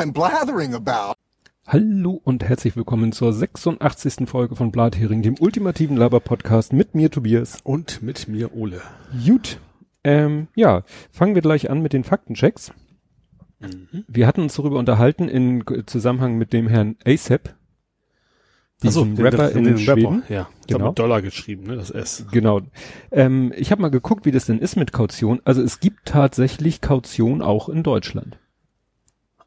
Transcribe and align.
I'm 0.00 0.14
blathering 0.14 0.72
about. 0.72 1.12
Hallo 1.66 2.18
und 2.24 2.42
herzlich 2.42 2.74
willkommen 2.74 3.12
zur 3.12 3.34
86. 3.34 4.26
Folge 4.26 4.56
von 4.56 4.72
Blathering, 4.72 5.20
dem 5.20 5.34
ultimativen 5.38 5.94
Laber-Podcast 5.94 6.72
mit 6.72 6.94
mir 6.94 7.10
Tobias. 7.10 7.58
Und 7.64 8.02
mit 8.02 8.26
mir 8.26 8.56
Ole. 8.56 8.80
Gut, 9.26 9.58
ähm, 10.02 10.48
ja, 10.54 10.84
fangen 11.10 11.34
wir 11.34 11.42
gleich 11.42 11.68
an 11.68 11.82
mit 11.82 11.92
den 11.92 12.04
Faktenchecks. 12.04 12.72
Mhm. 13.58 14.06
Wir 14.08 14.26
hatten 14.26 14.40
uns 14.40 14.54
darüber 14.54 14.78
unterhalten 14.78 15.28
in 15.28 15.64
Zusammenhang 15.84 16.38
mit 16.38 16.54
dem 16.54 16.66
Herrn 16.66 16.96
ASAP, 17.04 17.54
diesem 18.82 19.16
so, 19.16 19.22
Rapper 19.22 19.48
den, 19.48 19.52
den, 19.52 19.58
in 19.58 19.64
den 19.64 19.78
Schweden. 19.84 20.20
Rapper, 20.20 20.32
ja, 20.32 20.48
genau. 20.66 20.88
mit 20.88 20.98
Dollar 20.98 21.20
geschrieben, 21.20 21.64
ne, 21.64 21.76
das 21.76 21.90
S. 21.90 22.24
Genau. 22.32 22.62
Ähm, 23.10 23.52
ich 23.54 23.70
habe 23.70 23.82
mal 23.82 23.90
geguckt, 23.90 24.24
wie 24.24 24.32
das 24.32 24.46
denn 24.46 24.60
ist 24.60 24.76
mit 24.76 24.94
Kaution. 24.94 25.42
Also 25.44 25.60
es 25.60 25.78
gibt 25.78 26.06
tatsächlich 26.06 26.80
Kaution 26.80 27.42
auch 27.42 27.68
in 27.68 27.82
Deutschland. 27.82 28.38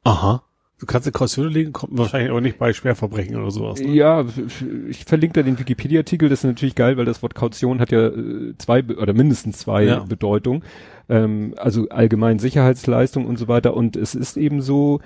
Aha. 0.04 0.44
Du 0.80 0.86
kannst 0.86 1.08
eine 1.08 1.14
Kaution 1.14 1.48
legen, 1.48 1.72
kommt 1.72 1.98
wahrscheinlich 1.98 2.30
aber 2.30 2.42
nicht 2.42 2.58
bei 2.58 2.74
Schwerverbrechen 2.74 3.38
oder 3.38 3.52
sowas. 3.52 3.80
Ne? 3.80 3.94
Ja, 3.94 4.26
ich 4.90 5.06
verlinke 5.06 5.40
da 5.40 5.44
den 5.44 5.58
Wikipedia-Artikel, 5.58 6.28
das 6.28 6.40
ist 6.40 6.44
natürlich 6.44 6.76
geil, 6.76 6.98
weil 6.98 7.06
das 7.06 7.22
Wort 7.24 7.36
Kaution 7.36 7.80
hat 7.80 7.94
ja 7.94 8.08
äh, 8.08 8.54
zwei 8.58 8.84
oder 8.84 9.14
mindestens 9.14 9.60
zwei 9.60 9.86
ja. 9.86 10.00
Bedeutungen. 10.00 10.64
Ähm, 11.08 11.54
also 11.56 11.88
allgemein 11.88 12.38
Sicherheitsleistung 12.38 13.26
und 13.26 13.38
so 13.38 13.48
weiter. 13.48 13.76
Und 13.76 13.96
es 13.96 14.14
ist 14.14 14.36
eben 14.36 14.62
so, 14.62 15.00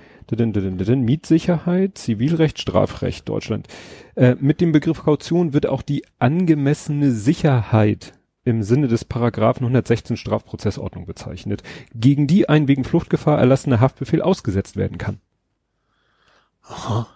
Mietsicherheit, 1.06 1.98
Zivilrecht, 2.00 2.60
Strafrecht 2.60 3.30
Deutschland. 3.30 3.68
Äh, 4.16 4.36
mit 4.40 4.62
dem 4.62 4.72
Begriff 4.72 5.04
Kaution 5.04 5.54
wird 5.54 5.68
auch 5.68 5.84
die 5.84 6.04
angemessene 6.18 7.12
Sicherheit 7.12 8.17
im 8.48 8.64
Sinne 8.64 8.88
des 8.88 9.04
Paragraphen 9.04 9.64
116 9.64 10.16
Strafprozessordnung 10.18 11.06
bezeichnet, 11.06 11.64
gegen 11.94 12.28
die 12.28 12.48
ein 12.48 12.68
wegen 12.68 12.86
Fluchtgefahr 12.86 13.38
erlassener 13.38 13.82
Haftbefehl 13.82 14.22
ausgesetzt 14.22 14.78
werden 14.78 14.98
kann. 14.98 15.20
Aha. 16.64 17.08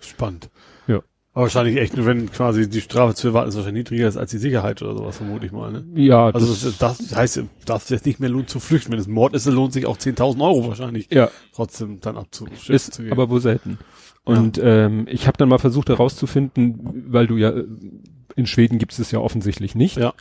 Spannend. 0.00 0.50
Ja. 0.88 1.00
Aber 1.32 1.44
wahrscheinlich 1.44 1.76
echt 1.76 1.96
nur, 1.96 2.06
wenn 2.06 2.30
quasi 2.30 2.68
die 2.68 2.80
Strafe 2.80 3.14
zu 3.14 3.28
erwarten 3.28 3.48
ist 3.48 3.56
wahrscheinlich 3.56 3.84
niedriger 3.84 4.08
ist 4.08 4.16
als 4.16 4.32
die 4.32 4.38
Sicherheit 4.38 4.82
oder 4.82 4.96
sowas, 4.96 5.16
vermute 5.16 5.46
ich 5.46 5.52
mal, 5.52 5.72
ne? 5.72 5.84
Ja. 5.94 6.26
Also 6.26 6.46
das, 6.46 6.78
das 6.78 7.16
heißt, 7.16 7.42
darf 7.64 7.84
es 7.84 7.88
jetzt 7.90 8.06
nicht 8.06 8.18
mehr 8.18 8.28
lohnt 8.28 8.50
zu 8.50 8.60
flüchten. 8.60 8.92
Wenn 8.92 8.98
es 8.98 9.06
Mord 9.06 9.34
ist, 9.34 9.46
dann 9.46 9.54
lohnt 9.54 9.72
sich 9.72 9.86
auch 9.86 9.96
10.000 9.96 10.42
Euro 10.44 10.66
wahrscheinlich. 10.68 11.08
Ja. 11.12 11.30
Trotzdem 11.52 12.00
dann 12.00 12.16
abzuschiffen. 12.16 12.74
Ist 12.74 13.00
aber 13.10 13.30
wohl 13.30 13.40
selten. 13.40 13.78
Und 14.24 14.56
ja. 14.56 14.86
ähm, 14.86 15.06
ich 15.08 15.26
habe 15.26 15.36
dann 15.36 15.48
mal 15.48 15.58
versucht 15.58 15.88
herauszufinden, 15.88 17.04
weil 17.08 17.26
du 17.26 17.36
ja 17.36 17.52
in 18.36 18.46
Schweden 18.46 18.78
gibt 18.78 18.98
es 18.98 19.10
ja 19.10 19.18
offensichtlich 19.18 19.74
nicht. 19.74 19.96
Ja. 19.96 20.14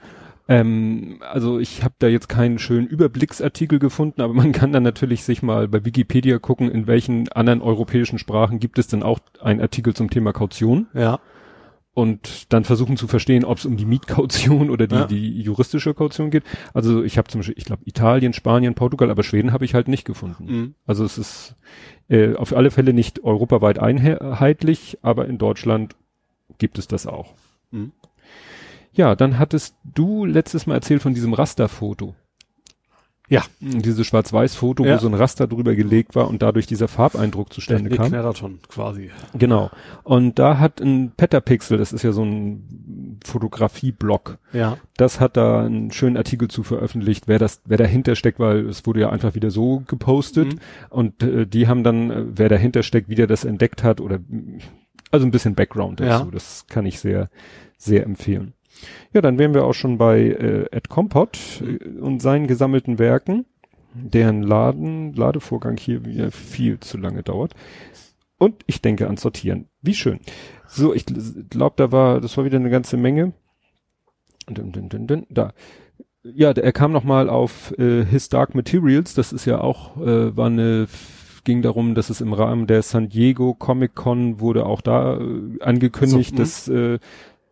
Ähm, 0.47 1.19
also 1.22 1.59
ich 1.59 1.83
habe 1.83 1.95
da 2.00 2.08
jetzt 2.08 2.28
keinen 2.28 2.59
schönen 2.59 2.88
Überblicksartikel 2.88 3.80
gefunden, 3.80 4.22
aber 4.22 4.33
man 4.33 4.52
kann 4.52 4.73
dann 4.73 4.83
natürlich 4.83 5.23
sich 5.23 5.42
mal 5.42 5.67
bei 5.67 5.86
Wikipedia 5.86 6.38
gucken, 6.39 6.69
in 6.69 6.88
welchen 6.88 7.31
anderen 7.31 7.61
europäischen 7.61 8.19
Sprachen 8.19 8.59
gibt 8.59 8.78
es 8.78 8.88
denn 8.88 9.03
auch 9.03 9.19
einen 9.41 9.61
Artikel 9.61 9.94
zum 9.94 10.09
Thema 10.09 10.34
Kaution. 10.34 10.88
Ja. 10.94 11.19
Und 11.95 12.52
dann 12.52 12.64
versuchen 12.64 12.97
zu 12.97 13.08
verstehen, 13.08 13.45
ob 13.45 13.59
es 13.59 13.66
um 13.66 13.78
die 13.78 13.86
Mietkaution 13.86 14.72
oder 14.72 14.88
die, 14.88 14.95
ja. 14.95 15.06
die 15.06 15.41
juristische 15.41 15.94
Kaution 15.94 16.31
geht. 16.31 16.44
Also 16.73 17.03
ich 17.03 17.19
habe 17.19 17.28
zum 17.30 17.39
Beispiel, 17.39 17.56
ich 17.58 17.66
glaube, 17.66 17.84
Italien, 17.86 18.34
Spanien, 18.34 18.73
Portugal, 18.73 19.11
aber 19.11 19.22
Schweden 19.22 19.53
habe 19.53 19.64
ich 19.64 19.75
halt 19.75 19.88
nicht 19.88 20.03
gefunden. 20.03 20.45
Mhm. 20.45 20.75
Also 20.88 21.06
es 21.06 21.19
ist 21.19 21.56
äh, 22.09 22.34
auf 22.36 22.56
alle 22.56 22.72
Fälle 22.72 22.94
nicht 22.94 23.23
europaweit 23.23 23.78
einheitlich, 23.78 24.97
aber 25.03 25.28
in 25.28 25.38
Deutschland 25.38 25.95
gibt 26.58 26.80
es 26.80 26.88
das 26.88 27.06
auch. 27.06 27.36
Mhm. 27.73 27.91
Ja, 28.93 29.16
dann 29.16 29.39
hattest 29.39 29.75
du 29.83 30.25
letztes 30.25 30.67
Mal 30.67 30.75
erzählt 30.75 31.02
von 31.02 31.13
diesem 31.13 31.33
Rasterfoto. 31.33 32.16
Ja. 33.29 33.41
Dieses 33.61 34.06
Schwarz-Weiß-Foto, 34.06 34.85
ja. 34.85 34.95
wo 34.95 35.00
so 35.00 35.07
ein 35.07 35.13
Raster 35.13 35.47
drüber 35.47 35.73
gelegt 35.73 36.13
war 36.13 36.28
und 36.28 36.41
dadurch 36.41 36.67
dieser 36.67 36.88
Farbeindruck 36.88 37.53
zustande 37.53 37.89
Der 37.89 37.97
kam. 37.97 38.11
Marathon 38.11 38.59
quasi. 38.67 39.11
Genau. 39.34 39.72
Und 40.03 40.38
da 40.38 40.59
hat 40.59 40.81
ein 40.81 41.13
Petapixel, 41.16 41.78
das 41.78 41.94
ist 41.94 42.03
ja 42.03 42.11
so 42.11 42.23
ein 42.23 43.19
Fotografie-Blog. 43.25 44.38
Ja. 44.51 44.78
Das 44.97 45.19
hat 45.19 45.38
da 45.38 45.66
einen 45.66 45.91
schönen 45.91 46.17
Artikel 46.17 46.50
zu 46.50 46.63
veröffentlicht, 46.63 47.28
wer 47.28 47.40
das, 47.40 47.61
wer 47.66 47.78
dahinter 47.78 48.16
steckt, 48.16 48.40
weil 48.40 48.67
es 48.67 48.85
wurde 48.85 49.00
ja 49.00 49.09
einfach 49.09 49.34
wieder 49.34 49.50
so 49.50 49.84
gepostet. 49.88 50.53
Mhm. 50.53 50.59
Und 50.90 51.23
äh, 51.23 51.47
die 51.47 51.67
haben 51.67 51.84
dann, 51.84 52.11
äh, 52.11 52.25
wer 52.35 52.50
dahinter 52.50 52.84
steckt, 52.84 53.09
wie 53.09 53.16
der 53.16 53.28
das 53.28 53.45
entdeckt 53.45 53.84
hat 53.84 54.01
oder 54.01 54.19
also 55.13 55.28
ein 55.28 55.31
bisschen 55.31 55.53
Background 55.53 56.00
dazu. 56.00 56.25
Ja. 56.25 56.31
Das 56.31 56.66
kann 56.68 56.85
ich 56.85 57.00
sehr, 57.00 57.29
sehr 57.78 58.03
empfehlen. 58.03 58.53
Ja, 59.13 59.22
dann 59.22 59.38
wären 59.38 59.53
wir 59.53 59.63
auch 59.63 59.74
schon 59.74 60.00
bei 60.00 60.19
äh, 60.22 60.66
Ed 60.72 60.90
Compot 60.90 61.38
äh, 61.62 62.00
und 62.00 62.22
seinen 62.22 62.47
gesammelten 62.47 62.97
Werken, 62.97 63.46
deren 63.94 64.41
Laden, 64.41 65.13
Ladevorgang 65.13 65.78
hier 65.78 66.03
wieder 66.03 66.31
viel 66.31 66.79
zu 66.79 66.97
lange 66.97 67.22
dauert. 67.22 67.53
Und 68.40 68.63
ich 68.66 68.81
denke 68.81 69.07
an 69.07 69.18
Sortieren. 69.18 69.69
Wie 69.81 69.94
schön. 69.94 70.19
So, 70.68 70.94
ich 70.96 71.06
glaube, 71.06 71.75
da 71.78 71.91
war, 71.91 72.19
das 72.19 72.35
war 72.35 72.46
wieder 72.46 72.57
eine 72.57 72.72
ganze 72.72 72.97
Menge. 72.97 73.34
Dun, 74.47 74.72
dun, 74.72 74.90
dun, 74.90 75.07
dun, 75.07 75.28
da. 75.29 75.53
Ja, 76.23 76.52
er 76.52 76.72
kam 76.73 76.91
noch 76.91 77.03
mal 77.03 77.29
auf 77.29 77.72
äh, 77.78 78.03
His 78.03 78.29
Dark 78.29 78.56
Materials. 78.56 79.13
Das 79.13 79.31
ist 79.31 79.46
ja 79.46 79.62
auch, 79.62 79.97
äh, 79.97 80.35
war 80.35 80.47
eine, 80.47 80.88
ging 81.43 81.61
darum, 81.61 81.95
dass 81.95 82.09
es 82.09 82.21
im 82.21 82.33
Rahmen 82.33 82.67
der 82.67 82.81
San 82.81 83.09
Diego 83.09 83.53
Comic 83.53 83.95
Con 83.95 84.39
wurde 84.39 84.65
auch 84.65 84.81
da 84.81 85.19
äh, 85.19 85.61
angekündigt, 85.61 86.31
so, 86.31 86.37
dass 86.37 86.67
äh, 86.67 86.99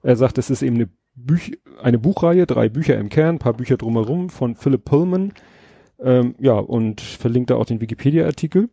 er 0.03 0.16
sagt, 0.16 0.38
das 0.38 0.50
ist 0.50 0.62
eben 0.62 0.75
eine 0.75 0.90
Büch 1.16 1.59
eine 1.81 2.00
Buchreihe, 2.00 2.46
drei 2.46 2.69
Bücher 2.69 2.97
im 2.97 3.09
Kern, 3.09 3.40
paar 3.40 3.53
Bücher 3.53 3.78
drumherum 3.78 4.29
von 4.29 4.56
Philip 4.56 4.84
Pullman. 4.84 5.34
Ähm, 6.00 6.35
ja, 6.40 6.53
und 6.53 7.02
verlinkt 7.02 7.50
da 7.50 7.56
auch 7.56 7.66
den 7.66 7.81
Wikipedia-Artikel. 7.81 8.69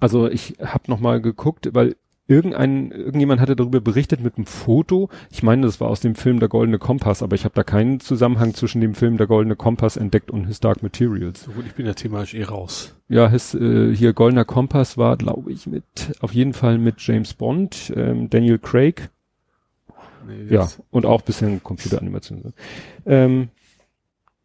Also 0.00 0.28
ich 0.28 0.56
habe 0.60 0.84
noch 0.88 0.98
mal 1.00 1.20
geguckt, 1.20 1.70
weil 1.72 1.96
irgendein, 2.28 2.92
irgendjemand 2.92 3.40
hatte 3.40 3.56
darüber 3.56 3.80
berichtet 3.80 4.20
mit 4.20 4.36
einem 4.36 4.46
Foto. 4.46 5.08
Ich 5.30 5.42
meine, 5.42 5.62
das 5.66 5.80
war 5.80 5.88
aus 5.88 6.00
dem 6.00 6.14
Film 6.14 6.38
Der 6.38 6.48
Goldene 6.48 6.78
Kompass, 6.78 7.22
aber 7.22 7.34
ich 7.34 7.44
habe 7.44 7.54
da 7.54 7.64
keinen 7.64 7.98
Zusammenhang 7.98 8.54
zwischen 8.54 8.80
dem 8.80 8.94
Film 8.94 9.16
Der 9.16 9.26
Goldene 9.26 9.56
Kompass 9.56 9.96
entdeckt 9.96 10.30
und 10.30 10.44
His 10.44 10.60
Dark 10.60 10.82
Materials. 10.82 11.42
So 11.44 11.50
gut, 11.50 11.64
ich 11.66 11.74
bin 11.74 11.86
ja 11.86 11.94
thematisch 11.94 12.34
eh 12.34 12.44
raus. 12.44 12.94
Ja, 13.08 13.28
his, 13.28 13.54
äh, 13.54 13.94
hier 13.94 14.12
Goldener 14.12 14.44
Kompass 14.44 14.98
war, 14.98 15.16
glaube 15.16 15.50
ich, 15.50 15.66
mit, 15.66 15.84
auf 16.20 16.32
jeden 16.32 16.52
Fall 16.52 16.78
mit 16.78 17.00
James 17.00 17.32
Bond, 17.34 17.92
ähm, 17.96 18.28
Daniel 18.28 18.58
Craig 18.58 19.10
Nee, 20.26 20.54
ja, 20.54 20.68
und 20.90 21.06
auch 21.06 21.22
bisschen 21.22 21.62
Computeranimation. 21.62 22.52
Ähm, 23.06 23.48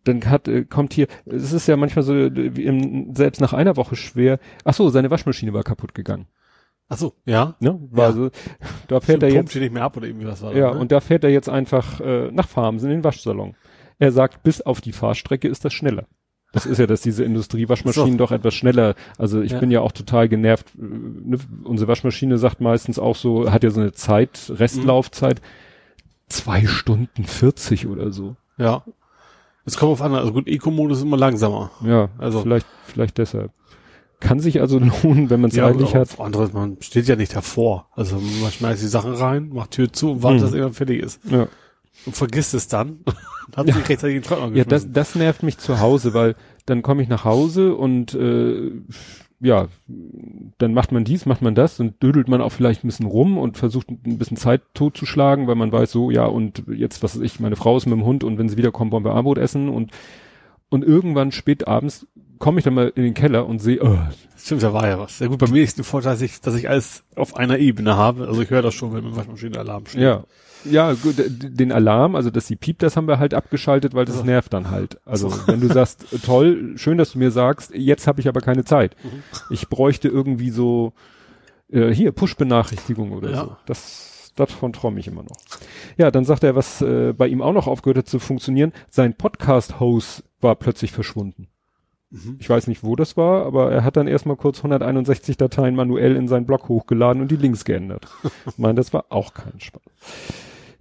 dann 0.06 0.30
hat, 0.30 0.48
äh, 0.48 0.64
kommt 0.64 0.94
hier, 0.94 1.08
es 1.26 1.52
ist 1.52 1.68
ja 1.68 1.78
manchmal 1.78 2.04
so, 2.04 2.14
wie 2.14 2.64
im, 2.64 3.16
selbst 3.16 3.42
nach 3.42 3.54
einer 3.54 3.76
Woche 3.76 3.96
schwer. 3.96 4.40
Ach 4.64 4.74
so, 4.74 4.90
seine 4.90 5.12
Waschmaschine 5.12 5.54
war 5.54 5.64
kaputt 5.64 5.94
gegangen. 5.94 6.28
Ach 6.90 6.98
so, 6.98 7.14
ja. 7.26 7.56
Ne? 7.60 7.80
War 7.92 8.10
ja. 8.10 8.14
so, 8.14 8.30
da 8.88 9.00
fährt 9.00 9.22
so, 9.22 9.28
er 9.28 9.34
jetzt. 9.34 9.56
nicht 9.56 9.74
mehr 9.74 9.84
ab 9.84 9.98
oder 9.98 10.08
irgendwie 10.08 10.28
was 10.28 10.42
war 10.42 10.54
Ja, 10.56 10.70
da, 10.70 10.74
ne? 10.76 10.80
und 10.80 10.92
da 10.92 11.00
fährt 11.00 11.24
er 11.24 11.30
jetzt 11.30 11.50
einfach 11.50 12.00
äh, 12.02 12.30
nach 12.32 12.48
Farms 12.48 12.84
in 12.84 12.90
den 12.90 13.04
Waschsalon. 13.04 13.56
Er 14.00 14.12
sagt, 14.12 14.44
bis 14.44 14.62
auf 14.62 14.82
die 14.82 14.92
Fahrstrecke 14.92 15.48
ist 15.48 15.66
das 15.66 15.74
schneller. 15.74 16.06
Das 16.52 16.68
ist 16.68 16.78
ja, 16.78 16.86
dass 16.86 17.02
diese 17.02 17.24
Industriewaschmaschinen 17.24 18.12
so. 18.12 18.18
doch 18.18 18.32
etwas 18.32 18.54
schneller, 18.54 18.94
also 19.18 19.42
ich 19.42 19.54
ja. 19.54 19.60
bin 19.60 19.72
ja 19.72 19.82
auch 19.82 19.92
total 19.92 20.30
genervt. 20.30 20.68
Äh, 20.78 20.82
ne? 20.82 21.38
Unsere 21.64 21.88
Waschmaschine 21.88 22.38
sagt 22.38 22.62
meistens 22.62 23.00
auch 23.00 23.16
so, 23.16 23.52
hat 23.52 23.64
ja 23.64 23.70
so 23.70 23.82
eine 23.82 23.94
Zeit, 23.94 24.52
Restlaufzeit. 24.56 25.42
Mhm 25.42 25.46
zwei 26.34 26.66
Stunden 26.66 27.24
40 27.24 27.88
oder 27.88 28.12
so. 28.12 28.36
Ja. 28.58 28.84
Es 29.66 29.78
kommt 29.78 29.94
auf 29.94 30.02
an, 30.02 30.14
also 30.14 30.34
gut, 30.34 30.48
Eco-Modus 30.48 30.98
ist 30.98 31.04
immer 31.04 31.18
langsamer. 31.18 31.72
Ja, 31.86 32.10
also 32.18 32.42
vielleicht, 32.42 32.68
vielleicht 32.86 33.18
deshalb. 33.18 33.52
Kann 34.24 34.40
sich 34.40 34.62
also 34.62 34.80
lohnen, 34.80 35.30
wenn 35.30 35.42
man 35.42 35.50
es 35.50 35.56
ja, 35.56 35.68
eigentlich 35.68 35.96
hat. 35.96 36.20
Anderes, 36.20 36.54
man 36.54 36.78
steht 36.80 37.08
ja 37.08 37.16
nicht 37.16 37.36
davor. 37.36 37.90
Also 37.92 38.18
man 38.42 38.52
schmeißt 38.52 38.82
die 38.82 38.88
Sachen 38.88 39.14
rein, 39.14 39.50
macht 39.50 39.72
Tür 39.72 39.92
zu 39.92 40.12
und 40.12 40.24
wartet, 40.24 40.40
hm. 40.40 40.46
dass 40.46 40.54
irgendwann 40.54 40.74
fertig 40.74 41.04
ist. 41.04 41.20
Ja. 41.30 41.48
Und 42.06 42.16
vergisst 42.16 42.54
es 42.54 42.68
dann. 42.68 43.00
hat 43.56 43.68
sich 43.68 43.90
rechtzeitig 43.90 44.28
den 44.28 44.56
Ja, 44.56 44.64
das, 44.64 44.92
das 44.92 45.16
nervt 45.16 45.44
mich 45.44 45.58
zu 45.58 45.80
Hause, 45.80 46.14
weil 46.14 46.36
dann 46.66 46.82
komme 46.82 47.04
ich 47.04 47.10
nach 47.10 47.26
Hause 47.26 47.76
und 47.76 48.14
äh, 48.14 48.72
ja, 49.40 49.68
dann 50.58 50.74
macht 50.74 50.94
man 50.94 51.04
dies, 51.04 51.26
macht 51.26 51.42
man 51.42 51.54
das 51.54 51.80
und 51.80 52.02
dödelt 52.02 52.30
man 52.30 52.42
auch 52.42 52.52
vielleicht 52.52 52.84
ein 52.84 52.88
bisschen 52.88 53.06
rum 53.06 53.38
und 53.38 53.58
versucht 53.58 53.90
ein 53.90 54.18
bisschen 54.18 54.38
Zeit 54.38 54.62
totzuschlagen, 54.74 55.48
weil 55.48 55.56
man 55.56 55.72
weiß 55.72 55.92
so, 55.92 56.12
ja, 56.12 56.26
und 56.26 56.64
jetzt, 56.74 57.04
was 57.04 57.16
weiß 57.16 57.22
ich, 57.22 57.42
meine 57.42 57.58
Frau 57.58 57.76
ist 57.76 57.86
mit 57.86 57.94
dem 57.94 58.06
Hund 58.06 58.24
und 58.24 58.38
wenn 58.38 58.48
sie 58.48 58.56
wiederkommt, 58.56 58.94
wollen 58.94 59.04
wir 59.04 59.14
Armut 59.14 59.38
essen 59.38 59.68
und, 59.68 59.92
und 60.70 60.84
irgendwann 60.84 61.34
spät 61.34 61.68
abends 61.68 62.08
komme 62.44 62.60
ich 62.60 62.66
dann 62.66 62.74
mal 62.74 62.92
in 62.94 63.04
den 63.04 63.14
Keller 63.14 63.48
und 63.48 63.60
sehe, 63.60 63.82
oh. 63.82 63.98
Stimmt, 64.38 64.64
da 64.64 64.74
war 64.74 64.86
ja 64.86 65.00
was. 65.00 65.20
Ja 65.20 65.28
gut, 65.28 65.40
bei 65.40 65.48
mir 65.48 65.64
ist 65.64 65.78
der 65.78 65.86
Vorteil, 65.86 66.12
dass 66.12 66.22
ich, 66.22 66.42
dass 66.42 66.56
ich 66.56 66.68
alles 66.68 67.06
auf 67.16 67.38
einer 67.38 67.58
Ebene 67.58 67.96
habe. 67.96 68.28
Also 68.28 68.42
ich 68.42 68.50
höre 68.50 68.62
das 68.62 68.74
schon, 68.74 68.94
wenn 68.94 69.06
mein 69.06 69.16
Waschmaschine 69.16 69.58
Alarm 69.58 69.86
steht. 69.86 70.02
Ja. 70.02 70.26
Ja, 70.66 70.92
gut, 70.92 71.16
den 71.18 71.72
Alarm, 71.72 72.16
also 72.16 72.30
dass 72.30 72.48
sie 72.48 72.58
piept, 72.58 72.84
das 72.84 72.98
haben 72.98 73.08
wir 73.08 73.20
halt 73.20 73.34
abgeschaltet, 73.34 73.94
weil 73.94 74.04
das 74.04 74.18
so. 74.18 74.24
nervt 74.24 74.52
dann 74.52 74.72
halt. 74.72 75.00
Also 75.06 75.30
so. 75.30 75.48
wenn 75.48 75.62
du 75.62 75.68
sagst, 75.68 76.06
toll, 76.26 76.74
schön, 76.76 76.98
dass 76.98 77.14
du 77.14 77.20
mir 77.20 77.32
sagst, 77.32 77.74
jetzt 77.74 78.08
habe 78.08 78.20
ich 78.20 78.28
aber 78.28 78.42
keine 78.42 78.66
Zeit. 78.66 78.98
Mhm. 79.04 79.24
Ich 79.50 79.70
bräuchte 79.70 80.10
irgendwie 80.10 80.50
so 80.50 80.92
äh, 81.70 81.94
hier 81.94 82.12
Push-Benachrichtigung 82.12 83.14
oder 83.14 83.32
ja. 83.32 83.42
so. 83.44 83.56
Das 83.66 84.32
davon 84.36 84.74
träume 84.74 85.00
ich 85.00 85.08
immer 85.08 85.24
noch. 85.24 85.38
Ja, 85.98 86.12
dann 86.12 86.26
sagt 86.26 86.44
er, 86.44 86.56
was 86.56 86.82
äh, 86.82 87.14
bei 87.14 87.28
ihm 87.28 87.42
auch 87.42 87.54
noch 87.54 87.68
aufgehört 87.68 88.00
hat 88.00 88.08
zu 88.10 88.20
funktionieren, 88.20 88.74
sein 88.90 89.14
Podcast-Host 89.14 90.24
war 90.42 90.56
plötzlich 90.56 90.92
verschwunden. 90.92 91.48
Mhm. 92.14 92.38
Ich 92.40 92.48
weiß 92.48 92.68
nicht, 92.68 92.84
wo 92.84 92.96
das 92.96 93.18
war, 93.18 93.46
aber 93.46 93.72
er 93.72 93.84
hat 93.84 93.98
dann 93.98 94.08
erstmal 94.08 94.38
kurz 94.38 94.60
161 94.60 95.36
Dateien 95.36 95.76
manuell 95.76 96.16
in 96.16 96.28
seinen 96.28 96.46
Blog 96.46 96.70
hochgeladen 96.70 97.24
und 97.24 97.32
die 97.32 97.38
Links 97.38 97.66
geändert. 97.66 98.08
ich 98.46 98.58
meine, 98.60 98.76
das 98.76 98.94
war 98.94 99.06
auch 99.10 99.34
kein 99.34 99.60
Spaß. 99.60 99.82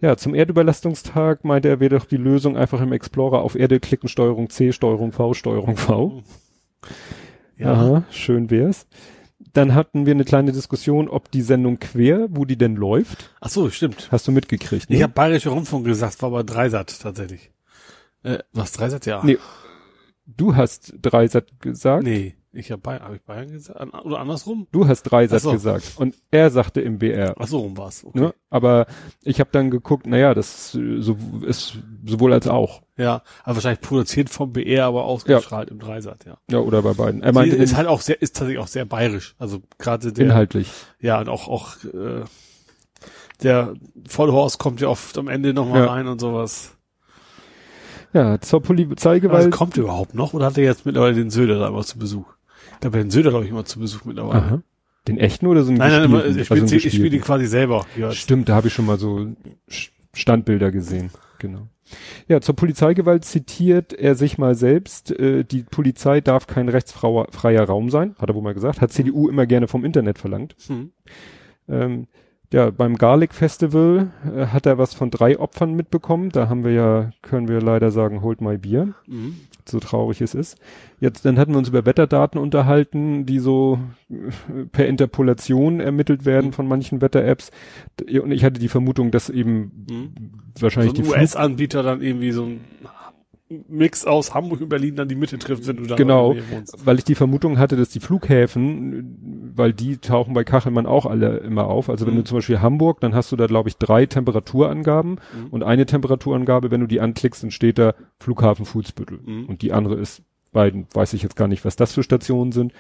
Ja, 0.03 0.17
zum 0.17 0.35
Erdüberlastungstag 0.35 1.45
meinte 1.45 1.69
er, 1.69 1.81
wäre 1.81 1.97
doch 1.97 2.05
die 2.05 2.17
Lösung 2.17 2.57
einfach 2.57 2.81
im 2.83 2.93
Explorer 2.93 3.41
auf 3.41 3.55
Erde 3.55 3.81
klicken, 3.81 4.09
Steuerung 4.09 4.51
C, 4.51 4.73
Steuerung 4.73 5.13
V, 5.13 5.33
Steuerung 5.33 5.77
V. 5.77 6.23
Ja. 7.57 7.73
Aha, 7.73 8.05
schön 8.11 8.51
wär's. 8.51 8.87
Dann 9.53 9.75
hatten 9.75 10.05
wir 10.05 10.13
eine 10.13 10.25
kleine 10.25 10.53
Diskussion, 10.53 11.09
ob 11.09 11.31
die 11.31 11.43
Sendung 11.43 11.79
quer, 11.79 12.27
wo 12.31 12.45
die 12.45 12.57
denn 12.57 12.75
läuft. 12.75 13.31
Ach 13.41 13.49
so, 13.49 13.71
stimmt. 13.71 14.09
Hast 14.11 14.27
du 14.27 14.33
mitgekriegt? 14.33 14.91
Ne? 14.91 14.97
Ich 14.97 15.03
habe 15.03 15.13
Bayerische 15.13 15.51
Rundfunk 15.51 15.87
gesagt, 15.87 16.21
war 16.23 16.29
aber 16.29 16.45
Dreisat 16.45 17.01
tatsächlich. 17.01 17.51
Äh, 18.23 18.39
was 18.53 18.73
Dreisat 18.73 19.07
ja? 19.07 19.23
Nee. 19.25 19.39
Du 20.37 20.57
hast 20.57 20.95
Dreisat 21.01 21.61
gesagt? 21.61 22.05
Nee. 22.05 22.37
Ich 22.55 22.71
habe 22.71 22.83
Bayern, 22.83 23.03
hab 23.03 23.15
ich 23.15 23.23
Bayern 23.23 23.51
gesagt? 23.51 23.81
Oder 24.05 24.21
andersrum? 24.21 24.67
Du 24.73 24.87
hast 24.87 25.05
Dreisat 25.05 25.41
so. 25.41 25.53
gesagt. 25.53 25.95
Und 25.97 26.15
er 26.31 26.51
sagte 26.51 26.83
im 26.83 26.99
BR. 26.99 27.35
Ach 27.39 27.47
so, 27.47 27.61
rum 27.61 27.79
war's. 27.79 28.05
Okay. 28.05 28.21
Ne? 28.21 28.35
Aber 28.51 28.87
ich 29.23 29.41
habe 29.41 29.49
dann 29.53 29.71
geguckt, 29.71 30.07
naja, 30.07 30.35
das 30.35 30.73
so, 30.73 31.17
ist 31.47 31.79
sowohl 32.05 32.35
als 32.35 32.49
auch. 32.49 32.83
Ja, 32.99 33.23
aber 33.43 33.57
wahrscheinlich 33.57 33.81
produziert 33.81 34.29
vom 34.29 34.53
BR, 34.53 34.85
aber 34.85 35.05
ausgestrahlt 35.05 35.71
ja. 35.71 35.73
im 35.73 35.81
Dreisat, 35.81 36.27
ja. 36.27 36.37
Ja, 36.51 36.59
oder 36.59 36.83
bei 36.83 36.93
beiden. 36.93 37.23
Er 37.23 37.33
meinte, 37.33 37.57
ist 37.57 37.75
halt 37.75 37.89
auch 37.89 38.03
sehr, 38.03 38.21
ist 38.21 38.37
tatsächlich 38.37 38.63
auch 38.63 38.69
sehr 38.69 38.85
bayerisch. 38.85 39.35
Also 39.39 39.63
gerade 39.79 40.13
der. 40.13 40.27
Inhaltlich. 40.27 40.71
Ja, 41.01 41.21
und 41.21 41.31
auch, 41.31 41.49
auch 41.49 41.77
äh, 41.85 42.25
der 43.43 43.75
Vollhorst 44.07 44.59
kommt 44.59 44.83
ja 44.83 44.89
oft 44.89 45.17
am 45.17 45.29
Ende 45.29 45.55
nochmal 45.55 45.81
ja. 45.81 45.87
rein 45.87 46.07
und 46.07 46.21
sowas. 46.21 46.77
Ja, 48.13 48.41
zur 48.41 48.63
Polizeigewalt. 48.63 49.47
Also 49.47 49.51
kommt 49.51 49.77
überhaupt 49.77 50.15
noch 50.15 50.35
oder 50.35 50.47
hat 50.47 50.59
er 50.59 50.65
jetzt 50.65 50.85
mittlerweile 50.87 51.15
den 51.15 51.31
Söder 51.31 51.59
da 51.59 51.69
immer 51.69 51.83
zu 51.83 51.99
Besuch? 51.99 52.27
Da 52.81 52.89
bin 52.91 53.11
Söder, 53.11 53.31
glaube 53.31 53.45
ich, 53.45 53.51
immer 53.51 53.65
zu 53.65 53.79
Besuch 53.79 54.05
mittlerweile. 54.05 54.43
Aha. 54.43 54.63
Den 55.09 55.19
echten 55.19 55.47
oder 55.47 55.63
so 55.65 55.71
einen 55.71 55.79
Nein, 55.79 55.91
nein, 55.91 56.05
immer, 56.05 56.25
ich 56.25 56.45
spiele 56.45 56.63
also 56.63 56.79
spiel 56.79 57.11
die 57.11 57.19
quasi 57.19 57.47
selber. 57.47 57.85
Stimmt, 58.11 58.49
da 58.49 58.55
habe 58.55 58.69
ich 58.69 58.75
schon 58.75 58.87
mal 58.87 58.99
so 58.99 59.27
Standbilder 60.13 60.71
gesehen. 60.71 61.11
Genau. 61.39 61.69
Ja, 62.29 62.41
zur 62.41 62.57
Polizeigewalt 62.57 63.25
zitiert 63.25 63.93
er 63.93 64.15
sich 64.15 64.39
mal 64.39 64.55
selbst, 64.55 65.11
äh, 65.11 65.45
die 65.45 65.63
Polizei 65.63 66.21
darf 66.21 66.47
kein 66.47 66.69
rechtsfreier 66.69 67.65
Raum 67.65 67.91
sein, 67.91 68.15
hat 68.19 68.31
er 68.31 68.35
wohl 68.35 68.43
mal 68.43 68.55
gesagt, 68.55 68.81
hat 68.81 68.93
CDU 68.93 69.29
immer 69.29 69.47
gerne 69.47 69.69
vom 69.69 69.85
Internet 69.85 70.19
verlangt. 70.19 70.55
Hm. 70.69 70.93
Ähm, 71.69 72.07
ja, 72.53 72.71
beim 72.71 72.97
Garlic 72.99 73.33
Festival 73.33 74.11
äh, 74.25 74.47
hat 74.47 74.67
er 74.67 74.77
was 74.77 74.93
von 74.93 75.11
drei 75.11 75.39
Opfern 75.39 75.75
mitbekommen. 75.75 76.29
Da 76.29 76.49
haben 76.49 76.65
wir 76.65 76.73
ja, 76.73 77.11
können 77.23 77.49
wir 77.49 77.61
leider 77.63 77.91
sagen, 77.91 78.21
hold 78.21 78.43
my 78.43 78.59
beer. 78.59 78.89
Mhm. 79.07 79.37
So 79.65 79.81
traurig 79.81 80.21
es 80.21 80.35
ist. 80.35 80.59
Jetzt, 81.01 81.25
dann 81.25 81.39
hatten 81.39 81.53
wir 81.53 81.59
uns 81.59 81.69
über 81.69 81.87
Wetterdaten 81.87 82.39
unterhalten, 82.39 83.25
die 83.25 83.39
so 83.39 83.79
äh, 84.11 84.65
per 84.71 84.87
Interpolation 84.87 85.81
ermittelt 85.81 86.27
werden 86.27 86.49
mhm. 86.49 86.53
von 86.53 86.69
manchen 86.69 87.01
Wetter-Apps. 87.01 87.51
Und 88.23 88.33
ich 88.33 88.45
hatte 88.45 88.61
die 88.61 88.69
Vermutung, 88.69 89.11
dass 89.11 89.31
eben 89.31 89.87
mhm. 89.89 90.13
wahrscheinlich 90.61 90.93
so 90.95 90.99
ein 90.99 91.05
die 91.05 91.11
US-Anbieter 91.11 91.83
dann 91.83 92.03
irgendwie 92.03 92.33
so 92.33 92.45
ein 92.45 92.61
Mix 93.69 94.05
aus 94.05 94.35
Hamburg 94.35 94.61
und 94.61 94.69
Berlin 94.69 94.97
dann 94.97 95.09
die 95.09 95.15
Mitte 95.15 95.39
trifft, 95.39 95.67
wenn 95.67 95.77
du 95.77 95.85
da 95.85 95.97
genau, 95.97 96.35
weil 96.85 96.99
ich 96.99 97.05
die 97.05 97.15
Vermutung 97.15 97.59
hatte, 97.59 97.77
dass 97.77 97.91
die 97.91 98.01
Flughäfen, 98.01 99.53
weil 99.55 99.73
die 99.73 99.99
tauchen 99.99 100.35
bei 100.35 100.45
Kachelmann 100.45 100.87
auch 100.87 101.07
alle 101.07 101.39
immer 101.39 101.67
auf. 101.67 101.89
Also 101.89 102.07
wenn 102.07 102.15
mhm. 102.15 102.19
du 102.19 102.25
zum 102.25 102.39
Beispiel 102.39 102.61
Hamburg, 102.61 103.01
dann 103.01 103.15
hast 103.15 103.33
du 103.33 103.37
da 103.37 103.47
glaube 103.47 103.69
ich 103.69 103.77
drei 103.77 104.07
Temperaturangaben 104.07 105.13
mhm. 105.13 105.47
und 105.51 105.63
eine 105.63 105.87
Temperaturangabe, 105.87 106.71
wenn 106.71 106.81
du 106.81 106.87
die 106.87 107.01
anklickst, 107.01 107.43
dann 107.43 107.51
steht 107.51 107.79
da 107.79 107.95
Flughafen 108.19 108.65
Fußbüttel 108.65 109.21
mhm. 109.25 109.47
und 109.47 109.63
die 109.63 109.73
andere 109.73 109.97
ist 109.97 110.23
beiden, 110.53 110.87
weiß 110.93 111.15
ich 111.15 111.23
jetzt 111.23 111.37
gar 111.37 111.49
nicht, 111.49 111.65
was 111.65 111.77
das 111.77 111.95
für 111.95 112.03
Stationen 112.03 112.53
sind. 112.53 112.73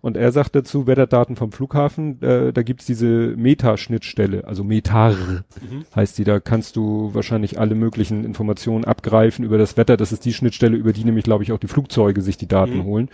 Und 0.00 0.16
er 0.16 0.32
sagt 0.32 0.54
dazu, 0.54 0.86
Wetterdaten 0.86 1.36
vom 1.36 1.52
Flughafen, 1.52 2.20
äh, 2.22 2.52
da 2.52 2.62
gibt's 2.62 2.86
diese 2.86 3.34
Metaschnittstelle, 3.36 4.46
also 4.46 4.64
Metar 4.64 5.12
mhm. 5.12 5.84
heißt 5.94 6.16
die, 6.18 6.24
da 6.24 6.40
kannst 6.40 6.76
du 6.76 7.10
wahrscheinlich 7.12 7.58
alle 7.58 7.74
möglichen 7.74 8.24
Informationen 8.24 8.84
abgreifen 8.84 9.44
über 9.44 9.58
das 9.58 9.76
Wetter. 9.76 9.96
Das 9.96 10.12
ist 10.12 10.24
die 10.24 10.32
Schnittstelle, 10.32 10.76
über 10.76 10.92
die 10.92 11.04
nämlich, 11.04 11.24
glaube 11.24 11.44
ich, 11.44 11.52
auch 11.52 11.58
die 11.58 11.68
Flugzeuge 11.68 12.22
sich 12.22 12.36
die 12.36 12.48
Daten 12.48 12.78
mhm. 12.78 12.84
holen. 12.84 13.08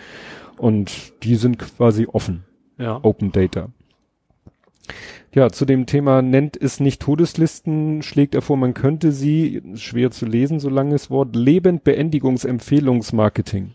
Und 0.57 1.13
die 1.23 1.37
sind 1.37 1.59
quasi 1.59 2.07
offen. 2.11 2.45
Ja. 2.79 3.01
Open 3.03 3.33
Data. 3.33 3.69
Ja, 5.35 5.51
zu 5.51 5.65
dem 5.67 5.87
Thema 5.87 6.23
nennt 6.23 6.57
es 6.57 6.81
nicht 6.81 7.03
Todeslisten, 7.03 8.03
schlägt 8.03 8.35
er 8.35 8.41
vor, 8.41 8.57
man 8.57 8.73
könnte 8.73 9.13
sie, 9.13 9.61
schwer 9.75 10.11
zu 10.11 10.25
lesen, 10.25 10.61
so 10.61 10.71
langes 10.71 11.11
Wort, 11.11 11.37
Lebendbeendigungsempfehlungsmarketing. 11.37 13.75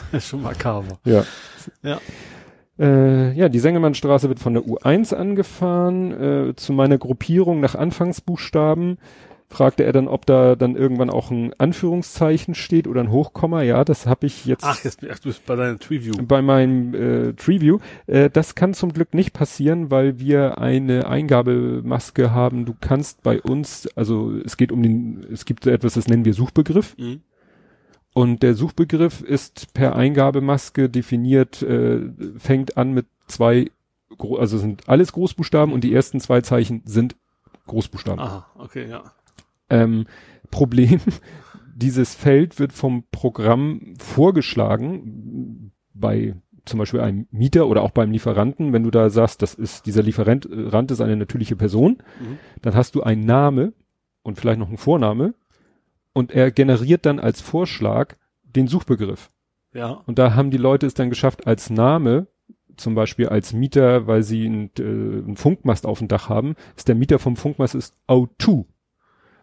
Schon 0.20 0.42
makaber. 0.42 0.98
Ja. 1.04 1.24
Ja. 1.82 2.00
Äh, 2.78 3.32
ja, 3.32 3.48
die 3.48 3.58
Sengelmannstraße 3.58 4.28
wird 4.28 4.40
von 4.40 4.54
der 4.54 4.62
U1 4.64 5.14
angefahren. 5.14 6.12
Äh, 6.50 6.56
zu 6.56 6.72
meiner 6.72 6.98
Gruppierung 6.98 7.60
nach 7.60 7.74
Anfangsbuchstaben 7.74 8.98
fragte 9.52 9.84
er 9.84 9.92
dann, 9.92 10.08
ob 10.08 10.26
da 10.26 10.56
dann 10.56 10.74
irgendwann 10.74 11.10
auch 11.10 11.30
ein 11.30 11.52
Anführungszeichen 11.58 12.54
steht 12.54 12.88
oder 12.88 13.00
ein 13.02 13.10
Hochkomma. 13.10 13.62
Ja, 13.62 13.84
das 13.84 14.06
habe 14.06 14.26
ich 14.26 14.46
jetzt. 14.46 14.64
Ach, 14.64 14.82
jetzt 14.82 15.00
ach, 15.08 15.18
du 15.18 15.28
bist 15.28 15.46
bei 15.46 15.54
deiner 15.54 15.78
Treeview. 15.78 16.14
Bei 16.26 16.42
meinem 16.42 16.94
äh, 16.94 17.32
Treeview. 17.34 17.78
Äh, 18.06 18.30
das 18.30 18.54
kann 18.54 18.74
zum 18.74 18.92
Glück 18.92 19.14
nicht 19.14 19.32
passieren, 19.32 19.90
weil 19.90 20.18
wir 20.18 20.58
eine 20.58 21.06
Eingabemaske 21.06 22.32
haben. 22.32 22.64
Du 22.64 22.74
kannst 22.80 23.22
bei 23.22 23.40
uns, 23.40 23.88
also 23.94 24.32
es 24.44 24.56
geht 24.56 24.72
um 24.72 24.82
den, 24.82 25.26
es 25.30 25.44
gibt 25.44 25.66
etwas, 25.66 25.94
das 25.94 26.08
nennen 26.08 26.24
wir 26.24 26.34
Suchbegriff. 26.34 26.96
Mhm. 26.98 27.20
Und 28.14 28.42
der 28.42 28.54
Suchbegriff 28.54 29.22
ist 29.22 29.72
per 29.72 29.96
Eingabemaske 29.96 30.90
definiert, 30.90 31.62
äh, 31.62 32.00
fängt 32.36 32.76
an 32.76 32.92
mit 32.92 33.06
zwei, 33.26 33.70
also 34.18 34.58
sind 34.58 34.88
alles 34.88 35.12
Großbuchstaben 35.12 35.72
und 35.72 35.82
die 35.82 35.94
ersten 35.94 36.20
zwei 36.20 36.42
Zeichen 36.42 36.82
sind 36.84 37.16
Großbuchstaben. 37.66 38.20
Aha, 38.20 38.46
okay, 38.56 38.88
ja. 38.88 39.02
Ähm, 39.70 40.06
Problem, 40.50 41.00
dieses 41.74 42.14
Feld 42.14 42.58
wird 42.58 42.72
vom 42.72 43.04
Programm 43.10 43.94
vorgeschlagen 43.98 45.72
bei 45.94 46.34
zum 46.64 46.78
Beispiel 46.78 47.00
einem 47.00 47.26
Mieter 47.30 47.66
oder 47.66 47.82
auch 47.82 47.90
beim 47.90 48.12
Lieferanten, 48.12 48.72
wenn 48.72 48.84
du 48.84 48.90
da 48.90 49.10
sagst, 49.10 49.42
das 49.42 49.54
ist, 49.54 49.86
dieser 49.86 50.02
Lieferant 50.02 50.46
ist 50.46 51.00
eine 51.00 51.16
natürliche 51.16 51.56
Person, 51.56 52.02
mhm. 52.20 52.38
dann 52.60 52.74
hast 52.74 52.94
du 52.94 53.02
einen 53.02 53.24
Name 53.24 53.72
und 54.22 54.38
vielleicht 54.38 54.60
noch 54.60 54.68
einen 54.68 54.76
Vorname 54.76 55.34
und 56.12 56.32
er 56.32 56.50
generiert 56.50 57.06
dann 57.06 57.18
als 57.18 57.40
Vorschlag 57.40 58.16
den 58.42 58.68
Suchbegriff. 58.68 59.30
Ja. 59.72 60.02
Und 60.06 60.18
da 60.18 60.34
haben 60.34 60.50
die 60.50 60.58
Leute 60.58 60.86
es 60.86 60.94
dann 60.94 61.10
geschafft, 61.10 61.46
als 61.46 61.70
Name, 61.70 62.26
zum 62.76 62.94
Beispiel 62.94 63.28
als 63.28 63.52
Mieter, 63.52 64.06
weil 64.06 64.22
sie 64.22 64.46
einen, 64.46 64.70
äh, 64.78 64.82
einen 64.82 65.36
Funkmast 65.36 65.86
auf 65.86 65.98
dem 65.98 66.08
Dach 66.08 66.28
haben, 66.28 66.56
ist 66.76 66.88
der 66.88 66.94
Mieter 66.94 67.18
vom 67.18 67.36
Funkmast 67.36 67.74
ist 67.74 67.94
O2. 68.08 68.66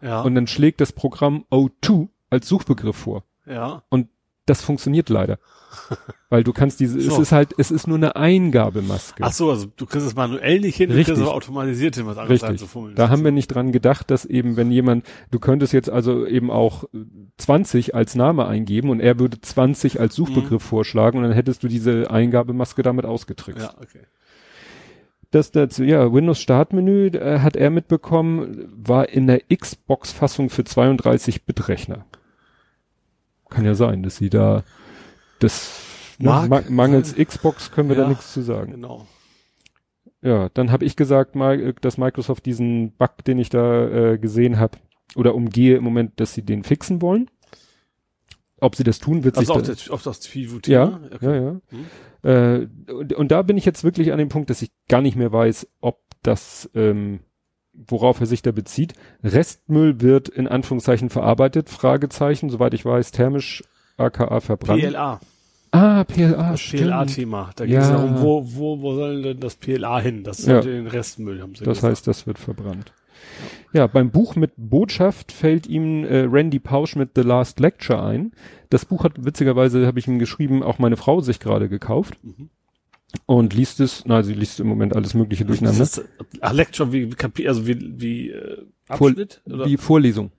Ja. 0.02 0.22
Und 0.22 0.34
dann 0.34 0.46
schlägt 0.46 0.80
das 0.80 0.92
Programm 0.92 1.44
O2 1.50 2.08
als 2.30 2.48
Suchbegriff 2.48 2.96
vor. 2.96 3.24
Ja. 3.46 3.82
Und 3.88 4.08
das 4.50 4.62
funktioniert 4.62 5.08
leider. 5.08 5.38
Weil 6.30 6.44
du 6.44 6.52
kannst 6.52 6.80
diese, 6.80 7.00
so. 7.00 7.12
es 7.12 7.18
ist 7.18 7.32
halt, 7.32 7.54
es 7.56 7.70
ist 7.70 7.86
nur 7.86 7.96
eine 7.96 8.16
Eingabemaske. 8.16 9.22
Ach 9.22 9.32
so, 9.32 9.50
also 9.50 9.66
du 9.76 9.86
kriegst 9.86 10.06
es 10.06 10.14
manuell 10.14 10.60
nicht 10.60 10.76
hin, 10.76 10.90
Richtig. 10.90 11.06
du 11.06 11.12
kriegst 11.12 11.26
aber 11.26 11.34
automatisiert 11.34 11.96
hin, 11.96 12.06
was 12.06 12.18
anderes 12.18 12.42
einzufummeln. 12.42 12.94
Da 12.96 13.08
haben 13.08 13.24
wir 13.24 13.30
nicht 13.30 13.48
dran 13.48 13.72
gedacht, 13.72 14.10
dass 14.10 14.24
eben, 14.24 14.56
wenn 14.56 14.70
jemand, 14.70 15.06
du 15.30 15.38
könntest 15.38 15.72
jetzt 15.72 15.88
also 15.88 16.26
eben 16.26 16.50
auch 16.50 16.84
20 17.38 17.94
als 17.94 18.14
Name 18.14 18.46
eingeben 18.46 18.90
und 18.90 19.00
er 19.00 19.18
würde 19.18 19.40
20 19.40 20.00
als 20.00 20.14
Suchbegriff 20.14 20.62
mhm. 20.62 20.68
vorschlagen 20.68 21.18
und 21.18 21.24
dann 21.24 21.32
hättest 21.32 21.62
du 21.62 21.68
diese 21.68 22.10
Eingabemaske 22.10 22.82
damit 22.82 23.06
ausgetrickst. 23.06 23.62
Ja, 23.62 23.74
okay. 23.80 24.06
Das 25.30 25.52
dazu, 25.52 25.84
ja, 25.84 26.12
Windows 26.12 26.40
Startmenü 26.40 27.08
äh, 27.08 27.38
hat 27.38 27.54
er 27.54 27.70
mitbekommen, 27.70 28.68
war 28.72 29.08
in 29.08 29.28
der 29.28 29.42
Xbox-Fassung 29.54 30.50
für 30.50 30.62
32-Bit-Rechner. 30.62 32.04
Kann 33.50 33.64
ja 33.64 33.74
sein, 33.74 34.02
dass 34.02 34.16
sie 34.16 34.30
da 34.30 34.62
das 35.40 35.82
ne, 36.18 36.46
ma 36.48 36.62
mangels 36.68 37.14
Xbox 37.14 37.70
können 37.72 37.88
wir 37.88 37.96
ja, 37.96 38.02
da 38.02 38.08
nichts 38.08 38.32
zu 38.32 38.42
sagen. 38.42 38.72
Genau. 38.72 39.06
Ja, 40.22 40.50
dann 40.50 40.70
habe 40.70 40.84
ich 40.84 40.96
gesagt, 40.96 41.34
mal, 41.34 41.72
dass 41.80 41.98
Microsoft 41.98 42.44
diesen 42.46 42.92
Bug, 42.92 43.24
den 43.26 43.38
ich 43.38 43.48
da 43.48 44.12
äh, 44.12 44.18
gesehen 44.18 44.58
habe, 44.58 44.78
oder 45.16 45.34
umgehe 45.34 45.76
im 45.76 45.84
Moment, 45.84 46.20
dass 46.20 46.34
sie 46.34 46.42
den 46.42 46.62
fixen 46.62 47.02
wollen. 47.02 47.30
Ob 48.60 48.76
sie 48.76 48.84
das 48.84 48.98
tun, 48.98 49.24
wird 49.24 49.38
also 49.38 49.54
sich. 49.54 49.62
Auf 49.62 49.66
das, 49.66 49.78
das 49.78 49.90
Ja, 50.66 51.00
okay. 51.12 51.24
ja, 51.26 51.34
ja. 51.34 51.60
Hm. 51.68 51.86
Äh, 52.22 52.92
und, 52.92 53.14
und 53.14 53.30
da 53.30 53.42
bin 53.42 53.56
ich 53.56 53.64
jetzt 53.64 53.82
wirklich 53.84 54.12
an 54.12 54.18
dem 54.18 54.28
Punkt, 54.28 54.50
dass 54.50 54.60
ich 54.60 54.70
gar 54.88 55.00
nicht 55.00 55.16
mehr 55.16 55.32
weiß, 55.32 55.66
ob 55.80 56.00
das, 56.22 56.70
ähm, 56.74 57.20
worauf 57.86 58.20
er 58.20 58.26
sich 58.26 58.42
da 58.42 58.52
bezieht. 58.52 58.94
Restmüll 59.22 60.00
wird 60.00 60.28
in 60.28 60.46
Anführungszeichen 60.46 61.10
verarbeitet, 61.10 61.68
Fragezeichen, 61.68 62.50
soweit 62.50 62.74
ich 62.74 62.84
weiß, 62.84 63.12
thermisch 63.12 63.64
aka 63.96 64.40
verbrannt. 64.40 64.82
PLA. 64.82 65.20
Ah, 65.72 66.04
PLA. 66.04 66.50
Das 66.50 66.62
PLA-Thema. 66.62 67.50
Da 67.54 67.64
ging 67.66 67.76
es 67.76 67.88
darum, 67.88 68.20
wo, 68.20 68.44
wo, 68.44 68.80
wo 68.80 68.94
soll 68.94 69.22
denn 69.22 69.40
das 69.40 69.54
PLA 69.54 70.00
hin? 70.00 70.24
Das 70.24 70.44
ja. 70.44 70.60
den 70.60 70.86
Restmüll 70.86 71.40
haben 71.40 71.54
sie 71.54 71.64
Das 71.64 71.78
gesagt. 71.78 71.92
heißt, 71.92 72.06
das 72.06 72.26
wird 72.26 72.38
verbrannt. 72.38 72.92
Ja, 73.72 73.86
beim 73.86 74.10
Buch 74.10 74.34
mit 74.34 74.52
Botschaft 74.56 75.30
fällt 75.30 75.66
ihm 75.66 76.04
äh, 76.04 76.26
Randy 76.28 76.58
Pausch 76.58 76.96
mit 76.96 77.10
The 77.14 77.22
Last 77.22 77.60
Lecture 77.60 78.02
ein. 78.02 78.32
Das 78.70 78.84
Buch 78.84 79.04
hat 79.04 79.24
witzigerweise, 79.24 79.86
habe 79.86 79.98
ich 79.98 80.08
ihm 80.08 80.18
geschrieben, 80.18 80.62
auch 80.62 80.78
meine 80.78 80.96
Frau 80.96 81.20
sich 81.20 81.38
gerade 81.38 81.68
gekauft. 81.68 82.18
Mhm. 82.22 82.50
Und 83.26 83.54
liest 83.54 83.80
es, 83.80 84.04
na, 84.06 84.22
sie 84.22 84.34
liest 84.34 84.60
im 84.60 84.68
Moment 84.68 84.94
alles 84.94 85.14
Mögliche 85.14 85.44
durcheinander. 85.44 85.78
Das 85.78 85.98
ist, 85.98 86.08
ach, 86.40 86.52
Lecture 86.52 86.92
wie, 86.92 87.10
wie 87.10 87.48
also 87.48 87.66
wie, 87.66 88.00
wie 88.00 88.30
äh, 88.30 88.64
Abschnitt? 88.88 89.42
Vor, 89.44 89.54
oder? 89.54 89.66
Wie 89.66 89.76
Vorlesung. 89.76 90.32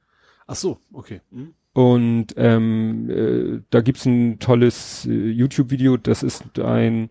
Ach 0.47 0.55
so, 0.55 0.79
okay. 0.93 1.21
Mhm. 1.31 1.53
Und 1.73 2.27
ähm, 2.35 3.09
äh, 3.09 3.61
da 3.69 3.81
gibt's 3.81 4.05
ein 4.05 4.39
tolles 4.39 5.05
äh, 5.05 5.11
YouTube-Video, 5.11 5.97
das 5.97 6.23
ist 6.23 6.59
ein 6.59 7.09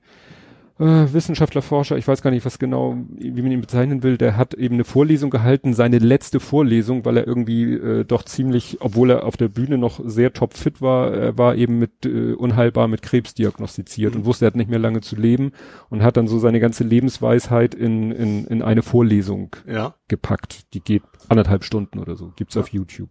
äh, 0.80 1.12
Wissenschaftler, 1.12 1.60
Forscher, 1.60 1.98
ich 1.98 2.08
weiß 2.08 2.22
gar 2.22 2.30
nicht, 2.30 2.46
was 2.46 2.58
genau, 2.58 2.96
wie 3.10 3.42
man 3.42 3.52
ihn 3.52 3.60
bezeichnen 3.60 4.02
will, 4.02 4.16
der 4.16 4.38
hat 4.38 4.54
eben 4.54 4.76
eine 4.76 4.84
Vorlesung 4.84 5.28
gehalten, 5.28 5.74
seine 5.74 5.98
letzte 5.98 6.40
Vorlesung, 6.40 7.04
weil 7.04 7.18
er 7.18 7.26
irgendwie 7.26 7.74
äh, 7.74 8.04
doch 8.04 8.24
ziemlich, 8.24 8.78
obwohl 8.80 9.10
er 9.10 9.24
auf 9.26 9.36
der 9.36 9.48
Bühne 9.48 9.76
noch 9.76 10.00
sehr 10.02 10.32
topfit 10.32 10.80
war, 10.80 11.12
er 11.12 11.36
war 11.36 11.54
eben 11.54 11.78
mit 11.78 12.06
äh, 12.06 12.32
unheilbar 12.32 12.88
mit 12.88 13.02
Krebs 13.02 13.34
diagnostiziert 13.34 14.14
mhm. 14.14 14.20
und 14.20 14.26
wusste, 14.26 14.46
er 14.46 14.48
hat 14.48 14.56
nicht 14.56 14.70
mehr 14.70 14.78
lange 14.78 15.02
zu 15.02 15.16
leben 15.16 15.52
und 15.90 16.02
hat 16.02 16.16
dann 16.16 16.28
so 16.28 16.38
seine 16.38 16.60
ganze 16.60 16.82
Lebensweisheit 16.82 17.74
in, 17.74 18.10
in, 18.10 18.46
in 18.46 18.62
eine 18.62 18.82
Vorlesung 18.82 19.56
ja. 19.66 19.94
gepackt. 20.08 20.72
Die 20.72 20.80
geht 20.80 21.02
anderthalb 21.28 21.64
Stunden 21.64 21.98
oder 21.98 22.16
so, 22.16 22.32
gibt's 22.36 22.54
ja. 22.54 22.62
auf 22.62 22.68
YouTube. 22.68 23.10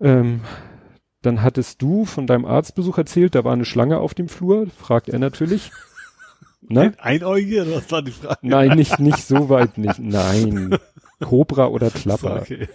Ähm, 0.00 0.40
dann 1.22 1.42
hattest 1.42 1.80
du 1.80 2.04
von 2.04 2.26
deinem 2.26 2.44
Arztbesuch 2.44 2.98
erzählt, 2.98 3.36
da 3.36 3.44
war 3.44 3.52
eine 3.52 3.64
Schlange 3.64 3.98
auf 3.98 4.14
dem 4.14 4.26
Flur, 4.26 4.66
fragt 4.66 5.08
er 5.08 5.20
natürlich. 5.20 5.70
Ne? 6.68 6.92
Einäugige, 6.98 7.66
was 7.74 7.90
war 7.90 8.02
die 8.02 8.12
Frage? 8.12 8.38
Nein, 8.42 8.76
nicht, 8.76 8.98
nicht 8.98 9.18
so 9.18 9.48
weit 9.48 9.78
nicht. 9.78 9.98
Nein. 9.98 10.78
Cobra 11.20 11.66
oder 11.66 11.90
Klapper. 11.90 12.42
Okay. 12.42 12.68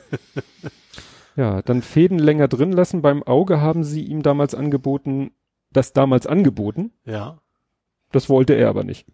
Ja, 1.36 1.62
dann 1.62 1.82
Fäden 1.82 2.20
länger 2.20 2.48
drin 2.48 2.72
lassen. 2.72 3.02
Beim 3.02 3.24
Auge 3.24 3.62
haben 3.62 3.84
sie 3.84 4.04
ihm 4.04 4.24
damals 4.24 4.56
angeboten, 4.56 5.32
das 5.72 5.94
damals 5.94 6.28
angeboten. 6.28 6.92
Ja. 7.06 7.40
Das 8.12 8.30
wollte 8.30 8.54
er 8.54 8.70
aber 8.70 8.84
nicht. 8.84 9.06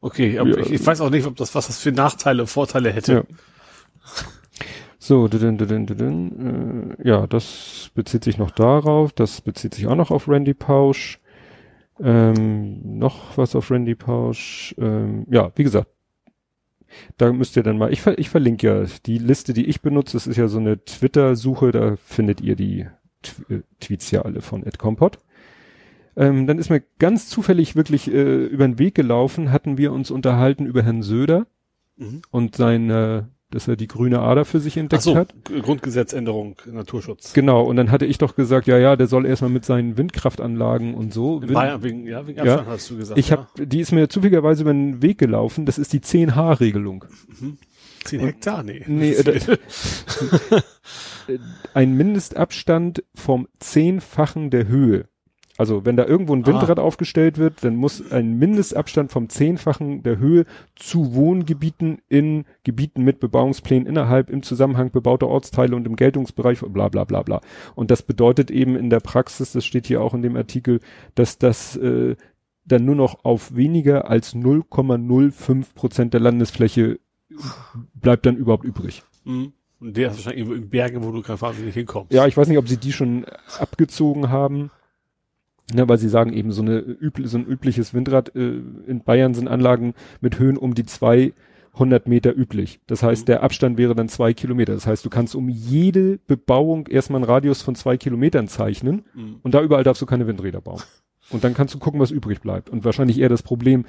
Okay, 0.00 0.38
aber 0.38 0.50
ja. 0.50 0.58
ich, 0.58 0.72
ich, 0.72 0.84
weiß 0.84 1.00
auch 1.00 1.10
nicht, 1.10 1.26
ob 1.26 1.36
das, 1.36 1.54
was 1.54 1.68
das 1.68 1.78
für 1.78 1.92
Nachteile, 1.92 2.46
Vorteile 2.46 2.90
hätte. 2.90 3.12
Ja. 3.12 3.22
So, 4.98 5.28
dün, 5.28 5.58
dün, 5.58 5.86
dün, 5.86 6.96
äh, 6.98 7.08
ja, 7.08 7.26
das 7.26 7.90
bezieht 7.94 8.24
sich 8.24 8.38
noch 8.38 8.50
darauf, 8.52 9.12
das 9.12 9.40
bezieht 9.40 9.74
sich 9.74 9.86
auch 9.88 9.96
noch 9.96 10.10
auf 10.10 10.28
Randy 10.28 10.54
Pausch. 10.54 11.20
Ähm, 12.00 12.98
noch 12.98 13.36
was 13.36 13.54
auf 13.54 13.70
Randy 13.70 13.94
Pausch. 13.94 14.74
Ähm, 14.78 15.26
ja, 15.30 15.52
wie 15.56 15.64
gesagt, 15.64 15.88
da 17.16 17.32
müsst 17.32 17.56
ihr 17.56 17.62
dann 17.62 17.78
mal, 17.78 17.92
ich, 17.92 18.06
ich 18.06 18.28
verlinke 18.28 18.66
ja 18.66 18.86
die 19.06 19.18
Liste, 19.18 19.52
die 19.52 19.66
ich 19.66 19.80
benutze, 19.80 20.16
das 20.16 20.26
ist 20.26 20.36
ja 20.36 20.48
so 20.48 20.58
eine 20.58 20.84
Twitter-Suche, 20.84 21.72
da 21.72 21.96
findet 21.96 22.40
ihr 22.40 22.56
die 22.56 22.86
T 23.22 23.54
äh, 23.54 23.62
Tweets 23.80 24.10
ja 24.10 24.22
alle 24.22 24.40
von 24.40 24.64
Ed 24.64 24.78
Compot. 24.78 25.18
Ähm, 26.16 26.46
dann 26.46 26.58
ist 26.58 26.70
mir 26.70 26.82
ganz 26.98 27.28
zufällig 27.28 27.74
wirklich 27.74 28.12
äh, 28.12 28.44
über 28.44 28.66
den 28.66 28.78
Weg 28.78 28.94
gelaufen, 28.94 29.50
hatten 29.50 29.78
wir 29.78 29.92
uns 29.92 30.10
unterhalten 30.10 30.66
über 30.66 30.82
Herrn 30.82 31.02
Söder 31.02 31.46
mhm. 31.96 32.22
und 32.30 32.56
seine 32.56 33.28
dass 33.54 33.68
er 33.68 33.76
die 33.76 33.88
grüne 33.88 34.20
Ader 34.20 34.44
für 34.44 34.60
sich 34.60 34.76
entdeckt 34.76 35.00
Ach 35.00 35.04
so, 35.04 35.16
hat. 35.16 35.34
Grundgesetzänderung, 35.62 36.56
Naturschutz. 36.66 37.32
Genau, 37.32 37.62
und 37.62 37.76
dann 37.76 37.90
hatte 37.90 38.06
ich 38.06 38.18
doch 38.18 38.34
gesagt, 38.34 38.66
ja, 38.66 38.78
ja, 38.78 38.96
der 38.96 39.06
soll 39.06 39.26
erstmal 39.26 39.50
mit 39.50 39.64
seinen 39.64 39.96
Windkraftanlagen 39.96 40.94
und 40.94 41.12
so. 41.12 41.36
In 41.36 41.42
Wind 41.42 41.54
Bayern, 41.54 41.82
wegen, 41.82 42.06
ja, 42.06 42.26
wegen 42.26 42.40
Abstand 42.40 42.66
ja, 42.66 42.72
hast 42.72 42.90
du 42.90 42.96
gesagt. 42.96 43.18
Ich 43.18 43.30
ja. 43.30 43.38
habe, 43.38 43.66
die 43.66 43.80
ist 43.80 43.92
mir 43.92 44.08
zufälligerweise 44.08 44.62
über 44.62 44.72
den 44.72 45.02
Weg 45.02 45.18
gelaufen, 45.18 45.66
das 45.66 45.78
ist 45.78 45.92
die 45.92 46.00
10H-Regelung. 46.00 47.04
Mhm. 47.40 47.58
10 48.04 48.20
Hektar? 48.20 48.62
Nee. 48.62 48.84
nee 48.86 49.16
ein 51.74 51.96
Mindestabstand 51.96 53.04
vom 53.14 53.48
Zehnfachen 53.60 54.50
der 54.50 54.66
Höhe. 54.66 55.06
Also 55.62 55.84
wenn 55.84 55.96
da 55.96 56.04
irgendwo 56.04 56.34
ein 56.34 56.44
Windrad 56.44 56.80
ah. 56.80 56.82
aufgestellt 56.82 57.38
wird, 57.38 57.62
dann 57.62 57.76
muss 57.76 58.10
ein 58.10 58.36
Mindestabstand 58.36 59.12
vom 59.12 59.28
Zehnfachen 59.28 60.02
der 60.02 60.18
Höhe 60.18 60.44
zu 60.74 61.14
Wohngebieten 61.14 61.98
in 62.08 62.46
Gebieten 62.64 63.04
mit 63.04 63.20
Bebauungsplänen 63.20 63.86
innerhalb 63.86 64.28
im 64.28 64.42
Zusammenhang 64.42 64.90
bebauter 64.90 65.28
Ortsteile 65.28 65.76
und 65.76 65.86
im 65.86 65.94
Geltungsbereich 65.94 66.58
bla 66.62 66.88
bla 66.88 67.04
bla 67.04 67.22
bla. 67.22 67.40
Und 67.76 67.92
das 67.92 68.02
bedeutet 68.02 68.50
eben 68.50 68.74
in 68.74 68.90
der 68.90 68.98
Praxis, 68.98 69.52
das 69.52 69.64
steht 69.64 69.86
hier 69.86 70.02
auch 70.02 70.14
in 70.14 70.22
dem 70.22 70.34
Artikel, 70.34 70.80
dass 71.14 71.38
das 71.38 71.76
äh, 71.76 72.16
dann 72.64 72.84
nur 72.84 72.96
noch 72.96 73.24
auf 73.24 73.54
weniger 73.54 74.10
als 74.10 74.34
0,05 74.34 75.74
Prozent 75.76 76.12
der 76.12 76.20
Landesfläche 76.22 76.98
bleibt 77.94 78.26
dann 78.26 78.34
überhaupt 78.36 78.64
übrig. 78.64 79.04
Mhm. 79.22 79.52
Und 79.78 79.96
der 79.96 80.10
ist 80.10 80.16
wahrscheinlich 80.16 80.48
in 80.48 80.70
Bergen, 80.70 81.04
wo 81.04 81.12
du 81.12 81.22
gerade 81.22 81.54
nicht 81.60 81.74
hinkommst. 81.74 82.12
Ja, 82.12 82.26
ich 82.26 82.36
weiß 82.36 82.48
nicht, 82.48 82.58
ob 82.58 82.66
sie 82.66 82.78
die 82.78 82.92
schon 82.92 83.26
abgezogen 83.60 84.28
haben. 84.28 84.72
Ne, 85.72 85.88
weil 85.88 85.98
sie 85.98 86.08
sagen 86.08 86.32
eben 86.32 86.52
so 86.52 86.60
eine 86.60 86.78
übli 86.78 87.26
so 87.28 87.38
ein 87.38 87.46
übliches 87.46 87.94
Windrad 87.94 88.34
äh, 88.34 88.60
in 88.86 89.02
Bayern 89.04 89.32
sind 89.32 89.48
Anlagen 89.48 89.94
mit 90.20 90.38
Höhen 90.38 90.58
um 90.58 90.74
die 90.74 90.84
200 90.84 92.08
Meter 92.08 92.36
üblich. 92.36 92.80
Das 92.86 93.02
heißt, 93.02 93.22
mhm. 93.22 93.26
der 93.26 93.42
Abstand 93.42 93.78
wäre 93.78 93.94
dann 93.94 94.08
zwei 94.08 94.34
Kilometer. 94.34 94.74
Das 94.74 94.86
heißt, 94.86 95.04
du 95.04 95.08
kannst 95.08 95.34
um 95.34 95.48
jede 95.48 96.18
Bebauung 96.26 96.88
erstmal 96.88 97.20
einen 97.20 97.30
Radius 97.30 97.62
von 97.62 97.74
zwei 97.74 97.96
Kilometern 97.96 98.48
zeichnen 98.48 99.04
mhm. 99.14 99.36
und 99.42 99.54
da 99.54 99.62
überall 99.62 99.84
darfst 99.84 100.02
du 100.02 100.06
keine 100.06 100.26
Windräder 100.26 100.60
bauen. 100.60 100.82
Und 101.30 101.44
dann 101.44 101.54
kannst 101.54 101.74
du 101.74 101.78
gucken, 101.78 102.00
was 102.00 102.10
übrig 102.10 102.40
bleibt. 102.40 102.68
Und 102.68 102.84
wahrscheinlich 102.84 103.18
eher 103.18 103.28
das 103.28 103.42
Problem, 103.42 103.86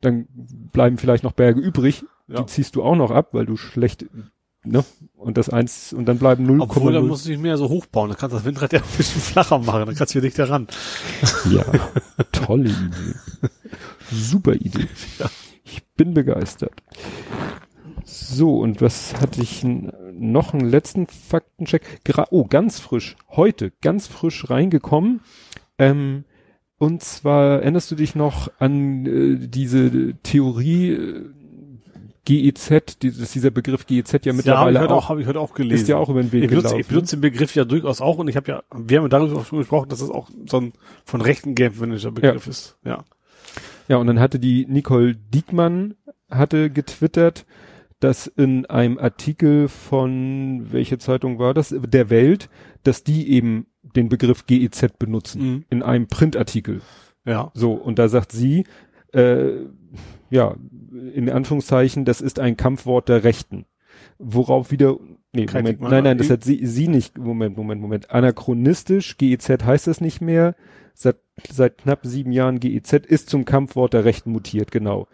dann 0.00 0.26
bleiben 0.72 0.98
vielleicht 0.98 1.24
noch 1.24 1.32
Berge 1.32 1.60
übrig, 1.60 2.04
ja. 2.28 2.40
die 2.40 2.46
ziehst 2.46 2.76
du 2.76 2.82
auch 2.82 2.96
noch 2.96 3.10
ab, 3.10 3.30
weil 3.32 3.46
du 3.46 3.56
schlecht 3.56 4.06
ne? 4.64 4.84
Und 5.16 5.38
das 5.38 5.48
eins, 5.48 5.92
und 5.92 6.06
dann 6.06 6.18
bleiben 6.18 6.44
0, 6.44 6.60
Obwohl, 6.60 6.92
dann 6.92 7.06
musst 7.06 7.24
du 7.24 7.30
nicht 7.30 7.40
mehr 7.40 7.56
so 7.56 7.68
hochbauen, 7.68 8.10
dann 8.10 8.18
kannst 8.18 8.34
du 8.34 8.36
das 8.36 8.44
Windrad 8.44 8.72
ja 8.72 8.80
ein 8.80 8.96
bisschen 8.96 9.20
flacher 9.22 9.58
machen, 9.58 9.86
dann 9.86 9.94
kannst 9.94 10.14
du 10.14 10.20
hier 10.20 10.28
nicht 10.28 10.38
ran. 10.38 10.66
Ja, 11.50 11.64
tolle 12.32 12.70
Idee. 12.70 13.48
Super 14.12 14.54
Idee. 14.54 14.88
Ja. 15.18 15.30
Ich 15.64 15.82
bin 15.96 16.12
begeistert. 16.14 16.74
So, 18.04 18.58
und 18.58 18.82
was 18.82 19.14
hatte 19.20 19.40
ich 19.42 19.64
noch 19.64 20.52
einen 20.52 20.68
letzten 20.68 21.06
Faktencheck? 21.06 22.04
Gra 22.04 22.26
oh, 22.30 22.44
ganz 22.44 22.78
frisch, 22.78 23.16
heute, 23.30 23.72
ganz 23.80 24.06
frisch 24.06 24.50
reingekommen. 24.50 25.20
Ähm, 25.78 26.24
und 26.78 27.02
zwar 27.02 27.60
erinnerst 27.60 27.90
du 27.90 27.94
dich 27.94 28.14
noch 28.14 28.50
an 28.58 29.06
äh, 29.06 29.48
diese 29.48 30.14
Theorie, 30.22 30.98
GEZ, 32.24 32.98
dieses, 33.02 33.32
dieser 33.32 33.50
Begriff 33.50 33.86
GEZ 33.86 34.24
ja 34.24 34.32
mittlerweile 34.32 34.80
ja, 34.80 34.90
auch, 34.90 35.08
habe 35.08 35.20
ich 35.20 35.26
heute 35.26 35.40
auch 35.40 35.54
gelesen. 35.54 35.82
Ist 35.82 35.88
ja 35.88 35.96
auch 35.96 36.08
über 36.08 36.22
den 36.22 36.32
Weg 36.32 36.44
ich 36.44 36.50
benutze, 36.50 36.78
Ich 36.78 36.86
benutze 36.86 37.16
den 37.16 37.20
Begriff 37.20 37.54
ja 37.54 37.64
durchaus 37.64 38.00
auch 38.00 38.18
und 38.18 38.28
ich 38.28 38.36
habe 38.36 38.50
ja, 38.50 38.62
wir 38.74 39.00
haben 39.00 39.08
darüber 39.10 39.40
auch 39.40 39.46
schon 39.46 39.58
gesprochen, 39.58 39.88
dass 39.88 40.00
es 40.00 40.10
auch 40.10 40.28
so 40.46 40.60
ein 40.60 40.72
von 41.04 41.20
rechten 41.20 41.54
Game-Manager 41.54 42.12
Begriff 42.12 42.46
ja. 42.46 42.50
ist. 42.50 42.76
Ja. 42.84 43.04
Ja, 43.88 43.96
und 43.98 44.06
dann 44.06 44.18
hatte 44.18 44.38
die 44.38 44.66
Nicole 44.66 45.14
Diekmann 45.14 45.94
hatte 46.30 46.70
getwittert, 46.70 47.44
dass 48.00 48.26
in 48.26 48.66
einem 48.66 48.98
Artikel 48.98 49.68
von, 49.68 50.72
welche 50.72 50.98
Zeitung 50.98 51.38
war 51.38 51.54
das? 51.54 51.74
Der 51.78 52.10
Welt, 52.10 52.48
dass 52.82 53.04
die 53.04 53.30
eben 53.30 53.66
den 53.82 54.08
Begriff 54.08 54.46
GEZ 54.46 54.98
benutzen. 54.98 55.42
Mhm. 55.42 55.64
In 55.70 55.82
einem 55.82 56.06
Printartikel. 56.06 56.80
Ja. 57.24 57.50
So, 57.54 57.72
und 57.72 57.98
da 57.98 58.08
sagt 58.08 58.32
sie, 58.32 58.64
äh, 59.12 59.52
ja, 60.30 60.56
in 61.14 61.30
Anführungszeichen, 61.30 62.04
das 62.04 62.20
ist 62.20 62.38
ein 62.38 62.56
Kampfwort 62.56 63.08
der 63.08 63.24
Rechten. 63.24 63.66
Worauf 64.18 64.70
wieder, 64.70 64.96
nee, 65.32 65.46
Moment, 65.52 65.80
nein, 65.80 66.04
nein, 66.04 66.18
das 66.18 66.30
hat 66.30 66.44
sie, 66.44 66.66
sie 66.66 66.88
nicht, 66.88 67.18
Moment, 67.18 67.56
Moment, 67.56 67.80
Moment, 67.80 68.10
anachronistisch, 68.10 69.16
GEZ 69.18 69.64
heißt 69.64 69.86
das 69.86 70.00
nicht 70.00 70.20
mehr, 70.20 70.56
seit, 70.94 71.16
seit 71.48 71.78
knapp 71.78 72.00
sieben 72.02 72.32
Jahren 72.32 72.60
GEZ 72.60 72.92
ist 72.92 73.30
zum 73.30 73.44
Kampfwort 73.44 73.92
der 73.92 74.04
Rechten 74.04 74.32
mutiert, 74.32 74.70
genau. 74.70 75.08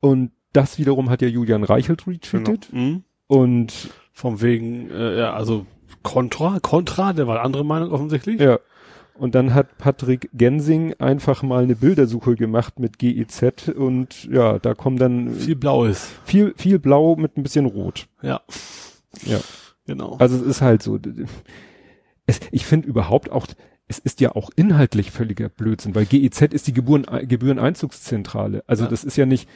Und 0.00 0.32
das 0.52 0.78
wiederum 0.78 1.10
hat 1.10 1.22
ja 1.22 1.28
Julian 1.28 1.64
Reichelt 1.64 2.06
retweetet. 2.06 2.68
Genau. 2.70 2.84
Mhm. 2.84 3.04
Und 3.26 3.90
vom 4.12 4.40
wegen, 4.42 4.90
äh, 4.90 5.18
ja, 5.18 5.32
also 5.32 5.66
Contra, 6.02 6.60
Contra, 6.60 7.12
der 7.12 7.26
war 7.26 7.42
andere 7.42 7.64
Meinung 7.64 7.90
offensichtlich. 7.90 8.40
Ja. 8.40 8.58
Und 9.16 9.36
dann 9.36 9.54
hat 9.54 9.78
Patrick 9.78 10.28
Gensing 10.32 10.94
einfach 10.94 11.42
mal 11.44 11.62
eine 11.62 11.76
Bildersuche 11.76 12.34
gemacht 12.34 12.80
mit 12.80 12.98
GEZ 12.98 13.68
und 13.68 14.24
ja, 14.24 14.58
da 14.58 14.74
kommen 14.74 14.96
dann 14.96 15.32
viel 15.34 15.54
Blaues. 15.54 16.10
Viel, 16.24 16.52
viel 16.56 16.80
Blau 16.80 17.14
mit 17.14 17.36
ein 17.36 17.44
bisschen 17.44 17.66
Rot. 17.66 18.08
Ja. 18.22 18.40
Ja. 19.24 19.40
Genau. 19.86 20.16
Also 20.16 20.36
es 20.36 20.42
ist 20.42 20.62
halt 20.62 20.82
so. 20.82 20.98
Es, 22.26 22.40
ich 22.50 22.66
finde 22.66 22.88
überhaupt 22.88 23.30
auch, 23.30 23.46
es 23.86 23.98
ist 23.98 24.20
ja 24.20 24.34
auch 24.34 24.50
inhaltlich 24.56 25.10
völliger 25.10 25.48
Blödsinn, 25.48 25.94
weil 25.94 26.06
GEZ 26.06 26.42
ist 26.52 26.66
die 26.66 26.72
Gebühren, 26.72 27.06
Gebühreneinzugszentrale. 27.28 28.64
Also 28.66 28.84
ja. 28.84 28.90
das 28.90 29.04
ist 29.04 29.16
ja 29.16 29.26
nicht, 29.26 29.48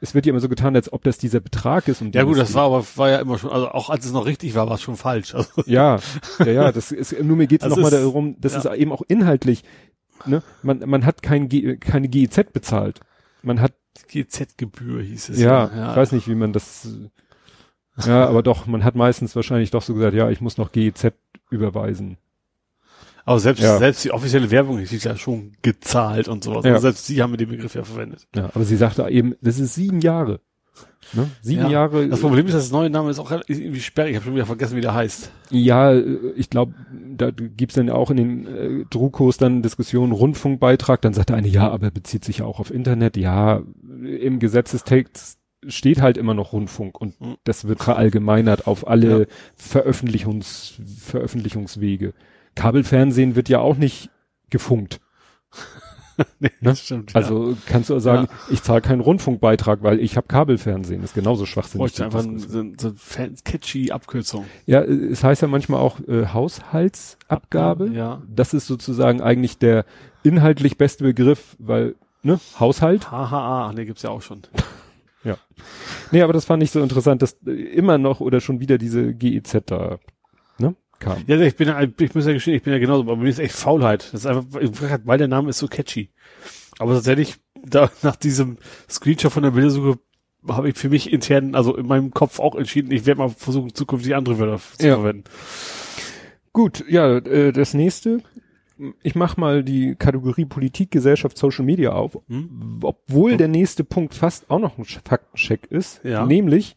es 0.00 0.14
wird 0.14 0.26
ja 0.26 0.30
immer 0.30 0.40
so 0.40 0.48
getan, 0.48 0.74
als 0.74 0.92
ob 0.92 1.04
das 1.04 1.18
dieser 1.18 1.40
Betrag 1.40 1.86
ist. 1.88 2.00
Und 2.00 2.14
ja 2.14 2.22
gut, 2.24 2.38
das 2.38 2.54
war 2.54 2.64
aber 2.64 2.84
war 2.96 3.10
ja 3.10 3.18
immer 3.18 3.38
schon, 3.38 3.50
also 3.50 3.68
auch 3.68 3.90
als 3.90 4.06
es 4.06 4.12
noch 4.12 4.26
richtig 4.26 4.54
war, 4.54 4.66
war 4.66 4.76
es 4.76 4.82
schon 4.82 4.96
falsch. 4.96 5.34
Also 5.34 5.62
ja, 5.66 5.98
ja, 6.38 6.46
ja, 6.46 6.72
das 6.72 6.90
ist, 6.90 7.20
nur 7.22 7.36
mir 7.36 7.46
geht 7.46 7.62
es 7.62 7.68
nochmal 7.68 7.90
darum, 7.90 8.36
das 8.40 8.52
ja. 8.52 8.58
ist 8.58 8.78
eben 8.78 8.92
auch 8.92 9.02
inhaltlich, 9.08 9.62
ne, 10.24 10.42
man, 10.62 10.80
man 10.86 11.04
hat 11.04 11.22
kein 11.22 11.48
G, 11.48 11.76
keine 11.76 12.08
GEZ 12.08 12.52
bezahlt. 12.52 13.00
Man 13.42 13.60
hat 13.60 13.74
GZ-Gebühr 14.08 15.02
hieß 15.02 15.30
es. 15.30 15.38
Ja, 15.38 15.70
ja, 15.74 15.90
ich 15.90 15.96
weiß 15.96 16.12
nicht, 16.12 16.28
wie 16.28 16.34
man 16.34 16.52
das, 16.52 16.88
Ja, 18.04 18.26
aber 18.26 18.42
doch, 18.42 18.66
man 18.66 18.84
hat 18.84 18.94
meistens 18.94 19.36
wahrscheinlich 19.36 19.70
doch 19.70 19.82
so 19.82 19.94
gesagt, 19.94 20.14
ja, 20.14 20.30
ich 20.30 20.40
muss 20.40 20.56
noch 20.56 20.72
GEZ 20.72 21.12
überweisen. 21.50 22.16
Aber 23.24 23.40
selbst, 23.40 23.62
ja. 23.62 23.78
selbst 23.78 24.04
die 24.04 24.12
offizielle 24.12 24.50
Werbung 24.50 24.78
ist 24.78 24.92
ja 25.04 25.16
schon 25.16 25.52
gezahlt 25.62 26.28
und 26.28 26.44
sowas. 26.44 26.64
Ja. 26.64 26.72
Also 26.72 26.82
selbst 26.82 27.06
sie 27.06 27.22
haben 27.22 27.36
den 27.36 27.48
Begriff 27.48 27.74
ja 27.74 27.84
verwendet. 27.84 28.26
Ja, 28.34 28.50
aber 28.54 28.64
sie 28.64 28.76
sagte 28.76 29.08
eben, 29.08 29.34
das 29.40 29.58
ist 29.58 29.74
sieben 29.74 30.00
Jahre. 30.00 30.40
Ne? 31.12 31.28
Sieben 31.42 31.62
ja. 31.62 31.68
Jahre. 31.68 32.08
Das 32.08 32.20
Problem 32.20 32.46
ist, 32.46 32.54
das 32.54 32.70
neue 32.70 32.88
Name 32.88 33.10
ist 33.10 33.18
auch 33.18 33.30
irgendwie 33.30 33.80
sperrig. 33.80 34.12
Ich 34.12 34.16
habe 34.16 34.26
schon 34.26 34.34
wieder 34.34 34.46
vergessen, 34.46 34.76
wie 34.76 34.80
der 34.80 34.94
heißt. 34.94 35.30
Ja, 35.50 35.92
ich 35.92 36.50
glaube, 36.50 36.74
da 37.16 37.30
gibt's 37.30 37.74
dann 37.74 37.90
auch 37.90 38.10
in 38.10 38.16
den 38.16 38.46
äh, 38.46 38.84
Drukos 38.90 39.36
dann 39.36 39.62
Diskussionen 39.62 40.12
Rundfunkbeitrag. 40.12 41.00
Dann 41.02 41.12
sagt 41.12 41.30
der 41.30 41.36
eine, 41.36 41.48
ja, 41.48 41.68
aber 41.68 41.90
bezieht 41.90 42.24
sich 42.24 42.38
ja 42.38 42.44
auch 42.44 42.60
auf 42.60 42.72
Internet. 42.72 43.16
Ja, 43.16 43.62
im 44.02 44.38
Gesetzestext 44.38 45.38
steht 45.66 46.00
halt 46.00 46.16
immer 46.16 46.34
noch 46.34 46.52
Rundfunk 46.52 47.00
und 47.00 47.20
mhm. 47.20 47.36
das 47.44 47.66
wird 47.66 47.82
verallgemeinert 47.82 48.66
auf 48.66 48.86
alle 48.86 49.20
ja. 49.20 49.26
Veröffentlichungs 49.56 50.74
Veröffentlichungswege. 50.98 52.14
Kabelfernsehen 52.60 53.36
wird 53.36 53.48
ja 53.48 53.60
auch 53.60 53.76
nicht 53.78 54.10
gefunkt. 54.50 55.00
nee, 56.40 56.50
ne? 56.60 56.76
stimmt, 56.76 57.16
also 57.16 57.52
ja. 57.52 57.56
kannst 57.64 57.88
du 57.88 57.98
sagen, 58.00 58.28
ja. 58.30 58.52
ich 58.52 58.62
zahle 58.62 58.82
keinen 58.82 59.00
Rundfunkbeitrag, 59.00 59.82
weil 59.82 59.98
ich 59.98 60.18
habe 60.18 60.26
Kabelfernsehen. 60.26 61.00
Das 61.00 61.12
ist 61.12 61.14
genauso 61.14 61.46
schwachsinnig. 61.46 61.80
Bräuchte 61.80 62.04
einfach 62.04 62.22
so, 62.22 62.64
so 62.76 62.92
catchy 63.44 63.92
Abkürzung. 63.92 64.44
Ja, 64.66 64.82
es 64.82 65.24
heißt 65.24 65.40
ja 65.40 65.48
manchmal 65.48 65.80
auch 65.80 66.00
äh, 66.06 66.26
Haushaltsabgabe. 66.26 67.92
Ja. 67.94 68.20
Das 68.28 68.52
ist 68.52 68.66
sozusagen 68.66 69.22
eigentlich 69.22 69.56
der 69.56 69.86
inhaltlich 70.22 70.76
beste 70.76 71.04
Begriff, 71.04 71.56
weil 71.58 71.94
ne 72.22 72.38
Haushalt. 72.58 73.10
HHA, 73.10 73.72
ne 73.72 73.86
gibt's 73.86 74.02
ja 74.02 74.10
auch 74.10 74.20
schon. 74.20 74.42
ja. 75.24 75.38
Nee, 76.10 76.20
aber 76.20 76.34
das 76.34 76.44
fand 76.44 76.62
ich 76.62 76.72
so 76.72 76.82
interessant, 76.82 77.22
dass 77.22 77.38
äh, 77.46 77.52
immer 77.52 77.96
noch 77.96 78.20
oder 78.20 78.42
schon 78.42 78.60
wieder 78.60 78.76
diese 78.76 79.14
GEZ 79.14 79.62
da 79.64 79.98
kam. 81.00 81.24
Ja, 81.26 81.40
ich 81.40 81.56
bin 81.56 81.68
ja, 81.68 81.80
ich 81.82 82.14
muss 82.14 82.26
ja 82.26 82.32
gestehen, 82.32 82.56
ich 82.56 82.62
bin 82.62 82.72
ja 82.72 82.78
genauso, 82.78 83.02
aber 83.02 83.16
mir 83.16 83.28
ist 83.28 83.40
echt 83.40 83.54
Faulheit. 83.54 84.08
Das 84.12 84.20
ist 84.20 84.26
einfach, 84.26 84.44
weil 85.04 85.18
der 85.18 85.28
Name 85.28 85.50
ist 85.50 85.58
so 85.58 85.66
catchy. 85.66 86.10
Aber 86.78 86.94
tatsächlich, 86.94 87.36
da, 87.62 87.90
nach 88.02 88.16
diesem 88.16 88.58
Screenshot 88.88 89.32
von 89.32 89.42
der 89.42 89.50
Bildersuche 89.50 89.98
habe 90.48 90.70
ich 90.70 90.76
für 90.76 90.88
mich 90.88 91.12
intern, 91.12 91.54
also 91.54 91.76
in 91.76 91.86
meinem 91.86 92.12
Kopf 92.12 92.38
auch 92.38 92.54
entschieden, 92.54 92.92
ich 92.92 93.04
werde 93.06 93.18
mal 93.18 93.28
versuchen, 93.28 93.74
zukünftig 93.74 94.14
andere 94.14 94.38
Wörter 94.38 94.60
zu 94.78 94.86
ja. 94.86 94.94
verwenden. 94.94 95.24
Gut, 96.52 96.84
ja, 96.88 97.18
äh, 97.18 97.52
das 97.52 97.74
nächste. 97.74 98.22
Ich 99.02 99.14
mache 99.14 99.38
mal 99.38 99.62
die 99.62 99.94
Kategorie 99.94 100.46
Politik, 100.46 100.90
Gesellschaft, 100.90 101.36
Social 101.36 101.66
Media 101.66 101.92
auf, 101.92 102.18
hm? 102.28 102.80
obwohl 102.82 103.32
hm? 103.32 103.38
der 103.38 103.48
nächste 103.48 103.84
Punkt 103.84 104.14
fast 104.14 104.50
auch 104.50 104.58
noch 104.58 104.78
ein 104.78 104.84
Faktencheck 104.84 105.66
ist, 105.66 106.00
ja. 106.02 106.24
nämlich 106.24 106.76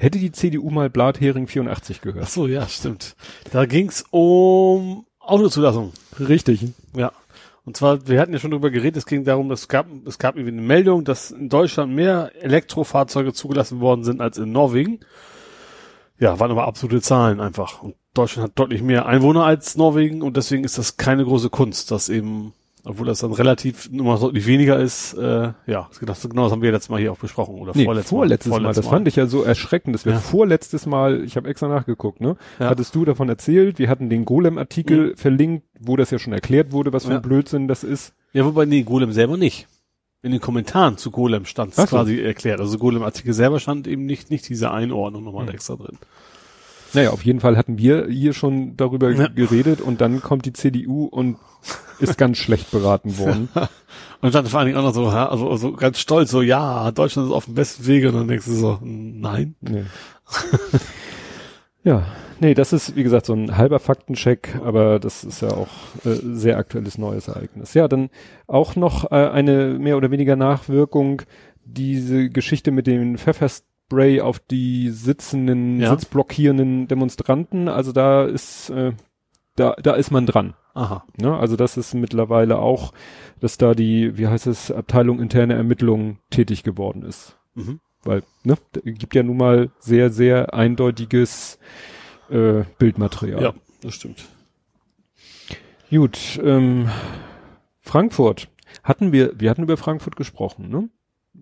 Hätte 0.00 0.18
die 0.18 0.32
CDU 0.32 0.70
mal 0.70 0.88
Blathering 0.88 1.46
84 1.46 2.00
gehört? 2.00 2.24
Ach 2.24 2.30
so, 2.30 2.46
ja, 2.46 2.66
stimmt. 2.66 3.16
Da 3.52 3.66
ging's 3.66 4.02
um 4.10 5.04
Autozulassung. 5.18 5.92
Richtig. 6.18 6.68
Ja. 6.94 7.12
Und 7.66 7.76
zwar, 7.76 8.08
wir 8.08 8.18
hatten 8.18 8.32
ja 8.32 8.38
schon 8.38 8.50
darüber 8.50 8.70
geredet, 8.70 8.96
es 8.96 9.04
ging 9.04 9.24
darum, 9.24 9.50
es 9.50 9.68
gab, 9.68 9.86
es 10.06 10.18
gab 10.18 10.36
irgendwie 10.36 10.56
eine 10.56 10.66
Meldung, 10.66 11.04
dass 11.04 11.30
in 11.30 11.50
Deutschland 11.50 11.92
mehr 11.92 12.32
Elektrofahrzeuge 12.40 13.34
zugelassen 13.34 13.80
worden 13.80 14.02
sind 14.02 14.22
als 14.22 14.38
in 14.38 14.52
Norwegen. 14.52 15.00
Ja, 16.18 16.40
waren 16.40 16.50
aber 16.50 16.66
absolute 16.66 17.02
Zahlen 17.02 17.38
einfach. 17.38 17.82
Und 17.82 17.94
Deutschland 18.14 18.48
hat 18.48 18.58
deutlich 18.58 18.80
mehr 18.80 19.04
Einwohner 19.04 19.44
als 19.44 19.76
Norwegen 19.76 20.22
und 20.22 20.34
deswegen 20.38 20.64
ist 20.64 20.78
das 20.78 20.96
keine 20.96 21.24
große 21.24 21.50
Kunst, 21.50 21.90
dass 21.90 22.08
eben 22.08 22.54
obwohl 22.90 23.06
das 23.06 23.20
dann 23.20 23.32
relativ 23.32 23.88
nur 23.90 24.18
deutlich 24.18 24.46
weniger 24.46 24.78
ist, 24.78 25.14
äh, 25.14 25.52
ja, 25.66 25.88
das, 26.00 26.28
genau 26.28 26.42
das 26.44 26.52
haben 26.52 26.60
wir 26.60 26.72
letztes 26.72 26.88
Mal 26.88 27.00
hier 27.00 27.12
auch 27.12 27.18
besprochen 27.18 27.54
oder 27.54 27.72
nee, 27.74 27.84
vorletztes, 27.84 28.10
vorletztes 28.10 28.50
Mal. 28.50 28.60
Mal. 28.60 28.72
Das 28.74 28.86
fand 28.86 29.06
ich 29.06 29.16
ja 29.16 29.26
so 29.26 29.42
erschreckend. 29.42 29.94
Das 29.94 30.04
wäre 30.04 30.16
ja. 30.16 30.20
vorletztes 30.20 30.86
Mal, 30.86 31.22
ich 31.22 31.36
habe 31.36 31.48
extra 31.48 31.68
nachgeguckt, 31.68 32.20
ne? 32.20 32.36
Ja. 32.58 32.68
Hattest 32.68 32.94
du 32.96 33.04
davon 33.04 33.28
erzählt? 33.28 33.78
Wir 33.78 33.88
hatten 33.88 34.10
den 34.10 34.24
Golem-Artikel 34.24 35.10
mhm. 35.10 35.16
verlinkt, 35.16 35.66
wo 35.78 35.96
das 35.96 36.10
ja 36.10 36.18
schon 36.18 36.32
erklärt 36.32 36.72
wurde, 36.72 36.92
was 36.92 37.06
für 37.06 37.14
ein 37.14 37.22
Blödsinn 37.22 37.68
das 37.68 37.84
ist. 37.84 38.12
Ja, 38.32 38.44
wobei, 38.44 38.64
nee, 38.64 38.82
Golem 38.82 39.12
selber 39.12 39.36
nicht. 39.36 39.68
In 40.22 40.32
den 40.32 40.40
Kommentaren 40.40 40.98
zu 40.98 41.12
Golem 41.12 41.44
stand 41.44 41.78
es 41.78 41.86
quasi 41.86 42.20
erklärt. 42.20 42.60
Also 42.60 42.76
Golem-Artikel 42.76 43.32
selber 43.32 43.60
stand 43.60 43.86
eben 43.86 44.04
nicht, 44.04 44.30
nicht 44.30 44.48
diese 44.48 44.72
Einordnung 44.72 45.22
nochmal 45.24 45.44
mhm. 45.44 45.50
extra 45.50 45.76
drin. 45.76 45.96
Naja, 46.92 47.10
auf 47.10 47.24
jeden 47.24 47.38
Fall 47.38 47.56
hatten 47.56 47.78
wir 47.78 48.08
hier 48.08 48.32
schon 48.32 48.76
darüber 48.76 49.12
ja. 49.12 49.28
geredet 49.28 49.80
und 49.80 50.00
dann 50.00 50.20
kommt 50.20 50.44
die 50.44 50.52
CDU 50.52 51.04
und 51.04 51.36
ist 51.98 52.18
ganz 52.18 52.38
schlecht 52.38 52.70
beraten 52.70 53.18
worden. 53.18 53.48
und 54.20 54.34
dann 54.34 54.46
vor 54.46 54.60
allen 54.60 54.66
Dingen 54.66 54.78
auch 54.78 54.84
noch 54.84 54.94
so, 54.94 55.08
also, 55.08 55.50
also 55.50 55.72
ganz 55.72 55.98
stolz, 55.98 56.30
so, 56.30 56.42
ja, 56.42 56.90
Deutschland 56.92 57.28
ist 57.28 57.34
auf 57.34 57.44
dem 57.46 57.54
besten 57.54 57.86
Wege 57.86 58.08
und 58.08 58.14
dann 58.14 58.28
denkst 58.28 58.46
du 58.46 58.52
so, 58.52 58.78
nein. 58.82 59.54
Nee. 59.60 59.84
ja, 61.84 62.06
nee, 62.40 62.54
das 62.54 62.72
ist, 62.72 62.96
wie 62.96 63.02
gesagt, 63.02 63.26
so 63.26 63.34
ein 63.34 63.56
halber 63.56 63.78
Faktencheck, 63.78 64.58
aber 64.64 64.98
das 64.98 65.24
ist 65.24 65.42
ja 65.42 65.50
auch 65.50 65.68
äh, 66.04 66.14
sehr 66.32 66.58
aktuelles 66.58 66.98
neues 66.98 67.28
Ereignis. 67.28 67.74
Ja, 67.74 67.88
dann 67.88 68.10
auch 68.46 68.76
noch 68.76 69.10
äh, 69.10 69.28
eine 69.28 69.78
mehr 69.78 69.96
oder 69.96 70.10
weniger 70.10 70.36
Nachwirkung, 70.36 71.22
diese 71.64 72.30
Geschichte 72.30 72.70
mit 72.70 72.86
den 72.86 73.18
Pfefferst 73.18 73.64
Spray 73.90 74.20
auf 74.20 74.38
die 74.38 74.88
sitzenden, 74.90 75.80
ja. 75.80 75.90
sitzblockierenden 75.90 76.86
Demonstranten. 76.86 77.68
Also 77.68 77.90
da 77.90 78.24
ist, 78.24 78.70
äh, 78.70 78.92
da, 79.56 79.74
da 79.82 79.94
ist 79.94 80.12
man 80.12 80.26
dran. 80.26 80.54
Aha. 80.74 81.04
Ne? 81.16 81.36
Also 81.36 81.56
das 81.56 81.76
ist 81.76 81.94
mittlerweile 81.94 82.58
auch, 82.58 82.92
dass 83.40 83.58
da 83.58 83.74
die, 83.74 84.16
wie 84.16 84.28
heißt 84.28 84.46
es, 84.46 84.70
Abteilung 84.70 85.20
interne 85.20 85.54
Ermittlungen 85.54 86.18
tätig 86.30 86.62
geworden 86.62 87.02
ist. 87.02 87.36
Mhm. 87.54 87.80
Weil, 88.02 88.22
ne, 88.44 88.56
gibt 88.84 89.14
ja 89.14 89.22
nun 89.22 89.36
mal 89.36 89.70
sehr, 89.78 90.10
sehr 90.10 90.54
eindeutiges 90.54 91.58
äh, 92.30 92.64
Bildmaterial. 92.78 93.42
Ja, 93.42 93.54
das 93.82 93.94
stimmt. 93.94 94.26
Gut, 95.90 96.40
ähm, 96.42 96.88
Frankfurt. 97.80 98.48
Hatten 98.84 99.12
wir, 99.12 99.38
wir 99.38 99.50
hatten 99.50 99.64
über 99.64 99.76
Frankfurt 99.76 100.14
gesprochen, 100.16 100.68
ne? 100.68 100.88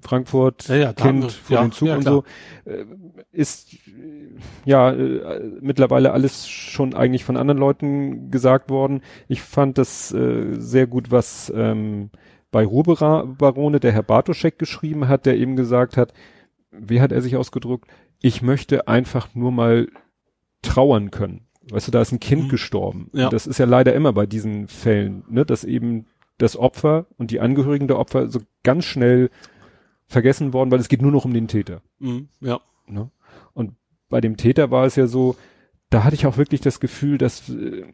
Frankfurt 0.02 0.68
ja, 0.68 0.76
ja, 0.76 0.92
kennt 0.92 1.32
vor 1.32 1.56
ja, 1.56 1.62
den 1.62 1.72
Zug 1.72 1.88
und 1.88 2.04
so, 2.04 2.24
äh, 2.64 2.84
ist 3.32 3.76
ja 4.64 4.92
äh, 4.92 5.40
mittlerweile 5.61 6.12
alles 6.12 6.48
schon 6.48 6.94
eigentlich 6.94 7.24
von 7.24 7.37
anderen 7.37 7.58
Leuten 7.58 8.30
gesagt 8.30 8.70
worden. 8.70 9.02
Ich 9.28 9.42
fand 9.42 9.78
das 9.78 10.12
äh, 10.12 10.54
sehr 10.54 10.87
gut, 10.87 11.11
was 11.11 11.52
ähm, 11.54 12.11
bei 12.50 12.64
Ruhrbarone 12.64 13.80
der 13.80 13.92
Herr 13.92 14.02
Bartoschek 14.02 14.58
geschrieben 14.58 15.08
hat, 15.08 15.26
der 15.26 15.37
eben 15.37 15.56
gesagt 15.56 15.96
hat, 15.96 16.12
wie 16.70 17.00
hat 17.00 17.12
er 17.12 17.22
sich 17.22 17.37
ausgedrückt, 17.37 17.88
ich 18.20 18.42
möchte 18.42 18.88
einfach 18.88 19.34
nur 19.34 19.52
mal 19.52 19.88
trauern 20.62 21.11
können. 21.11 21.46
Weißt 21.70 21.87
du, 21.87 21.92
da 21.92 22.00
ist 22.00 22.12
ein 22.12 22.20
Kind 22.20 22.44
mhm. 22.44 22.48
gestorben. 22.48 23.11
Ja. 23.12 23.28
das 23.28 23.46
ist 23.46 23.58
ja 23.58 23.66
leider 23.66 23.94
immer 23.94 24.12
bei 24.12 24.26
diesen 24.26 24.68
Fällen, 24.68 25.24
ne, 25.28 25.44
dass 25.44 25.64
eben 25.64 26.06
das 26.38 26.56
Opfer 26.56 27.06
und 27.16 27.30
die 27.30 27.40
Angehörigen 27.40 27.88
der 27.88 27.98
Opfer 27.98 28.28
so 28.28 28.40
ganz 28.62 28.84
schnell 28.84 29.30
vergessen 30.08 30.52
worden, 30.52 30.70
weil 30.70 30.80
es 30.80 30.88
geht 30.88 31.02
nur 31.02 31.12
noch 31.12 31.24
um 31.24 31.34
den 31.34 31.48
Täter. 31.48 31.82
Mhm, 31.98 32.28
ja. 32.40 32.60
Ne? 32.86 33.10
Und 33.52 33.74
bei 34.08 34.20
dem 34.20 34.36
Täter 34.36 34.70
war 34.70 34.86
es 34.86 34.96
ja 34.96 35.06
so, 35.06 35.36
da 35.90 36.04
hatte 36.04 36.16
ich 36.16 36.26
auch 36.26 36.36
wirklich 36.36 36.60
das 36.60 36.80
Gefühl, 36.80 37.18
dass 37.18 37.48
äh, 37.50 37.84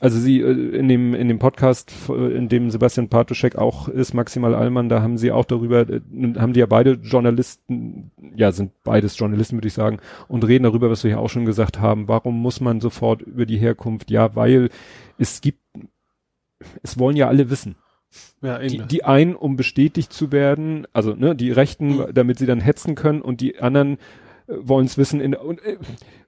also 0.00 0.18
sie 0.18 0.40
äh, 0.40 0.76
in 0.76 0.88
dem 0.88 1.14
in 1.14 1.28
dem 1.28 1.38
Podcast, 1.38 1.92
äh, 2.10 2.36
in 2.36 2.48
dem 2.48 2.70
Sebastian 2.70 3.08
Patuschek 3.08 3.56
auch 3.56 3.88
ist, 3.88 4.12
Maximal 4.12 4.54
Allmann, 4.54 4.90
da 4.90 5.00
haben 5.00 5.16
sie 5.16 5.32
auch 5.32 5.46
darüber, 5.46 5.86
haben 5.86 6.52
die 6.52 6.60
ja 6.60 6.66
beide 6.66 6.92
Journalisten, 6.92 8.10
ja 8.36 8.52
sind 8.52 8.72
beides 8.84 9.18
Journalisten, 9.18 9.56
würde 9.56 9.68
ich 9.68 9.74
sagen, 9.74 10.00
und 10.28 10.46
reden 10.46 10.64
darüber, 10.64 10.90
was 10.90 11.04
wir 11.04 11.12
ja 11.12 11.18
auch 11.18 11.30
schon 11.30 11.46
gesagt 11.46 11.80
haben. 11.80 12.08
Warum 12.08 12.40
muss 12.40 12.60
man 12.60 12.80
sofort 12.80 13.22
über 13.22 13.46
die 13.46 13.56
Herkunft? 13.56 14.10
Ja, 14.10 14.36
weil 14.36 14.68
es 15.16 15.40
gibt, 15.40 15.60
es 16.82 16.98
wollen 16.98 17.16
ja 17.16 17.28
alle 17.28 17.48
wissen. 17.48 17.76
Ja, 18.44 18.58
die, 18.58 18.78
die 18.78 19.04
einen, 19.04 19.34
um 19.34 19.56
bestätigt 19.56 20.12
zu 20.12 20.30
werden, 20.30 20.86
also 20.92 21.14
ne, 21.14 21.34
die 21.34 21.50
Rechten, 21.50 21.96
mhm. 21.96 22.06
damit 22.12 22.38
sie 22.38 22.46
dann 22.46 22.60
hetzen 22.60 22.94
können 22.94 23.22
und 23.22 23.40
die 23.40 23.58
anderen 23.58 23.94
äh, 24.46 24.54
wollen 24.60 24.86
es 24.86 24.98
wissen 24.98 25.20
in 25.20 25.34
und, 25.34 25.64
äh, 25.64 25.78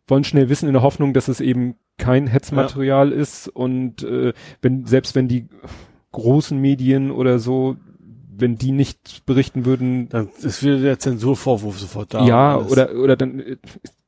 wollen 0.07 0.25
schnell 0.25 0.49
wissen 0.49 0.67
in 0.67 0.73
der 0.73 0.83
Hoffnung, 0.83 1.13
dass 1.13 1.29
es 1.29 1.41
eben 1.41 1.77
kein 1.99 2.27
Hetzmaterial 2.27 3.11
ja. 3.11 3.17
ist 3.17 3.49
und 3.49 4.03
äh, 4.03 4.33
wenn 4.63 4.87
selbst 4.87 5.15
wenn 5.15 5.29
die 5.29 5.47
großen 6.13 6.59
Medien 6.59 7.11
oder 7.11 7.39
so 7.39 7.77
wenn 8.39 8.57
die 8.57 8.73
nicht 8.73 9.25
berichten 9.25 9.65
würden, 9.65 10.09
dann 10.09 10.29
ist 10.43 10.63
wieder 10.63 10.79
der 10.79 10.99
Zensurvorwurf 10.99 11.79
sofort 11.79 12.13
da. 12.15 12.27
Ja, 12.27 12.59
oder 12.59 12.95
oder 12.95 13.17
dann 13.17 13.41
äh, 13.41 13.57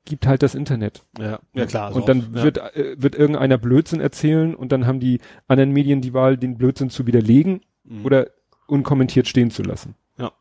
gibt 0.04 0.26
halt 0.26 0.42
das 0.42 0.54
Internet. 0.54 1.04
Ja, 1.18 1.38
ja 1.54 1.66
klar. 1.66 1.88
Also 1.88 2.00
und 2.00 2.08
dann 2.08 2.34
auch, 2.34 2.42
wird 2.42 2.56
ja. 2.56 2.68
äh, 2.70 2.96
wird 2.98 3.14
irgendeiner 3.14 3.58
Blödsinn 3.58 4.00
erzählen 4.00 4.54
und 4.54 4.72
dann 4.72 4.86
haben 4.86 5.00
die 5.00 5.20
anderen 5.46 5.72
Medien 5.72 6.00
die 6.00 6.14
Wahl, 6.14 6.36
den 6.36 6.56
Blödsinn 6.56 6.90
zu 6.90 7.06
widerlegen 7.06 7.60
mhm. 7.88 8.04
oder 8.04 8.30
unkommentiert 8.66 9.26
stehen 9.28 9.50
zu 9.50 9.62
lassen. 9.62 9.94
Ja. 10.18 10.32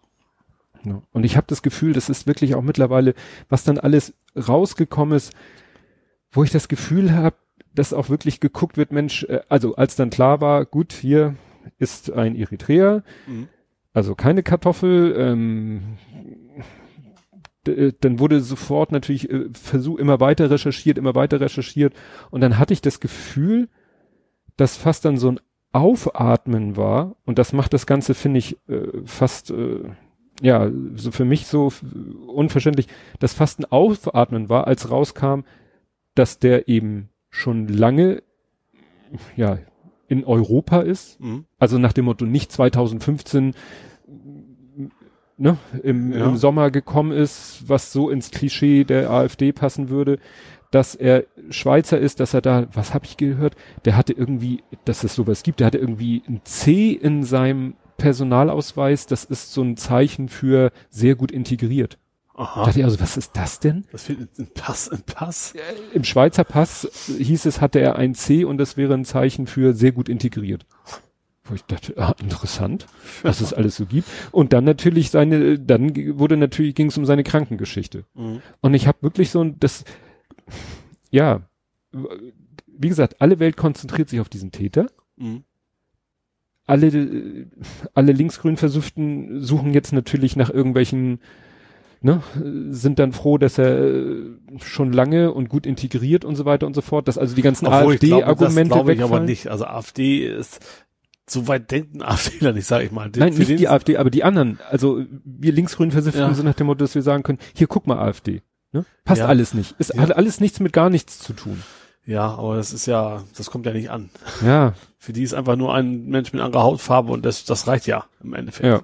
ja. 0.83 1.01
Und 1.11 1.23
ich 1.23 1.37
habe 1.37 1.47
das 1.47 1.61
Gefühl, 1.61 1.93
das 1.93 2.09
ist 2.09 2.27
wirklich 2.27 2.55
auch 2.55 2.61
mittlerweile, 2.61 3.13
was 3.49 3.63
dann 3.63 3.79
alles 3.79 4.13
rausgekommen 4.35 5.15
ist, 5.15 5.33
wo 6.31 6.43
ich 6.43 6.51
das 6.51 6.67
Gefühl 6.67 7.13
habe, 7.13 7.35
dass 7.73 7.93
auch 7.93 8.09
wirklich 8.09 8.39
geguckt 8.39 8.77
wird, 8.77 8.91
Mensch, 8.91 9.23
äh, 9.23 9.41
also 9.49 9.75
als 9.75 9.95
dann 9.95 10.09
klar 10.09 10.41
war, 10.41 10.65
gut, 10.65 10.93
hier 10.93 11.35
ist 11.79 12.11
ein 12.11 12.35
Eritreer, 12.35 13.03
mhm. 13.27 13.47
also 13.93 14.15
keine 14.15 14.43
Kartoffel, 14.43 15.15
ähm, 15.17 15.97
äh, 17.67 17.93
dann 17.99 18.19
wurde 18.19 18.41
sofort 18.41 18.91
natürlich 18.91 19.29
äh, 19.29 19.49
Versuch 19.53 19.97
immer 19.97 20.19
weiter 20.19 20.49
recherchiert, 20.49 20.97
immer 20.97 21.15
weiter 21.15 21.39
recherchiert 21.39 21.93
und 22.31 22.41
dann 22.41 22.57
hatte 22.57 22.73
ich 22.73 22.81
das 22.81 22.99
Gefühl, 22.99 23.69
dass 24.55 24.75
fast 24.75 25.05
dann 25.05 25.17
so 25.17 25.31
ein 25.31 25.39
Aufatmen 25.77 26.75
war 26.77 27.15
und 27.25 27.39
das 27.39 27.53
macht 27.53 27.73
das 27.73 27.85
Ganze, 27.85 28.13
finde 28.13 28.39
ich, 28.39 28.57
äh, 28.67 28.87
fast, 29.05 29.51
äh, 29.51 29.83
ja, 30.41 30.69
so 30.95 31.11
für 31.11 31.25
mich 31.25 31.47
so 31.47 31.71
unverständlich, 32.27 32.87
dass 33.19 33.33
fast 33.33 33.59
ein 33.59 33.65
Aufatmen 33.65 34.49
war, 34.49 34.67
als 34.67 34.91
rauskam, 34.91 35.41
dass 36.15 36.39
der 36.39 36.67
eben 36.67 37.09
schon 37.29 37.67
lange, 37.67 38.23
ja, 39.35 39.59
in 40.07 40.23
Europa 40.23 40.81
ist. 40.81 41.19
Mhm. 41.19 41.45
Also 41.59 41.77
nach 41.77 41.93
dem 41.93 42.05
Motto 42.05 42.25
nicht 42.25 42.51
2015 42.51 43.53
ne, 45.37 45.57
im, 45.83 46.13
ja. 46.13 46.25
im 46.25 46.37
Sommer 46.37 46.71
gekommen 46.71 47.11
ist, 47.11 47.63
was 47.67 47.91
so 47.91 48.09
ins 48.09 48.31
Klischee 48.31 48.83
der 48.83 49.09
AfD 49.09 49.51
passen 49.51 49.89
würde, 49.89 50.19
dass 50.71 50.95
er 50.95 51.25
Schweizer 51.49 51.97
ist, 51.97 52.19
dass 52.19 52.33
er 52.33 52.41
da, 52.41 52.67
was 52.73 52.93
habe 52.93 53.05
ich 53.05 53.17
gehört, 53.17 53.55
der 53.85 53.95
hatte 53.95 54.13
irgendwie, 54.13 54.63
dass 54.85 55.03
es 55.03 55.15
sowas 55.15 55.43
gibt, 55.43 55.59
der 55.59 55.67
hatte 55.67 55.77
irgendwie 55.77 56.23
ein 56.27 56.41
C 56.43 56.91
in 56.91 57.23
seinem 57.23 57.75
Personalausweis, 57.97 59.07
das 59.07 59.23
ist 59.23 59.53
so 59.53 59.63
ein 59.63 59.77
Zeichen 59.77 60.29
für 60.29 60.71
sehr 60.89 61.15
gut 61.15 61.31
integriert. 61.31 61.97
Aha. 62.35 62.59
Da 62.59 62.65
dachte 62.67 62.79
ich 62.79 62.85
also, 62.85 62.99
was 62.99 63.17
ist 63.17 63.35
das 63.35 63.59
denn? 63.59 63.85
Was 63.91 64.03
fehlt 64.03 64.37
ein 64.37 64.47
Pass, 64.53 64.89
ein 64.89 65.01
Pass? 65.03 65.53
Im 65.93 66.03
Schweizer 66.03 66.43
Pass 66.43 66.87
hieß 67.17 67.45
es, 67.45 67.61
hatte 67.61 67.79
er 67.79 67.95
ein 67.95 68.13
C 68.13 68.45
und 68.45 68.59
das 68.59 68.77
wäre 68.77 68.93
ein 68.93 69.05
Zeichen 69.05 69.47
für 69.47 69.73
sehr 69.73 69.91
gut 69.91 70.07
integriert. 70.07 70.67
Wo 71.45 71.55
ich 71.55 71.63
dachte, 71.63 71.95
ah, 71.97 72.13
interessant, 72.19 72.85
was 73.23 73.41
es 73.41 73.53
alles 73.53 73.77
so 73.77 73.85
gibt. 73.85 74.07
Und 74.31 74.53
dann 74.53 74.65
natürlich 74.65 75.09
seine, 75.09 75.57
dann 75.57 76.19
wurde 76.19 76.37
natürlich, 76.37 76.75
ging 76.75 76.87
es 76.87 76.97
um 76.97 77.05
seine 77.05 77.23
Krankengeschichte. 77.23 78.03
Mhm. 78.13 78.41
Und 78.61 78.73
ich 78.75 78.85
habe 78.85 78.99
wirklich 79.01 79.31
so 79.31 79.41
ein, 79.41 79.59
das, 79.59 79.83
ja, 81.11 81.41
wie 82.67 82.89
gesagt, 82.89 83.21
alle 83.21 83.39
Welt 83.39 83.57
konzentriert 83.57 84.09
sich 84.09 84.19
auf 84.19 84.29
diesen 84.29 84.51
Täter. 84.51 84.87
Mhm. 85.15 85.43
Alle, 86.65 87.47
alle 87.93 88.11
linksgrün 88.11 88.57
Versüften 88.57 89.41
suchen 89.41 89.73
jetzt 89.73 89.93
natürlich 89.93 90.35
nach 90.35 90.49
irgendwelchen 90.49 91.19
ne, 92.01 92.21
sind 92.69 92.99
dann 92.99 93.13
froh, 93.13 93.37
dass 93.37 93.57
er 93.57 93.77
äh, 93.77 94.37
schon 94.63 94.91
lange 94.91 95.31
und 95.31 95.49
gut 95.49 95.65
integriert 95.65 96.25
und 96.25 96.35
so 96.35 96.45
weiter 96.45 96.67
und 96.67 96.73
so 96.73 96.81
fort, 96.81 97.07
dass 97.07 97.17
also 97.17 97.35
die 97.35 97.41
ganzen 97.41 97.67
AfD-Argumente 97.67 98.75
wegfallen. 98.75 98.97
ich 98.97 99.03
aber 99.03 99.19
nicht. 99.19 99.47
Also 99.47 99.65
AfD 99.65 100.27
ist 100.27 100.59
so 101.29 101.47
weit 101.47 101.71
denken 101.71 102.01
AfDler 102.03 102.53
nicht, 102.53 102.67
sage 102.67 102.85
ich 102.85 102.91
mal. 102.91 103.11
Nein, 103.15 103.33
nicht 103.33 103.59
die 103.59 103.67
AfD, 103.67 103.97
aber 103.97 104.09
die 104.09 104.23
anderen. 104.23 104.59
Also 104.69 105.03
wir 105.23 105.51
linksgrün 105.51 105.91
versiften 105.91 106.21
ja. 106.21 106.33
sind 106.33 106.45
nach 106.45 106.55
dem 106.55 106.67
Motto, 106.67 106.79
dass 106.79 106.95
wir 106.95 107.01
sagen 107.01 107.23
können, 107.23 107.39
hier 107.55 107.67
guck 107.67 107.87
mal 107.87 107.97
AfD. 107.97 108.41
Ne? 108.71 108.85
Passt 109.05 109.19
ja. 109.19 109.27
alles 109.27 109.53
nicht. 109.53 109.75
Es 109.79 109.89
ja. 109.89 110.01
hat 110.01 110.15
alles 110.15 110.39
nichts 110.39 110.59
mit 110.59 110.73
gar 110.73 110.89
nichts 110.89 111.19
zu 111.19 111.33
tun. 111.33 111.63
Ja, 112.05 112.35
aber 112.35 112.55
das 112.55 112.71
ist 112.71 112.85
ja, 112.85 113.23
das 113.35 113.51
kommt 113.51 113.65
ja 113.65 113.73
nicht 113.73 113.89
an. 113.89 114.09
Ja. 114.45 114.73
Für 114.97 115.13
die 115.13 115.23
ist 115.23 115.33
einfach 115.33 115.55
nur 115.55 115.73
ein 115.73 116.05
Mensch 116.05 116.33
mit 116.33 116.41
anderer 116.41 116.63
Hautfarbe 116.63 117.11
und 117.11 117.25
das, 117.25 117.45
das 117.45 117.67
reicht 117.67 117.85
ja 117.85 118.05
im 118.23 118.33
Endeffekt. 118.33 118.67
Ja. 118.67 118.81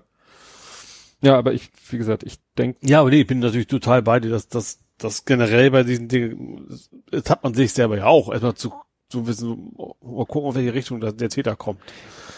Ja, 1.22 1.38
aber 1.38 1.54
ich, 1.54 1.72
wie 1.90 1.98
gesagt, 1.98 2.24
ich 2.24 2.40
denke. 2.58 2.78
Ja, 2.82 3.00
aber 3.00 3.10
nee, 3.10 3.22
ich 3.22 3.28
bin 3.28 3.40
natürlich 3.40 3.68
total 3.68 4.02
bei 4.02 4.20
dir, 4.20 4.30
dass 4.30 4.50
das, 4.50 4.80
das 4.98 5.24
generell 5.24 5.72
bei 5.72 5.84
diesen 5.84 6.10
Dingen, 6.10 6.68
das 7.10 7.30
hat 7.30 7.44
man 7.44 7.54
sich 7.54 7.72
selber 7.72 7.98
ja 7.98 8.06
auch, 8.08 8.30
erstmal 8.30 8.56
zu, 8.56 8.74
zu 9.08 9.26
wissen, 9.26 9.74
mal 9.78 10.26
gucken, 10.26 10.50
auf 10.50 10.56
welche 10.56 10.74
Richtung 10.74 11.00
der 11.00 11.30
Täter 11.30 11.56
kommt. 11.56 11.80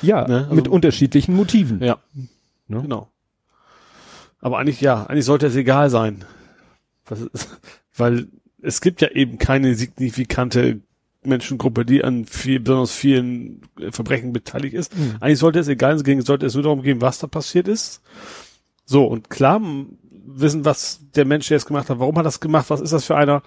Ja, 0.04 0.28
ne? 0.28 0.44
also, 0.44 0.56
mit 0.56 0.68
unterschiedlichen 0.68 1.36
Motiven. 1.36 1.82
Ja. 1.82 1.98
Ne? 2.68 2.84
Genau. 2.84 3.10
Aber 4.40 4.60
eigentlich, 4.60 4.82
ja, 4.82 5.06
eigentlich 5.08 5.26
sollte 5.26 5.48
es 5.48 5.56
egal 5.56 5.90
sein. 5.90 6.24
Ist, 7.10 7.60
weil 7.96 8.28
es 8.62 8.82
gibt 8.82 9.02
ja 9.02 9.10
eben 9.10 9.38
keine 9.38 9.76
signifikante 9.76 10.82
Menschengruppe, 11.24 11.86
die 11.86 12.04
an 12.04 12.26
viel, 12.26 12.60
besonders 12.60 12.94
vielen 12.94 13.62
Verbrechen 13.90 14.32
beteiligt 14.32 14.76
ist. 14.76 14.96
Mhm. 14.96 15.16
Eigentlich 15.20 15.40
sollte 15.40 15.60
es 15.60 15.68
egal 15.68 15.98
sein, 15.98 16.22
sollte 16.22 16.46
es 16.46 16.54
nur 16.54 16.64
darum 16.64 16.84
gehen, 16.84 17.02
was 17.02 17.20
da 17.20 17.28
passiert 17.28 17.68
ist 17.68 18.02
so, 18.86 19.06
und 19.06 19.30
klar 19.30 19.60
wissen, 20.28 20.64
was 20.64 21.02
der 21.16 21.26
Mensch 21.26 21.50
jetzt 21.50 21.66
gemacht 21.66 21.90
hat, 21.90 22.00
warum 22.00 22.16
hat 22.16 22.22
er 22.22 22.26
das 22.26 22.40
gemacht, 22.40 22.70
was 22.70 22.82
ist 22.82 22.94
das 22.94 23.06
für 23.06 23.18
einer, 23.18 23.42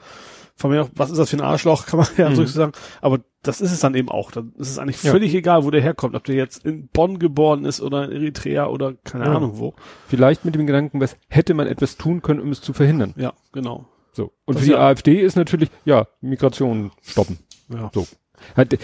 von 0.58 0.70
mir 0.70 0.82
auch, 0.82 0.88
was 0.94 1.10
ist 1.10 1.18
das 1.18 1.30
für 1.30 1.36
ein 1.36 1.42
Arschloch, 1.42 1.86
kann 1.86 2.00
man 2.00 2.08
ja 2.16 2.28
mhm. 2.28 2.34
so 2.34 2.44
sagen. 2.44 2.72
Aber 3.00 3.20
das 3.42 3.60
ist 3.60 3.72
es 3.72 3.80
dann 3.80 3.94
eben 3.94 4.08
auch. 4.08 4.32
Dann 4.32 4.52
ist 4.58 4.70
es 4.70 4.78
eigentlich 4.78 5.02
ja. 5.02 5.12
völlig 5.12 5.34
egal, 5.34 5.64
wo 5.64 5.70
der 5.70 5.80
herkommt, 5.80 6.14
ob 6.14 6.24
der 6.24 6.34
jetzt 6.34 6.64
in 6.66 6.88
Bonn 6.88 7.18
geboren 7.18 7.64
ist 7.64 7.80
oder 7.80 8.10
in 8.10 8.12
Eritrea 8.12 8.66
oder 8.66 8.94
keine 9.04 9.26
ja. 9.26 9.36
Ahnung 9.36 9.58
wo. 9.58 9.74
Vielleicht 10.08 10.44
mit 10.44 10.54
dem 10.54 10.66
Gedanken, 10.66 11.00
was 11.00 11.16
hätte 11.28 11.54
man 11.54 11.66
etwas 11.68 11.96
tun 11.96 12.22
können, 12.22 12.40
um 12.40 12.50
es 12.50 12.60
zu 12.60 12.72
verhindern. 12.72 13.14
Ja, 13.16 13.32
genau. 13.52 13.86
So. 14.12 14.32
Und 14.44 14.56
das 14.56 14.62
für 14.62 14.66
die 14.66 14.72
ja 14.72 14.88
AfD 14.88 15.20
ist 15.20 15.36
natürlich, 15.36 15.70
ja, 15.84 16.08
Migration 16.20 16.90
stoppen. 17.02 17.38
Ja. 17.68 17.90
So. 17.94 18.06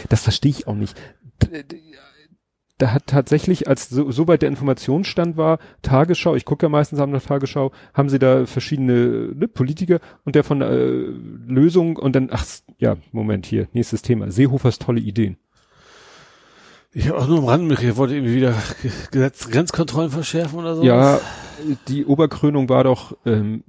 Das 0.08 0.22
verstehe 0.22 0.50
ich 0.50 0.66
auch 0.66 0.74
nicht 0.74 0.96
da 2.78 2.92
hat 2.92 3.06
tatsächlich, 3.06 3.68
als 3.68 3.88
so, 3.88 4.10
so 4.10 4.26
weit 4.26 4.42
der 4.42 4.48
Informationsstand 4.48 5.36
war, 5.36 5.58
Tagesschau, 5.82 6.34
ich 6.34 6.44
gucke 6.44 6.66
ja 6.66 6.70
meistens 6.70 6.98
am 6.98 7.16
Tagesschau, 7.16 7.70
haben 7.92 8.08
sie 8.08 8.18
da 8.18 8.46
verschiedene 8.46 9.32
ne, 9.34 9.46
Politiker 9.46 10.00
und 10.24 10.34
der 10.34 10.42
von 10.42 10.60
äh, 10.60 10.86
Lösung 11.46 11.96
und 11.96 12.16
dann, 12.16 12.30
ach 12.32 12.44
ja, 12.78 12.96
Moment 13.12 13.46
hier, 13.46 13.68
nächstes 13.72 14.02
Thema, 14.02 14.30
Seehofers 14.30 14.78
tolle 14.78 15.00
Ideen. 15.00 15.36
Ich 16.92 17.08
habe 17.08 17.18
auch 17.18 17.26
nur 17.26 17.38
am 17.38 17.44
Rand 17.44 17.64
mitgekriegt, 17.64 17.96
wollte 17.96 18.14
irgendwie 18.14 18.36
wieder 18.36 18.54
Gesetz, 19.10 19.48
Grenzkontrollen 19.50 20.10
verschärfen 20.10 20.58
oder 20.58 20.76
so. 20.76 20.82
Ja, 20.82 21.20
die 21.88 22.06
Oberkrönung 22.06 22.68
war 22.68 22.84
doch 22.84 23.16
ähm, 23.24 23.64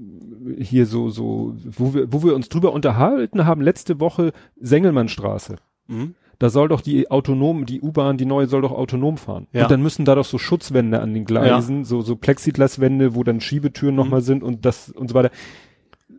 hier 0.60 0.86
so, 0.86 1.10
so, 1.10 1.56
wo 1.64 1.94
wir, 1.94 2.12
wo 2.12 2.24
wir 2.24 2.36
uns 2.36 2.50
drüber 2.50 2.72
unterhalten 2.72 3.46
haben, 3.46 3.62
letzte 3.62 4.00
Woche 4.00 4.32
Sengelmannstraße. 4.60 5.58
Mhm 5.88 6.16
da 6.40 6.50
soll 6.50 6.68
doch 6.68 6.82
die 6.82 7.10
autonom, 7.10 7.66
die 7.66 7.82
U-Bahn, 7.82 8.18
die 8.18 8.26
neue 8.26 8.48
soll 8.48 8.62
doch 8.62 8.72
autonom 8.72 9.18
fahren. 9.18 9.48
Ja. 9.52 9.64
Und 9.64 9.72
dann 9.72 9.82
müssen 9.82 10.06
da 10.06 10.16
doch 10.16 10.26
so 10.26 10.38
Schutzwände 10.38 11.00
an 11.00 11.14
den 11.14 11.26
Gleisen, 11.26 11.80
ja. 11.80 11.84
so, 11.86 12.02
so 12.02 12.16
Plexiglaswände, 12.16 13.16
wo 13.16 13.24
dann 13.24 13.42
Schiebetüren 13.42 13.96
mhm. 13.96 14.02
nochmal 14.02 14.22
sind 14.22 14.44
und 14.44 14.66
das 14.66 14.90
und 14.90 15.10
so 15.10 15.16
weiter. 15.16 15.32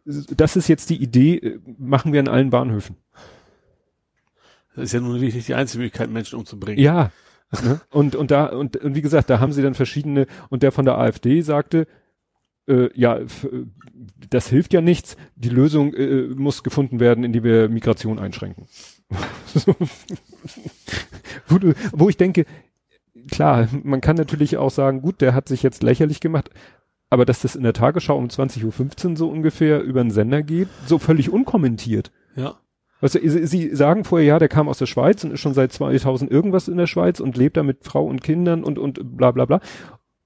Das 0.05 0.57
ist 0.57 0.69
jetzt 0.69 0.91
die 0.91 1.03
Idee, 1.03 1.37
äh, 1.37 1.61
machen 1.79 2.13
wir 2.13 2.21
in 2.21 2.29
allen 2.29 2.51
Bahnhöfen. 2.51 2.97
Das 4.75 4.85
ist 4.85 4.93
ja 4.93 5.01
nun 5.01 5.15
wirklich 5.15 5.35
nicht 5.35 5.49
die 5.49 5.55
einzige 5.55 5.83
Möglichkeit, 5.83 6.11
Menschen 6.11 6.39
umzubringen. 6.39 6.83
Ja. 6.83 7.11
Ne? 7.63 7.81
und, 7.91 8.17
und 8.17 8.33
da, 8.33 8.47
und, 8.47 8.77
und 8.77 8.97
wie 8.97 9.03
gesagt, 9.03 9.31
da 9.31 9.39
haben 9.39 9.53
sie 9.53 9.63
dann 9.63 9.75
verschiedene, 9.75 10.27
und 10.51 10.65
der 10.65 10.73
von 10.73 10.85
der 10.85 10.99
AfD 10.99 11.41
sagte, 11.43 11.87
äh, 12.67 12.89
ja, 12.95 13.21
das 14.29 14.49
hilft 14.49 14.73
ja 14.73 14.81
nichts. 14.81 15.17
Die 15.37 15.49
Lösung 15.49 15.95
äh, 15.95 16.23
muss 16.35 16.65
gefunden 16.65 17.01
werden, 17.01 17.25
indem 17.25 17.45
wir 17.45 17.69
Migration 17.69 18.19
einschränken. 18.19 18.67
wo, 21.49 21.59
du, 21.59 21.75
wo 21.93 22.09
ich 22.09 22.17
denke, 22.17 22.45
klar, 23.31 23.69
man 23.83 24.01
kann 24.01 24.17
natürlich 24.17 24.57
auch 24.57 24.71
sagen, 24.71 25.03
gut, 25.03 25.21
der 25.21 25.35
hat 25.35 25.49
sich 25.49 25.63
jetzt 25.63 25.83
lächerlich 25.83 26.21
gemacht, 26.21 26.51
aber 27.11 27.25
dass 27.25 27.41
das 27.41 27.57
in 27.57 27.63
der 27.63 27.73
Tagesschau 27.73 28.17
um 28.17 28.27
20.15 28.27 29.11
Uhr 29.11 29.17
so 29.17 29.29
ungefähr 29.29 29.83
über 29.83 30.03
den 30.03 30.11
Sender 30.11 30.43
geht, 30.43 30.69
so 30.87 30.99
völlig 30.99 31.31
unkommentiert. 31.31 32.11
Ja. 32.35 32.57
Also 33.01 33.19
sie, 33.21 33.47
sie 33.47 33.77
sagen 33.77 34.05
vorher, 34.05 34.27
ja, 34.27 34.39
der 34.39 34.49
kam 34.49 34.69
aus 34.69 34.79
der 34.79 34.87
Schweiz 34.87 35.23
und 35.23 35.33
ist 35.33 35.41
schon 35.41 35.55
seit 35.55 35.73
2000 35.73 36.31
irgendwas 36.31 36.69
in 36.69 36.79
der 36.79 36.87
Schweiz 36.87 37.21
und 37.21 37.37
lebt 37.37 37.57
da 37.57 37.63
mit 37.63 37.85
Frau 37.85 38.07
und 38.07 38.23
Kindern 38.23 38.65
und, 38.65 38.79
und 38.79 39.17
bla 39.17 39.33
bla 39.33 39.45
bla. 39.45 39.61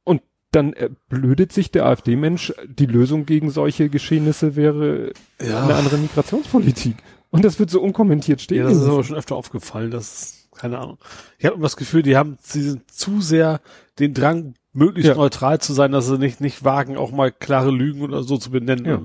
Und 0.04 0.22
dann 0.52 0.74
blödet 1.08 1.52
sich 1.52 1.72
der 1.72 1.86
AfD-Mensch, 1.86 2.54
die 2.66 2.86
Lösung 2.86 3.26
gegen 3.26 3.50
solche 3.50 3.88
Geschehnisse 3.88 4.54
wäre 4.56 5.12
ja. 5.42 5.64
eine 5.64 5.74
andere 5.74 5.98
Migrationspolitik. 5.98 6.96
Und 7.30 7.44
das 7.44 7.58
wird 7.58 7.70
so 7.70 7.80
unkommentiert 7.80 8.40
stehen. 8.40 8.58
Ja, 8.58 8.64
das 8.64 8.78
ist 8.78 8.88
aber 8.88 9.04
schon 9.04 9.16
öfter 9.16 9.36
aufgefallen, 9.36 9.90
das, 9.90 10.48
keine 10.54 10.78
Ahnung. 10.78 10.98
Ich 11.38 11.46
habe 11.46 11.60
das 11.60 11.76
Gefühl, 11.76 12.02
die 12.02 12.16
haben, 12.16 12.38
sie 12.40 12.62
sind 12.62 12.90
zu 12.90 13.20
sehr 13.20 13.60
den 13.98 14.14
Drang, 14.14 14.54
möglichst 14.72 15.08
ja. 15.08 15.14
neutral 15.14 15.60
zu 15.60 15.72
sein, 15.72 15.92
dass 15.92 16.06
sie 16.06 16.18
nicht, 16.18 16.40
nicht 16.40 16.64
wagen, 16.64 16.96
auch 16.96 17.12
mal 17.12 17.30
klare 17.30 17.70
Lügen 17.70 18.02
oder 18.02 18.22
so 18.22 18.36
zu 18.36 18.50
benennen. 18.50 18.84
Ja. 18.84 19.00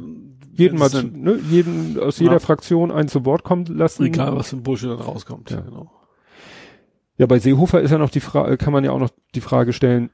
Jeden 0.57 0.79
mal, 0.79 0.89
ne, 0.89 1.39
jeden 1.49 1.99
aus 1.99 2.19
jeder 2.19 2.33
ja. 2.33 2.39
Fraktion 2.39 2.91
einen 2.91 3.09
zu 3.09 3.25
Wort 3.25 3.43
kommen 3.43 3.65
lassen. 3.65 4.05
Egal, 4.05 4.35
was 4.37 4.49
für 4.49 4.55
ein 4.55 4.63
Bullshit 4.63 4.89
dann 4.89 4.99
rauskommt. 4.99 5.51
Ja. 5.51 5.59
Genau. 5.59 5.91
Ja, 7.17 7.25
bei 7.25 7.39
Seehofer 7.39 7.81
ist 7.81 7.91
ja 7.91 7.97
noch 7.97 8.09
die 8.09 8.21
Frage, 8.21 8.57
kann 8.57 8.73
man 8.73 8.83
ja 8.83 8.91
auch 8.91 8.99
noch 8.99 9.11
die 9.35 9.41
Frage 9.41 9.73
stellen, 9.73 10.09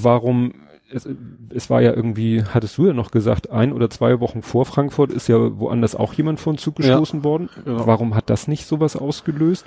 warum 0.00 0.54
es, 0.92 1.08
es 1.54 1.70
war 1.70 1.82
ja 1.82 1.92
irgendwie, 1.92 2.44
hattest 2.44 2.78
du 2.78 2.86
ja 2.86 2.92
noch 2.92 3.10
gesagt, 3.10 3.50
ein 3.50 3.72
oder 3.72 3.90
zwei 3.90 4.20
Wochen 4.20 4.42
vor 4.42 4.64
Frankfurt 4.64 5.12
ist 5.12 5.28
ja 5.28 5.58
woanders 5.58 5.94
auch 5.94 6.12
jemand 6.14 6.40
vor 6.40 6.52
den 6.52 6.58
Zug 6.58 6.76
gestoßen 6.76 7.20
ja, 7.20 7.24
worden. 7.24 7.48
Genau. 7.64 7.86
Warum 7.86 8.14
hat 8.14 8.30
das 8.30 8.48
nicht 8.48 8.66
sowas 8.66 8.96
ausgelöst? 8.96 9.66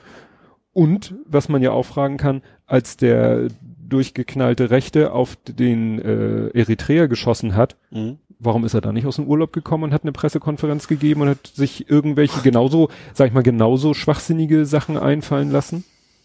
Und 0.73 1.15
was 1.25 1.49
man 1.49 1.61
ja 1.61 1.71
auch 1.71 1.85
fragen 1.85 2.17
kann, 2.17 2.41
als 2.65 2.97
der 2.97 3.47
durchgeknallte 3.87 4.71
Rechte 4.71 5.13
auf 5.13 5.37
den 5.47 5.99
äh, 5.99 6.47
Eritreer 6.49 7.07
geschossen 7.07 7.55
hat, 7.55 7.77
mhm. 7.91 8.17
warum 8.39 8.65
ist 8.65 8.73
er 8.73 8.81
da 8.81 8.91
nicht 8.91 9.05
aus 9.05 9.15
dem 9.15 9.27
Urlaub 9.27 9.53
gekommen 9.53 9.85
und 9.85 9.93
hat 9.93 10.03
eine 10.03 10.11
Pressekonferenz 10.11 10.87
gegeben 10.87 11.21
und 11.21 11.29
hat 11.29 11.47
sich 11.47 11.89
irgendwelche 11.89 12.41
genauso, 12.41 12.89
sag 13.13 13.27
ich 13.27 13.33
mal, 13.33 13.43
genauso 13.43 13.93
schwachsinnige 13.93 14.65
Sachen 14.65 14.97
einfallen 14.97 15.51
lassen? 15.51 15.83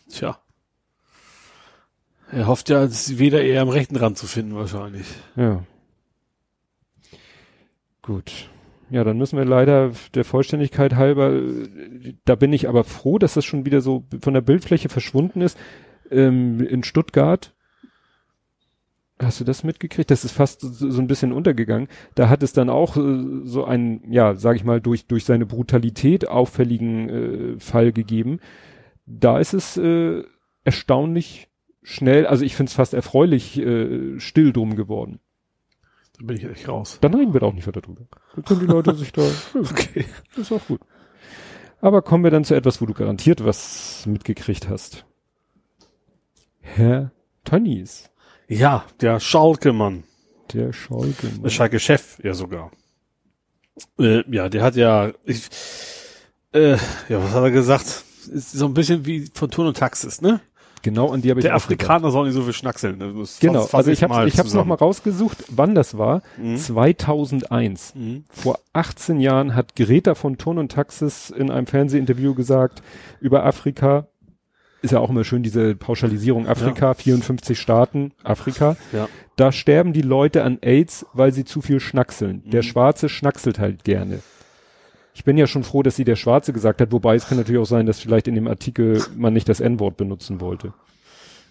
Tja. 0.09 0.39
Er 2.33 2.47
hofft 2.47 2.69
ja, 2.69 2.89
weder 2.89 3.43
eher 3.43 3.63
am 3.63 3.69
rechten 3.69 3.97
Rand 3.97 4.19
zu 4.19 4.27
finden 4.27 4.55
wahrscheinlich. 4.55 5.07
Ja. 5.37 5.65
Gut. 8.03 8.51
Ja, 8.91 9.05
dann 9.05 9.19
müssen 9.19 9.39
wir 9.39 9.45
leider 9.45 9.93
der 10.15 10.25
Vollständigkeit 10.25 10.97
halber, 10.97 11.41
da 12.25 12.35
bin 12.35 12.53
ich 12.53 12.69
aber 12.69 12.83
froh, 12.83 13.19
dass 13.19 13.35
das 13.35 13.45
schon 13.45 13.65
wieder 13.65 13.81
so 13.81 14.05
von 14.21 14.35
der 14.35 14.41
Bildfläche 14.41 14.89
verschwunden 14.89 15.43
ist. 15.43 15.57
Ähm, 16.11 16.61
in 16.61 16.83
Stuttgart, 16.83 17.55
hast 19.21 19.39
du 19.39 19.45
das 19.45 19.63
mitgekriegt? 19.63 20.11
Das 20.11 20.25
ist 20.25 20.33
fast 20.33 20.63
so, 20.63 20.91
so 20.91 21.01
ein 21.01 21.07
bisschen 21.07 21.33
untergegangen. 21.33 21.89
Da 22.17 22.29
hat 22.29 22.43
es 22.43 22.53
dann 22.53 22.69
auch 22.69 22.97
äh, 22.97 23.45
so 23.45 23.65
einen, 23.65 24.11
ja, 24.11 24.35
sag 24.35 24.57
ich 24.57 24.65
mal, 24.65 24.81
durch, 24.81 25.07
durch 25.07 25.25
seine 25.25 25.47
Brutalität 25.47 26.29
auffälligen 26.29 27.09
äh, 27.09 27.61
Fall 27.61 27.93
gegeben. 27.93 28.41
Da 29.07 29.39
ist 29.39 29.55
es 29.55 29.77
äh, 29.77 30.25
erstaunlich 30.65 31.50
schnell, 31.83 32.27
also 32.27 32.45
ich 32.45 32.57
finde 32.57 32.71
es 32.71 32.75
fast 32.75 32.95
erfreulich 32.95 33.59
äh, 33.59 34.19
still 34.19 34.53
drum 34.53 34.77
geworden. 34.77 35.21
Da 36.19 36.27
bin 36.27 36.37
ich 36.37 36.45
echt 36.45 36.69
raus. 36.69 36.99
Dann 37.01 37.15
reden 37.15 37.33
wir 37.33 37.41
da 37.41 37.47
auch 37.47 37.55
nicht 37.55 37.67
weiter 37.67 37.81
drüber. 37.81 38.07
Dann 38.35 38.45
können 38.45 38.61
die 38.61 38.67
Leute 38.73 38.95
sich 38.95 39.13
da. 39.13 39.23
Okay. 39.55 40.05
Das 40.37 40.51
ist 40.51 40.53
auch 40.53 40.67
gut. 40.67 40.81
Aber 41.81 42.03
kommen 42.03 42.25
wir 42.25 42.31
dann 42.31 42.45
zu 42.45 42.55
etwas, 42.55 42.81
wo 42.83 42.87
du 42.87 42.93
garantiert 42.93 43.45
was 43.45 44.05
mitgekriegt 44.07 44.69
hast. 44.69 45.07
Herr 46.61 47.13
Tönnies. 47.45 48.11
Ja, 48.49 48.85
der 49.01 49.19
Schalke-Mann. 49.19 50.05
Der 50.53 50.73
Schalke-Mann. 50.73 51.43
Der 51.43 51.51
Schalke-Chef, 51.51 52.23
ja 52.23 52.35
sogar. 52.35 52.71
Äh, 53.99 54.23
ja, 54.31 54.49
der 54.49 54.63
hat 54.63 54.77
ja, 54.77 55.13
ich, 55.25 55.49
äh, 56.53 56.73
ja, 57.09 57.23
was 57.23 57.33
hat 57.33 57.45
er 57.45 57.51
gesagt? 57.51 58.05
Ist 58.31 58.53
so 58.53 58.67
ein 58.67 58.75
bisschen 58.75 59.07
wie 59.07 59.31
von 59.33 59.51
Ton 59.51 59.69
und 59.69 59.77
Taxis, 59.79 60.21
ne? 60.21 60.41
Genau, 60.83 61.11
an 61.11 61.21
die 61.21 61.31
habe 61.31 61.41
ich 61.41 61.45
Der 61.45 61.55
Afrikaner 61.55 62.11
soll 62.11 62.27
nicht 62.27 62.35
so 62.35 62.43
viel 62.43 62.53
schnackseln. 62.55 62.97
ne? 62.99 63.13
Genau, 63.41 63.61
fass- 63.63 63.71
fass 63.71 63.75
also 63.75 63.91
ich 63.91 64.03
habe 64.03 64.27
ich 64.29 64.39
hab's 64.39 64.55
noch 64.55 64.65
mal 64.65 64.77
zusammen. 64.77 64.89
rausgesucht, 64.89 65.45
wann 65.51 65.75
das 65.75 65.99
war. 65.99 66.23
2001. 66.57 67.95
Mhm. 67.95 68.25
Vor 68.31 68.59
18 68.73 69.21
Jahren 69.21 69.55
hat 69.55 69.77
Greta 69.77 70.15
von 70.15 70.39
Ton 70.39 70.59
und 70.59 70.73
Taxis 70.73 71.31
in 71.31 71.51
einem 71.51 71.67
Fernsehinterview 71.67 72.35
gesagt 72.35 72.83
über 73.21 73.45
Afrika. 73.45 74.07
Ist 74.83 74.93
ja 74.93 74.99
auch 75.01 75.11
immer 75.11 75.25
schön 75.25 75.43
diese 75.43 75.75
Pauschalisierung 75.77 76.47
Afrika, 76.49 76.95
54 76.95 77.59
Staaten 77.59 78.13
Afrika. 78.25 78.77
Ja. 78.93 79.09
Da 79.37 79.53
sterben 79.53 79.93
die 79.93 80.01
Leute 80.03 80.43
an 80.43 80.59
AIDS, 80.63 81.05
weil 81.13 81.33
sie 81.33 81.45
zu 81.45 81.61
viel 81.61 81.81
schnackseln. 81.81 82.43
Mhm. 82.47 82.51
Der 82.51 82.63
Schwarze 82.63 83.09
schnackselt 83.11 83.59
halt 83.59 83.85
gerne. 83.85 84.21
Ich 85.21 85.25
bin 85.25 85.37
ja 85.37 85.47
schon 85.47 85.65
froh, 85.65 85.83
dass 85.83 85.97
sie 85.97 86.05
der 86.05 86.17
Schwarze 86.17 86.55
gesagt 86.55 86.81
hat, 86.81 86.93
wobei 86.93 87.15
es 87.15 87.29
kann 87.29 87.37
natürlich 87.37 87.61
auch 87.61 87.67
sein, 87.67 87.85
dass 87.85 88.01
vielleicht 88.01 88.27
in 88.27 88.35
dem 88.35 88.49
Artikel 88.49 89.05
man 89.19 89.35
nicht 89.35 89.51
das 89.51 89.61
N-Wort 89.61 89.99
benutzen 89.99 90.41
wollte. 90.41 90.73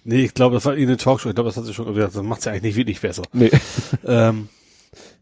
Nee, 0.04 0.24
ich 0.24 0.34
glaube, 0.34 0.56
das 0.56 0.66
war 0.66 0.74
eine 0.74 0.98
Talkshow. 0.98 1.30
Ich 1.30 1.36
glaube, 1.36 1.50
das 1.50 1.58
hat 1.58 1.66
sie 1.66 1.74
schon 1.76 1.94
gesagt. 1.94 2.16
Das 2.16 2.24
macht 2.24 2.42
sie 2.42 2.50
eigentlich 2.50 2.64
nicht 2.64 2.78
wirklich 2.78 3.00
besser. 3.00 3.22
Nee. 3.32 3.52
ähm, 4.08 4.50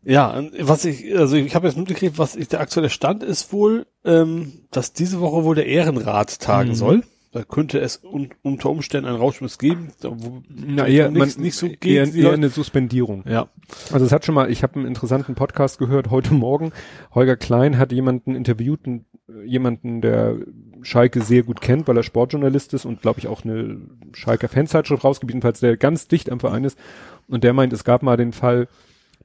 ja, 0.01 0.41
was 0.61 0.85
ich, 0.85 1.13
also 1.17 1.35
ich 1.35 1.55
habe 1.55 1.67
jetzt 1.67 1.75
mitgekriegt, 1.75 2.17
was 2.17 2.37
ich, 2.37 2.47
der 2.47 2.61
aktuelle 2.61 2.89
Stand 2.89 3.21
ist 3.21 3.51
wohl, 3.51 3.85
ähm, 4.05 4.53
dass 4.71 4.93
diese 4.93 5.19
Woche 5.19 5.43
wohl 5.43 5.55
der 5.55 5.65
Ehrenrat 5.65 6.39
tagen 6.39 6.69
Mhm. 6.69 6.75
soll. 6.75 7.03
Da 7.37 7.43
könnte 7.43 7.79
es 7.79 7.97
un, 8.03 8.29
unter 8.41 8.71
Umständen 8.71 9.07
einen 9.07 9.17
Rauschmiss 9.19 9.59
geben, 9.59 9.89
wo 10.01 10.41
Na, 10.49 10.87
eher, 10.87 11.11
nicht, 11.11 11.19
man, 11.37 11.43
nicht 11.43 11.55
so 11.55 11.67
geht. 11.67 11.85
eher, 11.85 12.11
eher 12.11 12.33
eine 12.33 12.49
Suspendierung. 12.49 13.23
ja, 13.27 13.47
Also 13.91 14.05
es 14.07 14.11
hat 14.11 14.25
schon 14.25 14.33
mal, 14.33 14.49
ich 14.49 14.63
habe 14.63 14.75
einen 14.77 14.87
interessanten 14.87 15.35
Podcast 15.35 15.77
gehört 15.77 16.09
heute 16.09 16.33
Morgen. 16.33 16.71
Holger 17.13 17.35
Klein 17.37 17.77
hat 17.77 17.91
jemanden 17.91 18.35
interviewt, 18.35 18.87
einen- 18.87 19.05
jemanden, 19.45 20.01
der 20.01 20.37
Schalke 20.81 21.21
sehr 21.21 21.43
gut 21.43 21.61
kennt, 21.61 21.87
weil 21.87 21.97
er 21.97 22.03
Sportjournalist 22.03 22.73
ist 22.73 22.85
und 22.85 23.01
glaube 23.01 23.19
ich 23.19 23.27
auch 23.27 23.43
eine 23.43 23.77
Schalker 24.13 24.47
Fanzeitschrift 24.47 25.03
rausgebieten, 25.03 25.41
falls 25.41 25.59
der 25.59 25.77
ganz 25.77 26.07
dicht 26.07 26.31
am 26.31 26.39
Verein 26.39 26.63
ist. 26.63 26.79
Und 27.27 27.43
der 27.43 27.53
meint, 27.53 27.71
es 27.73 27.83
gab 27.83 28.01
mal 28.03 28.17
den 28.17 28.31
Fall, 28.31 28.67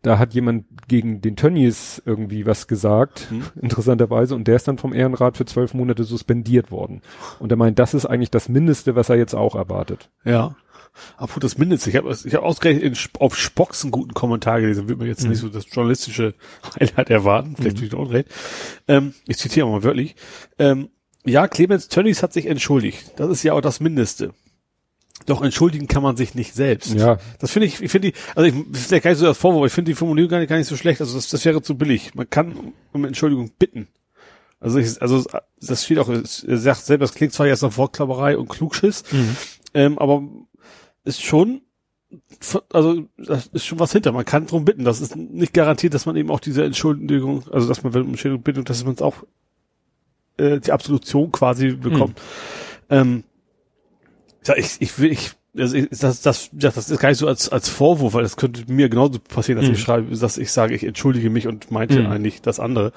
da 0.02 0.18
hat 0.18 0.34
jemand 0.34 0.64
gegen 0.88 1.20
den 1.20 1.36
Tönnies 1.36 2.02
irgendwie 2.04 2.44
was 2.44 2.66
gesagt, 2.66 3.28
interessanterweise, 3.60 4.34
und 4.34 4.48
der 4.48 4.56
ist 4.56 4.68
dann 4.68 4.78
vom 4.78 4.92
Ehrenrat 4.92 5.36
für 5.36 5.44
zwölf 5.44 5.74
Monate 5.74 6.04
suspendiert 6.04 6.70
worden. 6.70 7.02
Und 7.38 7.52
er 7.52 7.56
meint, 7.56 7.78
das 7.78 7.94
ist 7.94 8.06
eigentlich 8.06 8.30
das 8.30 8.48
Mindeste, 8.48 8.96
was 8.96 9.08
er 9.08 9.16
jetzt 9.16 9.34
auch 9.34 9.54
erwartet. 9.54 10.10
ja. 10.24 10.56
Apropos 11.16 11.40
das 11.40 11.56
Mindeste. 11.58 11.88
Ich 11.88 11.96
habe 11.96 12.10
ich 12.12 12.34
hab 12.34 12.42
ausgerechnet 12.42 12.84
in, 12.84 12.94
auf 13.18 13.34
Spocks 13.34 13.82
einen 13.82 13.92
guten 13.92 14.12
Kommentar 14.12 14.60
gelesen. 14.60 14.90
Wird 14.90 14.98
man 14.98 15.08
jetzt 15.08 15.26
nicht 15.26 15.38
so 15.38 15.48
das 15.48 15.64
journalistische 15.70 16.34
Highlight 16.78 17.08
erwarten. 17.08 17.56
Vielleicht 17.56 17.78
tue 17.78 17.86
ich 17.86 17.94
unrecht. 17.94 18.28
Ähm, 18.88 19.14
ich 19.26 19.38
zitiere 19.38 19.66
mal 19.66 19.82
wörtlich. 19.82 20.16
Ähm, 20.58 20.90
ja, 21.24 21.48
Clemens 21.48 21.88
Tönnies 21.88 22.22
hat 22.22 22.34
sich 22.34 22.44
entschuldigt. 22.44 23.12
Das 23.16 23.30
ist 23.30 23.42
ja 23.42 23.54
auch 23.54 23.62
das 23.62 23.80
Mindeste. 23.80 24.34
Doch 25.26 25.40
entschuldigen 25.42 25.86
kann 25.86 26.02
man 26.02 26.16
sich 26.16 26.34
nicht 26.34 26.52
selbst. 26.54 26.94
Ja. 26.94 27.18
Das 27.38 27.52
finde 27.52 27.66
ich, 27.66 27.80
ich 27.80 27.90
finde 27.92 28.10
die, 28.10 28.18
also 28.34 28.48
ich, 28.48 28.54
das 28.70 28.80
ist 28.82 28.86
vielleicht 28.88 29.04
gar 29.04 29.10
nicht 29.12 29.20
so 29.20 29.26
das 29.26 29.38
Vorwurf, 29.38 29.66
ich 29.66 29.72
finde 29.72 29.90
die 29.90 29.94
Formulierung 29.94 30.30
gar 30.30 30.38
nicht, 30.40 30.48
gar 30.48 30.56
nicht 30.56 30.66
so 30.68 30.76
schlecht. 30.76 31.00
Also 31.00 31.14
das, 31.14 31.28
das 31.28 31.44
wäre 31.44 31.62
zu 31.62 31.76
billig. 31.76 32.14
Man 32.14 32.28
kann 32.28 32.72
um 32.92 33.04
Entschuldigung 33.04 33.52
bitten. 33.58 33.86
Also 34.58 34.78
ich, 34.78 35.00
also 35.00 35.24
das 35.60 35.84
steht 35.84 35.98
auch, 35.98 36.08
es- 36.08 36.42
er 36.44 36.58
sagt 36.58 36.84
selber, 36.84 37.04
das 37.04 37.14
klingt 37.14 37.32
zwar 37.32 37.46
jetzt 37.46 37.62
nach 37.62 37.76
Wortklauberei 37.76 38.36
und 38.36 38.48
Klugschiss, 38.48 39.04
ähm, 39.74 39.98
aber 39.98 40.22
ist 41.04 41.22
schon, 41.22 41.62
also 42.72 43.04
das 43.16 43.46
ist 43.48 43.64
schon 43.64 43.78
was 43.80 43.92
hinter. 43.92 44.12
Man 44.12 44.24
kann 44.24 44.46
drum 44.46 44.64
bitten. 44.64 44.84
Das 44.84 45.00
ist 45.00 45.16
nicht 45.16 45.52
garantiert, 45.54 45.94
dass 45.94 46.06
man 46.06 46.14
eben 46.16 46.30
auch 46.30 46.40
diese 46.40 46.64
Entschuldigung, 46.64 47.44
also 47.50 47.66
dass 47.68 47.82
man 47.82 47.94
wenn 47.94 48.00
man 48.02 48.06
um 48.08 48.12
Entschuldigung 48.14 48.42
bittet, 48.44 48.68
dass 48.70 48.84
man 48.84 48.94
es 48.94 49.02
auch 49.02 49.16
äh, 50.36 50.60
die 50.60 50.72
Absolution 50.72 51.32
quasi 51.32 51.72
bekommt. 51.72 52.20
Ähm, 52.90 53.24
ja, 53.24 53.30
ich, 54.56 54.76
ich 54.80 54.98
will, 54.98 55.12
ich, 55.12 55.32
also 55.56 55.76
ich, 55.76 55.88
das, 55.90 56.22
das, 56.22 56.50
ja, 56.58 56.70
das 56.70 56.90
ist 56.90 56.98
gar 56.98 57.08
nicht 57.10 57.18
so 57.18 57.26
als, 57.28 57.48
als 57.50 57.68
Vorwurf, 57.68 58.14
weil 58.14 58.22
das 58.22 58.36
könnte 58.36 58.70
mir 58.72 58.88
genauso 58.88 59.18
passieren, 59.18 59.58
dass 59.60 59.68
Mhm. 59.68 59.74
ich 59.74 59.80
schreibe, 59.80 60.16
dass 60.16 60.38
ich 60.38 60.50
sage, 60.50 60.74
ich 60.74 60.84
entschuldige 60.84 61.30
mich 61.30 61.46
und 61.46 61.70
meinte 61.70 62.00
Mhm. 62.00 62.06
eigentlich 62.06 62.42
das 62.42 62.58
andere. 62.60 62.92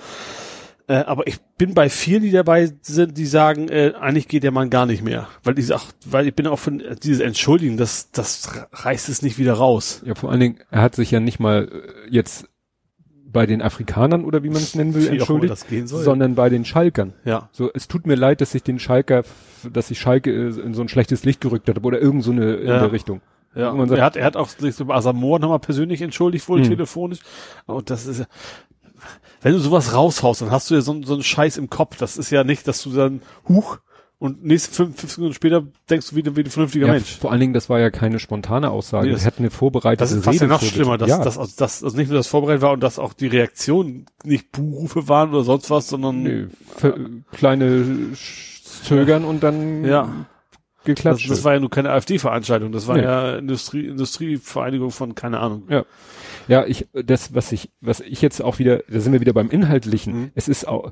Äh, 0.87 0.97
aber 0.97 1.25
ich 1.25 1.39
bin 1.57 1.73
bei 1.73 1.89
vielen, 1.89 2.21
die 2.21 2.29
dabei 2.31 2.71
sind, 2.83 3.17
die 3.17 3.25
sagen, 3.25 3.69
äh, 3.69 3.93
eigentlich 3.99 4.27
geht 4.27 4.43
der 4.43 4.51
Mann 4.51 4.69
gar 4.69 4.85
nicht 4.85 5.03
mehr. 5.03 5.27
Weil 5.43 5.57
ich 5.57 5.65
sag, 5.65 5.81
weil 6.05 6.27
ich 6.27 6.35
bin 6.35 6.45
auch 6.45 6.59
von 6.59 6.79
äh, 6.79 6.95
dieses 6.95 7.21
Entschuldigen, 7.21 7.75
das, 7.75 8.11
das 8.11 8.47
reißt 8.71 9.09
es 9.09 9.23
nicht 9.23 9.39
wieder 9.39 9.53
raus. 9.53 10.03
Ja, 10.05 10.13
vor 10.13 10.29
allen 10.29 10.39
Dingen, 10.41 10.59
er 10.69 10.83
hat 10.83 10.93
sich 10.95 11.09
ja 11.09 11.19
nicht 11.19 11.39
mal 11.39 11.67
äh, 11.71 12.09
jetzt 12.13 12.47
bei 13.35 13.45
den 13.45 13.61
Afrikanern 13.61 14.23
oder 14.25 14.41
wie 14.43 14.49
man 14.49 14.57
es 14.61 14.73
nennen 14.75 14.95
will, 14.95 15.07
entschuldigt, 15.07 15.67
sondern 15.87 16.33
bei 16.35 16.49
den 16.49 16.65
Schalkern. 16.65 17.13
Ja. 17.25 17.49
So, 17.51 17.69
es 17.73 17.87
tut 17.87 18.07
mir 18.07 18.15
leid, 18.15 18.41
dass 18.41 18.55
ich 18.55 18.63
den 18.63 18.79
Schalker, 18.79 19.23
dass 19.71 19.91
ich 19.91 19.99
Schalke 19.99 20.31
äh, 20.31 20.59
in 20.61 20.73
so 20.73 20.81
ein 20.81 20.87
schlechtes 20.87 21.23
Licht 21.25 21.41
gerückt 21.41 21.67
habe 21.69 21.81
oder 21.81 21.99
irgend 22.01 22.23
so 22.23 22.31
eine 22.31 22.55
in 22.55 22.67
Ja. 22.67 22.79
der 22.79 22.91
Richtung. 22.91 23.21
Ja, 23.53 23.69
Und 23.69 23.89
sagt- 23.89 23.99
er 23.99 24.05
hat, 24.05 24.15
er 24.15 24.25
hat 24.25 24.35
auch 24.37 24.49
sich 24.49 24.75
so 24.75 24.85
Asamoah 24.89 25.39
nochmal 25.39 25.59
persönlich 25.59 26.01
entschuldigt, 26.01 26.47
wohl 26.49 26.59
Mhm. 26.59 26.63
telefonisch. 26.63 27.19
Und 27.67 27.89
das 27.89 28.05
ist 28.05 28.19
ja, 28.19 28.25
wenn 29.41 29.53
du 29.53 29.59
sowas 29.59 29.93
raushaust, 29.93 30.41
dann 30.41 30.51
hast 30.51 30.69
du 30.71 30.75
ja 30.75 30.81
so, 30.81 31.01
so 31.03 31.13
einen 31.13 31.23
Scheiß 31.23 31.57
im 31.57 31.69
Kopf. 31.69 31.97
Das 31.97 32.17
ist 32.17 32.31
ja 32.31 32.43
nicht, 32.43 32.67
dass 32.67 32.81
du 32.81 32.91
dann, 32.91 33.21
huch, 33.47 33.77
und 34.17 34.43
nächste 34.45 34.73
fünf, 34.73 34.99
fünf 34.99 35.11
Sekunden 35.11 35.33
später 35.33 35.63
denkst 35.89 36.09
du 36.09 36.15
wieder 36.15 36.35
wie 36.35 36.41
ein 36.41 36.49
vernünftiger 36.49 36.87
Ja, 36.87 36.93
Mensch. 36.93 37.17
vor 37.17 37.31
allen 37.31 37.39
Dingen, 37.41 37.53
das 37.53 37.69
war 37.69 37.79
ja 37.79 37.89
keine 37.91 38.19
spontane 38.19 38.71
Aussage. 38.71 39.03
Nee, 39.03 39.09
Nee, 39.09 39.13
das- 39.15 39.23
er 39.23 39.27
hat 39.27 39.39
eine 39.39 39.49
vorbereitete 39.51 40.03
Das 40.03 40.11
ist 40.11 40.23
fast 40.23 40.39
ja 40.41 40.47
noch 40.47 40.61
schlimmer, 40.61 40.97
dass, 40.97 41.09
ja. 41.09 41.23
dass, 41.23 41.37
also, 41.37 41.53
dass 41.57 41.83
also 41.83 41.97
nicht 41.97 42.07
nur 42.09 42.17
das 42.17 42.27
vorbereitet 42.27 42.61
war 42.61 42.71
und 42.73 42.81
dass 42.81 42.97
auch 42.99 43.13
die 43.13 43.27
Reaktionen 43.27 44.05
nicht 44.23 44.51
Buhrufe 44.51 45.07
waren 45.07 45.29
oder 45.31 45.43
sonst 45.43 45.69
was, 45.69 45.87
sondern 45.89 46.23
Nö, 46.23 46.47
für, 46.77 46.97
kleine 47.31 47.83
Zögern 48.83 49.25
und 49.25 49.43
dann 49.43 49.83
ja, 49.85 50.03
das, 50.03 50.85
geklatscht. 50.85 51.29
das 51.29 51.43
war 51.43 51.53
ja 51.53 51.59
nur 51.59 51.69
keine 51.69 51.89
AfD-Veranstaltung, 51.91 52.71
das 52.71 52.87
war 52.87 52.97
Nee. 52.97 53.03
ja 53.03 53.35
Industrie, 53.37 53.87
Industrievereinigung 53.87 54.91
von 54.91 55.15
keine 55.15 55.39
Ahnung. 55.39 55.63
Ja. 55.69 55.85
Ja, 56.47 56.63
ich, 56.67 56.87
das, 56.93 57.33
was 57.33 57.51
ich, 57.51 57.71
was 57.81 58.01
ich 58.01 58.21
jetzt 58.21 58.39
auch 58.41 58.59
wieder, 58.59 58.83
da 58.87 58.99
sind 58.99 59.11
wir 59.13 59.19
wieder 59.19 59.33
beim 59.33 59.49
Inhaltlichen. 59.49 60.13
Mhm. 60.13 60.31
Es 60.35 60.47
ist 60.47 60.67
auch, 60.67 60.91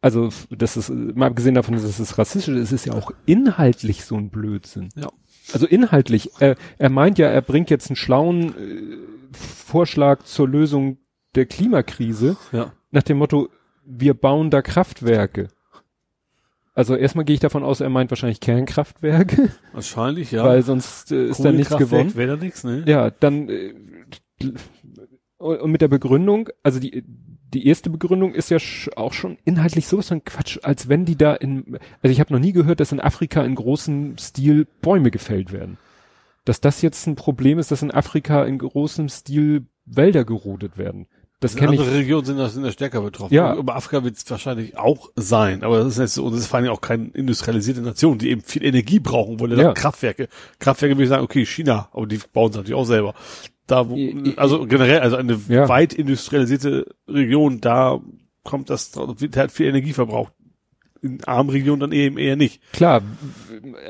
also, 0.00 0.28
das 0.50 0.76
ist, 0.76 0.90
mal 0.90 1.26
abgesehen 1.26 1.54
davon, 1.54 1.74
dass 1.74 1.98
es 1.98 2.18
rassistisch 2.18 2.54
ist, 2.54 2.62
es 2.64 2.72
ist 2.72 2.86
ja 2.86 2.94
auch 2.94 3.10
inhaltlich 3.26 4.04
so 4.04 4.16
ein 4.16 4.30
Blödsinn. 4.30 4.90
Ja. 4.94 5.08
Also 5.52 5.66
inhaltlich, 5.66 6.30
er, 6.38 6.56
er 6.78 6.90
meint 6.90 7.18
ja, 7.18 7.28
er 7.28 7.42
bringt 7.42 7.70
jetzt 7.70 7.88
einen 7.90 7.96
schlauen 7.96 8.50
äh, 8.50 8.98
Vorschlag 9.32 10.22
zur 10.24 10.48
Lösung 10.48 10.98
der 11.34 11.46
Klimakrise 11.46 12.36
Ja. 12.52 12.72
nach 12.90 13.02
dem 13.02 13.18
Motto, 13.18 13.48
wir 13.84 14.14
bauen 14.14 14.50
da 14.50 14.62
Kraftwerke. 14.62 15.48
Also 16.74 16.94
erstmal 16.94 17.24
gehe 17.24 17.34
ich 17.34 17.40
davon 17.40 17.64
aus, 17.64 17.80
er 17.80 17.88
meint 17.90 18.10
wahrscheinlich 18.10 18.38
Kernkraftwerke, 18.38 19.50
Wahrscheinlich, 19.72 20.30
ja. 20.30 20.44
weil 20.44 20.62
sonst 20.62 21.10
äh, 21.10 21.26
ist 21.26 21.44
da 21.44 21.50
nichts 21.50 21.76
gewonnen. 21.76 22.14
Wäre 22.14 22.36
da 22.36 22.44
nichts, 22.44 22.62
ne? 22.62 22.84
Ja, 22.86 23.10
dann 23.10 23.48
äh, 23.48 23.74
und 25.38 25.70
mit 25.70 25.80
der 25.80 25.88
Begründung, 25.88 26.50
also 26.62 26.78
die 26.78 27.04
die 27.54 27.66
erste 27.66 27.90
Begründung 27.90 28.34
ist 28.34 28.50
ja 28.50 28.58
auch 28.96 29.12
schon 29.12 29.38
inhaltlich 29.44 29.86
sowas 29.86 30.08
von 30.08 30.24
Quatsch, 30.24 30.58
als 30.62 30.88
wenn 30.88 31.04
die 31.04 31.16
da 31.16 31.34
in 31.34 31.78
also 32.02 32.12
ich 32.12 32.20
habe 32.20 32.32
noch 32.32 32.40
nie 32.40 32.52
gehört, 32.52 32.80
dass 32.80 32.92
in 32.92 33.00
Afrika 33.00 33.42
in 33.42 33.54
großem 33.54 34.18
Stil 34.18 34.66
Bäume 34.82 35.10
gefällt 35.10 35.52
werden. 35.52 35.78
Dass 36.44 36.60
das 36.60 36.82
jetzt 36.82 37.06
ein 37.06 37.16
Problem 37.16 37.58
ist, 37.58 37.70
dass 37.70 37.82
in 37.82 37.90
Afrika 37.90 38.44
in 38.44 38.58
großem 38.58 39.08
Stil 39.08 39.66
Wälder 39.86 40.24
gerodet 40.24 40.76
werden. 40.76 41.06
Das 41.40 41.54
kenne 41.54 41.74
ich. 41.74 41.80
Andere 41.80 41.96
Regionen 41.96 42.24
sind 42.24 42.38
da, 42.38 42.48
sind 42.48 42.64
da 42.64 42.72
stärker 42.72 43.00
betroffen. 43.00 43.32
Ja. 43.32 43.54
Über 43.54 43.76
Afrika 43.76 44.02
wird 44.02 44.16
es 44.16 44.28
wahrscheinlich 44.28 44.76
auch 44.76 45.10
sein, 45.14 45.62
aber 45.62 45.78
das 45.78 45.88
ist 45.88 45.98
jetzt 45.98 46.14
so, 46.14 46.24
und 46.24 46.32
das 46.32 46.40
ist 46.40 46.46
vor 46.48 46.58
allem 46.58 46.70
auch 46.70 46.80
keine 46.80 47.10
industrialisierte 47.14 47.80
Nation, 47.80 48.18
die 48.18 48.30
eben 48.30 48.42
viel 48.42 48.64
Energie 48.64 48.98
brauchen 48.98 49.38
wollen. 49.38 49.52
Ja. 49.52 49.66
Ja. 49.66 49.72
Kraftwerke. 49.72 50.28
Kraftwerke 50.58 50.96
würde 50.96 51.04
ich 51.04 51.08
sagen, 51.08 51.22
okay, 51.22 51.46
China, 51.46 51.88
aber 51.92 52.06
die 52.06 52.18
bauen 52.32 52.50
es 52.50 52.56
natürlich 52.56 52.74
auch 52.74 52.84
selber. 52.84 53.14
Da 53.70 53.88
wo, 53.88 53.96
also 54.36 54.66
generell, 54.66 55.00
also 55.00 55.16
eine 55.16 55.38
Ja. 55.48 55.68
weit 55.68 55.92
industrialisierte 55.94 56.86
Region, 57.06 57.60
da 57.60 58.00
kommt 58.42 58.70
das, 58.70 58.96
wird 58.96 59.36
halt 59.36 59.52
viel 59.52 59.66
Energie 59.66 59.92
verbraucht. 59.92 60.32
In 61.00 61.22
armen 61.24 61.50
Regionen 61.50 61.78
dann 61.78 61.92
eben 61.92 62.18
eher 62.18 62.34
nicht. 62.34 62.60
Klar, 62.72 63.02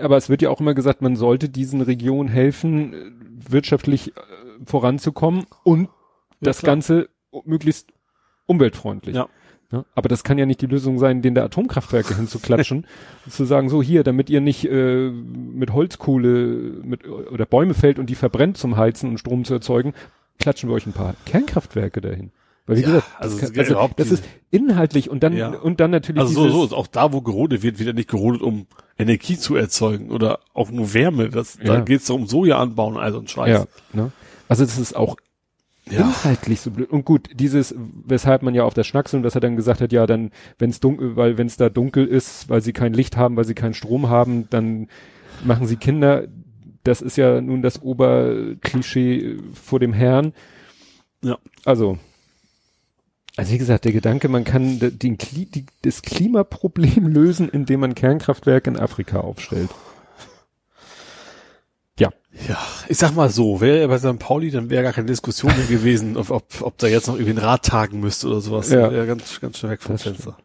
aber 0.03 0.19
es 0.19 0.29
wird 0.29 0.43
ja 0.43 0.51
auch 0.51 0.61
immer 0.61 0.75
gesagt, 0.75 1.01
man 1.01 1.17
sollte 1.17 1.49
diesen 1.49 1.81
Regionen 1.81 2.29
helfen, 2.29 2.95
wirtschaftlich 3.49 4.09
äh, 4.09 4.21
voranzukommen 4.67 5.47
und 5.65 5.89
das 6.41 6.59
klar. 6.59 6.73
Ganze 6.73 7.09
möglichst 7.45 7.93
umweltfreundlich. 8.47 9.17
Ja. 9.17 9.29
Ja, 9.71 9.85
aber 9.95 10.09
das 10.09 10.25
kann 10.25 10.39
ja 10.39 10.47
nicht 10.47 10.63
die 10.63 10.67
Lösung 10.67 10.99
sein, 10.99 11.21
den 11.21 11.35
der 11.35 11.45
Atomkraftwerke 11.45 12.17
hinzuklatschen, 12.17 12.87
und 13.27 13.33
zu 13.33 13.45
sagen, 13.45 13.69
so 13.69 13.83
hier, 13.83 14.03
damit 14.03 14.31
ihr 14.31 14.41
nicht 14.41 14.65
äh, 14.65 15.11
mit 15.11 15.73
Holzkohle 15.75 16.81
mit, 16.83 17.07
oder 17.07 17.45
Bäume 17.45 17.75
fällt 17.75 17.99
und 17.99 18.09
die 18.09 18.15
verbrennt 18.15 18.57
zum 18.57 18.77
Heizen 18.79 19.11
und 19.11 19.19
Strom 19.19 19.45
zu 19.45 19.53
erzeugen, 19.55 19.93
klatschen 20.39 20.71
wir 20.71 20.75
euch 20.75 20.87
ein 20.87 20.95
paar 20.95 21.15
Kernkraftwerke 21.27 22.01
dahin. 22.01 22.31
Weil 22.67 22.77
wie 22.77 22.81
Ja, 22.83 22.87
gesagt, 22.89 23.07
also 23.19 23.39
das, 23.39 23.51
es 23.51 23.55
kann, 23.55 23.77
also, 23.77 23.91
das 23.97 24.11
ist 24.11 24.25
inhaltlich 24.51 25.11
und 25.11 25.23
dann 25.23 25.37
Ja. 25.37 25.49
und 25.59 25.81
dann 25.81 25.91
natürlich 25.91 26.21
Also 26.23 26.33
so, 26.45 26.49
so 26.51 26.65
ist 26.65 26.73
auch 26.73 26.87
da, 26.87 27.13
wo 27.13 27.21
gerodet 27.23 27.63
wird, 27.63 27.79
wird 27.79 27.89
ja 27.89 27.93
nicht 27.95 28.09
gerodet, 28.11 28.41
um 28.43 28.67
Energie 28.99 29.37
zu 29.39 29.55
erzeugen 29.57 30.11
oder 30.11 30.41
auch 30.55 30.71
nur 30.71 30.93
Wärme. 30.95 31.29
Das, 31.29 31.59
Da 31.63 31.75
Ja. 31.77 31.81
geht 31.81 32.01
es 32.01 32.07
darum, 32.07 32.27
Soja 32.27 32.59
anbauen, 32.59 32.97
also 32.97 33.19
ein 33.21 33.27
Scheiß. 33.29 33.49
ja, 33.49 33.67
ne? 33.93 34.13
Also 34.49 34.65
das 34.65 34.79
ist 34.79 34.97
auch 34.97 35.17
Ja. 35.91 36.01
inhaltlich 36.01 36.61
so 36.61 36.71
blöd. 36.71 36.91
Und 36.91 37.05
gut, 37.05 37.29
dieses, 37.35 37.75
weshalb 38.05 38.43
man 38.43 38.55
ja 38.55 38.65
auf 38.65 38.75
das 38.75 38.87
Schnackseln, 38.87 39.23
dass 39.23 39.35
er 39.35 39.41
dann 39.41 39.57
gesagt 39.57 39.81
hat, 39.81 39.93
ja, 39.93 40.07
dann, 40.07 40.31
wenn 40.59 40.71
es 40.71 40.81
dunkel, 40.81 41.17
weil 41.17 41.39
wenn 41.39 41.47
es 41.47 41.57
da 41.57 41.69
dunkel 41.69 42.07
ist, 42.07 42.49
weil 42.49 42.61
sie 42.61 42.73
kein 42.73 42.93
Licht 42.93 43.17
haben, 43.17 43.37
weil 43.37 43.45
sie 43.45 43.55
keinen 43.55 43.75
Strom 43.75 44.09
haben, 44.09 44.49
dann 44.51 44.89
machen 45.45 45.67
sie 45.67 45.77
Kinder. 45.77 46.29
Das 46.85 47.01
ist 47.03 47.17
ja 47.17 47.41
nun 47.41 47.63
das 47.63 47.83
Oberklischee 47.83 49.37
vor 49.55 49.81
dem 49.81 49.93
Herrn. 49.93 50.33
Ja. 51.23 51.39
Also, 51.65 51.99
also 53.37 53.53
wie 53.53 53.59
gesagt, 53.59 53.85
der 53.85 53.93
Gedanke, 53.93 54.29
man 54.29 54.45
kann 54.45 54.79
de- 54.79 54.91
den 54.91 55.19
Kli 55.19 55.47
die, 55.47 55.67
das 55.83 56.03
Klimaproblem 56.03 57.07
lösen, 57.13 57.49
indem 57.49 57.81
man 57.81 57.95
Kernkraftwerke 57.95 58.71
in 58.71 58.77
Afrika 58.77 59.21
aufstellt. 59.21 59.71
Ja. 61.99 62.11
Ja, 62.49 62.59
ich 62.89 62.97
sag 62.99 63.15
mal 63.17 63.31
so, 63.31 63.61
wäre 63.61 63.79
er 63.79 63.89
bei 63.89 63.99
St. 63.99 64.19
Pauli, 64.19 64.51
dann 64.51 64.71
wäre 64.71 64.83
gar 64.85 64.93
keine 64.93 65.07
Diskussion 65.09 65.53
mehr 65.57 65.67
gewesen, 65.67 66.17
ob, 66.17 66.31
ob, 66.31 66.45
ob 66.63 66.79
da 66.79 66.87
jetzt 66.87 67.09
noch 67.09 67.15
irgendwie 67.17 67.33
ein 67.33 67.39
Rat 67.45 67.65
tagen 67.65 68.01
müsste 68.01 68.29
oder 68.29 68.41
sowas. 68.41 68.71
Ja. 68.71 68.93
Wäre 68.93 69.07
ganz, 69.07 69.41
ganz 69.41 69.59
schnell 69.59 69.73
weg 69.73 69.83
vom 69.83 69.95
Das 69.97 70.03
Fenster. 70.05 70.37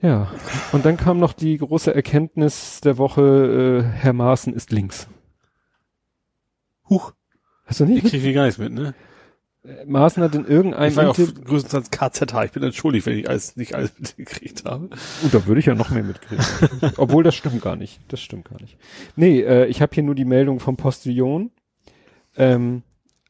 Ja, 0.00 0.28
und 0.72 0.84
dann 0.84 0.96
kam 0.96 1.18
noch 1.20 1.32
die 1.32 1.58
große 1.58 1.94
Erkenntnis 1.94 2.80
der 2.80 2.98
Woche, 2.98 3.82
äh, 3.84 3.98
Herr 3.98 4.12
Maaßen 4.12 4.52
ist 4.52 4.72
links. 4.72 5.06
Huch, 6.88 7.12
Hast 7.66 7.80
du 7.80 7.84
ich 7.84 8.02
nicht? 8.02 8.06
kriege 8.10 8.32
gar 8.32 8.44
nichts 8.44 8.58
mit, 8.58 8.72
ne? 8.72 8.94
Maaßen 9.86 10.22
hat 10.22 10.34
in 10.34 10.44
irgendeinem 10.44 10.90
Ich 10.90 10.96
war 10.96 11.12
größtenteils 11.12 11.90
KZH. 11.90 12.44
Ich 12.44 12.52
bin 12.52 12.64
entschuldigt, 12.64 13.06
wenn 13.06 13.16
ich 13.16 13.28
alles, 13.28 13.56
nicht 13.56 13.74
alles 13.74 13.92
mitgekriegt 13.98 14.64
habe. 14.64 14.88
oh, 15.24 15.28
da 15.30 15.46
würde 15.46 15.60
ich 15.60 15.66
ja 15.66 15.74
noch 15.76 15.90
mehr 15.90 16.02
mitkriegen. 16.02 16.44
Obwohl 16.96 17.22
das 17.22 17.36
stimmt 17.36 17.62
gar 17.62 17.76
nicht. 17.76 18.00
Das 18.08 18.20
stimmt 18.20 18.48
gar 18.48 18.60
nicht. 18.60 18.76
Nee, 19.14 19.40
äh, 19.40 19.66
ich 19.66 19.80
habe 19.80 19.94
hier 19.94 20.02
nur 20.02 20.16
die 20.16 20.24
Meldung 20.24 20.58
vom 20.58 20.76
Postillon. 20.76 21.52
Ähm, 22.36 22.82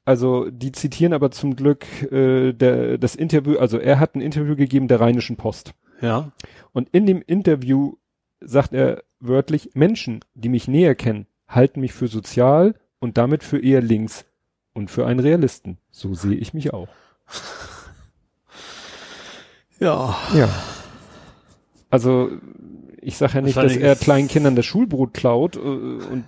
also 0.07 0.51
die 0.51 0.73
zitieren 0.73 1.13
aber 1.13 1.31
zum 1.31 1.55
Glück 1.55 1.87
äh, 2.11 2.53
der, 2.53 2.97
das 2.97 3.15
Interview, 3.15 3.59
also 3.59 3.79
er 3.79 4.01
hat 4.01 4.15
ein 4.15 4.21
Interview 4.21 4.57
gegeben 4.57 4.89
der 4.89 5.01
Rheinischen 5.01 5.37
Post. 5.37 5.75
Ja. 6.01 6.33
Und 6.73 6.89
in 6.93 7.05
dem 7.05 7.23
Interview 7.25 7.97
sagt 8.41 8.73
er 8.73 9.05
wörtlich, 9.21 9.71
Menschen, 9.75 10.21
die 10.35 10.49
mich 10.49 10.67
näher 10.67 10.95
kennen, 10.95 11.27
halten 11.47 11.81
mich 11.81 11.93
für 11.93 12.09
sozial 12.09 12.75
und 12.99 13.19
damit 13.19 13.45
für 13.45 13.63
eher 13.63 13.83
links 13.83 14.25
und 14.73 14.91
für 14.91 15.07
einen 15.07 15.21
Realisten. 15.21 15.79
So 15.91 16.15
sehe 16.15 16.35
ich 16.35 16.55
mich 16.55 16.73
auch. 16.73 16.89
Ja. 19.83 20.17
Ja. 20.33 20.49
Also 21.91 22.31
ich 23.01 23.17
sage 23.17 23.35
ja 23.35 23.41
nicht, 23.41 23.57
dass 23.57 23.77
er 23.77 23.97
kleinen 23.97 24.29
Kindern 24.29 24.55
das 24.55 24.65
Schulbrot 24.65 25.13
klaut 25.13 25.57
äh, 25.57 25.59
und 25.59 26.25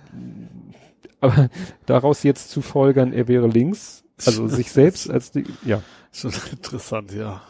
aber 1.21 1.49
daraus 1.85 2.23
jetzt 2.23 2.49
zu 2.51 2.61
folgern, 2.61 3.13
er 3.13 3.27
wäre 3.27 3.47
links, 3.47 4.03
also 4.25 4.47
sich 4.49 4.71
selbst 4.71 5.09
als 5.09 5.31
die, 5.31 5.45
ja. 5.63 5.81
Schon 6.11 6.33
interessant, 6.51 7.13
ja. 7.13 7.41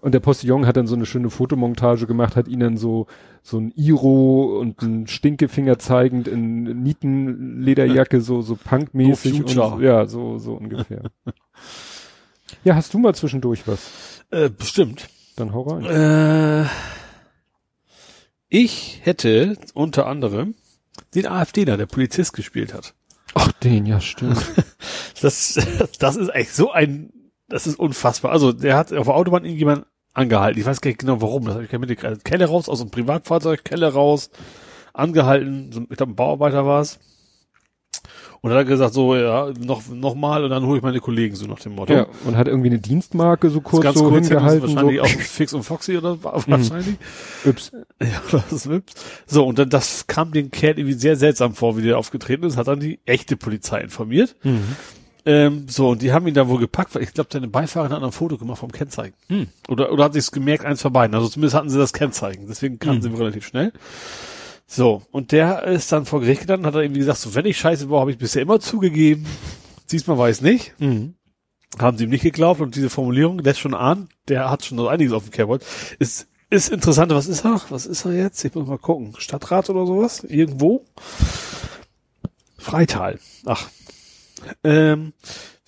Und 0.00 0.12
der 0.12 0.20
Postillon 0.20 0.66
hat 0.66 0.76
dann 0.76 0.86
so 0.86 0.94
eine 0.94 1.06
schöne 1.06 1.30
Fotomontage 1.30 2.06
gemacht, 2.06 2.36
hat 2.36 2.48
ihnen 2.48 2.76
so 2.76 3.06
so 3.42 3.58
ein 3.58 3.72
Iro 3.76 4.58
und 4.58 4.82
ein 4.82 5.06
Stinkefinger 5.06 5.78
zeigend 5.78 6.28
in 6.28 6.82
Nietenlederjacke, 6.82 8.20
so 8.20 8.42
so 8.42 8.56
punkmäßig 8.56 9.42
und 9.44 9.82
ja, 9.82 10.06
so 10.06 10.38
so 10.38 10.54
ungefähr. 10.54 11.10
ja, 12.64 12.74
hast 12.74 12.94
du 12.94 12.98
mal 12.98 13.14
zwischendurch 13.14 13.66
was? 13.66 14.24
Äh, 14.30 14.50
bestimmt. 14.50 15.08
Dann 15.36 15.52
hau 15.52 15.62
rein. 15.62 15.84
Äh, 15.84 16.66
ich 18.48 19.00
hätte 19.02 19.56
unter 19.74 20.06
anderem 20.06 20.54
den 21.14 21.26
AfDler, 21.26 21.76
der 21.76 21.86
Polizist 21.86 22.32
gespielt 22.32 22.74
hat. 22.74 22.94
Ach, 23.34 23.52
den, 23.52 23.86
ja, 23.86 24.00
stimmt. 24.00 24.38
Das, 25.20 25.58
das 25.98 26.14
ist 26.14 26.32
echt 26.32 26.54
so 26.54 26.70
ein, 26.70 27.12
das 27.48 27.66
ist 27.66 27.78
unfassbar. 27.78 28.32
Also 28.32 28.52
der 28.52 28.76
hat 28.76 28.92
auf 28.92 29.06
der 29.06 29.14
Autobahn 29.14 29.44
irgendjemand 29.44 29.86
angehalten. 30.14 30.60
Ich 30.60 30.66
weiß 30.66 30.80
gar 30.80 30.88
nicht 30.90 31.00
genau 31.00 31.20
warum, 31.20 31.44
das 31.44 31.54
habe 31.54 31.64
ich 31.64 31.70
gar 31.70 31.78
nicht 31.78 31.88
mitgekriegt. 31.88 32.24
Kelle 32.24 32.46
raus, 32.46 32.68
aus 32.68 32.80
einem 32.80 32.90
Privatfahrzeug, 32.90 33.64
Kelle 33.64 33.92
raus, 33.92 34.30
angehalten, 34.92 35.70
so, 35.72 35.80
ich 35.82 35.96
glaube 35.96 36.12
ein 36.12 36.16
Bauarbeiter 36.16 36.66
war 36.66 36.80
es. 36.80 36.98
Und 38.40 38.50
dann 38.50 38.58
hat 38.60 38.66
er 38.66 38.70
gesagt, 38.70 38.94
so, 38.94 39.16
ja, 39.16 39.50
noch, 39.58 39.82
noch 39.88 40.14
mal 40.14 40.44
und 40.44 40.50
dann 40.50 40.64
hole 40.64 40.76
ich 40.78 40.82
meine 40.82 41.00
Kollegen, 41.00 41.34
so 41.34 41.46
nach 41.46 41.58
dem 41.58 41.74
Motto. 41.74 41.92
ja, 41.92 42.06
und 42.24 42.36
hat 42.36 42.46
irgendwie 42.46 42.68
eine 42.68 42.78
Dienstmarke 42.78 43.50
so 43.50 43.60
kurz 43.60 43.82
Ganz 43.82 43.98
so 43.98 44.08
kurz, 44.08 44.28
hingehalten. 44.28 44.62
wahrscheinlich 44.76 44.98
so, 44.98 45.02
auch 45.02 45.08
Fix 45.20 45.52
und 45.54 45.64
Foxy 45.64 45.96
oder 45.98 46.22
wahrscheinlich. 46.22 46.96
Ups. 47.44 47.72
Ja, 48.00 48.22
das 48.30 48.52
ist 48.52 48.68
Wips. 48.70 48.94
So, 49.26 49.44
und 49.44 49.58
dann 49.58 49.70
das 49.70 50.06
kam 50.06 50.30
dem 50.30 50.52
Kerl 50.52 50.78
irgendwie 50.78 50.96
sehr 50.96 51.16
seltsam 51.16 51.54
vor, 51.54 51.76
wie 51.76 51.82
der 51.82 51.98
aufgetreten 51.98 52.44
ist, 52.44 52.56
hat 52.56 52.68
dann 52.68 52.78
die 52.78 53.00
echte 53.06 53.36
Polizei 53.36 53.80
informiert. 53.80 54.36
Mhm. 54.44 54.76
Ähm, 55.28 55.66
so, 55.68 55.90
und 55.90 56.00
die 56.00 56.10
haben 56.10 56.26
ihn 56.26 56.32
da 56.32 56.48
wohl 56.48 56.58
gepackt, 56.58 56.94
weil 56.94 57.02
ich 57.02 57.12
glaube, 57.12 57.28
seine 57.30 57.48
Beifahrerin 57.48 57.92
hat 57.92 58.02
ein 58.02 58.12
Foto 58.12 58.38
gemacht 58.38 58.60
vom 58.60 58.72
Kennzeichen. 58.72 59.12
Hm. 59.28 59.48
Oder, 59.68 59.92
oder 59.92 60.04
hat 60.04 60.14
sich's 60.14 60.32
gemerkt, 60.32 60.64
eins 60.64 60.80
von 60.80 60.90
beiden. 60.90 61.14
Also 61.14 61.28
zumindest 61.28 61.54
hatten 61.54 61.68
sie 61.68 61.76
das 61.76 61.92
Kennzeichen. 61.92 62.46
Deswegen 62.48 62.78
kannten 62.78 63.02
sie 63.02 63.10
relativ 63.10 63.46
schnell. 63.46 63.74
So, 64.66 65.02
und 65.10 65.32
der 65.32 65.64
ist 65.64 65.92
dann 65.92 66.06
vor 66.06 66.20
Gericht 66.20 66.42
gelandet, 66.42 66.68
hat 66.68 66.74
er 66.76 66.80
irgendwie 66.80 67.00
gesagt, 67.00 67.18
so, 67.18 67.34
wenn 67.34 67.44
ich 67.44 67.58
Scheiße 67.58 67.90
war, 67.90 68.00
habe 68.00 68.10
ich 68.10 68.16
bisher 68.16 68.40
immer 68.40 68.58
zugegeben. 68.58 69.26
Diesmal 69.92 70.16
weiß 70.16 70.40
nicht. 70.40 70.72
Mhm. 70.78 71.12
Haben 71.78 71.98
sie 71.98 72.04
ihm 72.04 72.10
nicht 72.10 72.22
geglaubt 72.22 72.62
und 72.62 72.74
diese 72.74 72.88
Formulierung 72.88 73.38
lässt 73.40 73.60
schon 73.60 73.74
ahnen, 73.74 74.08
der 74.28 74.50
hat 74.50 74.64
schon 74.64 74.78
so 74.78 74.88
einiges 74.88 75.12
auf 75.12 75.24
dem 75.24 75.32
Kerbholz. 75.32 75.94
Ist, 75.98 76.26
ist 76.48 76.70
interessant, 76.70 77.12
was 77.12 77.26
ist 77.26 77.44
er? 77.44 77.60
Was 77.68 77.84
ist 77.84 78.06
er 78.06 78.14
jetzt? 78.14 78.42
Ich 78.46 78.54
muss 78.54 78.66
mal 78.66 78.78
gucken. 78.78 79.12
Stadtrat 79.18 79.68
oder 79.68 79.84
sowas? 79.84 80.24
Irgendwo? 80.24 80.86
Freital. 82.56 83.18
Ach. 83.44 83.68
Ähm, 84.64 85.12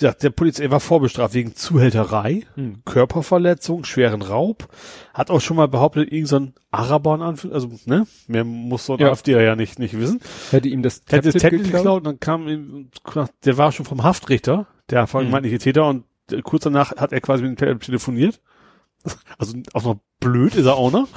ja, 0.00 0.12
der 0.12 0.30
Polizei 0.30 0.70
war 0.70 0.80
vorbestraft 0.80 1.34
wegen 1.34 1.54
Zuhälterei, 1.54 2.42
Hm. 2.54 2.82
Körperverletzung, 2.84 3.84
schweren 3.84 4.22
Raub. 4.22 4.68
Hat 5.12 5.30
auch 5.30 5.40
schon 5.40 5.56
mal 5.56 5.68
behauptet, 5.68 6.10
irgend 6.10 6.28
so 6.28 6.36
ein 6.36 6.54
Araber 6.70 7.14
in 7.16 7.22
also, 7.22 7.70
ne? 7.84 8.06
Mehr 8.26 8.44
muss 8.44 8.86
so 8.86 8.94
ein 8.94 8.98
Ja. 9.00 9.10
AfD 9.10 9.32
ja 9.32 9.56
nicht, 9.56 9.78
nicht 9.78 9.98
wissen. 9.98 10.20
Hätte 10.50 10.68
ihm 10.68 10.82
das 10.82 11.02
Hätte 11.08 11.32
Tablet 11.32 11.64
geklaut? 11.64 12.06
dann 12.06 12.18
kam 12.18 12.48
ihm, 12.48 12.90
der 13.44 13.58
war 13.58 13.72
schon 13.72 13.84
vom 13.86 14.02
Haftrichter, 14.02 14.66
der 14.88 15.06
vermeintliche 15.06 15.58
Täter 15.58 15.86
und 15.86 16.04
äh, 16.32 16.40
kurz 16.42 16.64
danach 16.64 16.96
hat 16.96 17.12
er 17.12 17.20
quasi 17.20 17.42
mit 17.44 17.60
dem 17.60 17.80
telefoniert. 17.80 18.40
Also 19.38 19.56
auch 19.72 19.82
noch 19.82 19.96
blöd 20.20 20.54
ist 20.54 20.66
er 20.66 20.74
auch 20.76 20.92
noch. 20.92 21.08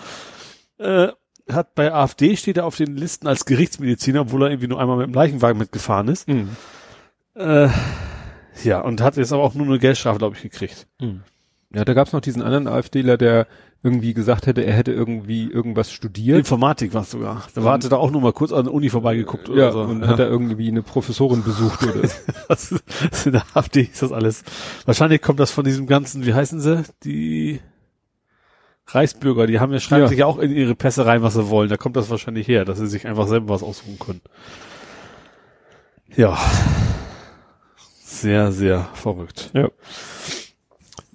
Äh, 0.77 1.09
hat 1.51 1.75
bei 1.75 1.93
AfD 1.93 2.37
steht 2.37 2.55
er 2.55 2.65
auf 2.65 2.77
den 2.77 2.95
Listen 2.95 3.27
als 3.27 3.43
Gerichtsmediziner, 3.45 4.21
obwohl 4.21 4.43
er 4.43 4.49
irgendwie 4.51 4.67
nur 4.67 4.79
einmal 4.79 4.95
mit 4.97 5.07
dem 5.07 5.13
Leichenwagen 5.13 5.57
mitgefahren 5.59 6.07
ist. 6.07 6.27
Mhm. 6.29 6.49
Äh, 7.35 7.69
ja, 8.63 8.81
und 8.81 9.01
hat 9.01 9.17
jetzt 9.17 9.33
aber 9.33 9.43
auch 9.43 9.53
nur 9.55 9.65
eine 9.67 9.79
Geldstrafe, 9.79 10.19
glaube 10.19 10.35
ich, 10.35 10.41
gekriegt. 10.43 10.87
Ja, 11.73 11.83
da 11.85 11.93
gab's 11.93 12.13
noch 12.13 12.21
diesen 12.21 12.41
anderen 12.41 12.67
AfDler, 12.67 13.17
der 13.17 13.47
irgendwie 13.81 14.13
gesagt 14.13 14.47
hätte, 14.47 14.63
er 14.63 14.73
hätte 14.73 14.93
irgendwie 14.93 15.49
irgendwas 15.51 15.91
studiert. 15.91 16.37
Informatik 16.37 16.93
war 16.93 17.01
es 17.01 17.11
sogar. 17.11 17.43
Da 17.53 17.63
war, 17.65 17.73
hatte 17.73 17.89
da 17.89 17.97
auch 17.97 18.11
nur 18.11 18.21
mal 18.21 18.31
kurz 18.31 18.53
an 18.53 18.63
der 18.65 18.73
Uni 18.73 18.89
vorbeigeguckt 18.89 19.49
oder 19.49 19.61
ja, 19.63 19.71
so. 19.71 19.81
und 19.81 20.07
hat 20.07 20.19
er 20.19 20.27
irgendwie 20.29 20.69
eine 20.69 20.81
Professorin 20.83 21.43
besucht 21.43 21.83
oder 21.83 21.93
so. 22.07 22.15
Das 22.47 22.71
ist, 22.71 22.83
das 22.87 23.19
ist 23.19 23.25
in 23.25 23.33
der 23.33 23.43
AfD 23.53 23.81
ist 23.81 24.01
das 24.01 24.13
alles. 24.13 24.43
Wahrscheinlich 24.85 25.21
kommt 25.21 25.39
das 25.41 25.51
von 25.51 25.65
diesem 25.65 25.85
ganzen, 25.87 26.25
wie 26.25 26.33
heißen 26.33 26.61
sie? 26.61 26.83
Die 27.03 27.59
Reichsbürger, 28.87 29.47
die 29.47 29.59
haben 29.59 29.73
ja, 29.73 29.79
schreiben 29.79 30.03
Ja. 30.03 30.07
sich 30.07 30.19
ja 30.19 30.27
auch 30.27 30.37
in 30.37 30.51
ihre 30.51 30.75
Pässe 30.75 31.05
rein, 31.05 31.21
was 31.21 31.33
sie 31.33 31.49
wollen. 31.49 31.69
Da 31.69 31.75
kommt 31.75 31.97
das 31.97 32.09
wahrscheinlich 32.09 32.47
her, 32.47 32.63
dass 32.63 32.77
sie 32.77 32.87
sich 32.87 33.05
einfach 33.07 33.27
selber 33.27 33.49
was 33.49 33.63
aussuchen 33.63 33.99
können. 33.99 34.21
Ja. 36.15 36.37
Sehr, 38.23 38.53
sehr 38.53 38.87
verrückt. 38.93 39.51
Ja. 39.53 39.69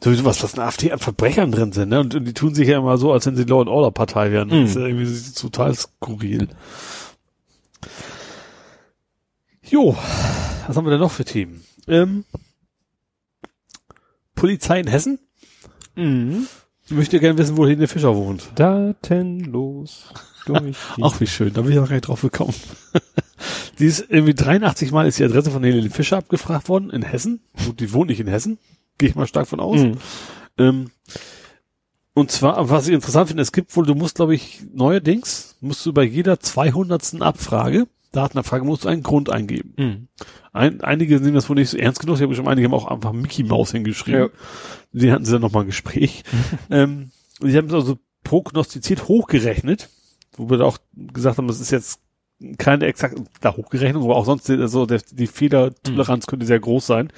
Sowieso 0.05 0.27
was, 0.27 0.43
in 0.45 0.57
der 0.57 0.67
AfD 0.67 0.93
an 0.93 0.99
Verbrechern 0.99 1.51
drin 1.51 1.73
sind, 1.73 1.89
ne? 1.89 2.01
Und, 2.01 2.15
und 2.15 2.27
die 2.27 2.35
tun 2.35 2.55
sich 2.55 2.69
ja 2.69 2.77
immer 2.77 2.99
so, 2.99 3.15
als 3.15 3.25
wenn 3.25 3.35
sie 3.35 3.45
Law 3.45 3.61
and 3.61 3.71
Order 3.71 3.91
Partei 3.91 4.31
wären. 4.31 4.51
Das 4.51 4.69
ist 4.69 4.77
ja 4.77 4.83
irgendwie 4.83 5.33
total 5.33 5.75
skurril. 5.75 6.49
Jo. 9.63 9.97
was 10.67 10.77
haben 10.77 10.85
wir 10.85 10.91
denn 10.91 11.01
noch 11.01 11.13
für 11.13 11.25
Themen? 11.25 11.65
Ähm, 11.87 12.27
Polizei 14.35 14.81
in 14.81 14.87
Hessen? 14.87 15.19
Mhm. 15.97 16.47
Ich 16.85 16.93
möchte 16.93 17.21
gerne 17.21 17.39
wissen, 17.39 17.57
wo 17.57 17.65
Helene 17.65 17.89
Fischer 17.89 18.15
wohnt. 18.15 18.51
Datenlos. 18.55 20.13
Durch 20.45 20.77
Ach, 21.01 21.19
wie 21.21 21.27
schön, 21.27 21.55
da 21.55 21.63
bin 21.63 21.73
ich 21.73 21.79
auch 21.79 21.89
gar 21.89 21.95
nicht 21.95 22.07
drauf 22.07 22.21
gekommen. 22.21 22.55
Die 23.79 23.87
ist 23.87 24.07
irgendwie 24.09 24.35
83 24.35 24.93
Mal 24.93 25.07
ist 25.07 25.19
die 25.19 25.25
Adresse 25.25 25.51
von 25.51 25.63
Helene 25.63 25.91
Fischer 25.91 26.19
abgefragt 26.19 26.69
worden 26.69 26.91
in 26.91 27.03
Hessen. 27.03 27.41
Gut, 27.65 27.81
die 27.81 27.93
wohnt 27.93 28.11
nicht 28.11 28.21
in 28.21 28.27
Hessen. 28.27 28.59
Gehe 28.99 29.09
ich 29.09 29.15
mal 29.15 29.27
stark 29.27 29.47
von 29.47 29.61
aus. 29.61 29.81
Mhm. 29.81 29.99
Ähm, 30.59 30.91
und 32.15 32.33
zwar, 32.33 32.69
was 32.69 32.89
ich 32.89 32.95
interessant 32.95 33.29
finde, 33.29 33.43
es 33.43 33.53
gibt 33.53 33.75
wohl, 33.77 33.87
du 33.87 33.95
musst, 33.95 34.17
glaube 34.17 34.35
ich, 34.35 34.63
neuerdings, 34.75 35.57
musst 35.61 35.87
du 35.87 35.93
bei 35.93 36.03
jeder 36.03 36.41
200. 36.41 37.23
Abfrage, 37.23 37.87
Datenabfrage, 38.11 38.65
musst 38.65 38.85
du 38.85 38.89
einen 38.89 39.05
Grund 39.05 39.31
eingeben. 39.31 39.75
Mhm. 39.77 40.09
Ein, 40.53 40.81
einige 40.81 41.21
nehmen 41.21 41.35
das 41.35 41.49
wohl 41.49 41.55
nicht 41.55 41.71
so 41.71 41.79
ernst 41.79 42.01
genug. 42.01 42.17
Ich 42.17 42.23
habe 42.23 42.35
schon 42.35 42.49
einige 42.49 42.67
haben 42.67 42.75
auch 42.75 42.89
einfach 42.89 43.13
Mickey 43.13 43.45
Mouse 43.45 43.71
hingeschrieben. 43.71 44.21
Ja. 44.21 44.29
Die 44.93 45.13
hatten 45.13 45.25
sie 45.25 45.33
dann 45.33 45.43
nochmal 45.43 45.63
ein 45.63 45.69
Gespräch. 45.69 46.25
ähm, 46.71 47.13
die 47.41 47.57
haben 47.57 47.69
es 47.69 47.75
also 47.75 47.99
prognostiziert 48.25 49.07
hochgerechnet, 49.07 49.89
wo 50.37 50.51
wir 50.51 50.59
da 50.59 50.65
auch 50.65 50.79
gesagt 50.95 51.39
haben, 51.39 51.47
das 51.47 51.61
ist 51.61 51.71
jetzt 51.71 52.01
keine 52.59 52.87
exakt, 52.87 53.17
da 53.41 53.57
Hochgerechnung, 53.57 54.05
aber 54.05 54.17
auch 54.17 54.25
sonst, 54.25 54.49
also 54.51 54.87
der, 54.87 55.01
die 55.13 55.27
Fehlertoleranz 55.27 56.27
könnte 56.27 56.47
sehr 56.47 56.61
groß 56.61 56.87
sein. 56.87 57.13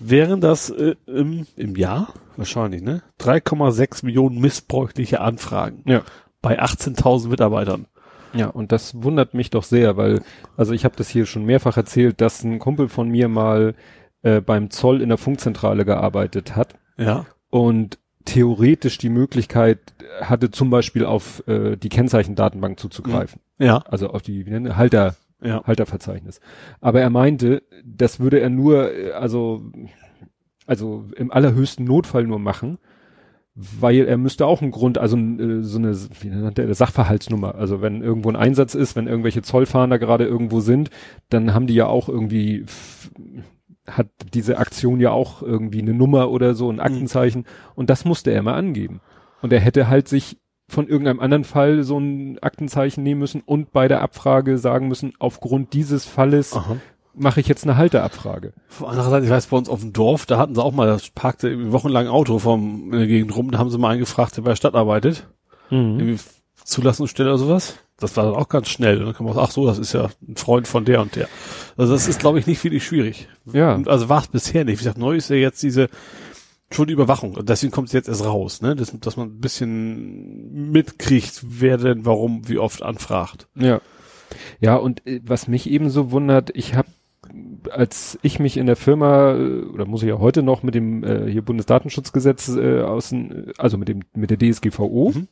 Wären 0.00 0.40
das 0.40 0.70
äh, 0.70 0.94
im, 1.06 1.46
im 1.56 1.74
Jahr, 1.76 2.14
wahrscheinlich, 2.36 2.82
ne? 2.82 3.02
3,6 3.20 4.04
Millionen 4.04 4.38
missbräuchliche 4.40 5.20
Anfragen 5.20 5.82
Ja. 5.86 6.02
bei 6.40 6.62
18.000 6.62 7.28
Mitarbeitern. 7.28 7.86
Ja, 8.34 8.46
und 8.48 8.70
das 8.72 9.02
wundert 9.02 9.34
mich 9.34 9.50
doch 9.50 9.64
sehr, 9.64 9.96
weil, 9.96 10.20
also 10.56 10.72
ich 10.72 10.84
habe 10.84 10.94
das 10.96 11.08
hier 11.08 11.26
schon 11.26 11.44
mehrfach 11.46 11.76
erzählt, 11.76 12.20
dass 12.20 12.44
ein 12.44 12.58
Kumpel 12.58 12.88
von 12.88 13.08
mir 13.08 13.26
mal 13.28 13.74
äh, 14.22 14.40
beim 14.40 14.70
Zoll 14.70 15.00
in 15.02 15.08
der 15.08 15.18
Funkzentrale 15.18 15.84
gearbeitet 15.84 16.54
hat 16.54 16.74
Ja. 16.98 17.24
und 17.50 17.98
theoretisch 18.26 18.98
die 18.98 19.08
Möglichkeit 19.08 19.78
hatte, 20.20 20.50
zum 20.50 20.70
Beispiel 20.70 21.04
auf 21.04 21.46
äh, 21.46 21.76
die 21.76 21.88
Kennzeichendatenbank 21.88 22.78
zuzugreifen. 22.78 23.40
Ja. 23.58 23.78
Also 23.88 24.10
auf 24.10 24.22
die 24.22 24.46
wie 24.46 24.50
nennt, 24.50 24.76
Halter, 24.76 25.16
Ja. 25.42 25.62
Halterverzeichnis. 25.64 26.40
Aber 26.80 27.00
er 27.00 27.10
meinte, 27.10 27.62
das 27.84 28.20
würde 28.20 28.40
er 28.40 28.50
nur, 28.50 28.92
äh, 28.92 29.12
also, 29.12 29.62
also 30.66 31.06
im 31.16 31.30
allerhöchsten 31.30 31.84
Notfall 31.84 32.24
nur 32.24 32.38
machen, 32.38 32.78
weil 33.54 34.06
er 34.06 34.18
müsste 34.18 34.46
auch 34.46 34.62
einen 34.62 34.70
Grund, 34.70 34.98
also 34.98 35.16
äh, 35.16 35.62
so 35.62 35.78
eine, 35.78 35.96
wie 36.20 36.28
nennt 36.28 36.58
er, 36.58 36.72
Sachverhaltsnummer. 36.74 37.56
Also 37.56 37.82
wenn 37.82 38.02
irgendwo 38.02 38.28
ein 38.28 38.36
Einsatz 38.36 38.74
ist, 38.74 38.94
wenn 38.94 39.08
irgendwelche 39.08 39.42
Zollfahnder 39.42 39.98
gerade 39.98 40.24
irgendwo 40.26 40.60
sind, 40.60 40.90
dann 41.28 41.54
haben 41.54 41.66
die 41.66 41.74
ja 41.74 41.86
auch 41.86 42.08
irgendwie, 42.08 42.66
hat 43.88 44.08
diese 44.32 44.58
Aktion 44.58 45.00
ja 45.00 45.10
auch 45.10 45.42
irgendwie 45.42 45.80
eine 45.80 45.94
Nummer 45.94 46.30
oder 46.30 46.54
so, 46.54 46.70
ein 46.70 46.78
Aktenzeichen. 46.78 47.46
Und 47.74 47.90
das 47.90 48.04
musste 48.04 48.30
er 48.30 48.42
mal 48.42 48.54
angeben. 48.54 49.00
Und 49.40 49.52
er 49.52 49.60
hätte 49.60 49.88
halt 49.88 50.08
sich 50.08 50.38
von 50.68 50.86
irgendeinem 50.86 51.20
anderen 51.20 51.44
Fall 51.44 51.82
so 51.82 51.98
ein 51.98 52.38
Aktenzeichen 52.40 53.02
nehmen 53.02 53.20
müssen 53.20 53.40
und 53.40 53.72
bei 53.72 53.88
der 53.88 54.02
Abfrage 54.02 54.58
sagen 54.58 54.88
müssen, 54.88 55.14
aufgrund 55.18 55.72
dieses 55.72 56.04
Falles 56.04 56.52
Aha. 56.52 56.76
mache 57.14 57.40
ich 57.40 57.48
jetzt 57.48 57.64
eine 57.64 57.76
Halterabfrage. 57.76 58.52
Von 58.68 58.88
anderer 58.88 59.08
Seite, 59.08 59.24
ich 59.24 59.30
weiß, 59.30 59.46
bei 59.46 59.56
uns 59.56 59.68
auf 59.68 59.80
dem 59.80 59.94
Dorf, 59.94 60.26
da 60.26 60.36
hatten 60.36 60.54
sie 60.54 60.62
auch 60.62 60.72
mal, 60.72 60.86
das 60.86 61.08
parkte 61.10 61.48
irgendwie 61.48 61.72
wochenlang 61.72 62.06
ein 62.06 62.12
Auto 62.12 62.38
vom, 62.38 62.92
in 62.92 62.98
der 62.98 63.06
Gegend 63.06 63.34
rum, 63.34 63.50
da 63.50 63.58
haben 63.58 63.70
sie 63.70 63.78
mal 63.78 63.90
einen 63.90 64.00
gefragt, 64.00 64.36
der 64.36 64.42
bei 64.42 64.50
der 64.50 64.56
Stadt 64.56 64.74
arbeitet, 64.74 65.26
irgendwie 65.70 66.18
Zulassungsstelle 66.64 67.30
oder 67.30 67.38
sowas. 67.38 67.78
Das 68.00 68.16
war 68.16 68.24
dann 68.24 68.34
auch 68.34 68.48
ganz 68.48 68.68
schnell. 68.68 68.98
Und 68.98 69.06
dann 69.06 69.14
kann 69.14 69.26
man 69.26 69.34
sagen, 69.34 69.46
ach 69.48 69.50
so, 69.50 69.66
das 69.66 69.78
ist 69.78 69.92
ja 69.92 70.08
ein 70.26 70.36
Freund 70.36 70.68
von 70.68 70.84
der 70.84 71.00
und 71.00 71.16
der. 71.16 71.28
Also 71.76 71.92
das 71.94 72.06
ist, 72.06 72.20
glaube 72.20 72.38
ich, 72.38 72.46
nicht 72.46 72.62
wirklich 72.62 72.86
schwierig. 72.86 73.28
Ja. 73.52 73.74
Und 73.74 73.88
also 73.88 74.08
war 74.08 74.20
es 74.20 74.28
bisher 74.28 74.64
nicht. 74.64 74.74
Wie 74.74 74.84
gesagt, 74.84 74.98
neu 74.98 75.16
ist 75.16 75.30
ja 75.30 75.36
jetzt 75.36 75.62
diese 75.62 75.88
schon 76.70 76.86
die 76.86 76.92
Überwachung. 76.92 77.34
Und 77.34 77.48
deswegen 77.48 77.72
kommt 77.72 77.88
es 77.88 77.92
jetzt 77.92 78.08
erst 78.08 78.24
raus, 78.24 78.60
ne? 78.60 78.76
Das, 78.76 78.92
dass 79.00 79.16
man 79.16 79.28
ein 79.28 79.40
bisschen 79.40 80.70
mitkriegt, 80.70 81.42
wer 81.46 81.78
denn 81.78 82.04
warum, 82.04 82.48
wie 82.48 82.58
oft 82.58 82.82
anfragt. 82.82 83.48
Ja. 83.54 83.80
Ja, 84.60 84.76
und 84.76 85.06
äh, 85.06 85.20
was 85.24 85.48
mich 85.48 85.68
eben 85.70 85.90
so 85.90 86.10
wundert, 86.10 86.50
ich 86.54 86.74
habe, 86.74 86.88
als 87.70 88.18
ich 88.22 88.38
mich 88.38 88.56
in 88.56 88.66
der 88.66 88.76
Firma, 88.76 89.34
äh, 89.34 89.62
oder 89.64 89.84
muss 89.86 90.02
ich 90.02 90.08
ja 90.08 90.18
heute 90.18 90.42
noch 90.42 90.62
mit 90.62 90.74
dem 90.74 91.04
äh, 91.04 91.30
hier 91.30 91.42
Bundesdatenschutzgesetz 91.42 92.48
äh, 92.56 92.80
außen, 92.82 93.52
also 93.58 93.78
mit 93.78 93.88
dem 93.88 94.00
mit 94.14 94.30
der 94.30 94.38
DSGVO 94.38 95.12
Mhm. 95.14 95.28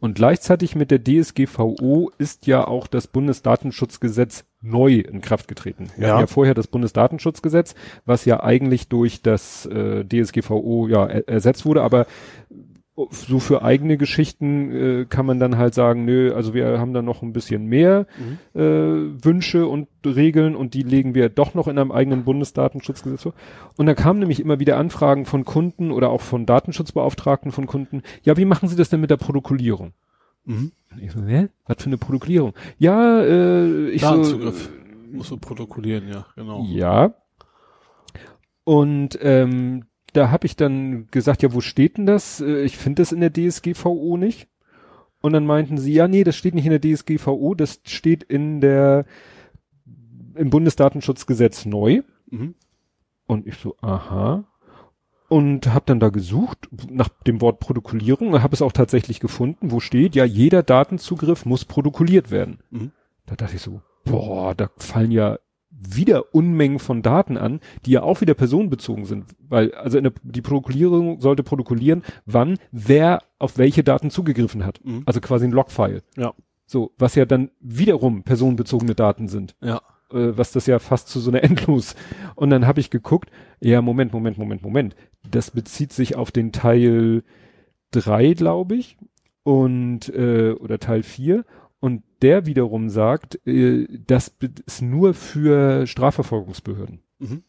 und 0.00 0.14
gleichzeitig 0.14 0.74
mit 0.76 0.90
der 0.90 1.02
DSGVO 1.02 2.10
ist 2.18 2.46
ja 2.46 2.66
auch 2.66 2.86
das 2.86 3.06
Bundesdatenschutzgesetz 3.06 4.44
neu 4.62 4.94
in 5.00 5.20
Kraft 5.20 5.48
getreten. 5.48 5.88
Wir 5.96 6.08
Ja. 6.08 6.12
hatten 6.14 6.20
ja 6.22 6.26
vorher 6.26 6.54
das 6.54 6.66
Bundesdatenschutzgesetz, 6.66 7.74
was 8.04 8.24
ja 8.24 8.42
eigentlich 8.42 8.88
durch 8.88 9.22
das 9.22 9.66
äh, 9.66 10.04
DSGVO 10.04 10.88
ja 10.88 11.06
er 11.06 11.28
ersetzt 11.28 11.64
wurde, 11.66 11.82
aber 11.82 12.06
so 13.10 13.40
für 13.40 13.62
eigene 13.62 13.98
Geschichten 13.98 14.72
äh, 14.72 15.04
kann 15.04 15.26
man 15.26 15.38
dann 15.38 15.58
halt 15.58 15.74
sagen, 15.74 16.04
nö, 16.06 16.32
also 16.34 16.54
wir 16.54 16.78
haben 16.78 16.94
da 16.94 17.02
noch 17.02 17.22
ein 17.22 17.32
bisschen 17.32 17.66
mehr 17.66 18.06
äh, 18.54 18.60
Wünsche 18.60 19.66
und 19.66 19.88
Regeln 20.04 20.56
und 20.56 20.72
die 20.72 20.82
legen 20.82 21.14
wir 21.14 21.28
doch 21.28 21.52
noch 21.54 21.68
in 21.68 21.78
einem 21.78 21.92
eigenen 21.92 22.24
Bundesdatenschutzgesetz 22.24 23.22
vor. 23.22 23.34
Und 23.76 23.86
da 23.86 23.94
kamen 23.94 24.20
nämlich 24.20 24.40
immer 24.40 24.60
wieder 24.60 24.78
Anfragen 24.78 25.26
von 25.26 25.44
Kunden 25.44 25.90
oder 25.90 26.08
auch 26.08 26.22
von 26.22 26.46
Datenschutzbeauftragten 26.46 27.52
von 27.52 27.66
Kunden, 27.66 28.02
ja, 28.22 28.36
wie 28.36 28.46
machen 28.46 28.68
Sie 28.68 28.76
das 28.76 28.88
denn 28.88 29.00
mit 29.00 29.10
der 29.10 29.18
Protokollierung? 29.18 29.92
Mhm. 30.46 30.72
Ich 31.00 31.12
so, 31.12 31.22
hä? 31.22 31.48
Was 31.66 31.82
für 31.82 31.86
eine 31.86 31.98
Protokollierung? 31.98 32.54
Ja, 32.78 33.20
äh, 33.20 33.90
ich 33.90 34.00
so, 34.00 34.08
Datenzugriff. 34.08 34.70
Muss 35.12 35.28
so 35.28 35.36
protokollieren, 35.36 36.08
ja, 36.08 36.26
genau. 36.34 36.64
ja. 36.66 37.14
Und 38.64 39.18
ähm, 39.22 39.84
da 40.16 40.30
habe 40.30 40.46
ich 40.46 40.56
dann 40.56 41.08
gesagt, 41.10 41.42
ja, 41.42 41.52
wo 41.52 41.60
steht 41.60 41.98
denn 41.98 42.06
das? 42.06 42.40
Äh, 42.40 42.64
Ich 42.64 42.76
finde 42.76 43.02
das 43.02 43.12
in 43.12 43.20
der 43.20 43.32
DSGVO 43.32 44.16
nicht. 44.16 44.48
Und 45.20 45.32
dann 45.32 45.46
meinten 45.46 45.78
sie, 45.78 45.92
ja, 45.92 46.08
nee, 46.08 46.24
das 46.24 46.36
steht 46.36 46.54
nicht 46.54 46.66
in 46.66 46.78
der 46.78 46.80
DSGVO, 46.80 47.54
das 47.54 47.80
steht 47.84 48.22
in 48.22 48.60
der 48.60 49.06
im 50.34 50.50
Bundesdatenschutzgesetz 50.50 51.64
neu. 51.64 52.02
Mhm. 52.30 52.54
Und 53.26 53.46
ich 53.46 53.56
so, 53.56 53.76
aha. 53.80 54.44
Und 55.28 55.66
habe 55.72 55.86
dann 55.86 55.98
da 55.98 56.10
gesucht 56.10 56.68
nach 56.88 57.08
dem 57.26 57.40
Wort 57.40 57.58
Protokollierung 57.58 58.28
und 58.34 58.42
habe 58.42 58.54
es 58.54 58.62
auch 58.62 58.72
tatsächlich 58.72 59.18
gefunden, 59.18 59.72
wo 59.72 59.80
steht, 59.80 60.14
ja, 60.14 60.24
jeder 60.24 60.62
Datenzugriff 60.62 61.44
muss 61.44 61.64
protokolliert 61.64 62.30
werden. 62.30 62.60
Mhm. 62.70 62.92
Da 63.24 63.34
dachte 63.34 63.56
ich 63.56 63.62
so, 63.62 63.80
boah, 64.04 64.54
da 64.54 64.70
fallen 64.76 65.10
ja 65.10 65.38
wieder 65.78 66.34
Unmengen 66.34 66.78
von 66.78 67.02
Daten 67.02 67.36
an, 67.36 67.60
die 67.84 67.92
ja 67.92 68.02
auch 68.02 68.20
wieder 68.20 68.34
personenbezogen 68.34 69.04
sind. 69.04 69.26
Weil, 69.48 69.72
also 69.74 70.00
der, 70.00 70.12
die 70.22 70.42
Protokollierung 70.42 71.20
sollte 71.20 71.42
protokollieren, 71.42 72.02
wann 72.24 72.58
wer 72.72 73.22
auf 73.38 73.58
welche 73.58 73.84
Daten 73.84 74.10
zugegriffen 74.10 74.64
hat. 74.64 74.80
Mhm. 74.84 75.02
Also 75.06 75.20
quasi 75.20 75.46
ein 75.46 75.52
Logfile. 75.52 76.02
Ja. 76.16 76.32
So, 76.66 76.92
was 76.98 77.14
ja 77.14 77.24
dann 77.26 77.50
wiederum 77.60 78.22
personenbezogene 78.24 78.94
Daten 78.94 79.28
sind 79.28 79.54
Ja. 79.62 79.76
äh, 80.10 80.36
was 80.36 80.52
das 80.52 80.66
ja 80.66 80.78
fast 80.78 81.08
zu 81.08 81.20
so 81.20 81.30
einer 81.30 81.44
Endlos. 81.44 81.94
Und 82.34 82.50
dann 82.50 82.66
habe 82.66 82.80
ich 82.80 82.90
geguckt, 82.90 83.30
ja, 83.60 83.82
Moment, 83.82 84.12
Moment, 84.12 84.38
Moment, 84.38 84.62
Moment. 84.62 84.96
Das 85.30 85.50
bezieht 85.50 85.92
sich 85.92 86.16
auf 86.16 86.30
den 86.32 86.52
Teil 86.52 87.22
drei, 87.90 88.32
glaube 88.34 88.76
ich, 88.76 88.96
und 89.44 90.08
äh, 90.08 90.52
oder 90.52 90.78
Teil 90.80 91.02
vier 91.04 91.44
Und 91.86 92.02
der 92.20 92.46
wiederum 92.46 92.90
sagt, 92.90 93.38
äh, 93.46 93.86
das 94.08 94.34
ist 94.66 94.82
nur 94.82 95.14
für 95.14 95.86
Strafverfolgungsbehörden. 95.86 96.98
Mhm. 97.20 97.44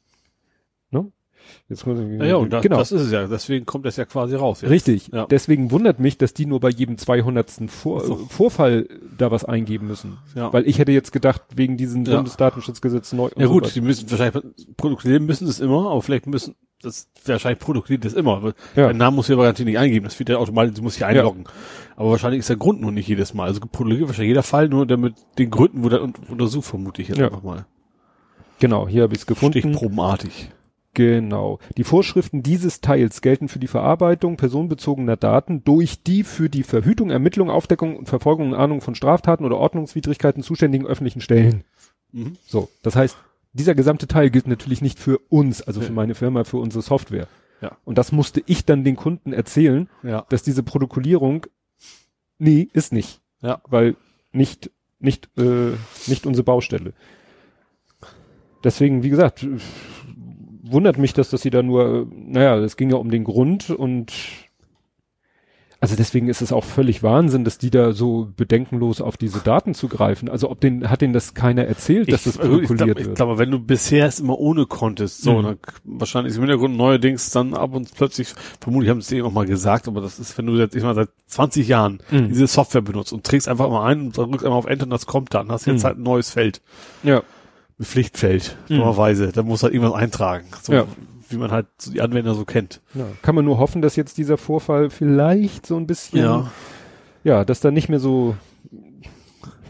Jetzt 1.70 1.86
muss 1.86 2.00
ich, 2.00 2.08
Ja, 2.20 2.26
ja, 2.26 2.36
und 2.38 2.52
das, 2.54 2.62
genau. 2.64 2.78
das 2.78 2.92
ist 2.92 3.02
es 3.02 3.12
ja. 3.12 3.28
Deswegen 3.28 3.66
kommt 3.66 3.86
das 3.86 3.98
ja 3.98 4.06
quasi 4.06 4.36
raus. 4.36 4.62
Jetzt. 4.62 4.70
Richtig. 4.72 5.10
Ja. 5.14 5.26
Deswegen 5.26 5.72
wundert 5.72 6.00
mich, 6.00 6.18
dass 6.18 6.34
die 6.34 6.46
nur 6.46 6.60
bei 6.60 6.70
jedem 6.70 6.98
200. 6.98 7.52
Vor, 7.70 8.04
so. 8.06 8.16
Vorfall 8.16 8.88
da 9.18 9.32
was 9.32 9.46
eingeben 9.46 9.88
müssen. 9.88 10.18
Ja. 10.36 10.52
Weil 10.54 10.68
ich 10.68 10.80
hätte 10.80 10.92
jetzt 10.92 11.12
gedacht, 11.12 11.42
wegen 11.56 11.78
diesem 11.78 12.06
Ja. 12.06 12.16
Bundesdatenschutzgesetz 12.16 13.14
neu. 13.14 13.30
Ja 13.38 13.48
so 13.48 13.54
gut, 13.54 13.64
weiter. 13.64 13.74
die 13.74 13.82
müssen 13.82 14.10
wahrscheinlich 14.10 14.44
protokollieren 14.78 15.26
müssen 15.26 15.48
es 15.48 15.60
immer, 15.60 15.90
aber 15.92 16.02
vielleicht 16.02 16.28
müssen 16.28 16.56
das 16.82 17.10
wahrscheinlich 17.26 17.60
protokolliert 17.60 18.06
das 18.06 18.14
immer. 18.14 18.54
Ja. 18.76 18.88
Dein 18.88 18.98
Namen 18.98 19.16
muss 19.16 19.28
ja 19.28 19.36
garantiert 19.36 19.68
nicht 19.68 19.80
eingeben, 19.80 20.04
das 20.06 20.20
wird 20.20 20.30
ja 20.30 20.38
automatisch, 20.38 20.76
du 20.76 20.84
musst 20.84 20.98
dich 20.98 21.06
einloggen. 21.06 21.46
Aber 21.96 22.12
wahrscheinlich 22.12 22.40
ist 22.40 22.50
der 22.50 22.56
Grund 22.58 22.82
nur 22.82 22.92
nicht 22.92 23.08
jedes 23.08 23.34
Mal. 23.34 23.46
Also 23.46 23.60
protokolliert 23.62 24.08
wahrscheinlich 24.08 24.30
jeder 24.30 24.44
Fall 24.44 24.70
nur 24.70 24.86
damit 24.86 25.16
den 25.40 25.50
Gründen 25.50 25.84
wurde 25.84 26.04
un- 26.04 26.14
untersucht, 26.30 26.66
vermute 26.68 27.02
ich 27.02 27.08
jetzt 27.08 27.18
Ja. 27.18 27.26
einfach 27.26 27.42
mal. 27.42 27.66
Genau, 28.60 28.88
hier 28.88 29.04
habe 29.04 29.14
ich 29.14 29.22
es 29.22 29.26
gefunden. 29.26 29.60
Stichprobenartig. 29.60 30.50
Genau. 30.98 31.60
Die 31.78 31.84
Vorschriften 31.84 32.42
dieses 32.42 32.82
Teils 32.82 33.22
gelten 33.22 33.50
für 33.50 33.60
die 33.60 33.68
Verarbeitung 33.68 34.36
personenbezogener 34.36 35.16
Daten 35.16 35.64
durch 35.64 36.02
die 36.02 36.24
für 36.24 36.50
die 36.50 36.64
Verhütung, 36.64 37.12
Ermittlung, 37.12 37.52
Aufdeckung 37.52 37.96
und 37.96 38.10
Verfolgung 38.10 38.48
und 38.48 38.56
Ahndung 38.56 38.82
von 38.82 38.96
Straftaten 38.96 39.46
oder 39.46 39.58
Ordnungswidrigkeiten 39.58 40.42
zuständigen 40.42 40.88
öffentlichen 40.88 41.22
Stellen. 41.22 41.64
Mhm. 42.12 42.36
So, 42.48 42.70
das 42.82 42.96
heißt, 42.96 43.16
dieser 43.54 43.76
gesamte 43.76 44.08
Teil 44.08 44.32
gilt 44.32 44.48
natürlich 44.48 44.82
nicht 44.82 44.98
für 44.98 45.20
uns, 45.30 45.62
also 45.62 45.82
für 45.82 45.94
meine 45.94 46.16
Firma, 46.16 46.46
für 46.46 46.58
unsere 46.58 46.82
Software. 46.82 47.28
Ja. 47.62 47.78
Und 47.86 48.00
das 48.00 48.12
musste 48.12 48.42
ich 48.48 48.66
dann 48.66 48.84
den 48.84 48.96
Kunden 48.96 49.34
erzählen, 49.34 49.90
Ja. 50.02 50.26
dass 50.30 50.42
diese 50.42 50.64
Protokollierung, 50.64 51.46
nee, 52.40 52.70
ist 52.74 52.92
nicht. 52.92 53.22
Ja. 53.44 53.62
Weil 53.70 53.96
nicht, 54.32 54.72
nicht, 54.98 55.30
äh, 55.38 55.74
nicht 56.08 56.26
unsere 56.26 56.44
Baustelle. 56.44 56.94
deswegen, 58.64 59.04
wie 59.04 59.10
gesagt, 59.10 59.46
wundert 60.72 60.98
mich, 60.98 61.14
dass, 61.14 61.30
dass 61.30 61.42
sie 61.42 61.50
da 61.50 61.64
nur, 61.64 62.08
naja, 62.14 62.58
es 62.58 62.78
ging 62.78 62.90
ja 62.90 62.98
um 62.98 63.10
den 63.12 63.24
Grund 63.24 63.70
und 63.70 64.12
also 65.80 65.96
deswegen 65.96 66.28
ist 66.28 66.42
es 66.42 66.52
auch 66.52 66.64
völlig 66.64 67.04
Wahnsinn, 67.04 67.44
dass 67.44 67.60
die 67.60 67.70
da 67.70 67.92
so 67.92 68.30
bedenkenlos 68.36 69.00
auf 69.00 69.16
diese 69.16 69.42
Daten 69.42 69.76
zugreifen. 69.76 70.28
Also 70.28 70.50
ob 70.50 70.60
den, 70.60 70.90
hat 70.90 71.02
denen 71.02 71.14
das 71.14 71.36
keiner 71.36 71.66
erzählt, 71.66 72.12
dass 72.12 72.26
ich, 72.26 72.34
das 72.34 72.38
protokolliert 72.38 72.72
ich 72.72 72.78
glaub, 72.78 72.88
wird? 72.98 73.08
Ich 73.10 73.14
glaube, 73.14 73.38
wenn 73.38 73.52
du 73.52 73.60
bisher 73.60 74.08
es 74.08 74.20
immer 74.20 74.40
ohne 74.40 74.66
konntest, 74.66 75.22
so, 75.22 75.34
Mhm. 75.38 75.44
dann 75.44 75.58
wahrscheinlich 75.84 76.32
ist 76.32 76.38
im 76.38 76.44
Hintergrund 76.46 76.76
neuerdings 76.78 77.30
dann 77.30 77.54
ab 77.54 77.76
und 77.76 77.94
plötzlich, 77.94 78.34
vermutlich 78.60 78.90
haben 78.90 79.02
sie 79.02 79.16
es 79.18 79.20
eh 79.20 79.22
noch 79.22 79.32
mal 79.32 79.46
gesagt, 79.46 79.88
aber 79.88 80.02
das 80.02 80.18
ist, 80.18 80.36
wenn 80.40 80.48
du 80.48 80.56
jetzt, 80.56 80.76
ich 80.76 80.82
mal 80.82 80.96
seit 80.96 81.10
20 81.28 81.68
Jahren 81.68 82.00
Mhm. 82.10 82.30
diese 82.30 82.48
Software 82.48 82.82
benutzt 82.82 83.14
und 83.14 83.24
trägst 83.24 83.48
einfach 83.48 83.70
mal 83.70 83.86
ein 83.86 84.02
und 84.02 84.18
drückst 84.18 84.44
einmal 84.46 84.58
auf 84.58 84.66
Enter 84.66 84.86
und 84.86 84.90
das 84.90 85.06
kommt 85.06 85.36
dann, 85.36 85.52
hast 85.52 85.68
jetzt 85.68 85.84
Mhm. 85.84 85.86
halt 85.86 85.98
ein 86.00 86.04
neues 86.04 86.32
Feld, 86.32 86.60
ja. 87.04 87.22
Ein 87.80 87.86
Pflichtfeld, 87.86 88.58
Mhm. 88.70 88.78
dummerweise, 88.78 89.32
da 89.32 89.44
muss 89.44 89.64
halt 89.64 89.74
irgendwas 89.74 89.96
eintragen, 90.00 90.48
so, 90.64 90.74
Ja. 90.74 90.86
wie 91.30 91.38
man 91.38 91.52
halt 91.52 91.68
die 91.92 92.02
Anwender 92.02 92.34
so 92.34 92.44
kennt. 92.46 92.82
ja. 92.94 93.06
Kann 93.22 93.36
man 93.36 93.46
nur 93.46 93.58
hoffen, 93.60 93.82
dass 93.82 93.96
jetzt 93.96 94.18
dieser 94.18 94.38
Vorfall 94.38 94.90
vielleicht 94.90 95.66
so 95.66 95.78
ein 95.78 95.86
bisschen, 95.88 96.48
ja, 97.24 97.46
dass 97.46 97.60
da 97.60 97.70
nicht 97.72 97.90
mehr 97.90 98.00
so, 98.00 98.36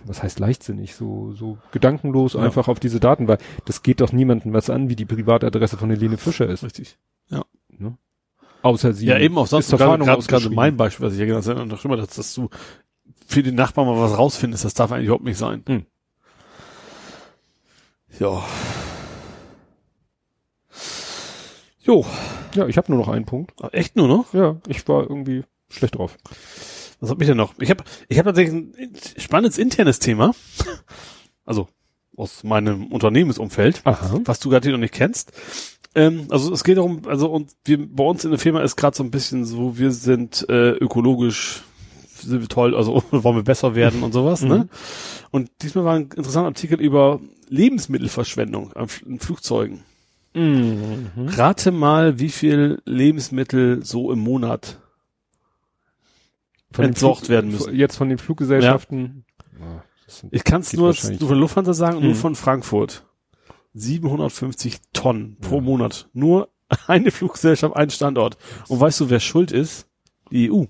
was 0.05 0.23
heißt 0.23 0.39
leichtsinnig, 0.39 0.95
so, 0.95 1.33
so 1.33 1.57
gedankenlos 1.71 2.33
Ja. 2.33 2.39
einfach 2.41 2.69
auf 2.69 2.79
diese 2.79 2.99
Daten, 3.01 3.27
weil 3.27 3.39
das 3.65 3.83
geht 3.83 3.99
doch 3.99 4.13
niemandem 4.13 4.53
was 4.53 4.69
an, 4.69 4.87
wie 4.89 4.95
die 4.95 5.05
Privatadresse 5.05 5.77
von 5.77 5.89
Helene 5.89 6.17
Fischer 6.17 6.47
ist. 6.47 6.63
richtig. 6.63 6.97
Außer 8.63 8.91
sie. 8.91 9.05
Ja, 9.05 9.19
eben 9.19 9.37
auch 9.37 9.45
sonst, 9.47 9.69
gerade, 9.69 10.03
gerade, 10.03 10.23
gerade 10.25 10.49
mein 10.49 10.75
Beispiel, 10.77 11.05
was 11.05 11.13
ich 11.13 11.19
ja 11.19 11.25
genannt 11.25 11.45
habe, 11.47 11.65
noch 11.67 11.85
immer, 11.85 11.95
dass, 11.95 12.09
dass 12.15 12.33
du 12.33 12.49
für 13.27 13.43
den 13.43 13.55
Nachbarn 13.55 13.87
mal 13.87 14.01
was 14.01 14.17
rausfindest, 14.17 14.65
das 14.65 14.73
darf 14.73 14.91
eigentlich 14.91 15.05
überhaupt 15.05 15.23
nicht 15.25 15.37
sein. 15.37 15.63
Hm. 15.67 15.85
Ja. 18.19 18.43
Jo, 21.81 22.05
Ja, 22.55 22.67
ich 22.67 22.77
habe 22.77 22.91
nur 22.91 22.99
noch 22.99 23.07
einen 23.09 23.25
Punkt. 23.25 23.53
echt 23.71 23.95
nur 23.95 24.07
noch? 24.07 24.33
Ja, 24.33 24.57
ich 24.67 24.87
war 24.87 25.03
irgendwie 25.03 25.43
schlecht 25.69 25.95
drauf. 25.95 26.17
Was 26.99 27.09
hab 27.11 27.21
ich 27.21 27.27
denn 27.27 27.37
noch? 27.37 27.53
Ich 27.59 27.69
habe 27.69 27.83
ich 28.09 28.17
hab 28.17 28.25
tatsächlich 28.25 28.53
ein 28.55 28.93
spannendes 29.17 29.57
internes 29.57 29.99
Thema. 29.99 30.33
Also 31.45 31.67
aus 32.15 32.43
meinem 32.43 32.87
Unternehmensumfeld, 32.87 33.81
Aha. 33.85 34.19
was 34.25 34.39
du 34.39 34.49
gerade 34.49 34.65
hier 34.65 34.71
noch 34.73 34.81
nicht 34.81 34.93
kennst. 34.93 35.31
Ähm, 35.93 36.27
also 36.29 36.51
es 36.51 36.63
geht 36.63 36.77
darum, 36.77 37.03
also 37.07 37.29
und 37.31 37.51
wir 37.65 37.77
bei 37.87 38.03
uns 38.03 38.25
in 38.25 38.31
der 38.31 38.39
Firma 38.39 38.61
ist 38.61 38.75
gerade 38.75 38.97
so 38.97 39.03
ein 39.03 39.11
bisschen 39.11 39.45
so, 39.45 39.77
wir 39.77 39.91
sind 39.91 40.45
äh, 40.49 40.71
ökologisch 40.71 41.61
sind 42.21 42.41
wir 42.41 42.47
toll, 42.47 42.75
also 42.75 43.03
wollen 43.11 43.35
wir 43.37 43.43
besser 43.43 43.75
werden 43.75 44.03
und 44.03 44.11
sowas, 44.13 44.41
Mhm. 44.41 44.47
ne? 44.49 44.69
Und 45.31 45.49
diesmal 45.61 45.85
war 45.85 45.95
ein 45.95 46.03
interessanter 46.03 46.47
Artikel 46.47 46.79
über 46.81 47.19
Lebensmittelverschwendung 47.49 48.73
an 48.73 48.87
in 49.05 49.19
Flugzeugen. 49.19 49.83
Mhm. 50.33 51.09
Rate 51.29 51.71
mal, 51.71 52.19
wie 52.19 52.29
viel 52.29 52.81
Lebensmittel 52.85 53.83
so 53.83 54.11
im 54.11 54.19
Monat 54.19 54.79
Von 56.71 56.85
entsorgt 56.85 57.19
Flug- 57.21 57.29
werden 57.29 57.51
müssen. 57.51 57.75
Jetzt 57.75 57.95
von 57.95 58.09
den 58.09 58.17
Fluggesellschaften. 58.17 59.25
Ja, 59.59 59.83
sind- 60.07 60.33
Ich 60.33 60.43
kann 60.43 60.61
es 60.61 60.73
nur, 60.73 60.93
nur 61.19 61.27
von 61.29 61.37
Lufthansa 61.39 61.73
sagen 61.73 61.97
und 61.97 62.03
nur 62.03 62.11
Mhm. 62.13 62.17
von 62.17 62.35
Frankfurt. 62.35 63.03
750 63.73 64.79
Tonnen 64.93 65.37
pro 65.41 65.55
Ja. 65.55 65.61
Monat. 65.61 66.09
Nur 66.13 66.49
eine 66.87 67.11
Fluggesellschaft, 67.11 67.75
ein 67.75 67.89
Standort. 67.89 68.37
Und 68.67 68.79
weißt 68.79 68.99
du, 68.99 69.09
wer 69.09 69.19
schuld 69.19 69.51
ist? 69.51 69.87
Die 70.31 70.51
EU. 70.51 70.65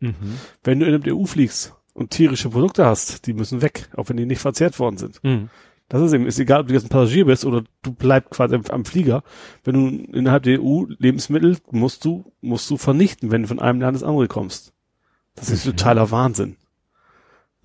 Mhm. 0.00 0.14
Wenn 0.62 0.80
du 0.80 0.86
in 0.86 1.00
der 1.02 1.14
EU 1.16 1.24
fliegst 1.24 1.74
und 1.94 2.10
tierische 2.10 2.50
Produkte 2.50 2.84
hast, 2.84 3.26
die 3.26 3.32
müssen 3.32 3.62
weg, 3.62 3.88
auch 3.96 4.08
wenn 4.08 4.16
die 4.16 4.26
nicht 4.26 4.40
verzehrt 4.40 4.78
worden 4.78 4.96
sind. 4.98 5.22
Mhm. 5.22 5.48
Das 5.88 6.00
ist 6.02 6.12
eben, 6.14 6.26
ist 6.26 6.38
egal, 6.38 6.62
ob 6.62 6.68
du 6.68 6.74
jetzt 6.74 6.84
ein 6.86 6.88
Passagier 6.88 7.26
bist 7.26 7.44
oder 7.44 7.62
du 7.82 7.92
bleibst 7.92 8.30
quasi 8.30 8.58
am, 8.70 8.84
Flieger. 8.86 9.22
Wenn 9.64 9.74
du 9.74 10.12
innerhalb 10.18 10.42
der 10.44 10.60
EU 10.62 10.84
Lebensmittel 10.98 11.58
musst 11.70 12.04
du, 12.06 12.32
musst 12.40 12.70
du 12.70 12.78
vernichten, 12.78 13.30
wenn 13.30 13.42
du 13.42 13.48
von 13.48 13.60
einem 13.60 13.80
Land 13.82 13.96
ins 13.96 14.02
andere 14.02 14.26
kommst. 14.26 14.72
Das 15.34 15.50
ist 15.50 15.66
Mhm. 15.66 15.70
totaler 15.72 16.10
Wahnsinn. 16.10 16.56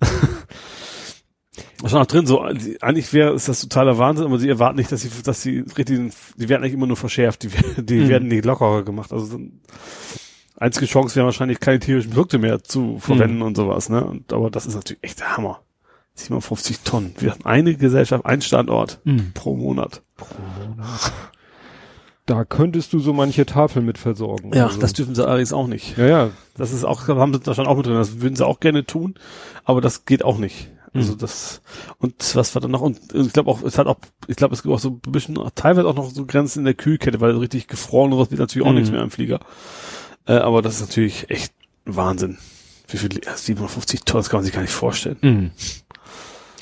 Stand 1.86 1.94
auch 1.94 2.06
drin, 2.06 2.26
so, 2.26 2.40
eigentlich 2.42 3.12
wäre, 3.14 3.32
ist 3.34 3.48
das 3.48 3.62
totaler 3.62 3.96
Wahnsinn, 3.98 4.26
aber 4.26 4.38
sie 4.38 4.48
erwarten 4.50 4.76
nicht, 4.78 4.92
dass 4.92 5.00
sie, 5.00 5.10
dass 5.22 5.42
sie 5.42 5.60
richtig, 5.78 6.12
die 6.36 6.48
werden 6.48 6.62
eigentlich 6.62 6.74
immer 6.74 6.86
nur 6.86 6.96
verschärft, 6.96 7.42
die, 7.42 7.48
die 7.82 8.00
Mhm. 8.00 8.08
werden 8.08 8.28
nicht 8.28 8.44
lockerer 8.44 8.82
gemacht. 8.84 9.12
Also, 9.12 9.38
einzige 10.60 10.86
Chance 10.86 11.16
wäre 11.16 11.26
wahrscheinlich 11.26 11.58
keine 11.58 11.80
tierischen 11.80 12.10
Produkte 12.12 12.38
mehr 12.38 12.62
zu 12.62 12.98
verwenden 13.00 13.36
Mhm. 13.38 13.42
und 13.42 13.56
sowas, 13.56 13.88
ne? 13.88 14.04
Und, 14.04 14.32
aber 14.32 14.50
das 14.50 14.66
ist 14.66 14.74
natürlich 14.76 15.02
echt 15.02 15.18
der 15.20 15.36
Hammer. 15.36 15.60
750 16.14 16.80
Tonnen. 16.80 17.14
Wir 17.18 17.30
hatten 17.32 17.46
eine 17.46 17.74
Gesellschaft, 17.74 18.24
ein 18.26 18.42
Standort 18.42 19.00
Mhm. 19.04 19.32
pro 19.34 19.56
Monat. 19.56 20.02
Da 22.26 22.44
könntest 22.44 22.92
du 22.92 23.00
so 23.00 23.12
manche 23.12 23.44
Tafel 23.46 23.82
mit 23.82 23.98
versorgen. 23.98 24.52
Ja, 24.54 24.66
Also- 24.66 24.78
das 24.80 24.92
dürfen 24.92 25.14
sie 25.14 25.26
allerdings 25.26 25.52
auch 25.52 25.66
nicht. 25.66 25.96
ja, 25.98 26.06
ja. 26.06 26.30
Das 26.56 26.72
ist 26.72 26.84
auch, 26.84 27.08
haben 27.08 27.32
sie 27.32 27.40
da 27.40 27.54
schon 27.54 27.66
auch 27.66 27.76
mit 27.76 27.86
drin. 27.86 27.94
Das 27.94 28.20
würden 28.20 28.36
sie 28.36 28.46
auch 28.46 28.60
gerne 28.60 28.84
tun, 28.84 29.14
aber 29.64 29.80
das 29.80 30.04
geht 30.04 30.24
auch 30.24 30.38
nicht. 30.38 30.68
Also 30.92 31.12
Mhm. 31.14 31.18
das 31.18 31.62
und 31.98 32.36
was 32.36 32.54
war 32.54 32.60
dann 32.62 32.72
noch? 32.72 32.80
Und 32.80 32.98
ich 33.14 33.32
glaube 33.32 33.48
auch, 33.50 33.62
es 33.62 33.78
hat 33.78 33.86
auch, 33.86 33.96
ich 34.26 34.34
glaube, 34.36 34.54
es 34.54 34.62
gibt 34.62 34.74
auch 34.74 34.80
so 34.80 34.90
ein 35.06 35.12
bisschen, 35.12 35.38
teilweise 35.54 35.86
auch 35.88 35.94
noch 35.94 36.10
so 36.10 36.26
Grenzen 36.26 36.60
in 36.60 36.64
der 36.64 36.74
Kühlkette, 36.74 37.20
weil 37.20 37.36
richtig 37.36 37.68
gefroren 37.68 38.12
und 38.12 38.18
was 38.18 38.30
wird 38.30 38.40
natürlich 38.40 38.66
auch 38.66 38.70
Mhm. 38.72 38.76
nichts 38.78 38.90
mehr 38.90 39.02
im 39.02 39.10
Flieger. 39.10 39.38
Äh, 40.26 40.34
aber 40.34 40.62
das 40.62 40.74
ist 40.76 40.80
natürlich 40.88 41.30
echt 41.30 41.52
Wahnsinn. 41.84 42.38
Wie 42.88 42.96
viel? 42.98 43.10
ja, 43.24 43.36
750 43.36 44.02
Tonnen, 44.02 44.20
das 44.22 44.28
kann 44.30 44.38
man 44.38 44.44
sich 44.44 44.54
gar 44.54 44.62
nicht 44.62 44.72
vorstellen. 44.72 45.16
Mhm. 45.22 45.50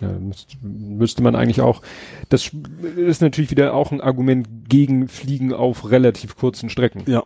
Ja, 0.01 0.09
müsste, 0.13 0.57
müsste 0.63 1.23
man 1.23 1.35
eigentlich 1.35 1.61
auch. 1.61 1.83
Das 2.29 2.51
ist 2.97 3.21
natürlich 3.21 3.51
wieder 3.51 3.75
auch 3.75 3.91
ein 3.91 4.01
Argument 4.01 4.47
gegen 4.69 5.09
Fliegen 5.09 5.53
auf 5.53 5.91
relativ 5.91 6.37
kurzen 6.37 6.71
Strecken. 6.71 7.03
Ja. 7.11 7.25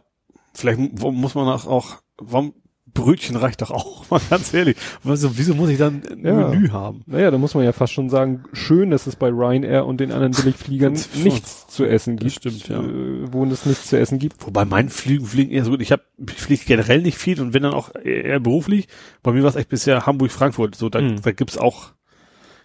Vielleicht 0.54 0.78
mu- 0.78 1.10
muss 1.12 1.34
man 1.34 1.48
auch, 1.48 1.66
auch 1.66 1.96
warum 2.18 2.54
Brötchen 2.94 3.36
reicht 3.36 3.62
doch 3.62 3.70
auch, 3.70 4.04
mal 4.10 4.20
ganz 4.28 4.52
ehrlich. 4.52 4.76
Also, 5.04 5.36
wieso 5.38 5.54
muss 5.54 5.70
ich 5.70 5.78
dann 5.78 6.02
ein 6.10 6.24
Ja. 6.24 6.48
Menü 6.48 6.68
haben? 6.68 7.02
Naja, 7.06 7.30
da 7.30 7.38
muss 7.38 7.54
man 7.54 7.64
ja 7.64 7.72
fast 7.72 7.92
schon 7.92 8.10
sagen, 8.10 8.44
schön, 8.52 8.90
dass 8.90 9.06
es 9.06 9.16
bei 9.16 9.28
Ryanair 9.28 9.86
und 9.86 9.98
den 10.00 10.12
anderen 10.12 10.32
Billigfliegern 10.32 10.92
Das 11.12 11.14
nichts 11.14 11.66
zu 11.68 11.84
essen 11.84 12.16
Das 12.16 12.24
gibt. 12.34 12.36
stimmt, 12.54 12.68
ja. 12.68 12.80
Äh, 12.82 13.32
wo 13.32 13.44
es 13.46 13.64
nichts 13.66 13.86
zu 13.88 13.98
essen 13.98 14.18
gibt. 14.18 14.44
Wobei 14.46 14.64
mein 14.64 14.88
Fliegen 14.90 15.24
fliegen 15.24 15.50
eher 15.50 15.64
so 15.64 15.70
gut. 15.70 15.80
Ich 15.80 15.92
habe 15.92 16.02
ich 16.26 16.34
fliege 16.40 16.62
generell 16.66 17.00
nicht 17.02 17.16
viel 17.18 17.40
und 17.40 17.54
wenn 17.54 17.62
dann 17.62 17.74
auch 17.74 17.94
eher 17.94 18.40
beruflich. 18.40 18.88
Bei 19.22 19.32
mir 19.32 19.42
war 19.42 19.50
es 19.50 19.56
echt 19.56 19.68
bisher 19.70 20.04
Hamburg-Frankfurt. 20.06 20.74
So, 20.74 20.88
da, 20.88 21.00
Mhm. 21.00 21.22
da 21.22 21.32
gibt's 21.32 21.56
auch 21.56 21.92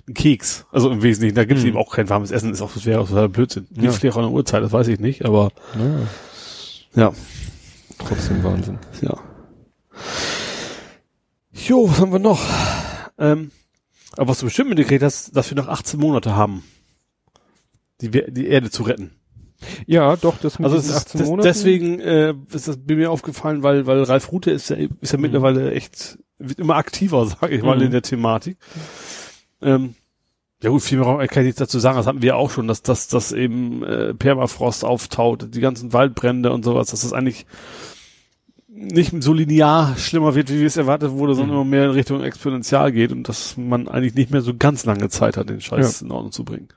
einen 0.07 0.13
Keks. 0.13 0.65
Also 0.71 0.89
im 0.91 1.03
Wesentlichen, 1.03 1.35
da 1.35 1.45
gibt's 1.45 1.63
Mhm. 1.63 1.69
eben 1.69 1.77
auch 1.77 1.93
kein 1.93 2.09
warmes 2.09 2.31
Essen. 2.31 2.51
Ist 2.51 2.61
auch, 2.61 2.73
das 2.73 2.85
wäre 2.85 2.99
auch 3.01 3.07
total 3.09 3.29
Blödsinn. 3.29 3.67
Ja. 3.71 3.91
vielleicht 3.91 4.15
auch 4.15 4.21
eine 4.21 4.29
Uhrzeit, 4.29 4.61
das 4.63 4.71
weiß 4.73 4.87
ich 4.89 4.99
nicht, 4.99 5.25
aber 5.25 5.51
Ja, 6.95 7.01
ja. 7.03 7.13
trotzdem 7.97 8.43
Wahnsinn. 8.43 8.77
Ja. 9.01 9.15
Jo, 11.51 11.89
was 11.89 11.99
haben 11.99 12.11
wir 12.11 12.19
noch? 12.19 12.41
Ähm, 13.17 13.51
aber 14.15 14.29
was 14.29 14.39
du 14.39 14.45
bestimmt 14.45 14.69
mitgekriegt 14.69 15.03
hast, 15.03 15.35
dass 15.35 15.49
wir 15.49 15.57
noch 15.57 15.67
18 15.67 15.99
Monate 15.99 16.35
haben, 16.35 16.63
die, 18.01 18.09
die 18.09 18.47
Erde 18.47 18.69
zu 18.69 18.83
retten. 18.83 19.11
Ja, 19.87 20.15
doch, 20.15 20.37
das 20.37 20.59
mit 20.59 20.65
Also 20.65 20.77
es 20.77 20.83
diesen 20.83 20.95
ist 20.97 21.05
18 21.07 21.19
des, 21.19 21.27
Monaten. 21.29 21.47
deswegen 21.47 21.99
äh, 21.99 22.33
ist 22.53 22.67
das 22.67 22.77
mir 22.85 23.09
aufgefallen, 23.11 23.63
weil 23.63 23.87
weil 23.87 24.03
Ralf 24.03 24.31
Rute 24.31 24.51
ist 24.51 24.69
ja 24.69 24.75
ist 25.01 25.11
ja 25.11 25.17
Mhm. 25.17 25.21
mittlerweile 25.23 25.71
echt 25.71 26.19
wird 26.37 26.59
immer 26.59 26.75
aktiver, 26.75 27.25
sage 27.41 27.55
ich 27.55 27.63
mal 27.63 27.77
Mhm. 27.77 27.83
in 27.85 27.91
der 27.91 28.03
Thematik. 28.03 28.57
Ähm, 29.63 29.95
ja 30.61 30.69
gut, 30.69 30.83
viel 30.83 30.99
mehr 30.99 31.27
kann 31.27 31.41
ich 31.43 31.47
nichts 31.47 31.59
dazu 31.59 31.79
sagen. 31.79 31.97
Das 31.97 32.05
hatten 32.05 32.21
wir 32.21 32.35
auch 32.37 32.51
schon, 32.51 32.67
dass 32.67 32.83
dass 32.83 33.07
dass 33.07 33.31
eben 33.31 33.83
äh, 33.83 34.13
Permafrost 34.13 34.85
auftaut, 34.85 35.47
die 35.55 35.59
ganzen 35.61 35.91
Waldbrände 35.91 36.51
und 36.51 36.63
sowas, 36.63 36.89
dass 36.91 37.01
das 37.01 37.13
eigentlich 37.13 37.47
nicht 38.79 39.11
so 39.23 39.33
linear 39.33 39.97
schlimmer 39.97 40.35
wird, 40.35 40.49
wie 40.49 40.63
es 40.63 40.77
erwartet 40.77 41.11
wurde, 41.11 41.33
sondern 41.35 41.55
Mhm. 41.55 41.61
immer 41.61 41.69
mehr 41.69 41.85
in 41.85 41.91
Richtung 41.91 42.23
exponentiell 42.23 42.91
geht 42.91 43.11
und 43.11 43.27
dass 43.27 43.57
man 43.57 43.87
eigentlich 43.87 44.13
nicht 44.15 44.31
mehr 44.31 44.41
so 44.41 44.53
ganz 44.57 44.85
lange 44.85 45.09
Zeit 45.09 45.35
hat, 45.37 45.49
den 45.49 45.61
Scheiß 45.61 46.01
in 46.03 46.11
Ordnung 46.11 46.31
zu 46.31 46.43
bringen. 46.43 46.67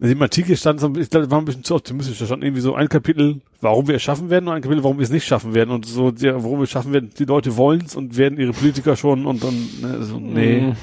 In 0.00 0.08
dem 0.10 0.22
Artikel 0.22 0.56
stand, 0.56 0.78
so, 0.78 0.94
ich 0.94 1.10
glaube, 1.10 1.28
war 1.30 1.38
ein 1.40 1.44
bisschen 1.44 1.64
zu 1.64 1.74
optimistisch. 1.74 2.18
Da 2.20 2.26
stand 2.26 2.44
irgendwie 2.44 2.60
so 2.62 2.74
ein 2.74 2.88
Kapitel, 2.88 3.40
warum 3.60 3.88
wir 3.88 3.96
es 3.96 4.02
schaffen 4.02 4.30
werden 4.30 4.46
und 4.48 4.54
ein 4.54 4.62
Kapitel, 4.62 4.84
warum 4.84 4.98
wir 4.98 5.02
es 5.02 5.10
nicht 5.10 5.26
schaffen 5.26 5.54
werden. 5.54 5.70
Und 5.70 5.86
so, 5.86 6.10
ja, 6.18 6.34
warum 6.42 6.60
wir 6.60 6.64
es 6.64 6.70
schaffen 6.70 6.92
werden, 6.92 7.10
die 7.18 7.24
Leute 7.24 7.56
wollen 7.56 7.82
es 7.84 7.96
und 7.96 8.16
werden 8.16 8.38
ihre 8.38 8.52
Politiker 8.52 8.94
schon 8.96 9.26
und 9.26 9.42
dann, 9.42 9.54
ne, 9.82 10.02
so, 10.04 10.18
nee. 10.20 10.60
Mhm. 10.60 10.76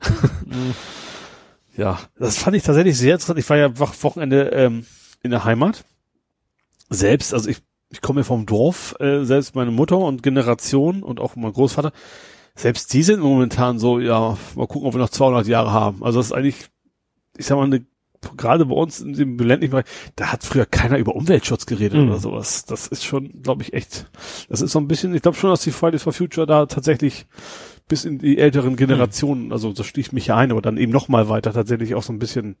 Ja, 1.76 1.98
das 2.18 2.38
fand 2.38 2.56
ich 2.56 2.64
tatsächlich 2.64 2.98
sehr 2.98 3.14
interessant. 3.14 3.38
Ich 3.38 3.48
war 3.48 3.56
ja 3.56 3.78
Woch- 3.78 3.94
Wochenende 4.02 4.48
ähm, 4.52 4.84
in 5.22 5.30
der 5.30 5.44
Heimat. 5.44 5.84
Selbst, 6.90 7.32
also 7.32 7.48
ich, 7.48 7.58
ich 7.90 8.00
komme 8.00 8.20
ja 8.20 8.24
vom 8.24 8.46
Dorf, 8.46 8.94
äh, 9.00 9.24
selbst 9.24 9.54
meine 9.54 9.70
Mutter 9.70 9.98
und 9.98 10.22
Generation 10.22 11.02
und 11.02 11.20
auch 11.20 11.36
mein 11.36 11.52
Großvater, 11.52 11.92
selbst 12.54 12.92
die 12.92 13.02
sind 13.02 13.20
momentan 13.20 13.78
so, 13.78 13.98
ja, 14.00 14.36
mal 14.56 14.66
gucken, 14.66 14.88
ob 14.88 14.94
wir 14.94 14.98
noch 14.98 15.10
200 15.10 15.46
Jahre 15.46 15.72
haben. 15.72 16.02
Also 16.02 16.18
das 16.18 16.26
ist 16.26 16.32
eigentlich, 16.32 16.66
ich 17.36 17.46
sag 17.46 17.56
mal, 17.56 17.64
eine, 17.64 17.86
gerade 18.36 18.66
bei 18.66 18.74
uns 18.74 19.00
in 19.00 19.12
dem 19.12 19.38
ländlichen 19.38 19.70
Bereich, 19.70 19.86
da 20.16 20.32
hat 20.32 20.42
früher 20.44 20.66
keiner 20.66 20.98
über 20.98 21.14
Umweltschutz 21.14 21.66
geredet 21.66 22.00
Mhm. 22.02 22.08
oder 22.08 22.18
sowas. 22.18 22.64
Das 22.64 22.88
ist 22.88 23.04
schon, 23.04 23.42
glaube 23.42 23.62
ich, 23.62 23.72
echt, 23.74 24.10
das 24.48 24.60
ist 24.60 24.72
so 24.72 24.80
ein 24.80 24.88
bisschen, 24.88 25.14
ich 25.14 25.22
glaube 25.22 25.36
schon, 25.38 25.50
dass 25.50 25.60
die 25.62 25.70
Fridays 25.70 26.02
for 26.02 26.12
Future 26.12 26.46
da 26.46 26.66
tatsächlich 26.66 27.26
bis 27.86 28.04
in 28.04 28.18
die 28.18 28.36
älteren 28.38 28.76
Generationen, 28.76 29.50
also 29.52 29.72
das 29.72 29.86
schließt 29.86 30.12
mich 30.12 30.26
ja 30.26 30.36
ein, 30.36 30.50
aber 30.50 30.60
dann 30.60 30.76
eben 30.76 30.92
noch 30.92 31.08
mal 31.08 31.28
weiter 31.30 31.52
tatsächlich 31.54 31.94
auch 31.94 32.02
so 32.02 32.12
ein 32.12 32.18
bisschen 32.18 32.56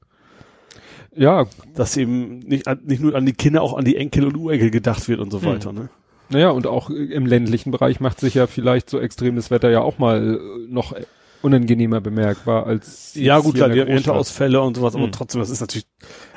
Ja, 1.18 1.46
dass 1.74 1.96
eben 1.96 2.38
nicht, 2.40 2.64
nicht 2.86 3.02
nur 3.02 3.14
an 3.14 3.26
die 3.26 3.32
Kinder, 3.32 3.62
auch 3.62 3.76
an 3.76 3.84
die 3.84 3.96
Enkel 3.96 4.24
und 4.26 4.36
Urenkel 4.36 4.70
gedacht 4.70 5.08
wird 5.08 5.20
und 5.20 5.30
so 5.30 5.44
weiter. 5.44 5.72
Ne? 5.72 5.88
naja, 6.30 6.50
und 6.50 6.66
auch 6.66 6.90
im 6.90 7.24
ländlichen 7.26 7.70
Bereich 7.70 8.00
macht 8.00 8.20
sich 8.20 8.34
ja 8.34 8.46
vielleicht 8.46 8.90
so 8.90 9.00
extremes 9.00 9.50
Wetter 9.50 9.70
ja 9.70 9.80
auch 9.80 9.98
mal 9.98 10.34
äh, 10.36 10.70
noch 10.72 10.94
unangenehmer 11.40 12.00
bemerkbar 12.00 12.66
als 12.66 13.14
Ja, 13.14 13.38
gut, 13.38 13.54
klar, 13.54 13.68
die. 13.70 13.78
Ernteausfälle 13.78 14.60
und 14.60 14.76
sowas, 14.76 14.94
aber 14.94 15.04
Hm. 15.04 15.12
trotzdem, 15.12 15.40
das 15.40 15.50
ist 15.50 15.60
natürlich, 15.60 15.86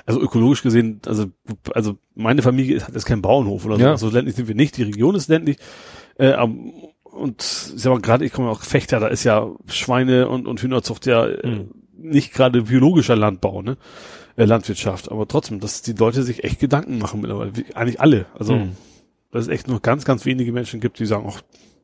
also 0.05 0.21
ökologisch 0.21 0.61
gesehen, 0.63 1.01
also, 1.05 1.25
also 1.73 1.97
meine 2.15 2.41
Familie 2.41 2.75
ist- 2.75 2.87
hat 2.87 2.93
jetzt 2.93 3.05
keinen 3.05 3.21
Bauernhof 3.21 3.65
oder 3.65 3.75
so, 3.77 3.81
Ja. 3.83 3.91
also 3.91 4.09
ländlich 4.09 4.35
sind 4.35 4.47
wir 4.47 4.55
nicht, 4.55 4.77
die 4.77 4.83
Region 4.83 5.15
ist 5.15 5.27
ländlich, 5.27 5.57
äh, 6.17 6.35
und 7.03 7.41
ich 7.41 7.81
sag 7.81 7.91
mal, 7.91 7.99
gerade, 7.99 8.23
ich 8.25 8.31
komme 8.31 8.49
auch 8.49 8.61
Fechter, 8.61 8.99
da 8.99 9.07
ist 9.07 9.23
ja 9.25 9.49
Schweine 9.67 10.29
und, 10.29 10.47
und 10.47 10.61
Hühnerzucht 10.61 11.05
ja 11.07 11.27
äh, 11.27 11.41
Hm. 11.43 11.71
nicht 11.97 12.33
gerade 12.33 12.61
biologischer 12.63 13.15
Landbau, 13.15 13.61
ne? 13.61 13.77
Äh, 14.35 14.45
Landwirtschaft, 14.45 15.11
aber 15.11 15.27
trotzdem, 15.27 15.59
dass 15.59 15.81
die 15.81 15.93
Leute 15.93 16.23
sich 16.23 16.43
echt 16.43 16.59
Gedanken 16.59 16.97
machen 16.99 17.21
mittlerweile, 17.21 17.55
wie, 17.55 17.75
eigentlich 17.75 17.99
alle, 17.99 18.25
also, 18.37 18.53
Hm. 18.53 18.71
dass 19.31 19.43
es 19.43 19.47
echt 19.49 19.67
nur 19.67 19.81
ganz, 19.81 20.05
ganz 20.05 20.25
wenige 20.25 20.51
Menschen 20.51 20.79
gibt, 20.79 20.99
die 20.99 21.05
sagen, 21.05 21.25
ach, 21.27 21.41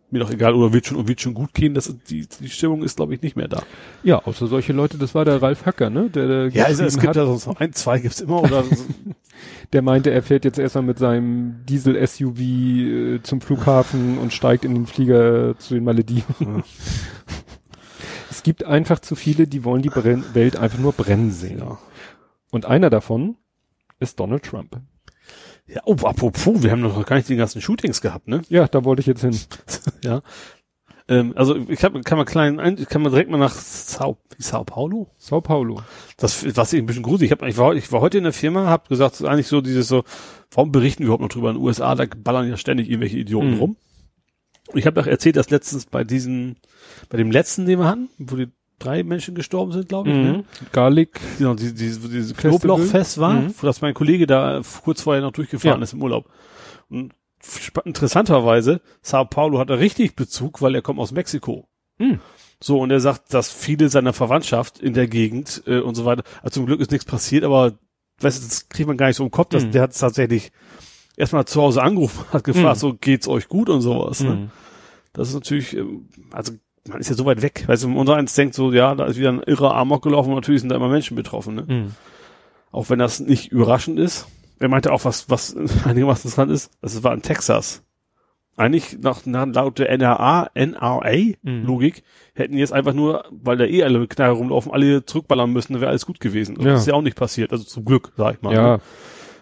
mir 0.10 0.20
doch 0.20 0.32
egal, 0.32 0.54
oder 0.54 0.72
wird 0.72 0.86
schon, 0.86 1.06
wird 1.08 1.20
schon 1.20 1.34
gut 1.34 1.54
gehen, 1.54 1.74
das, 1.74 1.94
die, 2.10 2.26
die 2.40 2.50
Stimmung 2.50 2.82
ist, 2.84 2.96
glaube 2.96 3.14
ich, 3.14 3.22
nicht 3.22 3.36
mehr 3.36 3.50
da. 3.50 3.64
Ja, 4.04 4.24
außer 4.24 4.48
solche 4.48 4.72
Leute, 4.72 4.98
das 4.98 5.14
war 5.14 5.26
der 5.26 5.42
Ralf 5.42 5.66
Hacker, 5.66 5.90
ne? 5.90 6.10
Der, 6.10 6.28
der, 6.28 6.48
Ja, 6.50 6.66
also 6.66 6.86
es 6.86 6.96
gibt 6.96 7.08
hat, 7.10 7.16
ja 7.18 7.26
sonst 7.26 7.46
noch 7.46 7.60
ein, 7.60 7.74
zwei 7.74 8.00
gibt's 8.00 8.22
immer 8.22 8.42
oder 8.42 8.64
der 9.74 9.82
meinte, 9.82 10.12
er 10.12 10.24
fährt 10.24 10.46
jetzt 10.46 10.60
erstmal 10.60 10.86
mit 10.86 10.98
seinem 10.98 11.66
Diesel-SUV 11.66 12.40
äh, 12.40 13.22
zum 13.22 13.42
Flughafen 13.42 14.18
und 14.18 14.32
steigt 14.32 14.64
in 14.64 14.74
den 14.74 14.88
Flieger 14.88 15.58
zu 15.60 15.74
den 15.74 15.84
Malediven. 15.84 16.36
Ja. 16.40 16.64
Es 18.30 18.44
gibt 18.44 18.64
einfach 18.66 19.00
zu 19.00 19.16
viele, 19.16 19.48
die 19.48 19.64
wollen 19.64 19.82
die 19.82 19.90
Brenn 19.90 20.24
Welt 20.34 20.58
einfach 20.58 20.78
nur 20.78 20.94
brennen 20.94 21.32
sehen. 21.32 21.58
ja. 21.58 21.80
Und 22.58 22.66
einer 22.66 22.90
davon 22.90 23.36
ist 24.00 24.20
Donald 24.20 24.42
Trump. 24.42 24.82
ja, 25.68 25.80
oh, 25.86 25.96
apropos, 26.06 26.64
wir 26.64 26.72
haben 26.72 26.82
noch 26.82 27.06
gar 27.06 27.18
nicht 27.18 27.30
die 27.30 27.36
ganzen 27.36 27.62
Shootings 27.62 28.02
gehabt, 28.02 28.28
ne? 28.28 28.42
Ja, 28.50 28.68
da 28.68 28.84
wollte 28.84 29.02
ich 29.02 29.06
jetzt 29.06 29.22
hin. 29.22 29.38
ja. 30.04 30.24
Ähm, 31.08 31.34
also 31.36 31.56
ich 31.56 31.84
hab, 31.84 31.94
kann 32.04 32.18
mal 32.18 32.26
klein, 32.26 32.60
ein, 32.60 32.76
kann 32.88 33.04
man 33.04 33.12
direkt 33.12 33.30
mal 33.30 33.38
nach 33.38 33.54
Sao, 33.54 34.18
Sao 34.40 34.64
Paulo? 34.64 35.12
Sao 35.20 35.40
Paulo. 35.40 35.84
Das 36.18 36.58
was 36.58 36.74
ich 36.74 36.80
ein 36.82 36.88
bisschen 36.88 37.04
gruselig. 37.04 37.32
Ich, 37.32 37.32
hab, 37.40 37.48
ich, 37.48 37.58
war, 37.58 37.76
ich 37.76 37.92
war 37.92 38.02
heute 38.02 38.18
in 38.18 38.24
der 38.24 38.34
Firma, 38.34 38.66
hab 38.66 38.90
gesagt, 38.90 39.14
es 39.14 39.22
ist 39.22 39.28
eigentlich 39.28 39.48
so 39.48 39.62
dieses 39.62 39.88
so, 39.88 40.04
warum 40.50 40.72
berichten 40.72 41.02
wir 41.04 41.06
überhaupt 41.10 41.22
noch 41.22 41.30
drüber 41.30 41.52
in 41.52 41.58
den 41.58 41.64
USA? 41.64 41.94
Da 41.94 42.06
ballern 42.18 42.50
ja 42.50 42.58
ständig 42.58 42.90
irgendwelche 42.90 43.20
Idioten 43.20 43.52
Mhm. 43.52 43.60
rum. 43.60 43.78
Ich 44.74 44.88
habe 44.88 45.00
doch 45.00 45.06
erzählt, 45.06 45.36
dass 45.36 45.52
letztens 45.52 45.86
bei 45.86 46.04
diesen, 46.04 46.56
bei 47.10 47.20
dem 47.20 47.30
letzten, 47.30 47.68
den 47.68 47.78
wir 47.78 47.88
hatten, 47.88 48.10
wo 48.18 48.36
die 48.36 48.48
drei 48.80 49.04
Menschen 49.04 49.36
gestorben 49.36 49.72
sind, 49.72 49.90
glaube 49.90 50.10
ich, 50.10 50.16
ne? 50.16 50.34
Mhm. 50.40 50.44
Garlic. 50.72 51.20
Genau, 51.38 51.54
die, 51.56 51.74
die, 51.74 52.04
wo 52.04 52.08
dieses. 52.08 52.36
Knoblauchfest 52.36 53.18
war, 53.20 53.34
Mhm. 53.34 53.54
wo 53.60 53.66
das 53.68 53.82
mein 53.82 53.94
Kollege 53.94 54.28
da 54.28 54.62
kurz 54.84 55.02
vorher 55.02 55.22
noch 55.24 55.32
durchgefahren 55.32 55.80
Ja. 55.80 55.84
ist 55.84 55.94
im 55.94 56.02
Urlaub. 56.04 56.30
Und 56.90 57.14
interessanterweise, 57.86 58.82
Sao 59.02 59.26
Paulo 59.26 59.60
hat 59.60 59.70
da 59.70 59.76
richtig 59.76 60.16
Bezug, 60.16 60.62
weil 60.62 60.76
er 60.76 60.82
kommt 60.82 61.00
aus 61.00 61.12
Mexiko. 61.12 61.68
Mhm. 61.98 62.20
So, 62.60 62.80
und 62.80 62.90
er 62.92 63.00
sagt, 63.00 63.34
dass 63.34 63.52
viele 63.52 63.90
seiner 63.90 64.14
Verwandtschaft 64.14 64.80
in 64.80 64.94
der 64.94 65.08
Gegend 65.08 65.64
äh, 65.68 65.80
und 65.80 65.96
so 65.96 66.06
weiter, 66.06 66.24
also 66.42 66.56
zum 66.56 66.66
Glück 66.66 66.80
ist 66.82 66.92
nichts 66.92 67.06
passiert, 67.06 67.44
aber 67.44 67.78
weißt 68.22 68.42
du, 68.44 68.48
das 68.48 68.70
kriegt 68.70 68.88
man 68.88 68.98
gar 68.98 69.08
nicht 69.08 69.16
so 69.18 69.24
im 69.24 69.32
Kopf, 69.32 69.50
dass 69.50 69.66
Mhm. 69.66 69.72
der 69.72 69.82
hat 69.84 69.92
es 69.92 70.00
tatsächlich 70.00 70.52
erstmal 71.18 71.46
zu 71.46 71.62
Hause 71.62 71.84
angerufen, 71.84 72.26
hat 72.34 72.44
gefragt, 72.44 72.78
Mhm. 72.78 72.80
so 72.80 72.94
geht's 72.96 73.28
euch 73.28 73.48
gut 73.48 73.70
und 73.70 73.82
sowas. 73.82 74.22
Ne? 74.22 74.36
Mhm. 74.36 74.52
Das 75.14 75.30
ist 75.30 75.36
natürlich, 75.36 75.76
ähm, 75.78 76.10
also 76.32 76.54
man 76.88 77.00
ist 77.00 77.10
ja 77.10 77.16
so 77.16 77.26
weit 77.26 77.42
weg. 77.42 77.64
Weißt 77.68 77.84
du, 77.84 77.98
unser 77.98 78.16
eins 78.16 78.34
denkt 78.36 78.56
so, 78.56 78.72
ja, 78.72 78.96
da 78.96 79.06
ist 79.06 79.18
wieder 79.18 79.30
ein 79.30 79.42
irrer 79.44 79.76
Amok 79.76 80.04
gelaufen 80.04 80.30
und 80.30 80.36
natürlich 80.36 80.62
sind 80.62 80.70
da 80.70 80.76
immer 80.76 80.90
Menschen 80.90 81.16
betroffen, 81.16 81.56
ne? 81.56 81.66
Mhm. 81.68 81.92
Auch 82.72 82.90
wenn 82.90 83.00
das 83.00 83.20
nicht 83.20 83.52
überraschend 83.52 84.00
ist. 84.00 84.28
Er 84.60 84.70
meinte 84.70 84.92
auch, 84.92 85.06
was, 85.06 85.30
was 85.30 85.56
einigermaßen 85.86 86.30
interessant 86.30 86.52
ist, 86.52 86.72
das 86.82 87.04
war 87.04 87.14
in 87.14 87.22
Texas. 87.22 87.84
Eigentlich 88.56 88.98
nach, 89.00 89.24
nach 89.28 89.46
laut 89.46 89.78
der 89.78 89.96
NRA, 89.96 90.50
NRA-Logik, 90.56 92.04
hätten 92.34 92.58
jetzt 92.58 92.74
einfach 92.74 92.94
nur, 92.94 93.26
weil 93.30 93.58
da 93.58 93.66
eh 93.66 93.84
alle 93.84 94.00
mit 94.00 94.10
Knarre 94.10 94.34
rumlaufen, 94.34 94.72
alle 94.72 95.06
zurückballern 95.06 95.54
müssen, 95.54 95.74
dann 95.74 95.82
wäre 95.82 95.92
alles 95.92 96.08
gut 96.08 96.20
gewesen. 96.20 96.58
Und 96.58 96.66
Ja. 96.66 96.72
Das 96.72 96.82
ist 96.82 96.88
ja 96.88 96.96
auch 96.96 97.04
nicht 97.04 97.18
passiert, 97.18 97.52
also 97.52 97.64
zum 97.64 97.86
Glück, 97.86 98.14
sag 98.18 98.36
ich 98.36 98.42
mal. 98.42 98.54
Ja, 98.54 98.78
ne? 98.78 98.82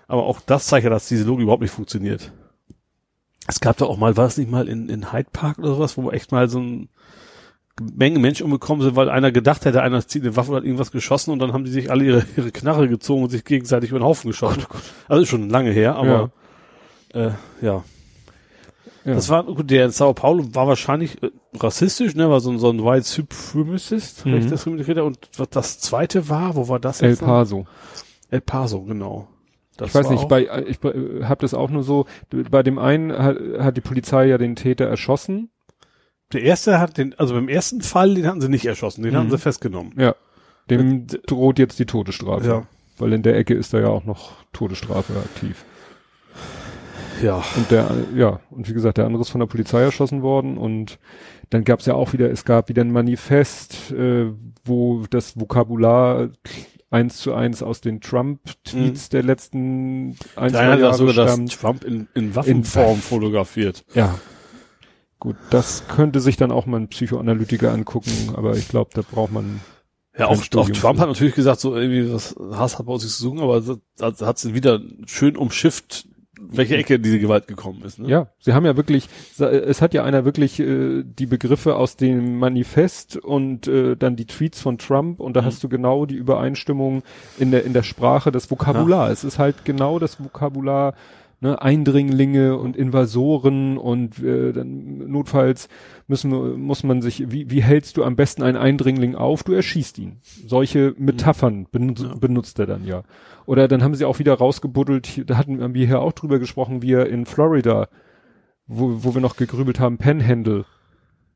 Aber 0.08 0.26
auch 0.26 0.42
das 0.42 0.68
zeigt 0.68 0.84
ja, 0.84 0.90
dass 0.90 1.08
diese 1.08 1.24
Logik 1.24 1.44
überhaupt 1.44 1.62
nicht 1.62 1.72
funktioniert. 1.72 2.34
Es 3.48 3.60
gab 3.60 3.78
doch 3.78 3.90
auch 3.90 3.98
mal, 3.98 4.18
war 4.18 4.26
es 4.26 4.38
nicht 4.38 4.52
mal 4.52 4.68
in, 4.68 4.90
in 4.90 5.14
Hyde 5.14 5.30
Park 5.32 5.60
oder 5.60 5.70
sowas, 5.76 5.98
wo 5.98 6.12
echt 6.12 6.32
mal 6.32 6.50
so 6.50 6.60
ein 6.60 6.90
Menge 7.82 8.20
Menschen 8.20 8.46
umgekommen 8.46 8.82
sind, 8.84 8.96
weil 8.96 9.10
einer 9.10 9.32
gedacht 9.32 9.66
hätte, 9.66 9.82
einer 9.82 10.06
zieht 10.08 10.24
eine 10.24 10.36
Waffe 10.36 10.52
und 10.52 10.58
hat 10.58 10.64
irgendwas 10.64 10.92
geschossen 10.92 11.32
und 11.32 11.40
dann 11.40 11.52
haben 11.54 11.66
die 11.66 11.72
sich 11.72 11.92
alle 11.92 12.06
ihre, 12.06 12.26
ihre 12.38 12.52
Knarre 12.52 12.88
gezogen 12.88 13.24
und 13.24 13.30
sich 13.30 13.44
gegenseitig 13.44 13.90
über 13.90 14.00
den 14.00 14.06
Haufen 14.06 14.30
geschossen. 14.32 14.64
Also 15.10 15.24
ist 15.24 15.30
schon 15.30 15.50
lange 15.50 15.72
her, 15.72 15.96
aber 15.96 16.32
ja. 17.14 17.28
Äh, 17.28 17.32
ja. 17.62 17.84
ja. 19.04 19.14
Das 19.14 19.30
war, 19.30 19.44
gut, 19.44 19.70
der 19.72 19.86
in 19.86 19.92
Sao 19.92 20.14
Paulo 20.14 20.46
war 20.54 20.68
wahrscheinlich 20.68 21.22
äh, 21.22 21.30
rassistisch, 21.58 22.16
ne, 22.16 22.30
war 22.30 22.40
so, 22.40 22.50
ein- 22.52 22.60
so 22.60 22.70
ein 22.70 22.84
White 22.84 23.06
Supremacist, 23.06 24.26
Mhm. 24.26 24.32
wenn 24.32 24.40
ich 24.40 24.48
das 24.48 24.66
richtig 24.66 24.88
rede. 24.88 25.04
Und 25.04 25.20
was 25.38 25.50
das 25.50 25.80
zweite 25.80 26.30
war, 26.30 26.56
wo 26.56 26.70
war 26.70 26.80
das 26.80 27.02
El 27.02 27.10
jetzt 27.12 27.22
noch? 27.22 27.28
Paso. 27.28 27.66
El 28.32 28.42
Paso, 28.42 28.82
genau. 28.84 29.28
Das 29.78 29.90
Ich 29.90 29.96
weiß 29.96 30.10
nicht, 30.12 30.28
bei, 30.30 30.44
ich 30.68 30.80
habe 30.84 31.42
das 31.42 31.54
auch 31.54 31.70
nur 31.70 31.84
so, 31.84 32.06
bei 32.50 32.64
dem 32.64 32.80
einen 32.80 33.12
hat, 33.12 33.38
hat 33.60 33.76
die 33.76 33.82
Polizei 33.82 34.28
ja 34.28 34.38
den 34.38 34.56
Täter 34.56 34.86
erschossen. 34.86 35.50
Der 36.34 36.42
erste 36.44 36.80
hat 36.80 36.98
den, 36.98 37.14
also 37.20 37.34
beim 37.36 37.48
ersten 37.50 37.82
Fall, 37.82 38.16
den 38.16 38.26
hatten 38.28 38.42
sie 38.42 38.50
nicht 38.50 38.66
erschossen, 38.66 39.04
den 39.04 39.14
Mhm. 39.14 39.18
hatten 39.18 39.32
sie 39.32 39.38
festgenommen. 39.38 39.94
Ja. 39.98 40.16
Dem 40.70 41.06
droht 41.28 41.60
jetzt 41.60 41.78
die 41.80 41.86
Todesstrafe. 41.86 42.48
Ja. 42.48 42.68
Weil 42.98 43.14
in 43.14 43.22
der 43.24 43.36
Ecke 43.38 43.54
ist 43.54 43.74
da 43.74 43.80
ja 43.80 43.88
auch 43.88 44.06
noch 44.06 44.34
Todesstrafe 44.54 45.14
aktiv. 45.18 45.64
Ja. 47.22 47.44
Und 47.56 47.72
der, 47.72 47.90
ja, 48.16 48.40
und 48.50 48.68
wie 48.70 48.74
gesagt, 48.74 48.98
der 48.98 49.06
andere 49.06 49.22
ist 49.22 49.30
von 49.30 49.40
der 49.40 49.48
Polizei 49.48 49.82
erschossen 49.82 50.22
worden 50.22 50.58
und 50.58 50.98
dann 51.50 51.64
gab 51.64 51.80
es 51.80 51.86
ja 51.86 51.94
auch 51.94 52.12
wieder, 52.14 52.30
es 52.32 52.44
gab 52.44 52.68
wieder 52.70 52.82
ein 52.84 52.92
Manifest, 52.92 53.92
äh, 53.92 54.32
wo 54.66 55.04
das 55.10 55.40
Vokabular 55.40 56.30
eins 56.90 57.18
zu 57.18 57.34
eins 57.34 57.62
aus 57.64 57.82
den 57.82 58.02
Trump-Tweets 58.02 59.10
der 59.10 59.24
letzten 59.24 60.18
ein, 60.36 60.54
er 60.54 60.78
Jahre 60.80 60.94
sogar, 60.96 61.28
stammt. 61.28 61.60
Trump 61.60 61.84
in, 61.84 62.08
in 62.16 62.36
Waffenform 62.36 62.96
In- 62.96 63.02
fotografiert. 63.02 63.86
Ja. 63.94 64.16
Gut, 65.20 65.36
das 65.50 65.88
könnte 65.88 66.20
sich 66.20 66.38
dann 66.38 66.52
auch 66.52 66.66
mal 66.66 66.78
ein 66.80 66.88
Psychoanalytiker 66.90 67.72
angucken, 67.72 68.34
aber 68.36 68.56
ich 68.58 68.68
glaube, 68.68 68.92
da 68.94 69.02
braucht 69.02 69.32
man 69.32 69.62
Ja, 70.18 70.28
auch, 70.28 70.40
auch 70.40 70.46
Trump 70.70 70.76
für. 70.76 70.88
hat 71.02 71.08
natürlich 71.10 71.36
gesagt, 71.36 71.60
so 71.62 71.76
irgendwie, 71.76 72.12
was 72.14 72.36
Hass 72.52 72.78
hat 72.78 72.86
bei 72.86 72.94
uns 72.94 73.04
nichts 73.04 73.18
zu 73.18 73.24
suchen, 73.24 73.40
aber 73.40 73.62
da 73.98 74.14
hat 74.26 74.38
sie 74.38 74.54
wieder 74.54 74.82
schön 75.06 75.38
umschifft, 75.38 76.08
welche 76.38 76.76
Ecke 76.76 77.00
diese 77.00 77.18
Gewalt 77.18 77.48
gekommen 77.48 77.82
ist. 77.84 77.98
Ne? 77.98 78.10
Ja, 78.10 78.28
sie 78.40 78.54
haben 78.54 78.66
ja 78.66 78.76
wirklich, 78.76 79.08
es 79.40 79.82
hat 79.82 79.94
ja 79.94 80.04
einer 80.04 80.26
wirklich 80.26 80.60
äh, 80.60 81.02
die 81.04 81.26
Begriffe 81.26 81.76
aus 81.78 81.96
dem 81.96 82.38
Manifest 82.38 83.16
und 83.18 83.68
äh, 83.68 83.96
dann 83.96 84.16
die 84.18 84.26
Tweets 84.26 84.60
von 84.62 84.78
Trump 84.78 85.22
und 85.22 85.34
da 85.36 85.42
Mhm. 85.42 85.46
hast 85.46 85.64
du 85.64 85.70
genau 85.70 86.06
die 86.06 86.16
Übereinstimmung 86.16 87.04
in 87.40 87.52
der 87.52 87.64
in 87.64 87.72
der 87.74 87.84
Sprache, 87.84 88.32
das 88.34 88.52
Vokabular. 88.52 89.10
Es 89.12 89.24
ist 89.24 89.40
halt 89.40 89.64
genau 89.64 89.98
das 89.98 90.20
Vokabular, 90.22 90.94
ne, 91.42 91.62
Eindringlinge 91.62 92.58
und 92.58 92.76
Invasoren 92.76 93.78
und 93.78 94.22
äh, 94.24 94.54
dann 94.54 94.98
notfalls 95.10 95.68
müssen 96.08 96.32
wir, 96.32 96.58
muss 96.58 96.84
man 96.84 97.02
sich, 97.02 97.32
wie, 97.32 97.50
wie 97.50 97.62
hältst 97.64 97.98
du 97.98 98.04
am 98.04 98.16
besten 98.16 98.44
einen 98.44 98.58
Eindringling 98.58 99.16
auf? 99.16 99.44
Du 99.44 99.54
erschießt 99.54 99.98
ihn. 100.00 100.18
Solche 100.24 100.94
Metaphern 100.98 101.68
benutzt, 101.72 102.04
Ja. 102.04 102.16
benutzt 102.16 102.60
er 102.60 102.66
dann 102.66 102.86
ja. 102.86 103.04
Oder 103.46 103.68
dann 103.68 103.84
haben 103.84 103.96
sie 103.96 104.06
auch 104.06 104.20
wieder 104.20 104.34
rausgebuddelt, 104.34 105.30
da 105.30 105.38
hatten 105.38 105.74
wir 105.74 105.88
hier 105.88 106.02
auch 106.02 106.14
drüber 106.14 106.40
gesprochen, 106.40 106.82
wie 106.82 106.94
er 106.94 107.08
in 107.08 107.26
Florida, 107.26 107.88
wo, 108.68 109.04
wo 109.04 109.14
wir 109.14 109.22
noch 109.22 109.36
gegrübelt 109.36 109.80
haben, 109.80 109.98
Panhandle. 109.98 110.66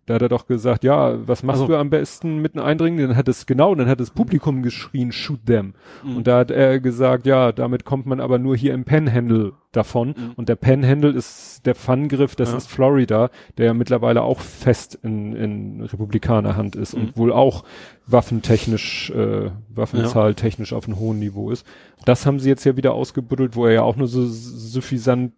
Da 0.09 0.15
hat 0.15 0.23
er 0.23 0.29
doch 0.29 0.47
gesagt, 0.47 0.83
ja, 0.83 1.27
was 1.27 1.43
machst 1.43 1.61
Also- 1.61 1.71
du 1.71 1.77
am 1.79 1.91
besten 1.91 2.39
mit 2.39 2.55
einem 2.55 2.65
Eindringling? 2.65 3.09
Dann 3.09 3.15
hat 3.15 3.27
es, 3.27 3.45
genau, 3.45 3.75
dann 3.75 3.87
hat 3.87 3.99
das 3.99 4.09
Publikum 4.09 4.63
geschrien, 4.63 5.11
shoot 5.11 5.45
them. 5.45 5.75
Mhm. 6.03 6.17
Und 6.17 6.25
da 6.25 6.39
hat 6.39 6.49
er 6.49 6.79
gesagt, 6.79 7.27
ja, 7.27 7.51
damit 7.51 7.85
kommt 7.85 8.07
man 8.07 8.19
aber 8.19 8.39
nur 8.39 8.57
hier 8.57 8.73
im 8.73 8.85
Panhandle 8.85 9.53
davon. 9.71 10.07
Mhm. 10.17 10.31
Und 10.35 10.49
der 10.49 10.55
Panhandle 10.55 11.11
ist 11.11 11.63
der 11.67 11.75
Pfannengriff, 11.75 12.35
das 12.35 12.49
Ja. 12.53 12.57
ist 12.57 12.71
Florida, 12.71 13.29
der 13.59 13.67
ja 13.67 13.73
mittlerweile 13.75 14.23
auch 14.23 14.39
fest 14.39 14.97
in, 15.03 15.35
in 15.35 15.81
Republikanerhand 15.83 16.75
ist 16.75 16.95
Mhm. 16.95 17.01
und 17.03 17.17
wohl 17.17 17.31
auch 17.31 17.63
waffentechnisch, 18.07 19.11
äh, 19.11 19.51
Waffenzahl 19.69 20.33
technisch 20.35 20.73
auf 20.73 20.87
einem 20.87 20.99
hohen 20.99 21.19
Niveau 21.19 21.51
ist. 21.51 21.65
Das 22.05 22.25
haben 22.25 22.39
sie 22.39 22.49
jetzt 22.49 22.63
ja 22.65 22.75
wieder 22.75 22.93
ausgebuddelt, 22.93 23.55
wo 23.55 23.65
er 23.67 23.73
ja 23.73 23.81
auch 23.83 23.95
nur 23.95 24.07
so 24.07 24.25
suffisant 24.25 25.33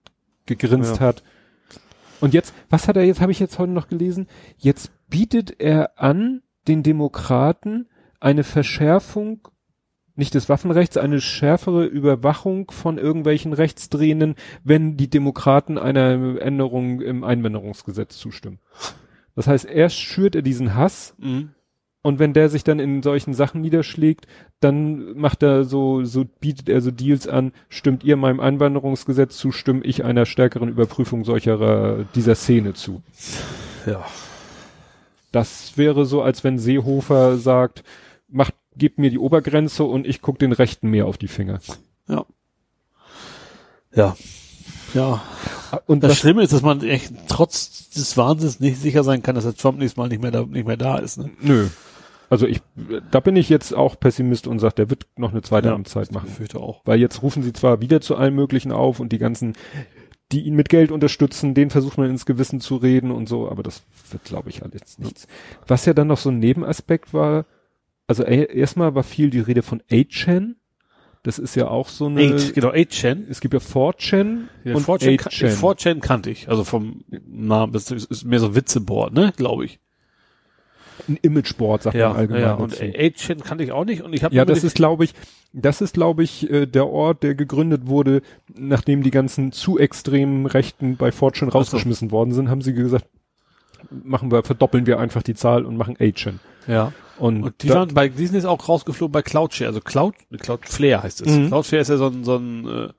gegrinst 0.45 0.95
Ja. 0.95 1.07
hat. 1.07 1.23
Und 2.21 2.33
jetzt, 2.33 2.53
was 2.69 2.87
hat 2.87 2.95
er 2.95 3.03
jetzt, 3.03 3.19
habe 3.19 3.31
ich 3.31 3.39
jetzt 3.39 3.59
heute 3.59 3.71
noch 3.71 3.89
gelesen? 3.89 4.27
Jetzt 4.57 4.91
bietet 5.09 5.59
er 5.59 5.99
an, 5.99 6.41
den 6.67 6.83
Demokraten 6.83 7.87
eine 8.19 8.43
Verschärfung, 8.43 9.47
nicht 10.15 10.35
des 10.35 10.47
Waffenrechts, 10.47 10.97
eine 10.97 11.19
schärfere 11.19 11.85
Überwachung 11.85 12.69
von 12.69 12.97
irgendwelchen 12.97 13.53
Rechtsdrehenden, 13.53 14.35
wenn 14.63 14.95
die 14.95 15.09
Demokraten 15.09 15.77
einer 15.77 16.39
Änderung 16.39 17.01
im 17.01 17.23
Einwanderungsgesetz 17.23 18.17
zustimmen. 18.17 18.59
Das 19.35 19.47
heißt, 19.47 19.65
erst 19.65 19.97
schürt 19.97 20.35
er 20.35 20.41
diesen 20.41 20.75
Hass 20.75 21.15
Mhm. 21.17 21.51
Und 22.03 22.17
wenn 22.17 22.33
der 22.33 22.49
sich 22.49 22.63
dann 22.63 22.79
in 22.79 23.03
solchen 23.03 23.33
Sachen 23.33 23.61
niederschlägt, 23.61 24.25
dann 24.59 25.15
macht 25.17 25.43
er 25.43 25.63
so, 25.63 26.03
so 26.03 26.25
bietet 26.25 26.67
er 26.67 26.81
so 26.81 26.89
Deals 26.89 27.27
an, 27.27 27.51
stimmt 27.69 28.03
ihr 28.03 28.17
meinem 28.17 28.39
Einwanderungsgesetz 28.39 29.37
zu, 29.37 29.51
stimme 29.51 29.83
ich 29.83 30.03
einer 30.03 30.25
stärkeren 30.25 30.69
Überprüfung 30.69 31.23
solcher, 31.23 32.05
dieser 32.15 32.35
Szene 32.35 32.73
zu. 32.73 33.03
Ja. 33.85 34.03
Das 35.31 35.77
wäre 35.77 36.05
so, 36.05 36.21
als 36.23 36.43
wenn 36.43 36.57
Seehofer 36.57 37.37
sagt, 37.37 37.83
macht, 38.27 38.55
gebt 38.75 38.97
mir 38.97 39.11
die 39.11 39.19
Obergrenze 39.19 39.83
und 39.83 40.07
ich 40.07 40.21
guck 40.21 40.39
den 40.39 40.53
Rechten 40.53 40.89
mehr 40.89 41.05
auf 41.05 41.17
die 41.17 41.27
Finger. 41.27 41.59
Ja. 42.07 42.25
Ja. 43.93 44.15
Ja. 44.93 45.21
Und 45.85 46.03
Das 46.03 46.11
was, 46.11 46.17
Schlimme 46.17 46.43
ist, 46.43 46.51
dass 46.51 46.61
man 46.61 46.81
echt 46.81 47.13
trotz 47.27 47.89
des 47.89 48.17
Wahnsinns 48.17 48.59
nicht 48.59 48.81
sicher 48.81 49.03
sein 49.03 49.21
kann, 49.21 49.35
dass 49.35 49.43
der 49.43 49.55
Trump 49.55 49.77
nächstes 49.77 49.97
Mal 49.97 50.09
nicht 50.09 50.21
mehr 50.21 50.31
da, 50.31 50.43
nicht 50.43 50.67
mehr 50.67 50.77
da 50.77 50.97
ist. 50.97 51.17
Ne? 51.17 51.29
nö. 51.41 51.67
Also 52.31 52.47
ich, 52.47 52.61
da 53.11 53.19
bin 53.19 53.35
ich 53.35 53.49
jetzt 53.49 53.73
auch 53.75 53.99
Pessimist 53.99 54.47
und 54.47 54.59
sage, 54.59 54.75
der 54.75 54.89
wird 54.89 55.05
noch 55.17 55.31
eine 55.31 55.41
zweite 55.41 55.67
Ja, 55.67 55.73
Amtszeit 55.75 56.07
Ich 56.07 56.11
machen. 56.13 56.27
befürchte 56.29 56.59
auch. 56.61 56.81
Weil 56.85 56.97
jetzt 56.99 57.21
rufen 57.21 57.43
sie 57.43 57.51
zwar 57.51 57.81
wieder 57.81 57.99
zu 57.99 58.15
allem 58.15 58.35
Möglichen 58.35 58.71
auf 58.71 59.01
und 59.01 59.11
die 59.11 59.17
ganzen, 59.17 59.53
die 60.31 60.43
ihn 60.43 60.55
mit 60.55 60.69
Geld 60.69 60.91
unterstützen, 60.91 61.53
den 61.53 61.69
versucht 61.69 61.97
man 61.97 62.09
ins 62.09 62.25
Gewissen 62.25 62.61
zu 62.61 62.77
reden 62.77 63.11
und 63.11 63.27
so, 63.27 63.49
aber 63.49 63.63
das 63.63 63.83
wird, 64.11 64.23
glaube 64.23 64.49
ich, 64.49 64.63
alles 64.63 64.97
nichts. 64.97 65.27
Was 65.67 65.85
ja 65.85 65.93
dann 65.93 66.07
noch 66.07 66.17
so 66.17 66.29
ein 66.29 66.39
Nebenaspekt 66.39 67.13
war, 67.13 67.45
also 68.07 68.23
e- 68.23 68.45
erstmal 68.57 68.95
war 68.95 69.03
viel 69.03 69.29
die 69.29 69.39
Rede 69.41 69.61
von 69.61 69.81
8chan. 69.91 70.55
Das 71.23 71.37
ist 71.37 71.55
ja 71.55 71.67
auch 71.67 71.89
so 71.89 72.05
eine, 72.07 72.21
Eight, 72.21 72.53
genau, 72.55 72.69
8chan. 72.71 73.25
es 73.29 73.41
gibt 73.41 73.53
ja 73.53 73.59
4chan 73.59 74.43
Ja, 74.63 74.75
und 74.75 74.85
4chan, 74.85 75.17
kan- 75.17 75.31
8chan. 75.33 75.55
4chan 75.59 75.99
kannte 75.99 76.29
ich. 76.31 76.47
Also 76.47 76.63
vom 76.63 77.03
Namen, 77.27 77.73
das 77.73 77.91
ist 77.91 78.09
ist 78.09 78.23
mehr 78.23 78.39
so 78.39 78.55
Witzeboard, 78.55 79.11
ne, 79.13 79.33
glaube 79.35 79.65
ich. 79.65 79.79
Ein 81.07 81.17
Imageboard, 81.21 81.83
sagt 81.83 81.97
man 81.97 82.15
allgemein. 82.15 82.41
ja. 82.41 82.53
Und. 82.53 82.73
8chan 82.75 83.43
kannte 83.43 83.63
ich 83.63 83.71
auch 83.71 83.85
nicht. 83.85 84.01
Und 84.01 84.13
ich 84.13 84.23
habe 84.23 84.35
Ja, 84.35 84.45
das 84.45 84.63
ist, 84.63 84.75
glaube 84.75 85.03
ich, 85.03 85.13
das 85.53 85.81
ist, 85.81 85.93
glaube 85.93 86.23
ich, 86.23 86.49
äh, 86.49 86.65
der 86.65 86.87
Ort, 86.87 87.23
der 87.23 87.35
gegründet 87.35 87.87
wurde, 87.87 88.21
nachdem 88.55 89.03
die 89.03 89.11
ganzen 89.11 89.51
zu 89.51 89.77
extremen 89.77 90.45
Rechten 90.45 90.97
bei 90.97 91.11
Fortune 91.11 91.51
so. 91.51 91.57
rausgeschmissen 91.57 92.11
worden 92.11 92.31
sind, 92.33 92.49
haben 92.49 92.61
sie 92.61 92.73
gesagt, 92.73 93.05
machen 93.89 94.31
wir, 94.31 94.43
verdoppeln 94.43 94.85
wir 94.85 94.99
einfach 94.99 95.23
die 95.23 95.35
Zahl 95.35 95.65
und 95.65 95.77
machen 95.77 95.97
8chan. 95.97 96.35
ja. 96.67 96.91
Und, 97.17 97.43
Und 97.43 97.61
die 97.61 97.67
da, 97.67 97.75
waren 97.75 97.93
bei, 97.93 98.09
die 98.09 98.25
sind 98.25 98.33
jetzt 98.35 98.45
auch 98.45 98.67
rausgeflogen 98.67 99.11
bei 99.11 99.21
Cloudshare, 99.21 99.67
also 99.67 99.79
Cloud, 99.79 100.15
Cloudflare 100.39 101.03
heißt 101.03 101.21
es. 101.21 101.27
Mhm. 101.37 101.47
Cloudflare 101.49 101.81
ist 101.83 101.89
ja 101.89 101.97
so 101.97 102.07
ein, 102.07 102.23
so 102.23 102.35
ein 102.37 102.67
äh, 102.67 102.89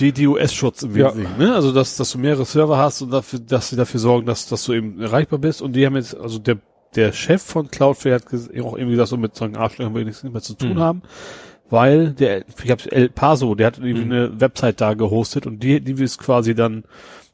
DDoS-Schutz 0.00 0.82
im 0.84 0.96
Ja. 0.96 1.06
Wesentlichen, 1.08 1.38
ne? 1.38 1.54
Also 1.54 1.72
dass, 1.72 1.96
dass 1.96 2.10
du 2.12 2.18
mehrere 2.18 2.44
Server 2.44 2.76
hast 2.78 3.02
und 3.02 3.10
dafür, 3.10 3.38
dass 3.40 3.68
sie 3.70 3.76
dafür 3.76 4.00
sorgen, 4.00 4.26
dass, 4.26 4.48
dass 4.48 4.64
du 4.64 4.72
eben 4.72 5.00
erreichbar 5.00 5.38
bist. 5.38 5.62
Und 5.62 5.74
die 5.74 5.84
haben 5.86 5.96
jetzt, 5.96 6.16
also 6.16 6.38
der, 6.38 6.58
der 6.94 7.12
Chef 7.12 7.42
von 7.42 7.70
Cloudflare 7.70 8.16
hat 8.16 8.24
auch 8.32 8.74
irgendwie 8.76 8.92
gesagt, 8.92 9.08
so 9.10 9.16
mit 9.16 9.34
so 9.34 9.44
einem 9.44 9.56
Arschlöchern 9.56 9.94
will 9.94 10.04
nichts 10.04 10.22
mehr 10.22 10.40
zu 10.42 10.54
tun 10.54 10.74
Mhm. 10.74 10.78
haben. 10.80 11.02
Weil 11.68 12.12
der, 12.12 12.44
ich 12.62 12.70
hab's 12.70 12.86
El 12.86 13.08
Paso, 13.08 13.54
der 13.56 13.66
hat 13.66 13.78
irgendwie 13.78 14.04
Mhm. 14.04 14.12
eine 14.12 14.40
Website 14.40 14.80
da 14.80 14.94
gehostet 14.94 15.46
und 15.46 15.62
die, 15.62 15.80
die 15.80 16.00
ist 16.02 16.18
quasi 16.18 16.54
dann, 16.54 16.84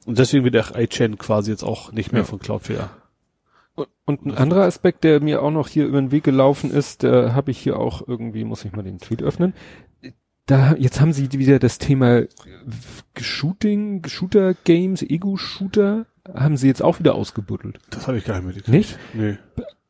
und 0.07 0.19
deswegen 0.19 0.45
wird 0.45 0.55
der 0.55 0.75
iChain 0.77 1.19
quasi 1.19 1.51
jetzt 1.51 1.63
auch 1.65 1.93
nicht 1.93 2.13
mehr 2.13 2.23
Ja. 2.23 2.27
von 2.27 2.39
Cloudflare. 2.39 2.89
und, 3.75 3.89
und 4.05 4.27
ein 4.27 4.35
anderer 4.35 4.65
Aspekt, 4.65 5.03
der 5.05 5.21
mir 5.21 5.43
auch 5.43 5.51
noch 5.51 5.69
hier 5.69 5.87
über 5.87 6.01
den 6.01 6.11
Weg 6.13 6.25
gelaufen 6.25 6.71
ist, 6.71 7.05
da 7.05 7.33
habe 7.35 7.51
ich 7.51 7.59
hier 7.59 7.79
auch 7.79 8.07
irgendwie, 8.07 8.45
muss 8.45 8.65
ich 8.65 8.73
mal 8.73 8.83
den 8.83 8.99
Tweet 8.99 9.23
öffnen. 9.23 9.55
Da, 10.53 10.75
jetzt 10.79 11.01
haben 11.01 11.15
sie 11.15 11.33
wieder 11.33 11.59
das 11.59 11.79
Thema 11.79 12.25
Shooting, 13.19 14.05
Shooter-Games, 14.07 15.01
Ego-Shooter, 15.01 16.05
haben 16.35 16.59
sie 16.59 16.67
jetzt 16.67 16.83
auch 16.83 16.99
wieder 16.99 17.15
ausgebuddelt. 17.15 17.79
Das 17.89 18.07
habe 18.07 18.19
ich 18.19 18.25
gar 18.27 18.35
nicht 18.35 18.57
mitgekriegt. 18.57 18.99
Nicht? 19.15 19.39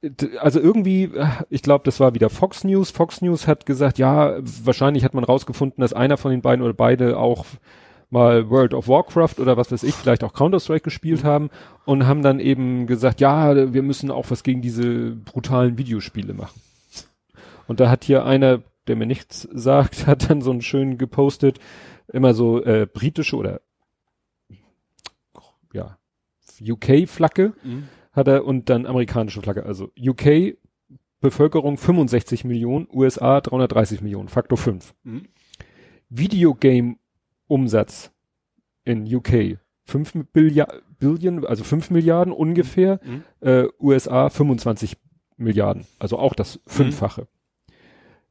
Nee. 0.01 0.29
Also 0.39 0.61
irgendwie, 0.61 1.11
äh, 1.17 1.27
ich 1.51 1.63
glaube, 1.63 1.83
das 1.85 1.99
war 1.99 2.15
wieder 2.15 2.31
Fox 2.31 2.63
News. 2.63 2.93
Fox 2.93 3.23
News 3.23 3.49
hat 3.49 3.67
gesagt, 3.67 3.99
ja, 3.99 4.37
wahrscheinlich 4.63 5.03
hat 5.03 5.15
man 5.15 5.25
rausgefunden, 5.25 5.81
dass 5.81 5.95
einer 5.95 6.17
von 6.17 6.31
den 6.31 6.43
beiden 6.43 6.65
oder 6.65 6.75
beide 6.75 7.19
auch 7.19 7.45
mal 8.11 8.49
World 8.49 8.73
of 8.73 8.87
Warcraft 8.87 9.41
oder 9.41 9.57
was 9.57 9.73
weiß 9.73 9.83
ich, 9.83 9.97
vielleicht 9.97 10.23
auch 10.23 10.33
Counter-Strike 10.33 10.85
gespielt 10.85 11.25
haben 11.25 11.51
und 11.87 12.07
haben 12.07 12.23
dann 12.23 12.39
eben 12.39 12.87
gesagt, 12.87 13.21
ja, 13.21 13.75
wir 13.75 13.83
müssen 13.83 14.13
auch 14.13 14.31
was 14.31 14.45
gegen 14.45 14.63
diese 14.63 15.11
brutalen 15.11 15.77
Videospiele 15.77 16.35
machen. 16.35 16.61
Und 17.67 17.81
da 17.81 17.91
hat 17.91 18.05
hier 18.05 18.25
einer, 18.25 18.61
der 18.87 18.97
mir 18.97 19.07
nichts 19.07 19.49
sagt, 19.53 20.07
hat 20.07 20.29
dann 20.31 20.41
so 20.43 20.51
einen 20.51 20.63
schönen 20.63 20.99
gepostet, 20.99 21.59
immer 22.13 22.35
so 22.35 22.63
äh, 22.63 22.87
britische 22.93 23.37
oder 23.37 23.61
ja, 25.73 25.99
UK-Flagge 26.61 27.55
Mhm. 27.63 27.89
hat 28.13 28.29
er 28.29 28.45
und 28.45 28.69
dann 28.69 28.87
amerikanische 28.87 29.41
Flagge. 29.43 29.65
Also 29.65 29.91
UK 29.99 30.57
Bevölkerung 31.21 31.79
65 31.79 32.45
Millionen, 32.45 32.87
USA 32.93 33.41
330 33.41 34.01
Millionen, 34.03 34.29
Faktor 34.29 34.59
5. 34.59 34.95
Mhm. 35.05 35.29
Videogame 36.11 36.97
Umsatz 37.47 38.11
in 38.85 39.13
UK 39.13 39.59
5 39.85 40.27
Billiard, 40.33 40.83
Billion, 40.99 41.45
also 41.47 41.65
5 41.65 41.91
Milliarden 41.91 42.33
ungefähr, 42.33 43.01
Mhm. 43.05 43.23
äh, 43.41 43.65
USA 43.81 44.29
25 44.29 44.97
Milliarden, 45.37 45.87
also 45.99 46.19
auch 46.19 46.35
das 46.35 46.61
Fünffache. 46.67 47.27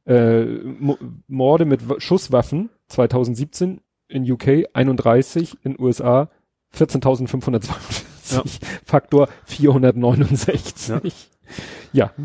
Äh, 0.06 0.44
Mo 0.44 0.98
Morde 1.28 1.64
mit 1.64 1.88
Wa- 1.88 2.00
Schusswaffen 2.00 2.70
2017 2.88 3.80
in 4.08 4.30
UK 4.30 4.66
31, 4.72 5.58
in 5.62 5.78
USA 5.78 6.28
14.542, 6.74 8.60
Faktor 8.84 9.28
469. 9.44 10.88
Ja. 10.88 11.00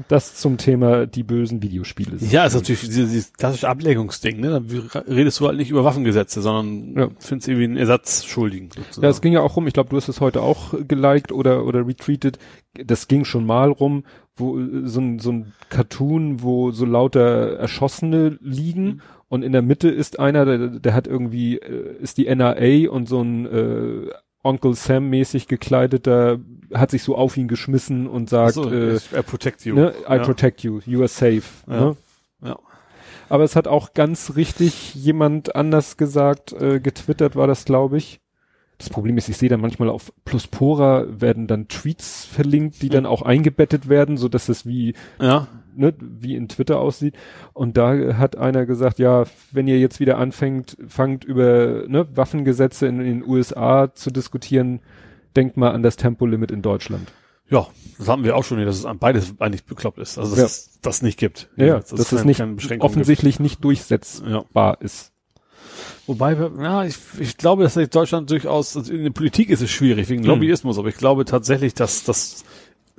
Das 0.08 0.36
zum 0.36 0.58
Thema 0.58 1.06
die 1.06 1.24
bösen 1.24 1.62
Videospiele. 1.62 2.18
Ja, 2.30 2.46
ist 2.46 2.54
natürlich 2.54 2.82
dieses, 2.82 3.10
dieses 3.12 3.34
klassische 3.34 3.68
Ablenkungsding, 3.68 4.40
ne? 4.40 4.62
Da 4.94 5.00
redest 5.02 5.40
du 5.40 5.48
halt 5.48 5.58
nicht 5.58 5.70
über 5.70 5.84
Waffengesetze, 5.84 6.42
sondern 6.42 6.96
Ja. 6.98 7.10
findest 7.20 7.48
irgendwie 7.48 7.66
einen 7.66 7.78
Ersatzschuldigen. 7.78 8.70
Sozusagen. 8.72 9.04
Ja, 9.04 9.10
es 9.10 9.22
ging 9.22 9.34
ja 9.34 9.42
auch 9.42 9.56
rum, 9.56 9.68
ich 9.68 9.74
glaube, 9.74 9.90
du 9.90 9.98
hast 9.98 10.08
es 10.08 10.22
heute 10.22 10.42
auch 10.42 10.74
geliked 10.88 11.32
oder, 11.32 11.66
oder 11.66 11.86
retweetet. 11.86 12.40
Das 12.74 13.08
ging 13.08 13.26
schon 13.26 13.46
mal 13.46 13.70
rum, 13.72 14.04
wo 14.36 14.58
so 14.86 15.02
ein, 15.02 15.20
so 15.20 15.32
ein 15.32 15.54
Cartoon, 15.70 16.42
wo 16.44 16.72
so 16.72 16.86
lauter 16.86 17.58
Erschossene 17.58 18.38
liegen 18.42 18.86
Mhm. 18.86 19.02
und 19.30 19.44
in 19.44 19.52
der 19.52 19.62
Mitte 19.64 19.90
ist 19.90 20.20
einer, 20.20 20.46
der, 20.46 20.68
der 20.80 20.94
hat 20.94 21.08
irgendwie, 21.08 21.58
äh, 21.58 21.96
ist 22.02 22.18
die 22.18 22.28
NRA 22.28 22.90
und 22.90 23.10
so 23.10 23.22
ein 23.22 23.46
äh, 23.48 24.10
Onkel 24.48 24.74
Sam 24.74 25.10
mäßig 25.10 25.48
gekleideter 25.48 26.40
hat 26.74 26.92
sich 26.92 27.04
so 27.04 27.16
auf 27.16 27.38
ihn 27.38 27.48
geschmissen 27.48 28.08
und 28.08 28.30
sagt, 28.30 28.54
so, 28.56 28.72
äh, 28.72 28.96
I 28.96 29.22
protect 29.26 29.66
you. 29.66 29.76
ne, 29.76 29.94
I 30.08 30.16
ja. 30.16 30.20
protect 30.20 30.64
you, 30.64 30.80
you 30.86 31.00
are 31.00 31.08
safe. 31.08 31.44
Ja. 31.68 31.80
Ne? 31.80 31.98
Ja. 32.44 32.60
Aber 33.30 33.44
es 33.44 33.56
hat 33.56 33.68
auch 33.68 33.94
ganz 33.94 34.36
richtig 34.36 34.96
jemand 34.96 35.56
anders 35.56 35.98
gesagt, 35.98 36.54
äh, 36.54 36.80
getwittert 36.80 37.36
war 37.36 37.48
das, 37.48 37.66
glaube 37.66 37.98
ich. 37.98 38.22
Das 38.78 38.90
Problem 38.90 39.18
ist, 39.18 39.28
ich 39.28 39.38
sehe 39.38 39.50
da 39.50 39.58
manchmal 39.58 39.90
auf 39.90 40.14
Pluspora 40.24 41.06
werden 41.10 41.48
dann 41.48 41.68
Tweets 41.68 42.26
verlinkt, 42.26 42.82
die 42.82 42.90
dann 42.90 43.08
auch 43.08 43.24
eingebettet 43.24 43.90
werden, 43.90 44.18
so 44.18 44.30
dass 44.30 44.50
es 44.50 44.66
wie, 44.68 44.94
ja. 45.20 45.48
Ne, 45.78 45.94
wie 46.00 46.36
in 46.36 46.48
Twitter 46.50 46.80
aussieht. 46.80 47.16
Und 47.54 47.78
da 47.78 48.18
hat 48.18 48.38
einer 48.38 48.66
gesagt, 48.66 49.00
ja, 49.00 49.26
wenn 49.52 49.68
ihr 49.68 49.80
jetzt 49.80 50.00
wieder 50.00 50.18
anfängt, 50.18 50.78
fangt 50.88 51.24
über 51.24 51.84
ne, 51.88 52.08
Waffengesetze 52.16 52.88
in, 52.88 53.00
in 53.00 53.22
den 53.22 53.28
USA 53.30 53.94
zu 53.94 54.12
diskutieren, 54.12 54.82
denkt 55.36 55.58
mal 55.58 55.72
an 55.72 55.84
das 55.84 55.96
Tempolimit 55.96 56.52
in 56.52 56.62
Deutschland. 56.62 57.12
Ja, 57.50 57.68
das 57.98 58.10
haben 58.10 58.26
wir 58.26 58.36
auch 58.36 58.44
schon, 58.44 58.64
dass 58.66 58.76
es 58.76 58.86
an 58.86 58.98
beides 58.98 59.36
eigentlich 59.40 59.64
bekloppt 59.64 60.00
ist. 60.00 60.18
Also 60.18 60.32
dass 60.32 60.40
Ja. 60.40 60.46
es 60.46 60.80
das 60.82 61.02
nicht 61.02 61.18
gibt. 61.18 61.50
Ja, 61.56 61.80
dass 61.80 61.90
dass 61.90 62.12
es 62.12 62.26
nicht 62.26 62.42
offensichtlich 62.80 63.40
nicht 63.40 63.64
durchsetzbar 63.64 64.34
gibt. 64.42 64.56
Ja. 64.56 64.74
ist. 64.86 65.14
Wobei, 66.08 66.38
wir- 66.40 66.52
ja, 66.62 66.84
ich, 66.86 66.98
ich 67.20 67.38
glaube, 67.38 67.64
dass 67.64 67.76
Deutschland 67.90 68.30
durchaus, 68.32 68.76
also 68.76 68.92
in 68.92 69.04
der 69.04 69.12
Politik 69.12 69.50
ist 69.50 69.62
es 69.62 69.70
schwierig 69.70 70.10
wegen 70.10 70.24
Hm. 70.24 70.30
Lobbyismus, 70.30 70.78
aber 70.78 70.90
ich 70.90 70.98
glaube 70.98 71.26
tatsächlich, 71.26 71.74
dass 71.74 72.04
das 72.04 72.44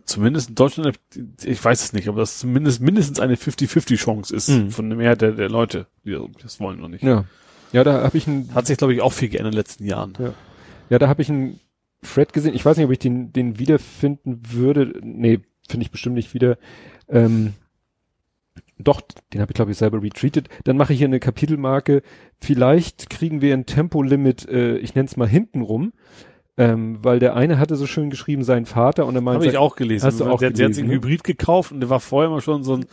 zumindest 0.09 0.49
in 0.51 0.55
Deutschland, 0.55 0.99
ich 1.45 1.65
weiß 1.65 1.85
es 1.85 1.93
nicht, 1.93 2.09
aber 2.09 2.21
dass 2.21 2.39
zumindest 2.39 2.81
mindestens 2.81 3.21
eine 3.21 3.37
50-50 3.37 3.97
Chance 3.97 4.35
ist 4.35 4.49
Hm. 4.49 4.71
von 4.71 4.89
der 4.89 4.99
Mehrheit 4.99 5.21
der, 5.21 5.33
der 5.33 5.49
Leute, 5.49 5.87
die 6.05 6.17
das 6.43 6.61
wollen 6.61 6.79
oder 6.81 6.89
nicht. 6.89 7.05
Ja. 7.05 7.25
Ja, 7.73 7.85
da 7.85 8.03
habe 8.03 8.17
ich 8.17 8.27
ein 8.27 8.51
Hat 8.55 8.67
sich, 8.67 8.79
glaube 8.79 8.95
ich, 8.95 9.03
auch 9.03 9.13
viel 9.13 9.29
geändert 9.29 9.53
in 9.53 9.57
den 9.57 9.59
letzten 9.59 9.85
Jahren. 9.85 10.15
Ja. 10.19 10.35
Ja, 10.91 10.99
da 10.99 11.09
habe 11.09 11.21
ich 11.21 11.29
einen 11.29 11.61
Thread 12.03 12.33
gesehen. 12.33 12.55
Ich 12.55 12.65
weiß 12.65 12.77
nicht, 12.79 12.87
ob 12.87 12.93
ich 12.93 12.99
den, 12.99 13.33
den 13.33 13.59
wiederfinden 13.59 14.41
würde. 14.51 14.95
Nee, 15.03 15.41
finde 15.69 15.85
ich 15.85 15.91
bestimmt 15.91 16.15
nicht 16.15 16.33
wieder. 16.33 16.57
Ähm, 17.09 17.53
doch, 18.79 19.03
den 19.33 19.41
habe 19.41 19.51
ich, 19.53 19.55
glaube 19.55 19.73
ich, 19.73 19.77
selber 19.77 20.03
retweetet. 20.03 20.49
Dann 20.65 20.77
mache 20.77 20.93
ich 20.93 20.99
hier 20.99 21.09
eine 21.09 21.21
Kapitelmarke. 21.21 22.03
Vielleicht 22.41 23.11
kriegen 23.11 23.43
wir 23.43 23.53
ein 23.53 23.67
Tempolimit, 23.67 24.49
äh, 24.49 24.79
ich 24.79 24.95
nenne 24.95 25.07
es 25.07 25.17
mal 25.17 25.29
hintenrum. 25.29 25.93
Ähm, 26.59 26.99
weil 27.03 27.21
der 27.21 27.37
eine 27.37 27.59
hatte 27.59 27.77
so 27.77 27.87
schön 27.87 28.11
geschrieben, 28.11 28.43
sein 28.43 28.67
Vater, 28.67 29.07
und 29.07 29.15
er 29.15 29.21
meinte, 29.21 29.47
Habe 29.47 29.51
ich 29.53 29.57
auch 29.59 29.77
gelesen. 29.77 30.05
Hast 30.05 30.19
du 30.19 30.25
auch 30.25 30.41
der, 30.41 30.51
der 30.51 30.67
hat 30.67 30.75
sich 30.75 30.83
gelesen, 30.83 30.83
einen 30.83 30.89
ne? 30.89 30.95
Hybrid 30.97 31.23
gekauft 31.25 31.71
und 31.71 31.79
der 31.81 31.89
war 31.89 32.01
vorher 32.01 32.31
mal 32.31 32.41
schon 32.41 32.65
so 32.65 32.75
ein 32.75 32.87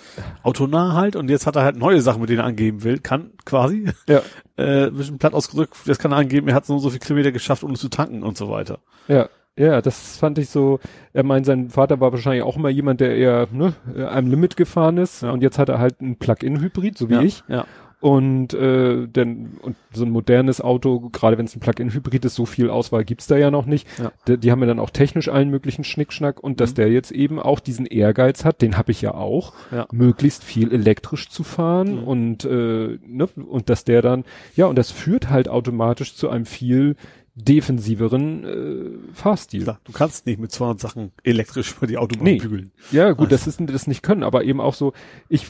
Autonah 0.43 0.93
halt 0.93 1.15
und 1.15 1.29
jetzt 1.29 1.47
hat 1.47 1.55
er 1.55 1.63
halt 1.63 1.75
neue 1.75 1.99
Sachen, 2.01 2.21
mit 2.21 2.29
denen 2.29 2.39
er 2.39 2.45
angeben 2.45 2.83
will, 2.83 2.99
kann 2.99 3.31
quasi. 3.43 3.85
Ja. 4.07 4.21
Äh, 4.57 4.85
ein 4.85 4.93
bisschen 4.95 5.17
platt 5.17 5.33
ausgedrückt, 5.33 5.75
das 5.85 5.99
kann 5.99 6.13
er 6.13 6.17
angeben, 6.17 6.47
er 6.47 6.55
hat 6.55 6.65
so 6.65 6.75
und 6.75 6.79
so 6.79 6.89
viel 6.89 6.99
Kilometer 6.99 7.33
geschafft, 7.33 7.65
ohne 7.65 7.73
zu 7.73 7.89
tanken 7.89 8.23
und 8.23 8.37
so 8.37 8.49
weiter. 8.49 8.79
ja, 9.09 9.27
Ja, 9.57 9.81
das 9.81 10.15
fand 10.15 10.37
ich 10.37 10.47
so, 10.49 10.79
er 11.11 11.23
meint, 11.23 11.45
sein 11.45 11.69
Vater 11.69 11.99
war 11.99 12.13
wahrscheinlich 12.13 12.41
auch 12.41 12.55
immer 12.55 12.69
jemand, 12.69 13.01
der 13.01 13.17
eher 13.17 13.49
ne, 13.51 13.73
am 14.09 14.27
Limit 14.29 14.55
gefahren 14.55 14.97
ist 14.97 15.23
Ja. 15.23 15.31
und 15.31 15.41
jetzt 15.43 15.59
hat 15.59 15.67
er 15.67 15.79
halt 15.79 15.99
einen 15.99 16.15
Plug-in-Hybrid, 16.15 16.97
so 16.97 17.09
wie 17.09 17.15
ja, 17.15 17.21
ich. 17.21 17.43
Ja. 17.49 17.65
Und, 18.01 18.53
äh, 18.53 19.07
denn, 19.07 19.57
und 19.61 19.75
so 19.93 20.03
ein 20.05 20.11
modernes 20.11 20.61
Auto, 20.61 21.09
gerade 21.09 21.37
wenn 21.37 21.45
es 21.45 21.55
ein 21.55 21.59
Plug-in-Hybrid 21.59 22.23
ist, 22.25 22.35
so 22.35 22.45
viel 22.45 22.69
Auswahl 22.69 23.03
gibt's 23.03 23.25
da 23.25 23.35
ja 23.37 23.49
noch 23.49 23.65
nicht. 23.65 23.87
Ja. 23.97 24.11
Die, 24.27 24.37
die 24.37 24.51
haben 24.51 24.59
ja 24.61 24.67
dann 24.67 24.79
auch 24.79 24.91
technisch 24.91 25.27
allen 25.29 25.49
möglichen 25.49 25.83
Schnickschnack 25.83 26.39
und 26.43 26.59
dass 26.59 26.71
Mhm. 26.71 26.75
der 26.75 26.91
jetzt 26.91 27.11
eben 27.11 27.39
auch 27.39 27.59
diesen 27.59 27.85
Ehrgeiz 27.87 28.45
hat, 28.45 28.61
den 28.61 28.77
habe 28.77 28.91
ich 28.91 29.01
ja 29.01 29.13
auch, 29.15 29.53
Ja. 29.71 29.87
möglichst 29.91 30.43
viel 30.43 30.71
elektrisch 30.71 31.29
zu 31.29 31.43
fahren 31.43 32.01
Mhm. 32.01 32.03
und, 32.03 32.45
äh, 32.45 32.99
ne, 33.07 33.27
und 33.35 33.69
dass 33.69 33.85
der 33.85 34.01
dann, 34.03 34.23
ja, 34.55 34.67
und 34.67 34.75
das 34.77 34.91
führt 34.91 35.29
halt 35.31 35.47
automatisch 35.49 36.15
zu 36.15 36.29
einem 36.29 36.45
viel 36.45 36.95
defensiveren 37.37 38.43
äh, 38.45 39.13
Fahrstil. 39.13 39.63
Klar, 39.63 39.79
du 39.83 39.91
kannst 39.91 40.25
nicht 40.25 40.39
mit 40.39 40.51
200 40.53 40.79
Sachen 40.79 41.11
elektrisch 41.23 41.75
über 41.77 41.85
die 41.87 41.97
Autobahn 41.97 42.23
Nee. 42.23 42.37
bügeln. 42.37 42.71
Ja, 42.91 43.11
gut, 43.11 43.31
Also- 43.31 43.47
das 43.51 43.59
ist 43.59 43.59
das 43.73 43.87
nicht 43.87 44.03
können, 44.03 44.23
aber 44.23 44.43
eben 44.45 44.61
auch 44.61 44.73
so, 44.73 44.93
ich 45.27 45.47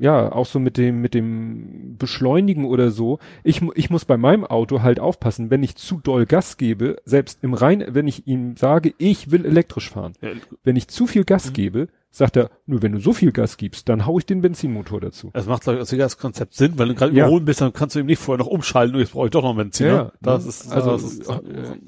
ja, 0.00 0.32
auch 0.32 0.46
so 0.46 0.58
mit 0.58 0.76
dem 0.78 1.00
mit 1.02 1.14
dem 1.14 1.96
Beschleunigen 1.98 2.64
oder 2.64 2.90
so. 2.90 3.18
Ich 3.44 3.62
ich 3.74 3.90
muss 3.90 4.04
bei 4.04 4.16
meinem 4.16 4.44
Auto 4.44 4.82
halt 4.82 4.98
aufpassen, 4.98 5.50
wenn 5.50 5.62
ich 5.62 5.76
zu 5.76 6.00
doll 6.02 6.26
Gas 6.26 6.56
gebe, 6.56 6.96
selbst 7.04 7.38
im 7.42 7.54
Rein, 7.54 7.84
wenn 7.90 8.08
ich 8.08 8.26
ihm 8.26 8.56
sage, 8.56 8.94
ich 8.98 9.30
will 9.30 9.44
elektrisch 9.44 9.90
fahren. 9.90 10.14
Ja, 10.20 10.30
Wenn 10.64 10.76
ich 10.76 10.88
zu 10.88 11.06
viel 11.06 11.24
Gas 11.24 11.50
Mhm. 11.50 11.52
gebe, 11.52 11.88
sagt 12.12 12.36
er, 12.36 12.50
nur 12.66 12.82
wenn 12.82 12.92
du 12.92 12.98
so 12.98 13.12
viel 13.12 13.30
Gas 13.30 13.56
gibst, 13.56 13.88
dann 13.88 14.04
hau 14.04 14.18
ich 14.18 14.26
den 14.26 14.40
Benzinmotor 14.40 15.00
dazu. 15.00 15.30
Es 15.32 15.46
macht, 15.46 15.62
glaube 15.62 15.80
ich, 15.80 15.88
das 15.88 16.18
Konzept 16.18 16.54
Sinn, 16.54 16.72
weil 16.76 16.88
du 16.88 16.94
gerade 16.96 17.12
Ja. 17.14 17.24
überholen 17.26 17.44
bist, 17.44 17.60
dann 17.60 17.72
kannst 17.72 17.94
du 17.94 18.00
eben 18.00 18.06
nicht 18.08 18.18
vorher 18.20 18.38
noch 18.44 18.50
umschalten, 18.50 18.98
jetzt 18.98 19.12
brauche 19.12 19.26
ich 19.26 19.30
doch 19.30 19.42
noch 19.44 19.54
Benzin. 19.54 19.86
ne? 19.86 20.12
das 20.20 20.42
ne? 20.44 20.48
ist, 20.48 20.72
also 20.72 20.90
das 20.92 21.04
ist, 21.04 21.28
äh, 21.28 21.34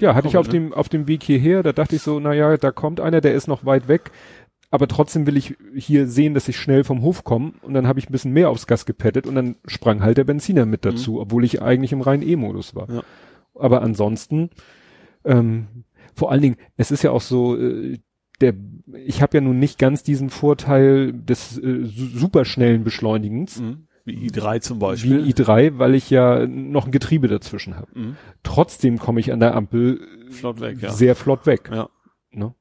ja, 0.01 0.15
hatte 0.15 0.29
ich 0.29 0.37
auf 0.37 0.47
ne? 0.47 0.53
dem 0.53 0.73
auf 0.75 0.89
dem 0.89 1.09
Weg 1.09 1.25
hierher, 1.25 1.63
da 1.65 1.73
dachte 1.73 1.97
ich 1.97 2.03
so, 2.03 2.21
na 2.21 2.33
ja, 2.35 2.57
da 2.57 2.71
kommt 2.71 3.01
einer, 3.01 3.21
der 3.21 3.35
ist 3.35 3.49
noch 3.49 3.65
weit 3.65 3.89
weg, 3.89 4.13
aber 4.73 4.89
trotzdem 4.89 5.27
will 5.29 5.37
ich 5.37 5.55
hier 5.77 6.09
sehen, 6.09 6.35
dass 6.35 6.49
ich 6.49 6.57
schnell 6.57 6.83
vom 6.83 7.03
Hof 7.03 7.23
komme 7.23 7.53
und 7.63 7.75
dann 7.75 7.87
habe 7.87 8.01
ich 8.01 8.09
ein 8.09 8.13
bisschen 8.13 8.33
mehr 8.33 8.51
aufs 8.51 8.67
Gas 8.67 8.87
gepettet 8.87 9.27
und 9.29 9.37
dann 9.37 9.55
sprang 9.67 10.03
halt 10.03 10.19
der 10.19 10.25
Benziner 10.25 10.67
mit 10.67 10.85
dazu, 10.85 11.21
obwohl 11.21 11.45
ich 11.45 11.63
eigentlich 11.63 11.93
im 11.93 12.01
reinen 12.01 12.27
E-Modus 12.27 12.75
war. 12.75 12.91
Mhm. 12.91 12.97
Ja. 12.97 13.03
Aber 13.55 13.83
ansonsten 13.83 14.51
ähm, 15.25 15.85
vor 16.15 16.33
allen 16.33 16.43
Dingen, 16.43 16.57
es 16.77 16.91
ist 16.91 17.03
ja 17.05 17.13
auch 17.13 17.21
so 17.21 17.57
äh, 17.57 17.99
der 18.41 18.55
ich 19.07 19.23
habe 19.23 19.37
ja 19.37 19.41
nun 19.41 19.59
nicht 19.61 19.79
ganz 19.79 20.03
diesen 20.03 20.29
Vorteil 20.31 21.13
des 21.13 21.57
äh, 21.59 21.85
su- 21.85 22.07
superschnellen 22.19 22.83
Beschleunigens 22.83 23.61
Mhm. 23.61 23.87
Wie 24.05 24.29
i3 24.31 24.61
zum 24.61 24.81
Beispiel. 24.81 25.19
wie 25.25 25.29
ein 25.29 25.33
i3, 25.33 25.79
weil 25.79 25.95
ich 25.95 26.11
ja 26.11 26.45
noch 26.49 26.87
ein 26.87 26.91
Getriebe 26.91 27.29
dazwischen 27.29 27.77
habe. 27.77 27.87
Mhm. 27.95 28.17
Trotzdem 28.43 28.99
komme 28.99 29.21
ich 29.21 29.33
an 29.33 29.39
der 29.39 29.55
Ampel 29.55 30.01
Flott 30.31 30.61
weg, 30.61 30.79
ja. 30.83 30.91
sehr 30.91 31.15
flott 31.15 31.47
weg. 31.47 31.71
Ja. 31.73 31.89
Ne? 32.33 32.53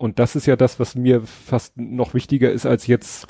Und 0.00 0.18
das 0.18 0.34
ist 0.34 0.46
ja 0.46 0.56
das, 0.56 0.80
was 0.80 0.94
mir 0.94 1.20
fast 1.22 1.76
noch 1.76 2.14
wichtiger 2.14 2.50
ist 2.50 2.64
als 2.64 2.86
jetzt 2.86 3.26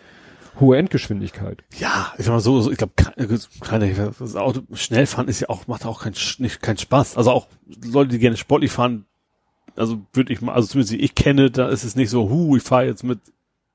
hohe 0.61 0.77
Endgeschwindigkeit. 0.79 1.65
Ja, 1.79 2.13
ich 2.17 2.27
sag 2.27 2.33
mal 2.33 2.41
so, 2.41 2.61
so 2.61 2.71
ich 2.71 2.79
glaube, 2.79 2.93
keine, 2.97 3.97
das 4.19 4.37
Auto 4.37 4.61
schnell 4.75 5.07
fahren 5.07 5.27
ist 5.27 5.41
ja 5.41 5.49
auch, 5.49 5.67
macht 5.67 5.85
auch 5.85 6.03
keinen 6.03 6.15
nicht, 6.39 6.63
keinen 6.63 6.79
Spaß. 6.79 7.17
Also 7.17 7.33
auch 7.33 7.49
Leute, 7.85 8.11
die 8.13 8.19
gerne 8.21 8.37
sportlich 8.37 8.71
fahren, 8.71 9.05
also 9.75 10.01
würde 10.13 10.33
ich 10.33 10.43
mal, 10.43 10.53
also 10.53 10.69
zumindest 10.69 10.95
ich 10.95 11.15
kenne, 11.17 11.51
da 11.51 11.69
ist 11.69 11.83
es 11.83 11.97
nicht 11.97 12.11
so, 12.11 12.29
hu, 12.31 12.57
ich 12.57 12.63
fahre 12.63 12.87
jetzt 12.87 13.03
mit 13.03 13.19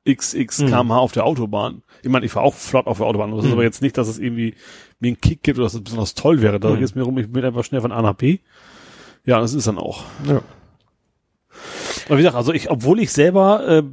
XX 0.08 0.60
Mhm. 0.60 0.68
kmh 0.68 0.98
auf 0.98 1.12
der 1.12 1.26
Autobahn. 1.26 1.82
Ich 2.02 2.10
meine, 2.10 2.26
ich 2.26 2.32
fahre 2.32 2.46
auch 2.46 2.54
flott 2.54 2.88
auf 2.88 2.98
der 3.00 3.08
Autobahn, 3.08 3.32
das 3.32 3.40
ist 3.42 3.46
Mhm. 3.48 3.54
aber 3.54 3.64
jetzt 3.64 3.82
nicht, 3.82 3.98
dass 3.98 4.08
es 4.08 4.20
irgendwie 4.20 4.54
mir 5.02 5.08
einen 5.10 5.20
Kick 5.20 5.44
gibt 5.44 5.58
oder 5.58 5.66
dass 5.66 5.74
es 5.74 5.84
besonders 5.84 6.14
toll 6.14 6.42
wäre. 6.42 6.60
Da 6.62 6.70
Mhm. 6.70 6.76
geht 6.76 6.84
es 6.86 6.96
mir 6.96 7.02
rum, 7.04 7.18
ich 7.18 7.30
bin 7.30 7.44
einfach 7.44 7.66
schnell 7.66 7.82
von 7.82 7.92
A 7.92 8.02
nach 8.02 8.14
B. 8.14 8.40
Ja, 9.26 9.40
das 9.42 9.54
ist 9.54 9.68
dann 9.68 9.80
auch. 9.80 10.04
Ja. 10.28 10.42
Aber 12.06 12.16
wie 12.18 12.22
gesagt, 12.22 12.36
also 12.36 12.54
ich, 12.54 12.70
obwohl 12.70 13.00
ich 13.00 13.12
selber 13.12 13.68
äh, 13.68 13.84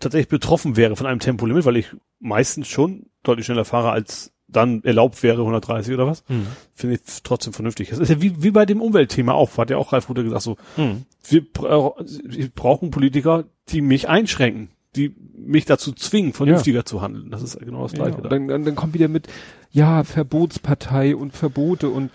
tatsächlich 0.00 0.28
betroffen 0.28 0.76
wäre 0.76 0.96
von 0.96 1.06
einem 1.06 1.20
Tempolimit, 1.20 1.64
weil 1.64 1.76
ich 1.76 1.86
meistens 2.20 2.68
schon 2.68 3.06
deutlich 3.22 3.46
schneller 3.46 3.64
fahre, 3.64 3.90
als 3.90 4.32
dann 4.46 4.84
erlaubt 4.84 5.22
wäre, 5.22 5.40
130 5.40 5.92
oder 5.94 6.06
was, 6.06 6.22
Mhm. 6.28 6.46
finde 6.74 6.96
ich 6.96 7.00
trotzdem 7.24 7.52
vernünftig. 7.52 7.88
Das 7.90 7.98
ist 7.98 8.08
ja 8.10 8.20
wie, 8.22 8.42
wie 8.42 8.50
bei 8.50 8.66
dem 8.66 8.80
Umweltthema 8.80 9.32
auch, 9.32 9.56
hat 9.58 9.70
ja 9.70 9.78
auch 9.78 9.92
Ralf 9.92 10.08
Rute 10.08 10.22
gesagt, 10.22 10.42
so, 10.42 10.56
Mhm. 10.76 11.02
wir, 11.28 11.42
wir 11.42 12.48
brauchen 12.54 12.90
Politiker, 12.90 13.44
die 13.70 13.80
mich 13.80 14.08
einschränken, 14.08 14.68
die 14.94 15.12
mich 15.36 15.64
dazu 15.64 15.92
zwingen, 15.92 16.32
vernünftiger 16.34 16.84
zu 16.84 17.00
handeln. 17.02 17.30
Das 17.30 17.42
ist 17.42 17.58
genau 17.58 17.82
das 17.82 17.92
Ja, 17.92 18.04
Gleiche. 18.04 18.22
da. 18.22 18.28
dann, 18.28 18.46
dann, 18.46 18.64
dann 18.64 18.74
kommt 18.76 18.94
wieder 18.94 19.08
mit, 19.08 19.26
ja, 19.72 20.04
Verbotspartei 20.04 21.16
und 21.16 21.32
Verbote 21.34 21.88
und 21.88 22.10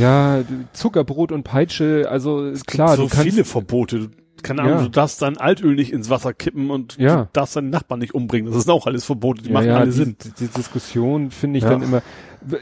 ja, 0.00 0.42
Zuckerbrot 0.72 1.30
und 1.30 1.44
Peitsche, 1.44 2.08
also 2.10 2.44
ist 2.46 2.66
klar, 2.66 2.96
so 2.96 3.02
du 3.04 3.08
kannst, 3.08 3.24
viele 3.30 3.44
Verbote. 3.44 4.10
Keine 4.42 4.62
Ahnung, 4.62 4.76
Ja. 4.78 4.82
du 4.84 4.88
darfst 4.90 5.20
dein 5.22 5.36
Altöl 5.36 5.74
nicht 5.74 5.92
ins 5.92 6.10
Wasser 6.10 6.32
kippen 6.32 6.70
und 6.70 6.96
Ja. 6.98 7.22
du 7.24 7.28
darfst 7.32 7.56
deinen 7.56 7.70
Nachbarn 7.70 8.00
nicht 8.00 8.14
umbringen. 8.14 8.52
Das 8.52 8.62
sind 8.62 8.72
auch 8.72 8.86
alles 8.86 9.04
Verbote, 9.04 9.42
die 9.42 9.48
ja, 9.48 9.54
machen 9.54 9.70
alle 9.70 9.86
die, 9.86 9.92
Sinn. 9.92 10.16
Die, 10.22 10.30
die 10.32 10.48
Diskussion 10.48 11.30
finde 11.30 11.58
ich 11.58 11.64
dann 11.64 11.82
immer. 11.82 12.02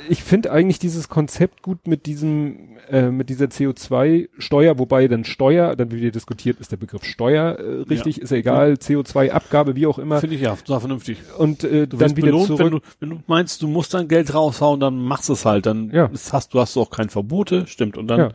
Ich 0.08 0.22
finde 0.24 0.50
eigentlich 0.52 0.78
dieses 0.78 1.08
Konzept 1.08 1.62
gut 1.62 1.86
mit 1.86 2.06
diesem, 2.06 2.76
äh, 2.90 3.10
mit 3.10 3.28
dieser 3.28 3.46
CO2-Steuer, 3.46 4.78
wobei 4.78 5.08
dann 5.08 5.24
Steuer, 5.24 5.76
dann 5.76 5.90
wie 5.90 6.00
wir 6.00 6.10
diskutiert, 6.12 6.60
ist 6.60 6.72
der 6.72 6.76
Begriff 6.76 7.04
Steuer 7.04 7.58
äh, 7.58 7.82
richtig, 7.88 8.20
ist 8.20 8.30
ja 8.30 8.36
egal, 8.38 8.72
CO2-Abgabe, 8.74 9.76
wie 9.76 9.86
auch 9.86 9.98
immer. 9.98 10.20
Finde 10.20 10.36
ich 10.36 10.42
ja, 10.42 10.54
total 10.56 10.80
vernünftig. 10.80 11.18
Und 11.38 11.64
äh, 11.64 11.86
Du 11.86 11.96
dann 11.96 12.00
wirst 12.00 12.16
wieder 12.16 12.26
belohnt, 12.28 12.46
zurück. 12.46 12.60
wenn 12.60 12.70
du, 12.70 12.80
wenn 13.00 13.10
du 13.10 13.22
meinst, 13.26 13.62
du 13.62 13.68
musst 13.68 13.94
dein 13.94 14.08
Geld 14.08 14.32
raushauen, 14.34 14.80
dann 14.80 14.98
machst 15.02 15.28
du 15.28 15.32
es 15.34 15.44
halt. 15.44 15.66
Dann 15.66 15.90
Ja. 15.90 16.10
hast 16.32 16.54
du 16.54 16.60
hast 16.60 16.76
auch 16.76 16.90
kein 16.90 17.08
Verbote, 17.10 17.66
stimmt. 17.66 17.96
Und 17.96 18.08
dann, 18.08 18.18
Ja. 18.20 18.28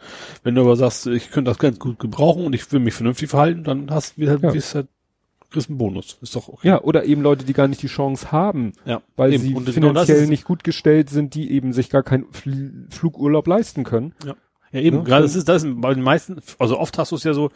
wenn 0.43 0.55
du 0.55 0.61
aber 0.61 0.75
sagst, 0.75 1.07
ich 1.07 1.31
könnte 1.31 1.49
das 1.51 1.57
ganz 1.59 1.79
gut 1.79 1.99
gebrauchen 1.99 2.45
und 2.45 2.53
ich 2.53 2.71
will 2.71 2.79
mich 2.79 2.93
vernünftig 2.93 3.29
verhalten, 3.29 3.63
dann 3.63 3.89
hast 3.91 4.17
du 4.17 4.21
wieder, 4.21 4.39
Ja. 4.41 4.51
bist 4.51 4.75
halt, 4.75 4.87
kriegst 5.51 5.69
einen 5.69 5.77
Bonus. 5.77 6.17
Ist 6.21 6.35
doch 6.35 6.47
okay. 6.47 6.67
ja, 6.67 6.81
oder 6.81 7.03
eben 7.05 7.21
Leute, 7.21 7.45
die 7.45 7.53
gar 7.53 7.67
nicht 7.67 7.81
die 7.83 7.87
Chance 7.87 8.31
haben, 8.31 8.73
ja. 8.85 9.01
weil 9.15 9.33
Eben. 9.33 9.43
sie 9.43 9.53
Und 9.53 9.65
genau 9.65 9.89
finanziell 9.89 10.23
ist- 10.23 10.29
nicht 10.29 10.45
gut 10.45 10.63
gestellt 10.63 11.09
sind, 11.09 11.35
die 11.35 11.51
eben 11.51 11.73
sich 11.73 11.89
gar 11.89 12.03
keinen 12.03 12.25
Fl 12.31 12.85
Flugurlaub 12.89 13.45
leisten 13.47 13.83
können. 13.83 14.13
Ja, 14.25 14.35
eben. 14.79 14.97
Ne? 14.99 15.03
Gerade 15.03 15.23
das 15.23 15.35
ist, 15.35 15.47
das 15.47 15.63
ist 15.63 15.81
bei 15.81 15.93
den 15.93 16.03
meisten, 16.03 16.37
also 16.57 16.79
oft 16.79 16.97
hast 16.97 17.11
du 17.11 17.15
es 17.17 17.23
ja 17.23 17.33
so, 17.33 17.51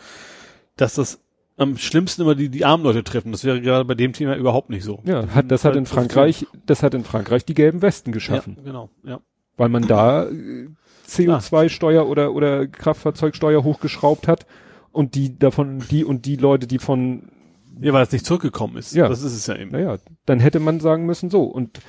dass 0.78 0.96
das 0.96 1.22
am 1.58 1.78
schlimmsten 1.78 2.24
immer 2.24 2.36
die, 2.36 2.50
die 2.50 2.66
armen 2.66 2.84
Leute 2.84 3.04
treffen. 3.04 3.32
Das 3.32 3.46
wäre 3.46 3.62
gerade 3.62 3.86
bei 3.86 3.96
dem 3.96 4.12
Thema 4.12 4.36
überhaupt 4.36 4.70
nicht 4.70 4.84
so. 4.84 5.02
Ja, 5.06 5.28
hat, 5.34 5.50
das 5.50 5.64
hat 5.64 5.78
in 5.78 5.86
Frankreich, 5.86 6.46
das 6.66 6.84
hat 6.84 6.94
in 6.94 7.06
Frankreich 7.06 7.46
die 7.46 7.54
gelben 7.54 7.82
Westen 7.82 8.12
geschaffen, 8.12 8.56
Ja, 8.58 8.64
genau, 8.64 8.90
ja. 9.04 9.22
weil 9.56 9.70
man 9.70 9.88
da 9.88 10.26
äh, 10.26 10.68
CO2-Steuer 11.08 12.08
oder, 12.08 12.34
oder 12.34 12.68
Kraftfahrzeugsteuer 12.68 13.64
hochgeschraubt 13.64 14.28
hat 14.28 14.46
und 14.92 15.16
die 15.16 15.38
davon, 15.40 15.82
die 15.90 16.04
und 16.04 16.26
die 16.26 16.36
Leute, 16.36 16.68
die 16.68 16.80
von, 16.80 17.30
Ja, 17.82 17.94
weil 17.94 18.04
es 18.04 18.12
nicht 18.12 18.26
zurückgekommen 18.26 18.78
ist. 18.78 18.94
Ja. 18.94 19.08
Das 19.08 19.22
ist 19.22 19.34
es 19.34 19.48
ja 19.48 19.56
eben. 19.56 19.72
naja, 19.72 19.98
dann 20.26 20.40
hätte 20.40 20.60
man 20.60 20.80
sagen 20.80 21.06
müssen, 21.06 21.30
so, 21.30 21.44
und 21.44 21.80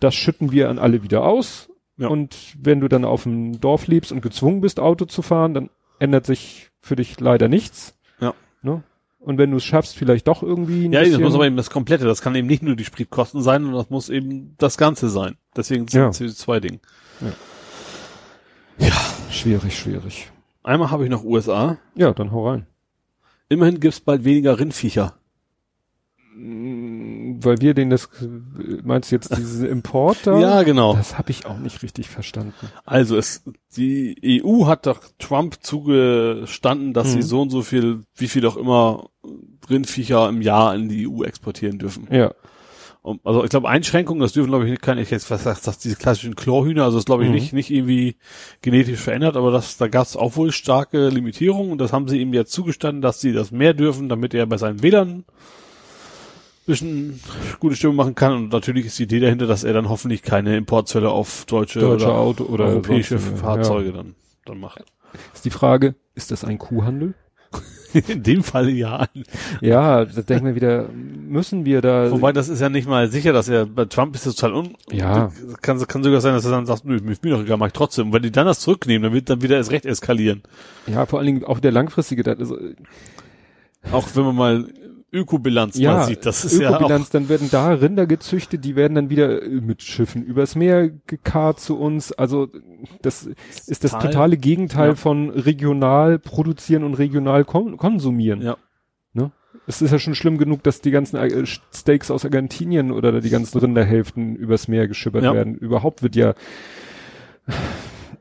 das 0.00 0.14
schütten 0.14 0.52
wir 0.52 0.68
an 0.68 0.78
alle 0.78 1.02
wieder 1.02 1.24
aus. 1.24 1.68
Ja. 1.96 2.08
Und 2.08 2.56
wenn 2.60 2.80
du 2.80 2.88
dann 2.88 3.04
auf 3.04 3.24
dem 3.24 3.60
Dorf 3.60 3.86
lebst 3.86 4.12
und 4.12 4.22
gezwungen 4.22 4.60
bist, 4.60 4.80
Auto 4.80 5.04
zu 5.04 5.22
fahren, 5.22 5.54
dann 5.54 5.70
ändert 5.98 6.26
sich 6.26 6.70
für 6.80 6.96
dich 6.96 7.20
leider 7.20 7.48
nichts. 7.48 7.96
Ja. 8.20 8.34
Ne? 8.62 8.82
Und 9.20 9.38
wenn 9.38 9.52
du 9.52 9.58
es 9.58 9.64
schaffst, 9.64 9.94
vielleicht 9.96 10.26
doch 10.26 10.42
irgendwie 10.42 10.86
ein 10.88 10.92
Ja, 10.92 11.04
das 11.04 11.20
muss 11.20 11.34
aber 11.34 11.46
eben 11.46 11.56
das 11.56 11.70
Komplette. 11.70 12.06
Das 12.06 12.22
kann 12.22 12.34
eben 12.34 12.48
nicht 12.48 12.62
nur 12.64 12.74
die 12.74 12.84
Spritkosten 12.84 13.40
sein, 13.40 13.62
sondern 13.62 13.80
das 13.80 13.90
muss 13.90 14.08
eben 14.08 14.56
das 14.58 14.76
Ganze 14.76 15.08
sein. 15.08 15.36
Deswegen 15.56 15.86
sind 15.86 16.00
Ja. 16.00 16.08
es 16.08 16.36
zwei 16.38 16.58
Dinge. 16.58 16.80
schwierig, 19.30 19.78
schwierig. 19.78 20.30
Einmal 20.64 20.90
habe 20.90 21.04
ich 21.04 21.10
noch 21.10 21.22
USA. 21.24 21.78
Ja, 21.94 22.12
dann 22.12 22.32
hau 22.32 22.48
rein. 22.48 22.66
Immerhin 23.52 23.80
gibt's 23.80 24.00
bald 24.00 24.24
weniger 24.24 24.58
Rindviecher. 24.58 25.14
Mm, 26.34 27.44
Weil 27.44 27.60
wir 27.60 27.74
den 27.74 27.90
das, 27.90 28.08
meinst 28.84 29.10
du 29.10 29.16
jetzt 29.16 29.36
diesen 29.36 29.66
Import 29.68 30.18
da? 30.26 30.38
Ja, 30.38 30.62
genau. 30.62 30.94
Das 30.94 31.18
habe 31.18 31.30
ich 31.30 31.44
auch 31.46 31.58
nicht 31.58 31.82
richtig 31.82 32.08
verstanden. 32.08 32.54
Also 32.84 33.16
es, 33.16 33.42
die 33.76 34.42
EU 34.44 34.66
hat 34.66 34.86
doch 34.86 35.00
Trump 35.18 35.56
zugestanden, 35.62 36.94
dass 36.94 37.08
Mhm. 37.08 37.12
sie 37.12 37.22
so 37.28 37.42
und 37.42 37.50
so 37.50 37.62
viel, 37.62 38.04
wie 38.16 38.28
viel 38.28 38.46
auch 38.46 38.56
immer 38.56 39.10
Rindviecher 39.68 40.28
im 40.28 40.40
Jahr 40.42 40.74
in 40.74 40.88
die 40.88 41.06
EU 41.06 41.22
exportieren 41.24 41.78
dürfen. 41.78 42.08
Ja. 42.10 42.32
Und, 43.02 43.20
also 43.24 43.42
ich 43.42 43.50
glaube 43.50 43.68
Einschränkungen, 43.68 44.20
das 44.20 44.32
dürfen 44.32 44.50
glaube 44.50 44.68
ich 44.68 44.80
keine, 44.80 45.02
ich 45.02 45.10
jetzt 45.10 45.28
was 45.28 45.42
sagt, 45.42 45.66
das 45.66 45.78
diese 45.78 45.96
klassischen 45.96 46.36
Chlorhühner, 46.36 46.84
also 46.84 46.98
das 46.98 47.04
glaube 47.04 47.24
ich 47.24 47.28
Mhm. 47.30 47.34
nicht 47.34 47.52
nicht 47.52 47.70
irgendwie 47.70 48.14
genetisch 48.60 49.00
verändert, 49.00 49.36
aber 49.36 49.50
das 49.50 49.76
da 49.76 49.88
gab 49.88 50.06
es 50.06 50.16
auch 50.16 50.36
wohl 50.36 50.52
starke 50.52 51.08
Limitierungen 51.08 51.72
und 51.72 51.78
das 51.78 51.92
haben 51.92 52.06
sie 52.06 52.20
ihm 52.20 52.32
jetzt 52.32 52.52
zugestanden, 52.52 53.02
dass 53.02 53.20
sie 53.20 53.32
das 53.32 53.50
mehr 53.50 53.74
dürfen, 53.74 54.08
damit 54.08 54.34
er 54.34 54.46
bei 54.46 54.56
seinen 54.56 54.82
Wählern 54.82 55.24
bisschen 56.64 57.20
gute 57.58 57.74
Stimmung 57.74 57.96
machen 57.96 58.14
kann 58.14 58.34
und 58.34 58.52
natürlich 58.52 58.86
ist 58.86 58.96
die 59.00 59.02
Idee 59.02 59.18
dahinter, 59.18 59.48
dass 59.48 59.64
er 59.64 59.72
dann 59.72 59.88
hoffentlich 59.88 60.22
keine 60.22 60.56
Importzölle 60.56 61.10
auf 61.10 61.44
deutsche, 61.46 61.80
Deutsche 61.80 62.06
oder 62.06 62.14
Auto 62.14 62.44
oder 62.44 62.66
europäische 62.66 63.18
Fahrzeuge 63.18 63.92
dann 63.92 64.14
dann 64.44 64.60
macht. 64.60 64.84
Ist 65.34 65.44
die 65.44 65.50
Frage, 65.50 65.96
ist 66.14 66.30
das 66.30 66.44
ein 66.44 66.58
Kuhhandel? 66.58 67.14
In 68.08 68.22
dem 68.22 68.42
Fall 68.42 68.70
ja. 68.70 69.06
Ja, 69.60 70.04
da 70.04 70.22
denken 70.22 70.46
wir 70.46 70.54
wieder, 70.54 70.88
müssen 70.88 71.64
wir 71.64 71.82
da. 71.82 72.10
Wobei 72.10 72.32
das 72.32 72.48
ist 72.48 72.60
ja 72.60 72.68
nicht 72.68 72.88
mal 72.88 73.10
sicher, 73.10 73.32
dass 73.32 73.48
er 73.48 73.66
bei 73.66 73.84
Trump 73.84 74.14
ist 74.14 74.26
das 74.26 74.34
total 74.34 74.54
un. 74.54 74.76
Ja. 74.90 75.30
Kann, 75.60 75.86
kann 75.86 76.02
sogar 76.02 76.20
sein, 76.20 76.32
dass 76.32 76.44
er 76.44 76.52
dann 76.52 76.66
sagt, 76.66 76.84
nö, 76.84 76.98
mir 77.02 77.16
mir 77.22 77.34
doch 77.34 77.42
egal, 77.42 77.58
mach 77.58 77.66
ich 77.66 77.72
trotzdem. 77.72 78.06
Und 78.06 78.12
wenn 78.14 78.22
die 78.22 78.32
dann 78.32 78.46
das 78.46 78.60
zurücknehmen, 78.60 79.02
dann 79.02 79.12
wird 79.12 79.28
dann 79.28 79.42
wieder 79.42 79.56
erst 79.56 79.72
recht 79.72 79.84
eskalieren. 79.84 80.42
Ja, 80.86 81.06
vor 81.06 81.18
allen 81.18 81.26
Dingen 81.26 81.44
auch 81.44 81.60
der 81.60 81.72
langfristige, 81.72 82.22
das 82.22 82.38
ist, 82.38 82.52
Auch 83.90 84.08
wenn 84.14 84.24
man 84.24 84.36
mal 84.36 84.66
Ökobilanz 85.12 85.76
ja, 85.78 85.92
mal 85.94 86.06
sieht, 86.06 86.24
das 86.24 86.44
ist 86.44 86.58
Ökobilanz, 86.58 87.08
ja 87.12 87.20
dann 87.20 87.28
werden 87.28 87.48
da 87.50 87.68
Rinder 87.74 88.06
gezüchtet, 88.06 88.64
die 88.64 88.76
werden 88.76 88.94
dann 88.94 89.10
wieder 89.10 89.42
äh, 89.42 89.48
mit 89.60 89.82
Schiffen 89.82 90.22
übers 90.22 90.54
Meer 90.56 90.88
gekarrt 91.06 91.60
zu 91.60 91.78
uns. 91.78 92.12
Also 92.12 92.48
das 93.02 93.28
ist 93.66 93.84
das 93.84 93.90
Total. 93.92 94.10
totale 94.10 94.36
Gegenteil 94.38 94.88
Ja. 94.90 94.94
von 94.94 95.28
regional 95.30 96.18
produzieren 96.18 96.82
und 96.84 96.94
regional 96.94 97.44
kon 97.44 97.76
konsumieren. 97.76 98.40
auch, 98.40 98.44
ja. 98.44 98.56
Ne? 99.12 99.32
Es 99.66 99.82
ist 99.82 99.90
ja 99.92 99.98
schon 99.98 100.14
schlimm 100.14 100.38
genug, 100.38 100.62
dass 100.62 100.80
die 100.80 100.90
ganzen 100.90 101.16
äh, 101.16 101.44
Steaks 101.46 102.10
aus 102.10 102.24
Argentinien 102.24 102.90
oder 102.90 103.20
die 103.20 103.30
ganzen 103.30 103.58
Rinderhälften 103.58 104.34
übers 104.34 104.66
Meer 104.66 104.88
geschippert 104.88 105.24
Ja. 105.24 105.34
werden. 105.34 105.54
Überhaupt 105.56 106.02
wird 106.02 106.16
ja, 106.16 106.34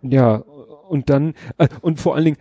ja, 0.02 0.36
und 0.36 1.10
dann, 1.10 1.34
äh, 1.58 1.68
und 1.82 2.00
vor 2.00 2.16
allen 2.16 2.26
Dingen, 2.26 2.38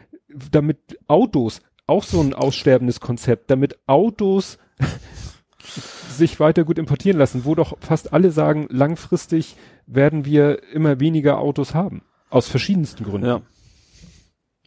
damit 0.51 0.79
Autos, 1.09 1.61
auch 1.91 2.05
so 2.05 2.21
ein 2.21 2.33
aussterbendes 2.35 3.01
Konzept, 3.01 3.51
damit 3.51 3.79
Autos 3.87 4.59
sich 6.09 6.39
weiter 6.39 6.65
gut 6.65 6.79
importieren 6.79 7.19
lassen, 7.19 7.45
wo 7.45 7.55
doch 7.55 7.77
fast 7.81 8.13
alle 8.13 8.31
sagen, 8.31 8.67
langfristig 8.71 9.57
werden 9.87 10.25
wir 10.25 10.63
immer 10.73 11.01
weniger 11.01 11.39
Autos 11.39 11.75
haben. 11.75 12.03
Aus 12.31 12.49
verschiedensten 12.49 13.05
Gründen. 13.05 13.27
Ja. 13.27 13.43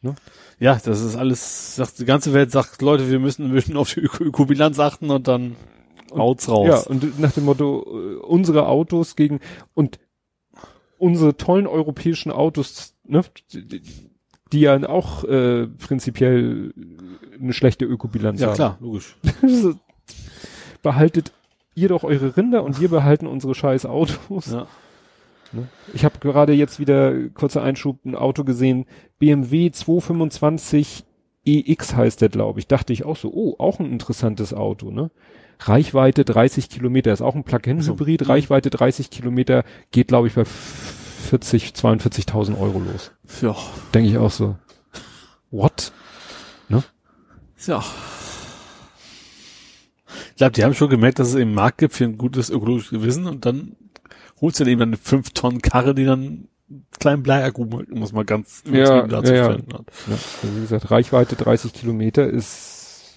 Ne? 0.02 0.16
Ja, 0.60 0.80
das 0.84 1.02
ist 1.02 1.16
alles, 1.16 1.78
sagt, 1.78 1.98
die 2.00 2.06
ganze 2.06 2.34
Welt 2.34 2.52
sagt, 2.52 2.82
Leute, 2.82 3.10
wir 3.10 3.20
müssen, 3.20 3.48
wir 3.48 3.54
müssen 3.54 3.78
auf 3.78 3.94
die 3.94 4.02
Öko 4.02 4.24
Ökobilanz 4.24 4.78
achten 4.80 5.10
und 5.10 5.28
dann 5.28 5.56
haut's 6.14 6.50
raus. 6.50 6.68
Ja, 6.68 6.80
und 6.92 7.20
nach 7.20 7.32
dem 7.32 7.46
Motto, 7.46 7.86
äh, 7.88 8.16
unsere 8.18 8.68
Autos 8.68 9.16
gegen, 9.16 9.40
und 9.74 10.00
unsere 10.98 11.38
tollen 11.38 11.68
europäischen 11.68 12.32
Autos, 12.32 12.96
ne, 13.06 13.24
die, 14.54 14.62
ja 14.62 14.78
auch 14.90 15.24
äh, 15.26 15.68
prinzipiell 15.68 16.74
eine 17.40 17.54
schlechte 17.54 17.86
Ökobilanz 17.86 18.40
ja 18.40 18.48
haben. 18.48 18.56
klar, 18.56 18.78
logisch. 18.80 19.18
Behaltet 20.82 21.32
ihr 21.76 21.90
doch 21.90 22.04
eure 22.04 22.38
Rinder 22.38 22.64
und 22.64 22.80
wir 22.80 22.90
behalten 22.90 23.26
unsere 23.28 23.56
scheiß 23.56 23.86
Autos. 23.86 24.52
Ja. 24.52 24.68
Ne? 25.52 25.68
Ich 25.94 26.06
habe 26.06 26.20
gerade 26.20 26.54
jetzt 26.54 26.80
wieder, 26.80 27.30
kurzer 27.30 27.64
Einschub, 27.64 28.06
ein 28.06 28.16
Auto 28.16 28.44
gesehen, 28.44 28.86
BMW 29.20 29.72
225 29.72 31.04
EX 31.46 31.96
heißt 31.96 32.22
der, 32.22 32.30
glaube 32.30 32.60
ich. 32.60 32.68
Dachte 32.68 32.94
ich 32.94 33.06
auch 33.06 33.18
so, 33.18 33.32
oh, 33.34 33.56
auch 33.60 33.80
ein 33.80 33.92
interessantes 33.92 34.54
Auto, 34.54 34.92
ne? 34.92 35.12
Reichweite 35.60 36.26
30 36.26 36.70
Kilometer, 36.70 37.14
ist 37.14 37.22
auch 37.22 37.36
ein 37.36 37.44
Plug-in-Hybrid, 37.44 38.22
So. 38.22 38.26
Reichweite 38.26 38.70
30 38.70 39.10
Kilometer, 39.10 39.64
geht, 39.92 40.08
glaube 40.08 40.28
ich, 40.28 40.34
bei 40.34 40.44
40, 41.24 41.74
42.000 41.74 42.60
Euro 42.60 42.80
los. 42.80 43.12
Ja. 43.42 43.56
Denke 43.94 44.10
ich 44.10 44.18
auch 44.18 44.32
so. 44.32 44.58
What? 45.52 45.92
Ja. 47.66 47.82
Ich 50.30 50.36
glaube, 50.36 50.52
die 50.52 50.64
haben 50.66 50.74
schon 50.74 50.90
gemerkt, 50.90 51.20
dass 51.20 51.30
es 51.30 51.36
eben 51.36 51.44
einen 51.50 51.56
Markt 51.56 51.78
gibt 51.78 51.94
für 51.94 52.04
ein 52.04 52.18
gutes 52.18 52.50
ökologisches 52.50 52.90
Gewissen 52.90 53.26
und 53.26 53.46
dann 53.46 53.78
holst 54.42 54.60
du 54.60 54.66
dann 54.66 54.74
eben 54.74 54.82
eine 54.82 54.98
5 54.98 55.30
Tonnen 55.32 55.62
Karre, 55.62 55.96
die 55.96 56.04
dann 56.06 56.20
einen 56.70 56.88
kleinen 57.00 57.24
Bleiakku, 57.24 57.64
muss 57.66 58.12
man 58.12 58.26
ganz 58.26 58.64
Ja, 58.66 58.72
übertrieben 58.72 58.96
ja, 58.96 59.08
darzustellen 59.08 59.66
hat. 59.74 59.86
Ja, 60.08 60.14
also 60.14 60.56
wie 60.58 60.62
gesagt, 60.62 60.92
Reichweite 60.92 61.36
30 61.38 61.72
Kilometer 61.72 62.28
ist 62.28 63.16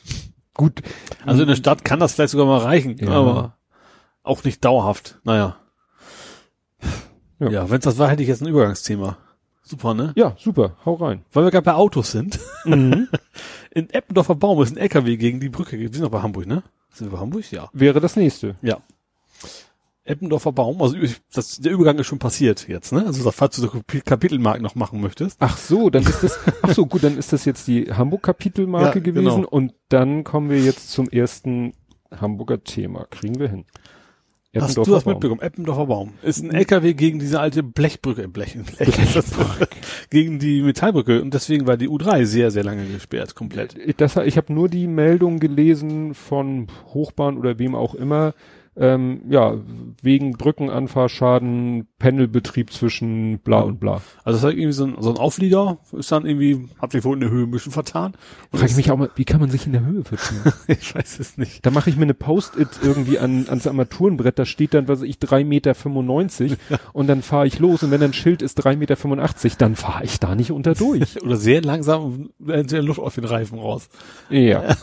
gut. 0.55 0.83
Also 1.25 1.43
in 1.43 1.49
der 1.49 1.57
Stadt 1.57 1.85
kann 1.85 1.99
das 1.99 2.15
vielleicht 2.15 2.31
sogar 2.31 2.47
mal 2.47 2.59
reichen, 2.59 2.97
Ja. 2.99 3.11
aber 3.11 3.57
auch 4.23 4.45
nicht 4.45 4.65
dauerhaft. 4.65 5.19
Naja. 5.25 5.57
Ja. 7.39 7.49
Ja, 7.51 7.70
wenn 7.70 7.78
es 7.78 7.84
das 7.84 7.99
war, 7.99 8.09
hätte 8.09 8.22
ich 8.22 8.28
jetzt 8.28 8.43
ein 8.43 8.49
Übergangsthema. 8.49 9.18
Super, 9.62 9.95
ne? 9.95 10.12
Ja, 10.16 10.37
super, 10.39 10.76
hau 10.84 10.95
rein. 10.95 11.24
Weil 11.32 11.45
wir 11.45 11.51
gerade 11.51 11.64
bei 11.64 11.74
Autos 11.74 12.12
sind. 12.12 12.39
Mhm. 12.64 13.09
In 13.72 13.91
Eppendorfer 13.91 14.34
Baum 14.37 14.62
ist 14.62 14.70
ein 14.72 14.78
LKW 14.78 15.16
gegen 15.16 15.41
die 15.41 15.49
Brücke. 15.49 15.78
Wir 15.78 15.91
sind 15.93 16.03
noch 16.03 16.11
bei 16.11 16.22
Hamburg, 16.22 16.47
ne? 16.47 16.62
Sind 16.93 17.09
wir 17.11 17.16
bei 17.16 17.20
Hamburg? 17.22 17.51
Ja. 17.51 17.68
Wäre 17.72 18.01
das 18.01 18.16
nächste. 18.16 18.55
Ja. 18.62 18.78
Eppendorfer 20.05 20.53
Baum, 20.53 20.80
also 20.80 20.97
das, 21.34 21.59
der 21.59 21.72
Übergang 21.72 21.99
ist 21.99 22.07
schon 22.07 22.20
passiert 22.20 22.68
jetzt, 22.68 22.93
ne? 22.93 23.05
Also 23.07 23.28
falls 23.32 23.57
du 23.57 23.62
so 23.62 23.68
Kapi- 23.68 24.03
Kapitelmarken 24.03 24.62
noch 24.62 24.76
machen 24.76 25.01
möchtest. 25.01 25.37
Ach 25.41 25.57
so, 25.59 25.91
dann 25.91 26.05
ist 26.05 26.22
das, 26.22 26.39
ach 26.62 26.72
so, 26.72 26.87
gut, 26.87 27.03
dann 27.03 27.18
ist 27.18 27.32
das 27.32 27.45
jetzt 27.45 27.66
die 27.66 27.93
Hamburg-Kapitelmarke 27.93 29.01
Ja, 29.01 29.05
gewesen 29.05 29.24
genau. 29.43 29.49
und 29.49 29.74
dann 29.89 30.22
kommen 30.22 30.49
wir 30.49 30.61
jetzt 30.61 30.91
zum 30.93 31.09
ersten 31.09 31.72
Hamburger 32.20 32.62
Thema. 32.62 33.07
Kriegen 33.11 33.41
wir 33.41 33.49
hin. 33.49 33.64
Hast 34.55 34.76
du 34.76 34.84
das 34.84 35.05
Baum. 35.05 35.14
mitbekommen? 35.14 35.40
Eppendorfer 35.40 35.86
Baum. 35.86 36.14
Ist 36.22 36.42
ein 36.42 36.51
LKW 36.51 36.94
gegen 36.94 37.18
diese 37.18 37.40
alte 37.40 37.62
Blechbrücke, 37.62 38.22
äh, 38.22 38.26
Blech, 38.26 38.57
Blech, 38.76 38.88
gegen 40.11 40.38
die 40.38 40.62
Metallbrücke 40.62 41.20
und 41.20 41.34
deswegen 41.34 41.66
war 41.66 41.76
die 41.76 41.88
U3 41.88 42.24
sehr, 42.24 42.51
sehr 42.51 42.64
lange 42.64 42.86
gesperrt, 42.86 43.34
komplett. 43.34 43.76
Das, 44.01 44.16
ich 44.16 44.36
habe 44.36 44.53
nur 44.53 44.68
die 44.68 44.86
Meldung 44.86 45.40
gelesen 45.40 46.14
von 46.14 46.68
Hochbahn 46.94 47.36
oder 47.36 47.59
wem 47.59 47.74
auch 47.74 47.94
immer, 47.94 48.34
ähm, 48.79 49.22
ja, 49.29 49.57
wegen 50.03 50.33
Brückenanfahrschaden, 50.33 51.89
Pendelbetrieb 51.99 52.72
zwischen 52.72 53.39
bla 53.39 53.61
und 53.61 53.81
bla. 53.81 54.03
Also 54.24 54.37
das 54.37 54.43
war 54.43 54.51
irgendwie 54.51 54.72
so 54.72 54.85
ein, 54.85 54.97
so 55.01 55.11
ein 55.11 55.16
Auflieger, 55.16 55.79
ist 55.93 56.12
dann 56.12 56.27
irgendwie, 56.27 56.68
hat 56.79 56.93
sich 56.93 57.05
wohl 57.05 57.14
in 57.14 57.20
der 57.20 57.31
Höhe 57.31 57.45
ein 57.45 57.51
bisschen 57.51 57.72
vertan. 57.72 58.12
Und 58.51 58.59
Frage 58.59 58.70
ich 58.70 58.77
mich 58.77 58.91
auch 58.91 58.99
mal, 58.99 59.11
wie 59.14 59.24
kann 59.24 59.41
man 59.41 59.51
sich 59.51 59.66
in 59.66 59.72
der 59.72 59.85
Höhe 59.85 60.05
verziehen? 60.05 60.41
ich 60.66 60.95
weiß 60.95 61.20
es 61.20 61.39
nicht. 61.39 61.64
Da 61.64 61.70
mache 61.70 61.89
ich 61.89 61.97
mir 61.97 62.03
eine 62.03 62.14
Post-it 62.14 62.68
irgendwie 62.83 63.18
an, 63.18 63.47
ans 63.49 63.66
Armaturenbrett, 63.66 64.39
da 64.39 64.45
steht 64.45 64.74
dann, 64.74 64.89
was 64.89 65.01
weiß 65.01 65.09
ich, 65.09 65.16
3,95 65.16 65.45
Meter 65.45 66.81
und 66.93 67.07
dann 67.07 67.22
fahre 67.22 67.47
ich 67.47 67.59
los 67.59 67.83
und 67.83 67.91
wenn 67.91 68.01
dann 68.01 68.12
Schild 68.12 68.43
ist 68.43 68.64
3,85 68.64 68.77
Meter, 68.77 69.57
dann 69.59 69.77
fahre 69.77 70.05
ich 70.05 70.20
da 70.20 70.35
nicht 70.35 70.53
unter 70.53 70.74
durch. 70.74 71.22
Oder 71.22 71.37
sehr 71.37 71.62
langsam 71.62 72.31
und 72.39 72.72
der 72.72 72.83
Luft 72.83 73.01
aus 73.01 73.14
den 73.14 73.24
Reifen 73.24 73.59
raus. 73.59 73.89
ja. 74.29 74.77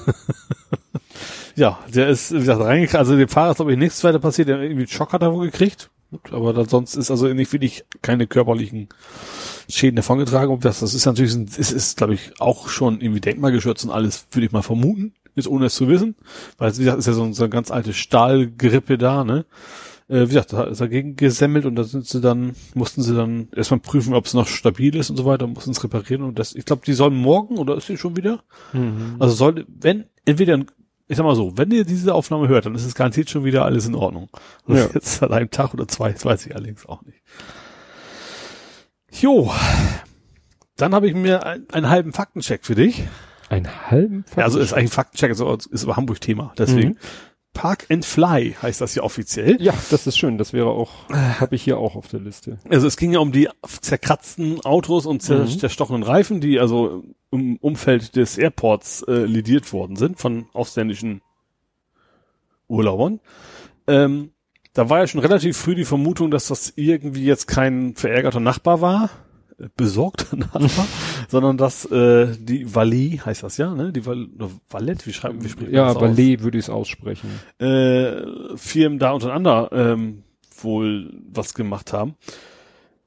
Ja, 1.56 1.80
der 1.94 2.10
ist, 2.10 2.34
wie 2.34 2.40
gesagt, 2.40 2.62
reingekracht. 2.62 3.00
Also 3.00 3.16
dem 3.16 3.28
Fahrer 3.28 3.52
ist, 3.52 3.58
glaube 3.58 3.72
ich, 3.72 3.78
nichts 3.78 4.04
weiter 4.04 4.20
passiert. 4.20 4.48
Der 4.48 4.60
irgendwie 4.60 4.82
einen 4.82 4.88
Schock 4.88 5.14
hat 5.14 5.22
er 5.22 5.34
wohl 5.34 5.46
gekriegt. 5.46 5.90
Aber 6.32 6.54
dann 6.54 6.68
sonst 6.68 6.96
ist 6.96 7.12
also 7.12 7.28
nicht 7.28 7.54
wirklich 7.54 7.86
keine 8.02 8.28
körperlichen 8.28 8.90
Schäden 9.70 9.96
davongetragen. 9.96 10.54
Und 10.54 10.66
das, 10.66 10.80
das 10.80 10.94
ist 10.94 11.06
natürlich, 11.06 11.34
ein, 11.34 11.46
es 11.46 11.72
ist, 11.72 11.98
glaube 11.98 12.14
ich, 12.14 12.40
auch 12.40 12.70
schon 12.70 13.02
irgendwie 13.02 13.22
denkmalgeschützt 13.22 13.86
und 13.86 13.92
alles, 13.92 14.28
würde 14.32 14.46
ich 14.46 14.52
mal 14.52 14.62
vermuten. 14.62 15.14
Jetzt 15.36 15.48
ohne 15.48 15.66
es 15.66 15.76
zu 15.76 15.88
wissen. 15.88 16.16
Weil, 16.58 16.74
wie 16.76 16.80
gesagt, 16.80 17.00
ist 17.00 17.08
ja 17.08 17.14
so, 17.14 17.32
so 17.34 17.44
eine 17.44 17.50
ganz 17.50 17.72
alte 17.72 17.94
Stahlgrippe 17.94 18.98
da, 18.98 19.24
ne? 19.24 19.46
Äh, 20.08 20.22
wie 20.22 20.28
gesagt, 20.28 20.54
da 20.54 20.66
ist 20.66 20.82
dagegen 20.82 21.16
gesemmelt 21.16 21.66
und 21.66 21.76
da 21.76 21.84
sind 21.84 22.06
sie 22.06 22.22
dann, 22.22 22.56
mussten 22.76 23.02
sie 23.02 23.16
dann 23.16 23.48
erstmal 23.56 23.80
prüfen, 23.80 24.14
ob 24.14 24.26
es 24.26 24.34
noch 24.34 24.48
stabil 24.48 24.96
ist 24.96 25.10
und 25.10 25.18
so 25.18 25.26
weiter, 25.26 25.48
mussten 25.48 25.72
es 25.72 25.84
reparieren 25.84 26.24
und 26.24 26.38
das, 26.38 26.54
ich 26.54 26.66
glaube, 26.66 26.84
die 26.86 26.94
sollen 26.94 27.16
morgen 27.16 27.58
oder 27.58 27.76
ist 27.78 27.90
die 27.90 27.98
schon 27.98 28.18
wieder? 28.18 28.44
Mhm. 28.74 29.16
Also 29.20 29.34
soll, 29.34 29.66
wenn, 29.68 30.06
entweder, 30.26 30.60
ich 31.08 31.18
sag 31.18 31.24
mal 31.26 31.36
so, 31.36 31.58
wenn 31.58 31.72
ihr 31.72 31.84
diese 31.86 32.14
Aufnahme 32.14 32.48
hört, 32.48 32.66
dann 32.66 32.76
ist 32.76 32.86
es 32.86 32.96
garantiert 32.96 33.30
schon 33.30 33.44
wieder 33.44 33.66
alles 33.66 33.86
in 33.88 33.96
Ordnung. 33.96 34.30
Und 34.66 34.78
Ja. 34.78 34.88
Jetzt 34.94 35.22
an 35.24 35.32
einem 35.34 35.52
Tag 35.52 35.74
oder 35.74 35.88
zwei, 35.88 36.12
das 36.12 36.24
weiß 36.26 36.46
ich 36.46 36.56
allerdings 36.56 36.86
auch 36.86 37.02
nicht. 37.04 37.22
Jo. 39.12 39.52
Dann 40.78 40.96
habe 40.96 41.08
ich 41.08 41.14
mir 41.14 41.46
ein, 41.46 41.66
einen 41.72 41.90
halben 41.90 42.14
Faktencheck 42.14 42.66
für 42.66 42.76
dich. 42.76 43.04
Einen 43.50 43.70
halben 43.92 44.26
Ja, 44.36 44.44
also 44.46 44.60
ist 44.60 44.74
eigentlich 44.74 44.90
ein 44.92 44.94
Faktencheck, 44.94 45.32
ist, 45.32 45.42
aber- 45.42 45.58
ist 45.70 45.84
aber 45.84 45.96
Hamburg-Thema. 45.98 46.54
Deswegen. 46.58 46.90
Mhm. 46.92 46.98
Park 47.54 47.86
and 47.92 48.04
Fly 48.04 48.56
heißt 48.60 48.82
das 48.82 48.96
ja 48.96 49.04
offiziell. 49.04 49.62
Ja, 49.62 49.76
das 49.92 50.08
ist 50.08 50.18
schön. 50.18 50.40
Das 50.40 50.54
wäre 50.54 50.70
auch, 50.70 51.08
habe 51.12 51.56
ich 51.56 51.62
hier 51.62 51.78
auch 51.78 51.96
auf 51.96 52.08
der 52.08 52.20
Liste. 52.20 52.58
Also 52.68 52.88
es 52.88 52.98
ging 52.98 53.12
ja 53.14 53.20
um 53.20 53.32
die 53.32 53.48
zerkratzten 53.82 54.62
Autos 54.62 55.06
und 55.06 55.22
zer 55.22 55.44
Mhm. 55.44 55.60
zerstochenen 55.60 56.02
Reifen, 56.02 56.42
die 56.42 56.60
also 56.60 57.04
im 57.34 57.58
Umfeld 57.58 58.16
des 58.16 58.38
Airports 58.38 59.04
äh, 59.08 59.26
lidiert 59.26 59.74
worden 59.74 59.96
sind 59.96 60.20
von 60.20 60.46
ausländischen 60.54 61.22
Urlaubern. 62.68 63.20
Ähm, 63.88 64.32
da 64.74 64.90
war 64.90 65.00
ja 65.00 65.08
schon 65.08 65.22
relativ 65.22 65.58
früh 65.58 65.76
die 65.76 65.86
Vermutung, 65.86 66.32
dass 66.32 66.48
das 66.48 66.74
irgendwie 66.76 67.26
jetzt 67.26 67.48
kein 67.48 67.96
verärgerter 67.96 68.40
Nachbar 68.40 68.82
war, 68.82 69.10
äh, 69.60 69.68
besorgter 69.76 70.36
Nachbar, 70.38 70.88
sondern 71.28 71.58
dass 71.58 71.86
äh, 71.86 72.36
die 72.40 72.74
Valet, 72.74 73.26
heißt 73.26 73.44
das 73.44 73.58
ja, 73.58 73.74
ne? 73.74 73.92
Die 73.92 74.06
Val 74.06 74.28
Valette, 74.70 75.06
wie 75.06 75.14
schreiben, 75.14 75.44
wie 75.44 75.50
spricht 75.50 75.72
man 75.72 75.76
Ja? 75.76 75.94
Ballet 75.94 76.42
würde 76.42 76.58
ich 76.58 76.66
es 76.66 76.70
aussprechen. 76.70 77.30
äh, 77.60 78.24
Firmen 78.56 79.00
da 79.00 79.12
untereinander 79.12 79.70
ähm, 79.72 80.24
wohl 80.62 81.22
was 81.32 81.54
gemacht 81.54 81.94
haben. 81.94 82.16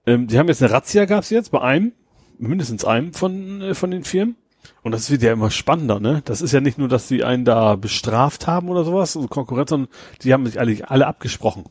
Ähm, 0.06 0.28
die 0.28 0.38
haben 0.38 0.48
jetzt 0.48 0.62
eine 0.62 0.72
Razzia 0.72 1.04
gab's 1.04 1.30
jetzt 1.30 1.50
bei 1.50 1.60
einem, 1.60 1.92
mindestens 2.38 2.84
einem 2.84 3.12
von 3.12 3.60
äh, 3.60 3.74
von 3.74 3.90
den 3.90 4.04
Firmen. 4.04 4.36
Und 4.82 4.92
das 4.92 5.10
wird 5.10 5.22
ja 5.22 5.32
immer 5.32 5.50
spannender, 5.50 6.00
ne? 6.00 6.22
Das 6.24 6.40
ist 6.40 6.52
ja 6.52 6.60
nicht 6.60 6.78
nur, 6.78 6.88
dass 6.88 7.08
sie 7.08 7.24
einen 7.24 7.44
da 7.44 7.76
bestraft 7.76 8.46
haben 8.46 8.68
oder 8.68 8.84
sowas, 8.84 9.16
also 9.16 9.28
Konkurrenz, 9.28 9.70
sondern 9.70 9.88
die 10.22 10.32
haben 10.32 10.44
sich 10.46 10.58
alle, 10.58 10.90
alle 10.90 11.06
abgesprochen. 11.06 11.64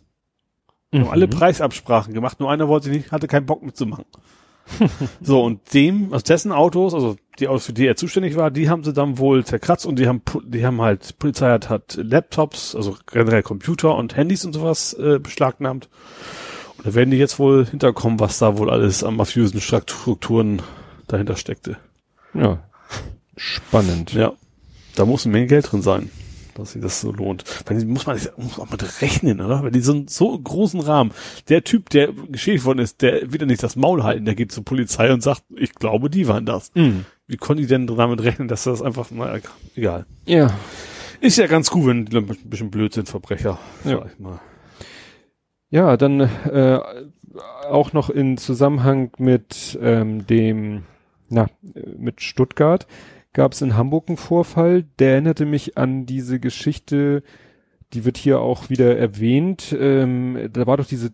Haben 0.94 1.10
alle 1.10 1.28
Preisabsprachen 1.28 2.14
gemacht, 2.14 2.40
nur 2.40 2.50
einer 2.50 2.70
wollte 2.70 2.90
nicht, 2.90 3.12
hatte 3.12 3.28
keinen 3.28 3.46
Bock 3.46 3.64
mitzumachen. 3.64 4.06
so, 5.22 5.44
und 5.44 5.74
dem, 5.74 6.14
aus 6.14 6.24
dessen 6.24 6.52
Autos, 6.52 6.94
also 6.94 7.18
die 7.40 7.48
aus 7.48 7.66
für 7.66 7.74
die 7.74 7.86
er 7.86 7.96
zuständig 7.96 8.36
war, 8.36 8.50
die 8.50 8.70
haben 8.70 8.84
sie 8.84 8.94
dann 8.94 9.18
wohl 9.18 9.46
zerkratzt 9.46 9.86
und 9.86 10.00
die 10.00 10.08
haben, 10.08 10.22
die 10.44 10.66
haben 10.66 10.82
halt, 10.82 11.20
Polizei 11.20 11.50
hat, 11.50 11.70
hat 11.70 11.98
Laptops, 12.02 12.76
also 12.76 12.96
generell 13.12 13.44
Computer 13.44 13.96
und 13.96 14.16
Handys 14.16 14.46
und 14.46 14.54
sowas 14.54 14.94
äh, 14.94 15.20
beschlagnahmt. 15.20 15.90
Da 16.86 16.94
werden 16.94 17.10
die 17.10 17.18
jetzt 17.18 17.40
wohl 17.40 17.66
hinterkommen, 17.66 18.20
was 18.20 18.38
da 18.38 18.60
wohl 18.60 18.70
alles 18.70 19.04
an 19.04 19.16
mafiösen 19.16 19.60
Strukturen 19.60 20.62
dahinter 21.08 21.36
steckte. 21.36 21.78
Ja. 22.36 22.60
Spannend. 23.36 24.14
Ja. 24.14 24.34
Da 24.96 25.06
muss 25.06 25.26
eine 25.26 25.34
Menge 25.34 25.48
Geld 25.48 25.72
drin 25.72 25.82
sein, 25.82 26.12
dass 26.54 26.74
sich 26.74 26.82
das 26.84 27.02
so 27.02 27.12
lohnt. 27.12 27.44
Weil 27.66 27.80
die 27.80 27.86
muss 27.86 28.06
man 28.06 28.20
muss 28.38 28.60
auch 28.60 28.70
mit 28.70 29.02
rechnen, 29.02 29.42
oder? 29.42 29.64
Wenn 29.64 29.74
die 29.74 29.82
so 29.82 29.94
einen 29.94 30.08
so 30.08 30.38
großen 30.38 30.80
Rahmen, 30.80 31.12
der 31.50 31.64
Typ, 31.64 31.90
der 31.90 32.14
geschädigt 32.30 32.66
worden 32.66 32.80
ist, 32.80 33.02
der 33.02 33.32
wird 33.32 33.42
ja 33.42 33.48
nicht 33.48 33.64
das 33.64 33.76
Maul 33.76 34.04
halten, 34.04 34.26
der 34.26 34.36
geht 34.36 34.52
zur 34.52 34.64
Polizei 34.64 35.12
und 35.12 35.24
sagt, 35.24 35.42
ich 35.56 35.74
glaube, 35.74 36.12
die 36.12 36.28
waren 36.28 36.46
das. 36.46 36.72
Mhm. 36.76 37.06
Wie 37.26 37.38
konnte 37.38 37.64
ich 37.64 37.68
denn 37.68 37.88
damit 37.88 38.22
rechnen, 38.22 38.48
dass 38.48 38.66
das 38.66 38.84
einfach, 38.84 39.10
naja, 39.10 39.42
egal. 39.76 40.06
Ja. 40.26 40.54
Ist 41.20 41.38
ja 41.38 41.48
ganz 41.48 41.72
gut, 41.72 41.88
wenn 41.88 42.06
die 42.06 42.16
ein 42.18 42.28
bisschen 42.44 42.70
blöd 42.70 42.94
sind, 42.94 43.10
Verbrecher, 43.10 43.58
Ja. 43.84 43.98
sag 44.02 44.12
ich 44.14 44.20
mal. 44.20 44.40
Ja, 45.76 45.98
dann 45.98 46.22
äh, 46.22 46.80
auch 47.70 47.92
noch 47.92 48.10
in 48.10 48.38
Zusammenhang 48.38 49.12
mit 49.18 49.78
ähm, 49.82 50.26
dem, 50.26 50.84
na, 51.28 51.48
mit 51.98 52.22
Stuttgart 52.22 52.88
gab 53.34 53.52
es 53.52 53.62
in 53.62 53.76
Hamburg 53.76 54.06
einen 54.08 54.16
Vorfall, 54.16 54.86
der 55.00 55.12
erinnerte 55.12 55.46
mich 55.46 55.78
an 55.78 56.06
diese 56.06 56.40
Geschichte, 56.40 57.24
die 57.92 58.06
wird 58.06 58.16
hier 58.16 58.40
auch 58.40 58.70
wieder 58.70 58.98
erwähnt. 58.98 59.76
Ähm, 59.78 60.50
da 60.54 60.66
war 60.66 60.78
doch 60.78 60.86
diese 60.86 61.12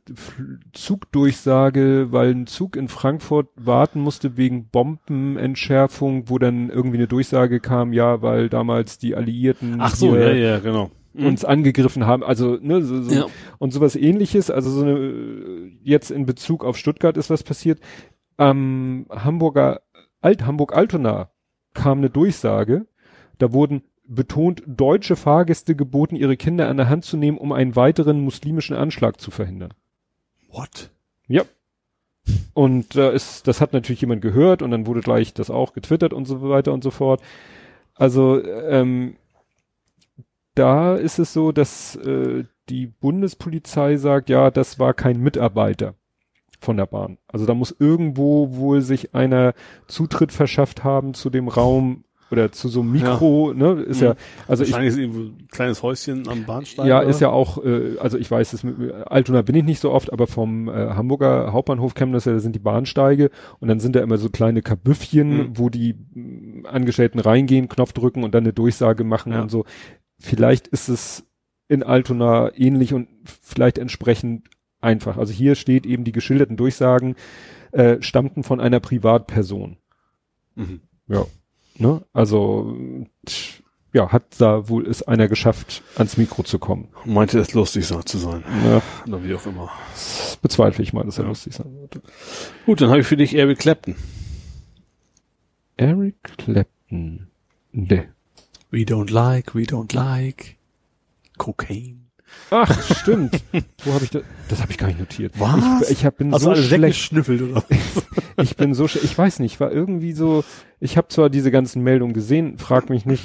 Zugdurchsage, 0.74 2.12
weil 2.12 2.30
ein 2.30 2.46
Zug 2.46 2.76
in 2.76 2.88
Frankfurt 2.88 3.48
warten 3.56 4.00
musste 4.00 4.38
wegen 4.38 4.70
Bombenentschärfung, 4.70 6.30
wo 6.30 6.38
dann 6.38 6.70
irgendwie 6.70 6.98
eine 6.98 7.08
Durchsage 7.08 7.62
kam, 7.62 7.94
ja, 7.94 8.22
weil 8.22 8.48
damals 8.48 9.00
die 9.00 9.16
Alliierten 9.16 9.82
Ach 9.82 9.96
so, 9.96 10.16
ja, 10.16 10.32
ja, 10.34 10.60
genau. 10.60 10.92
Uns 11.14 11.44
angegriffen 11.44 12.06
haben, 12.06 12.24
also 12.24 12.58
ne, 12.62 12.82
so, 12.82 13.02
so 13.02 13.14
Ja. 13.14 13.26
und 13.60 13.72
sowas 13.74 13.96
ähnliches, 13.96 14.50
also 14.50 14.70
so 14.70 14.82
eine 14.82 14.98
äh, 14.98 15.72
jetzt 15.84 16.12
in 16.12 16.26
Bezug 16.26 16.64
auf 16.64 16.78
Stuttgart 16.78 17.18
ist 17.18 17.30
was 17.30 17.44
passiert. 17.44 17.80
Am 18.38 19.06
Hamburger 19.10 19.82
Alt 20.22 20.46
Hamburg 20.46 20.76
Altona 20.76 21.32
kam 21.74 21.98
eine 22.00 22.10
Durchsage, 22.10 22.86
da 23.40 23.52
wurden 23.54 23.84
betont 24.06 24.64
deutsche 24.68 25.16
Fahrgäste 25.16 25.76
geboten, 25.76 26.16
ihre 26.16 26.38
Kinder 26.38 26.68
an 26.68 26.78
der 26.78 26.90
Hand 26.90 27.06
zu 27.06 27.18
nehmen, 27.18 27.38
um 27.38 27.52
einen 27.52 27.76
weiteren 27.76 28.22
muslimischen 28.22 28.76
Anschlag 28.76 29.20
zu 29.22 29.32
verhindern. 29.32 29.74
What? 30.50 30.92
Ja. 31.28 31.44
Und 32.54 32.96
da 32.96 33.10
ist, 33.10 33.48
das 33.48 33.62
hat 33.62 33.74
natürlich 33.74 34.02
jemand 34.02 34.22
gehört 34.22 34.62
und 34.62 34.72
dann 34.72 34.86
wurde 34.86 35.02
gleich 35.02 35.34
das 35.34 35.50
auch 35.50 35.74
getwittert 35.74 36.14
und 36.14 36.26
so 36.26 36.48
weiter 36.50 36.74
und 36.74 36.84
so 36.84 36.92
fort. 36.92 37.22
Also 37.96 38.44
ähm, 38.44 39.16
da 40.62 40.96
ist 40.96 41.20
es 41.20 41.34
so, 41.34 41.52
dass 41.52 41.96
äh, 41.98 42.44
die 42.70 42.88
Bundespolizei 42.88 43.98
sagt, 43.98 44.30
ja, 44.30 44.52
das 44.52 44.80
war 44.80 44.94
kein 44.94 45.20
Mitarbeiter 45.20 45.96
von 46.60 46.78
der 46.78 46.86
Bahn. 46.86 47.18
Also 47.28 47.46
da 47.46 47.54
muss 47.54 47.76
irgendwo 47.80 48.56
wohl 48.56 48.82
sich 48.82 49.16
einer 49.16 49.54
Zutritt 49.88 50.32
verschafft 50.32 50.84
haben 50.84 51.14
zu 51.14 51.30
dem 51.30 51.48
Raum 51.48 52.04
oder 52.30 52.50
zu 52.54 52.70
so 52.70 52.80
einem 52.80 52.94
Mikro, 52.94 53.52
ne, 53.54 53.72
ist 53.82 54.00
Mhm. 54.00 54.08
ja, 54.08 54.16
also 54.48 54.64
ich 54.64 54.72
Wahrscheinlich 54.72 54.94
ist 54.94 55.00
irgendwo 55.00 55.20
ein 55.20 55.48
kleines 55.52 55.84
Häuschen 55.84 56.30
am 56.30 56.46
Bahnsteig. 56.46 56.86
ja, 56.88 57.00
oder? 57.00 57.10
ist 57.10 57.20
ja 57.20 57.30
auch, 57.30 57.62
äh, 57.66 57.98
also 58.00 58.18
ich 58.18 58.32
weiß, 58.32 58.54
es 58.54 58.64
mit 58.64 58.76
Altona 59.06 59.42
bin 59.42 59.56
ich 59.56 59.66
nicht 59.66 59.82
so 59.82 59.92
oft, 59.92 60.14
aber 60.14 60.28
vom 60.28 60.70
äh, 60.70 60.72
Hamburger 60.92 61.52
Hauptbahnhof 61.52 61.94
das 61.94 62.24
ja, 62.26 62.32
da 62.32 62.40
sind 62.40 62.56
die 62.56 62.60
Bahnsteige 62.60 63.32
und 63.60 63.68
dann 63.68 63.82
sind 63.82 63.98
da 63.98 64.00
immer 64.02 64.18
so 64.18 64.30
kleine 64.30 64.62
Kabüffchen, 64.62 65.30
Mhm. 65.50 65.58
wo 65.58 65.70
die 65.70 65.96
mh, 66.14 66.70
Angestellten 66.70 67.20
reingehen, 67.20 67.68
Knopf 67.68 67.92
drücken 67.92 68.24
und 68.24 68.34
dann 68.34 68.44
eine 68.46 68.54
Durchsage 68.54 69.04
machen 69.04 69.34
Ja. 69.34 69.42
und 69.42 69.52
so. 69.52 69.66
Vielleicht 70.22 70.68
ist 70.68 70.88
es 70.88 71.24
in 71.68 71.84
Altona 71.84 72.52
ähnlich 72.56 72.94
und 72.94 73.08
vielleicht 73.26 73.78
entsprechend 73.78 74.48
einfach. 74.80 75.18
Also 75.18 75.34
hier 75.34 75.56
steht 75.56 75.86
eben, 75.86 76.04
die 76.04 76.12
geschilderten 76.12 76.58
Durchsagen 76.58 77.16
äh, 77.72 78.02
stammten 78.02 78.44
von 78.44 78.60
einer 78.60 78.80
Privatperson. 78.80 79.78
Mhm. 80.56 80.82
Ja. 81.08 81.26
Ne? 81.78 82.04
Also 82.14 82.78
tsch, 83.26 83.62
ja, 83.94 84.12
hat 84.12 84.24
da 84.40 84.70
wohl 84.70 84.88
es 84.88 85.04
einer 85.04 85.28
geschafft, 85.28 85.84
ans 85.96 86.18
Mikro 86.18 86.44
zu 86.44 86.60
kommen. 86.60 86.90
Meinte 87.06 87.40
es 87.40 87.54
lustig 87.54 87.86
zu 87.86 88.18
sein. 88.18 88.44
Ja. 88.66 88.82
Oder 89.08 89.24
wie 89.24 89.34
auch 89.34 89.46
immer. 89.46 89.70
Das 89.92 90.38
bezweifle 90.42 90.84
ich 90.84 90.94
mal, 90.94 91.04
dass 91.04 91.18
er 91.18 91.24
Ja. 91.24 91.30
lustig 91.30 91.54
sein 91.54 91.74
wird. 91.80 92.02
Gut, 92.66 92.82
dann 92.82 92.90
habe 92.90 93.02
ich 93.02 93.08
für 93.08 93.18
dich 93.18 93.36
Eric 93.36 93.60
Clapton. 93.60 93.96
Eric 95.78 96.16
Clapton. 96.38 97.28
Ne. 97.72 98.10
We 98.72 98.80
don't 98.86 99.12
like, 99.12 99.54
we 99.54 99.64
don't 99.64 99.94
like. 99.94 100.58
Cocaine. 101.38 102.08
Ach, 102.50 102.82
stimmt. 102.96 103.44
Wo 103.84 103.94
habe 103.94 104.06
ich 104.06 104.12
das? 104.12 104.24
Das 104.48 104.62
habe 104.62 104.72
ich 104.72 104.78
gar 104.78 104.88
nicht 104.88 105.00
notiert. 105.00 105.34
Was? 105.38 105.84
Ich, 105.84 106.00
ich 106.00 106.06
hab, 106.06 106.18
bin 106.18 106.34
Hast 106.34 106.44
so 106.44 106.56
schlecht. 106.56 107.12
oder? 107.14 107.64
Ich 108.42 108.56
bin 108.56 108.74
so 108.74 108.86
Ich 108.86 109.18
weiß 109.18 109.40
nicht, 109.40 109.60
war 109.60 109.72
irgendwie 109.72 110.14
so. 110.14 110.44
Ich 110.80 110.98
habe 110.98 111.10
zwar 111.10 111.30
diese 111.30 111.52
ganzen 111.52 111.84
Meldungen 111.84 112.14
gesehen, 112.14 112.58
frag 112.58 112.90
mich 112.90 113.06
nicht. 113.06 113.24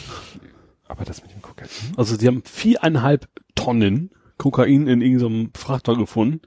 Aber 0.89 1.05
das 1.05 1.23
mit 1.23 1.33
dem 1.33 1.43
Kokain. 1.43 1.69
Also 1.97 2.17
die 2.17 2.27
haben 2.27 2.43
viereinhalb 2.45 3.29
Tonnen 3.55 4.11
Kokain 4.39 4.87
in 4.87 5.01
irgendeinem 5.01 5.51
Frachter 5.55 5.97
gefunden. 5.97 6.41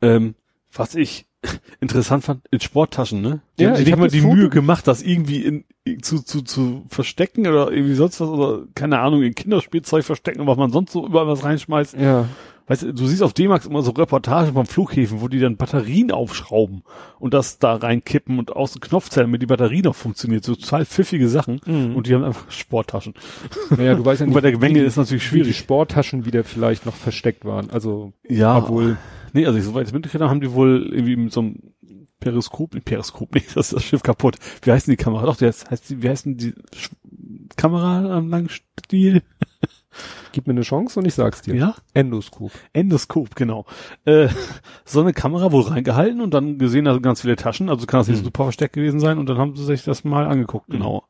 Ähm, 0.00 0.34
was 0.72 0.94
ich 0.94 1.26
interessant 1.80 2.24
fand, 2.24 2.42
in 2.50 2.60
Sporttaschen, 2.60 3.20
ne? 3.20 3.40
Die 3.58 3.64
Ja, 3.64 3.70
haben 3.70 3.76
sich 3.76 3.86
ich 3.86 3.92
nicht 3.92 4.00
mal 4.00 4.08
die 4.08 4.20
Foto- 4.20 4.34
Mühe 4.34 4.48
gemacht, 4.48 4.86
das 4.86 5.02
irgendwie 5.02 5.42
in, 5.44 5.64
zu, 6.02 6.22
zu, 6.22 6.42
zu 6.42 6.84
verstecken 6.88 7.46
oder 7.46 7.70
irgendwie 7.72 7.94
sonst 7.94 8.20
was 8.20 8.28
oder 8.28 8.62
keine 8.74 9.00
Ahnung, 9.00 9.22
in 9.22 9.34
Kinderspielzeug 9.34 10.04
verstecken, 10.04 10.46
was 10.46 10.56
man 10.56 10.70
sonst 10.70 10.92
so 10.92 11.04
überall 11.06 11.26
was 11.26 11.44
reinschmeißt. 11.44 11.96
Ja. 11.98 12.26
Weißt 12.68 12.84
du, 12.84 12.94
du 12.94 13.06
siehst 13.08 13.24
auf 13.24 13.32
D-Max 13.32 13.66
immer 13.66 13.82
so 13.82 13.90
Reportagen 13.90 14.52
vom 14.52 14.66
Flughäfen, 14.66 15.20
wo 15.20 15.26
die 15.26 15.40
dann 15.40 15.56
Batterien 15.56 16.12
aufschrauben 16.12 16.84
und 17.18 17.34
das 17.34 17.58
da 17.58 17.74
reinkippen 17.74 18.38
und 18.38 18.54
aus 18.54 18.72
dem 18.74 18.80
Knopfzellen, 18.80 19.28
damit 19.28 19.42
die 19.42 19.46
Batterie 19.46 19.82
noch 19.82 19.96
funktioniert. 19.96 20.44
So 20.44 20.54
total 20.54 20.86
pfiffige 20.86 21.28
Sachen. 21.28 21.60
Mhm. 21.66 21.96
Und 21.96 22.06
die 22.06 22.14
haben 22.14 22.22
einfach 22.22 22.48
Sporttaschen. 22.52 23.14
Naja, 23.76 23.96
du 23.96 24.04
weißt 24.04 24.20
ja 24.20 24.26
Und 24.26 24.30
nicht, 24.30 24.40
bei 24.42 24.48
der 24.48 24.56
Menge 24.60 24.80
ist 24.84 24.96
natürlich 24.96 25.24
wie 25.32 25.38
die 25.38 25.42
schwierig. 25.46 25.58
Sporttaschen 25.58 26.24
wieder 26.24 26.44
vielleicht 26.44 26.86
noch 26.86 26.94
versteckt 26.94 27.44
waren. 27.44 27.68
Also, 27.70 28.12
Ja, 28.28 28.58
obwohl. 28.58 28.96
Nee, 29.32 29.46
also 29.46 29.60
soweit 29.60 29.86
ich 29.86 29.92
mitgekriegt 29.92 30.20
habe, 30.22 30.30
haben 30.30 30.40
die 30.40 30.52
wohl 30.52 30.88
irgendwie 30.92 31.16
mit 31.16 31.32
so 31.32 31.40
einem 31.40 31.56
Periskop, 32.20 32.74
nicht 32.74 32.84
Periskop, 32.84 33.34
nee, 33.34 33.42
das 33.54 33.66
ist 33.66 33.72
das 33.72 33.84
Schiff 33.84 34.02
kaputt. 34.02 34.36
Wie 34.62 34.70
heißt 34.72 34.86
denn 34.86 34.92
die 34.92 35.02
Kamera? 35.02 35.26
Doch, 35.26 35.36
der 35.36 35.48
heißt 35.52 35.90
die, 35.90 36.02
wie 36.02 36.08
heißt 36.08 36.26
denn 36.26 36.36
die 36.36 36.54
Sch 36.74 36.90
Kamera 37.56 38.16
am 38.16 38.28
langen 38.30 38.48
Stiel? 38.48 39.22
Gib 40.32 40.46
mir 40.46 40.52
eine 40.52 40.62
Chance 40.62 40.98
und 40.98 41.06
ich 41.06 41.12
sag's 41.12 41.42
dir. 41.42 41.54
Ja? 41.54 41.74
Endoskop. 41.92 42.50
Endoskop, 42.72 43.34
genau. 43.36 43.66
Äh, 44.06 44.28
so 44.86 45.02
eine 45.02 45.12
Kamera 45.12 45.52
wohl 45.52 45.62
reingehalten 45.62 46.22
und 46.22 46.32
dann 46.32 46.56
gesehen, 46.58 46.86
da 46.86 46.94
sind 46.94 47.02
ganz 47.02 47.20
viele 47.20 47.36
Taschen, 47.36 47.68
also 47.68 47.84
kann 47.84 48.00
das 48.00 48.08
nicht 48.08 48.20
Mhm. 48.20 48.24
super 48.24 48.44
versteckt 48.44 48.74
gewesen 48.74 49.00
sein 49.00 49.18
und 49.18 49.28
dann 49.28 49.36
haben 49.36 49.54
sie 49.54 49.64
sich 49.64 49.84
das 49.84 50.04
mal 50.04 50.26
angeguckt, 50.26 50.68
genau. 50.70 51.04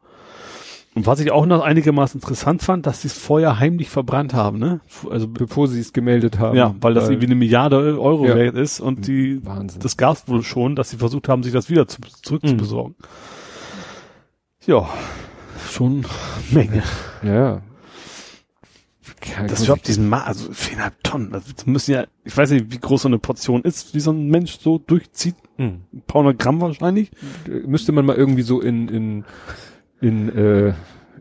Und 0.95 1.07
was 1.07 1.21
ich 1.21 1.31
auch 1.31 1.47
noch 1.47 1.63
einigermaßen 1.63 2.21
interessant 2.21 2.63
fand, 2.63 2.87
dass 2.87 3.01
sie 3.01 3.09
es 3.09 3.15
vorher 3.17 3.59
heimlich 3.59 3.89
verbrannt 3.89 4.35
haben, 4.35 4.59
ne? 4.59 4.81
Also 5.11 5.27
Bevor 5.27 5.67
sie 5.67 5.81
es 5.81 5.95
gemeldet 5.95 6.39
haben. 6.39 6.55
ja, 6.57 6.75
weil 6.83 6.93
das 6.93 7.09
irgendwie 7.09 7.27
eine 7.27 7.35
Milliarde 7.35 7.99
Euro 7.99 8.27
Ja. 8.27 8.37
wert 8.37 8.57
ist 8.57 8.79
und 8.81 9.07
die 9.07 9.45
Wahnsinn. 9.45 9.81
das 9.81 9.97
gab's 9.97 10.25
wohl 10.29 10.43
schon, 10.43 10.77
dass 10.77 10.91
sie 10.91 10.99
versucht 10.99 11.29
haben, 11.31 11.43
sich 11.43 11.53
das 11.55 11.71
wieder 11.71 11.89
zu, 11.89 11.99
zurück 12.23 12.47
zu 12.47 12.53
Mhm. 12.55 12.59
besorgen. 12.59 12.95
Ja, 14.67 14.87
schon 15.71 16.05
Menge. 16.51 16.83
ja. 17.23 17.63
Das 19.49 19.63
überhaupt 19.65 19.87
diesen 19.89 20.09
Ma 20.09 20.23
also 20.25 20.53
viereinhalb 20.53 21.03
Tonnen, 21.05 21.31
das 21.31 21.45
müssen 21.67 21.93
ja, 21.93 22.05
ich 22.25 22.37
weiß 22.37 22.51
nicht, 22.51 22.71
wie 22.73 22.79
groß 22.79 23.03
so 23.03 23.09
eine 23.09 23.19
Portion 23.19 23.63
ist, 23.63 23.95
wie 23.95 24.01
so 24.01 24.11
ein 24.11 24.29
Mensch 24.29 24.59
so 24.61 24.79
durchzieht, 24.79 25.37
Hm. 25.57 25.83
ein 25.93 26.03
paar 26.07 26.23
hundert 26.23 26.39
Gramm 26.41 26.61
wahrscheinlich. 26.61 27.11
müsste 27.67 27.93
man 27.93 28.05
mal 28.05 28.17
irgendwie 28.17 28.43
so 28.43 28.61
in, 28.61 28.89
in, 28.89 29.25
in, 30.03 30.29
äh, 30.37 30.75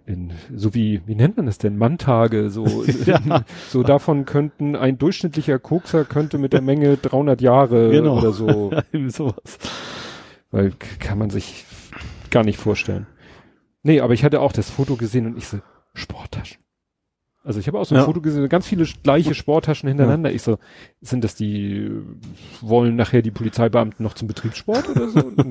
in, 0.05 0.31
so 0.53 0.73
wie, 0.73 1.01
wie 1.05 1.15
nennt 1.15 1.37
man 1.37 1.45
das 1.45 1.57
denn? 1.57 1.77
Manntage, 1.77 2.49
so, 2.49 2.65
Ja. 3.05 3.45
so 3.69 3.83
davon 3.83 4.25
könnten, 4.25 4.75
ein 4.75 4.97
durchschnittlicher 4.97 5.59
Kokser 5.59 6.03
könnte 6.03 6.37
mit 6.37 6.51
der 6.51 6.61
Menge 6.61 6.97
300 6.97 7.39
Jahre 7.41 7.91
Genau. 7.91 8.17
oder 8.17 8.33
so, 8.33 8.71
Ja, 8.73 8.83
irgendwie 8.91 9.11
sowas. 9.13 9.59
weil 10.51 10.73
kann 10.99 11.17
man 11.17 11.29
sich 11.29 11.65
gar 12.31 12.43
nicht 12.43 12.57
vorstellen. 12.57 13.07
Nee, 13.83 14.01
aber 14.01 14.13
ich 14.13 14.23
hatte 14.23 14.41
auch 14.41 14.51
das 14.51 14.69
Foto 14.69 14.95
gesehen 14.95 15.25
und 15.27 15.37
ich 15.37 15.47
so, 15.47 15.59
Sporttaschen. 15.93 16.57
Also 17.43 17.59
ich 17.59 17.67
habe 17.67 17.79
auch 17.79 17.85
so 17.85 17.95
ein 17.95 17.99
Ja. 17.99 18.05
Foto 18.05 18.21
gesehen, 18.21 18.47
ganz 18.49 18.67
viele 18.67 18.85
gleiche 19.03 19.33
Sporttaschen 19.33 19.87
hintereinander. 19.89 20.31
Ich 20.31 20.43
so, 20.43 20.59
sind 21.01 21.23
das 21.23 21.33
die, 21.33 21.89
wollen 22.61 22.95
nachher 22.95 23.21
die 23.23 23.31
Polizeibeamten 23.31 24.03
noch 24.03 24.13
zum 24.13 24.27
Betriebssport 24.27 24.89
oder 24.89 25.07
so? 25.09 25.31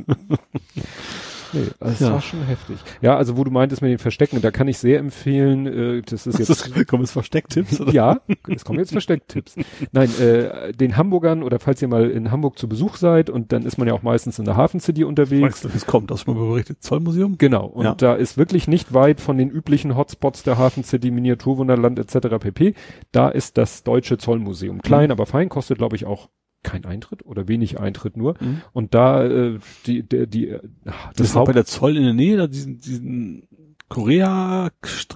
Nee, 1.53 1.67
das 1.81 2.01
Ja. 2.01 2.13
war 2.13 2.21
schon 2.21 2.43
heftig. 2.45 2.77
Ja, 3.01 3.17
also 3.17 3.37
wo 3.37 3.45
du 3.45 3.51
meintest 3.51 3.83
mit 3.83 3.91
den 3.91 3.99
Verstecken, 3.99 4.41
da 4.41 4.51
kann 4.51 4.69
ich 4.69 4.79
sehr 4.79 4.99
empfehlen, 4.99 5.67
äh, 5.67 6.03
das 6.03 6.27
ist 6.27 6.39
jetzt 6.39 6.49
Das 6.51 6.63
kommen 6.87 7.03
jetzt 7.03 7.13
Verstecktipps, 7.13 7.81
oder? 7.81 7.93
ja, 7.93 8.21
es 8.49 8.65
kommen 8.65 8.79
jetzt 8.79 8.93
Verstecktipps. 8.93 9.57
Nein, 9.93 10.11
äh, 10.21 10.73
den 10.73 10.97
Hamburgern 10.97 11.43
oder 11.43 11.59
falls 11.59 11.83
ihr 11.83 11.89
mal 11.89 12.11
in 12.11 12.31
Hamburg 12.31 12.59
zu 12.59 12.69
Besuch 12.69 12.97
seid 12.97 13.31
und 13.31 13.53
dann 13.53 13.63
ist 13.65 13.79
man 13.79 13.89
ja 13.89 13.95
auch 13.95 14.03
meistens 14.03 14.39
in 14.39 14.45
der 14.45 14.57
Hafen 14.57 14.81
City 14.81 15.05
unterwegs. 15.05 15.43
Weißt 15.43 15.65
du, 15.65 15.69
es 15.75 15.87
kommt, 15.87 16.11
das 16.11 16.23
schon 16.23 16.37
mal 16.37 16.47
berichtet. 16.49 16.83
Zollmuseum? 16.83 17.37
Genau, 17.39 17.67
und 17.67 17.85
Ja. 17.85 17.95
da 17.95 18.15
ist 18.15 18.39
wirklich 18.39 18.69
nicht 18.69 18.95
weit 18.95 19.21
von 19.21 19.37
den 19.39 19.51
üblichen 19.51 19.97
Hotspots 19.97 20.43
der 20.43 20.59
Hafen 20.59 20.85
City, 20.85 21.11
Miniaturwunderland 21.11 21.99
etc. 21.99 22.39
pp. 22.39 22.75
Da 23.13 23.29
ist 23.29 23.59
das 23.59 23.83
Deutsche 23.83 24.19
Zollmuseum. 24.19 24.83
Klein, 24.83 25.11
aber 25.11 25.27
fein, 25.27 25.49
kostet 25.49 25.79
glaube 25.79 25.97
ich 25.97 26.07
auch 26.07 26.29
kein 26.63 26.85
Eintritt 26.85 27.25
oder 27.25 27.49
wenig 27.49 27.81
Eintritt 27.81 28.17
nur. 28.17 28.35
Mhm. 28.41 28.63
Und 28.73 28.95
da 28.95 29.25
äh, 29.25 29.59
die 29.87 30.03
der 30.03 30.27
die 30.27 30.49
äh, 30.49 30.61
Das 30.85 30.95
das 31.17 31.27
ist 31.29 31.37
auch 31.37 31.47
bei 31.47 31.53
der 31.53 31.65
Zoll 31.65 31.97
in 31.97 32.05
der 32.05 32.13
Nähe, 32.15 32.37
da 32.37 32.47
diesen, 32.47 32.79
diesen 32.79 33.49
Korea, 33.89 34.71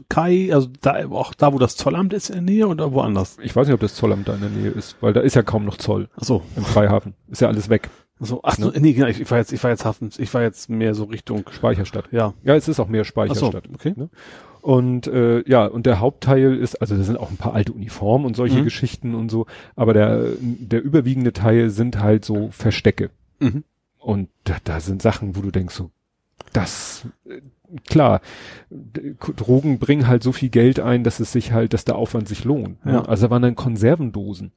Kai, 0.08 0.50
also 0.52 0.68
da, 0.80 1.06
auch 1.10 1.32
da, 1.34 1.52
wo 1.52 1.58
das 1.58 1.76
Zollamt 1.76 2.12
ist 2.12 2.28
in 2.30 2.34
der 2.34 2.42
Nähe 2.42 2.66
oder 2.66 2.92
woanders? 2.92 3.36
ich 3.40 3.54
weiß 3.54 3.68
nicht, 3.68 3.74
ob 3.74 3.80
das 3.80 3.94
Zollamt 3.94 4.26
da 4.26 4.34
in 4.34 4.40
der 4.40 4.50
Nähe 4.50 4.70
ist, 4.70 4.96
weil 5.00 5.12
da 5.12 5.20
ist 5.20 5.34
ja 5.34 5.42
kaum 5.42 5.64
noch 5.64 5.76
Zoll 5.76 6.08
Ach 6.16 6.24
so. 6.24 6.42
im 6.56 6.64
Freihafen. 6.64 7.14
Ist 7.28 7.40
ja 7.40 7.46
alles 7.48 7.68
weg. 7.68 7.88
Also, 8.18 8.40
ach 8.42 8.56
so, 8.56 8.72
nee, 8.76 8.92
genau, 8.92 9.06
ich, 9.06 9.20
ich 9.20 9.30
war 9.30 9.38
jetzt, 9.38 9.52
ich 9.52 9.62
war 9.62 9.70
jetzt 9.70 9.84
Hafen, 9.84 10.10
ich 10.18 10.32
war 10.34 10.42
jetzt 10.42 10.70
mehr 10.70 10.94
so 10.94 11.04
Richtung, 11.04 11.44
Speicherstadt. 11.52 12.08
ja. 12.10 12.34
Ja, 12.42 12.56
es 12.56 12.66
ist 12.66 12.80
auch 12.80 12.88
mehr 12.88 13.02
Ach 13.02 13.06
so, 13.06 13.10
Speicherstadt. 13.10 13.68
okay. 13.72 13.92
Ne? 13.96 14.08
Und 14.64 15.08
äh, 15.08 15.46
ja, 15.46 15.66
und 15.66 15.84
der 15.84 16.00
Hauptteil 16.00 16.56
ist, 16.56 16.76
also 16.76 16.96
da 16.96 17.02
sind 17.02 17.18
auch 17.18 17.30
ein 17.30 17.36
paar 17.36 17.52
alte 17.52 17.74
Uniformen 17.74 18.24
und 18.24 18.34
solche 18.34 18.60
Mhm. 18.60 18.64
Geschichten 18.64 19.14
und 19.14 19.30
so, 19.30 19.44
aber 19.76 19.92
der, 19.92 20.28
der 20.40 20.82
überwiegende 20.82 21.34
Teil 21.34 21.68
sind 21.68 22.00
halt 22.00 22.24
so 22.24 22.48
Verstecke. 22.50 23.10
Mhm. 23.40 23.64
Und 23.98 24.30
da, 24.44 24.56
da 24.64 24.80
sind 24.80 25.02
Sachen, 25.02 25.36
wo 25.36 25.42
du 25.42 25.50
denkst, 25.50 25.74
so, 25.74 25.90
das, 26.54 27.06
äh, 27.28 27.42
klar, 27.86 28.22
Drogen 29.36 29.78
bringen 29.78 30.08
halt 30.08 30.22
so 30.22 30.32
viel 30.32 30.48
Geld 30.48 30.80
ein, 30.80 31.04
dass 31.04 31.20
es 31.20 31.30
sich 31.30 31.52
halt, 31.52 31.74
dass 31.74 31.84
der 31.84 31.96
Aufwand 31.96 32.26
sich 32.26 32.44
lohnt. 32.44 32.82
Ne? 32.86 32.92
Ja. 32.94 33.04
Also 33.04 33.26
da 33.26 33.30
waren 33.32 33.42
dann 33.42 33.56
Konservendosen. 33.56 34.52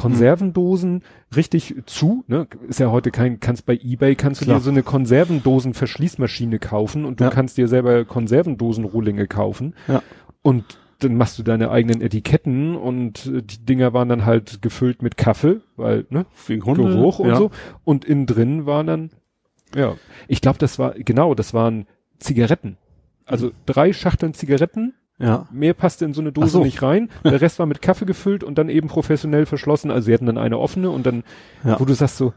Konservendosen 0.00 1.02
richtig 1.36 1.74
zu, 1.86 2.24
ne? 2.26 2.46
Ist 2.68 2.80
ja 2.80 2.90
heute 2.90 3.10
kein, 3.10 3.40
kannst 3.40 3.66
bei 3.66 3.78
Ebay 3.82 4.14
kannst 4.16 4.40
du 4.40 4.44
Klar. 4.46 4.58
dir 4.58 4.62
so 4.64 4.70
eine 4.70 4.82
Konservendosen-Verschließmaschine 4.82 6.58
kaufen 6.58 7.04
und 7.04 7.20
du 7.20 7.24
Ja. 7.24 7.30
kannst 7.30 7.56
dir 7.58 7.68
selber 7.68 8.04
Konservendosen-Rohlinge 8.04 9.26
kaufen. 9.26 9.74
Ja. 9.88 10.02
Und 10.42 10.78
dann 11.00 11.16
machst 11.16 11.38
du 11.38 11.42
deine 11.42 11.70
eigenen 11.70 12.00
Etiketten 12.02 12.76
und 12.76 13.26
äh, 13.26 13.42
die 13.42 13.64
Dinger 13.64 13.92
waren 13.92 14.08
dann 14.08 14.26
halt 14.26 14.60
gefüllt 14.62 15.02
mit 15.02 15.16
Kaffee, 15.16 15.60
weil, 15.76 16.06
ne? 16.10 16.26
Wegen 16.46 16.64
Hunde. 16.64 16.82
Geruch 16.82 17.18
und 17.18 17.28
ja. 17.28 17.36
so. 17.36 17.50
Und 17.84 18.04
innen 18.04 18.26
drin 18.26 18.66
waren 18.66 18.86
dann, 18.86 19.10
ja, 19.74 19.94
ich 20.28 20.40
glaube, 20.40 20.58
das 20.58 20.78
war, 20.78 20.92
genau, 20.92 21.34
das 21.34 21.54
waren 21.54 21.86
Zigaretten. 22.18 22.76
Also 23.24 23.52
drei 23.64 23.92
Schachteln 23.92 24.34
Zigaretten, 24.34 24.94
Ja. 25.20 25.46
mehr 25.52 25.74
passte 25.74 26.04
in 26.06 26.14
so 26.14 26.20
eine 26.20 26.32
Dose 26.32 26.48
so. 26.48 26.64
nicht 26.64 26.82
rein. 26.82 27.10
Der 27.24 27.40
Rest 27.40 27.58
war 27.58 27.66
mit 27.66 27.82
Kaffee 27.82 28.06
gefüllt 28.06 28.42
und 28.42 28.56
dann 28.58 28.68
eben 28.70 28.88
professionell 28.88 29.46
verschlossen. 29.46 29.90
Also 29.90 30.06
sie 30.06 30.14
hatten 30.14 30.26
dann 30.26 30.38
eine 30.38 30.58
offene 30.58 30.90
und 30.90 31.04
dann, 31.06 31.24
Ja. 31.64 31.78
wo 31.78 31.84
du 31.84 31.92
sagst 31.94 32.16
so, 32.16 32.32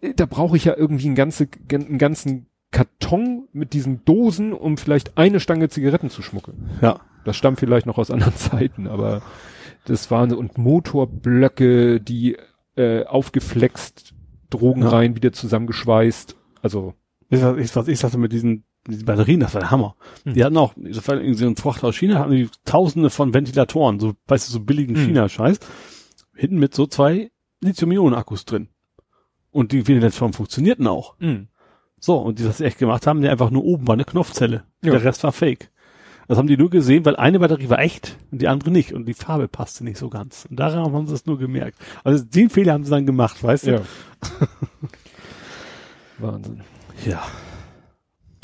äh, 0.00 0.12
da 0.14 0.26
brauche 0.26 0.56
ich 0.56 0.64
ja 0.66 0.76
irgendwie 0.76 1.06
einen, 1.06 1.14
ganze, 1.14 1.48
einen 1.72 1.98
ganzen 1.98 2.46
Karton 2.70 3.48
mit 3.52 3.72
diesen 3.72 4.04
Dosen, 4.04 4.52
um 4.52 4.76
vielleicht 4.76 5.16
eine 5.18 5.40
Stange 5.40 5.68
Zigaretten 5.70 6.10
zu 6.10 6.22
schmuggeln. 6.22 6.70
Ja. 6.82 7.00
Das 7.24 7.36
stammt 7.36 7.58
vielleicht 7.58 7.86
noch 7.86 7.98
aus 7.98 8.10
anderen 8.10 8.34
Zeiten, 8.36 8.86
aber 8.86 9.22
das 9.86 10.10
waren 10.10 10.30
so- 10.30 10.38
und 10.38 10.56
Motorblöcke, 10.58 12.00
die 12.00 12.36
äh, 12.76 13.04
aufgeflext, 13.04 14.14
Drogen 14.48 14.82
Ja. 14.82 14.88
rein, 14.90 15.16
wieder 15.16 15.32
zusammengeschweißt. 15.32 16.36
Also 16.62 16.94
Ich, 17.28 17.42
was 17.42 17.56
ich, 17.58 17.76
was 17.76 17.88
ich 17.88 17.98
sagte 17.98 18.18
mit 18.18 18.32
diesen, 18.32 18.64
diesen 18.86 19.04
Batterien, 19.04 19.40
das 19.40 19.54
war 19.54 19.60
der 19.60 19.70
Hammer. 19.70 19.96
Hm. 20.24 20.34
Die 20.34 20.44
hatten 20.44 20.56
auch, 20.56 20.74
war 20.76 21.16
irgendwie 21.16 21.34
so 21.34 21.46
ein 21.46 21.56
Fracht 21.56 21.84
aus 21.84 21.96
China, 21.96 22.18
hatten 22.18 22.32
die 22.32 22.48
tausende 22.64 23.10
von 23.10 23.34
Ventilatoren, 23.34 24.00
so, 24.00 24.14
weißt 24.26 24.48
du, 24.48 24.52
so 24.52 24.60
billigen 24.60 24.96
Hm. 24.96 25.06
China-Scheiß. 25.06 25.58
Hinten 26.34 26.58
mit 26.58 26.74
so 26.74 26.86
zwei 26.86 27.30
Lithium-Ionen-Akkus 27.60 28.44
drin. 28.46 28.68
Und 29.50 29.72
die 29.72 29.86
Ventilatoren 29.86 30.32
funktionierten 30.32 30.86
auch. 30.86 31.16
So, 31.98 32.16
und 32.18 32.38
die 32.38 32.44
das 32.44 32.60
echt 32.60 32.78
gemacht 32.78 33.06
haben, 33.06 33.20
die 33.20 33.28
einfach 33.28 33.50
nur 33.50 33.64
oben 33.64 33.86
war 33.86 33.94
eine 33.94 34.04
Knopfzelle. 34.04 34.64
Ja. 34.82 34.92
Der 34.92 35.04
Rest 35.04 35.22
war 35.24 35.32
fake. 35.32 35.70
Das 36.28 36.38
haben 36.38 36.46
die 36.46 36.56
nur 36.56 36.70
gesehen, 36.70 37.04
weil 37.04 37.16
eine 37.16 37.40
Batterie 37.40 37.68
war 37.68 37.80
echt 37.80 38.16
und 38.30 38.40
die 38.40 38.46
andere 38.46 38.70
nicht 38.70 38.92
und 38.94 39.06
die 39.06 39.14
Farbe 39.14 39.48
passte 39.48 39.82
nicht 39.82 39.98
so 39.98 40.08
ganz. 40.08 40.46
Und 40.48 40.60
daran 40.60 40.92
haben 40.94 41.06
sie 41.08 41.14
es 41.14 41.26
nur 41.26 41.38
gemerkt. 41.38 41.76
Also 42.04 42.24
den 42.24 42.48
Fehler 42.48 42.72
haben 42.74 42.84
sie 42.84 42.90
dann 42.90 43.04
gemacht, 43.04 43.42
weißt 43.42 43.66
du? 43.66 43.70
ja. 43.72 43.80
Wahnsinn. 46.18 46.62
ja. 47.04 47.22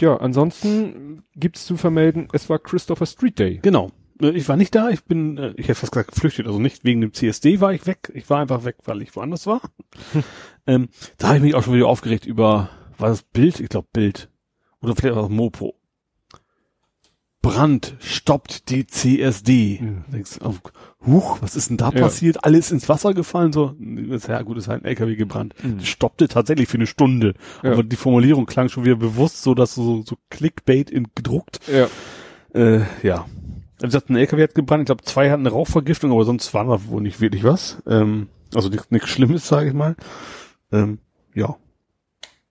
Ja, 0.00 0.16
ansonsten 0.18 1.22
gibt's 1.34 1.64
zu 1.66 1.76
vermelden, 1.76 2.28
es 2.32 2.48
war 2.50 2.58
Christopher 2.58 3.06
Street 3.06 3.38
Day. 3.38 3.58
Genau. 3.62 3.90
Äh, 4.20 4.30
Ich 4.30 4.48
war 4.48 4.56
nicht 4.56 4.74
da, 4.74 4.90
ich 4.90 5.04
bin, 5.04 5.38
äh, 5.38 5.54
ich 5.56 5.68
hätte 5.68 5.80
fast 5.80 5.92
gesagt 5.92 6.12
geflüchtet, 6.12 6.46
also 6.46 6.58
nicht 6.58 6.84
wegen 6.84 7.00
dem 7.00 7.12
CSD 7.12 7.60
war 7.60 7.72
ich 7.72 7.86
weg, 7.86 8.10
ich 8.14 8.28
war 8.28 8.40
einfach 8.40 8.64
weg, 8.64 8.76
weil 8.84 9.02
ich 9.02 9.14
woanders 9.16 9.46
war. 9.46 9.60
ähm, 10.66 10.88
da 11.18 11.28
habe 11.28 11.38
ich 11.38 11.42
mich 11.42 11.54
auch 11.54 11.62
schon 11.62 11.74
wieder 11.74 11.88
aufgeregt 11.88 12.26
über, 12.26 12.68
war 12.98 13.08
das 13.08 13.22
Bild? 13.22 13.60
Ich 13.60 13.68
glaube 13.68 13.88
Bild. 13.92 14.28
Oder 14.82 14.94
vielleicht 14.94 15.16
auch 15.16 15.28
Mopo. 15.28 15.75
Brand 17.46 17.94
stoppt 18.00 18.70
die 18.70 18.86
CSD. 18.86 19.78
Mhm. 19.80 20.04
Denkst, 20.12 20.38
oh, 20.42 20.54
huch, 21.06 21.38
was 21.40 21.54
ist 21.54 21.70
denn 21.70 21.76
da 21.76 21.90
Ja. 21.90 22.00
passiert? 22.00 22.44
Alles 22.44 22.72
ins 22.72 22.88
Wasser 22.88 23.14
gefallen? 23.14 23.52
So, 23.52 23.74
ja 24.26 24.42
gut, 24.42 24.58
ist 24.58 24.68
halt 24.68 24.82
ein 24.82 24.86
LKW 24.86 25.14
gebrannt. 25.16 25.54
Mhm. 25.62 25.80
Stoppte 25.80 26.26
tatsächlich 26.28 26.68
für 26.68 26.76
eine 26.78 26.86
Stunde. 26.86 27.34
Ja. 27.62 27.72
Aber 27.72 27.82
die 27.84 27.96
Formulierung 27.96 28.46
klang 28.46 28.68
schon 28.68 28.84
wieder 28.84 28.96
bewusst 28.96 29.42
so, 29.42 29.54
dass 29.54 29.74
so, 29.74 30.02
so 30.02 30.16
Clickbait 30.30 30.90
in 30.90 31.06
gedruckt. 31.14 31.60
Ja. 31.72 31.86
Äh, 32.52 32.82
ja. 33.02 33.26
Wie 33.78 33.86
gesagt, 33.86 34.08
ein 34.10 34.16
LKW 34.16 34.42
hat 34.42 34.54
gebrannt. 34.54 34.82
Ich 34.82 34.86
glaube, 34.86 35.04
zwei 35.04 35.30
hatten 35.30 35.42
eine 35.46 35.54
Rauchvergiftung, 35.54 36.10
aber 36.10 36.24
sonst 36.24 36.52
war 36.54 36.64
da 36.64 36.84
wohl 36.86 37.02
nicht 37.02 37.20
wirklich 37.20 37.44
was. 37.44 37.82
Ähm, 37.86 38.28
also 38.54 38.68
nichts 38.70 38.90
nichts 38.90 39.08
Schlimmes, 39.10 39.46
sage 39.46 39.68
ich 39.68 39.74
mal. 39.74 39.94
Ähm, 40.72 40.98
ja. 41.34 41.56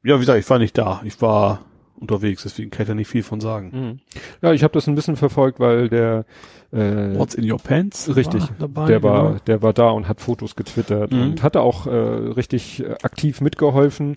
Ja, 0.04 0.16
wie 0.16 0.20
gesagt, 0.20 0.40
ich 0.40 0.50
war 0.50 0.60
nicht 0.60 0.78
da. 0.78 1.02
Ich 1.04 1.22
war 1.22 1.66
unterwegs, 2.00 2.44
deswegen 2.44 2.70
kann 2.72 2.84
ich 2.84 2.88
da 2.88 2.96
nicht 2.96 3.08
viel 3.08 3.24
von 3.24 3.40
sagen. 3.42 3.72
Mhm. 3.74 4.00
Ja, 4.42 4.54
ich 4.54 4.64
habe 4.64 4.74
das 4.74 4.88
ein 4.88 4.96
bisschen 4.96 5.16
verfolgt, 5.16 5.60
weil 5.60 5.90
der 5.90 6.26
äh, 6.72 7.18
What's 7.18 7.36
in 7.36 7.50
your 7.50 7.60
pants? 7.60 8.16
Richtig, 8.16 8.42
war 8.44 8.56
dabei, 8.60 8.86
der 8.88 9.04
war, 9.04 9.28
genau. 9.30 9.40
der 9.48 9.62
war 9.62 9.74
da 9.74 9.90
und 9.92 10.08
hat 10.08 10.20
Fotos 10.22 10.56
getwittert 10.56 11.12
Mhm. 11.12 11.22
und 11.22 11.44
hatte 11.44 11.62
auch 11.62 11.88
äh, 11.88 11.90
richtig 11.92 12.84
äh, 12.84 12.96
aktiv 13.04 13.42
mitgeholfen. 13.42 14.16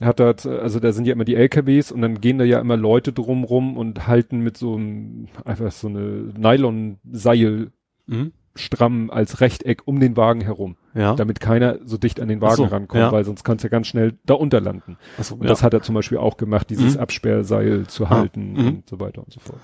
Er 0.00 0.06
hat 0.08 0.20
da, 0.20 0.30
also 0.30 0.78
da 0.78 0.92
sind 0.92 1.06
ja 1.06 1.12
immer 1.12 1.24
die 1.24 1.34
LKWs 1.34 1.90
und 1.90 2.02
dann 2.02 2.20
gehen 2.20 2.38
da 2.38 2.44
ja 2.44 2.60
immer 2.60 2.76
Leute 2.76 3.12
drumrum 3.12 3.76
und 3.76 4.06
halten 4.06 4.38
mit 4.40 4.56
so 4.56 4.76
einem, 4.76 5.26
einfach 5.44 5.72
so 5.72 5.88
eine 5.88 6.32
Nylon-Seil 6.38 7.70
Mhm. 8.06 8.32
Stramm 8.58 9.10
als 9.10 9.40
Rechteck 9.40 9.82
um 9.86 10.00
den 10.00 10.16
Wagen 10.16 10.40
herum, 10.40 10.76
Ja. 10.94 11.14
damit 11.14 11.40
keiner 11.40 11.78
so 11.84 11.96
dicht 11.98 12.20
an 12.20 12.28
den 12.28 12.40
Wagen 12.40 12.56
so, 12.56 12.64
rankommt, 12.64 13.00
ja. 13.00 13.12
weil 13.12 13.24
sonst 13.24 13.44
kannst 13.44 13.64
du 13.64 13.68
ja 13.68 13.70
ganz 13.70 13.86
schnell 13.86 14.14
da 14.26 14.34
unterlanden. 14.34 14.96
Achso, 15.18 15.34
Und 15.34 15.42
ja. 15.42 15.48
das 15.48 15.62
hat 15.62 15.74
er 15.74 15.82
zum 15.82 15.94
Beispiel 15.94 16.18
auch 16.18 16.36
gemacht, 16.36 16.70
dieses 16.70 16.94
Mhm. 16.94 17.00
Absperrseil 17.00 17.86
zu 17.86 18.06
Ah, 18.06 18.10
halten 18.10 18.52
mhm. 18.52 18.66
und 18.68 18.88
so 18.88 19.00
weiter 19.00 19.22
und 19.22 19.32
so 19.32 19.40
fort. 19.40 19.58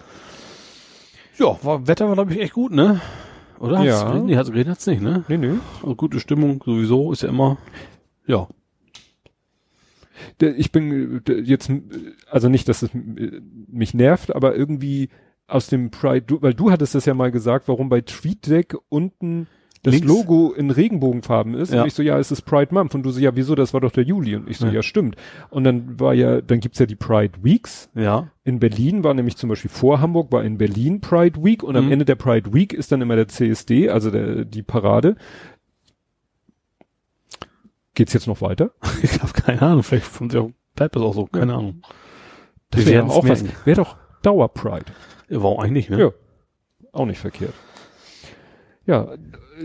ja, 1.38 1.58
war, 1.64 1.86
Wetter 1.86 2.06
war, 2.08 2.14
glaube 2.14 2.32
ich, 2.32 2.40
echt 2.40 2.52
gut, 2.54 2.72
ne? 2.72 3.00
Oder? 3.58 3.82
Ja. 3.84 3.92
Hat's 3.92 4.04
geregnet? 4.04 4.24
Nee, 4.26 4.36
hat 4.36 4.46
geregnet 4.46 4.68
hat's 4.72 4.86
nicht, 4.86 5.02
ne? 5.02 5.24
Nee, 5.28 5.36
nee. 5.38 5.52
Also 5.82 5.94
gute 5.96 6.20
Stimmung 6.20 6.62
sowieso, 6.64 7.12
ist 7.12 7.22
ja 7.22 7.28
immer, 7.28 7.58
ja. 8.26 8.48
Ich 10.40 10.70
bin 10.72 11.22
jetzt, 11.26 11.70
also 12.30 12.48
nicht, 12.48 12.68
dass 12.68 12.82
es 12.82 12.90
mich 12.92 13.94
nervt, 13.94 14.34
aber 14.34 14.54
irgendwie 14.56 15.08
aus 15.46 15.66
dem 15.68 15.90
Pride, 15.90 16.22
du, 16.22 16.40
weil 16.42 16.54
du 16.54 16.70
hattest 16.70 16.94
das 16.94 17.04
ja 17.04 17.14
mal 17.14 17.30
gesagt, 17.30 17.68
warum 17.68 17.88
bei 17.88 18.00
TweetDeck 18.00 18.76
unten 18.88 19.46
das 19.82 19.92
Links? 19.92 20.08
Logo 20.08 20.52
in 20.52 20.70
Regenbogenfarben 20.70 21.52
ist. 21.54 21.70
Ja. 21.72 21.82
Und 21.82 21.88
ich 21.88 21.92
so, 21.94 22.02
ja, 22.02 22.18
es 22.18 22.30
ist 22.30 22.42
Pride 22.42 22.72
Month. 22.72 22.94
Und 22.94 23.02
du 23.02 23.10
so, 23.10 23.20
ja, 23.20 23.36
wieso, 23.36 23.54
das 23.54 23.74
war 23.74 23.82
doch 23.82 23.90
der 23.92 24.04
Juli. 24.04 24.34
Und 24.36 24.48
ich 24.48 24.56
so, 24.56 24.66
Ja. 24.66 24.72
ja, 24.72 24.82
stimmt. 24.82 25.16
Und 25.50 25.64
dann 25.64 26.00
war 26.00 26.14
ja, 26.14 26.40
dann 26.40 26.60
gibt's 26.60 26.78
ja 26.78 26.86
die 26.86 26.96
Pride 26.96 27.34
Weeks. 27.42 27.90
Ja. 27.94 28.28
In 28.44 28.58
Berlin 28.58 29.04
war 29.04 29.12
nämlich 29.12 29.36
zum 29.36 29.50
Beispiel 29.50 29.70
vor 29.70 30.00
Hamburg 30.00 30.32
war 30.32 30.42
in 30.42 30.56
Berlin 30.56 31.02
Pride 31.02 31.44
Week 31.44 31.62
und 31.62 31.76
am 31.76 31.86
Mhm. 31.86 31.92
Ende 31.92 32.04
der 32.06 32.14
Pride 32.14 32.54
Week 32.54 32.72
ist 32.72 32.92
dann 32.92 33.02
immer 33.02 33.16
der 33.16 33.28
CSD, 33.28 33.90
also 33.90 34.10
der, 34.10 34.46
die 34.46 34.62
Parade. 34.62 35.16
Geht's 37.94 38.12
jetzt 38.14 38.26
noch 38.26 38.40
weiter? 38.40 38.70
Ich 39.02 39.20
habe 39.20 39.32
keine 39.32 39.60
Ahnung, 39.62 39.82
vielleicht 39.82 40.10
bleibt 40.74 40.96
das 40.96 41.02
auch 41.02 41.14
so, 41.14 41.26
keine. 41.26 41.54
Ahnung. 41.54 41.82
Das 42.70 42.86
wäre 42.86 42.94
werden's 43.06 43.12
auch 43.14 43.28
was. 43.28 43.44
Wäre 43.66 43.76
doch 43.76 43.96
Dauer 44.22 44.48
Pride. 44.48 44.86
Warum 45.42 45.60
eigentlich, 45.60 45.88
ne? 45.88 45.98
Ja. 46.00 46.10
Auch 46.92 47.06
nicht 47.06 47.18
verkehrt. 47.18 47.54
Ja, 48.86 49.14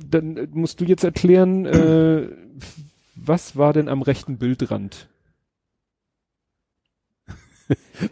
dann 0.08 0.50
musst 0.52 0.80
du 0.82 0.86
jetzt 0.86 1.04
erklären, 1.04 1.66
äh, 1.66 2.30
was 3.16 3.56
war 3.58 3.74
denn 3.74 3.90
am 3.90 4.02
rechten 4.02 4.38
Bildrand? 4.38 5.10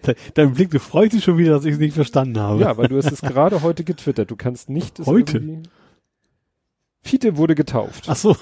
De- 0.05 0.15
Dein 0.33 0.53
Blick, 0.53 0.69
du 0.71 0.79
freust 0.79 1.13
dich 1.13 1.23
schon 1.23 1.37
wieder, 1.37 1.51
dass 1.51 1.65
ich 1.65 1.73
es 1.73 1.79
nicht 1.79 1.95
verstanden 1.95 2.39
habe. 2.39 2.61
Ja, 2.61 2.77
weil 2.77 2.87
du 2.89 2.97
hast 2.97 3.11
es 3.11 3.21
gerade 3.23 3.61
heute 3.61 3.83
getwittert. 3.83 4.29
Du 4.29 4.35
kannst 4.35 4.69
nicht 4.69 4.99
Heute? 5.05 5.63
Fiete 7.01 7.37
wurde 7.37 7.55
getauft. 7.55 8.05
Ach 8.07 8.15
so. 8.17 8.35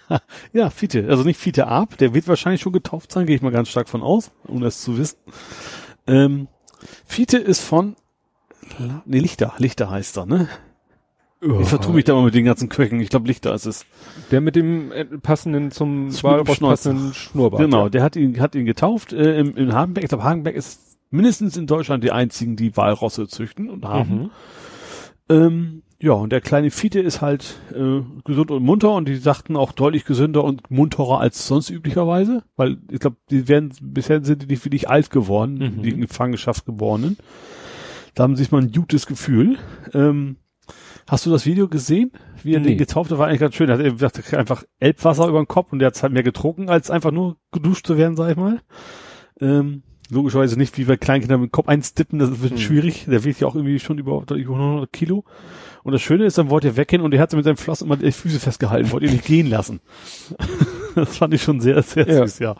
ja, 0.52 0.70
Fiete. 0.70 1.06
Also 1.08 1.22
nicht 1.22 1.38
Fiete 1.38 1.68
Ab, 1.68 1.96
der 1.98 2.14
wird 2.14 2.26
wahrscheinlich 2.26 2.60
schon 2.60 2.72
getauft 2.72 3.12
sein, 3.12 3.26
gehe 3.26 3.36
ich 3.36 3.42
mal 3.42 3.52
ganz 3.52 3.68
stark 3.68 3.88
von 3.88 4.02
aus, 4.02 4.32
um 4.44 4.60
das 4.60 4.82
zu 4.82 4.98
wissen. 4.98 5.18
Ähm, 6.06 6.48
Fiete 7.06 7.38
ist 7.38 7.60
von, 7.60 7.94
nee, 9.04 9.18
Lichter, 9.18 9.54
Lichter 9.58 9.90
heißt 9.90 10.18
er, 10.18 10.26
ne? 10.26 10.48
Ich 11.40 11.68
vertue 11.68 11.94
mich 11.94 12.04
da 12.04 12.14
mal 12.14 12.24
mit 12.24 12.34
den 12.34 12.44
ganzen 12.44 12.68
Quöcken. 12.68 13.00
Ich 13.00 13.10
glaube, 13.10 13.28
Lichter 13.28 13.54
ist 13.54 13.64
es. 13.64 13.86
Der 14.32 14.40
mit 14.40 14.56
dem 14.56 14.90
äh, 14.90 15.04
passenden 15.04 15.70
zum 15.70 16.10
Schnurrbart 16.10 16.58
passenden 16.58 17.14
Schnurrbart. 17.14 17.62
Genau, 17.62 17.84
ja. 17.84 17.88
der 17.90 18.02
hat 18.02 18.16
ihn, 18.16 18.40
hat 18.40 18.56
ihn 18.56 18.64
getauft 18.64 19.12
äh, 19.12 19.38
im, 19.38 19.56
in 19.56 19.72
Hagenbeck. 19.72 20.02
Ich 20.02 20.08
glaube, 20.08 20.24
Hagenbeck 20.24 20.56
ist 20.56 20.98
mindestens 21.10 21.56
in 21.56 21.68
Deutschland 21.68 22.02
die 22.02 22.10
einzigen, 22.10 22.56
die 22.56 22.76
Walrosse 22.76 23.28
züchten 23.28 23.70
und 23.70 23.84
haben. 23.84 24.14
Mhm. 24.18 24.30
Ähm, 25.28 25.82
ja, 26.00 26.12
und 26.12 26.30
der 26.30 26.40
kleine 26.40 26.70
Fiete 26.70 27.00
ist 27.00 27.20
halt 27.20 27.60
äh, 27.72 28.00
gesund 28.24 28.50
und 28.50 28.62
munter 28.64 28.94
und 28.94 29.08
die 29.08 29.16
sagten 29.16 29.56
auch 29.56 29.72
deutlich 29.72 30.04
gesünder 30.04 30.42
und 30.44 30.70
munterer 30.70 31.20
als 31.20 31.46
sonst 31.46 31.70
üblicherweise, 31.70 32.42
weil 32.56 32.78
ich 32.90 33.00
glaube, 33.00 33.16
die 33.30 33.46
werden 33.48 33.72
bisher 33.80 34.24
sind 34.24 34.42
die 34.42 34.46
nicht 34.46 34.64
wirklich 34.64 34.88
alt 34.88 35.10
geworden, 35.10 35.58
Mhm. 35.76 35.82
die 35.82 35.90
in 35.90 36.00
Gefangenschaft 36.00 36.66
geborenen. 36.66 37.16
Da 38.14 38.22
haben 38.24 38.36
sie 38.36 38.42
sich 38.44 38.52
mal 38.52 38.62
ein 38.62 38.72
gutes 38.72 39.06
Gefühl. 39.06 39.58
Ähm, 39.94 40.36
hast 41.08 41.26
du 41.26 41.30
das 41.30 41.46
Video 41.46 41.68
gesehen, 41.68 42.12
wie 42.42 42.54
er 42.54 42.60
Nee. 42.60 42.68
den 42.70 42.78
getauft 42.78 43.10
hat? 43.10 43.18
War 43.18 43.28
eigentlich 43.28 43.40
ganz 43.40 43.54
schön. 43.54 43.68
Er 43.68 43.78
hat 43.78 44.34
einfach 44.34 44.64
Elbwasser 44.80 45.28
über 45.28 45.40
den 45.40 45.48
Kopf 45.48 45.72
und 45.72 45.78
der 45.78 45.86
hat 45.88 46.02
halt 46.02 46.12
mehr 46.12 46.22
getrunken, 46.22 46.68
als 46.68 46.90
einfach 46.90 47.10
nur 47.12 47.36
geduscht 47.52 47.86
zu 47.86 47.96
werden, 47.96 48.16
sag 48.16 48.30
ich 48.30 48.36
mal. 48.36 48.60
Ähm, 49.40 49.82
logischerweise 50.10 50.56
nicht 50.58 50.78
wie 50.78 50.84
bei 50.84 50.96
Kleinkindern 50.96 51.40
mit 51.40 51.48
dem 51.50 51.52
Kopf 51.52 51.68
einstippen, 51.68 52.18
das 52.18 52.40
wird 52.42 52.52
Hm. 52.52 52.58
schwierig. 52.58 53.04
Der 53.06 53.24
wiegt 53.24 53.40
ja 53.40 53.46
auch 53.46 53.54
irgendwie 53.54 53.78
schon 53.78 53.98
über, 53.98 54.24
über 54.34 54.54
100 54.56 54.92
Kilo. 54.92 55.24
Und 55.84 55.92
das 55.92 56.02
Schöne 56.02 56.24
ist, 56.26 56.36
dann 56.38 56.50
wollte 56.50 56.68
er 56.68 56.76
weggehen 56.76 57.02
und 57.02 57.14
er 57.14 57.20
hat 57.20 57.32
mit 57.32 57.44
seinem 57.44 57.56
Floss 57.56 57.82
immer 57.82 57.96
die 57.96 58.10
Füße 58.12 58.40
festgehalten, 58.40 58.90
wollte 58.90 59.06
ihn 59.06 59.12
nicht 59.12 59.24
gehen 59.24 59.48
lassen. 59.48 59.80
das 60.94 61.16
fand 61.16 61.32
ich 61.34 61.42
schon 61.42 61.60
sehr, 61.60 61.82
sehr 61.82 62.06
Ja. 62.08 62.26
süß, 62.26 62.38
ja. 62.40 62.56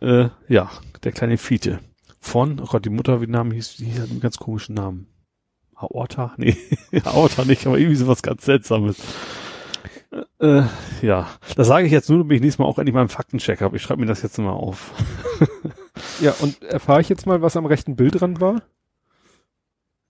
Äh, 0.00 0.28
ja, 0.48 0.70
der 1.02 1.12
kleine 1.12 1.36
Fiete. 1.36 1.80
Von, 2.24 2.58
oh 2.58 2.64
Gott, 2.64 2.86
die 2.86 2.90
Mutter, 2.90 3.20
wie 3.20 3.26
Namen 3.26 3.50
hieß, 3.50 3.76
die 3.76 4.00
hat 4.00 4.08
einen 4.08 4.18
ganz 4.18 4.38
komischen 4.38 4.74
Namen. 4.74 5.06
Aorta? 5.74 6.34
Nee, 6.38 6.56
Aorta 7.04 7.44
nicht, 7.44 7.66
aber 7.66 7.78
irgendwie 7.78 7.96
sowas 7.96 8.22
ganz 8.22 8.46
Seltsames. 8.46 8.96
Äh, 10.40 10.62
ja, 11.02 11.28
das 11.54 11.66
sage 11.66 11.86
ich 11.86 11.92
jetzt 11.92 12.08
nur, 12.08 12.20
damit 12.20 12.36
ich 12.36 12.40
nächstes 12.40 12.58
Mal 12.58 12.64
auch 12.64 12.78
endlich 12.78 12.94
mal 12.94 13.00
einen 13.00 13.10
Faktencheck 13.10 13.60
habe. 13.60 13.76
Ich 13.76 13.82
schreibe 13.82 14.00
mir 14.00 14.06
das 14.06 14.22
jetzt 14.22 14.38
mal 14.38 14.50
auf. 14.52 14.94
ja, 16.22 16.34
und 16.40 16.62
erfahre 16.64 17.02
ich 17.02 17.10
jetzt 17.10 17.26
mal, 17.26 17.42
was 17.42 17.58
am 17.58 17.66
rechten 17.66 17.94
Bildrand 17.94 18.40
war? 18.40 18.62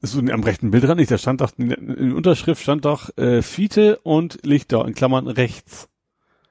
Ist 0.01 0.13
so 0.13 0.21
am 0.21 0.45
rechten 0.45 0.71
Bild 0.71 0.85
dran 0.85 0.99
nicht, 0.99 1.11
da 1.11 1.19
stand 1.19 1.41
doch, 1.41 1.51
in 1.59 1.71
der 1.71 1.79
in 1.79 2.11
der 2.11 2.17
Unterschrift 2.17 2.63
stand 2.63 2.85
doch 2.85 3.11
äh, 3.19 3.43
Fiete 3.43 3.99
und 4.05 4.39
Lichter, 4.47 4.87
in 4.87 4.95
Klammern 4.95 5.27
rechts. 5.27 5.89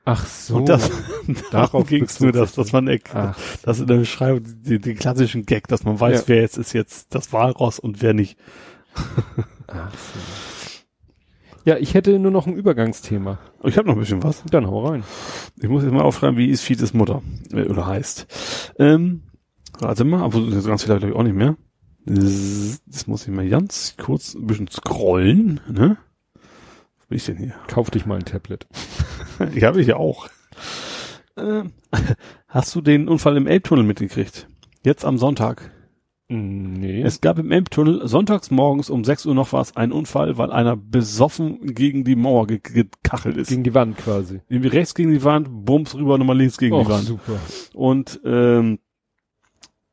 Ach 0.05 0.25
so. 0.25 0.57
Und 0.57 0.69
das, 0.69 0.91
Darauf 1.51 1.87
ging 1.87 2.03
es 2.03 2.19
nur, 2.19 2.31
dass, 2.31 2.53
dass 2.55 2.73
man, 2.73 2.89
Ach, 3.13 3.37
das 3.63 3.79
in 3.79 3.87
der 3.87 3.97
Beschreibung, 3.97 4.43
den, 4.43 4.81
den 4.81 4.97
klassischen 4.97 5.45
Gag, 5.45 5.67
dass 5.67 5.83
man 5.83 5.99
weiß, 5.99 6.21
Ja. 6.21 6.27
wer 6.27 6.41
jetzt 6.41 6.57
ist 6.57 6.73
jetzt 6.73 7.15
das 7.15 7.31
Walross 7.31 7.79
und 7.79 8.01
wer 8.01 8.13
nicht. 8.13 8.37
ach 9.67 9.91
so. 9.91 10.19
Ja, 11.65 11.77
ich 11.77 11.93
hätte 11.93 12.19
nur 12.19 12.31
noch 12.31 12.45
ein 12.45 12.55
Übergangsthema. 12.55 13.39
Ich 13.63 13.77
habe 13.77 13.87
noch 13.87 13.95
ein 13.95 13.99
bisschen 14.01 14.21
was. 14.21 14.43
Dann 14.51 14.67
hau 14.67 14.85
rein. 14.85 15.03
Ich 15.61 15.69
muss 15.69 15.83
jetzt 15.83 15.93
mal 15.93 16.01
aufschreiben, 16.01 16.37
wie 16.37 16.49
ist 16.49 16.61
Fietes 16.61 16.93
Mutter 16.93 17.21
äh, 17.53 17.63
oder 17.63 17.87
heißt. 17.87 18.73
Ähm, 18.79 19.21
warte 19.79 20.03
mal, 20.03 20.21
aber 20.21 20.41
so 20.41 20.67
ganz 20.67 20.83
viel 20.83 20.93
habe 20.93 21.07
ich 21.07 21.15
auch 21.15 21.23
nicht 21.23 21.35
mehr. 21.35 21.55
Das 22.05 23.07
muss 23.07 23.25
ich 23.25 23.33
mal 23.33 23.47
ganz 23.47 23.95
kurz 23.97 24.33
ein 24.33 24.45
bisschen 24.45 24.67
scrollen. 24.67 25.61
Ne? 25.71 25.95
Bin 27.13 27.17
ich 27.17 27.25
denn 27.25 27.37
hier? 27.37 27.53
Kauf 27.67 27.91
dich 27.91 28.07
mal 28.07 28.15
ein 28.17 28.25
Tablet. 28.25 28.65
Ich 29.53 29.63
habe 29.63 29.79
ich 29.79 29.87
ja 29.87 29.97
auch. 29.97 30.29
Ähm, 31.37 31.73
hast 32.47 32.73
du 32.73 32.81
den 32.81 33.07
Unfall 33.07 33.37
im 33.37 33.45
Elbtunnel 33.45 33.83
mitgekriegt? 33.83 34.47
Jetzt 34.83 35.05
am 35.05 35.19
Sonntag. 35.19 35.69
Nee. 36.27 37.03
Es 37.03 37.21
gab 37.21 37.37
im 37.37 37.51
Elbtunnel 37.51 38.07
sonntags 38.07 38.49
morgens 38.49 38.89
um 38.89 39.03
6 39.03 39.27
Uhr 39.27 39.35
noch 39.35 39.53
was, 39.53 39.75
einen 39.75 39.91
Unfall, 39.91 40.39
weil 40.39 40.51
einer 40.51 40.75
besoffen 40.75 41.75
gegen 41.75 42.03
die 42.03 42.15
Mauer 42.15 42.47
ge 42.47 42.59
gekachelt 42.63 43.37
ist. 43.37 43.49
gegen 43.49 43.63
die 43.63 43.75
Wand 43.75 43.95
quasi. 43.97 44.41
Irgendwie 44.49 44.69
rechts 44.69 44.95
gegen 44.95 45.11
die 45.11 45.23
Wand, 45.23 45.47
bums 45.51 45.93
rüber, 45.93 46.17
nochmal 46.17 46.37
links 46.37 46.57
gegen 46.57 46.75
die 46.75 46.81
Och, 46.81 46.89
Wand. 46.89 47.05
super. 47.05 47.39
Und 47.75 48.21
ähm, 48.25 48.79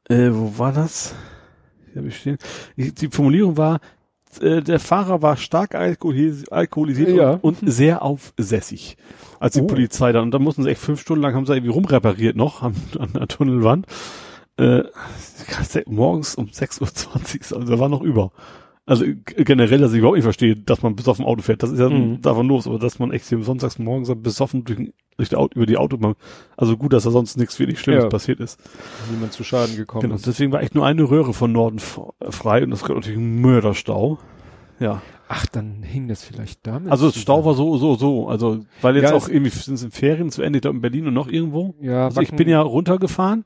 äh, 0.09 0.31
wo 0.31 0.57
war 0.57 0.73
das? 0.73 1.15
Hier 1.93 2.01
hab 2.01 2.09
ich 2.09 2.17
stehen. 2.17 2.39
Ich, 2.77 2.95
die 2.95 3.09
Formulierung 3.09 3.59
war, 3.59 3.81
äh, 4.41 4.63
der 4.63 4.79
Fahrer 4.81 5.23
war 5.23 5.37
stark 5.37 5.75
alkoholis 5.75 6.49
alkoholisiert 6.49 7.11
Ja. 7.11 7.33
und, 7.43 7.63
und 7.63 7.71
sehr 7.71 8.03
aufsässig. 8.03 8.97
Als 9.41 9.55
die 9.55 9.63
Oh. 9.63 9.67
Polizei 9.67 10.13
dann, 10.13 10.25
und 10.25 10.31
dann 10.33 10.43
mussten 10.43 10.63
sie 10.63 10.71
echt 10.71 10.81
fünf 10.81 11.01
Stunden 11.01 11.23
lang, 11.23 11.35
haben 11.35 11.47
sie 11.47 11.55
irgendwie 11.55 11.73
rumrepariert 11.73 12.37
noch 12.37 12.63
an, 12.63 12.75
an 12.99 13.13
der 13.15 13.27
Tunnelwand. 13.29 13.87
Äh, 14.59 14.83
morgens 15.87 16.35
um 16.35 16.47
6.20 16.47 16.81
Uhr, 17.53 17.59
also 17.59 17.73
da 17.73 17.79
war 17.79 17.89
noch 17.89 18.03
über. 18.03 18.31
Also 18.87 19.05
g- 19.05 19.45
generell, 19.45 19.79
dass 19.79 19.93
ich 19.93 19.99
überhaupt 19.99 20.17
nicht 20.17 20.25
verstehe, 20.25 20.57
dass 20.57 20.83
man 20.83 20.97
besoffen 20.97 21.25
Auto 21.25 21.43
fährt, 21.43 21.63
das 21.63 21.71
ist 21.71 21.79
ja 21.79 21.89
Mhm. 21.89 22.21
davon 22.23 22.49
los, 22.49 22.67
aber 22.67 22.79
dass 22.79 22.99
man 22.99 23.13
echt 23.13 23.27
hier 23.29 23.43
sonntags 23.43 23.79
morgens 23.79 24.11
besoffen 24.21 24.65
durch, 24.65 24.79
durch 24.79 24.93
die 25.29 25.37
Auto, 25.37 25.57
über 25.57 25.67
die 25.67 25.77
Autobahn, 25.77 26.15
also 26.57 26.77
gut, 26.77 26.93
dass 26.93 27.05
da 27.05 27.11
sonst 27.11 27.37
nichts 27.37 27.59
wirklich 27.59 27.79
Schlimmes 27.79 28.05
Ja. 28.05 28.09
passiert 28.09 28.41
ist. 28.41 28.59
Niemand 29.13 29.33
zu 29.33 29.45
Schaden 29.45 29.77
gekommen 29.77 30.03
Genau, 30.03 30.15
ist. 30.15 30.27
deswegen 30.27 30.51
war 30.53 30.63
echt 30.63 30.75
nur 30.75 30.87
eine 30.87 31.03
Röhre 31.09 31.35
von 31.35 31.53
Norden 31.53 31.77
f- 31.79 32.01
frei 32.31 32.65
und 32.65 32.71
das 32.71 32.83
gab 32.83 32.97
natürlich 32.97 33.19
ein 33.19 33.41
Mörderstau. 33.41 34.19
Ja, 34.79 35.03
Ach, 35.33 35.47
dann 35.47 35.85
hing 35.85 36.09
das 36.09 36.25
vielleicht 36.25 36.67
damit. 36.67 36.91
also 36.91 37.07
das. 37.07 37.17
Stau 37.21 37.45
war 37.45 37.55
so, 37.55 37.77
so, 37.77 37.95
so, 37.95 38.27
also, 38.29 38.61
weil 38.83 38.97
jetzt 38.97 39.11
Ja, 39.11 39.15
auch 39.15 39.29
irgendwie 39.29 39.51
sind 39.51 39.75
es 39.75 39.83
in 39.85 39.93
Ferien 39.93 40.31
zu 40.31 40.43
Ende 40.43 40.61
da 40.61 40.71
in 40.71 40.81
Berlin 40.81 41.07
und 41.07 41.15
noch 41.15 41.29
irgendwo. 41.29 41.75
Ja, 41.81 42.07
Also 42.07 42.21
ich 42.21 42.33
bin 42.33 42.49
ja 42.49 42.61
runtergefahren, 42.61 43.45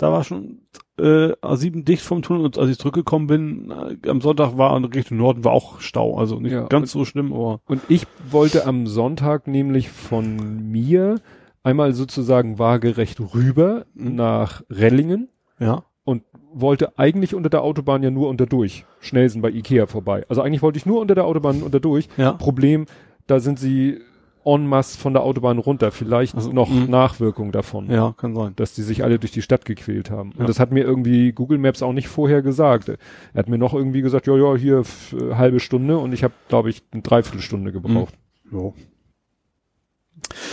da 0.00 0.10
war 0.10 0.24
schon 0.24 0.62
äh, 0.98 1.32
A7 1.42 1.84
dicht 1.84 2.02
vom 2.02 2.22
Tunnel 2.22 2.44
und 2.46 2.56
als 2.58 2.70
ich 2.70 2.78
zurückgekommen 2.78 3.26
bin, 3.26 3.70
äh, 3.70 4.08
am 4.08 4.22
Sonntag 4.22 4.56
war 4.56 4.74
in 4.76 4.84
Richtung 4.86 5.18
Norden 5.18 5.44
war 5.44 5.52
auch 5.52 5.80
Stau, 5.80 6.16
also 6.16 6.40
nicht 6.40 6.52
Ja, 6.52 6.66
ganz 6.68 6.90
so 6.90 7.04
schlimm, 7.04 7.32
aber 7.34 7.60
Und 7.66 7.82
ich 7.88 8.06
wollte 8.30 8.64
am 8.66 8.86
Sonntag 8.86 9.46
nämlich 9.46 9.90
von 9.90 10.70
mir 10.70 11.20
einmal 11.62 11.92
sozusagen 11.92 12.58
waagerecht 12.58 13.20
rüber 13.34 13.84
Mhm. 13.92 14.14
nach 14.14 14.62
Rellingen 14.70 15.28
ja. 15.58 15.84
und 16.04 16.22
wollte 16.50 16.98
eigentlich 16.98 17.34
unter 17.34 17.50
der 17.50 17.62
Autobahn 17.62 18.02
ja 18.02 18.10
nur 18.10 18.30
unter 18.30 18.46
durch. 18.46 18.86
Schnellsen 19.00 19.42
bei 19.42 19.50
Ikea 19.50 19.86
vorbei. 19.86 20.24
Also 20.30 20.40
eigentlich 20.40 20.62
wollte 20.62 20.78
ich 20.78 20.86
nur 20.86 20.98
unter 21.00 21.14
der 21.14 21.26
Autobahn 21.26 21.62
unter 21.62 21.78
durch. 21.78 22.08
Ja. 22.16 22.32
Problem, 22.32 22.86
da 23.26 23.38
sind 23.38 23.58
sie 23.58 24.00
en 24.44 24.66
masse 24.66 24.98
von 24.98 25.12
der 25.12 25.22
Autobahn 25.22 25.58
runter. 25.58 25.90
Vielleicht 25.90 26.34
Also, 26.34 26.52
noch 26.52 26.68
mhm. 26.68 26.90
Nachwirkung 26.90 27.52
davon. 27.52 27.90
Ja, 27.90 28.14
kann 28.16 28.34
sein. 28.34 28.54
Dass 28.56 28.74
die 28.74 28.82
sich 28.82 29.04
alle 29.04 29.18
durch 29.18 29.32
die 29.32 29.42
Stadt 29.42 29.64
gequält 29.64 30.10
haben. 30.10 30.32
Ja. 30.34 30.40
Und 30.40 30.48
das 30.48 30.60
hat 30.60 30.72
mir 30.72 30.84
irgendwie 30.84 31.32
Google 31.32 31.58
Maps 31.58 31.82
auch 31.82 31.92
nicht 31.92 32.08
vorher 32.08 32.42
gesagt. 32.42 32.88
Er 32.88 32.98
hat 33.34 33.48
mir 33.48 33.58
noch 33.58 33.74
irgendwie 33.74 34.02
gesagt, 34.02 34.26
ja, 34.26 34.36
ja, 34.36 34.56
hier 34.56 34.82
äh, 35.12 35.34
halbe 35.34 35.60
Stunde 35.60 35.98
und 35.98 36.12
ich 36.12 36.24
habe, 36.24 36.34
glaube 36.48 36.70
ich, 36.70 36.82
eine 36.92 37.02
Dreiviertelstunde 37.02 37.72
gebraucht. 37.72 38.14
Jo. 38.50 38.74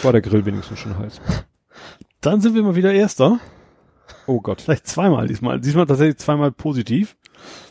War 0.04 0.12
der 0.12 0.22
Grill 0.22 0.46
wenigstens 0.46 0.80
schon 0.80 0.98
heiß. 0.98 1.20
Dann 2.22 2.42
sind 2.42 2.56
wir 2.56 2.64
mal 2.64 2.76
wieder 2.76 2.94
Erster. 2.94 3.40
Oh 4.26 4.42
Gott. 4.42 4.62
Vielleicht 4.62 4.88
zweimal 4.88 5.28
diesmal. 5.28 5.60
Diesmal 5.60 5.86
tatsächlich 5.86 6.18
zweimal 6.18 6.52
positiv. 6.52 7.17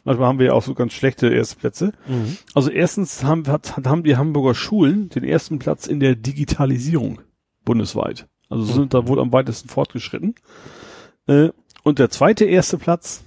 Manchmal 0.05 0.28
haben 0.28 0.39
wir 0.39 0.47
ja 0.47 0.53
auch 0.53 0.62
so 0.62 0.74
ganz 0.74 0.93
schlechte 0.93 1.28
erste 1.28 1.57
Plätze. 1.57 1.93
Also 2.55 2.70
erstens 2.70 3.24
haben, 3.24 3.47
hat, 3.48 3.77
haben 3.85 4.03
die 4.05 4.16
Hamburger 4.16 4.55
Schulen 4.55 5.09
den 5.09 5.24
ersten 5.24 5.59
Platz 5.59 5.86
in 5.86 6.01
der 6.01 6.15
Digitalisierung 6.16 7.20
bundesweit. 7.65 8.27
Also 8.48 8.65
Mhm. 8.73 8.77
sind 8.77 8.94
da 8.94 9.09
wohl 9.09 9.19
am 9.20 9.32
weitesten 9.32 9.69
fortgeschritten. 9.69 10.35
Äh, 11.27 11.48
und 11.82 11.98
der 11.98 12.11
zweite 12.11 12.44
erste 12.44 12.78
Platz, 12.78 13.24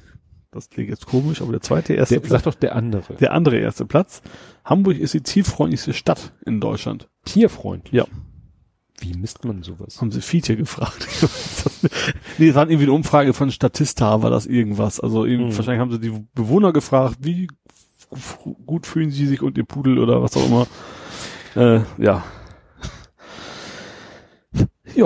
das 0.51 0.69
klingt 0.69 0.89
jetzt 0.89 1.05
komisch, 1.05 1.41
aber 1.41 1.51
der 1.51 1.61
zweite 1.61 1.93
erste 1.93 2.15
Der, 2.15 2.21
Platz, 2.21 2.31
sag 2.31 2.43
doch 2.53 2.59
der 2.59 2.75
andere. 2.75 3.15
der 3.15 3.33
andere 3.33 3.57
erste 3.57 3.85
Platz, 3.85 4.21
Hamburg 4.65 4.97
ist 4.97 5.13
die 5.13 5.21
tierfreundlichste 5.21 5.93
Stadt 5.93 6.31
in 6.45 6.59
Deutschland. 6.61 7.09
Tierfreund. 7.25 7.89
Ja. 7.91 8.05
Wie 9.01 9.13
misst 9.13 9.45
man 9.45 9.63
sowas? 9.63 10.01
Haben 10.01 10.11
sie 10.11 10.21
Fiete 10.21 10.57
gefragt. 10.57 11.07
nee, 12.37 12.47
das 12.47 12.55
war 12.55 12.63
irgendwie 12.69 12.83
eine 12.85 12.91
Umfrage 12.93 13.33
von 13.33 13.51
Statista, 13.51 14.21
war 14.21 14.29
das 14.29 14.45
irgendwas. 14.45 14.99
Also 14.99 15.25
eben, 15.25 15.45
Mhm. 15.47 15.57
wahrscheinlich 15.57 15.79
haben 15.81 15.91
sie 15.91 15.99
die 15.99 16.25
Bewohner 16.33 16.73
gefragt, 16.73 17.17
wie 17.21 17.47
gut 18.65 18.87
fühlen 18.87 19.11
sie 19.11 19.27
sich 19.27 19.41
und 19.41 19.57
ihr 19.57 19.65
Pudel 19.65 19.99
oder 19.99 20.21
was 20.21 20.35
auch 20.35 20.45
immer. 20.45 20.67
Äh, 21.55 21.81
ja. 22.03 22.23
Ja, 24.95 25.05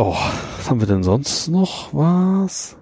was 0.58 0.70
haben 0.70 0.80
wir 0.80 0.88
denn 0.88 1.04
sonst 1.04 1.50
noch? 1.50 1.94
Was? 1.94 2.78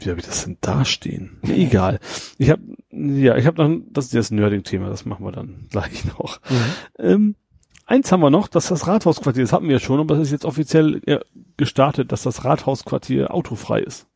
Wie 0.00 0.10
habe 0.10 0.18
ich 0.20 0.26
das 0.26 0.44
denn 0.44 0.58
dastehen? 0.60 1.38
Nee, 1.42 1.66
egal. 1.66 2.00
Ich 2.38 2.50
habe 2.50 2.62
ja, 2.90 3.36
ich 3.36 3.46
habe 3.46 3.56
dann, 3.56 3.84
das 3.90 4.06
ist 4.06 4.14
das 4.14 4.30
Nerding-Thema, 4.32 4.88
das 4.88 5.04
machen 5.06 5.24
wir 5.24 5.32
dann 5.32 5.66
gleich 5.70 6.04
noch. 6.18 6.40
Ähm, 6.98 7.36
eins 7.92 8.10
haben 8.10 8.20
wir 8.20 8.30
noch, 8.30 8.48
dass 8.48 8.68
das 8.68 8.86
Rathausquartier, 8.86 9.42
das 9.44 9.52
hatten 9.52 9.66
wir 9.66 9.74
ja 9.74 9.78
schon, 9.80 10.00
aber 10.00 10.14
das 10.16 10.24
ist 10.28 10.32
jetzt 10.32 10.44
offiziell 10.44 11.00
ja, 11.06 11.20
gestartet, 11.56 12.10
dass 12.12 12.22
das 12.22 12.44
Rathausquartier 12.44 13.32
autofrei 13.34 13.80
ist. 13.80 14.06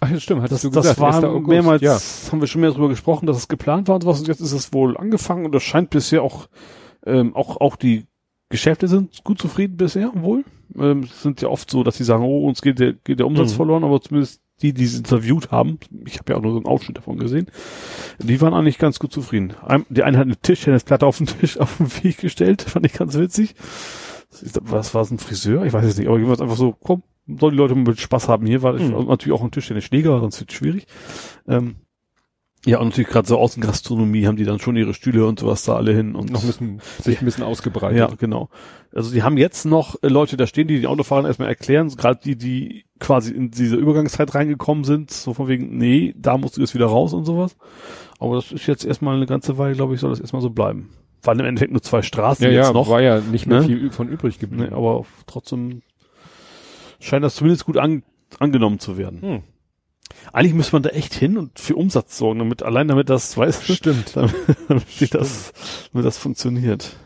Ach, 0.00 0.10
ja, 0.10 0.20
stimmt, 0.20 0.42
hattest 0.42 0.64
Das, 0.64 0.70
du 0.72 0.80
gesagt. 0.80 0.98
das 0.98 1.00
war 1.00 1.14
1. 1.14 1.24
August. 1.24 1.48
mehrmals, 1.48 1.82
Ja. 1.82 1.98
haben 2.30 2.40
wir 2.40 2.46
schon 2.46 2.60
mehr 2.60 2.70
darüber 2.70 2.88
gesprochen, 2.88 3.26
dass 3.26 3.36
es 3.36 3.48
geplant 3.48 3.88
war 3.88 3.94
und 3.96 4.02
sowas 4.02 4.20
und 4.20 4.28
jetzt 4.28 4.40
ist 4.40 4.52
es 4.52 4.72
wohl 4.72 4.96
angefangen 4.96 5.44
und 5.46 5.52
das 5.54 5.62
scheint 5.62 5.90
bisher 5.90 6.22
auch, 6.22 6.48
ähm, 7.06 7.34
auch, 7.34 7.60
auch 7.60 7.76
die 7.76 8.04
Geschäfte 8.50 8.86
sind 8.88 9.24
gut 9.24 9.40
zufrieden 9.40 9.76
bisher, 9.76 10.10
wohl. 10.14 10.44
Ähm, 10.76 11.04
es 11.04 11.22
sind 11.22 11.40
ja 11.40 11.48
oft 11.48 11.70
so, 11.70 11.82
dass 11.84 11.96
sie 11.96 12.04
sagen, 12.04 12.22
oh, 12.24 12.46
uns 12.46 12.60
geht 12.60 12.78
der, 12.78 12.92
geht 12.92 13.18
der 13.18 13.26
Umsatz 13.26 13.52
Mhm. 13.52 13.56
verloren, 13.56 13.84
aber 13.84 14.00
zumindest 14.00 14.42
die, 14.64 14.72
die 14.72 14.86
sie 14.86 14.98
interviewt 14.98 15.50
haben, 15.50 15.78
ich 16.06 16.18
habe 16.18 16.32
ja 16.32 16.38
auch 16.38 16.42
nur 16.42 16.52
so 16.52 16.58
einen 16.58 16.66
Ausschnitt 16.66 16.96
davon 16.96 17.18
gesehen, 17.18 17.46
die 18.18 18.40
waren 18.40 18.54
eigentlich 18.54 18.78
ganz 18.78 18.98
gut 18.98 19.12
zufrieden. 19.12 19.52
Ein, 19.62 19.84
die 19.90 20.02
eine 20.02 20.16
hat 20.18 20.24
eine 20.24 20.36
Tischtennisplatte 20.36 21.06
auf 21.06 21.18
den 21.18 21.26
Tisch 21.26 21.58
auf 21.60 21.76
den 21.76 21.92
Weg 22.02 22.18
gestellt, 22.18 22.62
fand 22.62 22.86
ich 22.86 22.94
ganz 22.94 23.16
witzig. 23.18 23.54
Was 24.62 24.94
war 24.94 25.02
es, 25.02 25.10
ein 25.10 25.18
Friseur? 25.18 25.64
Ich 25.64 25.72
weiß 25.72 25.84
es 25.84 25.98
nicht, 25.98 26.08
aber 26.08 26.16
jedenfalls 26.16 26.40
einfach 26.40 26.56
so, 26.56 26.72
komm, 26.72 27.02
sollen 27.26 27.52
die 27.52 27.58
Leute 27.58 27.74
mit 27.74 28.00
Spaß 28.00 28.28
haben 28.28 28.46
hier, 28.46 28.62
war 28.62 28.72
Mhm. 28.72 29.06
natürlich 29.06 29.38
auch 29.38 29.44
ein 29.44 29.50
Tischtennisschläger, 29.50 30.18
sonst 30.20 30.40
wird 30.40 30.50
es 30.50 30.56
schwierig. 30.56 30.86
Ähm, 31.46 31.76
ja, 32.66 32.78
und 32.78 32.88
natürlich 32.88 33.10
gerade 33.10 33.28
so 33.28 33.38
Außengastronomie 33.38 34.26
haben 34.26 34.36
die 34.36 34.44
dann 34.44 34.58
schon 34.58 34.76
ihre 34.76 34.94
Stühle 34.94 35.26
und 35.26 35.38
sowas 35.38 35.64
da 35.64 35.76
alle 35.76 35.92
hin 35.92 36.14
und 36.14 36.30
Noch 36.30 36.42
ein 36.42 36.46
bisschen, 36.46 36.80
sich 37.02 37.20
ein 37.20 37.24
bisschen 37.24 37.44
ausgebreitet. 37.44 37.98
ja, 37.98 38.08
genau. 38.18 38.48
Also 38.94 39.12
die 39.12 39.22
haben 39.22 39.36
jetzt 39.36 39.66
noch 39.66 39.96
äh, 40.02 40.08
Leute 40.08 40.36
da 40.36 40.46
stehen, 40.46 40.68
die 40.68 40.80
den 40.80 40.86
Autofahrern 40.86 41.26
erstmal 41.26 41.48
erklären, 41.48 41.88
gerade 41.88 42.20
die, 42.22 42.36
die 42.36 42.84
quasi 43.00 43.32
in 43.32 43.50
diese 43.50 43.76
Übergangszeit 43.76 44.34
reingekommen 44.34 44.84
sind, 44.84 45.10
so 45.10 45.34
von 45.34 45.48
wegen, 45.48 45.76
nee, 45.76 46.14
da 46.16 46.38
musst 46.38 46.56
du 46.56 46.60
jetzt 46.60 46.74
wieder 46.74 46.86
raus 46.86 47.12
und 47.12 47.24
sowas. 47.24 47.56
Aber 48.18 48.36
das 48.36 48.52
ist 48.52 48.66
jetzt 48.66 48.84
erstmal 48.84 49.16
eine 49.16 49.26
ganze 49.26 49.58
Weile, 49.58 49.74
glaube 49.74 49.94
ich, 49.94 50.00
soll 50.00 50.10
das 50.10 50.20
erstmal 50.20 50.42
so 50.42 50.50
bleiben. 50.50 50.90
Waren 51.22 51.40
im 51.40 51.46
Endeffekt 51.46 51.72
nur 51.72 51.82
zwei 51.82 52.02
Straßen 52.02 52.44
ja, 52.44 52.50
jetzt 52.50 52.66
ja 52.68 52.72
noch, 52.72 52.88
war 52.88 53.02
ja 53.02 53.20
nicht 53.20 53.46
mehr 53.46 53.60
ne? 53.60 53.66
viel 53.66 53.90
von 53.90 54.08
übrig 54.08 54.38
geblieben. 54.38 54.70
ne, 54.70 54.76
aber 54.76 55.04
trotzdem 55.26 55.82
scheint 57.00 57.24
das 57.24 57.34
zumindest 57.34 57.66
gut 57.66 57.76
an, 57.76 58.02
angenommen 58.38 58.78
zu 58.78 58.96
werden. 58.96 59.20
Hm. 59.20 59.42
Eigentlich 60.32 60.54
müsste 60.54 60.74
man 60.74 60.82
da 60.82 60.90
echt 60.90 61.14
hin 61.14 61.38
und 61.38 61.58
für 61.58 61.76
Umsatz 61.76 62.18
sorgen, 62.18 62.40
damit, 62.40 62.62
allein 62.62 62.88
damit 62.88 63.08
das, 63.10 63.36
weißt 63.36 63.68
du, 63.68 63.74
Stimmt. 63.74 64.12
damit, 64.16 64.34
damit, 64.68 64.88
sich 64.88 65.10
das, 65.10 65.52
damit 65.92 66.06
das 66.06 66.18
funktioniert. 66.18 66.96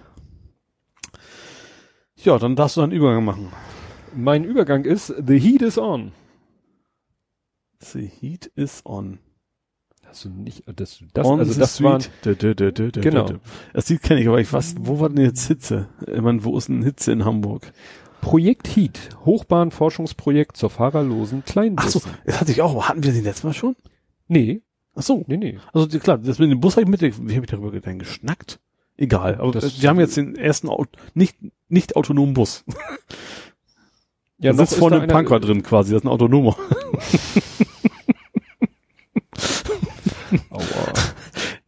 Ja, 2.16 2.39
dann 2.39 2.57
darfst 2.57 2.77
du 2.77 2.83
einen 2.83 2.93
Übergang 2.93 3.25
machen. 3.25 3.53
Mein 4.15 4.45
Übergang 4.45 4.85
ist 4.85 5.15
The 5.25 5.39
Heat 5.39 5.62
is 5.62 5.79
on. 5.79 6.12
The 7.81 8.07
heat 8.07 8.51
is 8.57 8.83
on. 8.85 9.19
Hast 10.05 10.25
du 10.25 10.31
nicht, 10.31 10.65
das, 10.75 11.05
das, 11.12 11.27
on 11.27 11.39
also 11.39 11.59
das 11.59 11.77
dö, 11.77 12.91
Genau. 12.93 13.31
Das 13.75 13.89
Lied 13.89 14.03
kenne 14.03 14.20
ich, 14.20 14.29
aber 14.29 14.41
ich 14.41 14.53
was, 14.53 14.75
wo 14.79 15.01
war 15.01 15.11
denn 15.11 15.23
jetzt 15.25 15.47
Hitze? 15.47 15.89
Ich 16.07 16.20
meine, 16.20 16.43
wo 16.45 16.57
ist 16.57 16.69
denn 16.69 16.83
Hitze 16.83 17.12
in 17.12 17.25
Hamburg? 17.25 17.70
Projekt 18.20 18.69
Heat, 18.77 19.11
Hochbahnforschungsprojekt 19.24 20.57
zur 20.57 20.70
fahrerlosen 20.70 21.43
Ach 21.77 21.89
so, 21.89 22.01
das 22.24 22.40
hatte 22.40 22.53
ich 22.53 22.62
auch. 22.62 22.89
Hatten 22.89 23.03
wir 23.03 23.12
den 23.12 23.24
letztes 23.24 23.45
Mal 23.45 23.55
schon? 23.55 23.77
Nee, 24.27 24.62
Ach 24.95 25.03
so. 25.03 25.24
nee, 25.28 25.36
nee. 25.36 25.59
Also 25.73 25.86
die- 25.86 25.99
klar, 25.99 26.19
das 26.19 26.39
mit 26.39 26.51
dem 26.51 26.61
Bus 26.61 26.77
habe 26.77 26.82
ich 26.82 26.89
mit, 26.89 27.01
wie 27.03 27.35
habe 27.36 27.45
ich 27.45 27.51
darüber 27.51 27.70
denn 27.81 27.99
geschnackt? 27.99 28.61
Egal, 28.97 29.36
aber 29.40 29.53
Das- 29.53 29.81
wir 29.81 29.89
haben 29.89 30.01
jetzt 30.01 30.16
den 30.16 30.35
ersten 30.36 30.69
Au 30.69 30.85
nicht 31.15 31.36
nicht 31.69 31.97
autonomen 31.97 32.35
Bus. 32.35 32.65
Ja, 34.40 34.53
da 34.53 34.59
sitzt 34.59 34.74
ist 34.74 34.78
vorne 34.78 34.99
da 34.99 35.03
ein 35.03 35.09
Punker 35.09 35.40
drin 35.40 35.65
quasi, 35.65 35.90
das 35.90 36.03
ist 36.03 36.05
ein 36.05 36.11
autonomer. 36.12 36.57
Aua. 40.51 40.93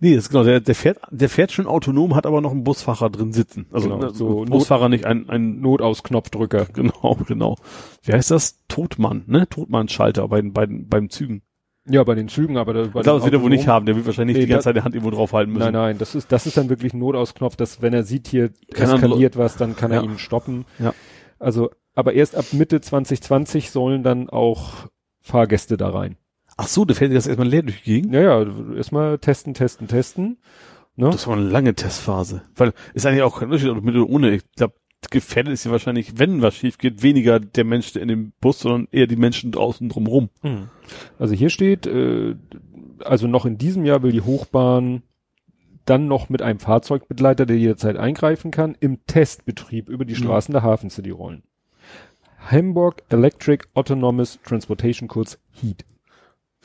Nee, 0.03 0.15
das 0.15 0.25
ist 0.25 0.31
genau, 0.31 0.45
der, 0.45 0.61
der 0.61 0.75
fährt, 0.75 0.99
der 1.11 1.29
fährt 1.29 1.53
schon 1.53 1.67
autonom, 1.67 2.15
hat 2.17 2.25
aber 2.27 2.41
noch 2.41 2.53
einen 2.53 2.65
Busfahrer 2.65 3.11
drin 3.11 3.33
sitzen. 3.35 3.67
Also 3.71 3.89
Genau, 3.91 4.01
ne, 4.01 4.11
so 4.15 4.45
Busfahrer 4.47 4.89
nicht 4.89 5.05
ein, 5.05 5.29
ein 5.29 5.61
Notausknopfdrücker. 5.61 6.67
Genau, 6.73 7.19
genau. 7.27 7.57
Wie 8.03 8.13
heißt 8.13 8.31
das? 8.31 8.59
Totmann, 8.69 9.25
ne? 9.27 9.47
Totmann-Schalter 9.49 10.27
bei 10.29 10.41
bei 10.43 10.65
den, 10.67 10.89
beim 10.89 11.11
Zügen. 11.11 11.43
Ja, 11.89 12.05
bei 12.05 12.15
den 12.15 12.29
Zügen, 12.29 12.57
aber 12.57 12.73
da, 12.73 12.81
bei 12.83 12.87
Ich 12.87 12.93
glaube, 13.05 13.19
das 13.19 13.25
wird 13.25 13.35
er 13.35 13.43
wohl 13.43 13.51
nicht 13.51 13.67
haben. 13.67 13.85
Der 13.87 13.97
will 13.97 14.07
wahrscheinlich 14.07 14.37
Nee, 14.37 14.45
die 14.45 14.49
ganze 14.51 14.65
Zeit 14.65 14.77
die 14.77 14.83
Hand 14.83 14.95
irgendwo 14.95 15.11
draufhalten 15.15 15.53
müssen. 15.53 15.65
Nein, 15.65 15.73
nein, 15.73 15.99
das 15.99 16.15
ist, 16.15 16.31
das 16.33 16.47
ist 16.47 16.57
dann 16.57 16.69
wirklich 16.69 16.95
ein 16.95 16.99
Notausknopf, 16.99 17.57
dass 17.57 17.83
wenn 17.83 17.93
er 17.93 18.03
sieht, 18.05 18.29
hier 18.29 18.51
Kann 18.73 18.89
er- 18.89 18.95
eskaliert 18.97 19.37
was, 19.37 19.57
dann 19.57 19.77
kann 19.77 19.91
er 19.91 19.99
Ja. 20.03 20.05
ihn 20.05 20.19
stoppen. 20.19 20.65
Ja. 20.79 20.95
Also, 21.39 21.71
aber 21.95 22.13
erst 22.15 22.37
ab 22.37 22.45
Mitte 22.53 22.81
2020 22.81 23.71
sollen 23.71 24.03
dann 24.03 24.31
auch 24.31 24.89
Fahrgäste 25.21 25.77
da 25.77 25.91
rein. 25.91 26.17
Ach 26.63 26.69
so, 26.69 26.85
der 26.85 26.95
fährt 26.95 27.11
jetzt 27.11 27.27
erstmal 27.27 27.49
leer 27.49 27.63
durch 27.63 27.83
die 27.83 27.95
Gegend. 27.95 28.13
Ja, 28.13 28.21
ja, 28.21 28.75
erstmal 28.77 29.19
testen, 29.19 29.55
testen, 29.55 29.89
testen. 29.89 30.37
Ne? 30.95 31.09
Das 31.09 31.27
war 31.27 31.35
eine 31.35 31.49
lange 31.49 31.75
Testphase. 31.75 32.43
Weil 32.55 32.75
ist 32.93 33.07
eigentlich 33.07 33.23
auch 33.23 33.39
kein 33.39 33.49
Unterschied, 33.49 33.71
ob 33.71 33.83
mit 33.83 33.97
oder 33.97 34.07
ohne. 34.07 34.31
Ich 34.35 34.43
glaube, 34.53 34.75
gefährdet 35.11 35.55
ist 35.55 35.65
ja 35.65 35.71
wahrscheinlich, 35.71 36.19
wenn 36.19 36.43
was 36.43 36.55
schief 36.55 36.77
geht, 36.77 37.03
weniger 37.03 37.41
der 37.41 37.65
Mensch 37.65 37.97
in 37.97 38.09
dem 38.09 38.33
Bus, 38.43 38.59
sondern 38.59 38.89
eher 38.93 39.07
die 39.07 39.17
Menschen 39.17 39.53
draußen 39.53 39.89
drumherum. 39.89 40.29
Also 41.19 41.35
hier 41.35 41.49
steht, 41.49 41.87
äh, 41.87 42.35
also 43.03 43.27
noch 43.27 43.47
in 43.47 43.57
diesem 43.57 43.87
Jahr 43.87 44.03
will 44.03 44.13
die 44.13 44.21
Hochbahn 44.21 45.03
dann 45.87 46.09
noch 46.09 46.29
mit 46.29 46.43
einem 46.43 46.59
Fahrzeugbegleiter, 46.59 47.47
der 47.47 47.57
jederzeit 47.57 47.97
eingreifen 47.97 48.51
kann, 48.51 48.77
im 48.79 48.99
Testbetrieb 49.07 49.89
über 49.89 50.05
die 50.05 50.13
Mhm. 50.13 50.19
Straßen 50.19 50.53
der 50.53 50.63
Hafen 50.63 50.91
City 50.91 51.11
rollen. 51.11 51.43
Hamburg 52.39 53.03
Electric 53.09 53.65
Autonomous 53.73 54.39
Transportation, 54.45 55.09
kurz 55.09 55.39
HEAT. 55.53 55.87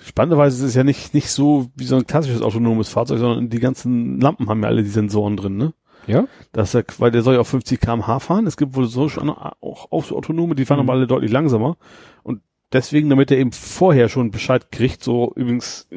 Spannenderweise 0.04 0.58
ist 0.64 0.70
es 0.70 0.76
ja 0.76 0.84
nicht, 0.84 1.14
nicht 1.14 1.30
so 1.30 1.70
wie 1.76 1.86
so 1.86 1.96
ein 1.96 2.06
klassisches 2.06 2.42
autonomes 2.42 2.90
Fahrzeug, 2.90 3.20
sondern 3.20 3.50
die 3.50 3.60
ganzen 3.60 4.20
Lampen 4.20 4.50
haben 4.50 4.62
ja 4.62 4.68
alle 4.70 4.84
die 4.84 4.90
Sensoren 4.90 5.38
drin, 5.38 5.58
ne? 5.58 5.74
Ja? 6.08 6.28
Das 6.52 6.74
ja, 6.74 6.82
weil 7.00 7.12
der 7.12 7.24
soll 7.24 7.36
ja 7.36 7.40
auf 7.40 7.48
50 7.48 7.80
kmh 7.80 8.20
fahren. 8.20 8.46
Es 8.46 8.58
gibt 8.58 8.76
wohl 8.76 8.86
so 8.88 9.10
schon 9.10 9.30
auch, 9.30 9.92
auch 9.92 10.04
so 10.06 10.16
Autonome, 10.18 10.54
die 10.56 10.66
fahren 10.66 10.78
Mhm. 10.80 10.90
aber 10.90 10.94
alle 10.98 11.08
deutlich 11.08 11.32
langsamer. 11.32 11.78
Und 12.24 12.42
deswegen, 12.74 13.10
damit 13.10 13.32
er 13.32 13.38
eben 13.38 13.52
vorher 13.54 14.08
schon 14.10 14.30
Bescheid 14.32 14.72
kriegt, 14.72 15.04
so 15.04 15.32
übrigens 15.36 15.88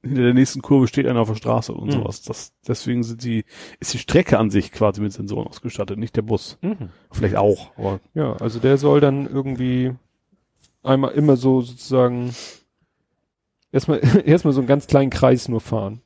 hinter 0.00 0.22
der 0.22 0.32
nächsten 0.32 0.62
Kurve 0.62 0.86
steht 0.86 1.06
einer 1.06 1.20
auf 1.20 1.28
der 1.28 1.34
Straße 1.34 1.74
und 1.74 1.88
Mhm. 1.88 1.92
sowas. 1.92 2.22
Das, 2.22 2.52
deswegen 2.66 3.02
sind 3.02 3.24
die, 3.24 3.44
ist 3.80 3.92
die 3.92 3.98
Strecke 3.98 4.38
an 4.38 4.48
sich 4.50 4.72
quasi 4.72 5.00
mit 5.02 5.12
Sensoren 5.12 5.48
ausgestattet, 5.48 5.98
nicht 5.98 6.16
der 6.16 6.22
Bus. 6.22 6.56
Vielleicht 7.10 7.36
auch, 7.36 7.72
aber 7.76 8.00
Ja, 8.14 8.34
also 8.36 8.60
der 8.60 8.78
soll 8.78 9.00
dann 9.00 9.26
irgendwie 9.26 9.92
einmal 10.84 11.10
immer 11.10 11.36
so 11.36 11.60
sozusagen 11.60 12.30
erstmal 13.78 14.00
erstmal 14.26 14.52
so 14.54 14.60
einen 14.60 14.68
ganz 14.68 14.86
kleinen 14.86 15.10
Kreis 15.10 15.48
nur 15.48 15.60
fahren. 15.60 16.00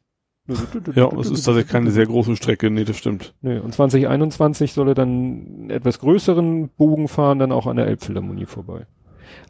Ja, 0.96 1.08
es 1.20 1.30
ist 1.30 1.44
tatsächlich 1.44 1.68
keine 1.70 1.92
sehr 1.92 2.06
große 2.06 2.34
Strecke, 2.36 2.68
nee, 2.68 2.84
das 2.84 2.96
stimmt. 2.96 3.32
Nee, 3.42 3.58
und 3.58 3.72
2021 3.72 4.72
soll 4.72 4.88
er 4.88 4.94
dann 4.94 5.08
einen 5.08 5.70
etwas 5.70 6.00
größeren 6.00 6.68
Bogen 6.70 7.06
fahren, 7.06 7.38
dann 7.38 7.52
auch 7.52 7.66
an 7.68 7.76
der 7.76 7.86
Elbphilharmonie 7.86 8.46
vorbei. 8.46 8.86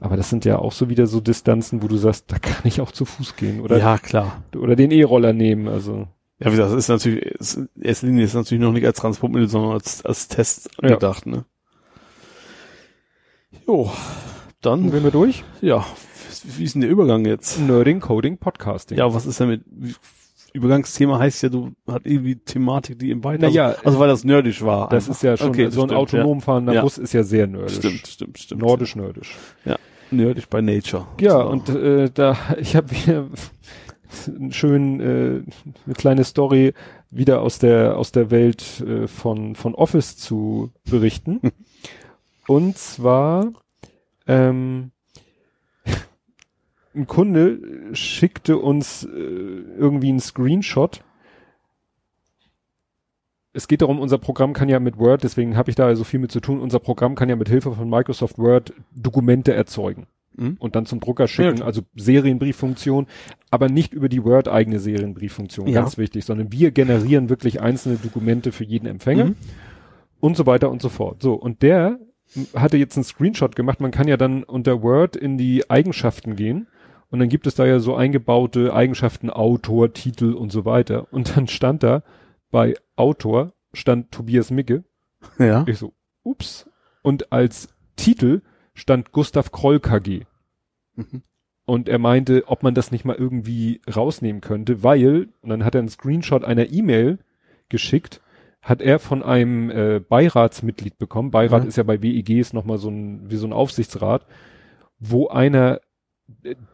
Aber 0.00 0.16
das 0.16 0.28
sind 0.28 0.44
ja 0.44 0.58
auch 0.58 0.72
so 0.72 0.90
wieder 0.90 1.06
so 1.06 1.20
Distanzen, 1.20 1.82
wo 1.82 1.88
du 1.88 1.96
sagst, 1.96 2.30
da 2.30 2.38
kann 2.38 2.60
ich 2.64 2.80
auch 2.82 2.92
zu 2.92 3.04
Fuß 3.06 3.36
gehen 3.36 3.60
oder, 3.60 3.78
ja, 3.78 3.96
klar. 3.98 4.42
oder 4.54 4.76
den 4.76 4.90
E-Roller 4.90 5.32
nehmen. 5.32 5.66
Also 5.66 6.08
Ja, 6.38 6.46
wie 6.48 6.50
gesagt, 6.56 6.70
das 6.72 6.78
ist 6.78 6.88
natürlich, 6.88 7.34
erster 7.80 8.06
Linie 8.06 8.24
ist 8.24 8.34
natürlich 8.34 8.62
noch 8.62 8.72
nicht 8.72 8.84
als 8.86 8.98
Transportmittel, 8.98 9.48
sondern 9.48 9.72
als, 9.72 10.04
als 10.04 10.28
Test 10.28 10.68
Ja. 10.82 10.90
gedacht, 10.90 11.24
ne? 11.26 11.46
Jo, 13.66 13.90
dann 14.60 14.82
dann, 14.82 14.90
gehen 14.92 15.04
wir 15.04 15.10
durch. 15.10 15.42
ja, 15.62 15.84
wie 16.44 16.64
ist 16.64 16.74
denn 16.74 16.80
der 16.82 16.90
Übergang 16.90 17.24
jetzt? 17.26 17.58
Nerding, 17.60 18.00
Coding, 18.00 18.38
Podcasting. 18.38 18.98
Ja, 18.98 19.12
was 19.12 19.26
ist 19.26 19.40
damit? 19.40 19.62
Übergangsthema 20.54 21.18
heißt 21.18 21.42
ja, 21.42 21.48
du 21.48 21.72
hat 21.90 22.02
irgendwie 22.04 22.36
Thematik, 22.36 22.98
die 22.98 23.10
im 23.10 23.22
beiden, 23.22 23.40
Naja, 23.40 23.68
also, 23.68 23.80
also 23.84 23.98
weil 24.00 24.08
das 24.08 24.24
nerdisch 24.24 24.62
war. 24.62 24.88
das 24.90 25.04
einfach. 25.04 25.14
ist 25.16 25.22
ja 25.22 25.36
schon 25.38 25.48
Okay, 25.48 25.64
das 25.66 25.74
so 25.74 25.82
ein 25.82 25.88
stimmt, 25.88 25.98
autonom 25.98 26.40
fahrender 26.42 26.74
Ja. 26.74 26.82
Bus 26.82 26.98
ist 26.98 27.12
ja 27.14 27.22
sehr 27.22 27.46
nerdisch. 27.46 27.76
Stimmt, 27.76 28.06
stimmt, 28.06 28.38
stimmt. 28.38 28.60
Nordisch, 28.60 28.94
nerdisch. 28.94 29.34
Ja, 29.64 29.76
nerdisch 30.10 30.46
by 30.48 30.60
nature. 30.60 31.06
Ja, 31.20 31.40
So. 31.42 31.48
und 31.48 31.68
äh, 31.70 32.10
da 32.12 32.36
ich 32.58 32.76
habe 32.76 32.94
hier 32.94 33.28
einen 34.26 34.52
schönen 34.52 35.00
äh, 35.00 35.42
eine 35.86 35.94
kleine 35.94 36.24
Story 36.24 36.74
wieder 37.10 37.40
aus 37.40 37.58
der 37.58 37.96
aus 37.96 38.12
der 38.12 38.30
Welt 38.30 38.80
äh, 38.86 39.06
von 39.08 39.54
von 39.54 39.74
Office 39.74 40.18
zu 40.18 40.70
berichten. 40.90 41.40
und 42.46 42.76
zwar 42.76 43.52
ähm, 44.26 44.91
ein 46.94 47.06
Kunde 47.06 47.94
schickte 47.94 48.58
uns 48.58 49.04
äh, 49.04 49.08
irgendwie 49.08 50.08
einen 50.10 50.20
Screenshot. 50.20 51.02
Es 53.54 53.68
geht 53.68 53.82
darum, 53.82 54.00
unser 54.00 54.18
Programm 54.18 54.54
kann 54.54 54.68
ja 54.68 54.80
mit 54.80 54.98
Word, 54.98 55.22
deswegen 55.24 55.56
habe 55.56 55.68
ich 55.70 55.76
da 55.76 55.94
so 55.94 56.04
viel 56.04 56.20
mit 56.20 56.32
zu 56.32 56.40
tun, 56.40 56.60
unser 56.60 56.78
Programm 56.78 57.14
kann 57.14 57.28
ja 57.28 57.36
mit 57.36 57.48
Hilfe 57.50 57.72
von 57.72 57.88
Microsoft 57.88 58.38
Word 58.38 58.72
Dokumente 58.94 59.52
erzeugen 59.52 60.06
Hm? 60.38 60.56
und 60.58 60.74
dann 60.74 60.86
zum 60.86 61.00
Drucker 61.00 61.28
schicken, 61.28 61.58
Ja. 61.58 61.66
also 61.66 61.82
Serienbrieffunktion, 61.94 63.06
aber 63.50 63.68
nicht 63.68 63.92
über 63.92 64.08
die 64.08 64.24
Word 64.24 64.48
eigene 64.48 64.78
Serienbrieffunktion, 64.78 65.66
Ja. 65.66 65.80
ganz 65.82 65.98
wichtig, 65.98 66.24
sondern 66.24 66.50
wir 66.50 66.70
generieren 66.70 67.28
wirklich 67.28 67.60
einzelne 67.60 67.96
Dokumente 67.96 68.52
für 68.52 68.64
jeden 68.64 68.86
Empfänger 68.86 69.26
Mhm. 69.26 69.36
und 70.20 70.36
so 70.38 70.46
weiter 70.46 70.70
und 70.70 70.80
so 70.80 70.88
fort. 70.88 71.20
So, 71.20 71.34
und 71.34 71.60
der 71.60 71.98
hatte 72.54 72.78
jetzt 72.78 72.96
einen 72.96 73.04
Screenshot 73.04 73.54
gemacht, 73.54 73.80
man 73.80 73.90
kann 73.90 74.08
ja 74.08 74.16
dann 74.16 74.42
unter 74.44 74.82
Word 74.82 75.16
in 75.16 75.36
die 75.36 75.68
Eigenschaften 75.68 76.36
gehen 76.36 76.66
und 77.12 77.20
dann 77.20 77.28
gibt 77.28 77.46
es 77.46 77.54
da 77.54 77.64
ja 77.64 77.78
so 77.78 77.94
eingebaute 77.94 78.74
Eigenschaften, 78.74 79.30
Autor, 79.30 79.92
Titel 79.92 80.32
und 80.32 80.50
so 80.50 80.64
weiter 80.64 81.06
und 81.12 81.36
dann 81.36 81.46
stand 81.46 81.84
da 81.84 82.02
bei 82.50 82.74
Autor 82.96 83.52
stand 83.72 84.10
Tobias 84.10 84.50
Micke 84.50 84.82
Ja. 85.38 85.64
ich 85.68 85.78
so, 85.78 85.92
ups. 86.24 86.68
Und 87.02 87.32
als 87.32 87.68
Titel 87.96 88.40
stand 88.74 89.12
Gustav 89.12 89.52
Kroll 89.52 89.78
KG. 89.80 90.22
Mhm. 90.96 91.22
Und 91.64 91.88
er 91.88 91.98
meinte, 91.98 92.44
ob 92.48 92.62
man 92.64 92.74
das 92.74 92.90
nicht 92.90 93.04
mal 93.04 93.16
irgendwie 93.16 93.80
rausnehmen 93.94 94.40
könnte, 94.40 94.82
weil, 94.82 95.28
und 95.42 95.48
dann 95.50 95.64
hat 95.64 95.74
er 95.74 95.78
einen 95.78 95.88
Screenshot 95.88 96.44
einer 96.44 96.70
E-Mail 96.72 97.18
geschickt, 97.68 98.20
hat 98.60 98.82
er 98.82 98.98
von 98.98 99.22
einem 99.22 99.70
äh, 99.70 100.00
Beiratsmitglied 100.00 100.98
bekommen. 100.98 101.30
Beirat 101.30 101.62
Ja. 101.62 101.68
ist 101.68 101.76
ja 101.76 101.82
bei 101.84 102.02
WEGs 102.02 102.52
nochmal 102.52 102.78
so 102.78 102.88
ein, 102.90 103.30
wie 103.30 103.36
so 103.36 103.46
ein 103.46 103.52
Aufsichtsrat, 103.52 104.26
wo 104.98 105.28
einer, 105.28 105.80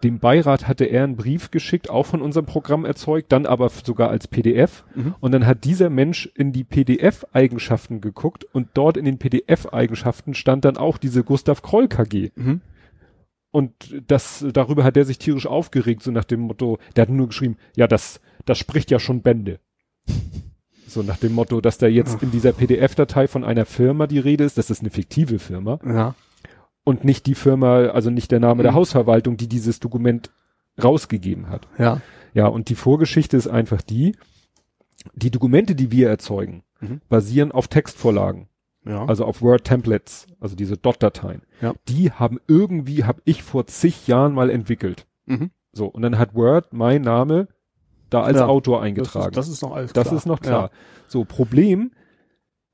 dem 0.02 0.18
Beirat 0.18 0.68
hatte 0.68 0.84
er 0.84 1.04
einen 1.04 1.16
Brief 1.16 1.50
geschickt, 1.50 1.90
auch 1.90 2.06
von 2.06 2.22
unserem 2.22 2.46
Programm 2.46 2.84
erzeugt, 2.84 3.32
dann 3.32 3.46
aber 3.46 3.68
sogar 3.68 4.10
als 4.10 4.28
PDF. 4.28 4.84
Mhm. 4.94 5.14
Und 5.20 5.32
dann 5.32 5.46
hat 5.46 5.64
dieser 5.64 5.90
Mensch 5.90 6.26
in 6.34 6.52
die 6.52 6.64
PDF-Eigenschaften 6.64 8.00
geguckt 8.00 8.44
und 8.44 8.68
dort 8.74 8.96
in 8.96 9.04
den 9.04 9.18
PDF-Eigenschaften 9.18 10.34
stand 10.34 10.64
dann 10.64 10.76
auch 10.76 10.98
diese 10.98 11.24
Gustav 11.24 11.62
Kroll 11.62 11.88
KG. 11.88 12.30
Mhm. 12.34 12.60
Und 13.50 13.72
das, 14.06 14.44
darüber 14.52 14.84
hat 14.84 14.96
er 14.96 15.04
sich 15.04 15.18
tierisch 15.18 15.46
aufgeregt, 15.46 16.02
so 16.02 16.10
nach 16.10 16.24
dem 16.24 16.40
Motto, 16.40 16.78
der 16.96 17.02
hat 17.02 17.08
nur 17.10 17.28
geschrieben, 17.28 17.56
ja, 17.76 17.86
das, 17.86 18.20
das 18.44 18.58
spricht 18.58 18.90
ja 18.90 18.98
schon 18.98 19.22
Bände. 19.22 19.58
So 20.86 21.02
nach 21.02 21.18
dem 21.18 21.32
Motto, 21.34 21.60
dass 21.60 21.78
da 21.78 21.86
jetzt 21.86 22.22
in 22.22 22.30
dieser 22.30 22.52
PDF-Datei 22.52 23.28
von 23.28 23.44
einer 23.44 23.66
Firma 23.66 24.06
die 24.06 24.18
Rede 24.18 24.44
ist, 24.44 24.58
das 24.58 24.70
ist 24.70 24.80
eine 24.80 24.90
fiktive 24.90 25.38
Firma 25.38 25.78
Ja. 25.84 26.14
Und 26.88 27.04
nicht 27.04 27.26
die 27.26 27.34
Firma, 27.34 27.86
also 27.88 28.10
nicht 28.10 28.30
der 28.30 28.40
Name 28.40 28.62
der 28.62 28.72
Mhm. 28.72 28.76
Hausverwaltung, 28.76 29.36
die 29.36 29.46
dieses 29.48 29.78
Dokument 29.80 30.30
rausgegeben 30.82 31.48
hat. 31.50 31.68
Ja. 31.78 32.00
Ja, 32.34 32.46
und 32.46 32.68
die 32.68 32.74
Vorgeschichte 32.74 33.36
ist 33.36 33.46
einfach 33.48 33.82
die, 33.82 34.16
die 35.14 35.30
Dokumente, 35.30 35.74
die 35.74 35.90
wir 35.92 36.08
erzeugen, 36.08 36.62
Mhm. 36.80 37.00
basieren 37.08 37.52
auf 37.52 37.68
Textvorlagen 37.68 38.48
Ja. 38.84 39.04
also 39.06 39.24
auf 39.24 39.42
Word-Templates, 39.42 40.26
also 40.40 40.54
diese 40.56 40.76
Dot-Dateien. 40.76 41.42
Ja. 41.60 41.74
Die 41.88 42.10
haben 42.12 42.38
irgendwie, 42.46 43.04
habe 43.04 43.20
ich 43.24 43.42
vor 43.42 43.66
zig 43.66 44.06
Jahren 44.06 44.32
mal 44.34 44.50
entwickelt. 44.50 45.06
mhm. 45.26 45.50
So, 45.72 45.86
und 45.86 46.00
dann 46.02 46.18
hat 46.18 46.34
Word 46.34 46.72
mein 46.72 47.02
Name 47.02 47.48
da 48.10 48.22
als 48.22 48.38
Ja. 48.38 48.46
Autor 48.46 48.78
das, 48.78 48.86
eingetragen. 48.86 49.28
ist, 49.28 49.36
das 49.36 49.48
ist 49.48 49.62
noch 49.62 49.72
alles 49.76 49.92
Das 49.92 50.04
klar. 50.08 50.16
ist 50.16 50.26
noch 50.26 50.40
klar. 50.40 50.70
So, 51.08 51.24
Problem, 51.26 51.90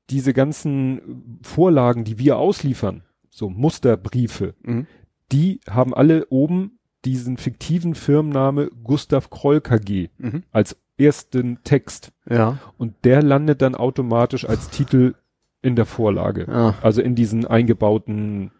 diese 0.09 0.33
ganzen 0.33 1.39
Vorlagen, 1.43 2.03
die 2.05 2.17
wir 2.19 2.37
ausliefern, 2.37 3.03
so 3.35 3.49
Musterbriefe. 3.49 4.53
Mhm. 4.63 4.87
die 5.31 5.59
haben 5.69 5.93
alle 5.93 6.27
oben 6.29 6.77
diesen 7.03 7.37
fiktiven 7.37 7.95
Firmenname 7.95 8.69
Gustav 8.83 9.29
Kroll 9.29 9.59
KG 9.61 10.09
Mhm. 10.17 10.43
als 10.51 10.77
ersten 10.97 11.59
Text. 11.63 12.11
Ja. 12.29 12.59
Und 12.77 12.93
der 13.03 13.21
landet 13.21 13.61
dann 13.61 13.75
automatisch 13.75 14.47
als 14.47 14.69
Titel 14.69 15.15
in 15.61 15.75
der 15.75 15.85
Vorlage. 15.85 16.45
Ja. 16.47 16.75
Also 16.81 17.01
in 17.01 17.15
diesen 17.15 17.45
eingebauten 17.45 18.51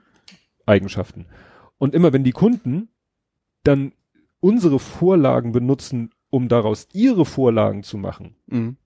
Eigenschaften. 0.65 1.27
Und 1.77 1.93
immer 1.95 2.11
wenn 2.13 2.23
die 2.23 2.31
Kunden 2.33 2.89
dann 3.63 3.93
unsere 4.39 4.79
Vorlagen 4.79 5.51
benutzen, 5.51 6.09
um 6.29 6.47
daraus 6.49 6.87
ihre 6.93 7.25
Vorlagen 7.25 7.83
zu 7.83 7.97
machen, 7.97 8.35
Mhm. 8.47 8.77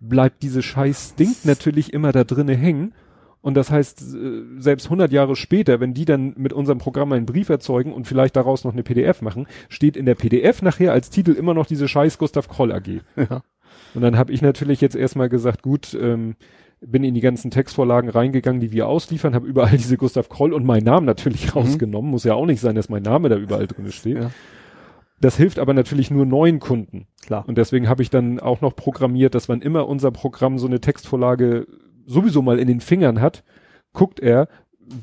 bleibt 0.00 0.42
diese 0.42 0.62
scheiß 0.62 1.14
Ding 1.16 1.34
natürlich 1.44 1.92
immer 1.92 2.12
da 2.12 2.24
drinnen 2.24 2.56
hängen. 2.56 2.94
Und 3.44 3.58
das 3.58 3.70
heißt, 3.70 4.00
äh, 4.14 4.42
selbst 4.56 4.86
100 4.86 5.12
Jahre 5.12 5.36
später, 5.36 5.78
wenn 5.78 5.92
die 5.92 6.06
dann 6.06 6.32
mit 6.38 6.54
unserem 6.54 6.78
Programm 6.78 7.12
einen 7.12 7.26
Brief 7.26 7.50
erzeugen 7.50 7.92
und 7.92 8.06
vielleicht 8.06 8.36
daraus 8.36 8.64
noch 8.64 8.72
eine 8.72 8.82
PDF 8.82 9.20
machen, 9.20 9.46
steht 9.68 9.98
in 9.98 10.06
der 10.06 10.14
PDF 10.14 10.62
nachher 10.62 10.92
als 10.92 11.10
Titel 11.10 11.32
immer 11.32 11.52
noch 11.52 11.66
diese 11.66 11.86
scheiß 11.86 12.16
Gustav 12.16 12.48
Kroll 12.48 12.72
AG. 12.72 13.02
Ja. 13.16 13.42
Und 13.92 14.00
dann 14.00 14.16
habe 14.16 14.32
ich 14.32 14.40
natürlich 14.40 14.80
jetzt 14.80 14.96
erstmal 14.96 15.28
gesagt, 15.28 15.62
gut, 15.62 15.96
ähm, 16.00 16.36
bin 16.80 17.04
in 17.04 17.12
die 17.12 17.20
ganzen 17.20 17.50
Textvorlagen 17.50 18.08
reingegangen, 18.08 18.60
die 18.60 18.72
wir 18.72 18.88
ausliefern, 18.88 19.34
habe 19.34 19.46
überall 19.46 19.76
diese 19.76 19.98
Gustav 19.98 20.30
Kroll 20.30 20.54
und 20.54 20.64
meinen 20.64 20.84
Namen 20.84 21.04
natürlich 21.04 21.54
rausgenommen. 21.54 22.10
Muss 22.10 22.24
ja 22.24 22.32
auch 22.32 22.46
nicht 22.46 22.60
sein, 22.60 22.74
dass 22.74 22.88
mein 22.88 23.02
Name 23.02 23.28
da 23.28 23.36
überall 23.36 23.66
drin 23.66 23.92
steht. 23.92 24.16
Ja. 24.16 24.30
Das 25.20 25.36
hilft 25.36 25.58
aber 25.58 25.74
natürlich 25.74 26.10
nur 26.10 26.24
neuen 26.24 26.60
Kunden. 26.60 27.08
Klar. 27.26 27.44
Und 27.46 27.58
deswegen 27.58 27.90
habe 27.90 28.02
ich 28.02 28.08
dann 28.08 28.40
auch 28.40 28.62
noch 28.62 28.74
programmiert, 28.74 29.34
dass 29.34 29.50
wann 29.50 29.60
immer 29.60 29.86
unser 29.86 30.12
Programm 30.12 30.58
so 30.58 30.66
eine 30.66 30.80
Textvorlage 30.80 31.66
sowieso 32.06 32.42
mal 32.42 32.58
in 32.58 32.68
den 32.68 32.80
Fingern 32.80 33.20
hat, 33.20 33.44
guckt 33.92 34.20
er, 34.20 34.48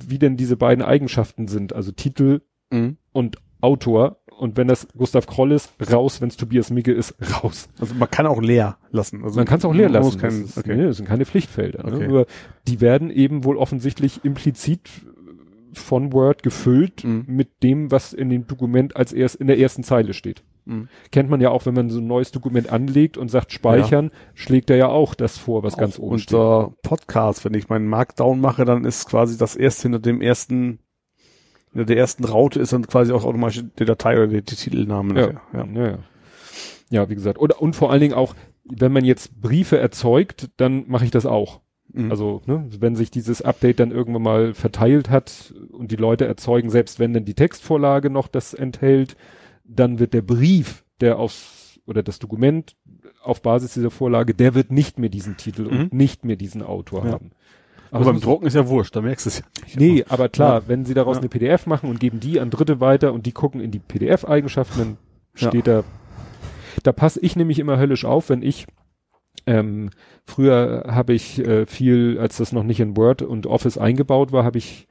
wie 0.07 0.19
denn 0.19 0.37
diese 0.37 0.57
beiden 0.57 0.83
Eigenschaften 0.83 1.47
sind, 1.47 1.73
also 1.73 1.91
Titel 1.91 2.41
Mhm. 2.71 2.97
und 3.11 3.37
Autor. 3.61 4.17
Und 4.39 4.57
wenn 4.57 4.67
das 4.67 4.87
Gustav 4.97 5.27
Kroll 5.27 5.51
ist, 5.51 5.71
raus. 5.91 6.19
Wenn 6.19 6.29
es 6.29 6.37
Tobias 6.37 6.71
Micke 6.71 6.91
ist, 6.91 7.13
raus. 7.43 7.69
Also 7.79 7.93
man 7.95 8.09
kann 8.09 8.25
auch 8.25 8.41
leer 8.41 8.77
lassen. 8.89 9.23
Also 9.23 9.35
Man 9.37 9.45
kann 9.45 9.59
es 9.59 9.65
auch 9.65 9.73
leer 9.73 9.89
lassen. 9.89 10.19
Kein, 10.19 10.29
das, 10.41 10.49
ist, 10.51 10.57
okay. 10.57 10.75
nee, 10.75 10.83
das 10.85 10.97
sind 10.97 11.05
keine 11.07 11.25
Pflichtfelder. 11.25 11.83
Ne? 11.83 11.95
Okay. 11.95 12.07
Nur 12.07 12.25
die 12.67 12.81
werden 12.81 13.11
eben 13.11 13.43
wohl 13.43 13.57
offensichtlich 13.57 14.23
implizit 14.25 14.89
von 15.73 16.11
Word 16.11 16.41
gefüllt 16.43 17.03
Mhm. 17.03 17.25
mit 17.27 17.61
dem, 17.63 17.91
was 17.91 18.13
in 18.13 18.29
dem 18.29 18.47
Dokument 18.47 18.95
als 18.95 19.13
erst 19.13 19.35
in 19.35 19.47
der 19.47 19.59
ersten 19.59 19.83
Zeile 19.83 20.13
steht. 20.13 20.43
Mhm. 20.65 20.89
Kennt 21.11 21.29
man 21.29 21.41
ja 21.41 21.49
auch, 21.49 21.65
wenn 21.65 21.73
man 21.73 21.89
so 21.89 21.99
ein 21.99 22.07
neues 22.07 22.31
Dokument 22.31 22.71
anlegt 22.71 23.17
und 23.17 23.29
sagt 23.29 23.51
speichern, 23.51 24.11
schlägt 24.33 24.69
er 24.69 24.77
ja 24.77 24.87
auch 24.89 25.15
das 25.15 25.37
vor, 25.37 25.63
was 25.63 25.77
ganz 25.77 25.97
oben 25.97 26.19
steht. 26.19 26.37
Unser 26.37 26.73
Podcast, 26.83 27.45
wenn 27.45 27.53
ich 27.53 27.69
meinen 27.69 27.87
Markdown 27.87 28.39
mache, 28.39 28.65
dann 28.65 28.85
ist 28.85 29.07
quasi 29.07 29.37
das 29.37 29.55
erste 29.55 29.83
hinter 29.83 29.99
dem 29.99 30.21
ersten, 30.21 30.79
hinter 31.71 31.85
der 31.85 31.97
ersten 31.97 32.25
Raute 32.25 32.59
ist 32.59 32.73
dann 32.73 32.85
quasi 32.85 33.11
auch 33.11 33.25
automatisch 33.25 33.63
die 33.79 33.85
Datei 33.85 34.17
oder 34.17 34.27
der, 34.27 34.41
die 34.41 34.55
Titelname. 34.55 35.19
Ja, 35.19 35.27
ja. 35.53 35.65
Ja, 35.73 35.87
ja. 35.87 35.97
ja, 36.89 37.09
wie 37.09 37.15
gesagt. 37.15 37.39
Oder, 37.39 37.61
und 37.61 37.75
vor 37.75 37.91
allen 37.91 38.01
Dingen 38.01 38.13
auch, 38.13 38.35
wenn 38.63 38.91
man 38.91 39.03
jetzt 39.03 39.41
Briefe 39.41 39.79
erzeugt, 39.79 40.49
dann 40.57 40.85
mache 40.87 41.05
ich 41.05 41.11
das 41.11 41.25
auch. 41.25 41.61
Mhm. 41.93 42.11
Also, 42.11 42.41
ne, 42.45 42.67
wenn 42.79 42.95
sich 42.95 43.11
dieses 43.11 43.41
Update 43.41 43.79
dann 43.79 43.91
irgendwann 43.91 44.21
mal 44.21 44.53
verteilt 44.53 45.09
hat 45.09 45.53
und 45.71 45.91
die 45.91 45.97
Leute 45.97 46.25
erzeugen, 46.25 46.69
selbst 46.69 46.99
wenn 46.99 47.13
dann 47.13 47.25
die 47.25 47.33
Textvorlage 47.33 48.09
noch 48.09 48.27
das 48.27 48.53
enthält, 48.53 49.17
dann 49.75 49.99
wird 49.99 50.13
der 50.13 50.21
Brief, 50.21 50.83
der 50.99 51.17
aufs, 51.17 51.79
oder 51.85 52.03
das 52.03 52.19
Dokument 52.19 52.75
auf 53.23 53.41
Basis 53.41 53.73
dieser 53.73 53.91
Vorlage, 53.91 54.33
der 54.33 54.53
wird 54.55 54.71
nicht 54.71 54.99
mehr 54.99 55.09
diesen 55.09 55.37
Titel 55.37 55.65
und 55.67 55.77
Mhm. 55.77 55.97
nicht 55.97 56.25
mehr 56.25 56.35
diesen 56.35 56.61
Autor 56.61 57.05
Ja. 57.05 57.11
haben. 57.13 57.31
aber 57.93 58.05
beim 58.05 58.15
es 58.15 58.21
muss- 58.21 58.23
Drucken 58.23 58.45
ist 58.47 58.53
ja 58.55 58.67
wurscht, 58.69 58.95
da 58.95 59.01
merkst 59.01 59.25
du 59.25 59.29
es 59.29 59.39
ja 59.39 59.45
nicht. 59.65 59.77
Nee, 59.79 60.05
aber 60.07 60.29
klar, 60.29 60.61
Ja. 60.61 60.67
wenn 60.67 60.85
sie 60.85 60.93
daraus 60.93 61.17
Ja. 61.17 61.21
eine 61.21 61.29
PDF 61.29 61.65
machen 61.67 61.89
und 61.89 61.99
geben 61.99 62.21
die 62.21 62.39
an 62.39 62.49
Dritte 62.49 62.79
weiter 62.79 63.11
und 63.11 63.25
die 63.25 63.33
gucken 63.33 63.59
in 63.59 63.69
die 63.71 63.79
PDF-Eigenschaften, 63.79 64.79
dann 64.79 64.97
steht 65.33 65.67
da, 65.67 65.83
da 66.83 66.93
passe 66.93 67.19
ich 67.19 67.35
nämlich 67.35 67.59
immer 67.59 67.77
höllisch 67.77 68.05
auf, 68.05 68.29
wenn 68.29 68.43
ich, 68.43 68.65
ähm, 69.45 69.89
früher 70.25 70.85
habe 70.87 71.13
ich 71.13 71.39
äh, 71.45 71.65
viel, 71.65 72.17
als 72.17 72.37
das 72.37 72.53
noch 72.53 72.63
nicht 72.63 72.79
in 72.79 72.95
Word 72.95 73.23
und 73.23 73.45
Office 73.45 73.77
eingebaut 73.77 74.31
war, 74.31 74.43
habe 74.45 74.57
ich 74.57 74.87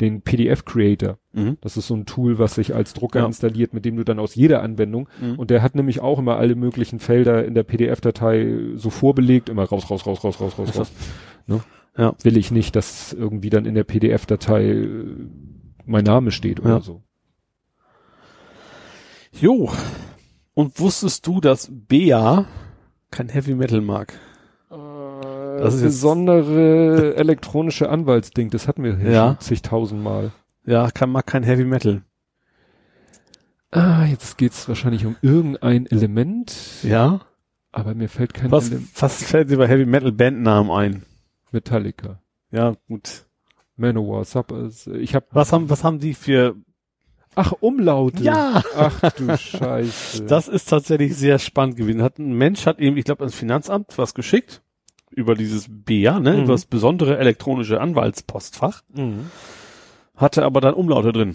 den 0.00 0.22
PDF 0.22 0.64
Creator. 0.64 1.18
Mhm. 1.32 1.56
Das 1.60 1.76
ist 1.76 1.86
so 1.86 1.94
ein 1.94 2.04
Tool, 2.06 2.38
was 2.38 2.56
sich 2.56 2.74
als 2.74 2.94
Drucker 2.94 3.20
Ja. 3.20 3.26
installiert, 3.26 3.72
mit 3.74 3.84
dem 3.84 3.96
du 3.96 4.04
dann 4.04 4.18
aus 4.18 4.34
jeder 4.34 4.62
Anwendung 4.62 5.08
Mhm. 5.20 5.38
und 5.38 5.50
der 5.50 5.62
hat 5.62 5.74
nämlich 5.76 6.00
auch 6.00 6.18
immer 6.18 6.36
alle 6.36 6.56
möglichen 6.56 6.98
Felder 6.98 7.44
in 7.44 7.54
der 7.54 7.62
PDF-Datei 7.62 8.72
so 8.74 8.90
vorbelegt, 8.90 9.48
immer 9.48 9.64
raus, 9.64 9.88
raus, 9.90 10.04
raus, 10.06 10.24
raus, 10.24 10.40
raus, 10.40 10.58
raus, 10.58 10.68
Ach 10.70 10.74
so. 10.74 10.80
raus. 10.80 10.92
Ne? 11.46 11.60
Ja. 11.96 12.14
Will 12.22 12.36
ich 12.36 12.50
nicht, 12.50 12.74
dass 12.74 13.12
irgendwie 13.12 13.50
dann 13.50 13.66
in 13.66 13.74
der 13.74 13.84
PDF-Datei 13.84 14.64
äh, 14.70 15.16
mein 15.86 16.04
Name 16.04 16.32
steht 16.32 16.58
oder 16.60 16.70
Ja. 16.70 16.80
so. 16.80 17.02
Jo. 19.32 19.70
Und 20.54 20.78
wusstest 20.80 21.26
du, 21.26 21.40
dass 21.40 21.68
Bea 21.72 22.46
kein 23.10 23.28
Heavy 23.28 23.54
Metal 23.54 23.80
mag? 23.80 24.18
Das 25.58 25.80
besondere 25.80 27.16
elektronische 27.16 27.88
Anwaltsding, 27.88 28.50
das 28.50 28.66
hatten 28.68 28.82
wir 28.84 28.96
hier 28.96 29.10
Ja. 29.10 29.36
zigtausendmal. 29.40 30.32
Ja, 30.66 30.90
kann, 30.90 31.10
mag 31.10 31.26
kein 31.26 31.42
Heavy 31.42 31.64
Metal. 31.64 32.02
Ah, 33.70 34.04
jetzt 34.04 34.38
geht's 34.38 34.68
wahrscheinlich 34.68 35.04
um 35.04 35.16
irgendein 35.20 35.86
Element, 35.86 36.54
Ja? 36.82 37.20
aber 37.72 37.94
mir 37.94 38.08
fällt 38.08 38.32
kein 38.32 38.50
Was, 38.52 38.68
Element. 38.70 38.88
was 39.00 39.22
fällt 39.24 39.50
dir 39.50 39.56
bei 39.58 39.66
Heavy 39.66 39.84
Metal 39.84 40.12
Bandnamen 40.12 40.70
ein? 40.70 41.02
Metallica, 41.50 42.20
Ja, 42.50 42.74
gut. 42.88 43.26
Manowar, 43.76 44.24
Sub, 44.24 44.54
ich 44.94 45.14
hab, 45.16 45.24
Was 45.32 45.52
haben, 45.52 45.68
was 45.68 45.82
haben 45.82 45.98
die 45.98 46.14
für, 46.14 46.54
ach, 47.34 47.52
Umlaute. 47.58 48.22
Ja. 48.22 48.62
Ach 48.76 49.00
du 49.16 49.36
Scheiße. 49.36 50.24
das 50.26 50.46
ist 50.46 50.66
tatsächlich 50.68 51.16
sehr 51.16 51.40
spannend 51.40 51.76
gewesen. 51.76 52.00
Hat 52.02 52.18
ein 52.20 52.34
Mensch 52.34 52.66
hat 52.66 52.78
eben, 52.78 52.96
ich 52.96 53.04
glaube, 53.04 53.22
ans 53.22 53.34
Finanzamt 53.34 53.98
was 53.98 54.14
geschickt 54.14 54.62
über 55.14 55.34
dieses 55.34 55.66
BA, 55.68 56.20
ne, 56.20 56.34
Mhm. 56.34 56.42
über 56.44 56.52
das 56.52 56.66
besondere 56.66 57.18
elektronische 57.18 57.80
Anwaltspostfach, 57.80 58.82
Mhm. 58.94 59.30
hatte 60.16 60.44
aber 60.44 60.60
dann 60.60 60.74
Umlaute 60.74 61.12
drin. 61.12 61.34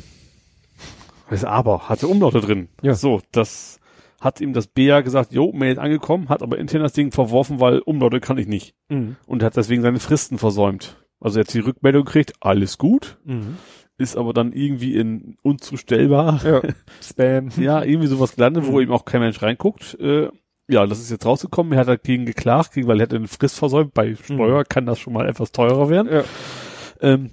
Ist 1.29 1.45
aber? 1.45 1.89
Hatte 1.89 2.07
Umlaute 2.07 2.41
drin. 2.41 2.69
Ja. 2.81 2.93
So, 2.95 3.21
das 3.31 3.79
hat 4.19 4.41
ihm 4.41 4.51
das 4.53 4.67
BA 4.67 5.01
gesagt, 5.01 5.31
jo, 5.31 5.51
Mail 5.53 5.73
ist 5.73 5.77
angekommen, 5.79 6.27
hat 6.29 6.41
aber 6.43 6.57
intern 6.57 6.81
das 6.81 6.93
Ding 6.93 7.11
verworfen, 7.11 7.59
weil 7.59 7.79
Umlaute 7.79 8.19
kann 8.19 8.37
ich 8.37 8.47
nicht. 8.47 8.73
Mhm. 8.89 9.15
Und 9.27 9.43
hat 9.43 9.55
deswegen 9.55 9.81
seine 9.81 9.99
Fristen 9.99 10.37
versäumt. 10.37 10.97
Also 11.21 11.39
jetzt 11.39 11.53
die 11.53 11.59
Rückmeldung 11.59 12.03
gekriegt, 12.05 12.33
alles 12.41 12.77
gut, 12.77 13.17
Mhm. 13.25 13.57
ist 13.97 14.17
aber 14.17 14.33
dann 14.33 14.51
irgendwie 14.53 14.95
in 14.95 15.37
unzustellbar. 15.43 16.41
Ja. 16.43 16.61
Spam. 17.01 17.49
Ja, 17.57 17.83
irgendwie 17.83 18.07
sowas 18.07 18.35
gelandet, 18.35 18.65
wo 18.65 18.71
Mhm. 18.77 18.81
eben 18.81 18.91
auch 18.91 19.05
kein 19.05 19.21
Mensch 19.21 19.41
reinguckt. 19.41 19.97
Äh, 19.99 20.29
ja, 20.69 20.85
das 20.85 20.99
ist 20.99 21.09
jetzt 21.11 21.25
rausgekommen. 21.25 21.73
Er 21.73 21.79
hat 21.79 21.87
dagegen 21.87 22.25
geklagt, 22.25 22.71
weil 22.77 22.99
er 22.99 23.03
hätte 23.03 23.15
eine 23.15 23.27
Frist 23.27 23.57
versäumt. 23.57 23.93
Bei 23.93 24.15
Steuer 24.15 24.63
kann 24.63 24.85
das 24.85 24.99
schon 24.99 25.13
mal 25.13 25.27
etwas 25.27 25.51
teurer 25.51 25.89
werden. 25.89 26.09
Ja. 26.11 26.23
Ähm, 27.01 27.31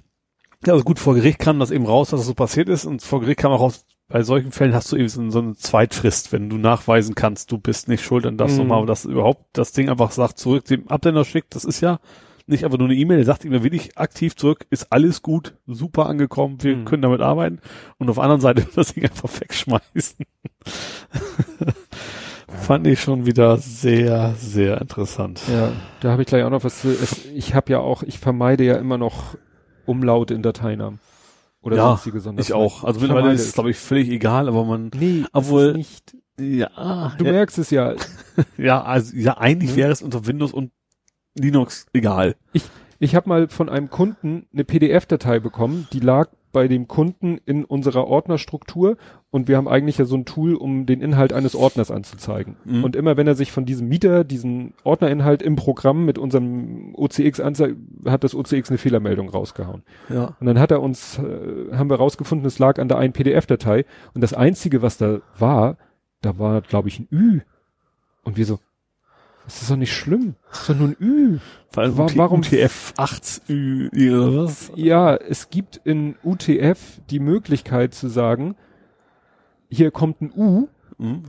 ja, 0.65 0.73
also 0.73 0.83
gut, 0.83 0.97
vor 0.99 1.13
Gericht 1.15 1.39
kam 1.39 1.59
das 1.59 1.71
eben 1.71 1.85
raus, 1.85 2.09
dass 2.09 2.21
das 2.21 2.27
so 2.27 2.33
passiert 2.33 2.67
ist. 2.67 2.85
Und 2.85 3.01
vor 3.03 3.21
Gericht 3.21 3.39
kam 3.39 3.51
auch 3.51 3.61
raus, 3.61 3.85
bei 4.09 4.23
solchen 4.23 4.51
Fällen 4.51 4.73
hast 4.73 4.91
du 4.91 4.95
eben 4.95 5.09
so, 5.09 5.29
so 5.29 5.39
eine 5.39 5.55
Zweitfrist, 5.55 6.31
wenn 6.31 6.49
du 6.49 6.57
nachweisen 6.57 7.13
kannst, 7.13 7.51
du 7.51 7.57
bist 7.57 7.89
nicht 7.89 8.03
schuld, 8.03 8.23
dann 8.25 8.37
darfst 8.37 8.55
Mhm. 8.57 8.61
du 8.61 8.67
mal, 8.69 8.85
dass 8.85 9.03
überhaupt 9.05 9.45
das 9.53 9.73
Ding 9.73 9.89
einfach 9.89 10.11
sagt, 10.11 10.39
zurück 10.39 10.63
dem 10.65 10.87
Absender 10.87 11.25
schickt, 11.25 11.53
das 11.55 11.65
ist 11.65 11.81
ja 11.81 11.99
nicht 12.49 12.63
einfach 12.63 12.77
nur 12.77 12.87
eine 12.87 12.95
E-Mail, 12.95 13.17
der 13.17 13.25
sagt 13.25 13.43
immer 13.43 13.63
wirklich 13.63 13.97
aktiv 13.97 14.37
zurück, 14.37 14.65
ist 14.69 14.93
alles 14.93 15.21
gut, 15.21 15.55
super 15.67 16.05
angekommen, 16.05 16.63
wir 16.63 16.77
Mhm. 16.77 16.85
können 16.85 17.01
damit 17.01 17.19
arbeiten 17.19 17.59
und 17.97 18.09
auf 18.09 18.15
der 18.15 18.23
anderen 18.23 18.39
Seite 18.39 18.65
das 18.75 18.93
Ding 18.93 19.03
einfach 19.03 19.29
wegschmeißen. 19.41 20.25
Fand 22.49 22.87
ich 22.87 23.01
schon 23.01 23.25
wieder 23.25 23.57
sehr, 23.57 24.33
sehr 24.39 24.79
interessant. 24.79 25.41
Ja, 25.51 25.71
da 25.99 26.11
habe 26.11 26.21
ich 26.21 26.27
gleich 26.27 26.43
auch 26.43 26.49
noch 26.49 26.63
was 26.63 26.81
zu. 26.81 26.95
Ich 27.35 27.53
habe 27.53 27.71
ja 27.71 27.79
auch, 27.79 28.03
ich 28.03 28.19
vermeide 28.19 28.63
ja 28.63 28.75
immer 28.77 28.97
noch 28.97 29.35
Umlaute 29.85 30.33
in 30.33 30.41
Dateinamen. 30.43 30.99
Oder 31.61 31.75
Ja, 31.75 31.87
sonstige 31.97 32.21
Ich 32.39 32.53
auch. 32.53 32.83
Also 32.85 33.01
mittlerweile 33.01 33.33
ist 33.33 33.45
es, 33.45 33.53
glaube 33.53 33.71
ich, 33.71 33.77
völlig 33.77 34.09
egal, 34.09 34.47
aber 34.47 34.63
man, 34.63 34.91
Nee, 34.95 35.25
Obwohl- 35.33 35.73
nicht. 35.73 36.15
ja, 36.39 37.13
Du 37.17 37.25
ja, 37.25 37.31
merkst 37.31 37.57
es 37.57 37.69
ja. 37.69 37.95
ja, 38.57 38.81
also, 38.81 39.15
ja, 39.17 39.37
eigentlich 39.37 39.71
Ne? 39.71 39.77
wäre 39.77 39.91
es 39.91 40.01
unter 40.01 40.25
Windows 40.25 40.53
und 40.53 40.71
Linux 41.37 41.85
egal. 41.93 42.35
Ich 42.53 42.63
habe 43.15 43.29
mal 43.29 43.47
von 43.47 43.69
einem 43.69 43.89
Kunden 43.89 44.47
eine 44.53 44.63
PDF-Datei 44.63 45.39
bekommen, 45.39 45.87
die 45.93 45.99
lag 45.99 46.29
bei 46.51 46.67
dem 46.67 46.87
Kunden 46.87 47.39
in 47.45 47.65
unserer 47.65 48.07
Ordnerstruktur 48.07 48.97
und 49.29 49.47
wir 49.47 49.57
haben 49.57 49.67
eigentlich 49.67 49.99
ja 49.99 50.05
so 50.05 50.15
ein 50.15 50.25
Tool, 50.25 50.55
um 50.55 50.87
den 50.87 51.01
Inhalt 51.01 51.33
eines 51.33 51.55
Ordners 51.55 51.91
anzuzeigen. 51.91 52.55
Mhm. 52.65 52.83
Und 52.83 52.95
immer 52.95 53.17
wenn 53.17 53.27
er 53.27 53.35
sich 53.35 53.51
von 53.51 53.65
diesem 53.65 53.87
Mieter 53.87 54.23
diesen 54.23 54.73
Ordnerinhalt 54.83 55.43
im 55.43 55.55
Programm 55.55 56.05
mit 56.05 56.17
unserem 56.17 56.95
OCX 56.95 57.41
anzeigt, 57.41 57.75
hat 58.05 58.23
das 58.23 58.33
OCX 58.33 58.69
eine 58.69 58.79
Fehlermeldung 58.79 59.29
rausgehauen. 59.29 59.83
Ja. 60.09 60.35
Und 60.39 60.47
dann 60.47 60.59
hat 60.59 60.71
er 60.71 60.81
uns, 60.81 61.19
äh, 61.19 61.75
haben 61.75 61.91
wir 61.91 61.97
rausgefunden, 61.97 62.47
es 62.47 62.57
lag 62.57 62.79
an 62.79 62.87
der 62.87 62.97
einen 62.97 63.13
PDF-Datei 63.13 63.85
und 64.15 64.21
das 64.21 64.33
einzige, 64.33 64.81
was 64.81 64.97
da 64.97 65.19
war, 65.37 65.77
da 66.21 66.39
war, 66.39 66.61
glaube 66.61 66.87
ich, 66.87 66.99
ein 66.99 67.07
Ü. 67.11 67.41
Und 68.23 68.37
wir 68.37 68.45
so, 68.45 68.57
das 69.47 69.61
ist 69.61 69.71
doch 69.71 69.77
nicht 69.77 69.93
schlimm, 69.95 70.35
das 70.49 70.59
ist 70.61 70.69
doch 70.69 70.75
nur 70.75 70.89
ein 70.89 70.97
Ü. 70.99 71.39
Weil 71.73 71.97
warum- 71.97 72.39
UTF 72.41 72.93
8 72.97 73.41
Ü, 73.49 73.89
oder 74.13 74.43
was? 74.43 74.71
Ja, 74.75 75.15
es 75.15 75.49
gibt 75.49 75.79
in 75.83 76.15
UTF 76.23 76.99
die 77.09 77.19
Möglichkeit 77.19 77.93
zu 77.93 78.07
sagen, 78.09 78.55
hier 79.69 79.91
kommt 79.91 80.21
ein 80.21 80.31
U 80.35 80.67
Mhm. 80.97 81.23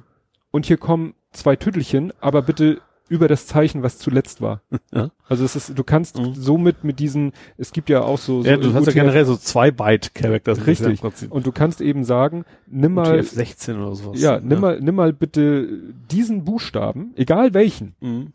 und 0.51 0.67
hier 0.67 0.79
kommen 0.79 1.15
zwei 1.33 1.57
Tüttelchen, 1.57 2.13
aber 2.21 2.43
bitte 2.43 2.81
über 3.09 3.29
das 3.29 3.47
Zeichen, 3.47 3.83
was 3.83 3.99
zuletzt 3.99 4.41
war. 4.41 4.63
Ja. 4.93 5.11
Also 5.29 5.45
es 5.45 5.55
ist, 5.57 5.79
du 5.79 5.85
kannst 5.85 6.19
Mhm. 6.19 6.35
somit 6.35 6.83
mit 6.85 6.99
diesen, 6.99 7.33
es 7.59 7.73
gibt 7.73 7.91
ja 7.91 8.01
auch 8.03 8.19
so, 8.19 8.43
so 8.43 8.49
Ja, 8.49 8.57
du 8.57 8.73
hast 8.73 8.87
ja 8.87 8.93
generell 8.93 9.25
so 9.27 9.37
zwei 9.37 9.71
Byte 9.71 10.15
Characters. 10.15 10.67
Richtig. 10.67 11.03
Und 11.31 11.47
du 11.47 11.53
kannst 11.53 11.81
eben 11.83 12.05
sagen, 12.05 12.45
nimm 12.67 12.95
mal, 12.95 13.19
UTF 13.19 13.31
16 13.31 13.77
oder 13.81 13.95
sowas. 13.95 14.21
ja, 14.21 14.41
nimm 14.41 14.61
mal, 14.61 14.81
nimm 14.81 14.95
mal 14.95 15.13
bitte 15.13 15.69
diesen 16.11 16.45
Buchstaben, 16.45 17.13
egal 17.17 17.53
welchen, 17.55 17.95
Mhm. 18.01 18.33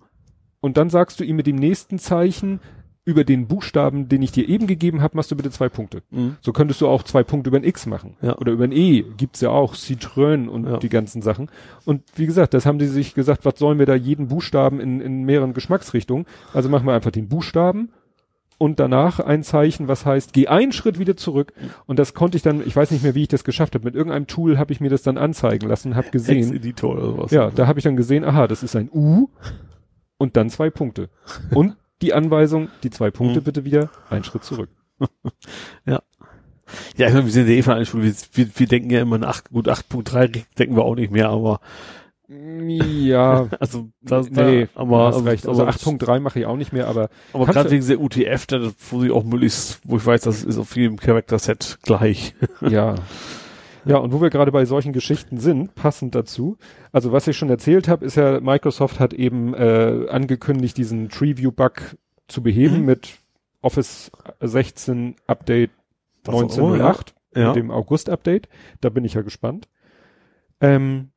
und 0.62 0.78
dann 0.78 0.90
sagst 0.90 1.20
du 1.20 1.24
ihm 1.24 1.36
mit 1.36 1.48
dem 1.48 1.56
nächsten 1.56 1.98
Zeichen 2.00 2.60
über 3.06 3.24
den 3.26 3.48
Buchstaben, 3.48 4.08
den 4.08 4.22
ich 4.22 4.32
dir 4.32 4.48
eben 4.48 4.66
gegeben 4.66 5.02
habe, 5.02 5.18
machst 5.18 5.30
du 5.30 5.36
bitte 5.36 5.52
zwei 5.52 5.68
Punkte. 5.68 6.04
Mhm. 6.10 6.38
So 6.42 6.54
könntest 6.54 6.80
du 6.80 6.88
auch 6.88 7.04
zwei 7.04 7.24
Punkte 7.24 7.50
über 7.50 7.58
ein 7.58 7.66
X 7.66 7.86
machen. 7.86 8.16
Ja. 8.22 8.38
Oder 8.38 8.54
über 8.54 8.64
ein 8.64 8.72
E. 8.72 9.04
Gibt's 9.18 9.42
ja 9.42 9.50
auch. 9.50 9.76
Citroën 9.76 10.48
und 10.48 10.66
Ja. 10.66 10.78
die 10.78 10.90
ganzen 10.90 11.22
Sachen. 11.22 11.50
Und 11.86 12.04
wie 12.16 12.26
gesagt, 12.26 12.54
das 12.54 12.66
haben 12.66 12.80
die 12.80 12.86
sich 12.88 13.14
gesagt, 13.14 13.44
was 13.46 13.60
sollen 13.60 13.78
wir 13.80 13.86
da 13.86 13.96
jeden 13.96 14.30
Buchstaben 14.30 14.80
in, 14.80 15.02
in 15.02 15.24
mehreren 15.24 15.54
Geschmacksrichtungen? 15.54 16.26
Also 16.54 16.70
machen 16.70 16.86
wir 16.88 16.94
einfach 16.94 17.12
den 17.12 17.28
Buchstaben 17.28 17.90
und 18.58 18.80
danach 18.80 19.20
ein 19.20 19.44
Zeichen, 19.44 19.90
was 19.90 20.06
heißt, 20.06 20.32
geh 20.32 20.48
einen 20.48 20.72
Schritt 20.72 20.98
wieder 20.98 21.18
zurück. 21.18 21.52
Und 21.86 22.00
das 22.00 22.14
konnte 22.14 22.38
ich 22.38 22.44
dann, 22.44 22.66
ich 22.66 22.74
weiß 22.74 22.92
nicht 22.92 23.04
mehr, 23.04 23.16
wie 23.16 23.24
ich 23.24 23.28
das 23.28 23.44
geschafft 23.44 23.76
habe. 23.76 23.84
Mit 23.84 23.96
irgendeinem 23.96 24.28
Tool 24.28 24.58
habe 24.58 24.72
ich 24.72 24.80
mir 24.80 24.90
das 24.90 25.02
dann 25.04 25.18
anzeigen 25.18 25.68
lassen, 25.68 25.98
habe 25.98 26.10
gesehen. 26.12 26.54
Editor 26.56 26.94
oder 26.94 27.06
sowas. 27.08 27.32
Ja, 27.32 27.50
da 27.50 27.68
habe 27.68 27.80
ich 27.80 27.84
dann 27.84 27.98
gesehen, 27.98 28.24
aha, 28.24 28.48
das 28.48 28.64
ist 28.64 28.78
ein 28.78 28.90
U 28.94 29.28
und 30.18 30.38
dann 30.38 30.50
zwei 30.50 30.70
Punkte. 30.70 31.10
Und 31.54 31.76
die 32.02 32.14
Anweisung, 32.14 32.70
die 32.84 32.90
zwei 32.90 33.12
Punkte 33.12 33.40
Mhm. 33.40 33.44
bitte 33.44 33.66
wieder 33.66 33.90
einen 34.10 34.24
Schritt 34.24 34.44
zurück. 34.44 34.70
Ja, 36.96 37.08
ich 37.08 37.14
meine, 37.14 37.26
wir 37.26 37.32
sind 37.32 37.48
ja 37.50 37.54
eh 37.54 37.86
Schule. 37.86 38.04
Wir, 38.04 38.14
wir, 38.34 38.48
wir 38.56 38.68
denken 38.68 38.90
ja 38.90 39.02
immer 39.02 39.18
nach, 39.18 39.44
gut, 39.44 39.68
8.3 39.68 40.44
denken 40.58 40.76
wir 40.76 40.84
auch 40.84 40.96
nicht 40.96 41.12
mehr, 41.12 41.30
aber, 41.30 41.60
Ja, 42.30 43.48
also, 43.60 43.90
das, 44.02 44.30
nee, 44.30 44.68
da, 44.74 44.80
aber, 44.82 45.08
hast 45.08 45.26
recht. 45.26 45.48
Also 45.48 45.62
aber, 45.64 45.72
8.3 45.72 46.20
mache 46.20 46.40
ich 46.40 46.46
auch 46.46 46.56
nicht 46.56 46.74
mehr, 46.74 46.88
aber 46.88 47.10
aber 47.34 47.46
gerade 47.46 47.70
wegen 47.70 47.86
der 47.86 48.00
UTF, 48.02 48.48
da, 48.48 48.72
wo 48.90 49.02
sie 49.02 49.12
auch 49.12 49.24
möglichst, 49.24 49.82
wo 49.84 49.98
ich 49.98 50.06
weiß, 50.06 50.22
das 50.22 50.44
ist 50.44 50.58
auf 50.58 50.76
jedem 50.76 50.98
Charakter-Set 50.98 51.80
gleich. 51.84 52.34
ja. 52.62 52.96
Ja, 53.86 53.98
und 53.98 54.14
wo 54.14 54.22
wir 54.22 54.30
gerade 54.30 54.52
bei 54.52 54.66
solchen 54.66 54.94
Geschichten 54.94 55.38
sind, 55.38 55.76
passend 55.76 56.16
dazu, 56.16 56.58
also 56.92 57.12
was 57.12 57.28
ich 57.28 57.38
schon 57.38 57.50
erzählt 57.50 57.88
habe, 57.88 58.06
ist 58.06 58.16
ja, 58.16 58.40
Microsoft 58.40 59.00
hat 59.00 59.14
eben 59.14 59.54
äh, 59.54 60.08
angekündigt, 60.10 60.78
diesen 60.78 61.10
Treeview-Bug 61.10 61.96
zu 62.28 62.42
beheben 62.42 62.80
Mhm. 62.80 62.86
mit 62.86 63.20
Office 63.62 64.12
16 64.42 65.16
Update 65.28 65.72
Was 66.26 66.36
auch 66.36 66.40
immer, 66.42 66.52
1908, 66.52 67.16
ja. 67.36 67.48
mit 67.48 67.56
dem 67.58 67.72
August-Update. 67.72 68.48
Da 68.82 68.90
bin 68.90 69.06
ich 69.06 69.14
ja 69.14 69.22
gespannt. 69.22 69.68
Ähm, 70.62 71.10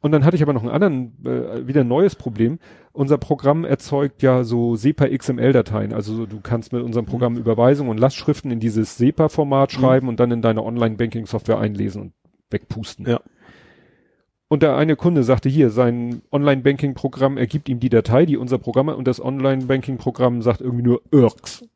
und 0.00 0.12
dann 0.12 0.24
hatte 0.24 0.36
ich 0.36 0.42
aber 0.42 0.54
noch 0.54 0.62
einen 0.62 0.70
anderen, 0.70 1.24
äh, 1.26 1.66
wieder 1.66 1.82
ein 1.82 1.88
neues 1.88 2.16
Problem. 2.16 2.58
Unser 2.92 3.18
Programm 3.18 3.64
erzeugt 3.64 4.22
ja 4.22 4.44
so 4.44 4.74
SEPA 4.74 5.06
XML-Dateien. 5.08 5.92
Also 5.92 6.14
so, 6.14 6.26
du 6.26 6.40
kannst 6.40 6.72
mit 6.72 6.82
unserem 6.82 7.04
Programm 7.04 7.36
Überweisungen 7.36 7.90
und 7.90 7.98
Lastschriften 7.98 8.50
in 8.50 8.60
dieses 8.60 8.96
SEPA-Format 8.96 9.72
schreiben 9.72 10.08
und 10.08 10.18
dann 10.18 10.30
in 10.30 10.40
deine 10.40 10.64
Online-Banking-Software 10.64 11.58
einlesen 11.58 12.02
und 12.02 12.12
wegpusten. 12.48 13.06
Ja. 13.06 13.20
Und 14.48 14.62
der 14.62 14.74
eine 14.74 14.96
Kunde 14.96 15.22
sagte 15.22 15.48
hier, 15.48 15.70
sein 15.70 16.22
Online-Banking-Programm 16.32 17.36
ergibt 17.36 17.68
ihm 17.68 17.78
die 17.78 17.90
Datei, 17.90 18.26
die 18.26 18.38
unser 18.38 18.58
Programm 18.58 18.88
und 18.88 19.06
das 19.06 19.22
Online-Banking-Programm 19.22 20.40
sagt 20.42 20.62
irgendwie 20.62 20.82
nur 20.82 21.02
IRCS. 21.12 21.68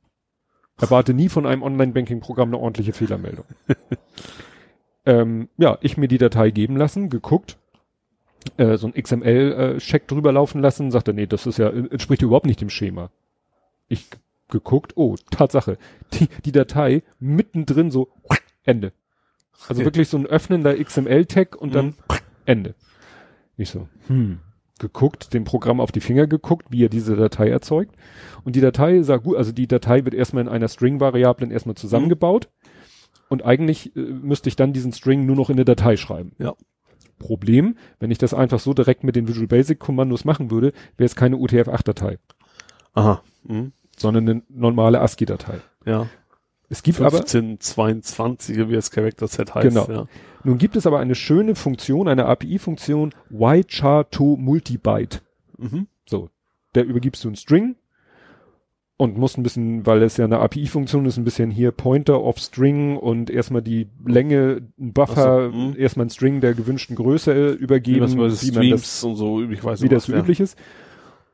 Erwarte 0.80 1.14
nie 1.14 1.28
von 1.28 1.46
einem 1.46 1.62
Online-Banking-Programm 1.62 2.48
eine 2.48 2.59
ordentliche 2.59 2.92
Fehlermeldung. 2.92 3.44
ähm, 5.06 5.48
ja, 5.56 5.78
ich 5.82 5.96
mir 5.96 6.09
die 6.09 6.18
Datei 6.18 6.51
geben 6.51 6.76
lassen, 6.76 7.10
geguckt, 7.10 7.59
äh, 8.56 8.76
so 8.76 8.86
ein 8.86 8.94
XML-Check 8.94 10.08
drüber 10.08 10.32
laufen 10.32 10.60
lassen, 10.60 10.90
sagte, 10.90 11.12
nee, 11.14 11.26
das 11.26 11.46
ist 11.46 11.58
ja, 11.58 11.68
entspricht 11.70 12.22
überhaupt 12.22 12.46
nicht 12.46 12.60
dem 12.60 12.70
Schema. 12.70 13.10
Ich 13.88 14.06
geguckt, 14.48 14.92
oh, 14.96 15.16
Tatsache, 15.30 15.78
die, 16.12 16.28
die 16.44 16.52
Datei 16.52 17.02
mittendrin 17.18 17.90
so, 17.90 18.08
Ende. 18.64 18.92
Also 19.68 19.80
Okay. 19.80 19.86
wirklich 19.86 20.08
so 20.08 20.16
ein 20.18 20.26
öffnender 20.26 20.74
XML-Tag 20.76 21.56
und 21.56 21.74
dann 21.74 21.86
Mhm. 21.86 21.94
Ende. 22.46 22.74
Ich 23.56 23.70
so, 23.70 23.88
hm, 24.08 24.40
geguckt, 24.78 25.32
dem 25.32 25.44
Programm 25.44 25.80
auf 25.80 25.92
die 25.92 26.00
Finger 26.00 26.26
geguckt, 26.26 26.66
wie 26.70 26.84
er 26.84 26.88
diese 26.88 27.16
Datei 27.16 27.48
erzeugt. 27.48 27.94
Und 28.44 28.56
die 28.56 28.60
Datei 28.60 29.02
sah 29.02 29.16
gut, 29.16 29.36
also 29.36 29.52
die 29.52 29.66
Datei 29.66 30.04
wird 30.04 30.14
erstmal 30.14 30.42
in 30.42 30.48
einer 30.48 30.68
String-Variablen 30.68 31.50
erstmal 31.50 31.76
zusammengebaut. 31.76 32.48
Und 33.28 33.44
eigentlich 33.44 33.96
äh, 33.96 34.00
müsste 34.00 34.48
ich 34.48 34.56
dann 34.56 34.72
diesen 34.72 34.92
String 34.92 35.24
nur 35.24 35.36
noch 35.36 35.48
in 35.48 35.56
eine 35.56 35.64
Datei 35.64 35.96
schreiben. 35.96 36.32
Ja. 36.38 36.54
Problem, 37.24 37.76
wenn 38.01 38.10
ich 38.10 38.18
das 38.18 38.34
einfach 38.34 38.60
so 38.60 38.74
direkt 38.74 39.02
mit 39.02 39.16
den 39.16 39.26
Visual 39.26 39.46
Basic 39.46 39.78
Kommandos 39.78 40.26
machen 40.26 40.51
würde, 40.51 40.72
wäre 40.98 41.06
es 41.06 41.16
keine 41.16 41.36
UTF-8-Datei, 41.36 42.18
Aha. 42.92 43.22
Mhm. 43.44 43.72
sondern 43.96 44.28
eine 44.28 44.42
normale 44.51 45.01
ASCII-Datei. 45.01 45.60
Ja. 45.86 46.06
Es 46.68 46.82
gibt 46.82 47.01
aber, 47.01 47.18
1522, 47.18 48.68
wie 48.68 48.74
das 48.74 48.90
Character-Set 48.90 49.55
heißt. 49.55 49.68
Genau. 49.68 49.90
Ja. 49.90 50.06
nun 50.44 50.59
gibt 50.59 50.76
es 50.76 50.86
aber 50.86 50.98
eine 50.98 51.14
schöne 51.14 51.55
Funktion, 51.55 52.09
eine 52.09 52.26
API-Funktion, 52.26 53.14
ychar 53.30 54.10
to 54.10 54.36
multibyte. 54.36 55.22
Mhm. 55.56 55.86
So, 56.05 56.28
der 56.74 56.84
übergibst 56.84 57.24
du 57.24 57.28
einen 57.28 57.36
String 57.36 57.76
und 58.96 59.18
musst 59.18 59.36
ein 59.36 59.42
bisschen, 59.42 59.84
weil 59.86 60.02
es 60.02 60.16
ja 60.16 60.24
eine 60.24 60.38
API-Funktion 60.38 61.04
ist, 61.06 61.16
ein 61.16 61.24
bisschen 61.24 61.50
hier 61.50 61.72
Pointer 61.72 62.22
of 62.22 62.38
String 62.38 62.96
und 62.96 63.28
erstmal 63.28 63.62
die 63.62 63.88
Länge, 64.06 64.62
ein 64.78 64.92
Buffer, 64.92 65.50
so, 65.50 65.56
mhm. 65.56 65.74
erstmal 65.76 66.04
einen 66.04 66.10
String 66.10 66.40
der 66.40 66.54
gewünschten 66.54 66.94
Größe 66.94 67.32
äh, 67.32 67.52
übergeben, 67.52 68.06
Wie, 68.12 68.18
was 68.18 68.46
wie 68.46 68.52
man 68.52 68.70
das, 68.70 69.02
und 69.02 69.16
so 69.16 69.40
üblich 69.40 69.64
weiß. 69.64 69.82
wie 69.82 69.88
das 69.88 70.04
so 70.04 70.12
ja. 70.12 70.20
üblich 70.20 70.38
ist. 70.40 70.56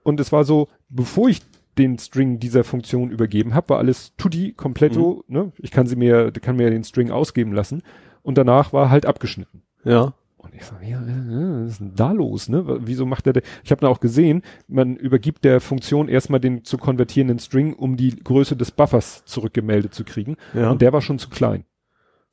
Und 0.03 0.21
es 0.21 0.33
war 0.33 0.45
so, 0.45 0.69
bevor 0.89 1.29
ich 1.29 1.43
den 1.77 1.99
String 1.99 2.41
dieser 2.41 2.65
Funktion 2.65 3.11
übergeben 3.11 3.55
habe, 3.55 3.71
war 3.71 3.79
alles 3.79 4.15
tutti 4.17 4.53
completo, 4.53 5.25
Mhm. 5.29 5.35
ne? 5.37 5.53
Ich 5.59 5.71
kann 5.71 5.87
sie 5.87 5.97
mir, 5.97 6.33
kann 6.33 6.57
mir 6.57 6.71
den 6.71 6.85
String 6.85 7.11
ausgeben 7.11 7.53
lassen 7.53 7.83
und 8.23 8.39
danach 8.39 8.73
war 8.73 8.91
halt 8.91 9.05
abgeschnitten. 9.05 9.63
Ja. 9.85 10.15
Und 10.51 10.55
ich 10.57 10.65
sag, 10.65 10.83
ja, 10.87 11.01
was 11.05 11.71
ist 11.73 11.81
denn 11.81 11.93
da 11.95 12.13
los, 12.13 12.49
ne? 12.49 12.65
Wieso 12.81 13.07
macht 13.07 13.27
er, 13.27 13.35
ich 13.63 13.71
habe 13.71 13.81
da 13.83 13.89
auch 13.89 14.01
gesehen, 14.01 14.43
man 14.69 14.97
übergibt 14.97 15.45
der 15.45 15.61
Funktion 15.61 16.09
erstmal 16.09 16.41
den 16.41 16.65
zu 16.65 16.77
konvertierenden 16.79 17.39
String, 17.39 17.75
um 17.75 17.97
die 17.97 18.17
Größe 18.17 18.57
des 18.57 18.71
Buffers 18.71 19.25
zurückgemeldet 19.27 19.95
zu 19.95 20.05
kriegen. 20.05 20.37
Ja. 20.55 20.71
Und 20.71 20.83
der 20.83 20.93
war 20.93 21.03
schon 21.03 21.19
zu 21.19 21.29
klein. 21.29 21.65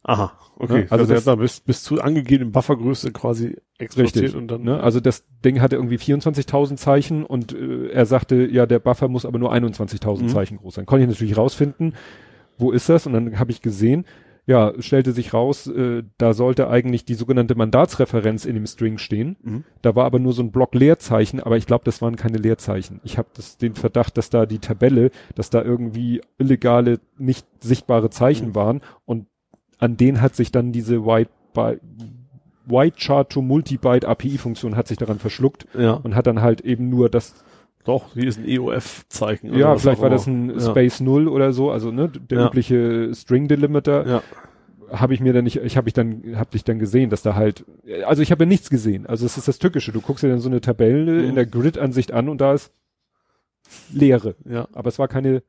Aha. 0.03 0.31
Okay. 0.55 0.73
Ja, 0.73 0.81
also 0.83 0.93
also 0.93 1.05
der 1.05 1.15
das- 1.17 1.27
hat 1.27 1.33
da 1.33 1.35
bis, 1.41 1.59
bis 1.59 1.83
zu 1.83 2.01
angegebenen 2.01 2.51
Buffergröße 2.53 3.11
quasi 3.11 3.57
exportiert 3.77 4.33
und 4.35 4.47
dann. 4.47 4.63
Ne? 4.63 4.79
Also 4.81 4.99
das 4.99 5.25
Ding 5.43 5.59
hatte 5.61 5.75
irgendwie 5.75 5.97
24.000 5.97 6.77
Zeichen 6.77 7.23
und 7.25 7.53
äh, 7.53 7.89
er 7.89 8.05
sagte, 8.05 8.47
ja, 8.49 8.65
der 8.65 8.79
Buffer 8.79 9.09
muss 9.09 9.25
aber 9.25 9.37
nur 9.37 9.53
21.000 9.53 10.23
Mhm. 10.23 10.27
Zeichen 10.29 10.57
groß 10.57 10.75
sein. 10.75 10.85
Konnte 10.85 11.03
ich 11.03 11.09
natürlich 11.09 11.37
rausfinden, 11.37 11.93
wo 12.57 12.71
ist 12.71 12.89
das? 12.89 13.05
Und 13.05 13.13
dann 13.13 13.37
habe 13.37 13.51
ich 13.51 13.61
gesehen, 13.61 14.05
ja, 14.47 14.73
stellte 14.79 15.11
sich 15.11 15.33
raus, 15.33 15.67
äh, 15.67 16.03
da 16.17 16.33
sollte 16.33 16.69
eigentlich 16.69 17.03
die 17.05 17.13
sogenannte 17.15 17.53
Mandatsreferenz 17.55 18.45
in 18.45 18.55
dem 18.55 18.65
String 18.65 18.97
stehen. 18.97 19.35
Mhm. 19.43 19.63
Da 19.81 19.93
war 19.95 20.05
aber 20.05 20.19
nur 20.19 20.31
so 20.33 20.41
ein 20.41 20.51
Block 20.51 20.73
Leerzeichen, 20.73 21.41
aber 21.41 21.57
ich 21.57 21.65
glaube, 21.67 21.83
das 21.83 22.01
waren 22.01 22.15
keine 22.15 22.37
Leerzeichen. 22.37 23.01
Ich 23.03 23.17
habe 23.17 23.27
den 23.61 23.75
Verdacht, 23.75 24.17
dass 24.17 24.29
da 24.29 24.45
die 24.45 24.59
Tabelle, 24.59 25.11
dass 25.35 25.49
da 25.49 25.61
irgendwie 25.61 26.21
illegale, 26.39 26.99
nicht 27.17 27.45
sichtbare 27.59 28.09
Zeichen 28.09 28.47
Mhm. 28.49 28.55
waren 28.55 28.81
und 29.05 29.27
an 29.79 29.97
denen 29.97 30.21
hat 30.21 30.35
sich 30.35 30.51
dann 30.51 30.71
diese 30.71 31.05
White, 31.05 31.29
By 31.53 31.77
White 32.69 32.97
Chart 32.99 33.29
to 33.29 33.41
Multibyte 33.41 34.05
API-Funktion 34.05 34.75
hat 34.75 34.87
sich 34.87 34.97
daran 34.97 35.19
verschluckt 35.19 35.65
Ja. 35.77 35.93
und 35.93 36.15
hat 36.15 36.27
dann 36.27 36.41
halt 36.41 36.61
eben 36.61 36.89
nur 36.89 37.09
das, 37.09 37.43
Doch, 37.87 38.13
hier 38.13 38.27
ist 38.27 38.37
ein 38.37 38.45
EOF-Zeichen. 38.47 39.57
ja, 39.57 39.75
vielleicht 39.77 40.01
war 40.01 40.09
das 40.11 40.27
ein 40.27 40.51
ja. 40.51 40.59
Space 40.59 40.99
Null 40.99 41.27
oder 41.27 41.51
so, 41.53 41.71
also 41.71 41.89
ne, 41.91 42.09
der 42.09 42.39
Ja. 42.41 42.47
übliche 42.47 43.15
String 43.15 43.47
Delimiter. 43.47 44.05
Ja. 44.07 44.23
habe 44.91 45.13
ich 45.13 45.19
mir 45.19 45.33
dann 45.33 45.43
nicht, 45.43 45.57
ich 45.57 45.75
habe 45.75 45.89
ich 45.89 45.93
dann, 45.93 46.37
habe 46.37 46.49
ich 46.53 46.63
dann 46.63 46.79
gesehen, 46.79 47.09
dass 47.09 47.21
da 47.21 47.35
halt, 47.35 47.65
also 48.05 48.21
ich 48.21 48.31
habe 48.31 48.45
ja 48.45 48.47
nichts 48.47 48.69
gesehen. 48.69 49.05
Also 49.05 49.25
es 49.25 49.37
ist 49.37 49.47
das 49.49 49.59
Tückische. 49.59 49.91
Du 49.91 49.99
guckst 49.99 50.23
dir 50.23 50.29
dann 50.29 50.39
so 50.39 50.47
eine 50.47 50.61
Tabelle 50.61 51.23
Mhm. 51.23 51.29
in 51.29 51.35
der 51.35 51.45
Grid-Ansicht 51.45 52.13
an 52.13 52.29
und 52.29 52.39
da 52.39 52.53
ist 52.53 52.71
Leere. 53.91 54.35
Ja. 54.49 54.67
Aber 54.73 54.87
es 54.87 54.97
war 54.97 55.07
keine 55.09 55.43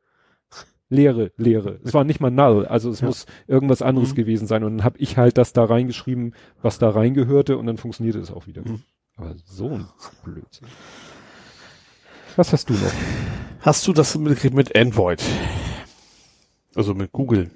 Leere, 0.91 1.31
Leere. 1.37 1.79
Es 1.85 1.95
war 1.95 2.03
nicht 2.03 2.19
mal 2.21 2.31
null. 2.31 2.67
Also 2.67 2.91
es 2.91 3.01
Ja. 3.01 3.07
muss 3.07 3.27
irgendwas 3.47 3.81
anderes 3.83 4.11
Mhm. 4.13 4.17
gewesen 4.17 4.47
sein. 4.49 4.65
Und 4.65 4.79
dann 4.79 4.85
habe 4.85 4.99
ich 4.99 5.17
halt 5.19 5.39
das 5.39 5.53
da 5.53 5.65
reingeschrieben, 5.65 6.35
was 6.63 6.79
da 6.81 6.89
reingehörte 6.91 7.59
und 7.59 7.67
dann 7.67 7.77
funktionierte 7.77 8.19
es 8.19 8.33
auch 8.33 8.47
wieder. 8.49 8.63
Mhm. 8.63 8.83
Aber 9.17 9.35
so 9.45 9.69
ein 9.69 9.87
Blödsinn. 10.25 10.67
Was 12.39 12.53
hast 12.53 12.71
du 12.71 12.75
noch? 12.75 12.93
Hast 13.63 13.85
du 13.89 13.93
das 13.93 14.17
mitgekriegt 14.17 14.55
mit 14.55 14.77
Android? 14.77 15.21
Also 16.77 16.95
mit 16.95 17.11
Google. 17.11 17.51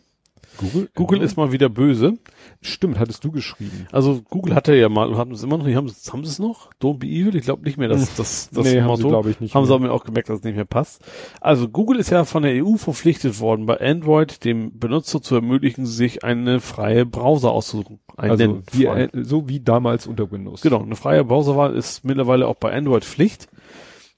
Google? 0.58 0.90
Google 0.96 1.22
ist 1.22 1.36
mal 1.36 1.52
wieder 1.52 1.68
böse. 1.68 2.18
Stimmt, 2.60 2.98
hattest 2.98 3.22
du 3.22 3.30
geschrieben. 3.30 3.86
Also 3.92 4.22
Google 4.28 4.56
hatte 4.56 4.74
ja 4.74 4.88
mal, 4.88 5.08
und 5.08 5.16
haben 5.18 5.30
es 5.30 5.44
immer 5.44 5.56
noch, 5.56 5.68
haben, 5.68 5.88
sie- 5.88 6.10
haben 6.10 6.24
sie 6.24 6.30
es 6.30 6.40
noch? 6.40 6.72
Don't 6.82 6.98
be 6.98 7.06
evil? 7.06 7.36
Ich 7.36 7.44
glaube 7.44 7.62
nicht 7.62 7.78
mehr, 7.78 7.86
dass 7.86 8.16
das, 8.16 8.50
das 8.50 8.64
nee, 8.64 8.80
haben 8.80 8.88
Motto. 8.88 9.02
sie, 9.02 9.08
glaube 9.08 9.30
ich, 9.30 9.38
nicht. 9.38 9.54
haben 9.54 9.66
sie 9.66 9.78
mehr. 9.78 9.88
aber 9.90 9.94
auch 9.94 10.02
gemerkt, 10.04 10.28
dass 10.28 10.40
es 10.40 10.44
nicht 10.44 10.56
mehr 10.56 10.64
passt. 10.64 11.00
Also 11.40 11.68
Google 11.68 12.00
ist 12.00 12.10
ja 12.10 12.24
von 12.24 12.42
der 12.42 12.64
EU 12.64 12.74
verpflichtet 12.74 13.38
worden, 13.38 13.66
bei 13.66 13.80
Android 13.80 14.44
dem 14.44 14.76
Benutzer 14.80 15.22
zu 15.22 15.36
ermöglichen, 15.36 15.86
sich 15.86 16.24
eine 16.24 16.58
freie 16.58 17.06
Browser 17.06 17.52
auszusuchen. 17.52 18.00
Also 18.16 18.62
wie, 18.72 18.88
so 19.22 19.48
wie 19.48 19.60
damals 19.60 20.08
unter 20.08 20.28
Windows. 20.32 20.60
Genau, 20.60 20.82
eine 20.82 20.96
freie 20.96 21.24
Browserwahl 21.24 21.76
ist 21.76 22.04
mittlerweile 22.04 22.48
auch 22.48 22.56
bei 22.56 22.72
Android 22.76 23.04
Pflicht. 23.04 23.46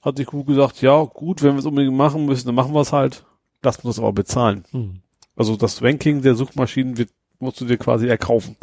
Hat 0.05 0.17
sich 0.17 0.27
Google 0.27 0.55
gesagt, 0.55 0.81
ja 0.83 1.03
gut, 1.03 1.41
wenn 1.41 1.53
wir 1.53 1.59
es 1.59 1.65
unbedingt 1.65 1.97
machen 1.97 2.25
müssen, 2.27 2.45
dann 2.45 2.55
machen 2.55 2.73
wir 2.73 2.81
es 2.81 2.93
halt. 2.93 3.25
Lass 3.63 3.77
uns 3.77 3.95
das 3.95 3.99
aber 3.99 4.13
bezahlen. 4.13 4.63
Hm. 4.69 5.01
Also 5.35 5.57
das 5.57 5.81
Ranking 5.81 6.21
der 6.21 6.35
Suchmaschinen 6.35 6.97
wird, 6.97 7.09
musst 7.39 7.59
du 7.59 7.65
dir 7.65 7.77
quasi 7.77 8.07
erkaufen. 8.07 8.55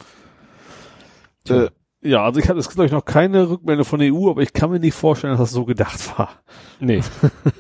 Äh, 1.48 1.69
ja, 2.01 2.24
also 2.24 2.39
ich 2.39 2.48
hatte, 2.48 2.60
es 2.60 2.66
gibt 2.66 2.77
glaube 2.77 2.86
ich 2.86 2.93
noch 2.93 3.05
keine 3.05 3.48
Rückmeldung 3.51 3.85
von 3.85 3.98
der 3.98 4.12
EU, 4.14 4.31
aber 4.31 4.43
ich 4.43 4.52
kann 4.52 4.70
mir 4.70 4.78
nicht 4.78 4.94
vorstellen, 4.94 5.32
dass 5.32 5.40
das 5.40 5.51
so 5.51 5.64
gedacht 5.64 6.16
war. 6.16 6.31
Nee. 6.78 7.01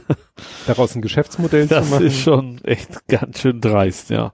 Daraus 0.66 0.94
ein 0.94 1.02
Geschäftsmodell 1.02 1.66
Das 1.66 1.86
zu 1.86 1.92
machen. 1.94 2.06
ist 2.06 2.18
schon 2.20 2.64
echt 2.64 3.06
ganz 3.08 3.40
schön 3.40 3.60
dreist, 3.60 4.10
ja. 4.10 4.32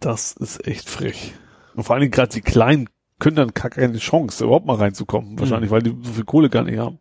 Das 0.00 0.32
ist 0.32 0.66
echt 0.66 0.88
frech. 0.88 1.34
Und 1.74 1.84
vor 1.84 1.94
allen 1.94 2.00
Dingen 2.00 2.12
gerade 2.12 2.32
die 2.32 2.40
Kleinen 2.40 2.88
können 3.18 3.36
dann 3.36 3.54
keine 3.54 3.96
Chance, 3.98 4.44
überhaupt 4.44 4.66
mal 4.66 4.76
reinzukommen. 4.76 5.38
Wahrscheinlich, 5.38 5.70
weil 5.70 5.82
die 5.82 5.96
so 6.02 6.12
viel 6.12 6.24
Kohle 6.24 6.50
gar 6.50 6.64
nicht 6.64 6.78
haben. 6.78 6.98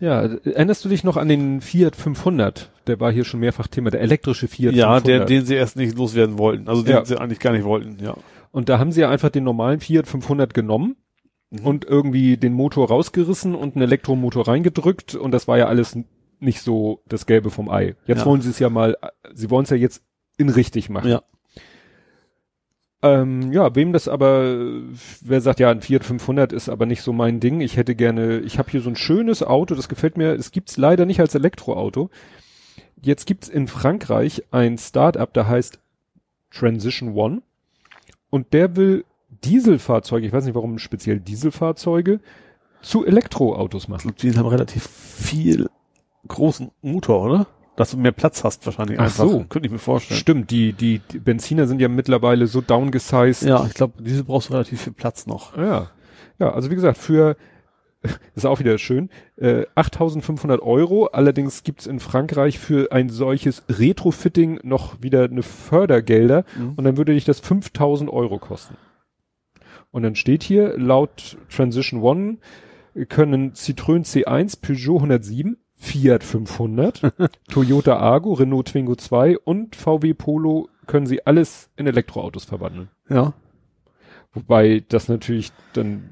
ja, 0.00 0.22
erinnerst 0.22 0.84
du 0.84 0.88
dich 0.88 1.04
noch 1.04 1.16
an 1.16 1.28
den 1.28 1.60
Fiat 1.60 1.96
500? 1.96 2.70
Der 2.86 3.00
war 3.00 3.12
hier 3.12 3.24
schon 3.24 3.40
mehrfach 3.40 3.66
Thema, 3.68 3.90
der 3.90 4.00
elektrische 4.00 4.48
Fiat 4.48 4.74
ja, 4.74 4.94
500. 4.94 5.06
der, 5.06 5.24
den 5.26 5.46
sie 5.46 5.54
erst 5.54 5.76
nicht 5.76 5.96
loswerden 5.96 6.38
wollten. 6.38 6.68
Also 6.68 6.82
den 6.82 6.92
Ja. 6.92 7.04
sie 7.04 7.16
eigentlich 7.18 7.38
gar 7.40 7.52
nicht 7.52 7.64
wollten, 7.64 8.02
ja. 8.02 8.14
Und 8.50 8.68
da 8.68 8.78
haben 8.78 8.92
sie 8.92 9.00
ja 9.00 9.10
einfach 9.10 9.30
den 9.30 9.44
normalen 9.44 9.80
Fiat 9.80 10.06
500 10.06 10.52
genommen 10.54 10.96
Mhm. 11.50 11.66
und 11.66 11.84
irgendwie 11.84 12.36
den 12.36 12.52
Motor 12.52 12.88
rausgerissen 12.88 13.54
und 13.54 13.76
einen 13.76 13.82
Elektromotor 13.82 14.48
reingedrückt 14.48 15.14
und 15.14 15.30
das 15.30 15.46
war 15.46 15.58
ja 15.58 15.66
alles 15.66 15.96
nicht 16.40 16.60
so 16.62 17.02
das 17.06 17.26
Gelbe 17.26 17.50
vom 17.50 17.68
Ei. 17.70 17.94
Jetzt 18.06 18.20
Ja. 18.20 18.26
wollen 18.26 18.40
sie 18.42 18.50
es 18.50 18.58
ja 18.58 18.68
mal, 18.68 18.96
sie 19.32 19.50
wollen 19.50 19.64
es 19.64 19.70
ja 19.70 19.76
jetzt 19.76 20.02
in 20.36 20.48
richtig 20.48 20.90
machen. 20.90 21.08
Ja. 21.10 21.22
Ähm, 23.04 23.52
ja, 23.52 23.74
wem 23.74 23.92
das 23.92 24.08
aber, 24.08 24.56
wer 25.20 25.42
sagt, 25.42 25.60
ja, 25.60 25.70
ein 25.70 25.82
Fiat 25.82 26.04
500 26.04 26.54
ist 26.54 26.70
aber 26.70 26.86
nicht 26.86 27.02
so 27.02 27.12
mein 27.12 27.38
Ding. 27.38 27.60
Ich 27.60 27.76
hätte 27.76 27.94
gerne, 27.94 28.38
ich 28.38 28.58
habe 28.58 28.70
hier 28.70 28.80
so 28.80 28.88
ein 28.88 28.96
schönes 28.96 29.42
Auto, 29.42 29.74
das 29.74 29.90
gefällt 29.90 30.16
mir, 30.16 30.32
es 30.32 30.52
gibt's 30.52 30.78
leider 30.78 31.04
nicht 31.04 31.20
als 31.20 31.34
Elektroauto. 31.34 32.08
Jetzt 33.02 33.26
gibt's 33.26 33.50
in 33.50 33.68
Frankreich 33.68 34.44
ein 34.52 34.78
Start-up, 34.78 35.34
da 35.34 35.46
heißt 35.46 35.80
Transition 36.50 37.14
One 37.14 37.42
und 38.30 38.54
der 38.54 38.74
will 38.74 39.04
Dieselfahrzeuge, 39.28 40.26
ich 40.26 40.32
weiß 40.32 40.46
nicht 40.46 40.54
warum 40.54 40.78
speziell 40.78 41.20
Dieselfahrzeuge, 41.20 42.20
zu 42.80 43.04
Elektroautos 43.04 43.86
machen. 43.86 44.14
Die 44.22 44.34
haben 44.34 44.46
relativ 44.46 44.88
viel 44.88 45.68
großen 46.26 46.70
Motor, 46.80 47.22
oder? 47.22 47.46
Dass 47.76 47.90
du 47.90 47.96
mehr 47.96 48.12
Platz 48.12 48.44
hast 48.44 48.64
wahrscheinlich 48.66 48.98
Ach 49.00 49.04
einfach. 49.04 49.24
so. 49.28 49.44
Könnte 49.48 49.66
ich 49.66 49.72
mir 49.72 49.78
vorstellen. 49.78 50.20
Stimmt, 50.20 50.50
die, 50.50 50.72
die, 50.72 51.00
die 51.10 51.18
Benziner 51.18 51.66
sind 51.66 51.80
ja 51.80 51.88
mittlerweile 51.88 52.46
so 52.46 52.60
downgesized. 52.60 53.42
Ja, 53.48 53.64
ich 53.66 53.74
glaube, 53.74 54.02
diese 54.02 54.22
brauchst 54.24 54.48
du 54.48 54.52
relativ 54.52 54.82
viel 54.82 54.92
Platz 54.92 55.26
noch. 55.26 55.56
Ja. 55.56 55.90
Ja, 56.38 56.52
also 56.52 56.70
wie 56.70 56.74
gesagt, 56.76 56.98
für, 56.98 57.36
ist 58.36 58.46
auch 58.46 58.60
wieder 58.60 58.78
schön, 58.78 59.10
äh, 59.36 59.66
8500 59.74 60.62
Euro. 60.62 61.06
Allerdings 61.06 61.64
gibt's 61.64 61.86
in 61.86 61.98
Frankreich 61.98 62.58
für 62.60 62.92
ein 62.92 63.08
solches 63.08 63.62
Retrofitting 63.68 64.60
noch 64.62 65.02
wieder 65.02 65.24
eine 65.24 65.42
Fördergelder 65.42 66.44
Mhm. 66.56 66.74
und 66.76 66.84
dann 66.84 66.96
würde 66.96 67.12
dich 67.14 67.24
das 67.24 67.40
5000 67.40 68.08
Euro 68.10 68.38
kosten. 68.38 68.76
Und 69.90 70.02
dann 70.02 70.14
steht 70.16 70.42
hier, 70.42 70.76
laut 70.78 71.36
Transition 71.50 72.02
One 72.02 72.38
können 73.08 73.52
Citroën 73.52 74.04
C1, 74.04 74.60
Peugeot 74.60 74.96
107, 74.98 75.56
Fiat 75.84 76.24
500, 76.24 77.02
Toyota 77.50 77.96
Argo, 77.96 78.32
Renault 78.32 78.68
Twingo 78.68 78.96
2 78.96 79.38
und 79.38 79.76
VW 79.76 80.14
Polo 80.14 80.68
können 80.86 81.06
sie 81.06 81.26
alles 81.26 81.70
in 81.76 81.86
Elektroautos 81.86 82.44
verwandeln. 82.44 82.88
Ja. 83.08 83.34
Wobei 84.32 84.82
das 84.88 85.08
natürlich 85.08 85.52
dann 85.74 86.10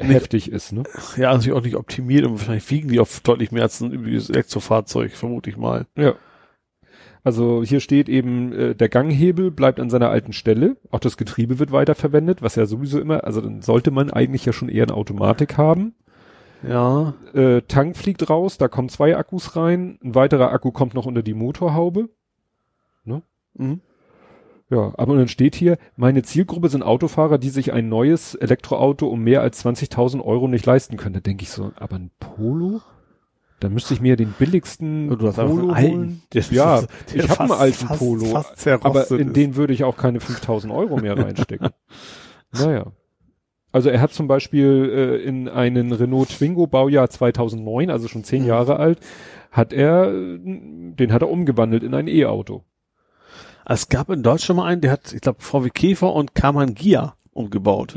Nicht- 0.00 0.10
heftig 0.10 0.50
ist, 0.50 0.72
ne? 0.72 0.82
Ja, 1.16 1.30
also 1.30 1.54
auch 1.54 1.62
nicht 1.62 1.76
optimiert 1.76 2.24
und 2.24 2.32
wahrscheinlich 2.38 2.68
wiegen 2.70 2.88
die 2.88 2.98
auf 2.98 3.20
deutlich 3.20 3.52
mehr 3.52 3.62
als 3.62 3.80
ein 3.80 3.92
übliches 3.92 4.30
Elektrofahrzeug, 4.30 5.12
vermute 5.12 5.50
ich 5.50 5.56
mal. 5.56 5.86
Ja. 5.96 6.14
Also 7.24 7.62
hier 7.62 7.80
steht 7.80 8.08
eben, 8.08 8.52
äh, 8.52 8.74
der 8.74 8.88
Ganghebel 8.88 9.50
bleibt 9.50 9.80
an 9.80 9.90
seiner 9.90 10.08
alten 10.08 10.32
Stelle, 10.32 10.76
auch 10.90 11.00
das 11.00 11.16
Getriebe 11.18 11.58
wird 11.58 11.72
weiterverwendet, 11.72 12.40
was 12.42 12.54
ja 12.54 12.64
sowieso 12.64 12.98
immer, 13.00 13.24
also 13.24 13.40
dann 13.42 13.60
sollte 13.60 13.90
man 13.90 14.10
eigentlich 14.10 14.46
ja 14.46 14.52
schon 14.52 14.68
eher 14.70 14.84
eine 14.84 14.94
Automatik 14.94 15.58
haben. 15.58 15.94
Ja. 16.66 17.14
Äh, 17.34 17.62
Tank 17.62 17.96
fliegt 17.96 18.28
raus, 18.30 18.58
da 18.58 18.68
kommen 18.68 18.88
zwei 18.88 19.16
Akkus 19.16 19.54
rein, 19.56 19.98
ein 20.02 20.14
weiterer 20.14 20.50
Akku 20.52 20.70
kommt 20.72 20.94
noch 20.94 21.06
unter 21.06 21.22
die 21.22 21.34
Motorhaube. 21.34 22.08
Mhm. 23.54 23.80
Ja, 24.70 24.92
aber 24.98 25.16
dann 25.16 25.26
steht 25.28 25.54
hier, 25.56 25.78
meine 25.96 26.22
Zielgruppe 26.22 26.68
sind 26.68 26.82
Autofahrer, 26.84 27.38
die 27.38 27.48
sich 27.48 27.72
ein 27.72 27.88
neues 27.88 28.34
Elektroauto 28.36 29.08
um 29.08 29.24
mehr 29.24 29.40
als 29.40 29.64
20.000 29.64 30.22
Euro 30.22 30.46
nicht 30.46 30.64
leisten 30.66 30.96
können. 30.96 31.14
Da 31.14 31.20
denke 31.20 31.42
ich 31.42 31.50
so, 31.50 31.72
aber 31.76 31.96
ein 31.96 32.10
Polo? 32.20 32.82
Da 33.60 33.68
müsste 33.68 33.94
ich 33.94 34.00
mir 34.00 34.14
den 34.16 34.32
billigsten 34.38 35.08
Du 35.08 35.26
hast 35.26 35.36
Polo 35.36 35.50
einen 35.50 35.70
alten. 35.72 35.92
holen. 35.96 36.22
Der- 36.34 36.42
Ja, 36.50 36.82
der 37.12 37.24
ich 37.24 37.30
habe 37.30 37.40
einen 37.44 37.52
alten 37.52 37.86
fast- 37.88 37.98
Polo, 37.98 38.26
fast 38.26 38.68
aber 38.68 39.10
in 39.10 39.28
ist. 39.28 39.36
den 39.36 39.56
würde 39.56 39.72
ich 39.72 39.82
auch 39.82 39.96
keine 39.96 40.20
5000 40.20 40.72
Euro 40.72 40.98
mehr 40.98 41.16
reinstecken. 41.24 41.70
naja. 42.52 42.92
Also 43.72 43.90
er 43.90 44.00
hat 44.00 44.12
zum 44.12 44.28
Beispiel 44.28 44.90
äh, 45.22 45.22
in 45.28 45.48
einen 45.48 45.92
Renault 45.92 46.30
Twingo 46.30 46.66
Baujahr 46.66 47.10
2009, 47.10 47.90
also 47.90 48.08
schon 48.08 48.24
zehn 48.24 48.42
Mhm. 48.42 48.48
Jahre 48.48 48.76
alt, 48.76 48.98
hat 49.50 49.72
er, 49.72 50.10
den 50.12 51.12
hat 51.12 51.22
er 51.22 51.30
umgewandelt 51.30 51.82
in 51.82 51.94
ein 51.94 52.08
E-Auto. 52.08 52.64
Es 53.66 53.88
gab 53.88 54.08
in 54.10 54.22
Deutschland 54.22 54.58
mal 54.58 54.66
einen, 54.66 54.80
der 54.80 54.90
hat, 54.92 55.12
ich 55.12 55.20
glaube, 55.20 55.42
VW 55.42 55.68
Käfer 55.70 56.12
und 56.14 56.34
Kaman 56.34 56.74
Gia 56.74 57.14
umgebaut. 57.32 57.94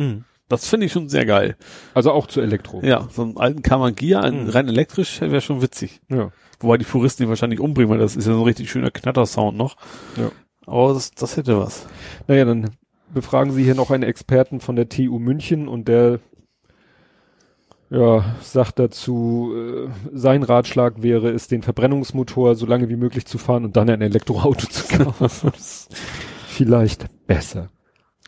Das 0.49 0.67
finde 0.67 0.85
ich 0.87 0.91
schon 0.91 1.07
sehr 1.07 1.25
geil. 1.25 1.55
Also 1.93 2.11
auch 2.11 2.27
zu 2.27 2.41
Elektro. 2.41 2.81
Ja, 2.83 3.07
so 3.09 3.21
einen 3.21 3.37
alten 3.37 3.61
Kaman 3.63 3.95
Gia, 3.95 4.29
Mhm. 4.29 4.49
rein 4.49 4.67
elektrisch, 4.67 5.21
wäre 5.21 5.39
schon 5.41 5.61
witzig. 5.61 6.01
ja. 6.09 6.31
Wobei 6.59 6.77
die 6.77 6.85
Puristen 6.85 7.23
ihn 7.25 7.29
wahrscheinlich 7.29 7.59
umbringen, 7.59 7.89
weil 7.89 7.97
das 7.97 8.15
ist 8.15 8.27
ja 8.27 8.33
so 8.33 8.39
ein 8.41 8.45
richtig 8.45 8.69
schöner 8.69 8.91
Knattersound 8.91 9.57
noch. 9.57 9.77
Ja. 10.15 10.29
Aber 10.67 10.93
das, 10.93 11.09
das 11.11 11.35
hätte 11.35 11.57
was. 11.57 11.87
Naja, 12.27 12.45
dann 12.45 12.69
befragen 13.13 13.51
Sie 13.51 13.63
hier 13.63 13.75
noch 13.75 13.91
einen 13.91 14.03
Experten 14.03 14.59
von 14.59 14.75
der 14.75 14.89
TU 14.89 15.19
München 15.19 15.67
und 15.67 15.87
der 15.87 16.19
ja, 17.91 18.35
sagt 18.41 18.79
dazu, 18.79 19.53
äh, 19.53 19.89
sein 20.13 20.43
Ratschlag 20.43 21.03
wäre 21.03 21.29
es, 21.29 21.49
den 21.49 21.61
Verbrennungsmotor 21.61 22.55
so 22.55 22.65
lange 22.65 22.87
wie 22.87 22.95
möglich 22.95 23.25
zu 23.25 23.37
fahren 23.37 23.65
und 23.65 23.75
dann 23.75 23.89
ein 23.89 24.01
Elektroauto 24.01 24.67
zu 24.67 24.97
kaufen. 24.97 25.51
Vielleicht 26.47 27.07
besser. 27.27 27.69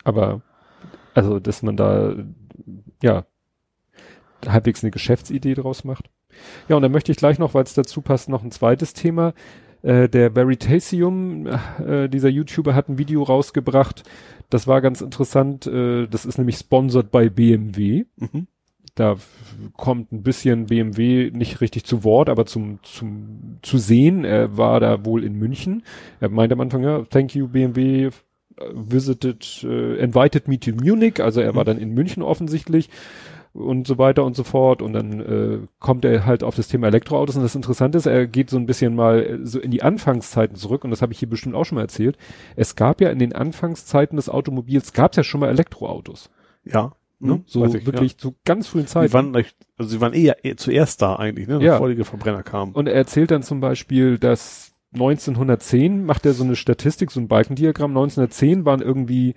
Aber, 0.04 0.42
also, 1.14 1.40
dass 1.40 1.62
man 1.62 1.78
da, 1.78 2.14
ja, 3.02 3.24
halbwegs 4.46 4.84
eine 4.84 4.90
Geschäftsidee 4.90 5.54
draus 5.54 5.84
macht. 5.84 6.10
Ja, 6.68 6.76
und 6.76 6.82
dann 6.82 6.92
möchte 6.92 7.10
ich 7.10 7.18
gleich 7.18 7.38
noch, 7.38 7.54
weil 7.54 7.64
es 7.64 7.72
dazu 7.72 8.02
passt, 8.02 8.28
noch 8.28 8.44
ein 8.44 8.50
zweites 8.50 8.92
Thema. 8.92 9.32
Äh, 9.82 10.08
der 10.08 10.34
Veritasium, 10.34 11.46
äh, 11.46 12.08
dieser 12.08 12.28
YouTuber, 12.28 12.74
hat 12.74 12.88
ein 12.88 12.98
Video 12.98 13.22
rausgebracht. 13.22 14.02
Das 14.50 14.66
war 14.66 14.80
ganz 14.80 15.00
interessant. 15.00 15.66
Äh, 15.66 16.06
das 16.06 16.24
ist 16.26 16.38
nämlich 16.38 16.56
sponsored 16.56 17.10
bei 17.10 17.28
BMW. 17.28 18.04
Mhm. 18.16 18.46
Da 18.94 19.16
kommt 19.76 20.12
ein 20.12 20.22
bisschen 20.22 20.66
BMW 20.66 21.30
nicht 21.32 21.60
richtig 21.60 21.84
zu 21.84 22.04
Wort, 22.04 22.28
aber 22.28 22.46
zum, 22.46 22.78
zum, 22.84 23.58
zu 23.62 23.78
sehen. 23.78 24.24
Er 24.24 24.56
war 24.56 24.78
da 24.78 25.04
wohl 25.04 25.24
in 25.24 25.34
München. 25.34 25.82
Er 26.20 26.28
meinte 26.28 26.54
am 26.54 26.60
Anfang, 26.60 26.84
ja, 26.84 27.02
thank 27.02 27.34
you 27.34 27.48
BMW, 27.48 28.10
visited, 28.72 29.64
uh, 29.64 29.94
invited 29.96 30.48
me 30.48 30.58
to 30.58 30.72
Munich. 30.72 31.20
Also 31.20 31.40
er 31.40 31.54
war 31.54 31.64
dann 31.64 31.78
in 31.78 31.92
München 31.92 32.22
offensichtlich 32.22 32.88
und 33.54 33.86
so 33.86 33.96
weiter 33.98 34.24
und 34.24 34.36
so 34.36 34.42
fort. 34.44 34.82
Und 34.82 34.92
dann 34.92 35.20
äh, 35.20 35.58
kommt 35.78 36.04
er 36.04 36.26
halt 36.26 36.42
auf 36.42 36.56
das 36.56 36.68
Thema 36.68 36.88
Elektroautos. 36.88 37.36
Und 37.36 37.42
das 37.42 37.54
Interessante 37.54 37.96
ist, 37.96 38.06
er 38.06 38.26
geht 38.26 38.50
so 38.50 38.56
ein 38.58 38.66
bisschen 38.66 38.94
mal 38.94 39.38
so 39.44 39.58
in 39.60 39.70
die 39.70 39.82
Anfangszeiten 39.82 40.56
zurück. 40.56 40.84
Und 40.84 40.90
das 40.90 41.00
habe 41.02 41.12
ich 41.12 41.18
hier 41.20 41.28
bestimmt 41.30 41.54
auch 41.54 41.64
schon 41.64 41.76
mal 41.76 41.82
erzählt. 41.82 42.18
Es 42.56 42.76
gab 42.76 43.00
ja 43.00 43.08
in 43.10 43.18
den 43.18 43.32
Anfangszeiten 43.32 44.16
des 44.16 44.28
Automobils, 44.28 44.92
gab 44.92 45.12
es 45.12 45.16
ja 45.16 45.24
schon 45.24 45.40
mal 45.40 45.48
Elektroautos. 45.48 46.30
Ja. 46.64 46.92
Ne? 47.20 47.34
Mhm, 47.34 47.42
So 47.46 47.64
ich, 47.64 47.86
wirklich 47.86 48.18
zu 48.18 48.34
ganz 48.44 48.66
frühen 48.66 48.84
Die 48.84 48.88
Zeiten. 48.90 49.12
waren, 49.14 49.34
echt- 49.36 49.56
also 49.78 49.88
sie 49.90 50.00
waren 50.00 50.12
eher, 50.12 50.44
eher 50.44 50.56
zuerst 50.56 51.00
da 51.00 51.16
eigentlich, 51.16 51.46
ne? 51.46 51.62
Ja. 51.62 51.74
Bevor 51.74 51.88
die 51.94 52.04
Verbrenner 52.04 52.42
kamen. 52.42 52.72
Und 52.72 52.88
er 52.88 52.94
erzählt 52.94 53.30
dann 53.30 53.42
zum 53.44 53.60
Beispiel, 53.60 54.18
dass 54.18 54.74
1910 54.94 56.04
macht 56.04 56.26
er 56.26 56.32
so 56.34 56.44
eine 56.44 56.56
Statistik, 56.56 57.10
so 57.10 57.20
ein 57.20 57.28
Balkendiagramm. 57.28 57.90
1910 57.92 58.64
waren 58.64 58.80
irgendwie, 58.82 59.34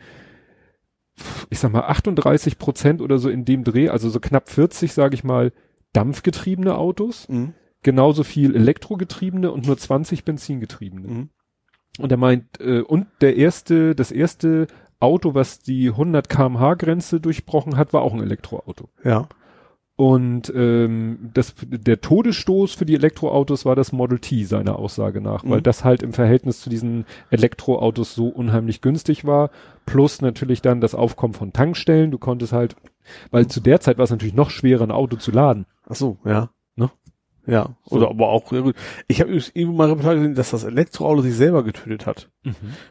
ich 1.50 1.60
sag 1.60 1.72
mal, 1.72 1.82
38 1.82 2.58
Prozent 2.58 3.02
oder 3.02 3.18
so 3.18 3.30
in 3.30 3.46
dem 3.46 3.64
Dreh, 3.64 3.90
also 3.90 4.10
so 4.10 4.20
knapp 4.20 4.50
40, 4.50 4.94
sage 4.94 5.16
ich 5.16 5.24
mal, 5.24 5.52
dampfgetriebene 5.94 6.76
Autos, 6.78 7.28
Mhm. 7.30 7.54
genauso 7.84 8.24
viel 8.24 8.56
elektrogetriebene 8.56 9.52
und 9.52 9.66
nur 9.66 9.78
20 9.78 10.24
benzingetriebene. 10.26 11.08
Mhm. 11.08 11.30
Und 12.00 12.12
er 12.12 12.18
meint, 12.18 12.60
äh, 12.60 12.82
und 12.82 13.08
der 13.22 13.38
erste, 13.38 13.96
das 13.96 14.12
erste 14.12 14.68
Auto, 15.00 15.34
was 15.34 15.60
die 15.60 15.90
100 15.92 16.30
kmh 16.30 16.76
Grenze 16.76 17.20
durchbrochen 17.20 17.78
hat, 17.78 17.94
war 17.94 18.02
auch 18.02 18.14
ein 18.14 18.22
Elektroauto. 18.22 18.90
Ja. 19.04 19.28
Und 19.98 20.54
ähm, 20.56 21.32
das, 21.34 21.56
der 21.66 22.00
Todesstoß 22.02 22.76
für 22.76 22.86
die 22.86 22.94
Elektroautos 22.94 23.66
war 23.66 23.76
das 23.76 23.92
Model 23.92 24.20
T, 24.20 24.44
seiner 24.44 24.78
Aussage 24.78 25.22
nach, 25.22 25.44
weil 25.44 25.58
Mhm. 25.58 25.64
das 25.64 25.84
halt 25.84 26.04
im 26.04 26.14
Verhältnis 26.14 26.62
zu 26.62 26.70
diesen 26.70 27.06
Elektroautos 27.32 28.14
so 28.14 28.28
unheimlich 28.28 28.82
günstig 28.82 29.26
war. 29.26 29.50
Plus 29.88 30.22
natürlich 30.22 30.62
dann 30.62 30.82
das 30.82 30.94
Aufkommen 30.94 31.34
von 31.34 31.52
Tankstellen. 31.52 32.12
Du 32.12 32.20
konntest 32.20 32.54
halt, 32.54 32.76
weil 33.32 33.48
zu 33.48 33.60
der 33.60 33.80
Zeit 33.80 33.98
war 33.98 34.04
es 34.04 34.12
natürlich 34.12 34.36
noch 34.36 34.52
schwerer, 34.52 34.84
ein 34.84 34.92
Auto 34.92 35.16
zu 35.16 35.32
laden. 35.32 35.66
Ach 35.90 35.96
so, 35.96 36.18
ja. 36.24 36.52
Ne? 36.76 36.92
Ja. 37.48 37.76
So. 37.86 37.96
Oder 37.96 38.10
aber 38.10 38.28
auch, 38.30 38.52
ja 38.52 38.62
gut. 38.62 38.76
Ich 39.08 39.20
habe 39.20 39.36
eben 39.56 39.76
mal 39.76 39.90
Reportage 39.90 40.20
gesehen, 40.20 40.36
dass 40.36 40.52
das 40.52 40.64
Elektroauto 40.64 41.22
sich 41.24 41.34
selber 41.34 41.64
getötet 41.64 42.06
hat. 42.06 42.30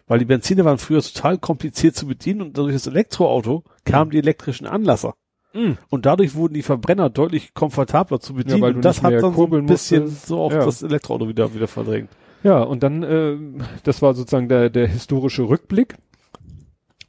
Weil 0.08 0.18
die 0.18 0.24
Benziner 0.24 0.64
waren 0.64 0.78
früher 0.78 1.02
total 1.02 1.38
kompliziert 1.38 1.94
zu 1.94 2.08
bedienen 2.08 2.42
und 2.42 2.58
durch 2.58 2.72
das 2.72 2.88
Elektroauto 2.88 3.62
kamen 3.84 4.10
die 4.10 4.18
elektrischen 4.18 4.66
Anlasser. 4.66 5.14
Mhm. 5.56 5.78
Und 5.88 6.06
dadurch 6.06 6.34
wurden 6.34 6.54
die 6.54 6.62
Verbrenner 6.62 7.08
deutlich 7.10 7.54
komfortabler 7.54 8.20
zu 8.20 8.34
bedienen. 8.34 8.60
weil 8.60 8.72
du 8.72 8.76
und 8.76 8.84
das 8.84 8.96
nicht 8.96 9.04
hat 9.04 9.10
mehr 9.12 9.20
dann 9.22 9.34
so 9.34 9.44
ein 9.46 9.66
bisschen 9.66 10.02
musstest. 10.04 10.26
so 10.26 10.40
auch 10.40 10.52
Ja. 10.52 10.64
das 10.64 10.82
Elektroauto 10.82 11.28
wieder, 11.28 11.54
wieder 11.54 11.66
verdrängt. 11.68 12.10
Ja, 12.42 12.62
und 12.62 12.82
dann, 12.82 13.02
äh, 13.02 13.36
das 13.82 14.02
war 14.02 14.14
sozusagen 14.14 14.48
der, 14.48 14.70
der 14.70 14.86
historische 14.86 15.42
Rückblick. 15.48 15.96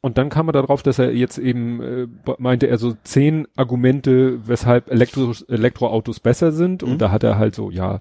Und 0.02 0.18
dann 0.18 0.30
kam 0.30 0.48
er 0.48 0.54
darauf, 0.54 0.84
dass 0.84 1.00
er 1.00 1.14
jetzt 1.14 1.38
eben, 1.38 1.82
äh, 1.82 2.08
meinte 2.38 2.68
er 2.68 2.78
so 2.78 2.94
zehn 3.04 3.48
Argumente, 3.56 4.48
weshalb 4.48 4.90
Elektro 4.90 5.34
Elektroautos 5.48 6.20
besser 6.20 6.52
sind. 6.52 6.84
Mhm. 6.84 6.92
Und 6.94 7.02
da 7.02 7.12
hat 7.12 7.24
er 7.24 7.38
halt 7.38 7.56
so, 7.56 7.72
ja, 7.72 8.00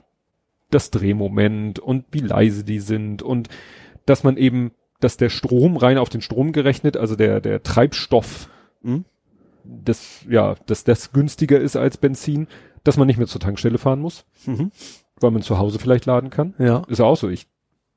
das 0.71 0.91
Drehmoment 0.91 1.79
und 1.79 2.05
wie 2.13 2.21
leise 2.21 2.65
die 2.65 2.81
sind 2.81 3.23
und 3.23 3.49
dass 4.05 4.25
man 4.25 4.37
eben, 4.37 4.73
dass 5.01 5.17
der 5.17 5.29
Strom 5.31 5.77
rein 5.77 5.99
auf 5.99 6.09
den 6.09 6.21
Strom 6.23 6.53
gerechnet, 6.53 6.97
also 6.97 7.17
der, 7.17 7.41
der 7.41 7.63
Treibstoff, 7.63 8.49
Mhm. 8.83 9.05
Das, 9.85 10.25
ja, 10.29 10.55
dass 10.67 10.85
das 10.85 11.13
günstiger 11.13 11.59
ist 11.61 11.77
als 11.77 11.97
Benzin, 11.97 12.47
dass 12.85 12.97
man 12.97 13.07
nicht 13.07 13.17
mehr 13.19 13.27
zur 13.27 13.41
Tankstelle 13.41 13.79
fahren 13.79 14.01
muss, 14.01 14.25
Mhm. 14.47 14.71
weil 15.21 15.31
man 15.31 15.43
zu 15.43 15.59
Hause 15.59 15.79
vielleicht 15.79 16.07
laden 16.07 16.31
kann. 16.31 16.55
Ja. 16.59 16.83
Ist 16.89 17.01
auch 17.01 17.17
so. 17.17 17.29
Ich 17.29 17.47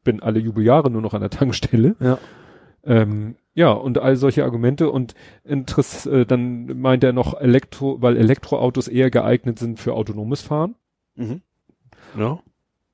bin 0.04 0.22
alle 0.22 0.40
Jubeljahre 0.40 0.90
nur 0.90 1.02
noch 1.02 1.14
an 1.14 1.22
der 1.22 1.30
Tankstelle. 1.30 1.96
Ja. 2.00 2.18
Ähm, 2.84 3.36
ja, 3.54 3.72
und 3.72 3.98
all 3.98 4.16
solche 4.16 4.44
Argumente 4.46 4.90
und 4.90 5.14
Interess 5.44 6.06
äh, 6.06 6.26
dann 6.26 6.80
meint 6.80 7.04
er 7.04 7.12
noch 7.14 7.40
Elektro, 7.40 8.02
weil 8.02 8.16
Elektroautos 8.16 8.88
eher 8.88 9.12
geeignet 9.12 9.60
sind 9.60 9.80
für 9.80 9.94
autonomes 9.94 10.42
Fahren. 10.42 10.76
Mhm. 11.16 11.42
Ja. 12.18 12.40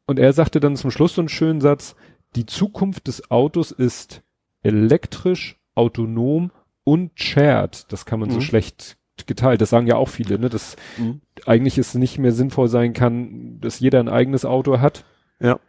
Und 0.08 0.20
er 0.20 0.34
sagte 0.34 0.60
dann 0.60 0.76
zum 0.76 0.92
Schluss 0.92 1.16
so 1.16 1.22
einen 1.22 1.30
schönen 1.30 1.62
Satz, 1.62 1.96
die 2.36 2.46
Zukunft 2.46 3.08
des 3.08 3.30
Autos 3.32 3.72
ist 3.72 4.24
elektrisch, 4.64 5.58
autonom 5.76 6.52
und 6.86 7.12
shared. 7.16 7.92
Das 7.92 8.06
kann 8.06 8.22
man 8.22 8.30
so 8.30 8.38
Mhm. 8.38 8.42
schlecht 8.42 8.96
geteilt. 9.26 9.60
Das 9.60 9.70
sagen 9.70 9.88
ja 9.88 9.98
auch 9.98 10.10
viele, 10.10 10.40
ne, 10.40 10.50
dass 10.50 10.78
Mhm. 10.98 11.20
eigentlich 11.46 11.78
es 11.78 11.94
nicht 11.96 12.18
mehr 12.20 12.32
sinnvoll 12.32 12.70
sein 12.70 12.94
kann, 12.94 13.60
dass 13.60 13.80
jeder 13.82 14.00
ein 14.00 14.08
eigenes 14.10 14.46
Auto 14.46 14.80
hat. 14.80 15.04
Ja. 15.42 15.60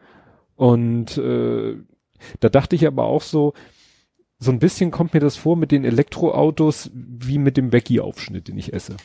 Und 0.54 1.18
äh, 1.18 1.76
da 2.40 2.48
dachte 2.48 2.76
ich 2.76 2.86
aber 2.86 3.04
auch 3.04 3.22
so, 3.22 3.52
so 4.38 4.50
ein 4.52 4.58
bisschen 4.58 4.90
kommt 4.90 5.14
mir 5.14 5.20
das 5.20 5.36
vor 5.36 5.56
mit 5.56 5.70
den 5.72 5.84
Elektroautos 5.84 6.90
wie 6.94 7.38
mit 7.38 7.56
dem 7.56 7.72
Veggie-Aufschnitt, 7.72 8.48
den 8.48 8.58
ich 8.58 8.72
esse. 8.72 8.96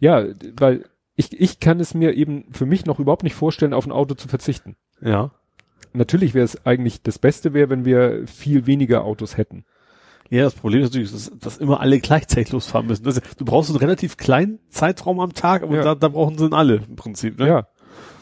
Ja, 0.00 0.24
weil 0.56 0.84
ich, 1.14 1.38
ich 1.40 1.60
kann 1.60 1.80
es 1.80 1.94
mir 1.94 2.14
eben 2.14 2.44
für 2.52 2.66
mich 2.66 2.84
noch 2.86 3.00
überhaupt 3.00 3.22
nicht 3.22 3.34
vorstellen, 3.34 3.72
auf 3.74 3.86
ein 3.86 3.92
Auto 3.92 4.14
zu 4.14 4.28
verzichten. 4.28 4.76
Ja. 5.00 5.30
Natürlich 5.92 6.34
wäre 6.34 6.44
es 6.44 6.64
eigentlich 6.66 7.02
das 7.02 7.18
Beste 7.18 7.54
wäre, 7.54 7.70
wenn 7.70 7.84
wir 7.84 8.26
viel 8.26 8.66
weniger 8.66 9.04
Autos 9.04 9.36
hätten. 9.36 9.64
Ja, 10.30 10.42
das 10.44 10.54
Problem 10.54 10.82
ist 10.82 10.90
natürlich, 10.92 11.10
dass, 11.10 11.32
dass 11.38 11.56
immer 11.58 11.80
alle 11.80 12.00
gleichzeitig 12.00 12.52
losfahren 12.52 12.86
müssen. 12.86 13.04
Das, 13.04 13.20
du 13.36 13.44
brauchst 13.44 13.70
einen 13.70 13.78
relativ 13.78 14.16
kleinen 14.16 14.58
Zeitraum 14.68 15.20
am 15.20 15.32
Tag, 15.32 15.62
aber 15.62 15.76
Ja. 15.76 15.82
da, 15.82 15.94
da 15.94 16.08
brauchen 16.08 16.36
sie 16.36 16.46
ihn 16.46 16.52
alle 16.52 16.82
im 16.88 16.96
Prinzip. 16.96 17.38
Ne? 17.38 17.48
Ja. 17.48 17.68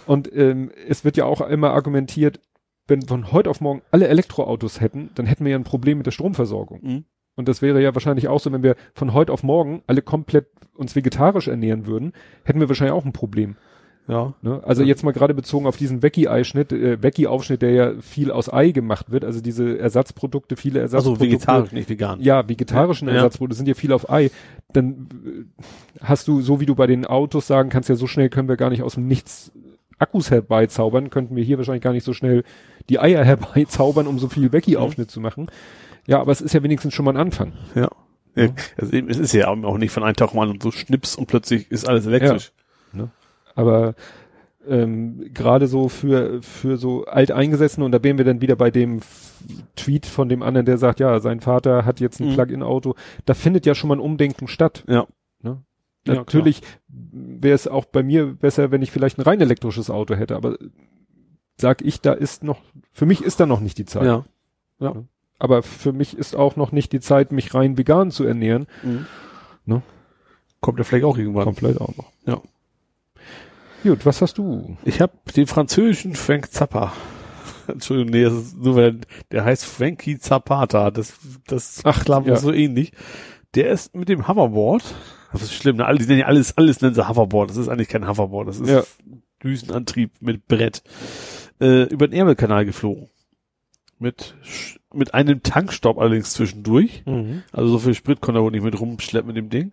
Und 0.06 0.32
ähm, 0.32 0.70
es 0.88 1.04
wird 1.04 1.16
ja 1.16 1.24
auch 1.24 1.40
immer 1.40 1.72
argumentiert, 1.72 2.40
wenn 2.86 3.02
von 3.02 3.32
heute 3.32 3.50
auf 3.50 3.60
morgen 3.60 3.82
alle 3.90 4.06
Elektroautos 4.06 4.80
hätten, 4.80 5.10
dann 5.16 5.26
hätten 5.26 5.44
wir 5.44 5.50
ja 5.52 5.58
ein 5.58 5.64
Problem 5.64 5.98
mit 5.98 6.06
der 6.06 6.12
Stromversorgung. 6.12 6.80
Mhm. 6.82 7.04
Und 7.34 7.48
das 7.48 7.60
wäre 7.60 7.82
ja 7.82 7.92
wahrscheinlich 7.94 8.28
auch 8.28 8.38
so, 8.40 8.52
wenn 8.52 8.62
wir 8.62 8.76
von 8.94 9.12
heute 9.12 9.32
auf 9.32 9.42
morgen 9.42 9.82
alle 9.86 10.02
komplett 10.02 10.46
uns 10.74 10.94
vegetarisch 10.94 11.48
ernähren 11.48 11.86
würden, 11.86 12.12
hätten 12.44 12.60
wir 12.60 12.68
wahrscheinlich 12.68 12.94
auch 12.94 13.04
ein 13.04 13.12
Problem. 13.12 13.56
Ja. 14.08 14.34
Ne? 14.42 14.60
Also 14.64 14.82
Ja. 14.82 14.88
jetzt 14.88 15.02
mal 15.02 15.12
gerade 15.12 15.34
bezogen 15.34 15.66
auf 15.66 15.76
diesen 15.76 16.02
Veggie-Eischnitt, 16.02 16.72
äh, 16.72 17.02
Veggie-Aufschnitt, 17.02 17.60
der 17.62 17.70
ja 17.70 17.92
viel 18.00 18.30
aus 18.30 18.52
Ei 18.52 18.70
gemacht 18.70 19.10
wird, 19.10 19.24
also 19.24 19.40
diese 19.40 19.78
Ersatzprodukte, 19.78 20.56
viele 20.56 20.80
Also 20.82 20.96
Ersatzprodukte. 20.96 21.26
vegetarisch, 21.26 21.72
nicht 21.72 21.88
vegan. 21.88 22.20
Ja, 22.20 22.48
vegetarischen 22.48 23.08
Ja. 23.08 23.14
Ersatzprodukte 23.14 23.56
sind 23.56 23.66
ja 23.68 23.74
viel 23.74 23.92
auf 23.92 24.08
Ei. 24.10 24.30
Dann 24.72 25.08
äh, 25.26 25.64
hast 26.04 26.28
du, 26.28 26.40
so 26.40 26.60
wie 26.60 26.66
du 26.66 26.74
bei 26.74 26.86
den 26.86 27.04
Autos 27.04 27.46
sagen 27.46 27.68
kannst, 27.68 27.88
ja 27.88 27.94
so 27.96 28.06
schnell 28.06 28.28
können 28.28 28.48
wir 28.48 28.56
gar 28.56 28.70
nicht 28.70 28.82
aus 28.82 28.94
dem 28.94 29.06
Nichts 29.08 29.50
Akkus 29.98 30.30
herbeizaubern, 30.30 31.08
könnten 31.10 31.34
wir 31.36 31.42
hier 31.42 31.56
wahrscheinlich 31.58 31.82
gar 31.82 31.92
nicht 31.94 32.04
so 32.04 32.12
schnell 32.12 32.44
die 32.88 33.00
Eier 33.00 33.24
herbeizaubern, 33.24 34.06
um 34.06 34.18
so 34.18 34.28
viel 34.28 34.52
Veggie-Aufschnitt 34.52 35.10
zu 35.10 35.20
machen. 35.20 35.46
Ja, 36.06 36.20
aber 36.20 36.30
es 36.32 36.40
ist 36.40 36.52
ja 36.52 36.62
wenigstens 36.62 36.94
schon 36.94 37.06
mal 37.06 37.12
ein 37.12 37.16
Anfang. 37.16 37.54
Ja. 37.74 37.88
ja. 38.36 38.48
Also 38.76 38.92
es 38.96 39.18
ist 39.18 39.32
ja 39.32 39.48
auch 39.48 39.78
nicht 39.78 39.90
von 39.90 40.04
einem 40.04 40.14
Tag 40.14 40.34
mal 40.34 40.52
so 40.62 40.70
schnips 40.70 41.16
und 41.16 41.26
plötzlich 41.26 41.70
ist 41.72 41.88
alles 41.88 42.06
elektrisch. 42.06 42.52
Aber 43.56 43.94
ähm, 44.68 45.30
gerade 45.34 45.66
so 45.66 45.88
für 45.88 46.40
für 46.42 46.76
so 46.76 47.04
alteingesessene 47.06 47.84
und 47.84 47.90
da 47.92 48.02
wären 48.04 48.18
wir 48.18 48.24
dann 48.24 48.40
wieder 48.40 48.54
bei 48.56 48.70
dem 48.70 48.98
F- 48.98 49.34
Tweet 49.76 50.06
von 50.06 50.28
dem 50.28 50.42
anderen, 50.42 50.66
der 50.66 50.78
sagt, 50.78 50.98
ja, 51.00 51.18
sein 51.20 51.40
Vater 51.40 51.84
hat 51.84 51.98
jetzt 52.00 52.20
ein 52.20 52.28
Mhm. 52.30 52.34
Plug-in-Auto. 52.34 52.94
Da 53.24 53.34
findet 53.34 53.66
ja 53.66 53.74
schon 53.74 53.88
mal 53.88 53.96
ein 53.96 54.00
Umdenken 54.00 54.46
statt. 54.48 54.84
Ja. 54.88 55.06
Ne? 55.42 55.62
Ja, 56.06 56.14
Natürlich 56.14 56.62
wäre 56.88 57.54
es 57.54 57.66
auch 57.68 57.84
bei 57.84 58.02
mir 58.02 58.26
besser, 58.26 58.70
wenn 58.70 58.82
ich 58.82 58.90
vielleicht 58.92 59.18
ein 59.18 59.22
rein 59.22 59.40
elektrisches 59.40 59.90
Auto 59.90 60.14
hätte, 60.14 60.36
aber 60.36 60.56
sag 61.58 61.82
ich, 61.82 62.00
da 62.00 62.12
ist 62.12 62.44
noch, 62.44 62.60
für 62.92 63.06
mich 63.06 63.22
ist 63.22 63.40
da 63.40 63.46
noch 63.46 63.60
nicht 63.60 63.78
die 63.78 63.84
Zeit. 63.86 64.04
Ja. 64.80 64.94
Aber 65.38 65.62
für 65.62 65.92
mich 65.92 66.16
ist 66.16 66.34
auch 66.34 66.56
noch 66.56 66.72
nicht 66.72 66.92
die 66.92 67.00
Zeit, 67.00 67.30
mich 67.32 67.54
rein 67.54 67.76
vegan 67.78 68.10
zu 68.10 68.24
ernähren. 68.24 68.66
Mhm. 68.82 69.06
Ne? 69.64 69.82
Kommt 70.60 70.78
ja 70.78 70.84
vielleicht 70.84 71.04
auch 71.04 71.18
irgendwann. 71.18 71.44
Kommt 71.44 71.58
vielleicht 71.58 71.80
auch 71.80 71.94
noch. 71.96 72.10
Ja. 72.26 72.40
Gut, 73.86 74.04
was 74.04 74.20
hast 74.20 74.38
du? 74.38 74.76
Ich 74.84 75.00
habe 75.00 75.12
den 75.36 75.46
französischen 75.46 76.16
Frank 76.16 76.50
Zappa. 76.50 76.92
Entschuldigung, 77.68 78.10
nee, 78.10 78.24
das 78.24 78.32
ist 78.34 78.56
nur 78.58 78.74
weil 78.74 79.00
der 79.30 79.44
heißt 79.44 79.64
Frankie 79.64 80.18
Zapata. 80.18 80.90
Das, 80.90 81.14
das 81.46 81.82
Ach, 81.84 82.04
klang 82.04 82.24
ja. 82.24 82.34
so 82.34 82.52
ähnlich. 82.52 82.90
Der 83.54 83.70
ist 83.70 83.94
mit 83.94 84.08
dem 84.08 84.26
Hoverboard. 84.26 84.82
Das 85.32 85.42
ist 85.42 85.54
schlimm, 85.54 85.76
ne? 85.76 85.86
Alle, 85.86 85.98
die 85.98 86.06
nennen 86.06 86.18
ja 86.18 86.26
alles, 86.26 86.56
alles 86.58 86.80
nennen 86.80 86.96
sie 86.96 87.08
Hoverboard. 87.08 87.50
Das 87.50 87.56
ist 87.58 87.68
eigentlich 87.68 87.88
kein 87.88 88.08
Hoverboard. 88.08 88.48
Das 88.48 88.58
ist 88.58 88.68
Ja. 88.68 88.82
Düsenantrieb 89.44 90.10
mit 90.20 90.48
Brett. 90.48 90.82
Äh, 91.60 91.84
über 91.84 92.08
den 92.08 92.18
Ärmelkanal 92.18 92.64
geflogen. 92.64 93.08
Mit, 94.00 94.34
mit 94.92 95.14
einem 95.14 95.44
Tankstopp 95.44 95.98
allerdings 95.98 96.32
zwischendurch. 96.32 97.04
Also 97.52 97.68
so 97.68 97.78
viel 97.78 97.94
Sprit 97.94 98.20
konnte 98.20 98.40
er 98.40 98.42
wohl 98.42 98.50
nicht 98.50 98.64
mit 98.64 98.80
rumschleppen 98.80 99.28
mit 99.28 99.36
dem 99.36 99.48
Ding. 99.48 99.72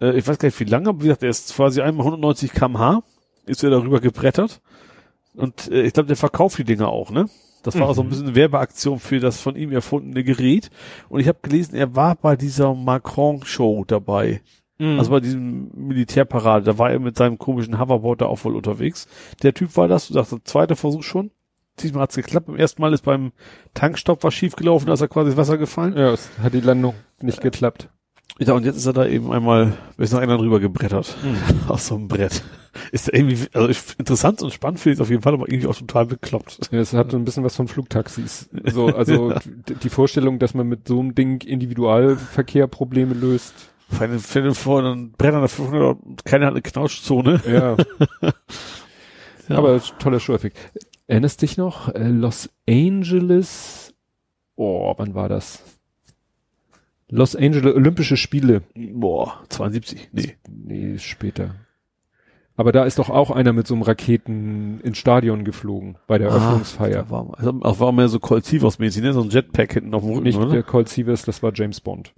Äh, 0.00 0.16
ich 0.16 0.26
weiß 0.26 0.38
gar 0.38 0.46
nicht 0.48 0.58
wie 0.58 0.64
lange, 0.64 0.88
aber 0.88 1.00
wie 1.00 1.04
gesagt, 1.04 1.22
er 1.22 1.28
ist 1.30 1.54
quasi 1.54 1.82
einmal 1.82 2.06
190 2.06 2.52
kmh, 2.52 3.02
ist 3.46 3.62
er 3.64 3.70
darüber 3.70 4.00
gebrettert. 4.00 4.60
Und 5.34 5.70
äh, 5.70 5.82
ich 5.82 5.92
glaube, 5.94 6.06
der 6.08 6.16
verkauft 6.16 6.58
die 6.58 6.64
Dinger 6.64 6.88
auch, 6.88 7.10
ne? 7.10 7.26
Das 7.62 7.74
war 7.76 7.82
Mhm. 7.82 7.90
auch 7.90 7.94
so 7.94 8.02
ein 8.02 8.08
bisschen 8.08 8.26
eine 8.26 8.34
Werbeaktion 8.34 8.98
für 8.98 9.20
das 9.20 9.40
von 9.40 9.54
ihm 9.56 9.70
erfundene 9.72 10.24
Gerät. 10.24 10.70
Und 11.08 11.20
ich 11.20 11.28
habe 11.28 11.38
gelesen, 11.42 11.76
er 11.76 11.94
war 11.94 12.16
bei 12.16 12.34
dieser 12.36 12.74
Macron-Show 12.74 13.84
dabei. 13.86 14.42
Mhm. 14.78 14.98
Also 14.98 15.10
bei 15.12 15.20
diesem 15.20 15.70
Militärparade. 15.74 16.64
Da 16.64 16.78
war 16.78 16.90
er 16.90 16.98
mit 16.98 17.16
seinem 17.16 17.38
komischen 17.38 17.78
Hoverboard 17.78 18.20
da 18.22 18.26
auch 18.26 18.42
wohl 18.44 18.56
unterwegs. 18.56 19.06
Der 19.42 19.54
Typ 19.54 19.76
war 19.76 19.86
das. 19.86 20.08
Du 20.08 20.14
sagst, 20.14 20.34
zweiter 20.44 20.74
Versuch 20.76 21.02
schon. 21.04 21.30
Diesmal 21.78 22.02
hat's 22.02 22.16
geklappt. 22.16 22.46
Beim 22.48 22.56
ersten 22.56 22.82
Mal 22.82 22.92
ist 22.92 23.02
beim 23.04 23.32
Tankstopp 23.74 24.24
was 24.24 24.34
schiefgelaufen, 24.34 24.88
da 24.88 24.92
ist 24.94 25.00
er 25.00 25.08
quasi 25.08 25.30
ins 25.30 25.38
Wasser 25.38 25.56
gefallen. 25.56 25.96
ja, 25.96 26.12
es 26.12 26.28
hat 26.42 26.52
die 26.52 26.60
Landung 26.60 26.94
nicht 27.22 27.40
geklappt. 27.40 27.88
Ja, 28.38 28.54
und 28.54 28.64
jetzt 28.64 28.76
ist 28.76 28.86
er 28.86 28.92
da 28.92 29.06
eben 29.06 29.30
einmal, 29.30 29.74
ist 29.98 30.12
noch 30.12 30.20
einer 30.20 30.38
drüber 30.38 30.58
gebrettert. 30.58 31.14
Auf 31.68 31.80
so 31.80 31.94
einem 31.94 32.08
Brett. 32.08 32.42
Ist 32.90 33.08
er 33.08 33.14
irgendwie, 33.18 33.46
also 33.52 33.68
ich, 33.68 33.78
interessant 33.98 34.40
und 34.42 34.52
spannend 34.52 34.80
finde 34.80 34.94
ich 34.94 34.96
es 34.98 35.02
auf 35.02 35.10
jeden 35.10 35.22
Fall, 35.22 35.34
aber 35.34 35.46
irgendwie 35.48 35.66
auch 35.68 35.76
total 35.76 36.06
bekloppt. 36.06 36.58
Ja, 36.72 36.80
Es 36.80 36.94
hat 36.94 37.10
so 37.10 37.18
ein 37.18 37.24
bisschen 37.24 37.44
was 37.44 37.54
von 37.54 37.68
Flugtaxis. 37.68 38.48
So, 38.72 38.86
also 38.86 39.30
d- 39.68 39.74
die 39.82 39.90
Vorstellung, 39.90 40.38
dass 40.38 40.54
man 40.54 40.66
mit 40.66 40.88
so 40.88 40.98
einem 40.98 41.14
Ding 41.14 41.42
Individualverkehr 41.42 42.66
Probleme 42.68 43.12
löst. 43.14 43.52
Stell 44.24 44.42
dir 44.44 44.54
vor, 44.54 44.80
dann 44.80 45.12
brennt 45.12 45.34
da 45.34 45.46
500 45.46 45.98
und 46.02 46.24
keiner 46.24 46.46
hat 46.46 46.52
eine 46.54 46.62
Knautschzone. 46.62 47.42
Ja, 47.46 47.76
Ja. 49.48 49.58
aber 49.58 49.80
toller 49.98 50.18
Show-Effekt. 50.20 50.56
Erinnerst 51.08 51.42
dich 51.42 51.58
noch? 51.58 51.88
Äh, 51.94 52.08
Los 52.08 52.48
Angeles. 52.68 53.92
Oh, 54.56 54.94
wann 54.96 55.14
war 55.14 55.28
das? 55.28 55.62
Los 57.14 57.36
Angeles 57.36 57.74
Olympische 57.74 58.16
Spiele. 58.16 58.62
Boah, 58.74 59.42
72, 59.50 60.08
nee. 60.12 60.36
Nee, 60.48 60.98
später. 60.98 61.54
Aber 62.56 62.72
da 62.72 62.84
ist 62.84 62.98
doch 62.98 63.10
auch 63.10 63.30
einer 63.30 63.52
mit 63.52 63.66
so 63.66 63.74
einem 63.74 63.82
Raketen 63.82 64.80
ins 64.80 64.96
Stadion 64.96 65.44
geflogen 65.44 65.98
bei 66.06 66.16
der 66.16 66.28
Eröffnungsfeier. 66.28 67.02
Da 67.04 67.10
war, 67.10 67.38
also, 67.38 67.50
auch 67.62 67.80
war 67.80 67.92
mehr 67.92 68.08
so 68.08 68.18
Colt 68.18 68.46
Sievers 68.46 68.78
mäßig, 68.78 69.02
ne? 69.02 69.12
So 69.12 69.20
ein 69.22 69.28
Jetpack 69.28 69.74
hinten 69.74 69.92
auf 69.94 70.02
dem 70.02 70.10
Rücken, 70.12 70.22
Nicht 70.24 70.38
oder? 70.38 70.50
der 70.52 70.62
Colt 70.62 70.88
Sievers, 70.88 71.22
das 71.24 71.42
war 71.42 71.52
James 71.54 71.82
Bond. 71.82 72.14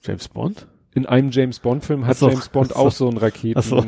James 0.00 0.28
Bond? 0.28 0.68
In 0.94 1.06
einem 1.06 1.30
James 1.32 1.58
Bond 1.58 1.84
Film 1.84 2.06
hat 2.06 2.16
so, 2.16 2.28
James 2.28 2.48
Bond 2.50 2.68
so. 2.68 2.76
auch 2.76 2.92
so 2.92 3.08
einen 3.08 3.16
Raketen 3.18 3.62
so. 3.62 3.84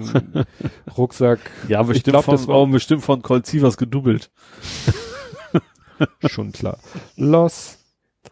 Rucksack. 0.99 1.39
Ja, 1.69 1.85
bestimmt 1.85 2.15
glaub, 2.15 2.25
von, 2.25 2.35
das 2.35 2.49
war- 2.49 2.67
bestimmt 2.67 3.03
von 3.03 3.23
Colt 3.23 3.47
Sievers 3.47 3.77
gedubbelt. 3.77 4.33
Schon 6.27 6.51
klar. 6.53 6.79
Los 7.17 7.76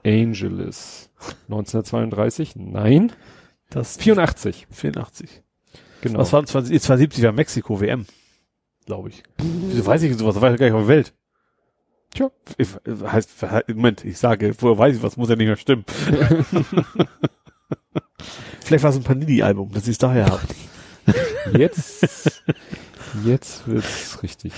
Angeles. 0.05 1.11
1932? 1.49 2.57
Nein. 2.57 3.13
Das 3.71 3.97
84. 3.97 4.67
84. 4.71 5.43
Genau. 6.03 6.19
Was 6.19 6.33
war 6.33 6.45
20, 6.45 6.81
72 6.81 7.25
war 7.25 7.33
Mexiko 7.33 7.81
WM. 7.81 8.07
Glaube 8.87 9.09
ich. 9.09 9.23
Wieso 9.39 9.87
weiß 9.87 10.03
ich 10.03 10.17
sowas? 10.17 10.35
Das 10.35 10.43
weiß 10.43 10.55
ich 10.55 10.61
gar 10.61 10.67
nicht 10.67 10.75
auf 10.75 10.83
der 10.83 10.89
Welt. 10.89 11.15
Tja. 12.13 12.31
Ich, 12.59 12.69
heißt, 12.87 13.31
Moment, 13.69 14.05
ich 14.05 14.19
sage, 14.19 14.55
woher 14.61 14.79
weiß 14.79 14.97
ich 14.97 15.03
was, 15.03 15.17
muss 15.17 15.31
ja 15.31 15.37
nicht 15.37 15.47
mehr 15.47 15.57
stimmen. 15.57 15.85
Vielleicht 18.61 18.85
war 18.85 18.91
es 18.91 18.97
ein 18.97 19.03
Panini-Album, 19.03 19.73
dass 19.73 19.85
ich 19.85 19.91
es 19.91 19.99
daher 19.99 20.27
habe. 20.27 20.43
Jetzt, 21.59 22.43
jetzt 23.25 23.67
wird's 23.67 24.23
richtig. 24.23 24.53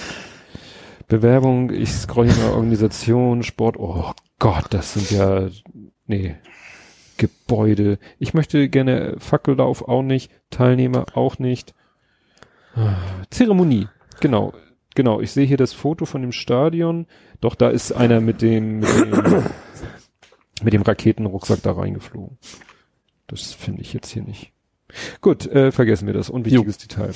Bewerbung, 1.08 1.70
ich 1.70 1.92
scroll 1.92 2.30
hier 2.30 2.36
mal 2.44 2.52
Organisation, 2.52 3.42
Sport, 3.42 3.76
oh 3.78 4.12
Gott, 4.38 4.66
das 4.70 4.94
sind 4.94 5.10
ja, 5.10 5.48
nee, 6.06 6.36
Gebäude. 7.16 7.98
Ich 8.18 8.34
möchte 8.34 8.68
gerne 8.68 9.16
Fackellauf 9.18 9.88
auch 9.88 10.02
nicht, 10.02 10.30
Teilnehmer 10.50 11.06
auch 11.14 11.38
nicht. 11.38 11.74
Zeremonie, 13.30 13.88
genau, 14.20 14.52
genau. 14.94 15.20
Ich 15.22 15.32
sehe 15.32 15.46
hier 15.46 15.56
das 15.56 15.72
Foto 15.72 16.04
von 16.04 16.20
dem 16.20 16.32
Stadion. 16.32 17.06
Doch, 17.40 17.54
da 17.54 17.70
ist 17.70 17.92
einer 17.92 18.20
mit 18.20 18.42
dem, 18.42 18.80
mit 18.80 18.88
dem, 18.90 19.44
mit 20.62 20.72
dem 20.74 20.82
Raketenrucksack 20.82 21.62
da 21.62 21.72
reingeflogen. 21.72 22.36
Das 23.26 23.52
finde 23.52 23.80
ich 23.80 23.94
jetzt 23.94 24.10
hier 24.10 24.22
nicht. 24.22 24.52
Gut, 25.20 25.46
äh, 25.46 25.72
vergessen 25.72 26.06
wir 26.06 26.14
das. 26.14 26.30
Unwichtiges 26.30 26.78
Detail. 26.78 27.12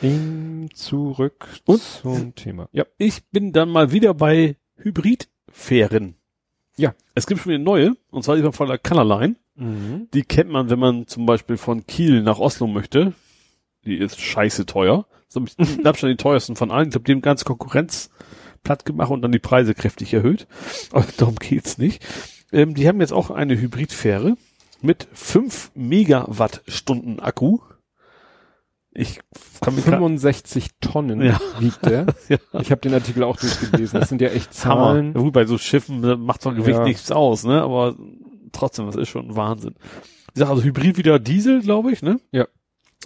In, 0.00 0.68
zurück 0.74 1.48
Und? 1.64 1.82
zum 1.82 2.34
Thema. 2.34 2.68
Ja. 2.72 2.84
Ich 2.98 3.26
bin 3.30 3.52
dann 3.52 3.70
mal 3.70 3.92
wieder 3.92 4.14
bei 4.14 4.56
Hybridfähren. 4.76 6.17
Ja. 6.78 6.94
Es 7.14 7.26
gibt 7.26 7.40
schon 7.40 7.52
wieder 7.52 7.62
neue, 7.62 7.94
und 8.10 8.22
zwar 8.22 8.36
die 8.36 8.52
von 8.52 8.68
der 8.68 8.78
Colorline. 8.78 9.36
Mhm. 9.56 10.08
Die 10.14 10.22
kennt 10.22 10.50
man, 10.50 10.70
wenn 10.70 10.78
man 10.78 11.06
zum 11.06 11.26
Beispiel 11.26 11.56
von 11.56 11.86
Kiel 11.86 12.22
nach 12.22 12.38
Oslo 12.38 12.66
möchte. 12.66 13.12
Die 13.84 13.96
ist 13.96 14.20
scheiße 14.20 14.66
teuer. 14.66 15.06
So 15.28 15.40
mit 15.40 15.54
Abstand 15.84 16.12
die 16.12 16.22
teuersten 16.22 16.56
von 16.56 16.70
allen. 16.70 16.86
Ich 16.86 16.92
glaube, 16.92 17.04
die 17.04 17.12
haben 17.12 17.20
ganz 17.20 17.44
Konkurrenz 17.44 18.10
platt 18.62 18.84
gemacht 18.84 19.10
und 19.10 19.22
dann 19.22 19.32
die 19.32 19.38
Preise 19.38 19.74
kräftig 19.74 20.14
erhöht. 20.14 20.46
Aber 20.92 21.06
darum 21.16 21.36
geht's 21.36 21.78
nicht. 21.78 22.04
Ähm, 22.52 22.74
die 22.74 22.88
haben 22.88 23.00
jetzt 23.00 23.12
auch 23.12 23.30
eine 23.30 23.60
Hybridfähre 23.60 24.36
mit 24.80 25.08
5 25.12 25.72
Megawattstunden 25.74 27.20
Akku. 27.20 27.58
Ich 28.92 29.20
kann 29.60 29.74
mir 29.74 29.82
grad- 29.82 29.94
65 29.94 30.70
Tonnen 30.80 31.20
Ja. 31.22 31.40
wiegt 31.60 31.84
der. 31.86 32.06
Ja. 32.28 32.38
Ich 32.60 32.70
habe 32.70 32.80
den 32.80 32.94
Artikel 32.94 33.22
auch 33.22 33.36
durchgelesen. 33.36 34.00
Das 34.00 34.08
sind 34.08 34.20
ja 34.20 34.28
echt 34.28 34.48
Hammer. 34.64 34.84
Zahlen. 34.86 35.12
Ja, 35.14 35.20
gut, 35.20 35.32
bei 35.32 35.44
so 35.44 35.58
Schiffen 35.58 36.02
da 36.02 36.16
macht 36.16 36.42
so 36.42 36.48
ein 36.50 36.56
Gewicht 36.56 36.78
Ja. 36.78 36.84
nichts 36.84 37.10
aus, 37.12 37.44
ne? 37.44 37.62
Aber 37.62 37.94
trotzdem, 38.52 38.86
das 38.86 38.96
ist 38.96 39.08
schon 39.08 39.28
ein 39.30 39.36
Wahnsinn. 39.36 39.74
Ich 40.34 40.40
sag 40.40 40.48
also 40.50 40.62
Hybrid 40.62 40.96
wieder 40.98 41.18
Diesel, 41.18 41.60
glaube 41.62 41.92
ich, 41.92 42.02
ne? 42.02 42.18
Ja. 42.32 42.46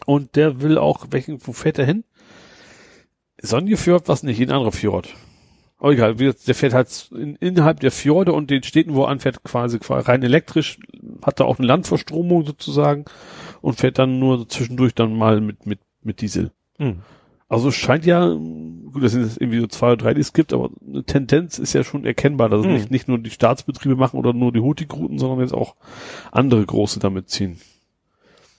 Und 0.07 0.37
der 0.37 0.63
will 0.63 0.79
auch, 0.79 1.07
welchen, 1.11 1.39
wo 1.47 1.53
fährt 1.53 1.79
er 1.79 1.85
hin? 1.87 2.05
Sonnenfjord, 3.41 4.09
was 4.09 4.23
nicht, 4.23 4.41
in 4.41 4.51
ein 4.51 4.55
anderer 4.57 4.73
Fjord. 4.73 5.09
Aber 5.79 5.93
egal, 5.93 6.15
der 6.15 6.55
fährt 6.55 6.75
halt 6.75 7.11
in, 7.13 7.35
innerhalb 7.37 7.81
der 7.81 7.91
Fjorde 7.91 8.33
und 8.33 8.51
den 8.51 8.63
Städten, 8.63 8.95
wo 8.95 9.03
er 9.03 9.09
anfährt, 9.09 9.43
quasi, 9.43 9.81
quasi 9.81 10.07
rein 10.09 10.23
elektrisch, 10.23 10.79
hat 11.25 11.41
da 11.41 11.45
auch 11.45 11.59
eine 11.59 11.67
Landverstromung 11.67 12.47
sozusagen 12.47 13.05
und 13.62 13.74
fährt 13.74 13.98
dann 13.98 14.18
nur 14.18 14.47
zwischendurch 14.48 14.94
dann 14.94 15.16
mal 15.16 15.40
mit, 15.40 15.64
mit, 15.64 15.80
mit 16.02 16.20
Diesel. 16.20 16.51
Mhm. 16.78 16.98
Also 17.48 17.68
es 17.68 17.74
scheint 17.74 18.05
ja, 18.06 18.26
gut, 18.28 19.02
das 19.02 19.12
sind 19.12 19.22
jetzt 19.24 19.40
irgendwie 19.40 19.60
so 19.60 19.66
zwei 19.66 19.89
oder 19.89 19.97
drei, 19.98 20.14
die 20.14 20.20
es 20.22 20.32
gibt, 20.32 20.52
aber 20.55 20.70
eine 20.86 21.05
Tendenz 21.05 21.59
ist 21.59 21.72
ja 21.74 21.84
schon 21.84 22.05
erkennbar, 22.06 22.48
dass 22.48 22.60
es 22.60 22.66
Mhm. 22.66 22.72
nicht, 22.72 22.90
nicht 22.90 23.09
nur 23.09 23.18
die 23.18 23.30
Staatsbetriebe 23.30 23.94
machen 23.97 24.18
oder 24.18 24.32
nur 24.32 24.52
die 24.52 24.60
Hutigruten, 24.60 25.18
sondern 25.18 25.40
jetzt 25.40 25.52
auch 25.55 25.76
andere 26.30 26.64
große 26.64 26.98
damit 26.98 27.28
ziehen. 27.28 27.59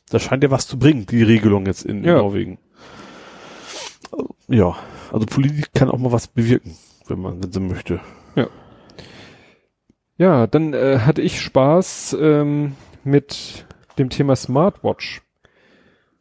Das 0.10 0.22
scheint 0.24 0.44
ja 0.44 0.52
was 0.52 0.68
zu 0.68 0.78
bringen, 0.78 1.06
die 1.08 1.24
Regelung 1.24 1.66
jetzt 1.66 1.86
in, 1.86 2.00
in 2.00 2.06
Ja. 2.06 2.18
Norwegen. 2.18 2.60
Ja, 4.48 4.76
also 5.12 5.26
Politik 5.26 5.74
kann 5.74 5.90
auch 5.90 5.98
mal 5.98 6.12
was 6.12 6.28
bewirken, 6.28 6.76
wenn 7.08 7.20
man, 7.20 7.44
wenn 7.44 7.52
sie 7.52 7.60
möchte. 7.60 8.00
Ja, 10.18 10.46
dann 10.46 10.74
äh, 10.74 11.00
hatte 11.00 11.24
ich 11.24 11.42
Spaß 11.42 12.16
ähm, 12.22 12.76
mit 13.04 13.66
dem 13.98 14.10
Thema 14.10 14.36
Smartwatch. 14.36 15.22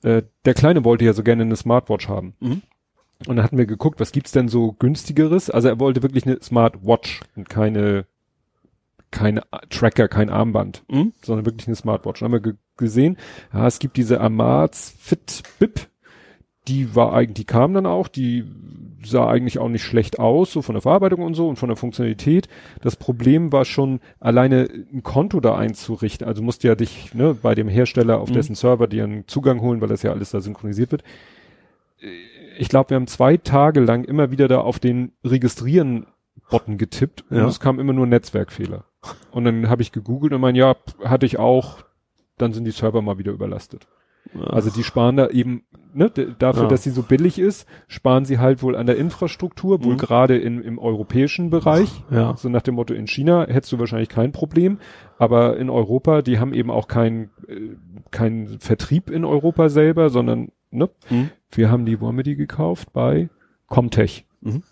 Äh, 0.02 0.22
der 0.44 0.54
Kleine 0.54 0.84
wollte 0.84 1.04
ja 1.04 1.12
so 1.12 1.22
gerne 1.22 1.42
eine 1.42 1.56
Smartwatch 1.56 2.08
haben. 2.08 2.34
Mhm. 2.40 2.62
Und 3.26 3.36
dann 3.36 3.44
hatten 3.44 3.58
wir 3.58 3.66
geguckt, 3.66 4.00
was 4.00 4.10
gibt's 4.12 4.32
denn 4.32 4.48
so 4.48 4.72
günstigeres? 4.72 5.48
Also 5.48 5.68
er 5.68 5.78
wollte 5.78 6.02
wirklich 6.02 6.26
eine 6.26 6.42
Smartwatch 6.42 7.20
und 7.36 7.48
keine 7.48 8.06
keine 9.12 9.42
Tracker, 9.68 10.08
kein 10.08 10.30
Armband, 10.30 10.84
Mhm. 10.88 11.12
sondern 11.22 11.44
wirklich 11.44 11.68
eine 11.68 11.76
Smartwatch. 11.76 12.20
Dann 12.20 12.26
haben 12.32 12.32
wir 12.32 12.40
ge 12.40 12.54
gesehen, 12.78 13.18
ja, 13.52 13.66
es 13.66 13.78
gibt 13.78 13.98
diese 13.98 14.20
Amaz 14.20 14.94
Fitbip, 14.98 15.88
die 16.68 16.94
war 16.94 17.12
eigentlich, 17.12 17.34
die 17.34 17.44
kam 17.44 17.74
dann 17.74 17.86
auch, 17.86 18.08
die 18.08 18.44
sah 19.04 19.26
eigentlich 19.28 19.58
auch 19.58 19.68
nicht 19.68 19.82
schlecht 19.82 20.20
aus, 20.20 20.52
so 20.52 20.62
von 20.62 20.74
der 20.76 20.82
Verarbeitung 20.82 21.22
und 21.22 21.34
so 21.34 21.48
und 21.48 21.56
von 21.56 21.68
der 21.68 21.76
Funktionalität. 21.76 22.48
Das 22.82 22.94
Problem 22.94 23.50
war 23.50 23.64
schon, 23.64 23.98
alleine 24.20 24.68
ein 24.92 25.02
Konto 25.02 25.40
da 25.40 25.56
einzurichten. 25.56 26.26
Also 26.26 26.40
musst 26.42 26.62
du 26.62 26.68
ja 26.68 26.76
dich 26.76 27.12
ne, 27.14 27.34
bei 27.34 27.56
dem 27.56 27.66
Hersteller 27.68 28.20
auf 28.20 28.28
Mhm. 28.28 28.34
dessen 28.34 28.54
Server 28.54 28.86
dir 28.86 29.02
einen 29.04 29.26
Zugang 29.26 29.60
holen, 29.60 29.80
weil 29.80 29.88
das 29.88 30.02
ja 30.04 30.12
alles 30.12 30.30
da 30.30 30.40
synchronisiert 30.40 30.92
wird. 30.92 31.02
Ich 32.58 32.68
glaube, 32.68 32.90
wir 32.90 32.96
haben 32.96 33.06
zwei 33.08 33.36
Tage 33.36 33.80
lang 33.80 34.04
immer 34.04 34.30
wieder 34.30 34.46
da 34.46 34.60
auf 34.60 34.78
den 34.78 35.12
Registrieren-Button 35.24 36.78
getippt 36.78 37.24
und 37.30 37.36
Ja. 37.38 37.46
es 37.46 37.60
kam 37.60 37.80
immer 37.80 37.92
nur 37.92 38.06
Netzwerkfehler. 38.06 38.84
Und 39.32 39.44
dann 39.44 39.68
habe 39.68 39.82
ich 39.82 39.90
gegoogelt 39.92 40.32
und 40.32 40.40
mein, 40.40 40.54
ja, 40.54 40.76
hatte 41.04 41.26
ich 41.26 41.38
auch, 41.38 41.78
dann 42.38 42.52
sind 42.52 42.64
die 42.64 42.70
Server 42.70 43.02
mal 43.02 43.18
wieder 43.18 43.32
überlastet. 43.32 43.88
Also 44.40 44.70
die 44.70 44.82
sparen 44.84 45.16
da 45.16 45.28
eben, 45.28 45.64
ne, 45.92 46.08
dafür, 46.38 46.62
Ja. 46.64 46.68
dass 46.68 46.82
sie 46.84 46.90
so 46.90 47.02
billig 47.02 47.38
ist, 47.38 47.66
sparen 47.86 48.24
sie 48.24 48.38
halt 48.38 48.62
wohl 48.62 48.76
an 48.76 48.86
der 48.86 48.96
Infrastruktur, 48.96 49.84
wohl 49.84 49.94
Mhm. 49.94 49.98
gerade 49.98 50.38
in, 50.38 50.62
im 50.62 50.78
europäischen 50.78 51.50
Bereich. 51.50 52.02
Ja. 52.10 52.34
So 52.36 52.48
nach 52.48 52.62
dem 52.62 52.76
Motto, 52.76 52.94
in 52.94 53.06
China 53.06 53.46
hättest 53.46 53.72
du 53.72 53.78
wahrscheinlich 53.78 54.08
kein 54.08 54.32
Problem, 54.32 54.78
aber 55.18 55.56
in 55.58 55.68
Europa, 55.68 56.22
die 56.22 56.38
haben 56.38 56.54
eben 56.54 56.70
auch 56.70 56.88
keinen 56.88 57.30
äh, 57.48 57.76
keinen 58.10 58.58
Vertrieb 58.60 59.10
in 59.10 59.24
Europa 59.24 59.68
selber, 59.68 60.08
sondern, 60.08 60.48
ne, 60.70 60.88
Mhm. 61.10 61.30
wir 61.50 61.70
haben 61.70 61.84
die, 61.84 62.00
wo 62.00 62.06
haben 62.08 62.16
wir 62.16 62.24
die 62.24 62.36
gekauft? 62.36 62.92
Bei 62.92 63.28
Comtech. 63.66 64.24
Mhm. 64.40 64.62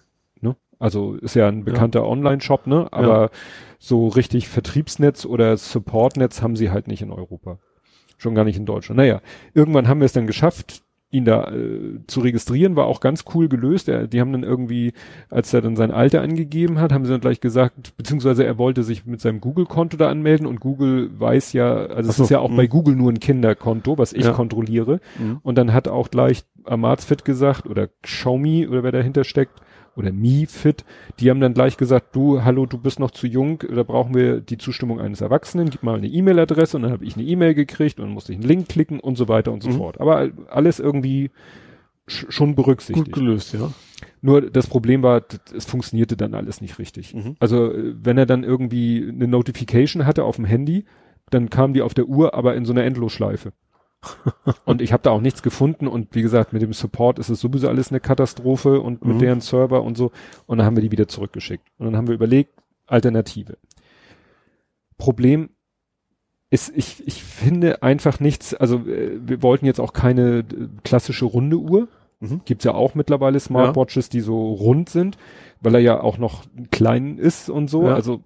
Ne? 0.40 0.56
Also 0.78 1.14
ist 1.16 1.35
ja 1.35 1.48
ein 1.48 1.64
bekannter 1.64 2.06
Online-Shop, 2.06 2.66
ne? 2.66 2.89
Aber 2.93 3.31
so 3.78 4.09
richtig 4.09 4.48
Vertriebsnetz 4.48 5.27
oder 5.27 5.56
Supportnetz 5.56 6.40
haben 6.43 6.56
sie 6.56 6.70
halt 6.70 6.86
nicht 6.89 7.02
in 7.02 7.10
Europa. 7.10 7.59
Schon 8.20 8.34
gar 8.34 8.44
nicht 8.44 8.59
in 8.59 8.66
Deutschland. 8.66 8.98
Naja, 8.98 9.22
irgendwann 9.55 9.88
haben 9.88 10.01
wir 10.01 10.05
es 10.05 10.12
dann 10.12 10.26
geschafft, 10.26 10.82
ihn 11.10 11.24
da 11.24 11.51
äh, 11.51 12.01
zu 12.06 12.20
registrieren, 12.20 12.76
war 12.76 12.84
auch 12.84 13.01
ganz 13.01 13.24
cool 13.34 13.48
gelöst. 13.48 13.88
Er, 13.88 14.06
die 14.06 14.20
haben 14.20 14.30
dann 14.30 14.42
irgendwie, 14.44 14.92
als 15.30 15.55
er 15.55 15.62
dann 15.62 15.74
sein 15.74 15.90
Alter 15.90 16.20
angegeben 16.20 16.78
hat, 16.78 16.92
haben 16.92 17.06
sie 17.06 17.12
dann 17.12 17.22
gleich 17.22 17.40
gesagt, 17.40 17.97
beziehungsweise 17.97 18.44
er 18.44 18.59
wollte 18.59 18.82
sich 18.82 19.06
mit 19.06 19.22
seinem 19.22 19.40
Google-Konto 19.40 19.97
da 19.97 20.10
anmelden 20.10 20.47
und 20.47 20.60
Google 20.60 21.10
weiß 21.18 21.55
ja, 21.55 21.74
also 21.74 22.02
so, 22.02 22.10
es 22.10 22.18
ist 22.20 22.30
ja 22.30 22.40
auch 22.40 22.51
mh. 22.51 22.56
bei 22.56 22.66
Google 22.66 22.94
nur 22.94 23.10
ein 23.10 23.20
Kinderkonto, 23.20 23.97
was 23.97 24.12
ich 24.12 24.24
Ja. 24.26 24.32
kontrolliere. 24.32 25.01
Mhm. 25.18 25.38
Und 25.42 25.56
dann 25.56 25.72
hat 25.72 25.88
auch 25.88 26.10
gleich 26.10 26.44
Amazfit 26.64 27.24
gesagt 27.24 27.66
oder 27.66 27.88
Xiaomi 28.02 28.68
oder 28.68 28.82
wer 28.82 28.92
dahinter 28.92 29.24
steckt 29.24 29.60
oder 29.96 30.12
MiFit, 30.12 30.84
die 31.18 31.30
haben 31.30 31.40
dann 31.40 31.54
gleich 31.54 31.76
gesagt, 31.76 32.14
du, 32.16 32.42
hallo, 32.44 32.66
du 32.66 32.78
bist 32.78 33.00
noch 33.00 33.10
zu 33.10 33.26
jung, 33.26 33.62
da 33.74 33.82
brauchen 33.82 34.14
wir 34.14 34.40
die 34.40 34.58
Zustimmung 34.58 35.00
eines 35.00 35.20
Erwachsenen, 35.20 35.68
gib 35.70 35.82
mal 35.82 35.96
eine 35.98 36.06
E-Mail-Adresse 36.06 36.76
und 36.76 36.84
dann 36.84 36.92
habe 36.92 37.04
ich 37.04 37.16
eine 37.16 37.24
E-Mail 37.26 37.54
gekriegt 37.54 37.98
und 37.98 38.06
dann 38.06 38.14
musste 38.14 38.32
ich 38.32 38.38
einen 38.38 38.48
Link 38.48 38.68
klicken 38.68 39.00
und 39.00 39.16
so 39.16 39.28
weiter 39.28 39.52
und 39.52 39.62
so 39.62 39.70
Mhm. 39.70 39.74
fort. 39.76 40.00
Aber 40.00 40.30
alles 40.48 40.78
irgendwie 40.80 41.30
sch 42.06 42.26
schon 42.28 42.54
berücksichtigt. 42.54 43.06
Gut 43.12 43.14
gelöst, 43.14 43.52
ja. 43.54 43.72
Nur 44.22 44.42
das 44.50 44.66
Problem 44.66 45.02
war, 45.02 45.22
es 45.54 45.64
funktionierte 45.66 46.16
dann 46.16 46.34
alles 46.34 46.60
nicht 46.60 46.78
richtig. 46.78 47.14
Mhm. 47.14 47.36
Also 47.38 47.72
äh, 47.72 47.94
wenn 48.02 48.16
er 48.18 48.26
dann 48.26 48.44
irgendwie 48.44 49.06
eine 49.08 49.28
Notification 49.28 50.06
hatte 50.06 50.24
auf 50.24 50.36
dem 50.36 50.44
Handy, 50.44 50.84
dann 51.30 51.50
kam 51.50 51.72
die 51.74 51.82
auf 51.82 51.94
der 51.94 52.06
Uhr, 52.06 52.34
aber 52.34 52.54
in 52.54 52.64
so 52.64 52.72
einer 52.72 52.84
Endlosschleife. 52.84 53.52
Und 54.64 54.81
ich 54.81 54.93
habe 54.93 55.02
da 55.02 55.10
auch 55.10 55.20
nichts 55.20 55.43
gefunden 55.43 55.86
und 55.86 56.14
wie 56.14 56.22
gesagt, 56.22 56.52
mit 56.52 56.62
dem 56.62 56.72
Support 56.72 57.18
ist 57.18 57.28
es 57.28 57.40
sowieso 57.40 57.68
alles 57.68 57.90
eine 57.90 58.01
Katastrophe 58.01 58.81
und 58.81 59.05
mit 59.05 59.16
Mhm. 59.16 59.20
deren 59.20 59.40
Server 59.40 59.82
und 59.82 59.97
so. 59.97 60.10
Und 60.47 60.59
dann 60.59 60.66
haben 60.66 60.77
wir 60.77 60.82
die 60.82 60.93
wieder 60.93 61.09
zurückgeschickt. 61.09 61.66
Und 61.78 61.86
dann 61.86 61.97
haben 61.97 62.06
wir 62.09 62.14
überlegt, 62.14 62.52
Alternative. 62.86 63.59
Problem 64.98 65.51
ist, 66.51 66.72
ich, 66.77 67.06
ich 67.06 67.22
finde 67.22 67.82
einfach 67.82 68.20
nichts, 68.20 68.55
also 68.55 68.78
äh, 68.86 69.18
wir 69.24 69.43
wollten 69.43 69.66
jetzt 69.66 69.81
auch 69.81 69.93
keine 69.93 70.39
äh, 70.40 70.44
klassische 70.82 71.24
runde 71.24 71.56
Uhr. 71.59 71.89
Mhm. 72.18 72.43
Gibt's 72.44 72.64
ja 72.64 72.74
auch 72.74 72.94
mittlerweile 72.94 73.39
Smartwatches, 73.40 74.09
die 74.10 74.20
so 74.20 74.52
rund 74.52 74.90
sind, 74.90 75.16
weil 75.60 75.74
er 75.77 75.81
ja 75.81 76.01
auch 76.02 76.18
noch 76.18 76.43
klein 76.70 77.16
ist 77.18 77.48
und 77.48 77.68
so. 77.68 77.85
Ja. 77.86 77.94
Also 77.94 78.20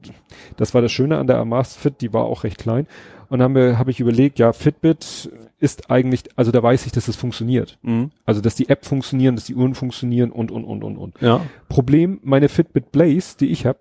das 0.56 0.74
war 0.74 0.82
das 0.82 0.90
Schöne 0.90 1.18
an 1.18 1.26
der 1.28 1.38
Amazfit, 1.38 2.00
die 2.00 2.12
war 2.12 2.24
auch 2.24 2.42
recht 2.44 2.58
klein. 2.58 2.86
Und 3.34 3.40
dann 3.40 3.78
habe 3.78 3.90
ich 3.90 3.98
überlegt, 3.98 4.38
ja, 4.38 4.52
Fitbit 4.52 5.28
ist 5.58 5.90
eigentlich, 5.90 6.22
also 6.36 6.52
da 6.52 6.62
weiß 6.62 6.86
ich, 6.86 6.92
dass 6.92 7.08
es 7.08 7.16
funktioniert. 7.16 7.80
Mhm. 7.82 8.12
Also 8.24 8.40
dass 8.40 8.54
die 8.54 8.68
App 8.68 8.86
funktionieren, 8.86 9.34
dass 9.34 9.46
die 9.46 9.56
Uhren 9.56 9.74
funktionieren 9.74 10.30
und 10.30 10.52
und 10.52 10.64
und 10.64 10.84
und 10.84 10.96
und. 10.96 11.20
Ja. 11.20 11.44
Problem, 11.68 12.20
meine 12.22 12.48
Fitbit 12.48 12.92
Blaze, 12.92 13.36
die 13.36 13.48
ich 13.48 13.66
habe, 13.66 13.80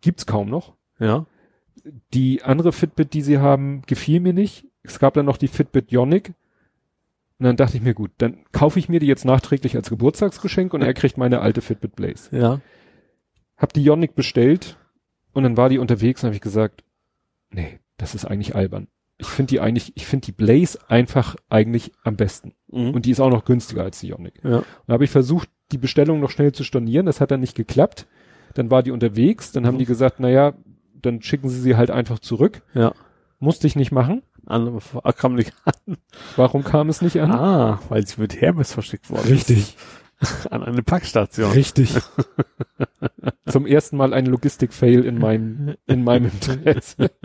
gibt's 0.00 0.24
kaum 0.24 0.48
noch. 0.48 0.72
Ja. 0.98 1.26
Die 2.14 2.42
andere 2.42 2.72
Fitbit, 2.72 3.12
die 3.12 3.20
sie 3.20 3.36
haben, 3.36 3.82
gefiel 3.86 4.18
mir 4.18 4.32
nicht. 4.32 4.64
Es 4.82 4.98
gab 4.98 5.12
dann 5.12 5.26
noch 5.26 5.36
die 5.36 5.48
Fitbit 5.48 5.92
Ionic. 5.92 6.28
Und 7.38 7.44
dann 7.44 7.56
dachte 7.56 7.76
ich 7.76 7.82
mir, 7.82 7.92
gut, 7.92 8.12
dann 8.16 8.38
kaufe 8.50 8.78
ich 8.78 8.88
mir 8.88 8.98
die 8.98 9.08
jetzt 9.08 9.26
nachträglich 9.26 9.76
als 9.76 9.90
Geburtstagsgeschenk 9.90 10.72
und 10.72 10.80
er 10.80 10.94
kriegt 10.94 11.18
meine 11.18 11.42
alte 11.42 11.60
Fitbit 11.60 11.96
Blaze. 11.96 12.34
Ja. 12.34 12.62
Hab 13.58 13.74
die 13.74 13.84
Ionic 13.84 14.14
bestellt 14.14 14.78
und 15.34 15.42
dann 15.42 15.58
war 15.58 15.68
die 15.68 15.78
unterwegs 15.78 16.22
und 16.22 16.28
habe 16.28 16.36
ich 16.36 16.40
gesagt, 16.40 16.82
nee, 17.50 17.78
das 18.00 18.14
ist 18.14 18.24
eigentlich 18.24 18.54
albern. 18.54 18.88
Ich 19.18 19.26
finde 19.26 19.50
die 19.50 19.60
eigentlich, 19.60 19.92
ich 19.96 20.06
finde 20.06 20.26
die 20.26 20.32
Blaze 20.32 20.78
einfach 20.88 21.36
eigentlich 21.50 21.92
am 22.04 22.16
besten. 22.16 22.54
Mhm. 22.68 22.94
Und 22.94 23.04
die 23.04 23.10
ist 23.10 23.20
auch 23.20 23.30
noch 23.30 23.44
günstiger 23.44 23.82
als 23.82 24.00
die 24.00 24.08
Ionic. 24.08 24.40
ja. 24.42 24.58
Und 24.58 24.66
da 24.86 24.94
habe 24.94 25.04
ich 25.04 25.10
versucht, 25.10 25.48
die 25.72 25.78
Bestellung 25.78 26.20
noch 26.20 26.30
schnell 26.30 26.52
zu 26.52 26.64
stornieren. 26.64 27.06
Das 27.06 27.20
hat 27.20 27.30
dann 27.30 27.40
nicht 27.40 27.54
geklappt. 27.54 28.06
Dann 28.54 28.70
war 28.70 28.82
die 28.82 28.90
unterwegs. 28.90 29.52
Dann 29.52 29.66
haben 29.66 29.78
die 29.78 29.84
gesagt, 29.84 30.16
na 30.18 30.28
ja, 30.28 30.54
dann 30.94 31.22
schicken 31.22 31.48
sie 31.48 31.60
sie 31.60 31.76
halt 31.76 31.90
einfach 31.90 32.18
zurück. 32.18 32.62
Ja. 32.74 32.92
Musste 33.38 33.66
ich 33.66 33.76
nicht 33.76 33.92
machen. 33.92 34.22
Andere 34.46 34.80
kam 35.16 35.34
nicht 35.34 35.52
an. 35.64 35.96
Warum 36.36 36.64
kam 36.64 36.88
es 36.88 37.02
nicht 37.02 37.20
an? 37.20 37.30
Ah, 37.30 37.80
weil 37.88 38.06
sie 38.06 38.20
mit 38.20 38.40
Hermes 38.40 38.72
verschickt 38.72 39.10
worden 39.10 39.28
Richtig. 39.28 39.76
ist. 40.20 40.46
An 40.50 40.62
eine 40.62 40.82
Packstation. 40.82 41.52
Richtig. 41.52 41.94
Zum 43.46 43.66
ersten 43.66 43.96
Mal 43.96 44.12
ein 44.12 44.26
Logistik-Fail 44.26 45.04
in 45.04 45.18
meinem, 45.18 45.76
in 45.86 46.04
meinem 46.04 46.26
Interesse. 46.26 47.10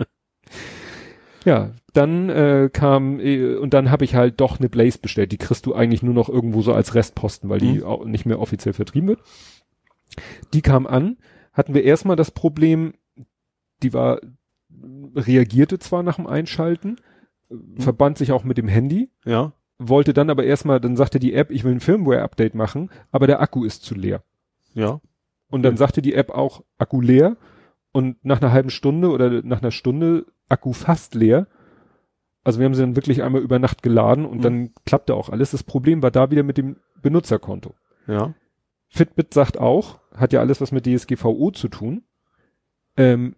ja, 1.46 1.70
dann 1.94 2.28
äh, 2.28 2.68
kam, 2.70 3.18
äh, 3.20 3.54
und 3.54 3.72
dann 3.72 3.90
habe 3.90 4.04
ich 4.04 4.14
halt 4.14 4.40
doch 4.40 4.58
eine 4.58 4.68
Blaze 4.68 4.98
bestellt. 4.98 5.32
Die 5.32 5.38
kriegst 5.38 5.64
du 5.64 5.74
eigentlich 5.74 6.02
nur 6.02 6.12
noch 6.12 6.28
irgendwo 6.28 6.60
so 6.60 6.74
als 6.74 6.94
Restposten, 6.94 7.48
weil 7.48 7.60
die 7.60 7.78
Mhm. 7.78 7.84
auch 7.84 8.04
nicht 8.04 8.26
mehr 8.26 8.40
offiziell 8.40 8.74
vertrieben 8.74 9.08
wird. 9.08 9.20
Die 10.52 10.60
kam 10.60 10.86
an, 10.86 11.16
hatten 11.54 11.72
wir 11.72 11.84
erstmal 11.84 12.16
das 12.16 12.30
Problem, 12.30 12.92
die 13.82 13.92
war, 13.94 14.20
reagierte 15.14 15.78
zwar 15.78 16.02
nach 16.02 16.16
dem 16.16 16.26
Einschalten, 16.26 16.96
verband 17.78 18.18
sich 18.18 18.32
auch 18.32 18.44
mit 18.44 18.58
dem 18.58 18.68
Handy, 18.68 19.08
Ja. 19.24 19.52
wollte 19.78 20.12
dann 20.12 20.30
aber 20.30 20.44
erstmal, 20.44 20.80
dann 20.80 20.96
sagte 20.96 21.18
die 21.18 21.34
App, 21.34 21.50
ich 21.50 21.64
will 21.64 21.72
ein 21.72 21.80
Firmware-Update 21.80 22.54
machen, 22.54 22.90
aber 23.12 23.26
der 23.26 23.40
Akku 23.40 23.64
ist 23.64 23.84
zu 23.84 23.94
leer. 23.94 24.22
Ja. 24.74 25.00
Und 25.48 25.62
dann 25.62 25.76
sagte 25.76 26.02
die 26.02 26.14
App 26.14 26.30
auch 26.30 26.64
Akku 26.76 27.00
leer 27.00 27.36
und 27.92 28.22
nach 28.24 28.40
einer 28.42 28.52
halben 28.52 28.70
Stunde 28.70 29.10
oder 29.10 29.42
nach 29.42 29.62
einer 29.62 29.70
Stunde 29.70 30.26
Akku 30.48 30.72
fast 30.72 31.14
leer. 31.14 31.46
Also 32.44 32.60
wir 32.60 32.66
haben 32.66 32.74
sie 32.74 32.82
dann 32.82 32.96
wirklich 32.96 33.22
einmal 33.22 33.42
über 33.42 33.58
Nacht 33.58 33.82
geladen 33.82 34.24
und 34.24 34.38
Mhm. 34.38 34.42
dann 34.42 34.70
klappte 34.84 35.14
auch 35.14 35.30
alles. 35.30 35.50
Das 35.50 35.62
Problem 35.64 36.02
war 36.02 36.10
da 36.10 36.30
wieder 36.30 36.42
mit 36.44 36.58
dem 36.58 36.76
Benutzerkonto. 37.02 37.74
Ja. 38.06 38.34
Fitbit 38.88 39.34
sagt 39.34 39.58
auch, 39.58 39.98
hat 40.14 40.32
ja 40.32 40.40
alles 40.40 40.60
was 40.60 40.70
mit 40.72 40.86
DSGVO 40.86 41.50
zu 41.50 41.68
tun. 41.68 42.02
Ähm, 42.96 43.34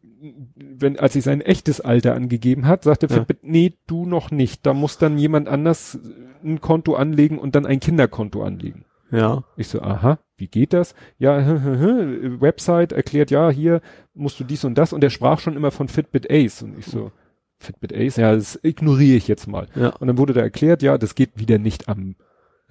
wenn, 0.55 0.98
als 0.98 1.16
ich 1.16 1.24
sein 1.24 1.40
echtes 1.40 1.80
Alter 1.80 2.14
angegeben 2.14 2.66
hat, 2.66 2.82
sagte 2.85 3.06
Ja. 3.06 3.14
Fitbit, 3.16 3.39
nee, 3.43 3.74
du 3.86 4.05
noch 4.06 4.30
nicht. 4.30 4.66
Da 4.66 4.74
muss 4.74 4.98
dann 4.98 5.16
jemand 5.18 5.48
anders 5.48 5.98
ein 6.44 6.60
Konto 6.60 6.94
anlegen 6.94 7.39
und 7.39 7.55
dann 7.55 7.66
ein 7.66 7.80
Kinderkonto 7.80 8.43
anlegen. 8.43 8.85
Ja. 9.10 9.44
Ich 9.56 9.68
so, 9.68 9.80
aha, 9.80 10.18
wie 10.36 10.48
geht 10.48 10.72
das? 10.72 10.94
Ja, 11.18 11.39
Website 12.40 12.93
erklärt, 12.93 13.30
ja, 13.30 13.51
hier 13.51 13.80
musst 14.14 14.39
du 14.40 14.44
dies 14.44 14.64
und 14.64 14.76
das 14.76 14.93
und 14.93 15.01
der 15.01 15.10
sprach 15.10 15.40
schon 15.40 15.56
immer 15.56 15.70
von 15.70 15.89
Fitbit 15.89 16.30
Ace 16.30 16.62
und 16.62 16.78
ich 16.78 16.86
so, 16.86 17.12
Fitbit 17.59 17.93
Ace, 17.93 18.16
ja, 18.16 18.35
das 18.35 18.59
ignoriere 18.62 19.16
ich 19.16 19.28
jetzt 19.28 19.47
mal. 19.47 19.66
Ja. 19.74 19.90
Und 19.90 20.09
dann 20.09 20.18
wurde 20.18 20.32
da 20.32 20.40
erklärt, 20.40 20.82
ja, 20.82 20.98
das 20.98 21.14
geht 21.14 21.39
wieder 21.39 21.59
nicht 21.59 21.89
am 21.89 22.16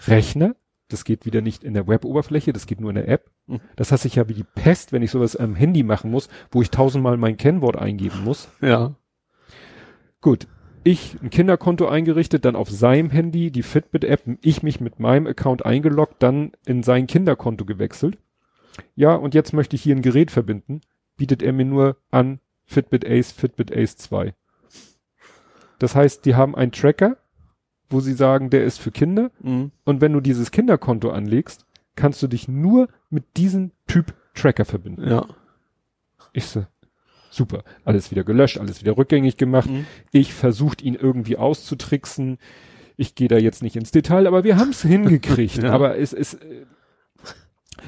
Rechner, 0.08 0.56
das 0.88 1.04
geht 1.04 1.26
wieder 1.26 1.42
nicht 1.42 1.64
in 1.64 1.74
der 1.74 1.88
Web-Oberfläche, 1.88 2.54
das 2.54 2.68
geht 2.68 2.80
nur 2.80 2.92
in 2.92 2.96
der 2.96 3.10
App. 3.10 3.30
Mhm. 3.48 3.60
Das 3.76 3.92
hasse 3.92 4.08
ich 4.08 4.16
ja 4.16 4.30
wie 4.30 4.34
die 4.34 4.46
Pest, 4.46 4.94
wenn 4.94 5.02
ich 5.02 5.12
sowas 5.12 5.36
am 5.36 5.56
Handy 5.56 5.84
machen 5.84 6.12
muss, 6.12 6.30
wo 6.52 6.62
ich 6.62 6.72
tausendmal 6.72 7.18
mein 7.18 7.38
Kennwort 7.38 7.76
eingeben 7.76 8.24
muss. 8.24 8.48
Ja. 8.62 8.96
Gut, 10.22 10.48
ich 10.88 11.18
ein 11.22 11.30
Kinderkonto 11.30 11.88
eingerichtet, 11.88 12.46
dann 12.46 12.56
auf 12.56 12.70
seinem 12.70 13.10
Handy 13.10 13.52
die 13.52 13.64
Fitbit-App, 13.64 14.22
ich 14.42 14.64
mich 14.64 14.80
mit 14.80 15.00
meinem 15.00 15.28
Account 15.28 15.66
eingeloggt, 15.66 16.16
dann 16.20 16.54
in 16.66 16.82
sein 16.82 17.08
Kinderkonto 17.08 17.66
gewechselt. 17.66 18.18
Ja, 18.96 19.14
und 19.14 19.34
jetzt 19.34 19.54
möchte 19.54 19.76
ich 19.76 19.84
hier 19.84 19.96
ein 19.96 20.02
Gerät 20.02 20.32
verbinden, 20.32 20.82
bietet 21.18 21.44
er 21.44 21.52
mir 21.52 21.66
nur 21.66 21.98
an 22.10 22.40
Fitbit 22.66 23.06
Ace, 23.06 23.32
Fitbit 23.32 23.76
Ace 23.76 23.98
2. 23.98 24.34
Das 25.80 25.94
heißt, 25.94 26.26
die 26.26 26.36
haben 26.36 26.56
einen 26.56 26.72
Tracker, 26.72 27.18
wo 27.90 28.00
sie 28.00 28.14
sagen, 28.14 28.50
der 28.50 28.64
ist 28.64 28.80
für 28.80 28.92
Kinder. 28.92 29.32
Mhm. 29.42 29.72
Und 29.84 30.02
wenn 30.02 30.14
du 30.14 30.22
dieses 30.22 30.52
Kinderkonto 30.52 31.10
anlegst, 31.10 31.66
kannst 31.96 32.22
du 32.24 32.28
dich 32.28 32.48
nur 32.48 32.88
mit 33.10 33.38
diesem 33.38 33.72
Typ 33.88 34.14
Tracker 34.34 34.66
verbinden. 34.66 35.10
Ja. 35.10 35.26
Ich 36.32 36.46
so, 36.46 36.66
super. 37.38 37.64
Alles 37.86 38.12
wieder 38.12 38.24
gelöscht, 38.24 38.60
alles 38.60 38.82
wieder 38.82 38.98
rückgängig 38.98 39.38
gemacht. 39.38 39.70
Mhm. 39.70 39.86
Ich 40.12 40.34
versucht 40.34 40.82
ihn 40.82 40.96
irgendwie 40.96 41.38
auszutricksen. 41.38 42.38
Ich 42.98 43.16
gehe 43.16 43.28
da 43.28 43.38
jetzt 43.38 43.64
nicht 43.64 43.76
ins 43.76 43.92
Detail, 43.92 44.28
aber 44.28 44.44
wir 44.44 44.58
haben 44.58 44.72
es 44.72 44.82
hingekriegt. 44.84 45.64
Ja. 45.64 45.72
Aber 45.72 45.98
es 45.98 46.12
ist, 46.14 46.36
äh, 46.36 46.66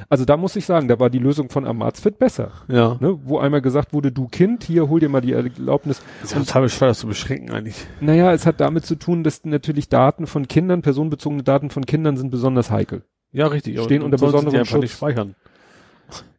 also 0.08 0.24
da 0.24 0.38
muss 0.38 0.56
ich 0.56 0.66
sagen, 0.66 0.88
da 0.88 1.00
war 1.00 1.10
die 1.10 1.20
Lösung 1.20 1.50
von 1.50 1.66
Amazfit 1.66 2.20
besser. 2.20 2.52
Ja. 2.68 2.98
Ne? 3.00 3.20
Wo 3.24 3.40
einmal 3.40 3.62
gesagt 3.62 3.94
wurde, 3.94 4.12
du 4.12 4.28
Kind, 4.28 4.64
hier 4.64 4.88
hol 4.88 5.00
dir 5.00 5.10
mal 5.10 5.22
die 5.22 5.34
Erlaubnis. 5.34 6.02
Das 6.22 6.32
ist 6.32 6.38
total 6.38 6.64
bescheuert, 6.64 6.92
das 6.92 7.00
zu 7.00 7.08
beschränken 7.08 7.52
eigentlich. 7.52 7.86
Naja, 8.00 8.32
es 8.32 8.46
hat 8.46 8.62
damit 8.62 8.86
zu 8.86 8.96
tun, 8.96 9.24
dass 9.24 9.44
natürlich 9.44 9.90
Daten 9.90 10.28
von 10.28 10.48
Kindern, 10.48 10.82
personenbezogene 10.82 11.44
Daten 11.44 11.70
von 11.70 11.86
Kindern 11.86 12.18
sind 12.18 12.30
besonders 12.30 12.72
heikel. 12.72 13.04
Ja, 13.32 13.48
richtig. 13.48 13.80
Stehen 13.82 14.02
unter 14.02 14.18
sind 14.18 14.28
die 14.30 14.32
besonderem 14.32 14.66
Schutz. 14.66 14.82
nicht 14.82 14.94
speichern. 14.94 15.36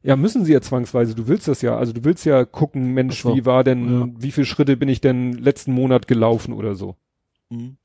Ja, 0.02 0.16
müssen 0.16 0.44
sie 0.44 0.52
ja 0.52 0.60
zwangsweise. 0.60 1.14
Du 1.14 1.28
willst 1.28 1.46
das 1.46 1.60
ja. 1.62 1.76
Also 1.76 1.92
du 1.92 2.04
willst 2.04 2.24
ja 2.24 2.44
gucken, 2.44 2.92
Mensch, 2.94 3.22
so. 3.22 3.34
wie 3.36 3.44
war 3.44 3.64
denn, 3.64 4.00
Ja. 4.00 4.08
wie 4.18 4.30
viele 4.32 4.46
Schritte 4.46 4.76
bin 4.76 4.88
ich 4.88 5.00
denn 5.00 5.32
letzten 5.34 5.72
Monat 5.72 6.06
gelaufen 6.08 6.52
oder 6.54 6.74
so. 6.74 6.96
Mhm. 7.50 7.76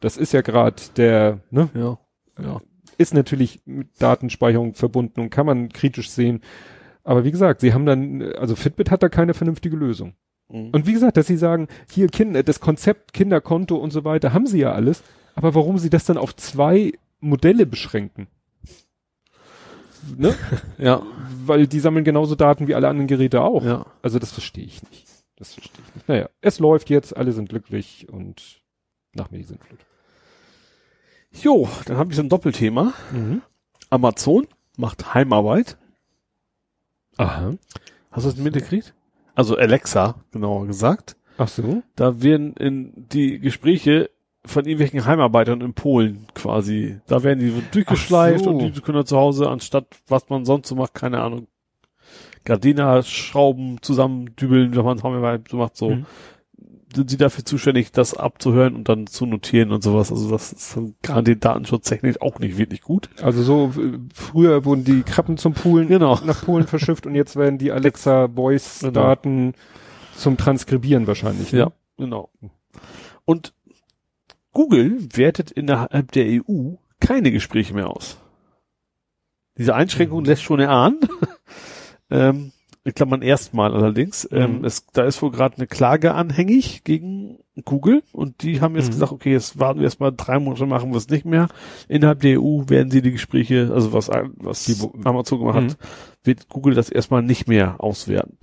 Das 0.00 0.16
ist 0.16 0.32
ja 0.32 0.40
gerade 0.42 0.76
der, 0.96 1.40
ne? 1.50 1.68
Ja. 1.74 1.98
Ja. 2.42 2.60
Ist 2.98 3.14
natürlich 3.14 3.60
mit 3.66 3.88
Datenspeicherung 3.98 4.74
verbunden 4.74 5.20
und 5.20 5.30
kann 5.30 5.46
man 5.46 5.68
kritisch 5.70 6.10
sehen. 6.10 6.40
Aber 7.04 7.24
wie 7.24 7.30
gesagt, 7.30 7.60
sie 7.60 7.72
haben 7.74 7.86
dann, 7.86 8.22
also 8.34 8.56
Fitbit 8.56 8.90
hat 8.90 9.02
da 9.02 9.08
keine 9.08 9.34
vernünftige 9.34 9.76
Lösung. 9.76 10.14
Mhm. 10.48 10.70
Und 10.70 10.86
wie 10.86 10.92
gesagt, 10.92 11.16
dass 11.16 11.26
sie 11.26 11.36
sagen, 11.36 11.68
hier 11.90 12.08
Kinder, 12.08 12.42
das 12.42 12.60
Konzept 12.60 13.12
Kinderkonto 13.12 13.76
und 13.76 13.90
so 13.90 14.04
weiter, 14.04 14.32
haben 14.32 14.46
sie 14.46 14.58
ja 14.60 14.72
alles. 14.72 15.02
Aber 15.34 15.54
warum 15.54 15.78
sie 15.78 15.90
das 15.90 16.04
dann 16.06 16.16
auf 16.18 16.34
zwei 16.36 16.92
Modelle 17.20 17.66
beschränken? 17.66 18.28
Ne? 20.16 20.34
Ja. 20.78 21.02
Weil 21.44 21.66
die 21.66 21.80
sammeln 21.80 22.04
genauso 22.04 22.34
Daten 22.34 22.68
wie 22.68 22.74
alle 22.74 22.88
anderen 22.88 23.06
Geräte 23.06 23.42
auch. 23.42 23.64
Ja. 23.64 23.86
Also 24.02 24.18
das 24.18 24.32
verstehe 24.32 24.64
ich 24.64 24.82
nicht. 24.90 25.06
Das 25.36 25.54
verstehe 25.54 25.82
ich 25.86 25.94
nicht. 25.94 26.08
Naja, 26.08 26.28
es 26.40 26.58
läuft 26.58 26.90
jetzt, 26.90 27.16
alle 27.16 27.32
sind 27.32 27.48
glücklich 27.48 28.08
und 28.10 28.60
nach 29.14 29.30
mir 29.30 29.38
die 29.38 29.44
Sintflut. 29.44 29.80
Jo, 31.32 31.68
dann 31.86 31.96
habe 31.98 32.10
ich 32.10 32.16
so 32.16 32.22
ein 32.22 32.28
Doppelthema. 32.28 32.94
Mhm. 33.12 33.42
Amazon 33.90 34.46
macht 34.76 35.14
Heimarbeit. 35.14 35.76
Aha. 37.16 37.52
Hast 38.10 38.26
du 38.26 38.30
das 38.30 38.38
mitgekriegt? 38.38 38.94
Also 39.34 39.56
Alexa, 39.56 40.16
genauer 40.32 40.66
gesagt. 40.66 41.16
Ach 41.38 41.48
so. 41.48 41.82
Da 41.94 42.22
werden 42.22 42.54
in 42.54 43.06
die 43.12 43.38
Gespräche 43.38 44.10
von 44.46 44.64
irgendwelchen 44.64 45.04
Heimarbeitern 45.06 45.60
in 45.60 45.74
Polen 45.74 46.26
quasi, 46.34 46.98
da 47.06 47.22
werden 47.22 47.40
die 47.40 47.52
durchgeschleift 47.72 48.44
so. 48.44 48.50
und 48.50 48.58
die 48.76 48.80
können 48.80 48.96
dann 48.96 49.06
zu 49.06 49.16
Hause, 49.16 49.48
anstatt 49.50 49.86
was 50.08 50.28
man 50.28 50.44
sonst 50.44 50.68
so 50.68 50.74
macht, 50.76 50.94
keine 50.94 51.20
Ahnung, 51.20 51.46
Gardena 52.44 53.02
schrauben, 53.02 53.78
zusammendübeln, 53.82 54.76
wenn 54.76 54.84
man 54.84 55.02
Heimarbeit 55.02 55.48
so 55.50 55.56
macht, 55.56 55.76
so, 55.76 55.90
Mhm. 55.90 56.06
sind 56.94 57.10
sie 57.10 57.16
dafür 57.16 57.44
zuständig, 57.44 57.90
das 57.92 58.14
abzuhören 58.16 58.74
und 58.76 58.88
dann 58.88 59.06
zu 59.08 59.26
notieren 59.26 59.72
und 59.72 59.82
sowas. 59.82 60.10
Also 60.12 60.30
das 60.30 60.52
ist 60.52 60.76
dann 60.76 60.94
gerade 61.02 61.24
den 61.24 61.40
datenschutztechnisch 61.40 62.20
auch 62.22 62.38
nicht 62.38 62.56
wirklich 62.56 62.80
gut. 62.82 63.10
Also 63.20 63.42
so, 63.42 63.72
äh, 63.76 63.98
früher 64.14 64.64
wurden 64.64 64.84
die 64.84 65.02
Krabben 65.02 65.36
zum 65.36 65.52
Poolen 65.52 65.88
Genau. 65.88 66.18
nach 66.24 66.44
Polen 66.44 66.66
verschifft 66.66 67.04
und 67.06 67.14
jetzt 67.16 67.34
werden 67.36 67.58
die 67.58 67.72
Alexa 67.72 68.28
Voice 68.28 68.78
Genau. 68.80 68.92
Daten 68.92 69.52
zum 70.14 70.36
Transkribieren 70.38 71.06
wahrscheinlich. 71.06 71.52
Ne? 71.52 71.58
Ja, 71.58 71.72
genau. 71.98 72.30
Und 73.24 73.52
Google 74.56 75.06
wertet 75.12 75.50
innerhalb 75.50 76.12
der 76.12 76.24
EU 76.48 76.76
keine 76.98 77.30
Gespräche 77.30 77.74
mehr 77.74 77.90
aus. 77.90 78.16
Diese 79.58 79.74
Einschränkung 79.74 80.24
lässt 80.24 80.40
schon 80.40 80.60
erahnen. 80.60 81.00
ähm, 82.10 82.52
in 82.82 82.94
Klammern 82.94 83.20
erstmal 83.20 83.74
allerdings. 83.74 84.26
Ähm, 84.32 84.60
Mhm. 84.60 84.64
es, 84.64 84.86
da 84.94 85.04
ist 85.04 85.20
wohl 85.20 85.30
gerade 85.30 85.58
eine 85.58 85.66
Klage 85.66 86.14
anhängig 86.14 86.84
gegen 86.84 87.38
Google 87.66 88.02
und 88.12 88.42
die 88.42 88.62
haben 88.62 88.76
jetzt 88.76 88.86
Mhm. 88.86 88.92
gesagt, 88.92 89.12
okay, 89.12 89.32
jetzt 89.32 89.58
warten 89.58 89.80
wir 89.80 89.84
erstmal 89.84 90.12
drei 90.16 90.38
Monate, 90.38 90.64
machen 90.64 90.90
wir 90.90 90.96
es 90.96 91.10
nicht 91.10 91.26
mehr. 91.26 91.48
Innerhalb 91.86 92.20
der 92.20 92.40
EU 92.40 92.62
werden 92.66 92.90
sie 92.90 93.02
die 93.02 93.12
Gespräche, 93.12 93.70
also 93.74 93.92
was, 93.92 94.08
was 94.08 94.64
Die 94.64 94.76
Amazon 95.04 95.38
gemacht 95.40 95.56
hat, 95.56 95.76
wird 96.24 96.48
Google 96.48 96.72
das 96.74 96.88
erstmal 96.88 97.22
nicht 97.22 97.46
mehr 97.46 97.78
auswerten. 97.78 98.38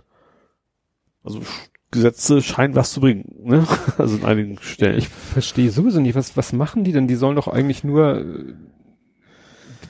Also 1.23 1.41
Gesetze 1.93 2.41
scheinen 2.41 2.75
was 2.75 2.91
zu 2.91 2.99
bringen, 3.01 3.23
ne? 3.43 3.65
Also 3.97 4.17
in 4.17 4.25
einigen 4.25 4.57
Stellen. 4.61 4.97
Ich 4.97 5.07
verstehe 5.07 5.69
sowieso 5.71 6.01
nicht, 6.01 6.15
was, 6.15 6.35
was 6.35 6.51
machen 6.53 6.83
die 6.83 6.91
denn? 6.91 7.07
Die 7.07 7.15
sollen 7.15 7.35
doch 7.37 7.47
eigentlich 7.47 7.83
nur, 7.83 8.19
äh, 8.19 8.53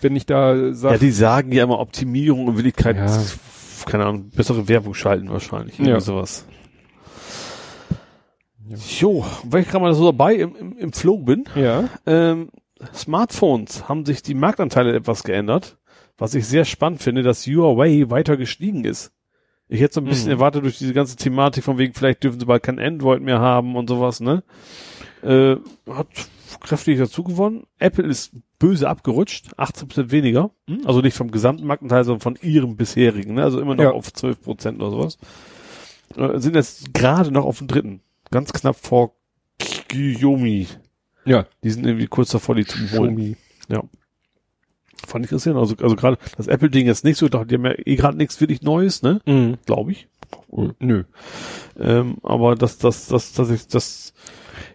wenn 0.02 0.16
ich 0.16 0.26
da 0.26 0.54
ja, 0.56 0.74
sage, 0.74 1.00
die 1.00 1.12
sagen 1.12 1.52
ja 1.52 1.64
immer 1.64 1.80
Optimierung 1.80 2.48
und 2.48 2.58
Willigkeit, 2.58 2.98
Ja. 2.98 3.22
keine 3.86 4.06
Ahnung, 4.06 4.30
bessere 4.30 4.68
Werbung 4.68 4.94
schalten 4.94 5.30
wahrscheinlich. 5.30 5.76
Irgendwie 5.76 5.92
Ja. 5.92 6.00
sowas. 6.00 6.46
Jo, 9.00 9.26
weil 9.44 9.62
ich 9.64 9.68
gerade 9.70 9.84
mal 9.84 9.94
so 9.94 10.06
dabei 10.06 10.36
im, 10.36 10.56
im, 10.56 10.78
im 10.78 10.94
Flow 10.94 11.18
bin. 11.18 11.46
ja, 11.56 11.90
Ähm, 12.06 12.50
Smartphones 12.94 13.88
haben 13.88 14.06
sich 14.06 14.22
die 14.24 14.34
Marktanteile 14.34 14.94
etwas 14.96 15.24
geändert, 15.24 15.78
was 16.18 16.34
ich 16.36 16.46
sehr 16.48 16.66
spannend 16.66 17.02
finde, 17.02 17.24
dass 17.24 17.46
Huawei 17.46 18.06
weiter 18.10 18.36
gestiegen 18.38 18.84
ist. 18.86 19.12
Ich 19.74 19.82
hätte 19.82 19.96
so 19.96 20.02
ein 20.02 20.06
bisschen 20.06 20.28
Mhm. 20.28 20.34
erwartet 20.34 20.64
durch 20.64 20.78
diese 20.78 20.94
ganze 20.94 21.16
Thematik 21.16 21.64
von 21.64 21.78
wegen, 21.78 21.94
vielleicht 21.94 22.24
dürfen 22.24 22.40
sie 22.40 22.46
bald 22.46 22.64
kein 22.64 22.80
Android 22.80 23.22
mehr 23.22 23.40
haben 23.40 23.76
und 23.76 23.90
sowas, 23.90 24.20
ne? 24.20 24.44
Äh, 25.24 25.56
hat 25.92 26.08
kräftig 26.60 27.00
dazu 27.00 27.24
gewonnen. 27.24 27.64
Apple 27.80 28.06
ist 28.06 28.34
böse 28.60 28.88
abgerutscht, 28.88 29.54
18% 29.58 30.12
weniger. 30.12 30.52
Mhm. 30.68 30.82
Also 30.86 31.02
nicht 31.02 31.18
vom 31.18 31.32
gesamten 31.32 31.66
Marktanteil, 31.66 32.04
sondern 32.04 32.22
von 32.22 32.38
ihrem 32.42 32.76
bisherigen, 32.78 33.34
ne? 33.34 33.44
Also 33.44 33.60
immer 33.60 33.76
noch 33.76 33.84
Ja. 33.84 33.92
auf 33.92 34.10
12% 34.14 34.80
oder 34.82 34.92
sowas. 34.92 35.18
Äh, 36.16 36.40
sind 36.40 36.56
jetzt 36.56 36.94
gerade 36.94 37.32
noch 37.32 37.46
auf 37.46 37.58
dem 37.58 37.68
dritten. 37.68 38.02
Ganz 38.32 38.54
knapp 38.54 38.76
vor 38.76 39.16
Xiaomi. 39.60 40.68
ja, 41.26 41.46
Die 41.64 41.70
sind 41.72 41.86
irgendwie 41.86 42.08
kurz 42.08 42.30
davor, 42.32 42.56
die 42.56 42.66
zu 42.66 42.78
holen. 42.98 43.16
Xiaomi. 43.16 43.38
Fand 45.06 45.26
ich 45.26 45.32
interessant. 45.32 45.58
Also, 45.58 45.76
also 45.82 45.96
gerade 45.96 46.18
das 46.38 46.48
Apple-Ding 46.48 46.88
ist 46.88 47.04
nicht 47.04 47.18
so, 47.18 47.28
doch, 47.30 47.46
die 47.46 47.56
haben 47.56 47.66
ja 47.66 47.74
eh 47.86 47.96
gerade 47.96 48.18
nichts 48.18 48.40
wirklich 48.42 48.62
Neues, 48.62 49.02
ne? 49.04 49.20
Mhm. 49.26 49.58
Glaube 49.66 49.92
ich. 49.92 50.08
Nö. 50.80 51.04
Ähm, 51.80 52.18
aber 52.24 52.56
das, 52.56 52.78
das, 52.78 53.08
das, 53.08 53.34
das, 53.34 53.50
ich, 53.50 53.68
das, 53.68 54.14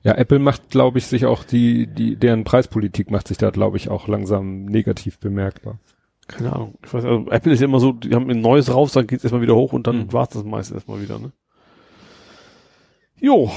Ja, 0.05 0.15
Apple 0.17 0.39
macht, 0.39 0.71
glaube 0.71 0.99
ich, 0.99 1.07
sich 1.07 1.27
auch 1.27 1.45
die, 1.45 1.87
die, 1.87 2.17
deren 2.17 2.45
Preispolitik 2.45 3.11
macht 3.11 3.29
sich 3.29 3.39
da, 3.39 3.51
glaube 3.51 3.77
ich, 3.77 3.89
auch 3.89 4.07
langsam 4.09 4.65
negativ 4.67 5.19
bemerkbar. 5.19 5.79
keine 6.29 6.53
Ahnung. 6.53 6.75
Ich 6.85 6.93
weiß, 6.93 7.05
also 7.05 7.27
Apple 7.31 7.53
ist 7.53 7.61
ja 7.61 7.67
immer 7.67 7.81
so, 7.81 7.93
die 7.93 8.15
haben 8.15 8.29
ein 8.31 8.41
neues 8.41 8.73
raus, 8.73 8.93
dann 8.93 9.07
geht's 9.07 9.25
erstmal 9.25 9.43
wieder 9.43 9.55
hoch 9.57 9.73
und 9.73 9.87
dann 9.87 9.99
Mhm. 9.99 10.13
war's 10.13 10.29
das 10.31 10.45
meistens 10.45 10.75
erstmal 10.77 11.01
wieder, 11.03 11.19
ne? 11.19 11.33
Jo, 13.21 13.51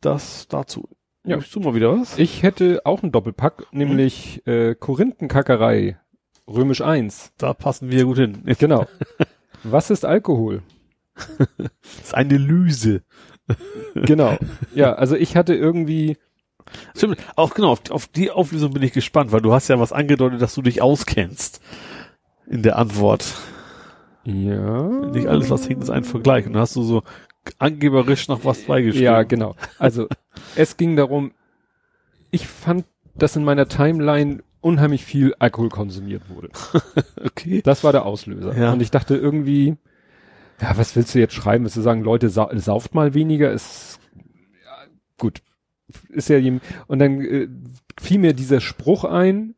das 0.00 0.46
dazu. 0.48 0.88
Ja. 1.24 1.36
Möchtest 1.36 1.54
du 1.56 1.60
mal 1.60 1.74
wieder 1.74 1.92
was? 2.00 2.18
Ich 2.18 2.42
hätte 2.42 2.80
auch 2.84 3.02
einen 3.02 3.12
Doppelpack, 3.12 3.66
nämlich 3.72 4.46
äh, 4.46 4.74
Korinthenkackerei, 4.74 5.98
römisch 6.48 6.80
1. 6.80 7.32
Da 7.36 7.52
passen 7.52 7.90
wir 7.90 8.04
gut 8.04 8.18
hin. 8.18 8.42
Das 8.46 8.58
Genau. 8.58 8.86
Was 9.62 9.90
ist 9.90 10.04
Alkohol? 10.06 10.62
ist 12.02 12.14
eine 12.14 12.36
Lyse. 12.36 13.02
Genau. 13.94 14.38
Ja, 14.76 14.92
also 14.92 15.16
ich 15.16 15.36
hatte 15.36 15.54
irgendwie, 15.54 16.16
Stimmt, 16.96 17.18
auch 17.34 17.52
genau, 17.54 17.72
auf, 17.72 17.90
auf 17.90 18.06
die 18.06 18.30
Auflösung 18.30 18.72
bin 18.72 18.82
ich 18.84 18.92
gespannt, 18.92 19.32
weil 19.32 19.40
du 19.40 19.52
hast 19.52 19.66
ja 19.66 19.80
was 19.80 19.92
angedeutet, 19.92 20.40
dass 20.40 20.54
du 20.54 20.62
dich 20.62 20.80
auskennst. 20.80 21.60
In 22.46 22.62
der 22.62 22.78
Antwort. 22.78 23.34
ja. 24.24 24.82
Nicht 25.10 25.26
alles, 25.26 25.50
was 25.50 25.66
hinten 25.66 25.82
ist, 25.82 25.90
ein 25.90 26.04
Vergleich. 26.04 26.46
Und 26.46 26.52
dann 26.52 26.62
hast 26.62 26.76
du 26.76 26.82
so 26.82 27.02
angeberisch 27.58 28.28
noch 28.28 28.44
was 28.44 28.60
beigeschrieben. 28.62 29.04
Ja, 29.04 29.22
genau. 29.24 29.56
Also 29.80 30.06
es 30.56 30.76
ging 30.76 30.96
darum, 30.96 31.32
ich 32.30 32.46
fand, 32.46 32.84
dass 33.14 33.36
in 33.36 33.44
meiner 33.44 33.68
Timeline 33.68 34.42
unheimlich 34.60 35.04
viel 35.04 35.34
Alkohol 35.38 35.68
konsumiert 35.68 36.28
wurde. 36.28 36.50
Okay. 37.22 37.62
Das 37.62 37.84
war 37.84 37.92
der 37.92 38.06
Auslöser. 38.06 38.56
Ja. 38.56 38.72
Und 38.72 38.82
ich 38.82 38.90
dachte 38.90 39.14
irgendwie, 39.14 39.76
ja, 40.60 40.76
was 40.76 40.96
willst 40.96 41.14
du 41.14 41.18
jetzt 41.18 41.34
schreiben? 41.34 41.64
Willst 41.64 41.76
du 41.76 41.80
sagen, 41.80 42.02
Leute, 42.02 42.28
sa 42.28 42.50
sauft 42.54 42.94
mal 42.94 43.14
weniger? 43.14 43.50
Ist 43.52 43.98
ja, 44.64 44.86
gut. 45.18 45.42
Ist 46.08 46.28
ja 46.28 46.38
jem 46.38 46.60
und 46.86 46.98
dann 46.98 47.20
äh, 47.20 47.48
fiel 48.00 48.18
mir 48.18 48.32
dieser 48.32 48.60
Spruch 48.60 49.04
ein, 49.04 49.54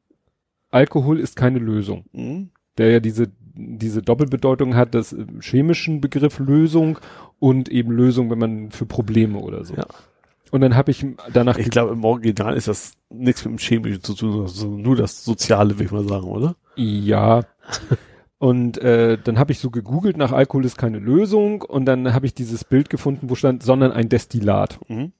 Alkohol 0.71 1.19
ist 1.19 1.35
keine 1.37 1.59
Lösung. 1.59 2.05
Mhm. 2.13 2.51
Der 2.79 2.91
ja 2.91 3.01
diese 3.01 3.31
diese 3.55 4.03
Doppelbedeutung 4.03 4.75
hat, 4.75 4.95
das 4.95 5.13
äh, 5.13 5.27
chemischen 5.41 6.01
Begriff 6.01 6.39
Lösung 6.39 6.99
und 7.39 7.69
eben 7.69 7.91
Lösung, 7.91 8.31
wenn 8.31 8.39
man 8.39 8.71
für 8.71 8.87
Probleme 8.87 9.39
oder 9.39 9.65
so. 9.65 9.75
Ja. 9.75 9.87
Und 10.53 10.61
dann 10.61 10.77
habe 10.77 10.91
ich 10.91 11.05
danach 11.33 11.57
Ich 11.57 11.71
glaube, 11.71 11.95
im 11.95 12.05
Original 12.05 12.55
ist 12.57 12.69
das 12.69 12.93
nichts 13.09 13.45
mit 13.45 13.55
dem 13.55 13.59
Chemischen 13.59 14.03
zu 14.03 14.13
tun, 14.15 14.47
sondern 14.47 14.83
nur 14.83 14.97
das 14.97 15.25
Soziale, 15.25 15.71
würde 15.71 15.85
ich 15.85 15.91
mal 15.91 16.07
sagen, 16.07 16.27
oder? 16.27 16.57
Ja. 16.77 17.43
Und 18.39 18.77
äh, 18.79 19.17
dann 19.23 19.39
habe 19.39 19.53
ich 19.53 19.61
so 19.61 19.71
gegoogelt 19.71 20.17
nach 20.17 20.33
Alkohol 20.33 20.65
ist 20.65 20.77
keine 20.77 20.99
Lösung 20.99 21.63
und 21.63 21.85
dann 21.85 22.13
habe 22.13 22.27
ich 22.27 22.35
dieses 22.35 22.65
Bild 22.65 22.91
gefunden, 22.91 23.31
wo 23.31 23.37
stand, 23.37 23.63
sondern 23.63 23.93
ein 23.93 24.09
Destillat. 24.09 24.81
Mhm. 24.89 25.13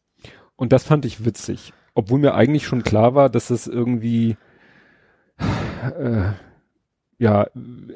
Und 0.57 0.73
das 0.73 0.83
fand 0.83 1.05
ich 1.05 1.25
witzig. 1.25 1.73
Obwohl 1.95 2.19
mir 2.19 2.35
eigentlich 2.35 2.67
schon 2.67 2.83
klar 2.83 3.15
war, 3.15 3.31
dass 3.31 3.51
es 3.51 3.69
irgendwie 3.69 4.37
äh, 6.01 6.33
ja 7.19 7.47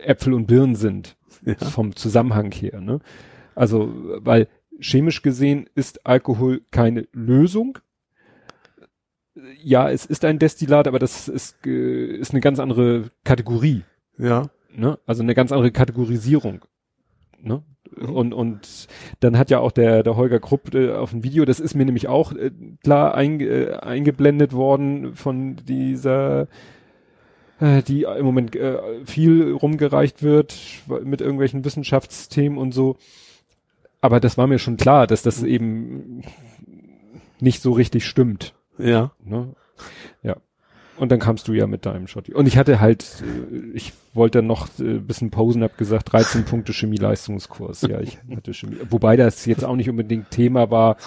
Äpfel 0.01 0.33
und 0.33 0.47
Birnen 0.47 0.77
sind 0.77 1.17
Ja. 1.45 1.57
vom 1.57 1.97
Zusammenhang 1.97 2.53
her. 2.53 2.81
Ne? 2.81 3.01
Also, 3.57 3.93
weil 4.21 4.47
chemisch 4.81 5.23
gesehen 5.23 5.69
ist 5.74 6.07
Alkohol 6.07 6.62
keine 6.70 7.09
Lösung. 7.12 7.78
Ja, 9.62 9.90
es 9.90 10.07
ist 10.07 10.24
ein 10.24 10.39
Destillat, 10.39 10.89
aber 10.89 10.98
das 10.98 11.28
ist, 11.28 11.66
äh, 11.66 12.07
ist 12.16 12.32
eine 12.32 12.40
ganz 12.40 12.59
andere 12.59 13.11
Kategorie. 13.24 13.82
Ja. 14.19 14.51
Ne? 14.74 14.98
Also 15.07 15.23
eine 15.23 15.35
ganz 15.35 15.53
andere 15.53 15.73
Kategorisierung. 15.73 16.65
Ne? 17.40 17.62
Mhm. 17.97 18.15
Und, 18.15 18.35
und 18.35 18.89
dann 19.20 19.39
hat 19.39 19.51
ja 19.51 19.59
auch 19.61 19.73
der, 19.73 20.03
der 20.03 20.16
Holger 20.16 20.40
Krupp 20.40 20.74
äh, 20.74 20.93
auf 20.93 21.11
dem 21.11 21.23
Video, 21.24 21.44
das 21.44 21.61
ist 21.61 21.74
mir 21.74 21.85
nämlich 21.85 22.09
auch 22.09 22.32
äh, 22.32 22.51
klar 22.82 23.15
einge, 23.15 23.47
äh, 23.47 23.77
eingeblendet 23.77 24.53
worden 24.53 25.15
von 25.15 25.57
dieser, 25.57 26.48
die 27.59 28.03
im 28.03 28.27
Moment 28.27 28.55
viel 29.07 29.53
rumgereicht 29.53 30.23
wird 30.23 30.55
mit 31.03 31.23
irgendwelchen 31.23 31.65
Wissenschaftsthemen 31.65 32.59
und 32.59 32.73
so. 32.73 32.98
Aber 34.07 34.20
das 34.20 34.39
war 34.39 34.47
mir 34.47 34.61
schon 34.61 34.77
klar, 34.77 35.09
dass 35.09 35.24
das 35.24 35.43
eben 35.43 36.23
nicht 37.41 37.61
so 37.61 37.73
richtig 37.73 38.07
stimmt. 38.07 38.55
Ja. 38.78 39.11
Ne? 39.24 39.53
Ja. 40.23 40.37
Und 40.97 41.11
dann 41.11 41.19
kamst 41.19 41.49
du 41.49 41.55
ja 41.55 41.66
mit 41.66 41.87
deinem 41.87 42.07
Schotti. 42.07 42.33
Und 42.33 42.47
ich 42.47 42.57
hatte 42.57 42.81
halt, 42.81 43.24
äh, 43.51 43.74
ich 43.74 43.95
wollte 44.15 44.43
noch 44.43 44.69
äh, 44.78 45.01
bisschen 45.01 45.33
posen, 45.33 45.65
hab 45.65 45.77
gesagt, 45.77 46.12
13 46.12 46.45
Punkte 46.45 46.73
Chemie-Leistungskurs. 46.73 47.83
Ja, 47.83 48.01
ich 48.01 48.16
hatte 48.31 48.55
Chemie. 48.55 48.77
Wobei 48.91 49.16
das 49.16 49.45
jetzt 49.45 49.65
auch 49.65 49.74
nicht 49.74 49.91
unbedingt 49.91 50.31
Thema 50.31 50.70
war. 50.70 50.99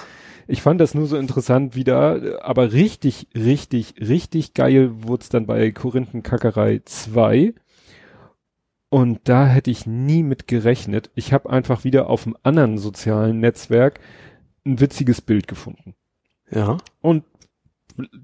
Ich 0.45 0.61
fand 0.61 0.81
das 0.81 0.93
nur 0.93 1.07
so 1.07 1.15
interessant 1.15 1.77
wieder, 1.77 2.43
aber 2.43 2.73
richtig, 2.73 3.27
richtig, 3.33 3.93
richtig 4.01 4.53
geil 4.53 4.91
wurde 5.03 5.21
es 5.21 5.29
dann 5.29 5.45
bei 5.45 5.71
Korinthenkackerei 5.71 6.81
2. 6.83 7.53
Und 8.89 9.19
da 9.25 9.45
hätte 9.45 9.69
ich 9.69 9.85
nie 9.85 10.23
mit 10.23 10.47
gerechnet. 10.47 11.11
Ich 11.13 11.31
habe 11.31 11.49
einfach 11.49 11.83
wieder 11.83 12.09
auf 12.09 12.25
einem 12.25 12.37
anderen 12.41 12.77
sozialen 12.77 13.39
Netzwerk 13.39 13.99
ein 14.65 14.79
witziges 14.79 15.21
Bild 15.21 15.47
gefunden. 15.47 15.95
Ja. 16.49 16.77
Und 17.01 17.23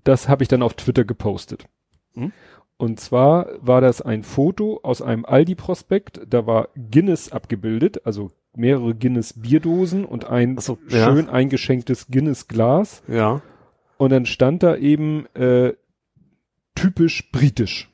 das 0.04 0.28
habe 0.28 0.44
ich 0.44 0.50
dann 0.50 0.64
auf 0.64 0.74
Twitter 0.74 1.06
gepostet. 1.06 1.66
Hm? 2.14 2.32
Und 2.78 3.00
zwar 3.00 3.48
war 3.62 3.80
das 3.80 4.02
ein 4.02 4.24
Foto 4.24 4.80
aus 4.84 5.02
einem 5.02 5.26
Aldi-Prospekt, 5.26 6.22
da 6.28 6.46
war 6.46 6.70
Guinness 6.76 7.32
abgebildet, 7.32 8.06
also 8.06 8.32
mehrere 8.56 8.96
Guinness 8.96 9.34
Bierdosen 9.34 10.04
und 10.04 10.26
ein 10.26 10.58
so, 10.58 10.78
ja. 10.90 11.06
schön 11.06 11.30
eingeschenktes 11.30 12.08
Guinness 12.08 12.48
Glas. 12.48 13.02
Ja. 13.08 13.42
Und 13.98 14.10
dann 14.10 14.26
stand 14.26 14.64
da 14.64 14.76
eben 14.76 15.26
äh, 15.36 15.74
typisch 16.74 17.32
britisch. 17.32 17.90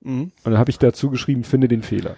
Mhm. 0.00 0.32
Und 0.44 0.52
dann 0.52 0.58
habe 0.58 0.70
ich 0.70 0.78
dazu 0.78 1.10
geschrieben, 1.10 1.44
finde 1.44 1.68
den 1.68 1.82
Fehler. 1.82 2.16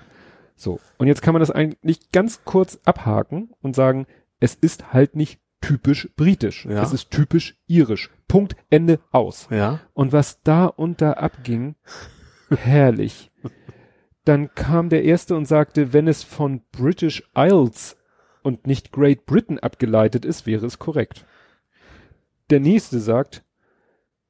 So. 0.57 0.81
Und 0.99 1.09
jetzt 1.09 1.23
kann 1.23 1.35
man 1.35 1.41
das 1.41 1.51
eigentlich 1.51 2.11
ganz 2.13 2.45
kurz 2.45 2.79
abhaken 2.85 3.51
und 3.61 3.75
sagen, 3.75 4.07
es 4.41 4.55
ist 4.55 4.93
halt 4.93 5.17
nicht 5.17 5.41
typisch 5.61 6.11
britisch. 6.17 6.67
Ja. 6.67 6.83
Es 6.83 6.93
ist 6.93 7.11
typisch 7.11 7.57
irisch. 7.67 8.11
Punkt, 8.29 8.57
Ende, 8.71 8.99
aus. 9.11 9.49
Ja. 9.51 9.81
Und 9.95 10.13
was 10.13 10.43
da 10.43 10.67
und 10.67 11.01
da 11.01 11.13
abging, 11.13 11.77
herrlich. 12.51 13.31
Dann 14.25 14.55
kam 14.55 14.89
der 14.89 15.05
erste 15.05 15.35
und 15.35 15.47
sagte, 15.47 15.93
wenn 15.93 16.07
es 16.07 16.23
von 16.23 16.63
British 16.71 17.29
Isles 17.37 17.97
und 18.43 18.67
nicht 18.67 18.93
Great 18.93 19.27
Britain 19.27 19.59
abgeleitet 19.59 20.25
ist, 20.25 20.47
wäre 20.47 20.67
es 20.67 20.79
korrekt. 20.79 21.25
Der 22.51 22.61
nächste 22.61 23.01
sagt, 23.01 23.45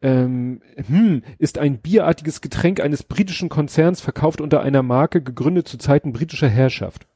ähm, 0.03 0.61
hm, 0.89 1.23
ist 1.39 1.59
ein 1.59 1.79
bierartiges 1.79 2.41
Getränk 2.41 2.81
eines 2.81 3.03
britischen 3.03 3.49
Konzerns 3.49 4.01
verkauft 4.01 4.41
unter 4.41 4.61
einer 4.61 4.83
Marke, 4.83 5.23
gegründet 5.23 5.69
zu 5.69 5.79
Zeiten 5.79 6.13
britischer 6.13 6.49
Herrschaft. 6.49 7.07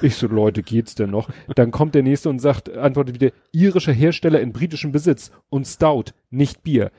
Ich 0.00 0.14
so, 0.16 0.28
Leute, 0.28 0.62
geht's 0.62 0.94
denn 0.94 1.10
noch? 1.10 1.28
Dann 1.56 1.72
kommt 1.72 1.94
der 1.96 2.04
nächste 2.04 2.30
und 2.30 2.38
sagt, 2.38 2.70
antwortet 2.70 3.16
wieder, 3.20 3.32
irischer 3.52 3.92
Hersteller 3.92 4.40
in 4.40 4.52
britischem 4.52 4.92
Besitz 4.92 5.32
und 5.50 5.66
Stout, 5.66 6.04
nicht 6.30 6.62
Bier. 6.62 6.90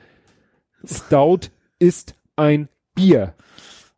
Stout 0.84 1.48
ist 1.78 2.14
ein 2.36 2.68
Bier. 2.94 3.34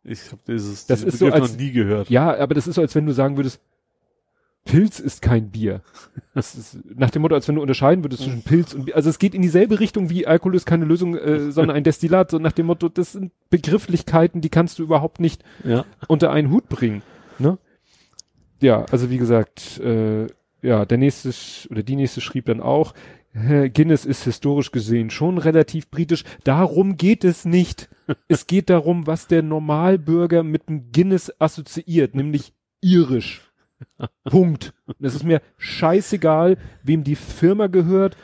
Ich 0.03 0.31
habe 0.31 0.41
dieses 0.47 0.87
Das 0.87 1.03
ist 1.03 1.19
so, 1.19 1.25
Begriff 1.25 1.41
als- 1.43 1.51
noch 1.53 1.59
nie 1.59 1.71
gehört. 1.71 2.09
Ja, 2.09 2.35
aber 2.37 2.55
das 2.55 2.67
ist 2.67 2.75
so, 2.75 2.81
als 2.81 2.95
wenn 2.95 3.05
du 3.05 3.11
sagen 3.11 3.35
würdest, 3.37 3.59
Pilz 4.65 4.99
ist 4.99 5.21
kein 5.21 5.49
Bier. 5.49 5.81
Das 6.35 6.53
ist 6.55 6.77
nach 6.95 7.09
dem 7.09 7.21
Motto, 7.23 7.33
als 7.35 7.47
wenn 7.47 7.55
du 7.55 7.61
unterscheiden 7.61 8.03
würdest 8.03 8.23
zwischen 8.23 8.43
Pilz 8.43 8.73
und 8.73 8.85
Bier. 8.85 8.95
Also 8.95 9.09
es 9.09 9.17
geht 9.17 9.33
in 9.33 9.41
dieselbe 9.41 9.79
Richtung 9.79 10.09
wie 10.09 10.27
Alkohol 10.27 10.55
ist 10.55 10.65
keine 10.65 10.85
Lösung, 10.85 11.15
äh, 11.17 11.51
sondern 11.51 11.75
ein 11.75 11.83
Destillat. 11.83 12.29
So 12.31 12.37
nach 12.39 12.51
dem 12.51 12.67
Motto, 12.67 12.89
das 12.89 13.13
sind 13.13 13.31
Begrifflichkeiten, 13.49 14.41
die 14.41 14.49
kannst 14.49 14.77
du 14.79 14.83
überhaupt 14.83 15.19
nicht 15.19 15.43
Ja. 15.63 15.85
unter 16.07 16.31
einen 16.31 16.51
Hut 16.51 16.69
bringen. 16.69 17.01
Ne? 17.39 17.57
Ja, 18.61 18.85
also 18.91 19.09
wie 19.09 19.17
gesagt, 19.17 19.79
äh, 19.79 20.27
ja, 20.61 20.85
der 20.85 20.97
nächste 20.97 21.31
oder 21.71 21.81
die 21.83 21.95
nächste 21.95 22.21
schrieb 22.21 22.45
dann 22.45 22.61
auch, 22.61 22.93
Guinness 23.33 24.05
ist 24.05 24.23
historisch 24.23 24.71
gesehen 24.71 25.09
schon 25.11 25.37
relativ 25.37 25.89
britisch. 25.89 26.23
Darum 26.43 26.97
geht 26.97 27.23
es 27.23 27.45
nicht. 27.45 27.87
es 28.27 28.47
geht 28.47 28.69
darum, 28.69 29.07
was 29.07 29.27
der 29.27 29.43
Normalbürger 29.43 30.43
mit 30.43 30.67
dem 30.67 30.91
Guinness 30.91 31.31
assoziiert, 31.39 32.15
nämlich 32.15 32.53
irisch. 32.81 33.48
Punkt. 34.23 34.73
Und 34.85 34.95
Es 35.05 35.15
ist 35.15 35.23
mir 35.23 35.41
scheißegal, 35.57 36.57
wem 36.83 37.03
die 37.03 37.15
Firma 37.15 37.67
gehört. 37.67 38.17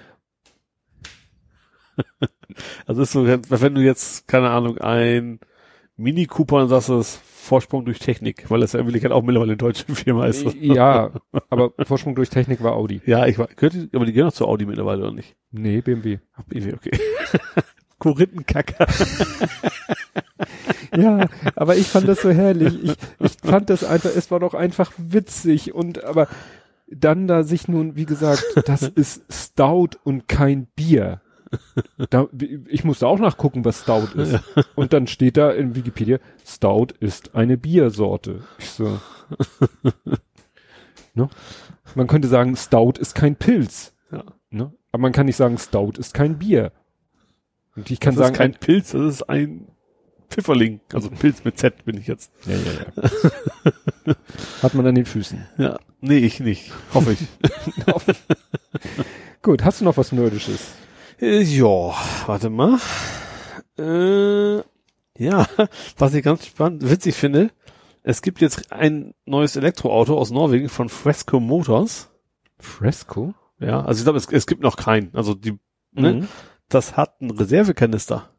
Also 2.86 3.02
ist 3.02 3.12
so, 3.12 3.26
wenn 3.26 3.76
du 3.76 3.82
jetzt, 3.82 4.28
keine 4.28 4.50
Ahnung, 4.50 4.78
ein 4.78 5.40
Mini 5.98 6.26
Cooper 6.26 6.58
und 6.58 6.70
sagst, 6.70 6.90
das 6.90 7.08
ist 7.08 7.22
Vorsprung 7.26 7.86
durch 7.86 8.00
Technik, 8.00 8.50
weil 8.50 8.62
das 8.62 8.74
ja 8.74 8.80
in 8.80 8.86
Wirklichkeit 8.86 9.12
auch 9.12 9.24
mittlerweile 9.24 9.52
eine 9.52 9.58
deutsche 9.58 9.86
Firma 9.94 10.26
ist. 10.28 10.46
Ja, 10.62 11.12
aber 11.50 11.74
Vorsprung 11.86 12.16
durch 12.16 12.30
Technik 12.30 12.64
war 12.64 12.74
Audi. 12.74 13.02
Ja, 13.06 13.26
ich 13.26 13.38
war, 13.38 13.48
gehört 13.48 13.74
die, 13.74 13.90
aber 13.94 14.06
die 14.06 14.14
gehören 14.14 14.30
doch 14.30 14.36
zu 14.36 14.48
Audi 14.48 14.66
mittlerweile, 14.66 15.04
oder 15.04 15.14
nicht? 15.14 15.36
Nee, 15.52 15.82
BMW. 15.82 16.20
Hab 16.34 16.52
ich, 16.52 16.74
okay. 16.74 16.92
Korinthenkacker. 18.00 18.88
Ja, 20.96 21.28
aber 21.56 21.76
ich 21.76 21.88
fand 21.88 22.08
das 22.08 22.22
so 22.22 22.30
herrlich. 22.32 22.84
Ich, 22.84 22.96
ich 23.20 23.38
fand 23.44 23.70
das 23.70 23.84
einfach, 23.84 24.12
es 24.16 24.32
war 24.32 24.40
doch 24.40 24.54
einfach 24.54 24.92
witzig 24.98 25.74
und 25.74 26.04
aber 26.04 26.28
dann 26.88 27.28
da 27.28 27.44
sich 27.44 27.68
nun, 27.68 27.96
wie 27.96 28.06
gesagt, 28.06 28.44
das 28.66 28.84
ist 28.84 29.24
Stout 29.32 29.98
und 30.04 30.28
kein 30.28 30.68
Bier. 30.76 31.22
Da, 32.10 32.28
ich 32.68 32.84
musste 32.84 33.08
auch 33.08 33.20
nachgucken, 33.20 33.64
was 33.66 33.82
Stout 33.82 34.20
ist. 34.20 34.40
Und 34.76 34.94
dann 34.94 35.08
steht 35.08 35.38
da 35.38 35.52
in 35.52 35.76
Wikipedia, 35.76 36.20
Stout 36.46 36.88
ist 37.00 37.36
eine 37.36 37.58
Biersorte. 37.58 38.44
Ich 38.58 38.70
so. 38.72 39.00
ne? 41.14 41.30
Man 41.96 42.08
könnte 42.08 42.28
sagen, 42.28 42.56
Stout 42.56 42.94
ist 43.00 43.16
kein 43.16 43.36
Pilz. 43.36 43.94
Ja. 44.12 44.24
Ne? 44.50 44.74
Aber 44.92 45.02
man 45.02 45.12
kann 45.12 45.28
nicht 45.28 45.38
sagen, 45.38 45.58
Stout 45.58 45.94
ist 45.98 46.14
kein 46.14 46.40
Bier. 46.40 46.72
Und 47.76 47.90
ich 47.92 48.00
kann 48.00 48.16
das 48.16 48.26
sagen, 48.26 48.34
ist 48.34 48.38
kein 48.38 48.54
Pilz, 48.54 48.92
das 48.92 49.02
ist 49.02 49.30
ein 49.30 49.68
Pfifferling. 50.30 50.80
Also 50.94 51.10
Pilz 51.10 51.44
mit 51.44 51.58
Z 51.58 51.86
bin 51.86 51.98
ich 51.98 52.08
jetzt. 52.08 52.32
Ja, 52.46 52.56
ja, 52.56 52.72
ja. 54.06 54.14
Hat 54.64 54.74
man 54.74 54.86
an 54.88 54.96
den 54.96 55.06
Füßen. 55.06 55.46
Ja. 55.58 55.80
Nee, 56.02 56.18
ich 56.18 56.40
nicht. 56.40 56.72
Hoffe 56.94 57.14
ich. 57.14 57.20
Gut, 59.42 59.64
hast 59.64 59.82
du 59.82 59.86
noch 59.86 59.98
was 59.98 60.12
Nerdisches? 60.12 60.74
Äh, 61.22 61.42
ja, 61.42 61.94
warte 62.26 62.50
mal. 62.50 62.80
Äh, 63.78 64.58
ja, 65.18 65.48
was 65.98 66.14
ich 66.14 66.24
ganz 66.24 66.46
spannend, 66.46 66.90
witzig 66.90 67.16
finde, 67.16 67.52
es 68.04 68.22
gibt 68.22 68.42
jetzt 68.42 68.72
ein 68.72 69.14
neues 69.26 69.56
Elektroauto 69.56 70.18
aus 70.18 70.32
Norwegen 70.32 70.70
von 70.70 70.90
Fresco 70.90 71.40
Motors. 71.40 72.10
Fresco? 72.60 73.34
Ja, 73.60 73.84
also 73.84 74.00
ich 74.00 74.04
glaube, 74.06 74.18
es, 74.18 74.28
es 74.32 74.48
gibt 74.48 74.62
noch 74.62 74.78
keinen. 74.78 75.14
Also 75.16 75.34
die, 75.34 75.58
ne, 75.92 76.14
Mhm. 76.14 76.28
das 76.70 76.98
hat 76.98 77.22
einen 77.22 77.32
Reservekanister. 77.32 78.30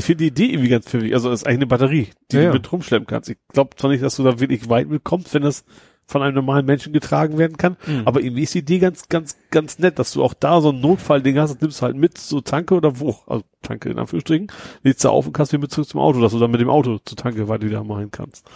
Ich 0.00 0.06
finde 0.06 0.24
die 0.24 0.28
Idee 0.28 0.46
irgendwie 0.46 0.70
ganz 0.70 0.86
pfiffig. 0.86 1.12
Also 1.12 1.30
es 1.30 1.40
ist 1.42 1.46
eigentlich 1.46 1.58
eine 1.58 1.66
Batterie, 1.66 2.08
die 2.32 2.36
Ja, 2.36 2.40
du 2.42 2.46
ja. 2.48 2.52
mit 2.54 2.72
rumschleppen 2.72 3.06
kannst. 3.06 3.28
Ich 3.28 3.36
glaube 3.52 3.76
zwar 3.76 3.90
nicht, 3.90 4.02
dass 4.02 4.16
du 4.16 4.22
da 4.22 4.40
wirklich 4.40 4.70
weit 4.70 4.88
mitkommst, 4.88 5.34
wenn 5.34 5.42
das 5.42 5.62
von 6.06 6.22
einem 6.22 6.34
normalen 6.34 6.64
Menschen 6.64 6.94
getragen 6.94 7.36
werden 7.36 7.58
kann. 7.58 7.76
Mhm. 7.86 8.02
Aber 8.06 8.22
irgendwie 8.22 8.42
ist 8.44 8.54
die 8.54 8.60
Idee 8.60 8.78
ganz, 8.78 9.10
ganz, 9.10 9.36
ganz 9.50 9.78
nett, 9.78 9.98
dass 9.98 10.12
du 10.12 10.24
auch 10.24 10.32
da 10.32 10.62
so 10.62 10.70
ein 10.70 10.80
Notfallding 10.80 11.38
hast, 11.38 11.52
das 11.54 11.60
nimmst 11.60 11.80
du 11.80 11.84
halt 11.84 11.96
mit 11.96 12.16
zur 12.16 12.42
Tanke 12.42 12.74
oder 12.74 12.98
wo, 12.98 13.14
also 13.26 13.44
Tanke 13.62 13.90
in 13.90 13.98
Anführungsstrichen, 13.98 14.50
lädst 14.82 15.04
du 15.04 15.10
auf 15.10 15.26
und 15.26 15.34
kannst 15.34 15.52
wieder 15.52 15.60
mit 15.60 15.70
zurück 15.70 15.88
zum 15.88 16.00
Auto, 16.00 16.18
dass 16.20 16.32
du 16.32 16.38
dann 16.38 16.50
mit 16.50 16.62
dem 16.62 16.70
Auto 16.70 16.98
zur 17.04 17.16
Tanke 17.18 17.46
weiter 17.48 17.66
wieder 17.66 17.84
machen 17.84 18.10
kannst. 18.10 18.46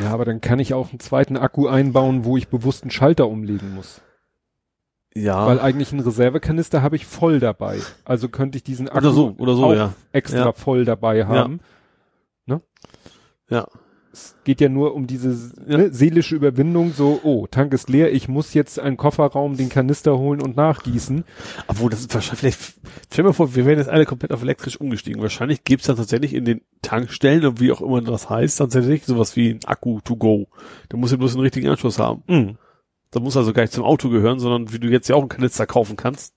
Ja, 0.00 0.10
aber 0.12 0.24
dann 0.24 0.40
kann 0.40 0.58
ich 0.60 0.72
auch 0.72 0.90
einen 0.90 1.00
zweiten 1.00 1.36
Akku 1.36 1.66
einbauen, 1.68 2.24
wo 2.24 2.38
ich 2.38 2.48
bewusst 2.48 2.84
einen 2.84 2.90
Schalter 2.90 3.28
umlegen 3.28 3.74
muss. 3.74 4.00
Ja. 5.14 5.46
Weil 5.46 5.60
eigentlich 5.60 5.92
einen 5.92 6.02
Reservekanister 6.02 6.82
habe 6.82 6.96
ich 6.96 7.06
voll 7.06 7.40
dabei. 7.40 7.78
Also 8.04 8.28
könnte 8.28 8.56
ich 8.58 8.64
diesen 8.64 8.88
Akku 8.88 8.98
oder 8.98 9.12
so, 9.12 9.34
oder 9.38 9.54
so, 9.54 9.64
auch 9.64 9.74
ja. 9.74 9.92
extra 10.12 10.38
Ja. 10.46 10.52
voll 10.52 10.84
dabei 10.84 11.26
haben. 11.26 11.60
Ja. 13.50 13.66
Es 14.12 14.34
geht 14.42 14.60
ja 14.60 14.68
nur 14.68 14.94
um 14.94 15.06
diese 15.06 15.52
ne, 15.64 15.92
seelische 15.92 16.34
Überwindung, 16.34 16.92
so, 16.92 17.20
oh, 17.22 17.46
Tank 17.48 17.72
ist 17.72 17.88
leer, 17.88 18.12
ich 18.12 18.26
muss 18.28 18.54
jetzt 18.54 18.80
einen 18.80 18.96
Kofferraum, 18.96 19.56
den 19.56 19.68
Kanister 19.68 20.18
holen 20.18 20.42
und 20.42 20.56
nachgießen. 20.56 21.24
Obwohl, 21.68 21.90
das 21.90 22.00
ist 22.00 22.14
wahrscheinlich, 22.14 22.40
vielleicht, 22.40 22.74
stell 23.12 23.22
dir 23.22 23.28
mal 23.28 23.34
vor, 23.34 23.54
wir 23.54 23.66
werden 23.66 23.78
jetzt 23.78 23.88
alle 23.88 24.06
komplett 24.06 24.32
auf 24.32 24.42
elektrisch 24.42 24.80
umgestiegen. 24.80 25.22
Wahrscheinlich 25.22 25.62
gibt's 25.62 25.86
dann 25.86 25.94
tatsächlich 25.94 26.34
in 26.34 26.44
den 26.44 26.62
Tankstellen 26.82 27.46
und 27.46 27.60
wie 27.60 27.70
auch 27.70 27.80
immer 27.80 28.00
das 28.02 28.28
heißt, 28.28 28.58
tatsächlich 28.58 29.04
sowas 29.04 29.36
wie 29.36 29.50
ein 29.50 29.60
Akku 29.66 30.00
to 30.00 30.16
go. 30.16 30.48
Da 30.88 30.96
muss 30.96 31.12
ja 31.12 31.16
bloß 31.16 31.34
einen 31.34 31.42
richtigen 31.42 31.68
Anschluss 31.68 32.00
haben. 32.00 32.24
Mhm. 32.26 32.58
Da 33.12 33.20
muss 33.20 33.36
also 33.36 33.52
gar 33.52 33.62
nicht 33.62 33.72
zum 33.72 33.84
Auto 33.84 34.08
gehören, 34.08 34.38
sondern 34.38 34.72
wie 34.72 34.78
du 34.78 34.88
jetzt 34.88 35.08
ja 35.08 35.16
auch 35.16 35.20
einen 35.20 35.28
Kanister 35.28 35.66
kaufen 35.66 35.96
kannst. 35.96 36.34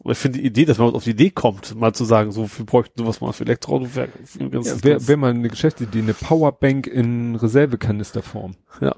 Aber 0.00 0.12
ich 0.12 0.18
finde 0.18 0.38
die 0.38 0.46
Idee, 0.46 0.64
dass 0.64 0.78
man 0.78 0.94
auf 0.94 1.02
die 1.04 1.10
Idee 1.10 1.30
kommt, 1.30 1.74
mal 1.74 1.92
zu 1.92 2.04
sagen, 2.04 2.30
so 2.30 2.46
viel 2.46 2.64
bräuchten 2.64 3.00
sowas 3.00 3.20
mal 3.20 3.32
für 3.32 3.42
Elektroauto, 3.44 3.94
wäre 3.96 4.08
Ja, 4.38 4.82
Wäre 4.84 5.08
wär 5.08 5.16
mal 5.16 5.30
eine 5.30 5.48
Geschäftsidee, 5.48 5.98
eine 5.98 6.14
Powerbank 6.14 6.86
in 6.86 7.34
Reservekanisterform. 7.34 8.54
ja. 8.80 8.94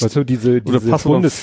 Weißt 0.00 0.14
du, 0.16 0.24
diese, 0.24 0.60
diese 0.60 0.80
Bundes, 0.98 1.42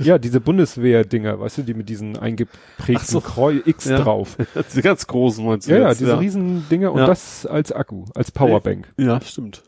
ja, 0.00 0.18
diese 0.18 0.40
Bundeswehr-Dinger, 0.40 1.38
weißt 1.38 1.58
du, 1.58 1.62
die 1.62 1.74
mit 1.74 1.88
diesen 1.88 2.16
eingeprägten 2.18 3.06
so. 3.06 3.20
Kreuz 3.20 3.62
X 3.66 3.84
Ja. 3.84 3.98
drauf. 4.00 4.36
Diese 4.68 4.82
ganz 4.82 5.06
großen 5.06 5.44
meinst 5.44 5.68
du 5.68 5.72
Ja, 5.72 5.78
ja, 5.80 5.88
jetzt? 5.90 6.00
diese 6.00 6.18
riesen 6.18 6.66
Dinger 6.70 6.90
und 6.92 6.98
Ja. 7.00 7.06
das 7.06 7.46
als 7.46 7.70
Akku, 7.72 8.06
als 8.14 8.32
Powerbank. 8.32 8.92
Ja, 8.98 9.20
stimmt. 9.20 9.62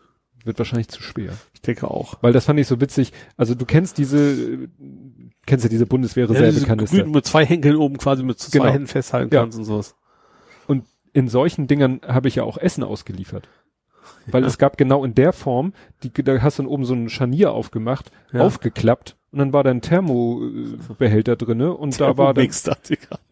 Wird 0.47 0.59
wahrscheinlich 0.59 0.89
zu 0.89 1.02
schwer. 1.02 1.32
Ich 1.55 1.60
denke 1.60 1.90
auch. 1.90 2.14
Weil 2.23 2.32
das 2.32 2.44
fand 2.47 2.59
ich 2.60 2.66
so 2.66 2.81
witzig. 2.81 3.12
Also 3.36 3.55
du 3.55 3.66
kennst 3.66 3.98
diese, 3.98 4.18
äh, 4.18 4.68
kennst 5.44 5.64
ja 5.64 5.68
diese 5.68 5.68
Ja, 5.68 5.68
diese 5.68 5.86
Bundeswehr-Reservekanister. 5.86 6.97
grünen 6.98 7.12
mit 7.12 7.27
zwei 7.27 7.44
Henkeln 7.44 7.77
oben 7.77 7.98
quasi 7.98 8.23
mit 8.23 8.39
zwei 8.39 8.59
Genau. 8.60 8.73
Händen 8.73 8.86
festhalten 8.86 9.35
Ja. 9.35 9.43
kannst 9.43 9.59
und 9.59 9.64
sowas. 9.64 9.94
und 10.66 10.85
in 11.12 11.28
solchen 11.28 11.66
Dingern 11.66 12.01
habe 12.06 12.28
ich 12.28 12.36
ja 12.36 12.43
auch 12.44 12.59
Essen 12.59 12.82
ausgeliefert. 12.85 13.48
Weil 14.28 14.44
es 14.44 14.59
gab 14.59 14.77
genau 14.77 15.05
in 15.05 15.14
der 15.14 15.32
Form, 15.32 15.73
die, 16.02 16.12
da 16.12 16.40
hast 16.43 16.59
du 16.59 16.62
dann 16.62 16.70
oben 16.70 16.85
so 16.85 16.94
ein 16.94 17.09
Scharnier 17.09 17.52
aufgemacht, 17.52 18.10
Ja. 18.32 18.40
aufgeklappt 18.43 19.16
und 19.32 19.39
dann 19.40 19.52
war 19.52 19.64
da 19.64 19.70
ein 19.70 19.81
Thermobehälter 19.81 21.36
drinne 21.36 21.73
und 21.74 22.01
da 22.01 22.16
war 22.18 22.35
dann. 22.35 22.48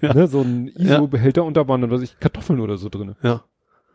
Ja. 0.00 0.14
ne, 0.14 0.26
so 0.28 0.40
ein 0.42 0.70
Ja. 0.76 0.96
ISO-Behälter 0.96 1.44
und 1.44 1.56
da 1.56 1.66
waren 1.68 1.80
dann, 1.80 1.90
was 1.90 2.02
ich, 2.02 2.18
Kartoffeln 2.20 2.60
oder 2.60 2.76
so 2.76 2.88
drinne. 2.88 3.16
ja. 3.22 3.42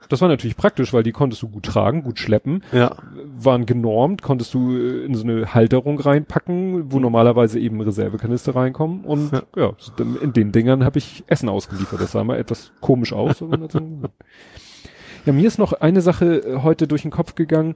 Das 0.08 0.22
war 0.22 0.28
natürlich 0.30 0.56
praktisch, 0.58 0.94
weil 0.94 1.04
die 1.04 1.12
konntest 1.12 1.42
du 1.44 1.50
gut 1.50 1.66
tragen, 1.66 2.04
gut 2.04 2.18
schleppen, 2.20 2.64
Ja. 2.72 2.96
waren 3.38 3.66
genormt, 3.66 4.22
konntest 4.24 4.54
du 4.54 4.76
äh, 4.76 5.06
in 5.06 5.14
so 5.14 5.24
eine 5.24 5.54
Halterung 5.54 6.00
reinpacken, 6.00 6.92
wo 6.92 7.00
normalerweise 7.00 7.60
eben 7.60 7.80
Reservekanister 7.82 8.56
reinkommen 8.56 9.04
und 9.06 9.32
Ja. 9.32 9.44
ja, 9.56 9.74
in 10.22 10.34
den 10.34 10.52
Dingern 10.52 10.84
habe 10.84 10.98
ich 10.98 11.24
Essen 11.28 11.50
ausgeliefert. 11.50 12.02
Das 12.02 12.14
sah 12.14 12.24
mal 12.24 12.38
etwas 12.38 12.72
komisch 12.82 13.14
aus. 13.14 13.42
ja, 15.26 15.34
mir 15.34 15.48
ist 15.48 15.60
noch 15.60 15.74
eine 15.74 16.02
Sache 16.02 16.38
äh, 16.44 16.62
heute 16.64 16.88
durch 16.88 17.02
den 17.04 17.12
Kopf 17.12 17.36
gegangen, 17.36 17.76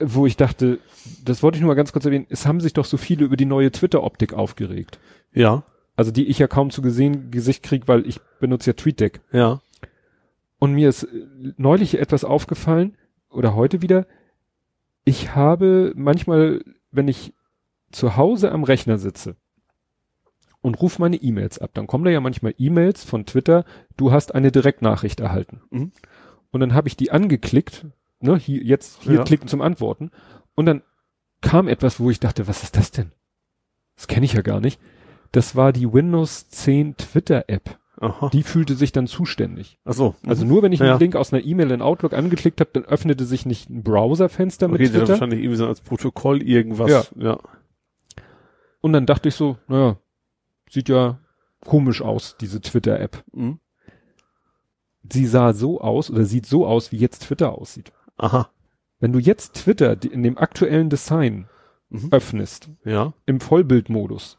wo 0.00 0.26
ich 0.26 0.36
dachte, 0.36 0.78
das 1.24 1.42
wollte 1.42 1.56
ich 1.56 1.60
nur 1.62 1.68
mal 1.68 1.74
ganz 1.74 1.92
kurz 1.92 2.04
erwähnen, 2.04 2.26
es 2.30 2.46
haben 2.46 2.60
sich 2.60 2.72
doch 2.72 2.84
so 2.84 2.96
viele 2.96 3.24
über 3.24 3.36
die 3.36 3.46
neue 3.46 3.72
Twitter-Optik 3.72 4.32
aufgeregt. 4.32 4.98
Ja. 5.32 5.64
Also 5.96 6.12
die 6.12 6.26
ich 6.28 6.38
ja 6.38 6.46
kaum 6.46 6.70
zu 6.70 6.80
gesehen, 6.80 7.32
Gesicht 7.32 7.64
krieg, 7.64 7.88
weil 7.88 8.06
ich 8.06 8.20
benutze 8.38 8.70
ja 8.70 8.74
TweetDeck. 8.74 9.20
Ja. 9.32 9.60
Und 10.58 10.72
mir 10.74 10.88
ist 10.88 11.04
äh, 11.04 11.26
neulich 11.56 11.98
etwas 11.98 12.24
aufgefallen, 12.24 12.96
oder 13.30 13.54
heute 13.54 13.82
wieder, 13.82 14.06
ich 15.04 15.34
habe 15.34 15.92
manchmal, 15.94 16.62
wenn 16.90 17.08
ich 17.08 17.34
zu 17.92 18.16
Hause 18.16 18.52
am 18.52 18.64
Rechner 18.64 18.98
sitze 18.98 19.36
und 20.60 20.80
rufe 20.80 21.00
meine 21.00 21.16
E-Mails 21.16 21.58
ab, 21.58 21.70
dann 21.74 21.86
kommen 21.86 22.04
da 22.04 22.10
ja 22.10 22.20
manchmal 22.20 22.54
E-Mails 22.58 23.04
von 23.04 23.26
Twitter, 23.26 23.64
du 23.96 24.12
hast 24.12 24.34
eine 24.34 24.50
Direktnachricht 24.52 25.20
erhalten. 25.20 25.60
Mhm. 25.70 25.92
Und 26.50 26.60
dann 26.60 26.74
habe 26.74 26.88
ich 26.88 26.96
die 26.96 27.10
angeklickt, 27.10 27.86
ne, 28.20 28.36
hier, 28.36 28.62
jetzt 28.62 29.02
hier 29.02 29.16
Ja. 29.16 29.24
klicken 29.24 29.48
zum 29.48 29.60
Antworten. 29.60 30.10
Und 30.54 30.66
dann 30.66 30.82
kam 31.40 31.68
etwas, 31.68 32.00
wo 32.00 32.10
ich 32.10 32.20
dachte, 32.20 32.48
was 32.48 32.62
ist 32.62 32.76
das 32.76 32.90
denn? 32.90 33.12
Das 33.96 34.08
kenne 34.08 34.24
ich 34.26 34.32
ja 34.32 34.42
gar 34.42 34.60
nicht. 34.60 34.80
Das 35.32 35.54
war 35.56 35.72
die 35.72 35.92
Windows 35.92 36.48
10 36.48 36.96
Twitter 36.96 37.44
App. 37.48 37.77
Aha. 38.00 38.28
Die 38.30 38.44
fühlte 38.44 38.74
sich 38.74 38.92
dann 38.92 39.06
zuständig. 39.08 39.78
Ach 39.84 39.92
so. 39.92 40.14
Also 40.24 40.44
nur 40.44 40.62
wenn 40.62 40.72
ich 40.72 40.80
einen 40.80 40.90
Ja. 40.90 40.96
Link 40.98 41.16
aus 41.16 41.32
einer 41.32 41.44
E-Mail 41.44 41.72
in 41.72 41.82
Outlook 41.82 42.12
angeklickt 42.12 42.60
habe, 42.60 42.70
dann 42.72 42.84
öffnete 42.84 43.24
sich 43.24 43.44
nicht 43.44 43.68
ein 43.70 43.82
Browserfenster 43.82 44.68
mit 44.68 44.76
okay, 44.80 44.84
hat 44.86 44.92
Twitter. 44.92 45.08
wahrscheinlich 45.08 45.40
irgendwie 45.40 45.56
so 45.56 45.66
als 45.66 45.80
Protokoll 45.80 46.42
irgendwas. 46.42 46.90
Ja. 46.90 47.04
ja. 47.22 47.38
Und 48.80 48.92
dann 48.92 49.06
dachte 49.06 49.28
ich 49.28 49.34
so, 49.34 49.58
naja, 49.66 49.98
sieht 50.70 50.88
ja 50.88 51.18
komisch 51.66 52.00
aus, 52.00 52.36
diese 52.40 52.60
Twitter-App. 52.60 53.24
Mhm. 53.32 53.58
Sie 55.10 55.26
sah 55.26 55.52
so 55.52 55.80
aus 55.80 56.10
oder 56.10 56.24
sieht 56.24 56.46
so 56.46 56.66
aus, 56.66 56.92
wie 56.92 56.98
jetzt 56.98 57.24
Twitter 57.24 57.52
aussieht. 57.58 57.92
Aha. 58.16 58.50
Wenn 59.00 59.12
du 59.12 59.18
jetzt 59.18 59.54
Twitter 59.54 59.96
in 60.02 60.22
dem 60.22 60.38
aktuellen 60.38 60.90
Design 60.90 61.48
Mhm. 61.90 62.08
öffnest, 62.12 62.68
Ja. 62.84 63.14
im 63.26 63.40
Vollbildmodus, 63.40 64.37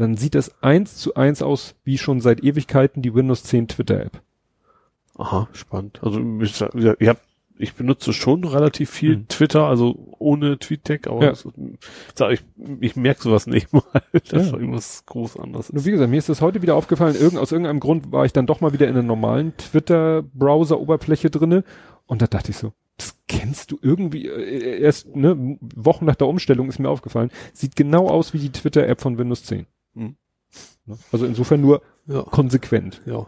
dann 0.00 0.16
sieht 0.16 0.34
das 0.34 0.62
eins 0.62 0.96
zu 0.96 1.14
eins 1.14 1.42
aus, 1.42 1.74
wie 1.84 1.98
schon 1.98 2.20
seit 2.20 2.42
Ewigkeiten 2.42 3.02
die 3.02 3.14
Windows 3.14 3.44
10 3.44 3.68
Twitter-App. 3.68 4.20
Aha, 5.16 5.48
spannend. 5.52 6.00
Also 6.02 6.20
ich, 6.40 6.60
ich, 7.00 7.08
hab, 7.08 7.20
ich 7.58 7.74
benutze 7.74 8.12
schon 8.14 8.42
relativ 8.44 8.88
viel 8.90 9.18
Mhm. 9.18 9.28
Twitter, 9.28 9.64
also 9.66 10.14
ohne 10.18 10.58
TweetDeck, 10.58 11.06
aber 11.08 11.24
Ja. 11.24 11.30
das, 11.30 11.46
ich, 12.32 12.42
ich, 12.80 12.96
merke 12.96 13.22
sowas 13.22 13.46
nicht 13.46 13.70
mal, 13.72 13.82
dass 14.30 14.50
Ja. 14.50 14.56
irgendwas 14.56 15.04
groß 15.06 15.36
anderes 15.38 15.70
Nur 15.72 15.80
ist. 15.80 15.86
wie 15.86 15.90
gesagt, 15.90 16.10
mir 16.10 16.16
ist 16.18 16.28
das 16.30 16.40
heute 16.40 16.62
wieder 16.62 16.74
aufgefallen, 16.74 17.16
irgend, 17.16 17.38
aus 17.38 17.52
irgendeinem 17.52 17.80
Grund 17.80 18.10
war 18.12 18.24
ich 18.24 18.32
dann 18.32 18.46
doch 18.46 18.60
mal 18.62 18.72
wieder 18.72 18.86
in 18.88 18.94
einer 18.94 19.02
normalen 19.02 19.54
Twitter-Browser-Oberfläche 19.58 21.30
drinne 21.30 21.64
und 22.06 22.22
da 22.22 22.26
dachte 22.26 22.50
ich 22.50 22.56
so, 22.56 22.72
das 22.96 23.16
kennst 23.28 23.70
du 23.72 23.78
irgendwie, 23.82 24.26
äh, 24.26 24.80
erst 24.80 25.14
ne, 25.14 25.58
Wochen 25.74 26.04
nach 26.06 26.16
der 26.16 26.28
Umstellung 26.28 26.68
ist 26.68 26.78
mir 26.78 26.88
aufgefallen, 26.88 27.30
sieht 27.52 27.76
genau 27.76 28.08
aus 28.08 28.32
wie 28.34 28.38
die 28.38 28.50
Twitter-App 28.52 29.00
von 29.00 29.18
Windows 29.18 29.44
10. 29.44 29.66
Mhm. 29.94 30.16
Ne? 30.86 30.98
Also 31.12 31.26
insofern 31.26 31.60
nur 31.60 31.82
Ja. 32.06 32.22
konsequent. 32.22 33.00
Ja. 33.06 33.26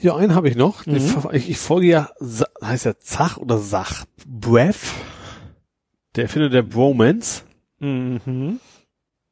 Ja, 0.00 0.16
einen 0.16 0.34
habe 0.34 0.48
ich 0.48 0.56
noch. 0.56 0.86
Mhm. 0.86 0.96
Ich, 1.32 1.50
ich, 1.50 1.58
folge 1.58 1.86
ja, 1.88 2.10
heißt 2.62 2.86
ja 2.86 2.98
Zach 2.98 3.36
oder 3.36 3.58
Sach, 3.58 4.06
Breath, 4.26 4.92
der 6.16 6.24
Erfinder 6.24 6.48
der 6.48 6.62
Bromance, 6.62 7.42
Mhm. 7.80 8.60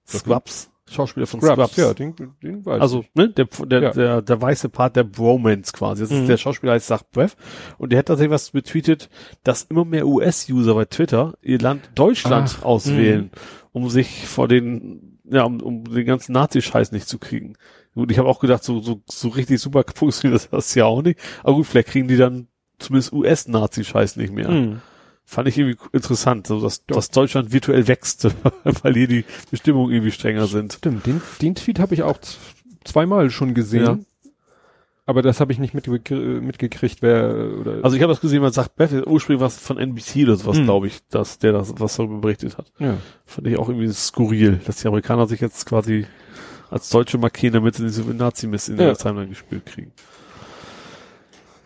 Scrubs, 0.06 0.70
Schauspieler 0.90 1.26
von 1.26 1.40
Scrubs, 1.40 1.72
Scrubs. 1.72 1.76
ja, 1.76 1.92
den, 1.94 2.14
den 2.42 2.64
weiß 2.64 2.80
Also, 2.80 3.04
ne, 3.14 3.28
der, 3.30 3.44
der, 3.46 3.82
Ja. 3.82 3.90
der, 3.92 4.22
der 4.22 4.40
weiße 4.42 4.68
Part 4.70 4.96
der 4.96 5.04
Bromance 5.04 5.72
quasi. 5.72 6.02
Das 6.02 6.10
Mhm. 6.10 6.20
ist 6.22 6.28
der 6.28 6.36
Schauspieler 6.38 6.72
heißt 6.72 6.86
Zach 6.86 7.02
Breath. 7.12 7.36
Und 7.78 7.90
der 7.92 7.98
hat 7.98 8.06
tatsächlich 8.06 8.32
was 8.32 8.50
betweetet, 8.50 9.10
dass 9.44 9.64
immer 9.64 9.84
mehr 9.84 10.06
US-User 10.06 10.74
bei 10.74 10.84
Twitter 10.86 11.36
ihr 11.42 11.58
Land 11.58 11.90
Deutschland 11.94 12.56
Ach, 12.60 12.64
auswählen, 12.64 13.30
um 13.72 13.90
sich 13.90 14.26
vor 14.26 14.48
den, 14.48 15.07
ja, 15.30 15.44
um, 15.44 15.60
um 15.60 15.84
den 15.84 16.06
ganzen 16.06 16.32
Nazi-Scheiß 16.32 16.92
nicht 16.92 17.08
zu 17.08 17.18
kriegen. 17.18 17.54
Gut, 17.94 18.10
ich 18.10 18.18
habe 18.18 18.28
auch 18.28 18.40
gedacht, 18.40 18.64
so, 18.64 18.80
so, 18.80 19.02
so 19.08 19.28
richtig 19.28 19.60
super 19.60 19.84
funktioniert 19.94 20.48
das 20.50 20.74
ja 20.74 20.84
auch 20.84 21.02
nicht. 21.02 21.18
Aber 21.42 21.56
gut, 21.56 21.66
vielleicht 21.66 21.88
kriegen 21.88 22.08
die 22.08 22.16
dann 22.16 22.48
zumindest 22.78 23.12
US-Nazi-Scheiß 23.12 24.16
nicht 24.16 24.32
mehr. 24.32 24.50
Mhm. 24.50 24.80
Fand 25.24 25.48
ich 25.48 25.58
irgendwie 25.58 25.78
interessant, 25.92 26.46
so 26.46 26.60
dass, 26.60 26.84
Ja. 26.88 26.94
dass 26.96 27.10
Deutschland 27.10 27.52
virtuell 27.52 27.86
wächst, 27.88 28.24
weil 28.82 28.94
hier 28.94 29.08
die 29.08 29.24
Bestimmungen 29.50 29.92
irgendwie 29.92 30.12
strenger 30.12 30.46
sind. 30.46 30.74
Stimmt, 30.74 31.06
den, 31.06 31.20
den 31.42 31.54
Tweet 31.54 31.80
habe 31.80 31.94
ich 31.94 32.02
auch 32.02 32.18
zweimal 32.84 33.30
schon 33.30 33.52
gesehen. 33.54 33.84
Ja. 33.84 33.98
Aber 35.08 35.22
das 35.22 35.40
habe 35.40 35.52
ich 35.52 35.58
nicht 35.58 35.72
mitge 35.72 36.12
mitgekriegt, 36.14 37.00
wer 37.00 37.34
oder 37.58 37.82
Also 37.82 37.96
ich 37.96 38.02
habe 38.02 38.12
das 38.12 38.20
gesehen, 38.20 38.42
man 38.42 38.52
sagt, 38.52 38.76
Beth, 38.76 38.92
ursprünglich 39.06 39.40
was 39.42 39.56
von 39.58 39.78
NBC 39.78 40.24
oder 40.24 40.36
sowas, 40.36 40.58
Hm. 40.58 40.64
glaube 40.64 40.86
ich, 40.88 40.98
dass 41.08 41.38
der 41.38 41.52
das 41.52 41.72
was 41.78 41.96
darüber 41.96 42.18
berichtet 42.20 42.58
hat. 42.58 42.70
ja. 42.78 42.98
Fand 43.24 43.46
ich 43.46 43.58
auch 43.58 43.70
irgendwie 43.70 43.90
skurril, 43.90 44.60
dass 44.66 44.76
die 44.82 44.86
Amerikaner 44.88 45.26
sich 45.26 45.40
jetzt 45.40 45.64
quasi 45.64 46.06
als 46.70 46.90
Deutsche 46.90 47.16
markieren, 47.16 47.54
damit 47.54 47.76
sie 47.76 47.88
viel 47.90 48.12
Nazi-Mist 48.12 48.68
in 48.68 48.76
Ja. 48.76 48.84
der 48.88 48.96
Timeline 48.98 49.28
gespielt 49.30 49.64
kriegen. 49.64 49.92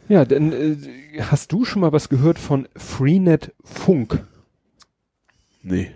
Ja, 0.08 0.24
denn 0.24 0.52
äh, 0.52 1.22
hast 1.22 1.50
du 1.50 1.64
schon 1.64 1.80
mal 1.80 1.92
was 1.92 2.08
gehört 2.08 2.38
von 2.38 2.68
Freenet 2.76 3.52
Funk? 3.64 4.24
Nee. 5.64 5.90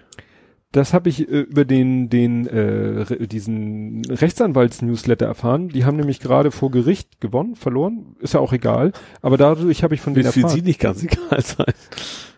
Das 0.77 0.93
habe 0.93 1.09
ich 1.09 1.27
äh, 1.27 1.41
über 1.41 1.65
den 1.65 2.11
den 2.11 2.47
äh, 2.47 3.27
diesen 3.27 4.05
Rechtsanwalts-Newsletter 4.05 5.25
erfahren. 5.25 5.71
Die 5.71 5.87
haben 5.87 5.97
nämlich 5.97 6.21
gerade 6.21 6.51
vor 6.51 6.71
Gericht 6.71 7.19
gewonnen, 7.19 7.57
verloren, 7.57 8.15
ist 8.21 8.35
ja 8.35 8.41
auch 8.41 8.53
egal. 8.53 8.93
Aber 9.23 9.39
dadurch 9.39 9.83
habe 9.83 9.95
ich 9.95 10.03
von 10.03 10.13
denen 10.13 10.25
Wird 10.27 10.35
für 10.35 10.41
erfahren. 10.41 10.57
sie 10.57 10.63
nicht 10.63 10.79
ganz 10.79 11.03
egal 11.03 11.43
sein. 11.43 11.73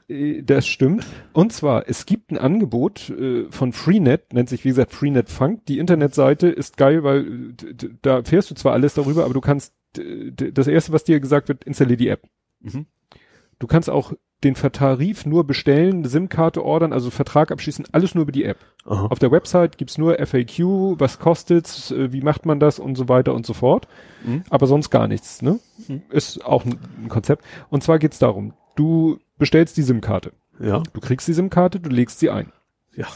Äh, 0.09 0.43
Das 0.43 0.69
stimmt. 0.69 1.05
Und 1.33 1.53
zwar, 1.53 1.89
es 1.89 2.07
gibt 2.07 2.31
ein 2.31 2.39
Angebot 2.39 3.11
äh, 3.11 3.47
von 3.51 3.73
Freenet, 3.73 4.33
nennt 4.33 4.49
sich 4.49 4.65
wie 4.65 4.69
gesagt 4.69 4.93
Freenet 4.93 5.29
Funk. 5.31 5.67
Die 5.67 5.79
Internetseite 5.81 6.47
ist 6.47 6.77
geil, 6.77 7.03
weil 7.03 7.55
da 8.03 8.19
erfährst 8.19 8.53
du 8.53 8.55
zwar 8.55 8.73
alles 8.73 8.95
darüber, 8.95 9.25
aber 9.25 9.35
du 9.35 9.41
kannst, 9.41 9.75
das 9.95 10.69
erste, 10.69 10.93
was 10.93 11.03
dir 11.03 11.19
gesagt 11.19 11.49
wird, 11.49 11.65
installier 11.65 11.97
die 11.97 12.09
App. 12.09 12.23
Mhm. 12.61 12.87
Du 13.59 13.67
kannst 13.67 13.91
auch 13.91 14.13
den 14.45 14.55
Tarif 14.55 15.27
nur 15.27 15.45
bestellen, 15.45 16.05
SIM-Karte 16.05 16.65
ordern, 16.65 16.93
also 16.93 17.11
Vertrag 17.11 17.51
abschließen, 17.51 17.87
alles 17.91 18.15
nur 18.15 18.23
über 18.23 18.33
die 18.33 18.45
App. 18.45 18.59
Aha. 18.85 19.07
Auf 19.07 19.19
der 19.19 19.33
Website 19.33 19.79
gibt's 19.79 19.99
nur 19.99 20.15
FAQ, 20.25 20.61
was 21.01 21.19
kostet's, 21.19 21.91
äh, 21.91 22.13
wie 22.13 22.21
macht 22.21 22.47
man 22.47 22.61
das 22.61 22.79
und 22.79 22.95
so 22.97 23.09
weiter 23.09 23.35
und 23.35 23.45
so 23.47 23.53
fort. 23.53 23.89
Mhm. 24.25 24.45
Aber 24.49 24.67
sonst 24.69 24.91
gar 24.91 25.09
nichts, 25.09 25.43
ne? 25.43 25.59
Mhm. 25.89 26.03
Ist 26.11 26.45
auch 26.45 26.65
ein, 26.65 26.79
ein 27.03 27.09
Konzept. 27.09 27.45
Und 27.69 27.83
zwar 27.83 27.99
geht's 27.99 28.21
darum, 28.21 28.55
du 28.77 29.19
bestellst 29.39 29.77
die 29.77 29.83
SIM-Karte. 29.83 30.33
Ja. 30.61 30.83
Du 30.93 31.01
kriegst 31.01 31.27
die 31.27 31.33
SIM-Karte, 31.35 31.81
du 31.81 31.91
legst 31.91 32.21
sie 32.21 32.31
ein. 32.31 32.53
Ja. 32.95 33.07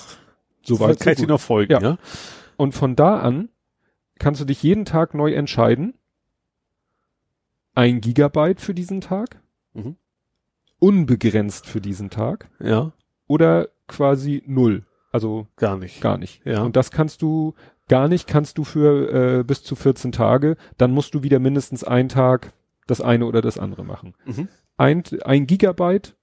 So 0.65 0.81
weit 0.81 0.99
kann 1.01 1.13
ich 1.13 1.21
dir 1.21 1.27
noch 1.29 1.41
folgen, 1.41 1.73
Ja. 1.73 1.81
ja? 1.81 1.99
Und 2.57 2.73
von 2.75 2.97
da 2.97 3.19
an 3.21 3.49
kannst 4.19 4.41
du 4.41 4.45
dich 4.45 4.63
jeden 4.63 4.85
Tag 4.85 5.15
neu 5.15 5.33
entscheiden. 5.33 5.95
Ein 7.75 8.01
Gigabyte 8.01 8.61
für 8.61 8.75
diesen 8.75 9.01
Tag, 9.01 9.41
Mhm. 9.75 9.97
Unbegrenzt 10.83 11.67
für 11.69 11.81
diesen 11.81 12.11
Tag 12.11 12.49
Ja. 12.59 12.91
oder 13.29 13.69
quasi 13.87 14.43
null. 14.47 14.85
Also 15.13 15.47
Gar 15.57 15.77
nicht. 15.77 16.01
gar 16.01 16.19
nicht. 16.19 16.45
Ja. 16.45 16.63
Und 16.63 16.75
das 16.75 16.91
kannst 16.91 17.23
du 17.23 17.55
gar 17.89 18.09
nicht, 18.09 18.27
kannst 18.27 18.59
du 18.59 18.65
für 18.65 19.39
äh, 19.41 19.45
bis 19.45 19.63
zu 19.63 19.77
14 19.77 20.11
Tage. 20.11 20.57
Dann 20.79 20.91
musst 20.93 21.15
du 21.15 21.23
wieder 21.23 21.39
mindestens 21.39 21.85
einen 21.85 22.09
Tag 22.09 22.53
das 22.89 23.01
eine 23.01 23.27
oder 23.27 23.43
das 23.43 23.59
andere 23.59 23.85
machen. 23.85 24.15
Mhm. 24.25 24.49
Ein, 24.77 25.03
ein 25.25 25.47
Gigabyte 25.47 26.17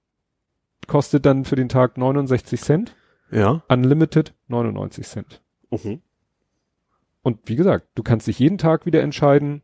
kostet 0.86 1.24
dann 1.24 1.44
für 1.46 1.56
den 1.56 1.68
Tag 1.70 1.96
69 1.96 2.60
Cent, 2.60 2.94
Ja. 3.30 3.62
Unlimited 3.68 4.34
99 4.48 5.06
Cent. 5.06 5.40
Mhm. 5.70 6.02
Und 7.22 7.38
wie 7.48 7.56
gesagt, 7.56 7.88
du 7.94 8.02
kannst 8.02 8.26
dich 8.26 8.38
jeden 8.38 8.58
Tag 8.58 8.84
wieder 8.86 9.00
entscheiden, 9.02 9.62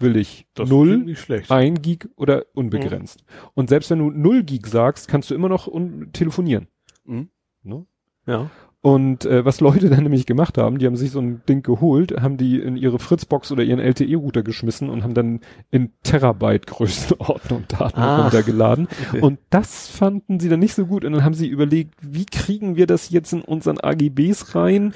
will 0.00 0.16
ich 0.16 0.46
Das 0.54 0.68
null, 0.68 1.14
ein 1.48 1.82
Gig 1.82 2.08
oder 2.16 2.46
unbegrenzt. 2.54 3.24
Und 3.54 3.68
selbst 3.68 3.90
wenn 3.90 3.98
du 3.98 4.10
null 4.10 4.42
Gig 4.42 4.66
sagst, 4.66 5.08
kannst 5.08 5.30
du 5.30 5.34
immer 5.34 5.48
noch 5.48 5.68
telefonieren. 6.12 6.66
Mhm. 7.04 7.28
Ne? 7.62 7.86
Ja. 8.26 8.50
Und 8.82 9.26
äh, 9.26 9.44
was 9.44 9.60
Leute 9.60 9.90
dann 9.90 10.04
nämlich 10.04 10.24
gemacht 10.24 10.56
haben, 10.56 10.78
die 10.78 10.86
haben 10.86 10.96
sich 10.96 11.10
so 11.10 11.20
ein 11.20 11.42
Ding 11.46 11.62
geholt, 11.62 12.22
haben 12.22 12.38
die 12.38 12.58
in 12.58 12.78
ihre 12.78 12.98
Fritzbox 12.98 13.52
oder 13.52 13.62
ihren 13.62 13.78
LTE-Router 13.78 14.42
geschmissen 14.42 14.88
und 14.88 15.02
haben 15.02 15.12
dann 15.12 15.40
in 15.70 15.92
Terabyte 16.02 16.66
Größenordnung 16.66 17.64
Daten 17.68 18.00
Ah. 18.00 18.22
runtergeladen. 18.22 18.88
Okay. 19.08 19.20
Und 19.20 19.38
das 19.50 19.88
fanden 19.88 20.40
sie 20.40 20.48
dann 20.48 20.60
nicht 20.60 20.74
so 20.74 20.86
gut. 20.86 21.04
Und 21.04 21.12
dann 21.12 21.24
haben 21.24 21.34
sie 21.34 21.48
überlegt, 21.48 21.94
wie 22.00 22.24
kriegen 22.24 22.76
wir 22.76 22.86
das 22.86 23.10
jetzt 23.10 23.34
in 23.34 23.42
unseren 23.42 23.78
AGBs 23.78 24.54
rein? 24.54 24.94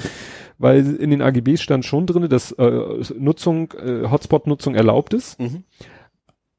Weil 0.58 0.96
in 0.96 1.10
den 1.10 1.22
AGBs 1.22 1.62
stand 1.62 1.84
schon 1.84 2.06
drinne, 2.06 2.28
dass 2.28 2.52
äh, 2.52 3.02
Nutzung, 3.18 3.72
äh, 3.72 4.08
Hotspot-Nutzung 4.08 4.74
erlaubt 4.74 5.14
ist. 5.14 5.40
Mhm. 5.40 5.64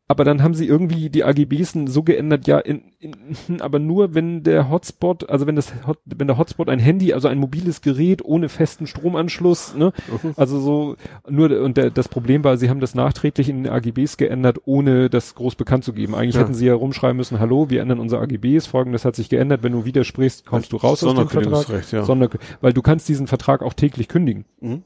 Aber 0.08 0.24
dann 0.24 0.44
haben 0.44 0.54
sie 0.54 0.68
irgendwie 0.68 1.10
die 1.10 1.24
AGBs 1.24 1.74
so 1.88 2.04
geändert, 2.04 2.46
ja, 2.46 2.60
in, 2.60 2.84
in, 3.00 3.16
aber 3.60 3.80
nur 3.80 4.14
wenn 4.14 4.44
der 4.44 4.70
Hotspot, 4.70 5.30
also 5.30 5.48
wenn 5.48 5.56
das 5.56 5.74
wenn 6.06 6.28
der 6.28 6.38
Hotspot 6.38 6.70
ein 6.70 6.80
Handy, 6.80 7.14
also 7.14 7.28
ein 7.28 7.40
mobiles 7.40 7.82
Gerät 7.82 8.24
ohne 8.24 8.50
festen 8.50 8.86
Stromanschluss, 8.86 9.76
ne? 9.76 9.94
Mhm. 10.08 10.34
Also 10.36 10.60
so 10.60 10.96
nur 11.28 11.60
und 11.62 11.78
der, 11.78 11.90
das 11.90 12.08
Problem 12.08 12.44
war, 12.44 12.58
sie 12.58 12.70
haben 12.70 12.80
das 12.80 12.94
nachträglich 12.94 13.50
in 13.50 13.64
den 13.64 13.74
AGBs 13.74 14.18
geändert, 14.18 14.60
ohne 14.66 15.10
das 15.10 15.34
groß 15.34 15.56
bekannt 15.56 15.84
zu 15.84 15.94
geben. 15.94 16.14
Eigentlich 16.14 16.36
ja. 16.36 16.42
hätten 16.42 16.54
sie 16.54 16.68
ja 16.68 16.76
rumschreiben 16.76 17.18
müssen, 17.18 17.40
hallo, 17.40 17.72
wir 17.72 17.82
ändern 17.82 18.00
unsere 18.00 18.22
AGBs, 18.22 18.68
folgendes 18.68 19.06
hat 19.06 19.16
sich 19.16 19.30
geändert, 19.30 19.64
wenn 19.64 19.72
du 19.72 19.86
widersprichst, 19.86 20.46
kommst 20.46 20.72
du 20.72 20.78
raus 20.78 21.04
aus 21.04 21.16
dem 21.16 21.30
Vertrag. 21.30 21.92
Ja. 21.92 22.04
Sonder, 22.04 22.30
weil 22.62 22.74
du 22.74 22.84
kannst 22.84 23.10
diesen 23.10 23.26
Vertrag 23.26 23.64
auch 23.64 23.74
täglich 23.74 24.08
kündigen. 24.08 24.46
Mhm. 24.62 24.84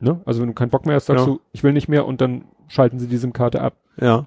Ne? 0.00 0.20
Also 0.24 0.40
wenn 0.40 0.48
du 0.48 0.54
keinen 0.54 0.70
Bock 0.70 0.86
mehr 0.86 0.96
hast, 0.96 1.06
sagst 1.06 1.26
ja. 1.26 1.32
du, 1.32 1.40
ich 1.52 1.62
will 1.62 1.72
nicht 1.72 1.88
mehr 1.88 2.06
und 2.06 2.20
dann 2.20 2.46
schalten 2.68 2.98
sie 2.98 3.08
die 3.08 3.16
SIM-Karte 3.16 3.60
ab. 3.60 3.76
Ja. 4.00 4.26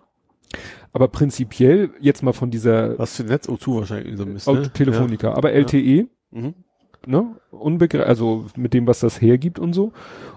Aber 0.94 1.08
prinzipiell 1.08 1.92
jetzt 2.00 2.24
mal 2.24 2.34
von 2.34 2.52
dieser 2.52 2.98
Was 2.98 3.16
für 3.16 3.24
Netz 3.24 3.48
O2 3.48 3.80
wahrscheinlich 3.80 4.18
so 4.18 4.26
Mist, 4.26 4.48
ne? 4.48 4.72
Telefonica, 4.74 5.30
ja. 5.30 5.36
aber 5.36 5.52
LTE, 5.52 6.08
mhm. 6.32 6.54
ne? 7.06 7.36
Unbegrenzt, 7.52 8.08
also 8.08 8.46
mit 8.56 8.74
dem, 8.74 8.88
was 8.88 9.00
das 9.00 9.22
hergibt 9.22 9.60
und 9.60 9.74
so. 9.74 9.94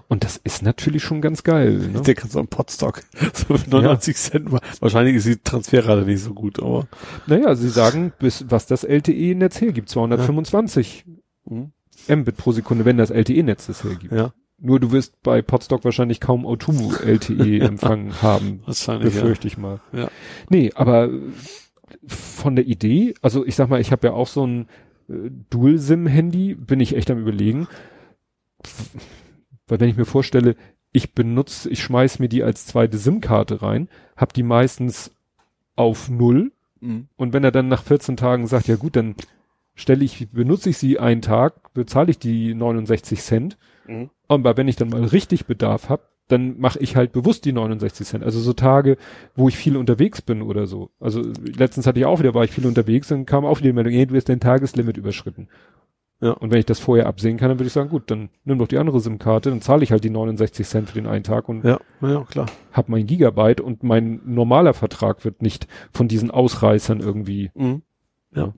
Und 0.07 0.23
das 0.25 0.37
ist 0.37 0.61
natürlich 0.61 1.03
schon 1.03 1.21
ganz 1.21 1.43
geil. 1.43 1.77
Ne? 1.77 2.01
Der 2.01 2.15
kann 2.15 2.29
so 2.29 2.39
ein 2.39 2.47
Potstock. 2.47 3.03
So 3.33 3.57
für 3.57 3.69
99 3.69 4.15
ja. 4.15 4.21
Cent. 4.21 4.51
Wahrscheinlich 4.81 5.15
ist 5.15 5.27
die 5.27 5.37
Transferrate 5.37 6.05
nicht 6.05 6.21
so 6.21 6.33
gut, 6.33 6.61
aber. 6.61 6.87
Naja, 7.27 7.55
sie 7.55 7.69
sagen, 7.69 8.11
bis, 8.19 8.45
was 8.49 8.65
das 8.65 8.83
LTE-Netz 8.83 9.61
hergibt, 9.61 9.89
225 9.89 11.05
ja. 11.49 11.55
mhm. 11.55 11.71
Mbit 12.07 12.37
pro 12.37 12.51
Sekunde, 12.51 12.83
wenn 12.83 12.97
das 12.97 13.09
LTE-Netz 13.09 13.67
das 13.67 13.83
hergibt. 13.83 14.13
Ja. 14.13 14.33
Nur 14.63 14.79
du 14.79 14.91
wirst 14.91 15.21
bei 15.23 15.41
Podstock 15.41 15.83
wahrscheinlich 15.83 16.19
kaum 16.19 16.45
O2 16.45 17.03
LTE 17.03 17.59
empfangen 17.65 18.21
haben. 18.21 18.61
Wahrscheinlich. 18.65 19.13
Befürchte 19.13 19.47
ja. 19.47 19.51
ich 19.51 19.57
mal. 19.57 19.81
Ja. 19.91 20.11
Nee, 20.49 20.71
aber 20.75 21.09
von 22.05 22.55
der 22.55 22.67
Idee, 22.67 23.15
also 23.21 23.45
ich 23.45 23.55
sag 23.55 23.69
mal, 23.69 23.81
ich 23.81 23.91
habe 23.91 24.07
ja 24.07 24.13
auch 24.13 24.27
so 24.27 24.45
ein 24.45 24.67
äh, 25.09 25.31
Dual-SIM-Handy, 25.49 26.55
bin 26.55 26.79
ich 26.79 26.95
echt 26.95 27.09
am 27.09 27.19
überlegen. 27.19 27.67
Weil 29.67 29.79
wenn 29.79 29.89
ich 29.89 29.97
mir 29.97 30.05
vorstelle, 30.05 30.55
ich 30.91 31.13
benutze, 31.13 31.69
ich 31.69 31.81
schmeiß 31.81 32.19
mir 32.19 32.29
die 32.29 32.43
als 32.43 32.65
zweite 32.65 32.97
SIM-Karte 32.97 33.61
rein, 33.61 33.89
hab 34.15 34.33
die 34.33 34.43
meistens 34.43 35.11
auf 35.75 36.09
Null. 36.09 36.51
Mhm. 36.81 37.07
Und 37.15 37.33
wenn 37.33 37.43
er 37.43 37.51
dann 37.51 37.67
nach 37.67 37.83
14 37.83 38.17
Tagen 38.17 38.47
sagt, 38.47 38.67
ja 38.67 38.75
gut, 38.75 38.95
dann 38.95 39.15
stelle 39.73 40.03
ich, 40.03 40.29
benutze 40.31 40.69
ich 40.69 40.77
sie 40.77 40.99
einen 40.99 41.21
Tag, 41.21 41.73
bezahle 41.73 42.11
ich 42.11 42.19
die 42.19 42.53
69 42.53 43.21
Cent. 43.21 43.57
Mhm. 43.87 44.09
Aber 44.31 44.55
wenn 44.55 44.69
ich 44.69 44.77
dann 44.77 44.87
mal 44.87 45.03
richtig 45.03 45.45
Bedarf 45.45 45.89
habe, 45.89 46.03
dann 46.29 46.57
mache 46.57 46.79
ich 46.79 46.95
halt 46.95 47.11
bewusst 47.11 47.43
die 47.43 47.51
69 47.51 48.07
Cent. 48.07 48.23
Also 48.23 48.39
so 48.39 48.53
Tage, 48.53 48.95
wo 49.35 49.49
ich 49.49 49.57
viel 49.57 49.75
unterwegs 49.75 50.21
bin 50.21 50.41
oder 50.41 50.67
so. 50.67 50.89
Also 51.01 51.21
letztens 51.43 51.85
hatte 51.85 51.99
ich 51.99 52.05
auch 52.05 52.19
wieder, 52.19 52.33
war 52.33 52.45
ich 52.45 52.51
viel 52.51 52.65
unterwegs 52.65 53.11
und 53.11 53.25
kam 53.25 53.43
auch 53.43 53.59
wieder 53.59 53.69
die 53.69 53.73
Meldung, 53.73 53.91
hey, 53.91 54.05
du 54.05 54.15
hast 54.15 54.29
dein 54.29 54.39
Tageslimit 54.39 54.95
überschritten. 54.95 55.49
Ja. 56.21 56.31
Und 56.31 56.49
wenn 56.49 56.59
ich 56.59 56.65
das 56.65 56.79
vorher 56.79 57.07
absehen 57.07 57.35
kann, 57.35 57.49
dann 57.49 57.59
würde 57.59 57.67
ich 57.67 57.73
sagen, 57.73 57.89
gut, 57.89 58.09
dann 58.09 58.29
nimm 58.45 58.57
doch 58.57 58.69
die 58.69 58.77
andere 58.77 59.01
SIM-Karte, 59.01 59.49
dann 59.49 59.59
zahle 59.59 59.83
ich 59.83 59.91
halt 59.91 60.05
die 60.05 60.09
69 60.09 60.65
Cent 60.65 60.89
für 60.89 60.93
den 60.93 61.07
einen 61.07 61.25
Tag 61.25 61.49
und 61.49 61.65
ja, 61.65 61.79
ja, 61.99 62.23
klar. 62.23 62.45
hab 62.71 62.87
mein 62.87 63.07
Gigabyte 63.07 63.59
und 63.59 63.83
mein 63.83 64.21
normaler 64.23 64.73
Vertrag 64.73 65.25
wird 65.25 65.41
nicht 65.41 65.67
von 65.91 66.07
diesen 66.07 66.31
Ausreißern 66.31 67.01
irgendwie. 67.01 67.51
Mhm. 67.53 67.81
Ja. 68.33 68.53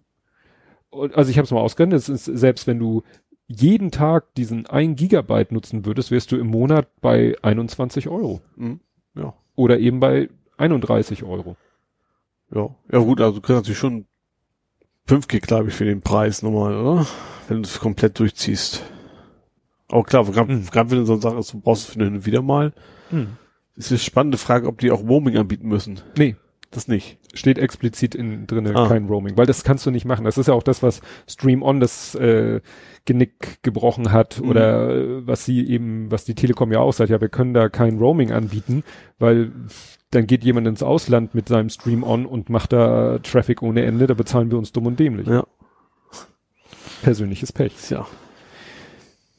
Also 0.92 1.32
ich 1.32 1.38
habe 1.38 1.46
es 1.46 1.52
mal 1.52 1.62
ausgerechnet, 1.62 1.98
es 1.98 2.10
ist, 2.10 2.26
selbst 2.26 2.68
wenn 2.68 2.78
du 2.78 3.02
jeden 3.48 3.92
Tag 3.92 4.34
diesen 4.36 4.66
ein 4.66 4.96
Gigabyte 4.96 5.52
nutzen 5.52 5.86
würdest, 5.86 6.12
wärst 6.12 6.32
du 6.32 6.38
im 6.38 6.48
Monat 6.48 6.88
bei 7.02 7.36
21 7.42 8.08
Euro. 8.08 8.42
Mhm. 8.56 8.80
Ja. 9.16 9.34
Oder 9.56 9.80
eben 9.80 10.00
bei 10.00 10.30
31 10.58 11.24
Euro. 11.24 11.56
Ja. 12.54 12.70
Ja 12.92 13.00
gut, 13.00 13.22
also 13.22 13.36
du 13.36 13.42
kannst 13.42 13.64
natürlich 13.64 13.78
schon 13.78 14.06
5 15.08 15.28
Gig, 15.28 15.42
glaube 15.42 15.70
ich, 15.70 15.76
für 15.76 15.86
den 15.86 16.02
Preis 16.02 16.42
nochmal, 16.42 16.76
oder? 16.76 17.06
Wenn 17.48 17.62
du 17.62 17.68
es 17.68 17.80
komplett 17.80 18.20
durchziehst. 18.20 18.84
Aber 19.90 20.04
klar, 20.04 20.26
gerade 20.26 20.54
mhm. 20.54 20.68
wenn 20.74 21.00
du 21.00 21.06
so 21.06 21.18
sagst, 21.18 21.54
du 21.54 21.60
brauchst 21.60 21.84
es 21.84 21.94
für 21.94 22.00
den 22.00 22.26
wieder 22.26 22.42
mal. 22.42 22.74
Mhm. 23.12 23.38
ist 23.76 23.92
eine 23.92 24.00
spannende 24.00 24.38
Frage, 24.38 24.68
ob 24.68 24.80
die 24.80 24.92
auch 24.92 25.04
Roaming 25.04 25.38
anbieten 25.38 25.68
müssen. 25.68 26.02
Nee. 26.18 26.36
Das 26.74 26.88
nicht. 26.88 27.18
Steht 27.34 27.60
explizit 27.60 28.16
in 28.16 28.48
drinne 28.48 28.76
ah. 28.76 28.88
kein 28.88 29.08
Roaming, 29.08 29.38
weil 29.38 29.46
das 29.46 29.64
kannst 29.64 29.86
du 29.86 29.92
nicht 29.92 30.06
machen. 30.06 30.26
Das 30.26 30.38
ist 30.38 30.48
ja 30.48 30.54
auch 30.54 30.64
das, 30.64 30.82
was 30.82 31.02
Stream 31.28 31.62
On 31.62 31.80
das 31.80 32.16
äh, 32.16 32.62
Genick 33.06 33.62
gebrochen 33.62 34.12
hat 34.12 34.42
mhm. 34.42 34.50
oder 34.50 34.90
äh, 34.90 35.28
was 35.28 35.46
sie 35.46 35.68
eben, 35.68 36.12
was 36.12 36.26
die 36.26 36.36
Telekom 36.36 36.72
ja 36.72 36.80
auch 36.80 36.94
sagt, 36.94 37.12
ja, 37.12 37.22
wir 37.22 37.30
können 37.30 37.54
da 37.54 37.70
kein 37.70 38.00
Roaming 38.00 38.32
anbieten, 38.32 38.84
weil 39.20 39.52
dann 40.10 40.28
geht 40.28 40.44
jemand 40.44 40.68
ins 40.68 40.84
Ausland 40.84 41.36
mit 41.36 41.48
seinem 41.48 41.70
Stream 41.70 42.04
On 42.04 42.26
und 42.26 42.50
macht 42.50 42.74
da 42.74 43.20
Traffic 43.20 43.62
ohne 43.62 43.84
Ende, 43.84 44.08
da 44.08 44.14
bezahlen 44.14 44.52
wir 44.52 44.58
uns 44.58 44.72
dumm 44.72 44.88
und 44.88 45.00
dämlich. 45.00 45.28
Ja. 45.28 45.46
Persönliches 47.04 47.52
Pech. 47.52 47.74
Ja. 47.90 48.08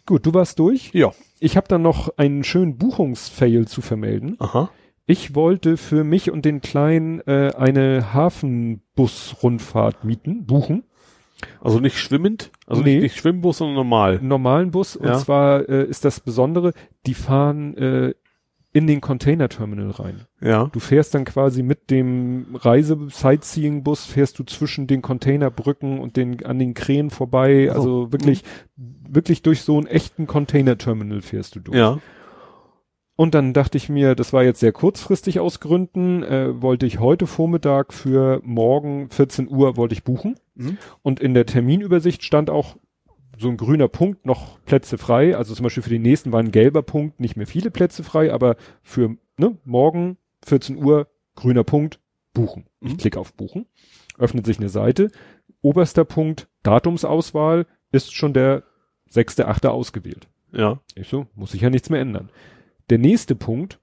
Gut, 0.07 0.27
du 0.27 0.35
warst 0.35 0.59
durch? 0.59 0.91
Ja. 0.93 1.13
Ich 1.41 1.57
habe 1.57 1.67
dann 1.67 1.83
noch 1.83 2.17
einen 2.19 2.45
schönen 2.45 2.77
Buchungsfail 2.77 3.67
zu 3.67 3.81
vermelden. 3.81 4.37
Aha. 4.39 4.71
Ich 5.07 5.35
wollte 5.35 5.77
für 5.77 6.03
mich 6.03 6.31
und 6.31 6.45
den 6.45 6.61
Kleinen 6.61 7.21
äh, 7.27 7.53
eine 7.57 8.15
Hafenbus-Rundfahrt 8.15 10.05
mieten, 10.05 10.47
buchen. 10.47 10.85
Also 11.61 11.81
nicht 11.81 11.99
schwimmend? 11.99 12.51
Also 12.67 12.83
nee. 12.83 12.95
nicht, 12.95 13.03
nicht 13.03 13.17
Schwimmbus, 13.17 13.59
sondern 13.59 13.77
normal. 13.77 14.21
Normalen 14.23 14.71
Bus. 14.71 14.99
Ja. 15.01 15.13
Und 15.13 15.21
zwar 15.21 15.69
äh, 15.69 15.85
ist 15.85 16.05
das 16.05 16.21
Besondere, 16.21 16.73
die 17.07 17.15
fahren 17.15 17.77
äh, 17.77 18.15
in 18.73 18.87
den 18.87 19.01
Container-Terminal 19.01 19.91
rein. 19.91 20.23
Ja. 20.41 20.69
Du 20.73 20.81
fährst 20.81 21.15
dann 21.15 21.25
quasi 21.25 21.63
mit 21.63 21.91
dem 21.91 22.57
Reise-Sightseeing-Bus, 22.57 24.05
fährst 24.07 24.39
du 24.39 24.45
zwischen 24.45 24.87
den 24.87 25.01
Containerbrücken 25.01 26.01
und 26.01 26.17
den, 26.17 26.45
an 26.45 26.59
den 26.59 26.75
Krähen 26.75 27.11
vorbei. 27.11 27.69
Oh. 27.71 27.75
Also 27.75 28.13
wirklich, 28.13 28.43
mhm. 28.77 28.97
wirklich 29.09 29.43
durch 29.43 29.63
so 29.63 29.77
einen 29.77 29.87
echten 29.87 30.27
Container-Terminal 30.27 31.21
fährst 31.21 31.55
du 31.55 31.61
durch. 31.61 31.79
Ja. 31.79 31.99
Und 33.17 33.35
dann 33.35 33.53
dachte 33.53 33.79
ich 33.79 33.89
mir, 33.89 34.15
das 34.15 34.33
war 34.33 34.43
jetzt 34.43 34.61
sehr 34.61 34.73
kurzfristig 34.73 35.39
aus 35.39 35.61
Gründen, 35.61 36.23
äh, 36.25 36.61
wollte 36.61 36.85
ich 36.85 36.99
heute 36.99 37.27
Vormittag 37.27 37.93
für 37.93 38.41
morgen 38.43 39.09
14 39.11 39.49
Uhr 39.49 39.77
wollte 39.77 39.95
ich 39.95 40.03
buchen. 40.03 40.35
Mhm. 40.57 40.79
Und 41.03 41.21
in 41.21 41.35
der 41.35 41.47
Terminübersicht 41.47 42.25
stand 42.25 42.51
auch 42.51 42.77
so 43.39 43.49
ein 43.49 43.57
grüner 43.57 43.89
Punkt, 43.89 44.27
noch 44.27 44.61
Plätze 44.65 44.99
frei. 44.99 45.37
Also 45.37 45.55
zum 45.55 45.65
Beispiel 45.65 45.83
für 45.83 45.91
den 45.91 46.03
nächsten 46.03 46.33
war 46.33 46.41
ein 46.41 46.51
gelber 46.51 46.83
Punkt, 46.83 47.21
nicht 47.21 47.37
mehr 47.37 47.47
viele 47.47 47.71
Plätze 47.71 48.03
frei, 48.03 48.33
aber 48.33 48.57
für 48.83 49.17
ne, 49.37 49.57
morgen 49.65 50.17
14 50.45 50.77
Uhr 50.77 51.09
grüner 51.37 51.65
Punkt, 51.65 52.01
buchen. 52.33 52.67
Mhm. 52.81 52.89
Ich 52.89 52.99
klicke 52.99 53.21
auf 53.21 53.33
buchen, 53.35 53.67
öffnet 54.19 54.45
sich 54.45 54.59
eine 54.59 54.69
Seite. 54.69 55.11
Oberster 55.63 56.05
Punkt, 56.05 56.49
Datumsauswahl, 56.63 57.67
ist 57.93 58.13
schon 58.13 58.33
der 58.35 58.65
6.8. 59.11 59.69
ausgewählt. 59.69 60.27
Ja. 60.53 60.81
Ich 60.95 61.09
so, 61.09 61.27
muss 61.35 61.53
sich 61.53 61.61
ja 61.61 61.71
nichts 61.71 61.91
mehr 61.91 62.01
ändern. 62.01 62.29
Der 62.91 62.99
nächste 62.99 63.35
Punkt 63.35 63.81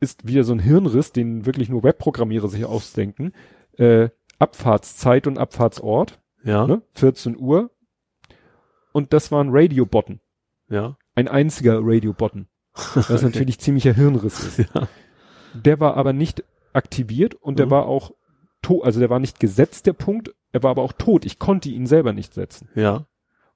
ist 0.00 0.26
wieder 0.26 0.44
so 0.44 0.52
ein 0.52 0.58
Hirnriss, 0.58 1.12
den 1.12 1.46
wirklich 1.46 1.68
nur 1.68 1.82
Webprogrammierer 1.82 2.48
sich 2.48 2.64
ausdenken. 2.64 3.32
Äh, 3.76 4.08
Abfahrtszeit 4.38 5.26
und 5.26 5.38
Abfahrtsort. 5.38 6.20
Ja. 6.42 6.66
Ne? 6.66 6.82
14 6.94 7.36
Uhr. 7.38 7.70
Und 8.92 9.12
das 9.12 9.30
war 9.30 9.44
ein 9.44 9.50
Radio-Button. 9.50 10.20
Ja. 10.68 10.96
Ein 11.14 11.28
einziger 11.28 11.80
Radio-Button. 11.82 12.48
Was 12.94 13.08
natürlich 13.22 13.58
ziemlicher 13.58 13.92
Hirnriss 13.92 14.40
ist. 14.40 14.58
Ja. 14.74 14.88
Der 15.54 15.80
war 15.80 15.96
aber 15.96 16.12
nicht 16.12 16.44
aktiviert 16.72 17.34
und 17.34 17.54
mhm. 17.54 17.56
der 17.56 17.70
war 17.70 17.86
auch 17.86 18.12
tot, 18.62 18.84
also 18.84 19.00
der 19.00 19.10
war 19.10 19.18
nicht 19.18 19.40
gesetzt, 19.40 19.86
der 19.86 19.92
Punkt, 19.92 20.34
er 20.52 20.62
war 20.62 20.70
aber 20.70 20.82
auch 20.82 20.92
tot. 20.92 21.24
Ich 21.24 21.38
konnte 21.38 21.68
ihn 21.68 21.86
selber 21.86 22.12
nicht 22.12 22.34
setzen. 22.34 22.68
Ja. 22.74 23.06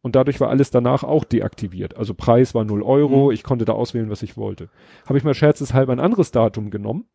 Und 0.05 0.17
dadurch 0.17 0.39
war 0.39 0.51
alles 0.51 0.71
danach 0.71 1.03
auch 1.03 1.25
deaktiviert. 1.25 1.97
Also 1.97 2.13
Preis 2.13 2.55
war 2.55 2.63
0 2.63 2.83
Euro, 2.83 3.29
mhm. 3.29 3.33
ich 3.33 3.43
konnte 3.43 3.65
da 3.65 3.73
auswählen, 3.73 4.11
was 4.11 4.23
ich 4.23 4.37
wollte. 4.37 4.69
Habe 5.07 5.17
ich 5.17 5.25
mal 5.25 5.33
scherzeshalber 5.33 5.95
ein 5.95 5.99
anderes 5.99 6.31
Datum 6.31 6.69
genommen. 6.69 7.07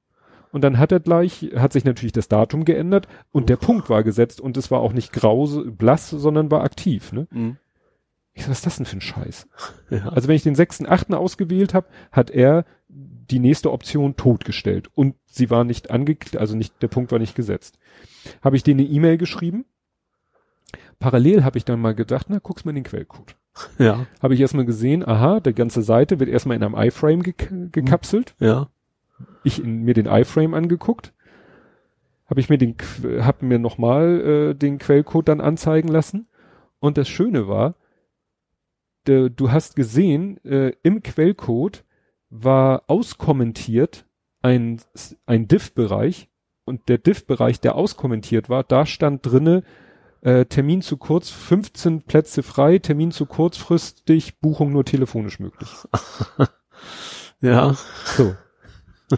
Und 0.52 0.64
dann 0.64 0.80
hat 0.80 0.91
er 0.91 0.99
gleich, 0.99 1.52
hat 1.56 1.72
sich 1.72 1.86
natürlich 1.86 2.14
das 2.14 2.30
Datum 2.30 2.66
geändert 2.66 3.07
und 3.32 3.44
mhm. 3.44 3.45
der 3.45 3.57
Punkt 3.57 3.91
war 3.91 4.02
gesetzt 4.02 4.41
und 4.41 4.57
es 4.57 4.72
war 4.72 4.80
auch 4.80 4.91
nicht 4.91 5.14
grau, 5.14 5.45
blass, 5.66 6.10
sondern 6.10 6.49
war 6.49 6.64
aktiv. 6.64 7.11
Ne? 7.11 7.28
Mhm. 7.30 7.57
Ich 8.34 8.45
so, 8.45 8.49
was 8.49 8.57
ist 8.57 8.66
das 8.66 8.78
denn 8.78 8.88
für 8.88 8.98
ein 8.98 9.02
Scheiß? 9.02 9.48
Ja. 9.91 10.10
Also 10.10 10.28
wenn 10.28 10.36
ich 10.36 10.44
den 10.44 10.56
6.8. 10.56 11.14
ausgewählt 11.14 11.76
habe, 11.76 11.88
hat 12.11 12.32
er 12.32 12.66
die 12.88 13.40
nächste 13.40 13.72
Option 13.72 14.16
totgestellt 14.16 14.90
und 14.95 15.16
sie 15.28 15.52
war 15.52 15.64
nicht 15.64 15.91
angeklickt, 15.91 16.38
also 16.38 16.56
nicht, 16.56 16.82
der 16.82 16.88
Punkt 16.88 17.11
war 17.11 17.20
nicht 17.20 17.36
gesetzt. 17.36 17.78
Habe 18.41 18.56
ich 18.56 18.64
denen 18.64 18.80
eine 18.80 18.90
E-Mail 18.90 19.18
geschrieben, 19.20 19.66
Parallel 20.99 21.43
habe 21.43 21.57
ich 21.57 21.65
dann 21.65 21.80
mal 21.80 21.95
gedacht, 21.95 22.27
na, 22.30 22.39
guck's 22.39 22.65
mal 22.65 22.71
in 22.71 22.76
den 22.76 22.84
Quellcode. 22.84 23.35
Ja. 23.77 24.05
Habe 24.21 24.34
ich 24.34 24.39
erstmal 24.39 24.65
gesehen, 24.65 25.05
aha, 25.05 25.39
die 25.39 25.53
ganze 25.53 25.81
Seite 25.81 26.19
wird 26.19 26.30
erstmal 26.30 26.57
in 26.57 26.63
einem 26.63 26.76
iFrame 26.76 27.23
gek 27.23 27.49
gekapselt. 27.71 28.35
Ja. 28.39 28.69
Ich 29.43 29.63
in, 29.63 29.84
mir 29.84 29.93
den 29.93 30.05
iFrame 30.05 30.53
angeguckt. 30.53 31.13
Habe 32.30 32.39
ich 32.39 32.49
mir 32.49 32.57
den, 32.57 32.76
hab 33.21 33.41
mir 33.41 33.59
nochmal 33.59 34.51
äh, 34.51 34.53
den 34.53 34.77
Quellcode 34.77 35.27
dann 35.27 35.41
anzeigen 35.41 35.88
lassen. 35.88 36.27
Und 36.80 36.97
das 36.97 37.09
Schöne 37.09 37.47
war, 37.47 37.76
de, 39.07 39.30
du 39.30 39.51
hast 39.51 39.76
gesehen, 39.76 40.43
äh, 40.45 40.73
im 40.84 41.01
Quellcode 41.01 41.84
war 42.30 42.84
auskommentiert 42.88 44.05
ein, 44.41 44.80
ein 45.26 45.47
Diff-Bereich 45.47 46.30
und 46.65 46.88
der 46.88 46.99
Diff-Bereich, 46.99 47.59
der 47.59 47.76
auskommentiert 47.76 48.49
war, 48.49 48.63
da 48.63 48.85
stand 48.85 49.26
drinne, 49.26 49.63
äh, 50.21 50.45
Termin 50.45 50.81
zu 50.81 50.97
kurz, 50.97 51.29
15 51.29 52.03
Plätze 52.03 52.43
frei, 52.43 52.79
Termin 52.79 53.11
zu 53.11 53.25
kurzfristig, 53.25 54.39
Buchung 54.39 54.71
nur 54.71 54.85
telefonisch 54.85 55.39
möglich. 55.39 55.69
Ja. 57.41 57.75
So. 58.17 58.35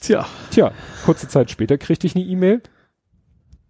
Tja. 0.00 0.26
Tja, 0.50 0.72
kurze 1.04 1.28
Zeit 1.28 1.50
später 1.50 1.78
kriegte 1.78 2.06
ich 2.06 2.14
eine 2.14 2.24
E-Mail. 2.24 2.62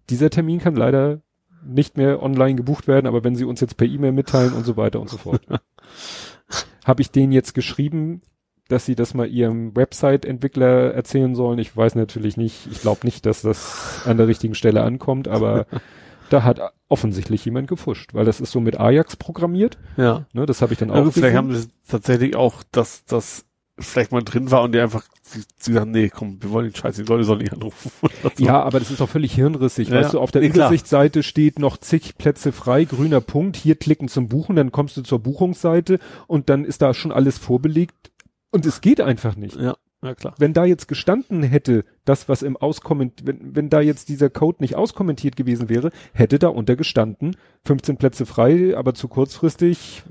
Dieser 0.09 0.29
Termin 0.29 0.59
kann 0.59 0.75
leider 0.75 1.21
nicht 1.63 1.97
mehr 1.97 2.21
online 2.21 2.55
gebucht 2.55 2.87
werden, 2.87 3.07
aber 3.07 3.23
wenn 3.23 3.35
Sie 3.35 3.45
uns 3.45 3.59
jetzt 3.61 3.77
per 3.77 3.87
E-Mail 3.87 4.11
mitteilen 4.11 4.53
und 4.53 4.63
so 4.63 4.77
weiter 4.77 5.01
und 5.01 5.09
so 5.09 5.17
fort. 5.17 5.41
Habe 6.85 7.01
ich 7.01 7.11
denen 7.11 7.33
jetzt 7.33 7.53
geschrieben, 7.53 8.21
dass 8.67 8.85
sie 8.85 8.95
das 8.95 9.13
mal 9.13 9.27
ihrem 9.27 9.75
Website-Entwickler 9.75 10.93
erzählen 10.93 11.35
sollen. 11.35 11.59
Ich 11.59 11.75
weiß 11.75 11.95
natürlich 11.95 12.37
nicht, 12.37 12.67
ich 12.71 12.81
glaube 12.81 13.05
nicht, 13.05 13.25
dass 13.25 13.41
das 13.41 14.01
an 14.05 14.17
der 14.17 14.27
richtigen 14.27 14.55
Stelle 14.55 14.83
ankommt, 14.83 15.27
aber 15.27 15.65
da 16.29 16.43
hat 16.43 16.59
offensichtlich 16.89 17.43
jemand 17.45 17.67
gefuscht, 17.67 18.13
weil 18.13 18.25
das 18.25 18.39
ist 18.39 18.51
so 18.51 18.59
mit 18.59 18.79
Ajax 18.79 19.15
programmiert. 19.15 19.77
Ja. 19.97 20.25
Ne, 20.33 20.45
das 20.45 20.61
habe 20.61 20.73
ich 20.73 20.79
dann 20.79 20.91
auch 20.91 21.03
gut, 21.03 21.13
vielleicht 21.13 21.35
haben 21.35 21.53
sie 21.53 21.67
tatsächlich 21.87 22.35
auch, 22.35 22.63
dass 22.71 23.05
das 23.05 23.45
vielleicht 23.79 24.11
mal 24.11 24.23
drin 24.23 24.49
war 24.49 24.63
und 24.63 24.73
die 24.73 24.79
einfach, 24.79 25.03
sie, 25.21 25.43
sie 25.57 25.73
sagen, 25.73 25.91
nee, 25.91 26.09
komm, 26.09 26.41
wir 26.41 26.49
wollen 26.49 26.65
den 26.65 26.75
Scheiß, 26.75 26.95
die 26.95 27.03
Leute 27.03 27.23
sollen 27.23 27.39
nicht 27.39 27.53
anrufen. 27.53 27.91
So. 28.37 28.43
Ja, 28.43 28.61
aber 28.61 28.79
das 28.79 28.91
ist 28.91 29.01
auch 29.01 29.09
völlig 29.09 29.33
hirnrissig. 29.33 29.89
Ja, 29.89 29.95
weißt 29.95 30.13
du, 30.13 30.19
auf 30.19 30.31
der 30.31 30.41
nee. 30.41 30.47
Übersichtsseite 30.47 31.23
steht 31.23 31.59
noch 31.59 31.77
zig 31.77 32.17
Plätze 32.17 32.51
frei, 32.51 32.83
grüner 32.83 33.21
Punkt, 33.21 33.55
hier 33.55 33.75
klicken 33.75 34.07
zum 34.07 34.27
Buchen, 34.27 34.55
dann 34.55 34.71
kommst 34.71 34.97
du 34.97 35.01
zur 35.01 35.19
Buchungsseite 35.19 35.99
und 36.27 36.49
dann 36.49 36.65
ist 36.65 36.81
da 36.81 36.93
schon 36.93 37.11
alles 37.11 37.37
vorbelegt 37.37 38.11
und 38.51 38.65
es 38.65 38.81
geht 38.81 39.01
einfach 39.01 39.35
nicht. 39.35 39.55
Ja, 39.55 39.75
ja 40.01 40.15
klar. 40.15 40.35
Wenn 40.37 40.53
da 40.53 40.65
jetzt 40.65 40.87
gestanden 40.87 41.43
hätte, 41.43 41.85
das 42.05 42.29
was 42.29 42.41
im 42.41 42.57
Auskomment, 42.57 43.25
wenn, 43.25 43.55
wenn 43.55 43.69
da 43.69 43.81
jetzt 43.81 44.09
dieser 44.09 44.29
Code 44.29 44.57
nicht 44.61 44.75
auskommentiert 44.75 45.35
gewesen 45.35 45.69
wäre, 45.69 45.91
hätte 46.13 46.39
da 46.39 46.47
unter 46.49 46.75
gestanden, 46.75 47.35
15 47.65 47.97
Plätze 47.97 48.25
frei, 48.25 48.75
aber 48.75 48.93
zu 48.93 49.07
kurzfristig 49.07 50.03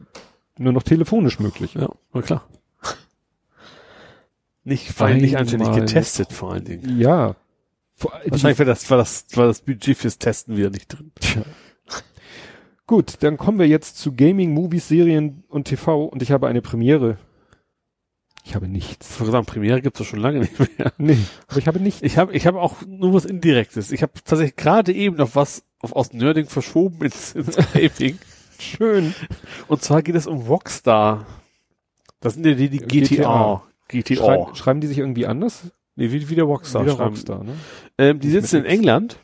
nur 0.58 0.72
noch 0.72 0.82
telefonisch 0.82 1.38
möglich. 1.38 1.74
Ja, 1.74 1.90
na 2.12 2.22
klar. 2.22 2.48
Nicht, 4.64 4.90
vor 4.90 5.06
allem 5.06 5.18
nicht 5.18 5.36
anständig 5.36 5.70
getestet, 5.72 6.32
vor 6.32 6.52
allen 6.52 6.64
Dingen. 6.64 6.98
Ja. 6.98 7.36
Vor, 7.94 8.12
Wahrscheinlich 8.26 8.58
war 8.58 8.66
das, 8.66 8.90
war 8.90 8.98
das, 8.98 9.26
war 9.34 9.46
das 9.46 9.60
Budget 9.60 9.96
fürs 9.96 10.18
Testen 10.18 10.56
wieder 10.56 10.70
nicht 10.70 10.88
drin. 10.88 11.12
Tja. 11.20 11.42
Gut, 12.86 13.14
dann 13.20 13.36
kommen 13.36 13.58
wir 13.58 13.66
jetzt 13.66 13.98
zu 13.98 14.12
Gaming, 14.12 14.52
Movies, 14.52 14.88
Serien 14.88 15.44
und 15.48 15.64
TV 15.64 16.04
und 16.04 16.20
ich 16.22 16.30
habe 16.30 16.46
eine 16.46 16.62
Premiere. 16.62 17.18
Ich 18.46 18.54
habe 18.54 18.68
nichts. 18.68 19.20
Ich 19.20 19.26
sagen, 19.26 19.44
Premiere 19.44 19.82
gibt's 19.82 19.98
doch 19.98 20.06
schon 20.06 20.20
lange 20.20 20.38
nicht 20.38 20.58
mehr. 20.58 20.92
Nee, 20.98 21.18
aber 21.48 21.58
ich 21.58 21.66
habe 21.66 21.80
nichts. 21.80 22.00
Ich 22.02 22.16
habe 22.16 22.32
ich 22.32 22.46
hab 22.46 22.54
auch 22.54 22.76
nur 22.86 23.12
was 23.12 23.24
Indirektes. 23.24 23.90
Ich 23.90 24.02
habe 24.02 24.12
tatsächlich 24.24 24.54
gerade 24.54 24.92
eben 24.92 25.16
noch 25.16 25.34
was 25.34 25.64
auf, 25.80 25.92
aus 25.96 26.12
Nerding 26.12 26.46
verschoben 26.46 27.04
ins, 27.04 27.34
ins 27.34 27.56
Gaming. 27.72 28.18
Schön. 28.60 29.14
Und 29.66 29.82
zwar 29.82 30.02
geht 30.02 30.14
es 30.14 30.28
um 30.28 30.42
Rockstar. 30.42 31.26
Das 32.20 32.34
sind 32.34 32.46
ja 32.46 32.54
die, 32.54 32.70
die 32.70 32.78
GTA. 32.78 33.64
GTA. 33.88 34.14
Schreiben, 34.14 34.54
schreiben 34.54 34.80
die 34.80 34.86
sich 34.86 34.98
irgendwie 34.98 35.26
anders? 35.26 35.72
nee, 35.96 36.12
wie, 36.12 36.28
wie 36.28 36.34
der 36.36 36.44
Rockstar. 36.44 36.84
Wieder 36.84 36.94
schreiben. 36.94 37.10
Rockstar, 37.10 37.42
ne? 37.42 37.54
Ähm, 37.98 38.20
die 38.20 38.30
sitzen 38.30 38.58
in 38.58 38.64
X. 38.64 38.72
England. 38.74 39.18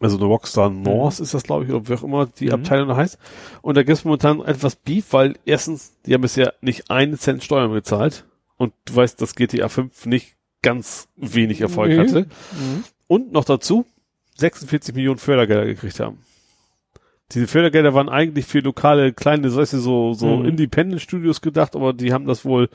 Also 0.00 0.16
eine 0.16 0.26
Rockstar 0.26 0.68
North 0.70 1.20
ist 1.20 1.32
das, 1.34 1.42
glaube 1.44 1.64
ich, 1.64 1.70
oder 1.70 1.88
wie 1.88 1.94
auch 1.94 2.02
immer 2.02 2.26
die 2.26 2.46
Mhm. 2.46 2.52
Abteilung 2.54 2.96
heißt. 2.96 3.18
Und 3.62 3.76
da 3.76 3.82
gibt 3.82 3.98
es 3.98 4.04
momentan 4.04 4.40
etwas 4.40 4.74
Beef, 4.76 5.12
weil 5.12 5.34
erstens, 5.44 5.92
die 6.06 6.14
haben 6.14 6.22
bisher 6.22 6.54
nicht 6.60 6.90
einen 6.90 7.18
Cent 7.18 7.44
Steuern 7.44 7.72
bezahlt. 7.72 8.24
Und 8.56 8.72
du 8.84 8.96
weißt, 8.96 9.20
dass 9.20 9.34
GTA 9.34 9.68
5 9.68 10.06
nicht 10.06 10.34
ganz 10.62 11.08
wenig 11.16 11.60
Erfolg 11.60 11.90
Nee. 11.90 11.98
hatte. 11.98 12.22
Mhm. 12.52 12.84
Und 13.06 13.32
noch 13.32 13.44
dazu 13.44 13.84
46 14.38 14.94
Millionen 14.94 15.18
Fördergelder 15.18 15.66
gekriegt 15.66 16.00
haben. 16.00 16.18
Diese 17.32 17.46
Fördergelder 17.46 17.94
waren 17.94 18.08
eigentlich 18.08 18.46
für 18.46 18.60
lokale, 18.60 19.12
kleine, 19.12 19.50
so, 19.50 19.58
weißt 19.60 19.72
du, 19.74 19.78
so, 19.78 20.12
so 20.14 20.36
Mhm. 20.38 20.46
Independent-Studios 20.46 21.40
gedacht, 21.40 21.74
aber 21.76 21.92
die 21.92 22.12
haben 22.12 22.26
das 22.26 22.44
wohl 22.44 22.68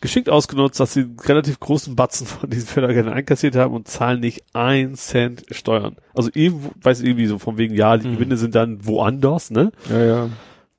geschickt 0.00 0.28
ausgenutzt, 0.28 0.78
dass 0.80 0.92
sie 0.94 1.00
einen 1.00 1.18
relativ 1.18 1.58
großen 1.60 1.96
Batzen 1.96 2.26
von 2.26 2.48
diesen 2.50 2.66
Fördergeldern 2.68 3.12
einkassiert 3.14 3.56
haben 3.56 3.74
und 3.74 3.88
zahlen 3.88 4.20
nicht 4.20 4.44
ein 4.52 4.94
Cent 4.94 5.44
Steuern. 5.50 5.96
Also 6.14 6.30
irgendwo, 6.34 6.70
weiß 6.80 7.00
irgendwie 7.02 7.26
so 7.26 7.38
von 7.38 7.58
wegen, 7.58 7.74
ja, 7.74 7.96
die 7.96 8.08
Mhm. 8.08 8.14
Gewinne 8.14 8.36
sind 8.36 8.54
dann 8.54 8.86
woanders, 8.86 9.50
ne? 9.50 9.72
Ja, 9.90 10.04
ja. 10.04 10.28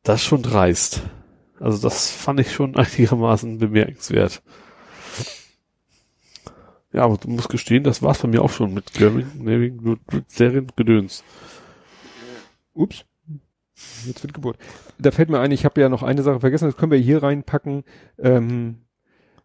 Das 0.03 0.21
ist 0.21 0.27
schon 0.27 0.41
dreist. 0.41 1.01
Also 1.59 1.81
das 1.81 2.11
fand 2.11 2.39
ich 2.39 2.53
schon 2.53 2.75
einigermaßen 2.77 3.57
bemerkenswert. 3.57 4.41
Ja, 6.91 7.03
aber 7.03 7.17
du 7.17 7.29
musst 7.29 7.49
gestehen, 7.49 7.83
das 7.83 8.01
war's 8.01 8.19
bei 8.19 8.27
mir 8.27 8.41
auch 8.41 8.49
schon 8.49 8.73
mit 8.73 8.93
Gaming, 8.93 9.27
Serien, 10.27 10.67
Gedöns. 10.75 11.23
Ups. 12.73 13.05
Jetzt 14.05 14.23
wird 14.23 14.33
Geburt. 14.33 14.57
Da 14.97 15.11
fällt 15.11 15.29
mir 15.29 15.39
ein, 15.39 15.51
ich 15.51 15.65
habe 15.65 15.79
ja 15.79 15.87
noch 15.87 16.03
eine 16.03 16.23
Sache 16.23 16.39
vergessen, 16.39 16.65
das 16.65 16.75
können 16.77 16.91
wir 16.91 16.97
hier 16.97 17.21
reinpacken. 17.21 17.83
Ähm, 18.17 18.79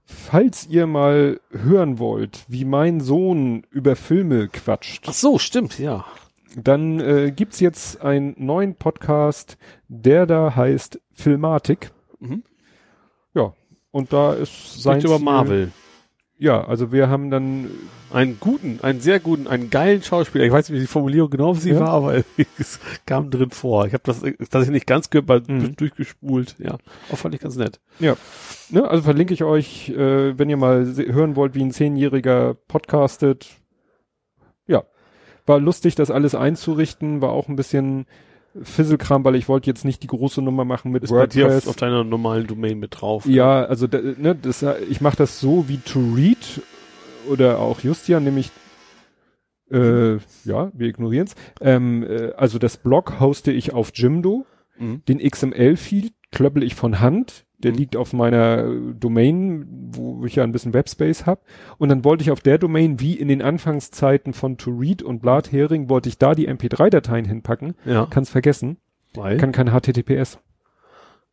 falls 0.04 0.66
ihr 0.66 0.86
mal 0.86 1.40
hören 1.50 1.98
wollt, 1.98 2.44
wie 2.48 2.64
mein 2.64 3.00
Sohn 3.00 3.64
über 3.70 3.96
Filme 3.96 4.48
quatscht, 4.48 5.04
Ach 5.08 5.12
so, 5.14 5.38
stimmt, 5.38 5.78
ja. 5.78 6.04
dann 6.56 7.00
äh, 7.00 7.32
gibt's 7.34 7.60
jetzt 7.60 8.00
einen 8.02 8.34
neuen 8.38 8.74
Podcast, 8.74 9.56
der 9.88 10.26
da 10.26 10.54
heißt 10.54 11.00
Filmatik. 11.12 11.90
Mhm. 12.20 12.42
Ja, 13.34 13.52
und 13.90 14.12
da 14.12 14.34
ist 14.34 14.82
sein 14.82 15.00
Spricht 15.00 15.06
über 15.16 15.18
Marvel. 15.24 15.72
Ja, 16.44 16.62
also 16.62 16.92
wir 16.92 17.08
haben 17.08 17.30
dann 17.30 17.70
Einen 18.12 18.38
guten, 18.38 18.78
einen 18.82 19.00
sehr 19.00 19.18
guten, 19.18 19.48
einen 19.48 19.70
geilen 19.70 20.02
Schauspieler. 20.02 20.44
Ich 20.44 20.52
weiß 20.52 20.68
nicht, 20.68 20.76
wie 20.76 20.82
die 20.82 20.86
Formulierung 20.86 21.30
genau 21.30 21.54
sie 21.54 21.70
Ja. 21.70 21.80
war, 21.80 21.88
aber 21.88 22.22
es 22.58 22.78
kam 23.06 23.30
drin 23.30 23.50
vor. 23.50 23.86
Ich 23.86 23.94
habe 23.94 24.02
das 24.04 24.20
tatsächlich 24.20 24.70
nicht 24.70 24.86
ganz 24.86 25.08
gehört, 25.10 25.26
weil 25.28 25.42
Mhm. 25.48 25.74
durchgespult. 25.74 26.54
Ja, 26.58 26.76
auch 27.10 27.16
fand 27.16 27.34
ich 27.34 27.40
ganz 27.40 27.56
nett. 27.56 27.80
Ja, 27.98 28.16
ne, 28.70 28.86
also 28.88 29.02
verlinke 29.02 29.32
ich 29.34 29.42
euch, 29.42 29.88
äh, 29.88 30.38
wenn 30.38 30.50
ihr 30.50 30.56
mal 30.58 30.84
hören 30.96 31.34
wollt, 31.34 31.54
wie 31.54 31.62
ein 31.62 31.72
Zehnjähriger 31.72 32.54
podcastet. 32.68 33.48
Ja, 34.66 34.84
war 35.46 35.58
lustig, 35.58 35.94
das 35.94 36.10
alles 36.10 36.34
einzurichten, 36.34 37.20
war 37.22 37.30
auch 37.30 37.48
ein 37.48 37.56
bisschen 37.56 38.06
Fisselkram, 38.62 39.24
weil 39.24 39.34
ich 39.34 39.48
wollte 39.48 39.68
jetzt 39.68 39.84
nicht 39.84 40.02
die 40.02 40.06
große 40.06 40.40
Nummer 40.42 40.64
machen 40.64 40.92
mit 40.92 41.02
Ist 41.02 41.10
dir 41.10 41.16
auf, 41.16 41.20
WordPress. 41.34 41.68
auf 41.68 41.76
deiner 41.76 42.04
normalen 42.04 42.46
Domain 42.46 42.78
mit 42.78 43.00
drauf. 43.00 43.26
ja, 43.26 43.64
also 43.64 43.86
da, 43.86 43.98
ne, 44.00 44.34
das, 44.34 44.64
ich 44.88 45.00
mache 45.00 45.16
das 45.16 45.40
so 45.40 45.68
wie 45.68 45.78
To 45.78 46.00
Read 46.14 46.62
oder 47.28 47.58
auch 47.58 47.80
Justian, 47.80 48.24
nämlich 48.24 48.50
äh, 49.70 50.14
ja, 50.44 50.70
wir 50.72 50.88
ignorieren 50.88 51.26
es. 51.26 51.34
Ähm, 51.60 52.04
äh, 52.04 52.32
also 52.36 52.58
das 52.58 52.76
Blog 52.76 53.18
hoste 53.18 53.50
ich 53.50 53.72
auf 53.72 53.90
Jimdo. 53.94 54.46
Mhm. 54.78 55.02
Den 55.08 55.18
XML-Feed 55.18 56.12
klöppel 56.30 56.62
ich 56.62 56.74
von 56.74 57.00
Hand. 57.00 57.43
Der 57.58 57.72
Mhm. 57.72 57.78
liegt 57.78 57.96
auf 57.96 58.12
meiner 58.12 58.64
äh, 58.64 58.94
Domain, 58.98 59.66
wo 59.92 60.24
ich 60.26 60.34
ja 60.36 60.44
ein 60.44 60.52
bisschen 60.52 60.74
Webspace 60.74 61.24
habe. 61.26 61.40
Und 61.78 61.88
dann 61.88 62.04
wollte 62.04 62.22
ich 62.22 62.30
auf 62.30 62.40
der 62.40 62.58
Domain, 62.58 63.00
wie 63.00 63.14
in 63.14 63.28
den 63.28 63.42
Anfangszeiten 63.42 64.32
von 64.32 64.58
To 64.58 64.70
Read 64.70 65.02
und 65.02 65.22
Blathering, 65.22 65.88
wollte 65.88 66.08
ich 66.08 66.18
da 66.18 66.34
die 66.34 66.48
MP3-Dateien 66.48 67.24
hinpacken. 67.24 67.74
Ja. 67.84 68.06
Kann's 68.10 68.30
vergessen. 68.30 68.78
Weil? 69.14 69.36
Kann 69.36 69.52
kein 69.52 69.68
HTTPS. 69.70 70.38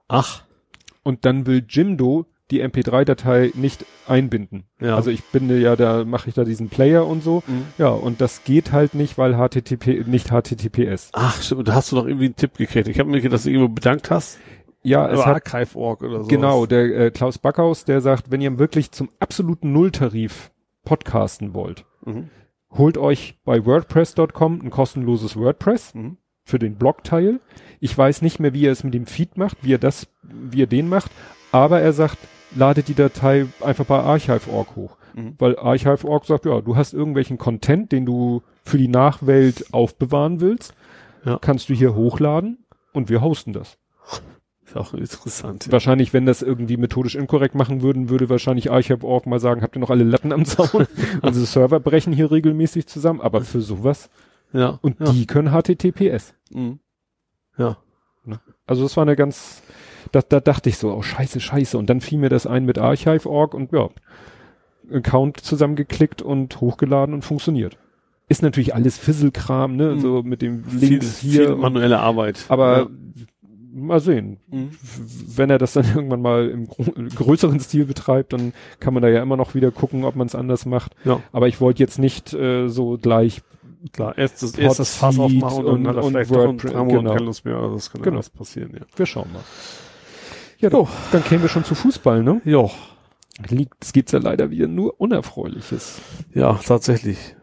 Ach. 0.08 0.43
Und 1.03 1.25
dann 1.25 1.45
will 1.48 1.66
Jimdo 1.67 2.25
die 2.51 2.61
MP3-Datei 2.61 3.51
nicht 3.56 3.85
einbinden. 4.08 4.66
Ja. 4.82 4.95
Also 4.98 5.09
ich 5.09 5.24
binde 5.24 5.58
ja, 5.59 5.77
da 5.77 6.03
mache 6.03 6.27
ich 6.27 6.35
da 6.35 6.43
diesen 6.43 6.67
Player 6.67 7.08
und 7.08 7.24
so. 7.24 7.43
Mhm. 7.48 7.64
Ja, 7.77 7.88
und 7.90 8.19
das 8.19 8.43
geht 8.43 8.74
halt 8.74 8.93
nicht, 8.93 9.17
weil 9.17 9.35
HTTP, 9.35 10.03
nicht 10.06 10.27
HTTPS. 10.32 11.09
Ach, 11.14 11.41
stimmt. 11.41 11.69
Da 11.69 11.75
hast 11.75 11.91
du 11.91 11.95
doch 11.95 12.06
irgendwie 12.06 12.25
einen 12.25 12.35
Tipp 12.35 12.58
gekriegt. 12.58 12.90
Ich 12.90 13.00
habe 13.00 13.09
mir 13.09 13.22
gedacht, 13.22 13.35
dass 13.35 13.43
du 13.43 13.50
irgendwo 13.51 13.74
bedankt 13.74 14.11
hast. 14.11 14.38
Ja, 14.84 15.08
es 15.10 15.26
hat 15.26 15.35
Archive.org 15.53 16.01
oder 16.01 16.22
so. 16.24 16.27
Genau, 16.27 16.66
der 16.66 16.85
äh, 16.98 17.11
Klaus 17.11 17.38
Backhaus, 17.38 17.85
der 17.85 18.01
sagt, 18.01 18.32
wenn 18.32 18.42
ihr 18.42 18.58
wirklich 18.58 18.92
zum 18.92 19.10
absoluten 19.19 19.72
Nulltarif 19.74 20.51
podcasten 20.84 21.53
wollt, 21.53 21.85
Mhm. 22.06 22.30
holt 22.72 22.98
euch 22.98 23.38
bei 23.45 23.64
WordPress.com 23.66 24.61
ein 24.64 24.69
kostenloses 24.72 25.38
WordPress 25.38 25.93
Mhm. 25.93 26.18
für 26.43 26.58
den 26.58 26.76
Blogteil. 26.76 27.40
Ich 27.80 27.95
weiß 27.95 28.22
nicht 28.24 28.40
mehr, 28.40 28.53
wie 28.53 28.66
er 28.66 28.72
es 28.72 28.84
mit 28.84 28.93
dem 28.95 29.06
Feed 29.06 29.38
macht, 29.38 29.58
wie 29.64 29.74
er 29.74 29.77
das, 29.80 30.08
wie 30.24 30.64
er 30.64 30.68
den 30.68 30.90
macht, 30.90 31.11
aber 31.51 31.82
er 31.82 31.93
sagt, 31.93 32.18
ladet 32.56 32.88
die 32.88 32.95
Datei 32.95 33.45
einfach 33.61 33.85
bei 33.85 34.00
Archive.org 34.00 34.76
hoch. 34.76 34.98
Mhm. 35.14 35.35
Weil 35.38 35.58
Archive.org 35.60 36.26
sagt, 36.26 36.45
ja, 36.45 36.60
du 36.61 36.76
hast 36.76 36.93
irgendwelchen 36.93 37.38
Content, 37.38 37.92
den 37.92 38.06
du 38.06 38.42
für 38.64 38.77
die 38.80 38.88
Nachwelt 38.88 39.74
aufbewahren 39.74 40.42
willst, 40.42 40.74
Ja. 41.24 41.38
kannst 41.40 41.69
du 41.69 41.74
hier 41.76 41.93
hochladen 41.93 42.66
und 42.93 43.10
wir 43.10 43.22
hosten 43.22 43.53
das. 43.53 43.77
Ist 44.72 44.77
auch 44.82 44.93
interessant. 44.93 45.66
Ja. 45.67 45.72
Wahrscheinlich, 45.74 46.14
wenn 46.14 46.25
das 46.25 46.41
irgendwie 46.41 46.77
methodisch 46.77 47.16
inkorrekt 47.16 47.56
machen 47.56 47.82
würden, 47.82 48.09
würde 48.09 48.30
wahrscheinlich 48.30 48.72
Archive.org 48.72 49.25
mal 49.27 49.40
sagen, 49.40 49.61
habt 49.61 49.75
ihr 49.75 49.80
noch 49.80 49.90
alle 49.90 50.03
Latten 50.03 50.32
am 50.33 50.45
Zaun? 50.45 50.88
Unsere 51.22 51.45
Server 51.45 51.80
brechen 51.80 52.14
hier 52.14 52.32
regelmäßig 52.32 52.88
zusammen, 52.88 53.22
aber 53.22 53.41
für 53.41 53.61
sowas. 53.61 54.09
ja. 54.53 54.80
Und 54.82 55.00
ja. 55.00 55.11
die 55.11 55.25
können 55.27 55.51
HTTPS. 55.51 56.33
Mhm. 56.51 56.80
Ja. 57.58 57.77
Also 58.67 58.83
das 58.83 58.95
war 58.95 59.01
eine 59.01 59.16
ganz, 59.16 59.61
da, 60.11 60.22
da 60.22 60.40
dachte 60.40 60.69
ich 60.69 60.77
so, 60.77 60.93
oh 60.93 61.01
scheiße, 61.01 61.40
scheiße. 61.40 61.77
Und 61.77 61.90
dann 61.90 62.00
fiel 62.01 62.19
mir 62.19 62.30
das 62.30 62.45
ein 62.48 62.66
mit 62.66 62.77
Archive.org 62.77 63.53
und 63.53 63.72
ja, 63.74 63.90
Account 64.93 65.38
zusammengeklickt 65.41 66.22
und 66.22 66.61
hochgeladen 66.61 67.14
und 67.14 67.24
funktioniert. 67.24 67.77
Ist 68.30 68.41
natürlich 68.43 68.74
alles 68.75 68.98
Fisselkram, 68.98 69.75
ne, 69.75 69.95
Mhm. 69.95 70.00
so 70.00 70.24
mit 70.24 70.41
dem 70.41 70.64
Viel, 70.64 70.90
Links 70.90 71.19
viel 71.19 71.32
hier. 71.32 71.53
und- 71.56 71.59
manuelle 71.61 72.00
Arbeit. 72.00 72.45
aber 72.48 72.77
Ja. 72.80 72.88
Mal 73.74 74.00
sehen. 74.00 74.38
Mhm. 74.50 74.72
Wenn 75.35 75.50
er 75.50 75.58
das 75.58 75.74
dann 75.74 75.85
irgendwann 75.95 76.22
mal 76.22 76.50
im 76.50 76.67
größeren 77.09 77.59
Stil 77.59 77.85
betreibt, 77.85 78.33
dann 78.33 78.53
kann 78.80 78.93
man 78.93 79.01
da 79.03 79.09
ja 79.09 79.22
immer 79.22 79.38
noch 79.38 79.56
wieder 79.56 79.72
gucken, 79.72 80.03
ob 80.03 80.16
man 80.16 80.27
es 80.27 80.35
anders 80.35 80.66
macht. 80.66 80.95
Ja. 81.06 81.22
Aber 81.32 81.48
ich 81.48 81.61
wollte 81.61 81.82
jetzt 81.83 82.00
nicht 82.00 82.33
äh, 82.33 82.67
so 82.67 82.98
gleich 83.01 83.41
Klar, 83.93 84.16
erst 84.16 84.43
das, 84.43 84.53
erst 84.59 84.77
das 84.80 84.95
Fass 84.95 85.17
aufmachen 85.17 85.66
und, 85.66 85.74
und- 85.74 85.83
dann 85.85 85.95
und 85.98 86.11
vielleicht 86.11 86.30
doch 86.30 86.35
WordPress, 86.38 86.74
Monaten 86.74 86.98
genau. 86.98 87.14
keine 87.14 87.25
Lust 87.25 87.45
mehr. 87.45 87.56
Also 87.58 87.74
das 87.75 87.91
kann 87.91 88.01
Genau. 88.03 88.17
alles 88.17 88.30
passieren, 88.30 88.72
ja. 88.75 88.85
Wir 88.95 89.06
schauen 89.08 89.33
mal. 89.33 89.41
Ja, 90.59 90.69
dann, 90.69 90.88
dann 91.11 91.24
kämen 91.24 91.41
wir 91.41 91.50
schon 91.50 91.64
zu 91.64 91.74
Fußball, 91.74 92.22
ne? 92.22 92.41
Ja, 92.45 92.69
Liegt, 93.50 93.74
es 93.83 93.91
gibt's 93.91 94.11
ja 94.11 94.19
leider 94.19 94.51
wieder 94.51 94.67
nur 94.67 95.00
Unerfreuliches. 95.01 96.00
ja, 96.35 96.53
tatsächlich. 96.64 97.35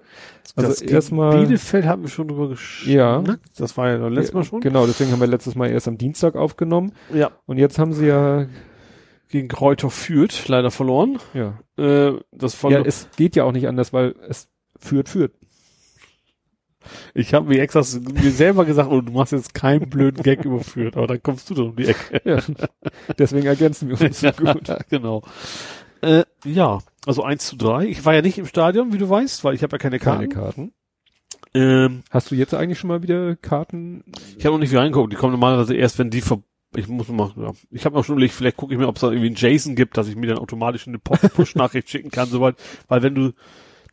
Also 0.56 0.68
Das 0.70 0.80
erstmal- 0.82 1.44
Bielefeld 1.44 1.84
haben 1.86 2.02
wir 2.02 2.08
schon 2.08 2.28
drüber 2.28 2.48
geschnackt. 2.48 2.88
Ja. 2.94 3.22
Das 3.56 3.76
war 3.76 3.88
ja 3.90 4.08
letztes 4.08 4.34
Mal 4.34 4.44
schon. 4.44 4.60
Genau, 4.60 4.86
deswegen 4.86 5.12
haben 5.12 5.20
wir 5.20 5.26
letztes 5.26 5.54
Mal 5.54 5.70
erst 5.70 5.88
am 5.88 5.98
Dienstag 5.98 6.36
aufgenommen. 6.36 6.92
Ja. 7.12 7.30
Und 7.46 7.58
jetzt 7.58 7.78
haben 7.78 7.92
sie 7.92 8.06
ja, 8.06 8.46
Gegen 9.30 9.48
Kräuter 9.48 9.90
führt, 9.90 10.48
leider 10.48 10.70
verloren. 10.70 11.18
ja. 11.34 11.58
Äh, 11.76 12.18
das 12.32 12.54
von, 12.54 12.72
Ja, 12.72 12.80
es 12.80 13.08
geht 13.16 13.36
ja 13.36 13.44
auch 13.44 13.52
nicht 13.52 13.68
anders, 13.68 13.92
weil 13.92 14.14
es 14.26 14.48
führt, 14.80 15.08
führt. 15.10 15.32
ich 17.14 17.34
habe 17.34 17.48
mir 17.48 17.60
extra 17.60 17.82
mir 18.12 18.30
selber 18.30 18.64
gesagt, 18.64 18.90
oh, 18.90 19.00
du 19.00 19.12
machst 19.12 19.32
jetzt 19.32 19.52
keinen 19.54 19.90
blöden 19.90 20.22
Gag 20.22 20.44
überführt, 20.44 20.96
aber 20.96 21.06
dann 21.06 21.22
kommst 21.22 21.50
du 21.50 21.54
doch 21.54 21.66
um 21.68 21.76
die 21.76 21.86
Ecke. 21.88 22.20
Ja. 22.24 22.38
Deswegen 23.18 23.46
ergänzen 23.46 23.88
wir 23.90 24.00
uns 24.00 24.20
so 24.20 24.30
gut. 24.36 24.68
genau. 24.88 25.22
Äh, 26.00 26.24
ja, 26.44 26.78
also 27.08 27.22
1 27.22 27.46
zu 27.46 27.56
3. 27.56 27.86
Ich 27.86 28.04
war 28.04 28.14
ja 28.14 28.22
nicht 28.22 28.38
im 28.38 28.46
Stadion, 28.46 28.92
wie 28.92 28.98
du 28.98 29.08
weißt, 29.08 29.42
weil 29.42 29.54
ich 29.54 29.62
habe 29.62 29.72
ja 29.72 29.78
keine 29.78 29.98
Karten. 29.98 30.28
Keine 30.28 30.44
Karten. 30.44 30.72
Ähm, 31.54 32.02
Hast 32.10 32.30
du 32.30 32.34
jetzt 32.34 32.52
eigentlich 32.54 32.78
schon 32.78 32.88
mal 32.88 33.02
wieder 33.02 33.34
Karten? 33.36 34.04
ich 34.36 34.44
habe 34.44 34.54
noch 34.54 34.60
nicht 34.60 34.70
wieder 34.70 34.82
reingeguckt. 34.82 35.12
Die 35.12 35.16
kommen 35.16 35.32
normalerweise 35.32 35.74
erst, 35.74 35.98
wenn 35.98 36.10
die 36.10 36.20
ver 36.20 36.42
ich 36.76 36.86
muss 36.86 37.08
mal, 37.08 37.32
ja. 37.36 37.52
Ich 37.70 37.86
habe 37.86 37.96
auch 37.98 38.04
schon 38.04 38.16
überlegt, 38.16 38.34
vielleicht 38.34 38.58
gucke 38.58 38.74
ich 38.74 38.78
mir, 38.78 38.88
ob 38.88 38.96
es 38.96 39.00
da 39.00 39.08
irgendwie 39.08 39.28
einen 39.28 39.36
Jason 39.36 39.74
gibt, 39.74 39.96
dass 39.96 40.06
ich 40.06 40.16
mir 40.16 40.26
dann 40.26 40.36
automatisch 40.36 40.86
eine 40.86 40.98
Push-Nachricht 40.98 41.88
schicken 41.88 42.10
kann, 42.10 42.28
soweit, 42.28 42.56
weil 42.88 43.02
wenn 43.02 43.14
du 43.14 43.32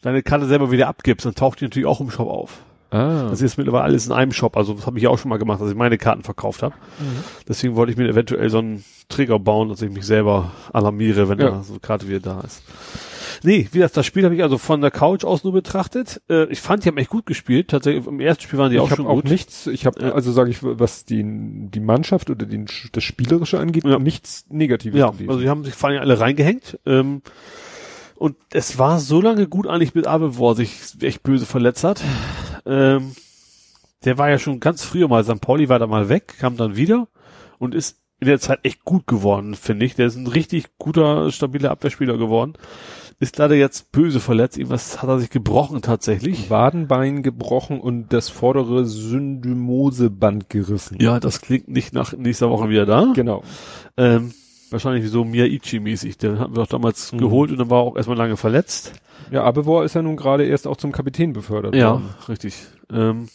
deine 0.02 0.22
Karte 0.22 0.46
selber 0.46 0.72
wieder 0.72 0.90
abgibst, 0.90 1.26
dann 1.26 1.36
taucht 1.36 1.62
die 1.62 1.64
natürlich 1.64 1.88
auch 1.88 2.02
im 2.02 2.12
Shop 2.12 2.28
auf. 2.28 2.66
Ah. 2.96 3.30
Das 3.30 3.42
ist 3.42 3.58
mittlerweile 3.58 3.84
alles 3.84 4.06
in 4.08 4.14
einem 4.14 4.32
Shop, 4.32 4.56
also 4.58 4.74
das 4.74 4.86
habe 4.86 4.98
ich 4.98 5.04
ja 5.04 5.10
auch 5.10 5.18
schon 5.18 5.30
mal 5.30 5.38
gemacht, 5.38 5.60
dass 5.62 5.70
ich 5.70 5.76
meine 5.76 5.98
Karten 5.98 6.24
verkauft 6.24 6.64
habe. 6.64 6.76
Mhm. 7.00 7.24
Deswegen 7.48 7.76
wollte 7.76 7.92
ich 7.92 7.98
mir 7.98 8.08
eventuell 8.08 8.50
so 8.50 8.60
einen 8.60 8.84
Trigger 9.10 9.40
bauen, 9.40 9.70
dass 9.70 9.82
ich 9.82 9.92
mich 9.92 10.06
selber 10.06 10.52
alarmiere, 10.74 11.28
wenn 11.30 11.40
Ja. 11.40 11.52
da 11.52 11.64
so 11.64 11.74
eine 11.74 11.80
Karte 11.80 12.08
wieder 12.08 12.20
da 12.20 12.42
ist. 12.42 12.64
Nee, 13.44 13.68
wie 13.72 13.78
gesagt, 13.80 13.98
das 13.98 14.06
Spiel 14.06 14.24
habe 14.24 14.34
ich 14.34 14.42
also 14.42 14.58
von 14.58 14.82
der 14.82 14.92
Couch 14.92 15.24
aus 15.26 15.44
nur 15.44 15.52
betrachtet. 15.54 16.22
Äh, 16.30 16.46
ich 16.46 16.62
fand, 16.62 16.84
die 16.84 16.88
haben 16.90 16.98
echt 16.98 17.10
gut 17.10 17.26
gespielt. 17.26 17.68
Tatsächlich, 17.68 18.08
im 18.08 18.20
ersten 18.20 18.44
Spiel 18.44 18.58
waren 18.58 18.70
die 18.72 18.78
ich 18.78 18.82
auch 18.82 18.86
habe 18.90 18.96
schon 18.96 19.08
auch 19.08 19.16
gut. 19.16 19.26
nichts, 19.26 19.68
ich 19.68 19.86
habe, 19.86 20.02
Ja. 20.02 20.12
also 20.14 20.32
sage 20.32 20.50
ich, 20.50 20.60
was 20.62 21.04
die, 21.06 21.22
die 21.24 21.80
Mannschaft 21.82 22.30
oder 22.30 22.46
den, 22.46 22.66
das 22.94 23.04
Spielerische 23.04 23.60
angeht, 23.60 23.84
Ja. 23.84 24.00
nichts 24.00 24.46
Negatives 24.50 24.98
Ja, 24.98 25.10
gelesen. 25.12 25.30
also 25.30 25.42
die 25.42 25.50
haben 25.50 25.64
sich 25.66 25.74
vor 25.76 25.90
allem 25.90 26.00
alle 26.02 26.20
reingehängt. 26.20 26.80
Ähm, 26.86 27.22
und 28.16 28.38
es 28.54 28.80
war 28.80 29.00
so 29.00 29.22
lange 29.22 29.48
gut 29.48 29.68
eigentlich, 29.68 29.92
bis 29.94 30.06
Abelvor 30.06 30.56
sich 30.56 30.72
echt 31.02 31.22
böse 31.22 31.46
verletzt 31.46 31.84
hat. 31.84 32.02
Ähm, 32.66 33.12
der 34.04 34.18
war 34.18 34.30
ja 34.30 34.40
schon 34.40 34.60
ganz 34.60 34.84
früher 34.84 35.08
mal, 35.08 35.24
St. 35.24 35.42
Pauli 35.42 35.70
war 35.70 35.80
da 35.80 35.88
mal 35.88 36.10
weg, 36.10 36.36
kam 36.40 36.58
dann 36.58 36.76
wieder 36.76 37.08
und 37.58 37.74
ist 37.74 37.98
in 38.20 38.28
der 38.28 38.40
Zeit 38.40 38.60
echt 38.64 38.84
gut 38.86 39.08
geworden, 39.08 39.56
finde 39.56 39.86
ich. 39.86 39.96
Der 39.96 40.08
ist 40.08 40.16
ein 40.16 40.28
richtig 40.28 40.78
guter, 40.78 41.32
stabiler 41.32 41.72
Abwehrspieler 41.72 42.18
geworden. 42.18 42.54
Ist 43.20 43.38
leider 43.38 43.56
jetzt 43.56 43.92
böse 43.92 44.20
verletzt. 44.20 44.58
Irgendwas 44.58 45.02
hat 45.02 45.10
er 45.10 45.20
sich 45.20 45.30
gebrochen 45.30 45.82
tatsächlich. 45.82 46.50
Wadenbein 46.50 47.24
gebrochen 47.24 47.80
und 47.80 48.12
das 48.12 48.30
vordere 48.30 48.86
Syndymoseband 48.86 50.50
gerissen. 50.50 50.98
Ja, 51.00 51.20
das 51.20 51.42
klingt 51.42 51.70
nicht 51.70 51.94
nach 51.94 52.14
nächster 52.14 52.50
Woche 52.50 52.70
wieder 52.70 52.86
da. 52.86 53.12
Genau. 53.16 53.44
Ähm, 53.96 54.34
wahrscheinlich 54.72 55.10
so 55.10 55.24
Miyaichi-mäßig. 55.24 56.18
Den 56.18 56.40
hatten 56.40 56.56
wir 56.56 56.62
doch 56.64 56.68
damals 56.70 57.12
Mhm. 57.12 57.18
geholt 57.20 57.52
und 57.52 57.58
dann 57.58 57.70
war 57.70 57.80
er 57.80 57.84
auch 57.88 57.96
erstmal 57.96 58.18
lange 58.18 58.38
verletzt. 58.38 58.94
Ja, 59.32 59.44
Abevor 59.44 59.84
ist 59.84 59.96
ja 59.96 60.02
nun 60.02 60.18
gerade 60.18 60.46
erst 60.46 60.68
auch 60.68 60.78
zum 60.78 60.92
Kapitän 60.92 61.34
befördert 61.34 61.76
Ja, 61.76 61.94
worden. 61.94 62.10
richtig. 62.30 62.56
Ähm, 62.92 63.28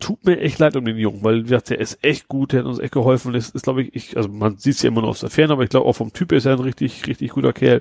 tut 0.00 0.24
mir 0.26 0.38
echt 0.40 0.58
leid 0.58 0.76
um 0.76 0.84
den 0.84 0.98
Jungen, 0.98 1.22
weil 1.22 1.38
wie 1.40 1.42
gesagt, 1.44 1.70
der 1.70 1.78
ist 1.80 1.98
echt 2.04 2.28
gut, 2.28 2.52
der 2.52 2.60
hat 2.60 2.66
uns 2.66 2.78
echt 2.78 2.92
geholfen. 2.92 3.32
Das 3.32 3.50
ist, 3.50 3.62
glaube 3.62 3.82
ich, 3.82 3.94
ich, 3.94 4.16
also 4.16 4.28
man 4.28 4.58
sieht 4.58 4.74
es 4.76 4.82
ja 4.82 4.88
immer 4.88 5.00
nur 5.00 5.10
aus 5.10 5.20
der 5.20 5.30
Ferne, 5.30 5.52
aber 5.54 5.62
ich 5.62 5.70
glaube 5.70 5.86
auch 5.86 5.94
vom 5.94 6.12
Typ 6.12 6.32
ist 6.32 6.44
er 6.44 6.52
ein 6.54 6.60
richtig, 6.60 7.06
richtig 7.06 7.30
guter 7.30 7.52
Kerl. 7.52 7.80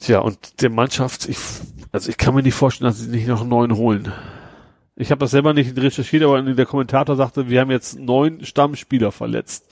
Tja, 0.00 0.20
und 0.20 0.62
der 0.62 0.70
Mannschaft, 0.70 1.28
ich, 1.28 1.36
also 1.92 2.08
ich 2.08 2.16
kann 2.16 2.34
mir 2.34 2.42
nicht 2.42 2.54
vorstellen, 2.54 2.88
dass 2.90 2.98
sie 2.98 3.10
nicht 3.10 3.28
noch 3.28 3.40
einen 3.42 3.50
neuen 3.50 3.76
holen. 3.76 4.10
Ich 4.96 5.10
habe 5.10 5.20
das 5.20 5.30
selber 5.30 5.54
nicht 5.54 5.76
recherchiert, 5.76 6.22
aber 6.22 6.40
der 6.42 6.66
Kommentator 6.66 7.16
sagte, 7.16 7.48
wir 7.48 7.60
haben 7.60 7.70
jetzt 7.70 7.98
neun 7.98 8.44
Stammspieler 8.44 9.12
verletzt. 9.12 9.66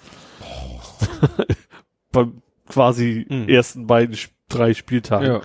Beim 2.13 2.43
quasi 2.69 3.27
Mhm. 3.29 3.49
ersten 3.49 3.87
beiden 3.87 4.17
drei 4.49 4.75
Spieltagen. 4.75 5.27
Ja, 5.27 5.41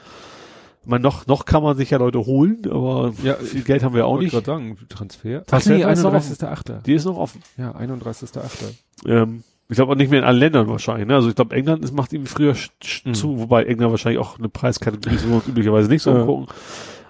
Ich 0.82 0.88
meine, 0.88 1.02
noch, 1.04 1.26
noch 1.28 1.46
kann 1.46 1.64
man 1.64 1.76
sich 1.78 1.90
ja 1.92 1.98
Leute 1.98 2.20
holen, 2.26 2.62
aber 2.70 3.14
Ja, 3.24 3.36
viel 3.36 3.64
Geld 3.64 3.84
haben 3.84 3.96
wir 3.96 4.06
auch 4.06 4.12
wollte 4.14 4.26
nicht. 4.26 4.34
gerade 4.34 4.46
sagen, 4.46 4.78
Transfer. 4.90 5.44
Transfer 5.46 5.74
nee, 5.78 5.92
ist 5.92 6.04
noch 6.04 6.14
31.8. 6.14 6.82
Die 6.84 6.94
ist 6.94 7.06
noch 7.06 7.18
offen. 7.18 7.42
Ja, 7.58 7.72
31.8. 7.72 8.74
Ähm, 9.08 9.44
ich 9.68 9.76
glaube 9.76 9.94
auch 9.94 9.96
nicht 9.96 10.12
mehr 10.12 10.20
in 10.20 10.26
allen 10.26 10.38
Ländern 10.38 10.68
wahrscheinlich. 10.68 11.08
Ne? 11.08 11.16
Also 11.16 11.30
ich 11.30 11.36
glaube, 11.36 11.56
England 11.56 11.84
ist, 11.84 11.92
macht 11.94 12.14
irgendwie 12.14 12.32
früher 12.32 12.56
Mhm. 13.06 13.14
zu, 13.16 13.40
wobei 13.40 13.64
England 13.64 13.90
wahrscheinlich 13.92 14.20
auch 14.22 14.38
eine 14.38 14.50
Preiskategorie 14.50 15.16
ist, 15.16 15.26
wo 15.26 15.30
wir 15.30 15.36
uns 15.38 15.48
üblicherweise 15.48 15.90
nicht 15.90 16.04
so 16.04 16.12
Ja. 16.12 16.22
umgucken. 16.22 16.48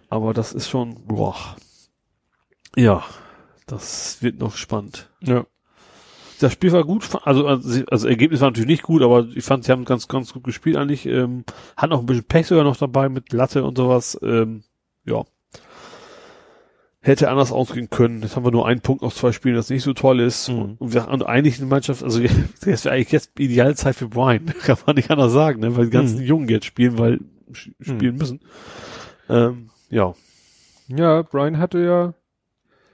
Aber 0.10 0.34
das 0.34 0.54
ist 0.54 0.70
schon, 0.70 0.96
boah. 1.06 1.36
Ja, 2.78 3.04
das 3.68 4.22
wird 4.22 4.40
noch 4.40 4.56
spannend. 4.56 5.10
Ja. 5.22 5.46
Das 6.40 6.52
Spiel 6.54 6.72
war 6.72 6.84
gut, 6.84 7.08
also, 7.24 7.48
also, 7.48 7.84
also 7.90 8.08
Ergebnis 8.08 8.42
war 8.42 8.50
natürlich 8.50 8.68
nicht 8.70 8.84
gut, 8.84 9.02
aber 9.02 9.28
ich 9.36 9.44
fand, 9.44 9.64
sie 9.64 9.72
haben 9.72 9.86
ganz, 9.86 10.08
ganz 10.08 10.34
gut 10.34 10.44
gespielt 10.44 10.76
eigentlich. 10.78 11.06
Ähm, 11.06 11.46
hat 11.78 11.90
noch 11.90 12.00
ein 12.00 12.06
bisschen 12.06 12.26
Pech 12.26 12.48
sogar 12.48 12.64
noch 12.64 12.78
dabei 12.78 13.08
mit 13.10 13.32
Latte 13.32 13.64
und 13.64 13.78
sowas. 13.78 14.20
Ähm, 14.22 14.64
ja. 15.06 15.24
Hätte 17.02 17.30
anders 17.30 17.52
ausgehen 17.52 17.92
können. 17.92 18.24
Jetzt 18.24 18.36
haben 18.36 18.44
wir 18.46 18.52
nur 18.52 18.68
einen 18.68 18.82
Punkt 18.82 19.04
aus 19.04 19.16
zwei 19.16 19.32
Spielen, 19.32 19.56
das 19.56 19.70
nicht 19.70 19.84
so 19.84 19.94
toll 19.94 20.20
ist. 20.20 20.50
Mhm. 20.50 20.76
Und, 20.80 20.94
wir, 20.94 21.08
und 21.08 21.24
eigentlich 21.24 21.60
eine 21.60 21.68
Mannschaft, 21.68 22.04
also 22.04 22.20
das 22.66 22.84
wäre 22.86 22.96
eigentlich 22.96 23.12
jetzt 23.12 23.38
die 23.38 23.44
ideale 23.46 23.76
Zeit 23.76 23.96
für 23.96 24.08
Brian. 24.08 24.46
Kann 24.64 24.78
man 24.88 24.96
nicht 24.96 25.12
anders 25.12 25.32
sagen, 25.32 25.60
ne? 25.62 25.78
weil 25.78 25.86
die 25.86 25.92
ganzen 25.92 26.18
Mhm. 26.20 26.26
Jungen 26.26 26.50
jetzt 26.50 26.66
spielen, 26.66 26.98
weil 26.98 27.20
sch- 27.52 27.72
spielen 27.80 28.16
müssen. 28.16 28.40
Ähm, 29.30 29.70
ja. 29.90 30.16
Ja, 30.88 31.22
Brian 31.22 31.60
hatte 31.60 31.80
ja, 31.80 32.14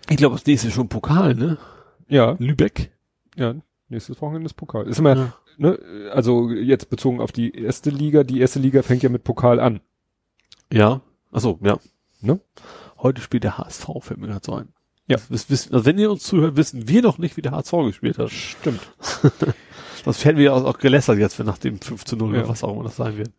Ich 0.10 0.18
glaube, 0.18 0.36
das 0.36 0.46
nächste 0.46 0.68
ist 0.68 0.74
schon 0.74 0.90
Pokal, 0.90 1.34
ne? 1.36 1.58
ja, 2.10 2.36
Lübeck. 2.40 2.91
Ja, 3.36 3.56
nächstes 3.90 4.22
Wochenende 4.22 4.46
ist 4.46 4.54
Pokal. 4.54 4.88
Ist 4.88 5.00
immer, 5.00 5.16
Ja. 5.16 5.34
ne, 5.58 5.80
also 6.14 6.50
jetzt 6.50 6.90
bezogen 6.90 7.22
auf 7.22 7.32
die 7.32 7.54
erste 7.56 7.90
Liga, 7.90 8.24
die 8.24 8.40
erste 8.42 8.60
Liga 8.60 8.82
fängt 8.84 9.04
ja 9.04 9.10
mit 9.10 9.24
Pokal 9.24 9.60
an. 9.60 9.80
Ja. 10.72 11.02
Achso, 11.32 11.60
ja. 11.64 11.80
Ne? 12.22 12.40
Heute 13.00 13.22
spielt 13.22 13.44
der 13.44 13.58
HSV, 13.58 13.88
fällt 14.02 14.20
mir 14.20 14.28
gerade 14.28 14.46
so 14.46 14.54
ein. 14.54 14.70
Ja. 15.08 15.18
Das 15.30 15.50
wissen, 15.50 15.74
also 15.74 15.86
wenn 15.86 15.98
ihr 15.98 16.12
uns 16.12 16.24
zuhört, 16.24 16.56
wissen 16.56 16.88
wir 16.88 17.02
noch 17.02 17.18
nicht, 17.18 17.36
wie 17.36 17.42
der 17.42 17.52
HSV 17.52 17.72
gespielt 17.88 18.18
hat. 18.18 18.30
Stimmt. 18.32 18.82
Das 20.04 20.26
werden 20.26 20.38
wir 20.38 20.46
ja 20.46 20.54
auch, 20.54 20.64
auch 20.64 20.80
gelästert 20.80 21.20
jetzt, 21.20 21.38
wenn 21.38 21.46
nach 21.46 21.60
dem 21.60 21.80
5 21.80 22.06
zu 22.06 22.16
0 22.18 22.34
Ja. 22.34 22.40
oder 22.40 22.50
was 22.50 22.64
auch 22.64 22.74
immer 22.74 22.86
das 22.86 22.96
sein 22.96 23.18
wird. 23.18 23.30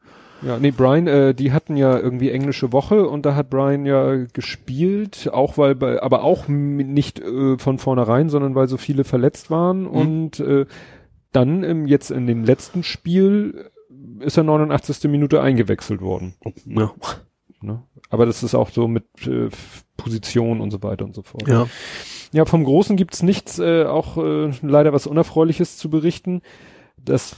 Ja, 0.44 0.58
nee, 0.58 0.70
Brian, 0.70 1.06
äh, 1.06 1.34
die 1.34 1.52
hatten 1.52 1.76
ja 1.76 1.98
irgendwie 1.98 2.30
englische 2.30 2.72
Woche 2.72 3.08
und 3.08 3.24
da 3.24 3.34
hat 3.34 3.50
Brian 3.50 3.86
ja 3.86 4.24
gespielt, 4.32 5.30
auch 5.32 5.56
weil 5.56 5.74
bei, 5.74 6.02
aber 6.02 6.24
auch 6.24 6.48
nicht 6.48 7.20
äh, 7.20 7.58
von 7.58 7.78
vornherein, 7.78 8.28
sondern 8.28 8.54
weil 8.54 8.68
so 8.68 8.76
viele 8.76 9.04
verletzt 9.04 9.50
waren 9.50 9.86
und 9.86 10.40
äh, 10.40 10.66
dann 11.32 11.62
im, 11.62 11.86
jetzt 11.86 12.10
in 12.10 12.26
dem 12.26 12.44
letzten 12.44 12.82
Spiel 12.82 13.70
ist 14.20 14.36
er 14.36 14.44
89. 14.44 15.10
Minute 15.10 15.40
eingewechselt 15.40 16.00
worden. 16.00 16.34
Ja. 16.64 16.92
Ne? 17.60 17.82
Aber 18.10 18.26
das 18.26 18.42
ist 18.42 18.54
auch 18.54 18.70
so 18.70 18.88
mit 18.88 19.04
äh, 19.26 19.48
Position 19.96 20.60
und 20.60 20.70
so 20.70 20.82
weiter 20.82 21.04
und 21.04 21.14
so 21.14 21.22
fort. 21.22 21.48
ja. 21.48 21.66
Ja, 22.34 22.46
vom 22.46 22.64
Großen 22.64 22.96
gibt's 22.96 23.22
nichts, 23.22 23.58
äh, 23.58 23.84
auch 23.84 24.16
äh, 24.16 24.50
leider 24.62 24.94
was 24.94 25.06
Unerfreuliches 25.06 25.76
zu 25.76 25.90
berichten. 25.90 26.40
Das, 27.04 27.36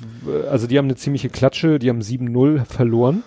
also 0.51 0.67
die 0.67 0.79
haben 0.79 0.87
eine 0.87 0.97
ziemliche 0.97 1.29
Klatsche, 1.31 1.79
die 1.79 1.89
haben 1.89 2.01
7-0 2.01 2.65
verloren. 2.65 3.23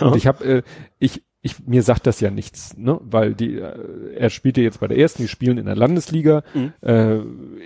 Ja. 0.00 0.08
Und 0.08 0.16
ich 0.16 0.26
habe, 0.26 0.44
äh, 0.44 0.62
ich, 0.98 1.22
ich, 1.42 1.64
mir 1.66 1.84
sagt 1.84 2.08
das 2.08 2.18
ja 2.20 2.30
nichts, 2.32 2.76
ne? 2.76 2.98
Weil 3.04 3.34
die, 3.34 3.54
äh, 3.54 4.14
er 4.16 4.30
spielte 4.30 4.60
jetzt 4.62 4.80
bei 4.80 4.88
der 4.88 4.98
ersten, 4.98 5.22
die 5.22 5.28
spielen 5.28 5.58
in 5.58 5.66
der 5.66 5.76
Landesliga. 5.76 6.42
Mhm. 6.54 6.72
Äh, 6.80 7.18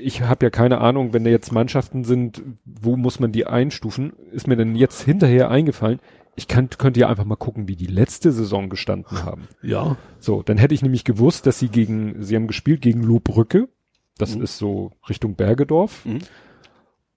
ich 0.03 0.21
habe 0.21 0.45
ja 0.45 0.51
keine 0.51 0.83
Ahnung, 0.83 1.15
wenn 1.15 1.25
da 1.25 1.31
jetzt 1.31 1.51
Mannschaften 1.53 2.05
sind, 2.05 2.43
wo 2.67 2.97
muss 2.97 3.21
man 3.21 3.33
die 3.33 3.47
einstufen? 3.47 4.13
Ist 4.33 4.47
mir 4.47 4.57
denn 4.57 4.75
jetzt 4.77 5.01
hinterher 5.03 5.51
eingefallen? 5.51 6.01
Ich 6.37 6.47
kann, 6.47 6.69
könnte 6.69 7.01
ja 7.01 7.09
einfach 7.09 7.25
mal 7.25 7.37
gucken, 7.37 7.69
wie 7.69 7.77
die 7.77 7.87
letzte 7.87 8.33
Saison 8.33 8.69
gestanden 8.69 9.25
haben. 9.25 9.49
Ja. 9.63 9.97
So, 10.19 10.43
dann 10.43 10.59
hätte 10.59 10.75
ich 10.75 10.83
nämlich 10.83 11.05
gewusst, 11.05 11.47
dass 11.47 11.59
sie 11.59 11.69
gegen, 11.69 12.23
sie 12.23 12.37
haben 12.37 12.47
gespielt 12.47 12.83
gegen 12.83 13.03
Lohbrücke. 13.03 13.69
Das 14.19 14.37
Mhm. 14.37 14.43
ist 14.43 14.59
so 14.59 14.93
Richtung 15.09 15.35
Bergedorf. 15.37 16.05
Mhm. 16.05 16.19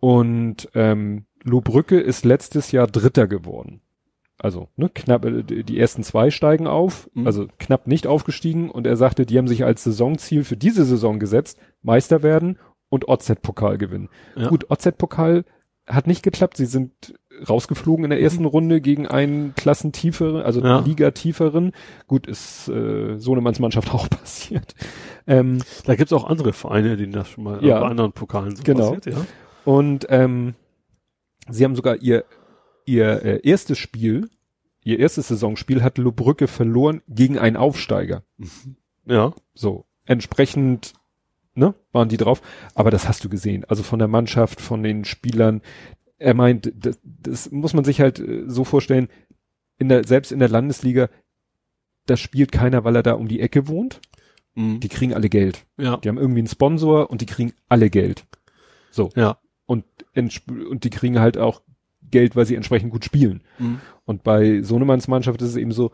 Und 0.04 0.68
ähm, 0.76 1.24
Lohbrücke 1.46 1.98
ist 1.98 2.26
letztes 2.26 2.74
Jahr 2.74 2.88
Dritter 2.88 3.26
geworden. 3.26 3.80
Also, 4.38 4.68
ne, 4.76 4.90
knapp, 4.94 5.24
äh, 5.24 5.44
die 5.64 5.80
ersten 5.80 6.04
zwei 6.04 6.30
steigen 6.30 6.68
auf, 6.68 7.10
Mhm. 7.14 7.26
also 7.26 7.48
knapp 7.58 7.88
nicht 7.88 8.06
aufgestiegen 8.06 8.70
und 8.70 8.86
er 8.86 8.98
sagte, 8.98 9.26
die 9.26 9.38
haben 9.38 9.48
sich 9.48 9.64
als 9.64 9.86
Saisonziel 9.86 10.44
für 10.44 10.58
diese 10.58 10.84
Saison 10.84 11.20
gesetzt, 11.20 11.58
Meister 11.84 12.22
werden 12.22 12.60
und 12.90 13.08
OZ-Pokal 13.08 13.78
gewinnen. 13.78 14.10
Ja. 14.36 14.50
Gut, 14.50 14.70
OZ-Pokal 14.70 15.46
hat 15.88 16.08
nicht 16.08 16.22
geklappt, 16.22 16.58
sie 16.58 16.66
sind 16.66 16.92
rausgeflogen 17.50 18.04
in 18.04 18.10
der 18.10 18.22
ersten 18.22 18.44
Runde 18.44 18.82
gegen 18.82 19.08
einen 19.08 19.56
Klassentieferen, 19.56 20.42
also 20.42 20.62
Ja. 20.62 20.80
Liga-tieferen. 20.80 21.72
Gut, 22.08 22.28
ist 22.28 22.68
äh, 22.68 23.18
Sohnemanns 23.20 23.60
Mannschaft 23.60 23.90
auch 23.94 24.10
passiert. 24.10 24.76
Ähm, 25.28 25.60
Da 25.86 25.96
gibt's 25.96 26.12
auch 26.12 26.26
andere 26.26 26.52
Vereine, 26.52 26.98
denen 26.98 27.14
das 27.14 27.30
schon 27.30 27.46
mal 27.46 27.64
Ja. 27.64 27.80
bei 27.80 27.88
anderen 27.88 28.12
Pokalen 28.12 28.56
so 28.58 28.64
Genau. 28.64 28.92
passiert, 28.94 29.16
ja. 29.18 29.26
Und 29.66 30.06
ähm, 30.10 30.56
sie 31.50 31.64
haben 31.64 31.76
sogar 31.76 31.98
ihr 31.98 32.26
ihr 32.86 33.24
äh, 33.24 33.48
erstes 33.48 33.78
Spiel, 33.78 34.30
ihr 34.84 35.00
erstes 35.00 35.30
Saisonspiel 35.30 35.84
hat 35.84 35.98
Lobrücke 35.98 36.48
verloren 36.48 37.02
gegen 37.08 37.38
einen 37.38 37.58
Aufsteiger. 37.58 38.24
Ja. 39.06 39.34
So 39.54 39.86
entsprechend 40.06 40.94
ne, 41.56 41.74
waren 41.92 42.10
die 42.10 42.18
drauf. 42.18 42.42
Aber 42.76 42.92
das 42.92 43.08
hast 43.08 43.24
du 43.24 43.30
gesehen. 43.30 43.66
Also 43.66 43.84
von 43.84 44.00
der 44.00 44.08
Mannschaft, 44.08 44.62
von 44.62 44.84
den 44.84 45.06
Spielern. 45.06 45.62
Er 46.18 46.34
meint, 46.34 46.72
das, 46.76 47.00
das 47.04 47.52
muss 47.52 47.74
man 47.74 47.84
sich 47.84 48.00
halt 48.02 48.20
äh, 48.20 48.44
so 48.48 48.64
vorstellen. 48.64 49.10
In 49.78 49.90
der 49.90 50.06
selbst 50.06 50.32
in 50.32 50.40
der 50.40 50.50
Landesliga, 50.50 51.10
das 52.06 52.20
spielt 52.20 52.52
keiner, 52.52 52.84
weil 52.84 52.96
er 52.96 53.04
da 53.04 53.14
um 53.14 53.28
die 53.28 53.40
Ecke 53.40 53.68
wohnt. 53.68 54.00
Mhm. 54.56 54.80
Die 54.80 54.90
kriegen 54.90 55.14
alle 55.14 55.30
Geld. 55.30 55.66
ja. 55.78 55.98
Die 55.98 56.10
haben 56.10 56.18
irgendwie 56.18 56.40
einen 56.40 56.48
Sponsor 56.48 57.10
und 57.10 57.22
die 57.22 57.26
kriegen 57.26 57.54
alle 57.70 57.90
Geld. 57.90 58.26
So 58.92 59.10
Ja. 59.16 59.40
Und, 60.16 60.84
die 60.84 60.90
kriegen 60.90 61.20
halt 61.20 61.38
auch 61.38 61.62
Geld, 62.12 62.36
weil 62.36 62.46
sie 62.46 62.56
entsprechend 62.56 62.92
gut 62.92 63.06
spielen. 63.06 63.42
Mhm. 63.60 63.80
Und 64.06 64.24
bei 64.24 64.62
Sohnemanns 64.62 65.08
Mannschaft 65.08 65.42
ist 65.42 65.50
es 65.50 65.56
eben 65.56 65.72
so, 65.72 65.92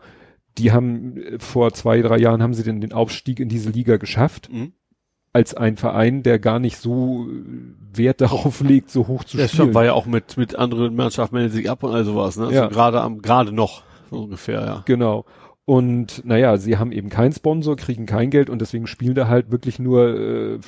die 0.58 0.72
haben 0.72 1.16
äh, 1.16 1.38
vor 1.38 1.72
zwei, 1.72 2.00
drei 2.02 2.18
Jahren 2.18 2.42
haben 2.42 2.54
sie 2.54 2.62
den, 2.64 2.80
den 2.80 2.92
Aufstieg 2.92 3.40
in 3.40 3.48
diese 3.48 3.70
Liga 3.70 3.96
geschafft, 3.96 4.50
Mhm. 4.52 4.72
als 5.32 5.54
ein 5.54 5.76
Verein, 5.76 6.22
der 6.22 6.38
gar 6.38 6.58
nicht 6.58 6.76
so 6.76 7.26
äh, 7.28 7.96
Wert 7.96 8.20
darauf 8.20 8.60
legt, 8.60 8.90
so 8.90 9.06
hoch 9.06 9.24
zu 9.24 9.36
Der 9.36 9.48
spielen. 9.48 9.66
Stopp 9.68 9.74
war 9.74 9.84
ja 9.84 9.92
auch 9.94 10.06
mit, 10.06 10.36
mit 10.36 10.56
anderen 10.56 10.94
Mannschaften 10.94 11.36
melden 11.36 11.52
sich 11.52 11.70
ab 11.70 11.82
und 11.82 11.92
all 11.92 12.04
sowas, 12.04 12.36
ne? 12.36 12.52
Ja. 12.52 12.62
Also 12.64 12.74
gerade 12.74 13.00
am, 13.00 13.22
gerade 13.22 13.52
noch, 13.52 13.82
so 14.10 14.24
ungefähr, 14.24 14.60
ja. 14.64 14.82
Genau. 14.86 15.24
Und 15.64 16.24
naja, 16.24 16.56
sie 16.56 16.78
haben 16.78 16.90
eben 16.90 17.10
keinen 17.10 17.32
Sponsor, 17.32 17.76
kriegen 17.76 18.04
kein 18.06 18.30
Geld 18.30 18.50
und 18.50 18.60
deswegen 18.60 18.88
spielen 18.88 19.14
da 19.14 19.28
halt 19.28 19.52
wirklich 19.52 19.78
nur 19.78 20.18
äh, 20.18 20.58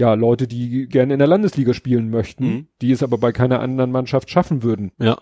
ja 0.00 0.14
Leute, 0.14 0.48
die 0.48 0.88
gerne 0.88 1.12
in 1.12 1.18
der 1.20 1.28
Landesliga 1.28 1.72
spielen 1.74 2.10
möchten, 2.10 2.44
Mhm. 2.46 2.66
die 2.82 2.90
es 2.90 3.02
aber 3.04 3.18
bei 3.18 3.30
keiner 3.32 3.60
anderen 3.60 3.92
Mannschaft 3.92 4.28
schaffen 4.30 4.62
würden. 4.64 4.90
Ja. 4.98 5.18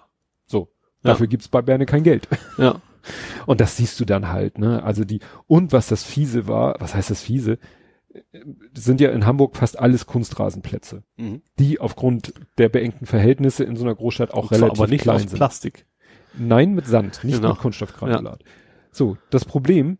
So. 0.46 0.68
Ja. 1.02 1.10
Dafür 1.10 1.26
gibt's 1.26 1.48
bei 1.48 1.60
Berne 1.62 1.84
kein 1.86 2.02
Geld. 2.02 2.26
Ja. 2.58 2.80
Und 3.46 3.60
das 3.60 3.76
siehst 3.76 3.98
du 4.00 4.04
dann 4.04 4.28
halt, 4.28 4.58
ne? 4.58 4.82
Also 4.82 5.04
die, 5.04 5.20
und 5.46 5.72
was 5.72 5.86
das 5.88 6.02
Fiese 6.04 6.46
war, 6.48 6.74
was 6.80 6.94
heißt 6.94 7.10
das 7.10 7.22
Fiese? 7.22 7.58
Sind 8.74 9.00
ja 9.00 9.10
in 9.10 9.24
Hamburg 9.26 9.56
fast 9.56 9.78
alles 9.78 10.06
Kunstrasenplätze, 10.06 11.02
Mhm. 11.16 11.42
die 11.58 11.78
aufgrund 11.80 12.32
der 12.58 12.68
beengten 12.68 13.06
Verhältnisse 13.06 13.64
in 13.64 13.76
so 13.76 13.84
einer 13.84 13.94
Großstadt 13.94 14.32
auch 14.32 14.42
Und 14.44 14.48
zwar 14.48 14.58
relativ 14.60 14.80
aber 14.80 14.90
nicht 14.90 15.02
klein 15.02 15.16
aus 15.16 15.22
sind. 15.22 15.34
Plastik. 15.36 15.86
Nein, 16.38 16.74
mit 16.74 16.86
Sand, 16.86 17.22
nicht 17.24 17.36
Genau. 17.36 17.50
mit 17.50 17.58
Kunststoffgranulat. 17.58 18.42
So, 18.90 19.16
das 19.30 19.44
Problem, 19.44 19.98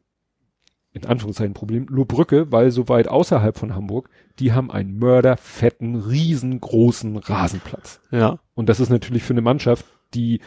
in 1.05 1.11
Anführungszeichen 1.11 1.55
Problem, 1.55 1.87
Lohbrücke, 1.89 2.53
weil 2.53 2.71
so 2.71 2.89
weit 2.89 3.09
außerhalb 3.09 3.57
von 3.57 3.75
Hamburg, 3.75 4.11
die 4.39 4.53
haben 4.53 4.71
einen 4.71 4.99
mörderfetten, 4.99 5.97
riesengroßen 5.97 7.17
Rasenplatz. 7.17 8.01
Ja. 8.11 8.39
Und 8.55 8.69
das 8.69 8.81
ist 8.81 8.91
natürlich 8.91 9.23
für 9.23 9.35
eine 9.35 9.43
Mannschaft, 9.43 9.87
die 10.15 10.41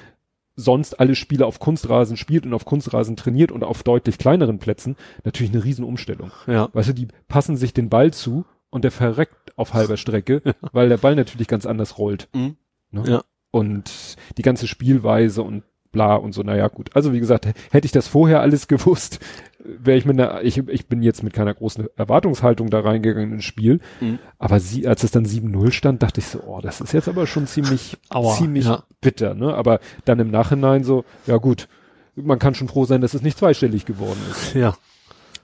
sonst 0.55 0.99
alle 0.99 1.15
Spiele 1.15 1.45
auf 1.45 1.59
Kunstrasen 1.59 2.17
spielt 2.17 2.45
und 2.45 2.53
auf 2.53 2.65
Kunstrasen 2.65 3.15
trainiert 3.15 3.51
und 3.51 3.63
auf 3.63 3.83
deutlich 3.83 4.17
kleineren 4.17 4.59
Plätzen, 4.59 4.95
natürlich 5.23 5.53
eine 5.53 5.63
Riesenumstellung. 5.63 6.31
Ja. 6.47 6.69
Weißt 6.73 6.89
du, 6.89 6.93
die 6.93 7.07
passen 7.27 7.55
sich 7.57 7.73
den 7.73 7.89
Ball 7.89 8.11
zu 8.11 8.45
und 8.69 8.83
der 8.83 8.91
verreckt 8.91 9.57
auf 9.57 9.73
halber 9.73 9.97
Strecke, 9.97 10.41
weil 10.71 10.89
der 10.89 10.97
Ball 10.97 11.15
natürlich 11.15 11.47
ganz 11.47 11.65
anders 11.65 11.97
rollt. 11.97 12.29
Mhm. 12.33 12.57
Ne? 12.91 13.03
Ja. 13.07 13.23
Und 13.51 14.15
die 14.37 14.43
ganze 14.43 14.67
Spielweise 14.67 15.43
und 15.43 15.63
bla 15.91 16.15
und 16.15 16.33
so, 16.33 16.41
naja, 16.43 16.67
gut. 16.67 16.89
Also 16.95 17.13
wie 17.13 17.19
gesagt, 17.19 17.45
hätte 17.71 17.85
ich 17.85 17.91
das 17.91 18.07
vorher 18.07 18.41
alles 18.41 18.67
gewusst, 18.67 19.19
wäre 19.63 19.97
ich 19.97 20.05
mit 20.05 20.19
einer, 20.19 20.41
ich, 20.43 20.57
ich 20.57 20.87
bin 20.87 21.01
jetzt 21.03 21.23
mit 21.23 21.33
keiner 21.33 21.53
großen 21.53 21.87
Erwartungshaltung 21.95 22.69
da 22.69 22.79
reingegangen 22.79 23.33
ins 23.33 23.43
Spiel. 23.45 23.79
Mhm. 23.99 24.19
Aber 24.39 24.59
sie, 24.59 24.87
als 24.87 25.03
es 25.03 25.11
dann 25.11 25.25
7-0 25.25 25.71
stand, 25.71 26.01
dachte 26.01 26.19
ich 26.19 26.27
so, 26.27 26.41
oh, 26.43 26.61
das 26.61 26.81
ist 26.81 26.93
jetzt 26.93 27.07
aber 27.07 27.27
schon 27.27 27.47
ziemlich, 27.47 27.97
Aua, 28.09 28.33
ziemlich 28.35 28.65
ja. 28.65 28.83
bitter, 29.01 29.33
ne? 29.35 29.53
Aber 29.53 29.79
dann 30.05 30.19
im 30.19 30.31
Nachhinein 30.31 30.83
so, 30.83 31.03
ja 31.27 31.37
gut, 31.37 31.67
man 32.15 32.39
kann 32.39 32.55
schon 32.55 32.67
froh 32.67 32.85
sein, 32.85 33.01
dass 33.01 33.13
es 33.13 33.21
nicht 33.21 33.37
zweistellig 33.37 33.85
geworden 33.85 34.19
ist. 34.31 34.53
Ja. 34.55 34.75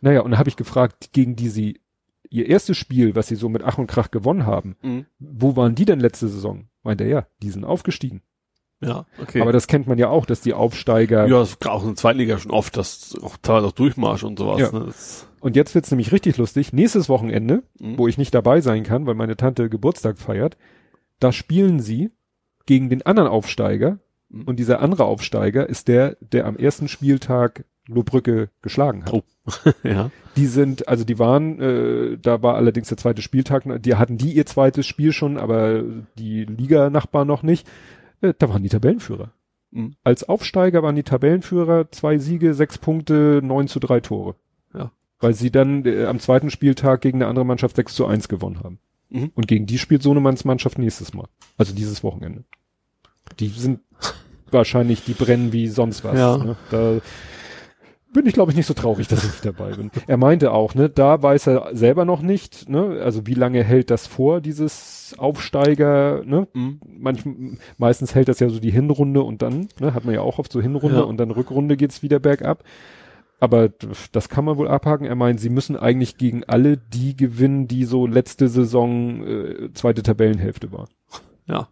Naja, 0.01 0.21
und 0.21 0.31
dann 0.31 0.39
habe 0.39 0.49
ich 0.49 0.55
gefragt, 0.57 1.09
gegen 1.13 1.35
die 1.35 1.49
sie 1.49 1.79
ihr 2.29 2.47
erstes 2.47 2.77
Spiel, 2.77 3.15
was 3.15 3.27
sie 3.27 3.35
so 3.35 3.47
mit 3.49 3.63
Ach 3.63 3.77
und 3.77 3.87
Krach 3.87 4.11
gewonnen 4.11 4.45
haben, 4.45 4.75
Mhm. 4.81 5.05
wo 5.19 5.55
waren 5.55 5.75
die 5.75 5.85
denn 5.85 5.99
letzte 5.99 6.27
Saison? 6.27 6.67
Meint 6.83 7.01
er, 7.01 7.07
ja, 7.07 7.27
die 7.41 7.49
sind 7.51 7.63
aufgestiegen. 7.63 8.21
Ja. 8.79 9.05
Okay. 9.21 9.41
Aber 9.41 9.51
das 9.51 9.67
kennt 9.67 9.87
man 9.87 9.97
ja 9.97 10.09
auch, 10.09 10.25
dass 10.25 10.41
die 10.41 10.53
Aufsteiger. 10.53 11.27
ja, 11.27 11.39
das 11.39 11.57
auch 11.65 11.81
in 11.81 11.89
der 11.89 11.95
Zweitliga 11.95 12.37
schon 12.37 12.51
oft, 12.51 12.77
das 12.77 13.17
auch 13.21 13.37
teilweise 13.41 13.67
auch 13.67 13.71
Durchmarsch 13.71 14.23
und 14.23 14.37
sowas. 14.37 14.59
Ja. 14.59 14.71
Ne? 14.71 14.93
Und 15.39 15.55
jetzt 15.55 15.73
wird's 15.75 15.89
nämlich 15.91 16.11
richtig 16.11 16.37
lustig. 16.37 16.73
Nächstes 16.73 17.09
Wochenende, 17.09 17.63
Mhm. 17.79 17.97
wo 17.97 18.07
ich 18.07 18.17
nicht 18.17 18.33
dabei 18.35 18.61
sein 18.61 18.83
kann, 18.83 19.05
weil 19.07 19.15
meine 19.15 19.35
Tante 19.37 19.69
Geburtstag 19.69 20.17
feiert, 20.19 20.57
da 21.19 21.31
spielen 21.31 21.79
sie 21.79 22.11
gegen 22.65 22.89
den 22.89 23.03
anderen 23.05 23.29
Aufsteiger. 23.29 23.99
Mhm. 24.29 24.43
Und 24.43 24.57
dieser 24.59 24.79
andere 24.81 25.05
Aufsteiger 25.05 25.67
ist 25.67 25.87
der, 25.87 26.17
der 26.21 26.45
am 26.45 26.55
ersten 26.57 26.87
Spieltag 26.87 27.65
Lohbrücke 27.87 28.49
geschlagen 28.61 29.05
hat. 29.05 29.13
Oh. 29.13 29.23
ja. 29.83 30.11
Die 30.35 30.45
sind, 30.45 30.87
also 30.89 31.03
die 31.05 31.17
waren, 31.19 31.59
äh, 31.61 32.17
da 32.21 32.43
war 32.43 32.55
allerdings 32.55 32.89
der 32.89 32.97
zweite 32.97 33.21
Spieltag, 33.21 33.63
die 33.81 33.95
hatten 33.95 34.17
die 34.17 34.33
ihr 34.33 34.45
zweites 34.45 34.85
Spiel 34.85 35.13
schon, 35.13 35.37
aber 35.37 35.83
die 36.19 36.43
Liga-Nachbarn 36.43 37.25
noch 37.27 37.43
nicht. 37.43 37.65
Äh, 38.21 38.33
da 38.37 38.49
waren 38.49 38.63
die 38.63 38.69
Tabellenführer. 38.69 39.31
Mhm. 39.71 39.95
Als 40.03 40.27
Aufsteiger 40.27 40.83
waren 40.83 40.95
die 40.95 41.03
Tabellenführer, 41.03 41.91
zwei 41.91 42.17
Siege, 42.17 42.53
sechs 42.53 42.77
Punkte, 42.77 43.41
neun 43.43 43.67
zu 43.67 43.79
drei 43.79 43.99
Tore. 43.99 44.35
Ja. 44.73 44.91
Weil 45.19 45.33
sie 45.33 45.51
dann 45.51 45.85
äh, 45.85 46.05
am 46.05 46.19
zweiten 46.19 46.49
Spieltag 46.49 47.01
gegen 47.01 47.21
eine 47.21 47.27
andere 47.27 47.45
Mannschaft 47.45 47.75
6 47.75 47.95
zu 47.95 48.05
1 48.05 48.27
gewonnen 48.27 48.59
haben. 48.63 48.79
Mhm. 49.09 49.31
Und 49.35 49.47
gegen 49.47 49.65
die 49.65 49.77
spielt 49.77 50.03
Sohnemanns 50.03 50.45
Mannschaft 50.45 50.77
nächstes 50.77 51.13
Mal. 51.13 51.27
Also 51.57 51.73
dieses 51.73 52.03
Wochenende. 52.03 52.43
Die 53.39 53.49
sind 53.49 53.79
wahrscheinlich, 54.51 55.03
die 55.03 55.13
brennen 55.13 55.53
wie 55.53 55.67
sonst 55.67 56.03
was. 56.03 56.17
Ja. 56.17 56.37
Ne? 56.37 56.55
Da 56.71 56.99
bin 58.17 58.25
ich, 58.25 58.33
glaube 58.33 58.51
ich, 58.51 58.57
nicht 58.57 58.65
so 58.65 58.73
traurig, 58.73 59.07
dass 59.07 59.23
ich 59.23 59.29
nicht 59.29 59.45
dabei 59.45 59.73
bin. 59.73 59.91
Er 60.07 60.17
meinte 60.17 60.51
auch, 60.51 60.73
ne, 60.73 60.89
da 60.89 61.21
weiß 61.21 61.47
er 61.47 61.69
selber 61.75 62.03
noch 62.03 62.23
nicht, 62.23 62.67
ne, 62.67 62.99
also 63.03 63.27
wie 63.27 63.35
lange 63.35 63.63
hält 63.63 63.91
das 63.91 64.07
vor, 64.07 64.41
dieses 64.41 65.13
Aufsteiger, 65.19 66.23
ne? 66.25 66.47
Mhm. 66.53 66.81
Manch, 66.97 67.19
meistens 67.77 68.15
hält 68.15 68.27
das 68.27 68.39
ja 68.39 68.49
so 68.49 68.59
die 68.59 68.71
Hinrunde 68.71 69.21
und 69.21 69.43
dann, 69.43 69.67
ne, 69.79 69.93
hat 69.93 70.03
man 70.03 70.15
ja 70.15 70.21
auch 70.21 70.39
oft 70.39 70.51
so 70.51 70.59
Hinrunde 70.59 70.97
Ja. 70.97 71.03
und 71.03 71.17
dann 71.17 71.29
Rückrunde 71.29 71.77
geht's 71.77 72.01
wieder 72.01 72.17
bergab. 72.19 72.63
Aber 73.39 73.69
das 74.11 74.29
kann 74.29 74.45
man 74.45 74.57
wohl 74.57 74.67
abhaken. 74.67 75.05
Er 75.05 75.13
meint, 75.13 75.39
sie 75.39 75.51
müssen 75.51 75.77
eigentlich 75.77 76.17
gegen 76.17 76.43
alle 76.43 76.75
die 76.75 77.15
gewinnen, 77.15 77.67
die 77.67 77.85
so 77.85 78.07
letzte 78.07 78.47
Saison 78.47 79.23
äh, 79.27 79.71
zweite 79.75 80.01
Tabellenhälfte 80.01 80.71
war. 80.71 80.87
Ja. 81.45 81.67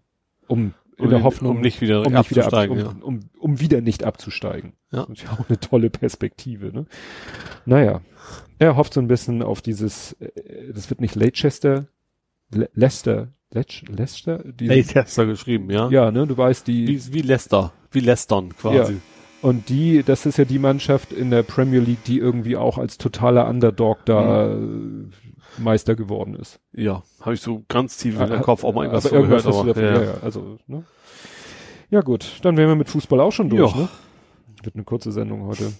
Um 0.47 0.75
in 0.97 1.05
Um, 1.05 1.09
der 1.09 1.23
Hoffnung, 1.23 1.57
um 1.57 1.61
nicht 1.61 1.81
wieder 1.81 2.05
um 2.05 2.13
nicht 2.13 2.29
wieder 2.31 2.45
ab, 2.47 2.53
abzusteigen. 2.53 3.01
um, 3.01 3.01
um, 3.01 3.19
um 3.37 3.59
wieder 3.59 3.81
nicht 3.81 4.03
abzusteigen. 4.03 4.73
Ja. 4.91 5.03
Ist 5.11 5.23
ja 5.23 5.31
auch 5.33 5.49
eine 5.49 5.59
tolle 5.59 5.89
Perspektive, 5.89 6.71
ne? 6.73 6.85
Naja. 7.65 8.01
Er 8.59 8.75
hofft 8.77 8.93
so 8.93 9.01
ein 9.01 9.07
bisschen 9.07 9.43
auf 9.43 9.61
dieses, 9.61 10.13
äh, 10.13 10.71
das 10.73 10.89
wird 10.89 11.01
nicht 11.01 11.15
Leicester, 11.15 11.87
Le 12.51 12.69
Leicester, 12.73 13.27
Leicester? 13.51 14.43
ja. 14.61 14.73
Leicester 14.73 15.25
geschrieben, 15.25 15.69
ja. 15.69 15.89
Ja, 15.89 16.11
ne, 16.11 16.25
du 16.27 16.37
weißt, 16.37 16.65
die, 16.67 16.87
Wie, 16.87 17.13
wie 17.13 17.21
Leicester. 17.21 17.73
Wie 17.91 17.99
Leicestern 17.99 18.55
quasi. 18.55 18.97
Und 19.45 19.69
die, 19.69 20.03
das 20.03 20.25
ist 20.25 20.37
ja 20.37 20.45
die 20.45 20.59
Mannschaft 20.59 21.11
in 21.13 21.29
der 21.31 21.43
Premier 21.43 21.79
League, 21.79 22.03
die 22.05 22.17
irgendwie 22.19 22.57
auch 22.57 22.77
als 22.77 22.97
totaler 22.97 23.47
Underdog 23.47 23.99
da 24.05 24.47
Mhm. 24.47 25.11
äh, 25.57 25.61
Meister 25.61 25.95
geworden 25.95 26.35
ist. 26.35 26.59
Ja. 26.73 27.03
Habe 27.21 27.33
ich 27.35 27.41
so 27.41 27.63
ganz 27.69 27.97
tief 27.97 28.15
in 28.15 28.21
Ah, 28.21 28.27
den 28.27 28.41
Kopf 28.41 28.63
auch 28.63 28.73
mal 28.73 28.83
irgendwas 28.83 29.05
aber 29.05 29.15
irgendwas 29.15 29.43
gehört. 29.45 29.59
Aber, 29.59 29.73
davon, 29.73 29.83
ja. 29.83 30.01
ja, 30.01 30.03
ja, 30.15 30.23
also, 30.23 30.57
ne? 30.67 30.83
Ja 31.89 32.01
gut, 32.01 32.39
dann 32.41 32.57
wären 32.57 32.67
wir 32.69 32.75
mit 32.75 32.89
Fußball 32.89 33.19
auch 33.21 33.31
schon 33.31 33.49
durch, 33.49 33.73
ne? 33.75 33.87
Wird 34.63 34.75
eine 34.75 34.83
kurze 34.83 35.11
Sendung 35.11 35.43
heute. 35.45 35.71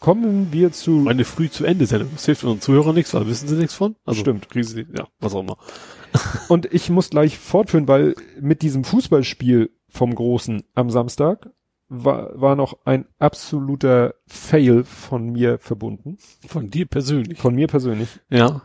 Kommen 0.00 0.48
wir 0.52 0.70
zu 0.72 1.06
Eine 1.08 1.24
früh 1.24 1.48
zu 1.48 1.64
Ende 1.64 1.86
Sendung. 1.86 2.10
Das 2.12 2.26
hilft 2.26 2.44
unseren 2.44 2.60
Zuhörern 2.60 2.94
nichts, 2.94 3.12
weil 3.14 3.26
wissen 3.26 3.48
sie 3.48 3.56
nichts 3.56 3.74
von. 3.74 3.96
Also, 4.04 4.20
Stimmt. 4.20 4.48
kriegen 4.50 4.66
sie, 4.66 4.86
ja, 4.96 5.06
was 5.20 5.34
auch 5.34 5.40
immer. 5.40 5.56
und 6.48 6.72
ich 6.72 6.90
muss 6.90 7.10
gleich 7.10 7.38
fortführen, 7.38 7.88
weil 7.88 8.14
mit 8.40 8.62
diesem 8.62 8.84
Fußballspiel 8.84 9.70
vom 9.88 10.14
Großen 10.14 10.62
am 10.74 10.90
Samstag 10.90 11.50
war, 12.02 12.40
war 12.40 12.56
noch 12.56 12.78
ein 12.84 13.06
absoluter 13.18 14.14
Fail 14.26 14.84
von 14.84 15.32
mir 15.32 15.58
verbunden. 15.58 16.16
Von 16.46 16.70
dir 16.70 16.86
persönlich. 16.86 17.38
Von 17.38 17.54
mir 17.54 17.66
persönlich. 17.66 18.20
Ja. 18.30 18.62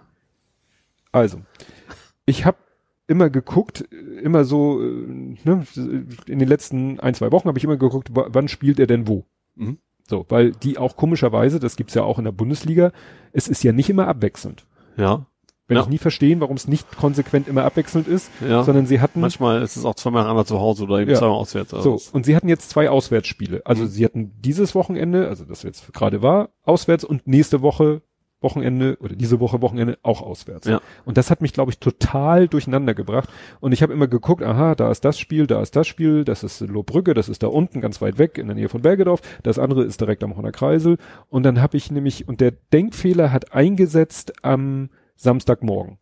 Also, 1.11 1.41
ich 2.25 2.45
habe 2.45 2.57
immer 3.07 3.29
geguckt, 3.29 3.81
immer 4.21 4.45
so, 4.45 4.81
äh, 4.81 5.37
ne, 5.43 5.65
in 6.27 6.39
den 6.39 6.47
letzten 6.47 6.99
ein, 6.99 7.15
zwei 7.15 7.31
Wochen 7.31 7.47
habe 7.47 7.57
ich 7.57 7.63
immer 7.63 7.77
geguckt, 7.77 8.09
wann 8.13 8.47
spielt 8.47 8.79
er 8.79 8.87
denn 8.87 9.07
wo. 9.07 9.25
Mhm. 9.55 9.79
So, 10.07 10.25
weil 10.29 10.51
die 10.51 10.77
auch 10.77 10.95
komischerweise, 10.95 11.59
das 11.59 11.75
gibt's 11.75 11.93
ja 11.93 12.03
auch 12.03 12.17
in 12.17 12.25
der 12.25 12.31
Bundesliga, 12.31 12.91
es 13.31 13.47
ist 13.47 13.63
ja 13.63 13.71
nicht 13.71 13.89
immer 13.89 14.07
abwechselnd. 14.07 14.65
Ja. 14.97 15.25
Wenn 15.69 15.77
Ja. 15.77 15.83
ich 15.83 15.89
nie 15.89 15.97
verstehen, 15.99 16.41
warum 16.41 16.57
es 16.57 16.67
nicht 16.67 16.97
konsequent 16.97 17.47
immer 17.47 17.63
abwechselnd 17.63 18.07
ist, 18.07 18.29
Ja. 18.45 18.63
sondern 18.63 18.85
sie 18.87 18.99
hatten 18.99 19.21
Manchmal 19.21 19.61
ist 19.61 19.77
es 19.77 19.85
auch 19.85 19.95
zweimal 19.95 20.27
einmal 20.27 20.45
zu 20.45 20.59
Hause 20.59 20.83
oder 20.83 20.99
eben 20.99 21.11
Ja. 21.11 21.17
zweimal 21.17 21.37
auswärts. 21.37 21.73
Also 21.73 21.97
so 21.97 22.11
und 22.11 22.25
sie 22.25 22.35
hatten 22.35 22.49
jetzt 22.49 22.69
zwei 22.71 22.89
Auswärtsspiele. 22.89 23.61
Also 23.65 23.83
Mhm. 23.83 23.87
sie 23.87 24.03
hatten 24.03 24.31
dieses 24.41 24.75
Wochenende, 24.75 25.29
also 25.29 25.45
das 25.45 25.63
jetzt 25.63 25.93
gerade 25.93 26.21
war, 26.21 26.49
auswärts 26.63 27.05
und 27.05 27.25
nächste 27.27 27.61
Woche 27.61 28.01
Wochenende 28.41 28.97
oder 29.01 29.17
diese 29.17 29.41
Woche 29.41 29.61
Wochenende 29.61 29.97
auch 30.01 30.21
auswärts. 30.21 30.65
Ja. 30.65 30.79
Und 31.03 31.17
das 31.17 31.29
hat 31.29 31.41
mich, 31.41 31.51
glaube 31.51 31.71
ich, 31.71 31.79
total 31.79 32.47
durcheinander 32.47 32.93
gebracht. 32.93 33.27
Und 33.59 33.73
ich 33.73 33.83
habe 33.83 33.91
immer 33.91 34.07
geguckt, 34.07 34.41
aha, 34.43 34.75
da 34.75 34.89
ist 34.91 35.03
das 35.03 35.19
Spiel, 35.19 35.45
da 35.45 35.61
ist 35.61 35.75
das 35.75 35.87
Spiel, 35.87 36.23
das 36.23 36.43
ist 36.43 36.61
Lohbrücke, 36.61 37.13
das 37.13 37.27
ist 37.27 37.43
da 37.43 37.47
unten 37.47 37.81
ganz 37.81 38.01
weit 38.01 38.17
weg 38.17 38.37
in 38.37 38.47
der 38.47 38.55
Nähe 38.55 38.69
von 38.69 38.81
Bergedorf, 38.81 39.19
das 39.43 39.59
andere 39.59 39.83
ist 39.83 39.99
direkt 39.99 40.23
am 40.23 40.37
Horner 40.37 40.53
Kreisel. 40.53 40.97
Und 41.27 41.43
dann 41.43 41.61
habe 41.61 41.75
ich 41.75 41.91
nämlich, 41.91 42.29
und 42.29 42.39
der 42.39 42.51
Denkfehler 42.71 43.33
hat 43.33 43.53
eingesetzt 43.53 44.31
am 44.41 44.89
Samstagmorgen. 45.19 45.97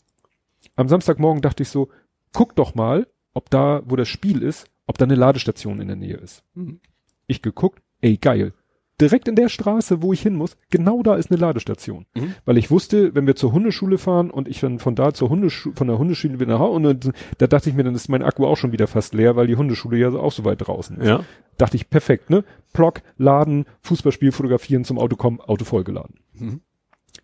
Am 0.75 0.87
Samstagmorgen 0.87 1.41
dachte 1.41 1.63
ich 1.63 1.69
so, 1.69 1.89
guck 2.33 2.55
doch 2.55 2.75
mal, 2.75 3.07
ob 3.33 3.49
da, 3.49 3.81
wo 3.85 3.95
das 3.95 4.07
Spiel 4.07 4.43
ist, 4.43 4.69
ob 4.85 4.97
da 4.97 5.05
eine 5.05 5.15
Ladestation 5.15 5.81
in 5.81 5.87
der 5.87 5.97
Nähe 5.97 6.17
ist. 6.17 6.43
Mhm. 6.53 6.79
Ich 7.25 7.41
geguckt, 7.41 7.81
ey 8.01 8.17
geil. 8.17 8.53
Direkt 9.01 9.27
in 9.27 9.35
der 9.35 9.49
Straße, 9.49 10.01
wo 10.01 10.13
ich 10.13 10.21
hin 10.21 10.35
muss, 10.35 10.57
genau 10.69 11.03
da 11.03 11.15
ist 11.15 11.29
eine 11.29 11.39
Ladestation. 11.39 12.05
Mhm. 12.15 12.35
Weil 12.45 12.57
ich 12.57 12.69
wusste, 12.69 13.13
wenn 13.15 13.27
wir 13.27 13.35
zur 13.35 13.53
Hundeschule 13.53 13.97
fahren 13.97 14.29
und 14.29 14.47
ich 14.47 14.59
dann 14.59 14.79
von 14.79 14.95
da 14.95 15.13
zur 15.13 15.29
Hundeschule, 15.29 15.75
von 15.75 15.87
der 15.87 15.97
Hundeschule 15.97 16.39
wieder 16.39 16.53
nach 16.53 16.59
Hause, 16.59 16.75
und 16.75 16.83
dann, 17.05 17.13
da 17.39 17.47
dachte 17.47 17.69
ich 17.69 17.75
mir, 17.75 17.83
dann 17.83 17.95
ist 17.95 18.09
mein 18.09 18.23
Akku 18.23 18.45
auch 18.45 18.57
schon 18.57 18.71
wieder 18.71 18.87
fast 18.87 19.15
leer, 19.15 19.35
weil 19.35 19.47
die 19.47 19.55
Hundeschule 19.55 19.97
ja 19.97 20.09
auch 20.09 20.31
so 20.31 20.45
weit 20.45 20.65
draußen 20.65 20.97
ist. 20.97 21.07
ja. 21.07 21.23
Dachte 21.57 21.75
ich, 21.75 21.89
perfekt, 21.89 22.29
ne? 22.29 22.43
Block, 22.71 23.01
laden, 23.17 23.65
Fußballspiel 23.81 24.31
fotografieren, 24.31 24.83
zum 24.83 24.99
Auto 24.99 25.15
kommen, 25.15 25.41
Auto 25.41 25.65
vollgeladen. 25.65 26.19
Mhm. 26.33 26.61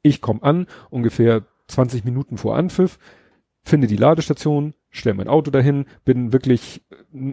Ich 0.01 0.21
komme 0.21 0.41
an, 0.41 0.65
ungefähr 0.89 1.43
20 1.67 2.03
Minuten 2.05 2.37
vor 2.37 2.55
Anpfiff, 2.55 2.97
finde 3.63 3.87
die 3.87 3.95
Ladestation, 3.97 4.73
stelle 4.89 5.15
mein 5.15 5.27
Auto 5.27 5.49
dahin, 5.51 5.85
bin 6.05 6.33
wirklich, 6.33 6.83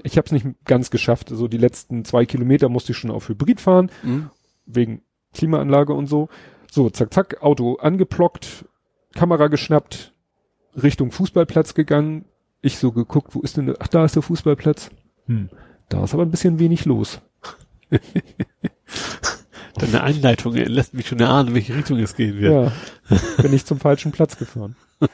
ich 0.05 0.17
habe 0.17 0.27
es 0.27 0.33
nicht 0.33 0.47
ganz 0.65 0.91
geschafft, 0.91 1.29
so 1.31 1.49
die 1.49 1.59
letzten 1.59 2.05
zwei 2.05 2.25
Kilometer 2.25 2.69
musste 2.69 2.93
ich 2.93 2.99
schon 2.99 3.11
auf 3.11 3.29
Hybrid 3.29 3.61
fahren, 3.61 3.91
Mhm. 4.03 4.31
wegen 4.67 5.03
Klimaanlage 5.35 5.93
und 5.93 6.07
so. 6.07 6.29
So, 6.71 6.89
zack, 6.91 7.13
zack, 7.13 7.43
Auto 7.43 7.77
angeplockt, 7.77 8.65
Kamera 9.15 9.49
geschnappt, 9.49 10.15
Richtung 10.81 11.11
Fußballplatz 11.11 11.75
gegangen. 11.75 12.25
Ich 12.63 12.79
so 12.79 12.93
geguckt, 12.93 13.35
wo 13.35 13.41
ist 13.41 13.57
denn, 13.57 13.75
ach, 13.81 13.89
da 13.89 14.05
ist 14.05 14.15
der 14.15 14.23
Fußballplatz. 14.23 14.91
Hm, 15.27 15.49
da 15.89 16.05
ist 16.05 16.15
aber 16.15 16.23
ein 16.25 16.31
bisschen 16.31 16.59
wenig 16.61 16.85
los. 16.85 17.21
Deine 19.81 20.03
Einleitung 20.03 20.55
lässt 20.55 20.95
mich 20.95 21.09
schon 21.09 21.21
erahnen, 21.21 21.49
in 21.49 21.55
welche 21.55 21.75
Richtung 21.75 21.99
es 21.99 22.15
gehen 22.15 22.39
wird. 22.39 22.73
Ja, 23.09 23.17
bin 23.43 23.53
ich 23.53 23.65
zum 23.65 23.79
falschen 23.81 24.13
Platz 24.13 24.37
gefahren. 24.37 24.77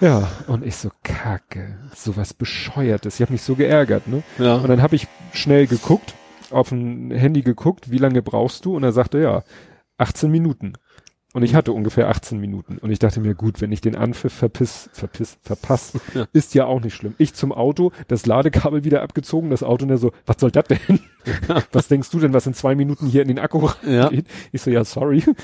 Ja, 0.00 0.30
und 0.46 0.62
ich 0.64 0.76
so, 0.76 0.90
kacke, 1.02 1.78
sowas 1.94 2.34
bescheuertes. 2.34 3.14
Ich 3.14 3.22
habe 3.22 3.32
mich 3.32 3.40
so 3.40 3.54
geärgert, 3.54 4.06
ne? 4.06 4.22
Ja. 4.38 4.56
Und 4.56 4.68
dann 4.68 4.82
habe 4.82 4.94
ich 4.94 5.08
schnell 5.32 5.66
geguckt, 5.66 6.14
auf 6.50 6.68
dem 6.68 7.10
Handy 7.10 7.42
geguckt, 7.42 7.90
wie 7.90 7.98
lange 7.98 8.20
brauchst 8.20 8.66
du? 8.66 8.76
Und 8.76 8.84
er 8.84 8.92
sagte, 8.92 9.18
ja, 9.20 9.42
18 9.96 10.30
Minuten. 10.30 10.74
Und 11.36 11.42
ich 11.42 11.54
hatte 11.54 11.72
ungefähr 11.72 12.08
18 12.08 12.40
Minuten. 12.40 12.78
Und 12.78 12.90
ich 12.90 12.98
dachte 12.98 13.20
mir, 13.20 13.34
gut, 13.34 13.60
wenn 13.60 13.70
ich 13.70 13.82
den 13.82 13.94
Anpfiff 13.94 14.32
verpiss, 14.32 14.88
verpiss, 14.94 15.36
verpass, 15.42 15.92
Ja. 16.14 16.26
ist 16.32 16.54
ja 16.54 16.64
auch 16.64 16.80
nicht 16.80 16.94
schlimm. 16.94 17.14
Ich 17.18 17.34
zum 17.34 17.52
Auto, 17.52 17.92
das 18.08 18.24
Ladekabel 18.24 18.84
wieder 18.84 19.02
abgezogen, 19.02 19.50
das 19.50 19.62
Auto 19.62 19.84
und 19.84 19.90
er 19.90 19.98
so, 19.98 20.12
was 20.24 20.36
soll 20.40 20.50
das 20.50 20.64
denn? 20.68 21.00
was 21.72 21.88
denkst 21.88 22.08
du 22.10 22.20
denn, 22.20 22.32
was 22.32 22.46
in 22.46 22.54
zwei 22.54 22.74
Minuten 22.74 23.06
hier 23.06 23.20
in 23.20 23.28
den 23.28 23.38
Akku 23.38 23.68
Ja. 23.86 24.06
reingeht? 24.06 24.26
Ich 24.52 24.62
so, 24.62 24.70
ja, 24.70 24.82
sorry. 24.84 25.24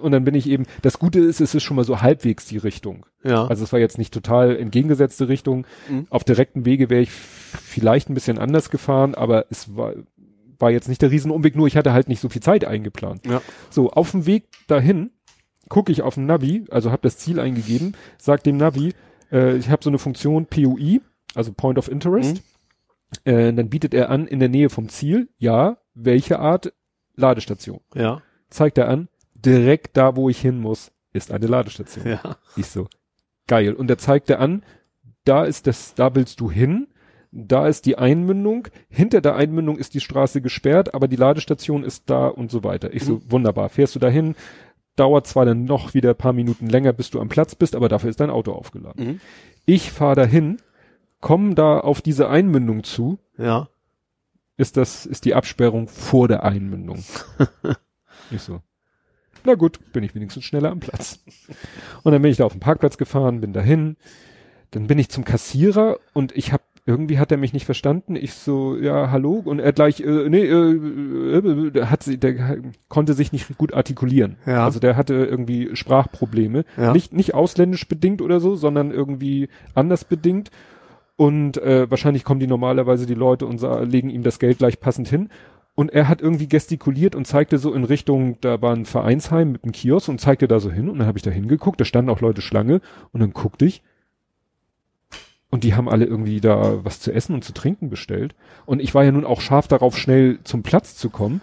und 0.00 0.12
dann 0.12 0.24
bin 0.24 0.34
ich 0.34 0.48
eben, 0.48 0.64
das 0.80 0.98
Gute 0.98 1.20
ist, 1.20 1.42
es 1.42 1.54
ist 1.54 1.62
schon 1.62 1.76
mal 1.76 1.84
so 1.84 2.00
halbwegs 2.00 2.46
die 2.46 2.56
Richtung. 2.56 3.04
ja. 3.24 3.46
Also 3.46 3.62
es 3.64 3.72
war 3.72 3.80
jetzt 3.80 3.98
nicht 3.98 4.14
total 4.14 4.56
entgegengesetzte 4.56 5.28
Richtung. 5.28 5.66
Mhm. 5.90 6.06
Auf 6.08 6.24
direkten 6.24 6.64
Wege 6.64 6.88
wäre 6.88 7.02
ich 7.02 7.10
vielleicht 7.10 8.08
ein 8.08 8.14
bisschen 8.14 8.38
anders 8.38 8.70
gefahren, 8.70 9.14
aber 9.14 9.44
es 9.50 9.76
war, 9.76 9.92
war 10.58 10.70
jetzt 10.70 10.88
nicht 10.88 11.02
der 11.02 11.10
Riesenumweg, 11.10 11.56
nur 11.56 11.66
ich 11.66 11.76
hatte 11.76 11.92
halt 11.92 12.08
nicht 12.08 12.20
so 12.20 12.28
viel 12.28 12.42
Zeit 12.42 12.64
eingeplant. 12.64 13.26
ja. 13.26 13.40
So, 13.70 13.90
auf 13.90 14.10
dem 14.10 14.26
Weg 14.26 14.48
dahin 14.66 15.10
gucke 15.68 15.92
ich 15.92 16.02
auf 16.02 16.14
den 16.14 16.26
Navi, 16.26 16.64
also 16.70 16.90
habe 16.90 17.02
das 17.02 17.18
Ziel 17.18 17.40
eingegeben, 17.40 17.94
sag 18.16 18.42
dem 18.42 18.56
Navi, 18.56 18.94
äh, 19.30 19.56
ich 19.56 19.70
habe 19.70 19.82
so 19.84 19.90
eine 19.90 19.98
Funktion 19.98 20.46
POI, 20.46 21.00
also 21.34 21.52
Point 21.52 21.78
of 21.78 21.88
Interest. 21.88 22.42
Äh, 23.24 23.52
dann 23.52 23.70
bietet 23.70 23.94
er 23.94 24.10
an, 24.10 24.26
in 24.26 24.38
der 24.38 24.48
Nähe 24.48 24.68
vom 24.68 24.88
Ziel, 24.88 25.28
ja, 25.38 25.78
welche 25.94 26.38
Art 26.38 26.72
Ladestation. 27.16 27.80
Ja. 27.94 28.22
Zeigt 28.50 28.78
er 28.78 28.88
an, 28.88 29.08
direkt 29.34 29.96
da, 29.96 30.16
wo 30.16 30.28
ich 30.28 30.40
hin 30.40 30.60
muss, 30.60 30.92
ist 31.12 31.32
eine 31.32 31.46
Ladestation. 31.46 32.06
Ja. 32.06 32.36
Ich 32.56 32.66
so, 32.66 32.86
geil. 33.46 33.74
Und 33.74 33.90
er 33.90 33.98
zeigte 33.98 34.38
an, 34.38 34.62
da 35.24 35.44
ist 35.44 35.66
das, 35.66 35.94
da 35.94 36.14
willst 36.14 36.40
du 36.40 36.50
hin, 36.50 36.88
da 37.30 37.68
ist 37.68 37.86
die 37.86 37.98
Einmündung, 37.98 38.68
hinter 38.88 39.20
der 39.20 39.36
Einmündung 39.36 39.76
ist 39.78 39.94
die 39.94 40.00
Straße 40.00 40.40
gesperrt, 40.40 40.94
aber 40.94 41.08
die 41.08 41.16
Ladestation 41.16 41.84
ist 41.84 42.04
da 42.06 42.28
und 42.28 42.50
so 42.50 42.64
weiter. 42.64 42.92
Ich 42.94 43.04
so, 43.04 43.20
wunderbar, 43.30 43.68
fährst 43.68 43.94
du 43.94 43.98
dahin, 43.98 44.34
dauert 44.96 45.26
zwar 45.26 45.44
dann 45.44 45.64
noch 45.64 45.94
wieder 45.94 46.10
ein 46.10 46.16
paar 46.16 46.32
Minuten 46.32 46.68
länger, 46.68 46.92
bis 46.92 47.10
du 47.10 47.20
am 47.20 47.28
Platz 47.28 47.54
bist, 47.54 47.76
aber 47.76 47.88
dafür 47.88 48.10
ist 48.10 48.20
dein 48.20 48.30
Auto 48.30 48.52
aufgeladen. 48.52 49.06
Mhm. 49.06 49.20
Ich 49.66 49.92
fahre 49.92 50.16
dahin, 50.16 50.56
komm 51.20 51.54
da 51.54 51.80
auf 51.80 52.00
diese 52.00 52.28
Einmündung 52.28 52.82
zu, 52.84 53.18
Ja. 53.36 53.68
ist 54.56 54.76
das, 54.76 55.04
ist 55.06 55.24
die 55.24 55.34
Absperrung 55.34 55.86
vor 55.88 56.28
der 56.28 56.44
Einmündung. 56.44 57.04
ich 58.30 58.40
so, 58.42 58.60
na 59.44 59.54
gut, 59.54 59.92
bin 59.92 60.02
ich 60.02 60.14
wenigstens 60.14 60.44
schneller 60.44 60.70
am 60.70 60.80
Platz. 60.80 61.20
Und 62.02 62.12
dann 62.12 62.22
bin 62.22 62.30
ich 62.30 62.38
da 62.38 62.44
auf 62.44 62.52
den 62.52 62.60
Parkplatz 62.60 62.98
gefahren, 62.98 63.40
bin 63.40 63.52
dahin, 63.52 63.96
dann 64.72 64.86
bin 64.86 64.98
ich 64.98 65.08
zum 65.08 65.24
Kassierer 65.24 65.98
und 66.12 66.36
ich 66.36 66.52
habe 66.52 66.62
irgendwie 66.88 67.18
hat 67.18 67.30
er 67.30 67.36
mich 67.36 67.52
nicht 67.52 67.66
verstanden. 67.66 68.16
Ich 68.16 68.32
so, 68.32 68.74
ja, 68.74 69.10
hallo. 69.10 69.42
Und 69.44 69.58
er 69.58 69.74
gleich, 69.74 70.00
äh, 70.00 70.28
nee, 70.30 70.42
äh, 70.42 71.36
äh, 71.36 71.70
der 71.70 71.90
hat 71.90 72.02
sie, 72.02 72.16
der 72.16 72.60
konnte 72.88 73.12
sich 73.12 73.30
nicht 73.30 73.58
gut 73.58 73.74
artikulieren. 73.74 74.36
Ja. 74.46 74.64
Also 74.64 74.80
der 74.80 74.96
hatte 74.96 75.14
irgendwie 75.14 75.76
Sprachprobleme. 75.76 76.64
Ja. 76.78 76.94
Nicht, 76.94 77.12
nicht 77.12 77.34
ausländisch 77.34 77.86
bedingt 77.88 78.22
oder 78.22 78.40
so, 78.40 78.56
sondern 78.56 78.90
irgendwie 78.90 79.50
anders 79.74 80.06
bedingt. 80.06 80.50
Und 81.16 81.58
äh, 81.58 81.90
wahrscheinlich 81.90 82.24
kommen 82.24 82.40
die 82.40 82.46
normalerweise 82.46 83.04
die 83.04 83.14
Leute 83.14 83.44
und 83.44 83.60
legen 83.60 84.08
ihm 84.08 84.22
das 84.22 84.38
Geld 84.38 84.56
gleich 84.56 84.80
passend 84.80 85.08
hin. 85.08 85.28
Und 85.74 85.92
er 85.92 86.08
hat 86.08 86.22
irgendwie 86.22 86.48
gestikuliert 86.48 87.14
und 87.14 87.26
zeigte 87.26 87.58
so 87.58 87.74
in 87.74 87.84
Richtung, 87.84 88.40
da 88.40 88.62
war 88.62 88.74
ein 88.74 88.86
Vereinsheim 88.86 89.52
mit 89.52 89.62
einem 89.62 89.72
Kiosk 89.72 90.08
und 90.08 90.20
zeigte 90.20 90.48
da 90.48 90.58
so 90.58 90.70
hin. 90.70 90.88
Und 90.88 91.00
dann 91.00 91.06
habe 91.06 91.18
ich 91.18 91.22
da 91.22 91.30
hingeguckt, 91.30 91.78
da 91.80 91.84
standen 91.84 92.10
auch 92.10 92.22
Leute 92.22 92.40
Schlange. 92.40 92.80
Und 93.12 93.20
dann 93.20 93.32
guckte 93.32 93.66
ich. 93.66 93.82
Und 95.50 95.64
die 95.64 95.74
haben 95.74 95.88
alle 95.88 96.04
irgendwie 96.04 96.40
da 96.40 96.84
was 96.84 97.00
zu 97.00 97.12
essen 97.12 97.34
und 97.34 97.42
zu 97.42 97.52
trinken 97.54 97.88
bestellt. 97.88 98.34
Und 98.66 98.80
ich 98.80 98.94
war 98.94 99.04
ja 99.04 99.12
nun 99.12 99.24
auch 99.24 99.40
scharf 99.40 99.66
darauf, 99.66 99.96
schnell 99.96 100.40
zum 100.44 100.62
Platz 100.62 100.94
zu 100.96 101.08
kommen. 101.08 101.40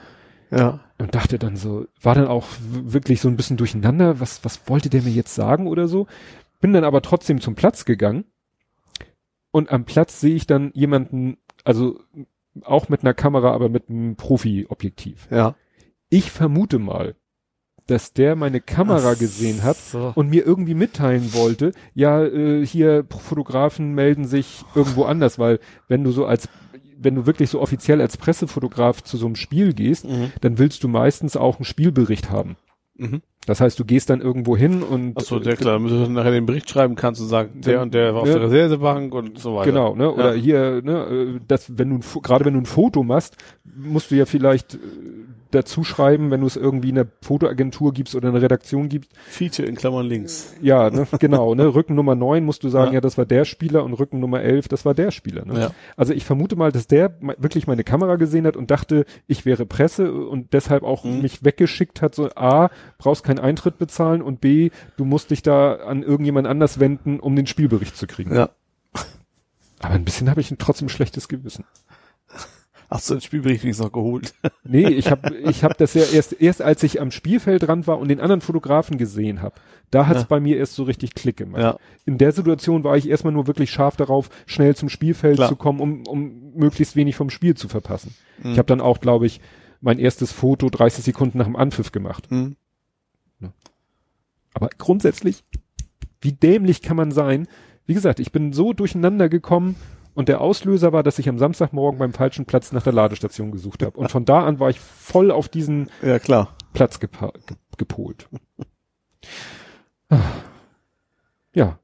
Ja. 0.52 0.80
Und 0.98 1.16
dachte 1.16 1.40
dann 1.40 1.56
so, 1.56 1.88
war 2.02 2.16
dann 2.16 2.28
auch 2.28 2.46
wirklich 2.60 3.20
so 3.20 3.28
ein 3.28 3.36
bisschen 3.36 3.58
durcheinander, 3.58 4.20
was, 4.20 4.46
was 4.46 4.70
wollte 4.70 4.90
der 4.90 5.02
mir 5.02 5.12
jetzt 5.12 5.34
sagen 5.34 5.68
oder 5.68 5.88
so. 5.88 6.08
Bin 6.62 6.72
dann 6.72 6.84
aber 6.84 7.02
trotzdem 7.02 7.42
zum 7.42 7.56
Platz 7.56 7.84
gegangen. 7.86 8.26
Und 9.52 9.72
am 9.72 9.86
Platz 9.86 10.20
sehe 10.20 10.36
ich 10.36 10.48
dann 10.48 10.72
jemanden, 10.74 11.38
also 11.64 12.00
auch 12.62 12.90
mit 12.90 13.02
einer 13.02 13.14
Kamera, 13.14 13.52
aber 13.52 13.70
mit 13.70 13.90
einem 13.90 14.16
Profi-Objektiv. 14.16 15.28
Ja. 15.32 15.56
Ich 16.10 16.32
vermute 16.32 16.78
mal, 16.80 17.16
dass 17.88 18.14
der 18.14 18.36
meine 18.36 18.62
Kamera 18.62 19.12
Ach 19.14 19.20
gesehen 19.20 19.64
hat 19.64 19.78
so. 19.78 20.12
und 20.16 20.30
mir 20.30 20.46
irgendwie 20.46 20.74
mitteilen 20.74 21.34
wollte, 21.34 21.72
ja, 21.94 22.24
äh, 22.24 22.66
hier 22.66 23.06
Fotografen 23.10 23.94
melden 23.94 24.26
sich 24.26 24.64
irgendwo 24.74 25.04
anders, 25.04 25.38
weil 25.40 25.60
wenn 25.88 26.04
du 26.04 26.12
so 26.12 26.26
als, 26.26 26.50
wenn 26.98 27.16
du 27.16 27.26
wirklich 27.26 27.50
so 27.50 27.62
offiziell 27.62 28.02
als 28.02 28.18
Pressefotograf 28.18 29.04
zu 29.04 29.18
so 29.18 29.26
einem 29.26 29.36
Spiel 29.36 29.74
gehst, 29.74 30.06
Mhm. 30.06 30.32
dann 30.42 30.58
willst 30.58 30.84
du 30.84 30.88
meistens 30.88 31.38
auch 31.38 31.58
einen 31.58 31.66
Spielbericht 31.66 32.30
haben. 32.32 32.56
Mhm. 32.98 33.22
Das 33.46 33.62
heißt, 33.62 33.78
du 33.78 33.86
gehst 33.86 34.10
dann 34.10 34.22
irgendwo 34.22 34.58
hin 34.58 34.82
und 34.82 35.18
Achso, 35.18 35.38
der 35.40 35.56
klar, 35.56 35.74
damit 35.74 35.92
du 35.92 36.10
nachher 36.10 36.32
den 36.32 36.48
Bericht 36.48 36.68
schreiben 36.68 36.96
kannst 36.96 37.22
und 37.22 37.28
sagen, 37.28 37.62
der 37.62 37.82
und 37.84 37.94
der 37.94 38.16
war 38.16 38.22
auf 38.24 38.28
Ja. 38.28 38.40
der 38.40 38.50
Reservebank 38.50 39.14
und 39.14 39.38
so 39.38 39.56
weiter. 39.56 39.70
Genau, 39.70 39.96
ne? 39.96 40.12
Oder 40.12 40.34
Ja. 40.34 40.42
hier, 40.42 40.82
ne, 40.82 41.04
äh, 41.36 41.40
das, 41.48 41.78
wenn 41.78 41.92
du 41.92 42.00
gerade 42.22 42.46
wenn 42.46 42.54
du 42.56 42.62
ein 42.62 42.66
Foto 42.66 43.04
machst, 43.04 43.38
musst 43.78 44.10
du 44.10 44.16
ja 44.16 44.26
vielleicht 44.26 44.76
äh, 44.76 44.78
dazu 45.56 45.84
schreiben, 45.84 46.32
wenn 46.32 46.42
du 46.42 46.48
es 46.48 46.56
irgendwie 46.56 46.90
in 46.90 47.06
Fotoagentur 47.22 47.94
gibst 47.94 48.16
oder 48.16 48.30
eine 48.30 48.42
Redaktion 48.42 48.90
gibst. 48.90 49.12
Feature 49.28 49.68
in 49.68 49.76
Klammern 49.76 50.06
links. 50.06 50.54
Ja, 50.62 50.90
ne, 50.90 51.08
genau, 51.20 51.56
ne, 51.56 51.74
Rücken 51.74 51.96
Nummer 51.96 52.16
9 52.16 52.44
musst 52.44 52.64
du 52.64 52.70
sagen, 52.70 52.92
ja. 52.92 52.96
ja. 52.96 53.02
das 53.02 53.18
war 53.18 53.26
der 53.26 53.46
Spieler 53.46 53.84
und 53.84 53.94
Rücken 53.94 54.20
Nummer 54.20 54.42
11, 54.42 54.68
das 54.68 54.86
war 54.86 54.94
der 54.94 55.12
Spieler. 55.12 55.46
Ne? 55.46 55.60
Ja. 55.60 55.72
Also 55.98 56.14
ich 56.14 56.26
vermute 56.26 56.56
mal, 56.56 56.72
dass 56.72 56.88
der 56.88 57.16
wirklich 57.38 57.68
meine 57.68 57.84
Kamera 57.84 58.16
gesehen 58.18 58.46
hat 58.46 58.58
und 58.58 58.72
dachte, 58.72 59.06
ich 59.28 59.46
wäre 59.46 59.66
Presse 59.66 60.14
und 60.14 60.54
deshalb 60.54 60.84
auch 60.84 61.04
mhm. 61.04 61.22
mich 61.22 61.44
weggeschickt 61.44 62.02
hat, 62.02 62.16
so 62.16 62.30
A, 62.36 62.70
brauchst 62.98 63.24
keinen 63.24 63.40
Eintritt 63.40 63.78
bezahlen 63.78 64.22
und 64.22 64.42
B, 64.42 64.70
du 64.98 65.06
musst 65.06 65.32
dich 65.32 65.42
da 65.42 65.76
an 65.76 66.04
irgendjemand 66.04 66.48
anders 66.48 66.80
wenden, 66.80 67.20
um 67.20 67.36
den 67.36 67.48
Spielbericht 67.48 67.98
zu 67.98 68.08
kriegen. 68.08 68.36
Ja. 68.36 68.50
Aber 69.80 69.94
ein 69.94 70.06
bisschen 70.06 70.30
habe 70.30 70.42
ich 70.42 70.54
trotzdem 70.58 70.90
schlechtes 70.90 71.28
Gewissen. 71.28 71.66
Hast 72.90 73.10
du 73.10 73.16
den 73.16 73.22
Spielbericht 73.22 73.64
nicht 73.64 73.80
noch 73.80 73.92
geholt? 73.92 74.34
nee, 74.64 74.88
ich 74.88 75.10
habe 75.10 75.36
ich 75.36 75.64
hab 75.64 75.78
das 75.78 75.94
ja 75.94 76.04
erst, 76.04 76.34
erst 76.40 76.62
als 76.62 76.84
ich 76.84 77.02
am 77.02 77.12
Spielfeldrand 77.12 77.88
war 77.88 78.00
und 78.00 78.10
den 78.10 78.20
anderen 78.20 78.42
Fotografen 78.42 78.98
gesehen 78.98 79.42
habe. 79.42 79.56
Da 79.92 80.08
hat's 80.08 80.22
ja. 80.22 80.28
bei 80.28 80.40
mir 80.40 80.58
erst 80.58 80.76
so 80.76 80.84
richtig 80.84 81.16
Klick 81.16 81.38
gemacht. 81.38 81.62
Ja. 81.62 81.78
In 82.06 82.18
der 82.18 82.32
Situation 82.32 82.84
war 82.84 82.98
ich 82.98 83.10
erstmal 83.10 83.34
nur 83.34 83.48
wirklich 83.48 83.72
scharf 83.72 83.96
darauf, 83.96 84.30
schnell 84.46 84.76
zum 84.76 84.90
Spielfeld 84.90 85.38
Klar. 85.38 85.50
zu 85.50 85.56
kommen, 85.56 85.80
um, 85.80 86.04
um 86.08 86.54
möglichst 86.56 86.96
wenig 86.96 87.16
vom 87.16 87.30
Spiel 87.30 87.56
zu 87.56 87.68
verpassen. 87.68 88.14
Mhm. 88.42 88.52
Ich 88.52 88.58
habe 88.58 88.68
dann 88.68 88.82
auch, 88.82 89.00
glaube 89.00 89.26
ich, 89.26 89.42
mein 89.82 90.00
erstes 90.00 90.32
Foto 90.32 90.70
30 90.70 91.04
Sekunden 91.04 91.38
nach 91.38 91.46
dem 91.46 91.56
Anpfiff 91.56 91.92
gemacht. 91.92 92.30
Mhm. 92.32 92.56
Aber 94.56 94.70
grundsätzlich, 94.78 95.44
wie 96.22 96.32
dämlich 96.32 96.82
kann 96.82 96.96
man 96.98 97.12
sein? 97.12 97.48
Wie 97.86 97.94
gesagt, 97.94 98.20
ich 98.20 98.32
bin 98.32 98.54
so 98.54 98.74
durcheinander 98.74 99.30
gekommen, 99.30 99.76
und 100.16 100.30
der 100.30 100.42
Auslöser 100.42 100.94
war, 100.94 101.04
dass 101.04 101.20
ich 101.20 101.30
am 101.30 101.38
Samstagmorgen 101.38 102.00
beim 102.00 102.14
falschen 102.14 102.46
Platz 102.46 102.72
nach 102.72 102.84
der 102.84 102.94
Ladestation 102.94 103.52
gesucht 103.52 103.84
habe. 103.84 104.00
Und 104.00 104.10
von 104.10 104.26
da 104.26 104.46
an 104.46 104.60
war 104.60 104.70
ich 104.70 104.80
voll 104.80 105.30
auf 105.30 105.50
diesen 105.50 105.92
ja, 106.02 106.18
klar. 106.20 106.56
Platz 106.74 107.00
gepa 107.00 107.32
ge 107.46 107.58
gepolt. 107.78 108.30
ja. 111.54 111.78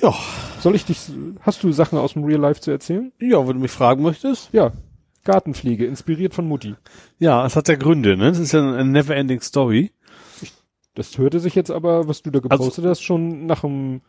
Ja. 0.00 0.14
Soll 0.60 0.74
ich 0.74 0.86
dich, 0.86 1.10
hast 1.40 1.62
du 1.62 1.72
Sachen 1.72 1.98
aus 1.98 2.14
dem 2.14 2.24
Real 2.24 2.40
Life 2.40 2.62
zu 2.62 2.70
erzählen? 2.70 3.12
Ja, 3.20 3.46
wenn 3.46 3.56
du 3.56 3.60
mich 3.60 3.70
fragen 3.70 4.02
möchtest. 4.02 4.50
Ja. 4.52 4.72
Gartenfliege, 5.24 5.84
inspiriert 5.84 6.34
von 6.34 6.48
Mutti. 6.48 6.74
Ja, 7.18 7.44
es 7.44 7.54
hat 7.54 7.68
ja 7.68 7.76
Gründe, 7.76 8.16
ne? 8.16 8.30
Das 8.30 8.38
ist 8.38 8.52
ja 8.52 8.60
eine 8.60 8.84
never-ending 8.86 9.42
Story. 9.42 9.92
das 10.94 11.18
hörte 11.18 11.38
sich 11.38 11.54
jetzt 11.54 11.70
aber, 11.70 12.08
was 12.08 12.22
du 12.22 12.30
da 12.30 12.40
gepostet 12.40 12.78
also, 12.78 12.88
hast, 12.88 13.02
schon 13.02 13.46
nach 13.46 13.62
einem 13.62 14.00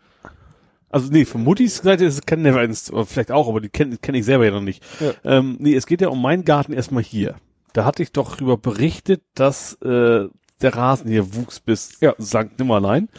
also 0.94 1.10
nee, 1.12 1.26
von 1.26 1.44
Muttis 1.44 1.78
Seite 1.78 2.06
ist 2.06 2.14
es 2.14 2.26
kein 2.26 2.44
Neverends, 2.44 2.94
oder 2.94 3.06
vielleicht 3.06 3.32
auch, 3.32 3.50
aber 3.50 3.60
die 3.62 3.70
kenne 3.70 3.98
kenn 3.98 4.14
ich 4.14 4.26
selber 4.26 4.46
ja 4.46 4.52
noch 4.52 4.62
nicht. 4.62 4.84
Ja. 5.00 5.14
Ähm, 5.24 5.58
nee, 5.60 5.74
es 5.74 5.88
geht 5.88 6.02
ja 6.02 6.10
um 6.10 6.22
meinen 6.22 6.46
Garten 6.46 6.72
erstmal 6.72 7.02
hier. 7.02 7.36
Da 7.74 7.84
hatte 7.84 8.04
ich 8.04 8.12
doch 8.12 8.36
darüber 8.36 8.58
berichtet, 8.58 9.24
dass 9.34 9.74
äh, 9.82 10.28
der 10.62 10.76
Rasen 10.76 11.10
hier 11.10 11.34
wuchs 11.36 11.60
bis 11.60 12.00
ja. 12.00 12.14
St. 12.22 12.60
Nimmerlein 12.60 13.10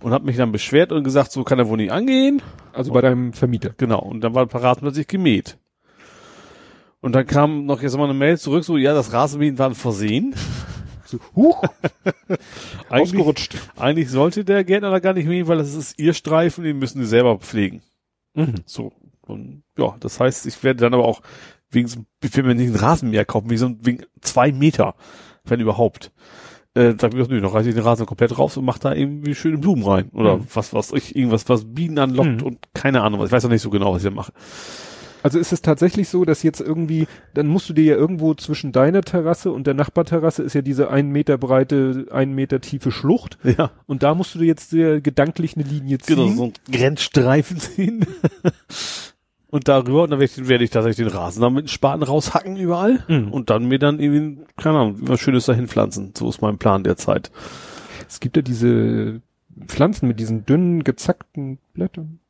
und 0.00 0.12
habe 0.12 0.24
mich 0.24 0.36
dann 0.36 0.52
beschwert 0.52 0.92
und 0.92 1.02
gesagt, 1.02 1.32
so 1.32 1.42
kann 1.42 1.58
er 1.58 1.68
wohl 1.68 1.78
nicht 1.78 1.90
angehen. 1.90 2.42
Also 2.72 2.92
bei 2.92 3.00
deinem 3.00 3.32
Vermieter. 3.32 3.70
Genau. 3.76 3.98
Und 4.00 4.20
dann 4.20 4.34
war 4.34 4.42
ein 4.42 4.48
paar 4.48 4.62
Rasen 4.62 4.82
plötzlich 4.82 5.08
gemäht. 5.08 5.58
Und 7.00 7.12
dann 7.12 7.26
kam 7.26 7.66
noch 7.66 7.82
jetzt 7.82 7.96
mal 7.96 8.04
eine 8.04 8.14
Mail 8.14 8.38
zurück, 8.38 8.62
so, 8.62 8.76
ja, 8.76 8.94
das 8.94 9.12
Rasenmähen 9.12 9.58
war 9.58 9.68
ein 9.68 9.74
Versehen. 9.74 10.34
So, 11.06 11.18
huch, 11.34 11.62
ausgerutscht. 12.88 13.56
Eigentlich 13.76 14.10
sollte 14.10 14.44
der 14.44 14.64
Gärtner 14.64 14.90
da 14.90 14.98
gar 14.98 15.12
nicht 15.12 15.26
mähen, 15.26 15.46
weil 15.48 15.58
das 15.58 15.74
ist 15.74 15.98
ihr 15.98 16.14
Streifen, 16.14 16.64
den 16.64 16.78
müssen 16.78 17.00
sie 17.00 17.08
selber 17.08 17.38
pflegen. 17.38 17.82
Mhm. 18.34 18.54
So. 18.66 18.92
Und 19.22 19.64
ja, 19.78 19.96
das 20.00 20.20
heißt, 20.20 20.46
ich 20.46 20.62
werde 20.62 20.80
dann 20.80 20.94
aber 20.94 21.04
auch 21.04 21.20
wegen, 21.70 21.88
ich 22.22 22.36
will 22.36 22.44
mir 22.44 22.54
nicht 22.54 22.68
einen 22.68 22.76
Rasenmäher 22.76 23.24
kaufen, 23.24 23.50
wegen, 23.50 23.58
so, 23.58 23.74
wegen 23.80 24.04
zwei 24.20 24.52
Meter, 24.52 24.94
wenn 25.44 25.60
überhaupt. 25.60 26.12
Äh, 26.74 26.94
sag 27.00 27.14
ich, 27.14 27.28
nö, 27.28 27.40
dann 27.40 27.50
reiße 27.50 27.70
ich 27.70 27.74
den 27.74 27.84
Rasen 27.84 28.06
komplett 28.06 28.38
raus 28.38 28.56
und 28.56 28.64
mach 28.64 28.78
da 28.78 28.92
irgendwie 28.92 29.34
schöne 29.34 29.58
Blumen 29.58 29.82
rein. 29.82 30.10
Oder 30.12 30.36
mhm. 30.36 30.46
was, 30.52 30.74
was 30.74 30.92
ich, 30.92 31.16
irgendwas, 31.16 31.48
was 31.48 31.64
Bienen 31.64 31.98
anlockt 31.98 32.42
mhm. 32.42 32.46
und 32.46 32.58
keine 32.74 33.02
Ahnung, 33.02 33.24
ich 33.24 33.32
weiß 33.32 33.44
noch 33.44 33.50
nicht 33.50 33.62
so 33.62 33.70
genau, 33.70 33.94
was 33.94 34.02
ich 34.02 34.08
da 34.08 34.14
mache. 34.14 34.32
Also 35.26 35.40
ist 35.40 35.52
es 35.52 35.60
tatsächlich 35.60 36.08
so, 36.08 36.24
dass 36.24 36.44
jetzt 36.44 36.60
irgendwie, 36.60 37.08
dann 37.34 37.48
musst 37.48 37.68
du 37.68 37.72
dir 37.72 37.82
ja 37.82 37.96
irgendwo 37.96 38.34
zwischen 38.34 38.70
deiner 38.70 39.00
Terrasse 39.00 39.50
und 39.50 39.66
der 39.66 39.74
Nachbarterrasse 39.74 40.44
ist 40.44 40.54
ja 40.54 40.62
diese 40.62 40.88
ein 40.88 41.08
Meter 41.08 41.36
breite, 41.36 42.06
ein 42.12 42.32
Meter 42.32 42.60
tiefe 42.60 42.92
Schlucht. 42.92 43.36
Ja. 43.42 43.72
Und 43.86 44.04
da 44.04 44.14
musst 44.14 44.36
du 44.36 44.44
jetzt 44.44 44.70
sehr 44.70 45.00
gedanklich 45.00 45.56
eine 45.56 45.64
Linie 45.64 45.98
ziehen. 45.98 46.14
Genau, 46.14 46.28
so 46.28 46.44
ein 46.44 46.52
Grenzstreifen 46.70 47.58
ziehen. 47.58 48.06
und 49.48 49.66
darüber, 49.66 50.04
und 50.04 50.10
dann 50.10 50.20
werde 50.20 50.32
ich, 50.32 50.48
werd 50.48 50.62
ich 50.62 50.70
tatsächlich 50.70 51.04
den 51.08 51.16
Rasen 51.16 51.42
dann 51.42 51.54
mit 51.54 51.64
dem 51.64 51.70
Spaten 51.70 52.04
raushacken 52.04 52.56
überall. 52.56 53.02
Mhm. 53.08 53.32
Und 53.32 53.50
dann 53.50 53.64
mir 53.64 53.80
dann 53.80 53.98
irgendwie, 53.98 54.44
keine 54.56 54.78
Ahnung, 54.78 54.98
was 55.00 55.18
Schönes 55.18 55.46
dahin 55.46 55.66
pflanzen. 55.66 56.12
So 56.16 56.28
ist 56.28 56.40
mein 56.40 56.58
Plan 56.58 56.84
derzeit. 56.84 57.32
Es 58.08 58.20
gibt 58.20 58.36
ja 58.36 58.42
diese 58.42 59.22
Pflanzen 59.66 60.06
mit 60.06 60.20
diesen 60.20 60.46
dünnen, 60.46 60.84
gezackten 60.84 61.58
Blättern. 61.74 62.20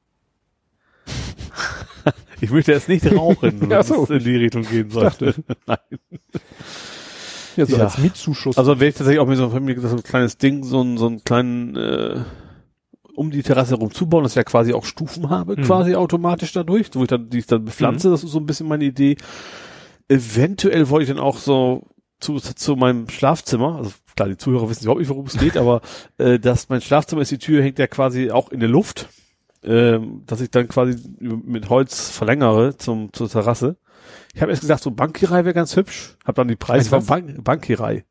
Ich 2.40 2.50
möchte 2.50 2.72
erst 2.72 2.88
nicht 2.88 3.10
rauchen, 3.10 3.60
wenn 3.60 3.70
ja, 3.70 3.82
so. 3.82 4.04
es 4.04 4.10
in 4.10 4.18
die 4.24 4.36
Richtung 4.36 4.62
gehen 4.62 4.90
sollte. 4.90 5.34
Nein. 5.66 5.78
Ja, 7.56 7.66
so 7.66 7.76
ja. 7.76 7.84
als 7.84 7.98
Mietzuschuss. 7.98 8.58
Also 8.58 8.78
wenn 8.78 8.88
ich 8.88 8.94
tatsächlich 8.94 9.20
auch 9.20 9.26
mir 9.26 9.36
so, 9.36 9.48
mir 9.48 9.80
so 9.80 9.96
ein 9.96 10.02
kleines 10.02 10.36
Ding, 10.36 10.62
so 10.62 10.82
ein, 10.82 10.98
so 10.98 11.08
ein 11.08 11.24
kleinen, 11.24 11.76
äh, 11.76 12.20
um 13.14 13.30
die 13.30 13.42
Terrasse 13.42 13.70
herum 13.70 13.92
zubauen, 13.92 14.24
dass 14.24 14.32
ich 14.32 14.36
ja 14.36 14.44
quasi 14.44 14.74
auch 14.74 14.84
Stufen 14.84 15.30
habe, 15.30 15.56
mhm. 15.56 15.62
quasi 15.62 15.94
automatisch 15.94 16.52
dadurch, 16.52 16.88
wo 16.92 17.02
ich 17.02 17.08
dann, 17.08 17.30
die 17.30 17.38
ich 17.38 17.46
dann 17.46 17.64
bepflanze, 17.64 18.08
mhm. 18.08 18.12
das 18.12 18.24
ist 18.24 18.32
so 18.32 18.38
ein 18.38 18.46
bisschen 18.46 18.68
meine 18.68 18.84
Idee. 18.84 19.16
Eventuell 20.08 20.90
wollte 20.90 21.04
ich 21.04 21.16
dann 21.16 21.24
auch 21.24 21.38
so 21.38 21.86
zu, 22.20 22.38
zu 22.38 22.76
meinem 22.76 23.08
Schlafzimmer, 23.08 23.76
also 23.76 23.90
klar, 24.14 24.28
die 24.28 24.36
Zuhörer 24.36 24.68
wissen 24.68 24.84
überhaupt 24.84 25.00
nicht, 25.00 25.10
worum 25.10 25.26
es 25.26 25.38
geht, 25.38 25.56
aber 25.56 25.80
äh, 26.18 26.38
dass 26.38 26.68
mein 26.68 26.82
Schlafzimmer 26.82 27.22
ist, 27.22 27.30
die 27.30 27.38
Tür 27.38 27.62
hängt 27.62 27.78
ja 27.78 27.86
quasi 27.86 28.30
auch 28.30 28.50
in 28.50 28.60
der 28.60 28.68
Luft 28.68 29.08
ähm, 29.66 30.22
dass 30.26 30.40
ich 30.40 30.50
dann 30.50 30.68
quasi 30.68 30.96
mit 31.20 31.68
Holz 31.68 32.10
verlängere 32.10 32.76
zum 32.76 33.12
zur 33.12 33.28
Terrasse. 33.28 33.76
Ich 34.34 34.42
habe 34.42 34.52
erst 34.52 34.62
gesagt, 34.62 34.82
so 34.82 34.90
Bankierei 34.90 35.44
wäre 35.44 35.54
ganz 35.54 35.76
hübsch. 35.76 36.16
Hab 36.24 36.36
dann 36.36 36.48
die 36.48 36.56
Preise 36.56 36.90
von 36.90 37.04
Bank 37.04 37.42
Bankierei. 37.42 38.04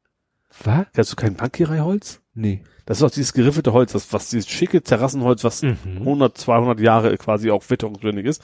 Was? 0.64 0.86
Kennst 0.94 1.12
du 1.12 1.16
kein 1.16 1.36
Bankierei-Holz? 1.36 2.22
Nee. 2.34 2.64
Das 2.86 2.98
ist 2.98 3.04
auch 3.04 3.12
dieses 3.12 3.34
geriffelte 3.34 3.74
Holz, 3.74 3.94
das, 3.94 4.12
was 4.14 4.30
dieses 4.30 4.48
schicke 4.48 4.82
Terrassenholz, 4.82 5.44
was 5.44 5.64
mhm. 5.64 5.78
100, 5.86 6.38
200 6.38 6.80
Jahre 6.80 7.18
quasi 7.18 7.52
auch 7.52 7.64
witterungsbündig 7.70 8.26
ist. 8.26 8.44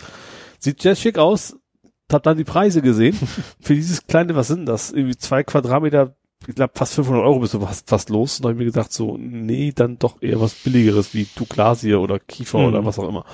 Sieht 0.59 0.81
sehr 0.81 0.95
schick 0.95 1.17
aus. 1.17 1.57
Hab 2.11 2.23
dann 2.23 2.37
die 2.37 2.43
Preise 2.43 2.81
gesehen. 2.81 3.17
Für 3.61 3.75
dieses 3.75 4.05
kleine, 4.07 4.35
was 4.35 4.47
sind 4.47 4.65
das? 4.65 4.91
Irgendwie 4.91 5.17
zwei 5.17 5.43
Quadratmeter 5.43 6.15
ich 6.47 6.55
glaube, 6.55 6.73
fast 6.75 6.95
500 6.95 7.23
Euro 7.23 7.39
bist 7.39 7.53
du 7.53 7.59
fast, 7.59 7.89
fast 7.89 8.09
los. 8.09 8.37
Und 8.37 8.43
da 8.43 8.49
habe 8.49 8.53
ich 8.53 8.59
mir 8.59 8.71
gedacht, 8.71 8.91
so, 8.91 9.17
nee, 9.17 9.71
dann 9.75 9.99
doch 9.99 10.21
eher 10.21 10.41
was 10.41 10.55
Billigeres 10.55 11.13
wie 11.13 11.27
Douglasie 11.35 11.95
oder 11.95 12.19
Kiefer 12.19 12.59
mhm. 12.59 12.65
oder 12.65 12.85
was 12.85 12.99
auch 12.99 13.07
immer. 13.07 13.25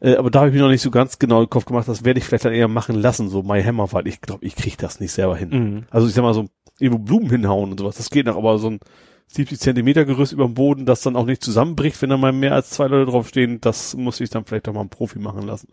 Äh, 0.00 0.16
aber 0.16 0.30
da 0.30 0.40
habe 0.40 0.48
ich 0.48 0.54
mir 0.54 0.62
noch 0.62 0.68
nicht 0.68 0.82
so 0.82 0.90
ganz 0.90 1.18
genau 1.18 1.44
den 1.44 1.50
Kopf 1.50 1.64
gemacht. 1.64 1.88
Das 1.88 2.04
werde 2.04 2.18
ich 2.18 2.26
vielleicht 2.26 2.44
dann 2.44 2.52
eher 2.52 2.68
machen 2.68 3.00
lassen, 3.00 3.28
so 3.28 3.42
My 3.42 3.62
Hammer, 3.62 3.92
weil 3.92 4.08
ich 4.08 4.20
glaube, 4.20 4.44
ich 4.44 4.56
kriege 4.56 4.76
das 4.76 4.98
nicht 4.98 5.12
selber 5.12 5.36
hin. 5.36 5.48
Mhm. 5.50 5.86
Also 5.90 6.08
ich 6.08 6.14
sag 6.14 6.22
mal 6.22 6.34
so, 6.34 6.46
irgendwo 6.78 7.04
Blumen 7.04 7.30
hinhauen 7.30 7.70
und 7.70 7.78
sowas, 7.78 7.96
das 7.96 8.10
geht 8.10 8.26
noch, 8.26 8.36
aber 8.36 8.58
so 8.58 8.70
ein 8.70 8.80
70 9.28 9.60
Zentimeter 9.60 10.04
Gerüst 10.04 10.32
über 10.32 10.44
dem 10.44 10.54
Boden, 10.54 10.84
das 10.84 11.02
dann 11.02 11.16
auch 11.16 11.24
nicht 11.24 11.42
zusammenbricht, 11.42 12.00
wenn 12.02 12.10
da 12.10 12.16
mal 12.16 12.32
mehr 12.32 12.54
als 12.54 12.70
zwei 12.70 12.86
Leute 12.86 13.10
draufstehen, 13.10 13.60
das 13.60 13.94
muss 13.96 14.20
ich 14.20 14.30
dann 14.30 14.44
vielleicht 14.44 14.66
doch 14.66 14.74
mal 14.74 14.80
einen 14.80 14.90
Profi 14.90 15.18
machen 15.18 15.42
lassen. 15.42 15.68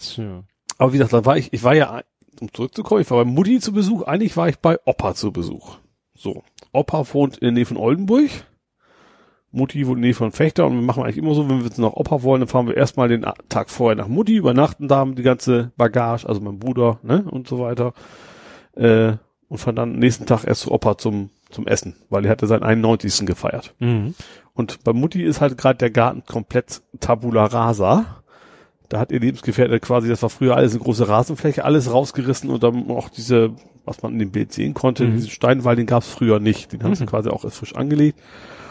Tja. 0.00 0.44
Aber 0.78 0.92
wie 0.92 0.98
gesagt, 0.98 1.12
da 1.12 1.24
war 1.24 1.36
ich, 1.36 1.52
ich 1.52 1.62
war 1.62 1.74
ja 1.74 2.02
um 2.40 2.52
zurückzukommen, 2.52 3.00
ich 3.00 3.10
war 3.10 3.24
bei 3.24 3.30
Mutti 3.30 3.60
zu 3.60 3.72
Besuch, 3.72 4.02
eigentlich 4.02 4.36
war 4.36 4.48
ich 4.48 4.58
bei 4.58 4.78
Opa 4.84 5.14
zu 5.14 5.32
Besuch. 5.32 5.78
So, 6.14 6.42
Opa 6.72 7.04
wohnt 7.12 7.38
in 7.38 7.46
der 7.46 7.52
Nähe 7.52 7.66
von 7.66 7.76
Oldenburg. 7.76 8.30
Mutti 9.50 9.86
wohnt 9.86 9.96
in 9.96 10.02
der 10.02 10.08
Nähe 10.08 10.14
von 10.14 10.32
Fechter 10.32 10.66
und 10.66 10.74
wir 10.74 10.82
machen 10.82 11.02
eigentlich 11.02 11.18
immer 11.18 11.34
so, 11.34 11.48
wenn 11.48 11.58
wir 11.58 11.66
jetzt 11.66 11.78
nach 11.78 11.92
Opa 11.92 12.22
wollen, 12.22 12.40
dann 12.40 12.48
fahren 12.48 12.66
wir 12.66 12.76
erstmal 12.76 13.08
den 13.08 13.24
Tag 13.48 13.70
vorher 13.70 13.96
nach 13.96 14.08
Mutti, 14.08 14.36
übernachten 14.36 14.88
da 14.88 15.04
die 15.04 15.22
ganze 15.22 15.72
Bagage, 15.76 16.28
also 16.28 16.40
mein 16.40 16.58
Bruder, 16.58 16.98
ne, 17.02 17.24
und 17.30 17.48
so 17.48 17.58
weiter. 17.60 17.92
Äh, 18.74 19.14
und 19.48 19.58
fahren 19.58 19.76
dann 19.76 19.98
nächsten 19.98 20.26
Tag 20.26 20.44
erst 20.44 20.62
zu 20.62 20.72
Opa 20.72 20.98
zum, 20.98 21.30
zum 21.50 21.66
Essen, 21.66 21.96
weil 22.10 22.24
er 22.24 22.30
hatte 22.30 22.46
seinen 22.46 22.62
91. 22.64 23.26
gefeiert. 23.26 23.74
Mhm. 23.78 24.14
Und 24.54 24.82
bei 24.84 24.92
Mutti 24.92 25.22
ist 25.22 25.40
halt 25.40 25.58
gerade 25.58 25.78
der 25.78 25.90
Garten 25.90 26.24
komplett 26.24 26.82
tabula 27.00 27.44
rasa. 27.44 28.23
Da 28.94 29.00
hat 29.00 29.10
ihr 29.10 29.18
Lebensgefährte 29.18 29.80
quasi, 29.80 30.08
das 30.08 30.22
war 30.22 30.30
früher 30.30 30.54
alles 30.54 30.72
eine 30.72 30.84
große 30.84 31.08
Rasenfläche, 31.08 31.64
alles 31.64 31.92
rausgerissen 31.92 32.48
und 32.48 32.62
dann 32.62 32.88
auch 32.92 33.08
diese, 33.08 33.50
was 33.84 34.00
man 34.04 34.12
in 34.12 34.20
dem 34.20 34.30
Bild 34.30 34.52
sehen 34.52 34.72
konnte, 34.72 35.04
mhm. 35.04 35.16
diesen 35.16 35.30
Steinwall, 35.30 35.74
den 35.74 35.86
gab 35.86 36.04
es 36.04 36.08
früher 36.08 36.38
nicht. 36.38 36.72
Den 36.72 36.84
haben 36.84 36.94
sie 36.94 37.02
mhm. 37.02 37.08
quasi 37.08 37.28
auch 37.28 37.42
erst 37.42 37.56
frisch 37.56 37.74
angelegt. 37.74 38.20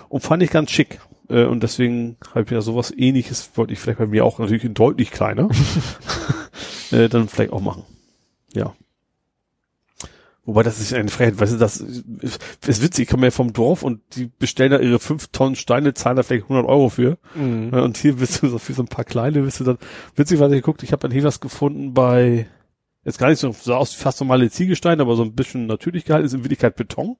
Und 0.07 0.21
fand 0.21 0.41
ich 0.41 0.49
ganz 0.49 0.71
schick. 0.71 1.01
Äh, 1.27 1.43
und 1.43 1.61
deswegen 1.61 2.15
habe 2.29 2.43
ich 2.43 2.51
mir 2.51 2.61
sowas 2.61 2.93
ähnliches, 2.95 3.51
wollte 3.55 3.73
ich 3.73 3.79
vielleicht 3.79 3.99
bei 3.99 4.07
mir 4.07 4.23
auch 4.23 4.39
natürlich 4.39 4.63
in 4.63 4.73
deutlich 4.73 5.11
kleiner, 5.11 5.49
äh, 6.91 7.09
dann 7.09 7.27
vielleicht 7.27 7.51
auch 7.51 7.59
machen. 7.59 7.83
Ja. 8.53 8.73
Wobei 10.45 10.63
das 10.63 10.81
ist 10.81 10.93
eine 10.93 11.07
Freiheit, 11.09 11.39
weißt 11.39 11.53
du, 11.53 11.57
das 11.57 11.77
ist 11.79 12.81
witzig, 12.81 13.03
ich 13.03 13.09
komme 13.09 13.27
ja 13.27 13.31
vom 13.31 13.53
Dorf 13.53 13.81
und 13.81 14.01
die 14.15 14.29
bestellen 14.39 14.71
da 14.71 14.79
ihre 14.79 14.99
fünf 14.99 15.27
Tonnen 15.27 15.55
Steine, 15.55 15.93
zahlen 15.93 16.17
da 16.17 16.23
vielleicht 16.23 16.43
100 16.43 16.65
Euro 16.65 16.89
für. 16.89 17.17
Mhm. 17.33 17.69
Und 17.69 17.95
hier 17.95 18.17
bist 18.17 18.41
du 18.41 18.47
so 18.49 18.57
für 18.59 18.73
so 18.73 18.83
ein 18.83 18.87
paar 18.87 19.05
kleine, 19.05 19.41
bist 19.43 19.61
du 19.61 19.63
dann, 19.63 19.77
witzig, 20.15 20.39
was 20.39 20.51
ich 20.51 20.57
geguckt, 20.57 20.83
ich 20.83 20.91
habe 20.91 21.01
dann 21.01 21.11
hier 21.11 21.23
was 21.23 21.39
gefunden 21.39 21.93
bei, 21.93 22.47
Jetzt 23.05 23.19
gar 23.19 23.29
nicht 23.29 23.39
so, 23.39 23.51
so 23.51 23.75
aus 23.75 23.93
fast 23.93 24.21
normale 24.21 24.49
Ziegelstein, 24.49 25.01
aber 25.01 25.15
so 25.15 25.23
ein 25.23 25.35
bisschen 25.35 25.65
natürlich 25.65 26.05
gehalten, 26.05 26.25
ist 26.25 26.33
in 26.33 26.43
Wirklichkeit 26.43 26.75
Beton. 26.75 27.17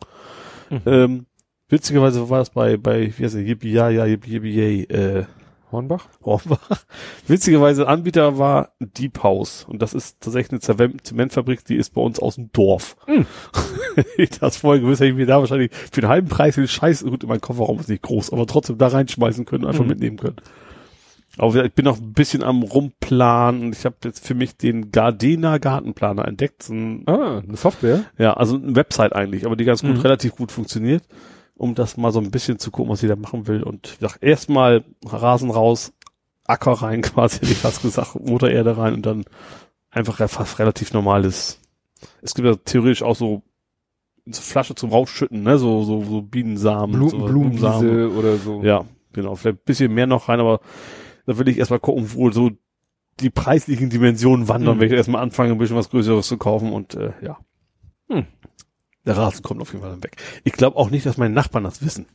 Mhm. 0.70 0.82
Ähm, 0.86 1.26
witzigerweise 1.68 2.30
war 2.30 2.42
es 2.42 2.50
bei, 2.52 2.78
bei, 2.78 3.14
wie 3.18 3.24
heißt 3.24 3.36
der, 3.36 3.44
Yippie, 3.44 3.72
ja, 3.72 3.90
ja, 3.90 4.06
Yippie, 4.06 4.32
Yippie, 4.32 4.84
äh, 4.86 5.26
Hornbach? 5.74 6.08
Hornbach. 6.24 6.86
Witzigerweise 7.28 7.88
Anbieter 7.88 8.38
war 8.38 8.70
Deep 8.80 9.22
House 9.24 9.66
und 9.68 9.82
das 9.82 9.94
ist 9.94 10.22
tatsächlich 10.22 10.62
eine 10.70 11.02
Zementfabrik, 11.04 11.66
die 11.66 11.76
ist 11.76 11.94
bei 11.94 12.02
uns 12.02 12.20
aus 12.20 12.36
dem 12.36 12.52
Dorf. 12.54 12.96
Hm. 13.06 13.26
ich 14.18 14.30
das 14.32 14.58
vorher 14.58 14.82
gewusst, 14.82 15.02
hätte 15.02 15.12
ich 15.12 15.18
mir 15.18 15.26
da 15.26 15.40
wahrscheinlich 15.40 15.72
für 15.92 16.02
den 16.02 16.10
halben 16.10 16.30
Preis 16.30 16.56
den 16.56 16.68
Scheiß, 16.68 17.04
gut, 17.04 17.24
mein 17.28 17.42
Kofferraum 17.42 17.80
ist 17.80 17.90
nicht 17.90 18.04
groß, 18.04 18.32
aber 18.32 18.48
trotzdem 18.48 18.78
da 18.78 18.88
reinschmeißen 18.88 19.46
können, 19.46 19.66
einfach 19.66 19.82
Hm. 19.82 19.88
mitnehmen 19.88 20.18
können. 20.18 20.38
Aber 21.40 21.66
ich 21.66 21.74
bin 21.74 21.86
noch 21.86 21.98
ein 22.00 22.14
bisschen 22.14 22.44
am 22.44 22.62
rumplanen 22.62 23.64
und 23.64 23.76
ich 23.76 23.86
habe 23.86 23.96
jetzt 24.04 24.26
für 24.26 24.36
mich 24.36 24.56
den 24.56 24.92
Gardena 24.92 25.58
Gartenplaner 25.58 26.28
entdeckt. 26.28 26.62
So 26.62 26.74
ein, 26.74 27.04
Ah, 27.08 27.40
eine 27.40 27.58
Software? 27.58 28.04
ja, 28.20 28.34
also 28.36 28.56
eine 28.56 28.76
Website 28.76 29.14
eigentlich, 29.14 29.46
aber 29.48 29.56
die 29.56 29.66
ganz 29.66 29.82
gut, 29.82 29.96
Mhm. 29.96 30.02
relativ 30.02 30.36
gut 30.36 30.52
funktioniert, 30.52 31.04
um 31.56 31.76
das 31.76 31.98
mal 31.98 32.12
so 32.12 32.20
ein 32.20 32.32
bisschen 32.32 32.60
zu 32.60 32.72
gucken, 32.72 32.92
was 32.92 33.04
ich 33.04 33.10
da 33.10 33.16
machen 33.16 33.48
will. 33.48 33.64
Und 33.64 33.88
ich 33.88 33.98
sag, 34.00 34.18
erstmal 34.22 34.84
Rasen 35.06 35.50
raus, 35.52 35.94
Acker 36.46 36.74
rein 36.74 37.02
quasi, 37.04 37.40
hätte 37.40 37.52
ich 37.52 37.58
fast 37.58 37.82
gesagt, 37.82 38.16
Motorerde 38.20 38.78
rein 38.78 38.94
und 38.96 39.06
dann 39.06 39.26
einfach 39.90 40.18
fast 40.30 40.60
relativ 40.60 40.94
normales. 40.94 41.60
Es 42.22 42.34
gibt 42.34 42.48
ja 42.48 42.56
theoretisch 42.56 43.04
auch 43.04 43.16
so, 43.16 43.44
Flasche 44.32 44.74
zum 44.76 44.90
Rausschütten, 44.90 45.44
ne, 45.44 45.58
so, 45.58 45.84
so, 45.84 46.04
so 46.04 46.22
Bienensamen. 46.22 46.92
Blumen, 46.96 47.10
so, 47.10 47.26
Blumenwiese 47.26 48.12
oder 48.18 48.38
so. 48.38 48.64
Ja, 48.64 48.86
genau, 49.12 49.36
vielleicht 49.36 49.60
ein 49.60 49.66
bisschen 49.66 49.94
mehr 49.94 50.08
noch 50.08 50.30
rein, 50.30 50.40
aber 50.40 50.62
da 51.26 51.38
will 51.38 51.48
ich 51.50 51.58
erstmal 51.58 51.80
gucken, 51.82 52.14
wo 52.14 52.32
so 52.32 52.52
die 53.20 53.30
preislichen 53.30 53.90
Dimensionen 53.90 54.48
wandern, 54.48 54.78
Mhm. 54.78 54.82
wenn 54.82 54.88
ich 54.88 54.94
erstmal 54.94 55.22
anfange, 55.22 55.52
ein 55.52 55.58
bisschen 55.58 55.76
was 55.76 55.90
Größeres 55.90 56.28
zu 56.28 56.38
kaufen 56.38 56.72
und 56.72 56.96
äh, 56.96 57.12
ja. 57.22 57.38
Hm. 58.10 58.26
Der 59.06 59.18
Rasen 59.18 59.42
kommt 59.44 59.62
auf 59.62 59.72
jeden 59.74 59.82
Fall 59.82 59.92
dann 59.92 60.04
weg. 60.04 60.16
Ich 60.44 60.54
glaube 60.54 60.78
auch 60.78 60.90
nicht, 60.90 61.06
dass 61.06 61.18
meine 61.18 61.34
Nachbarn 61.34 61.64
das 61.66 61.84
wissen. 61.84 62.06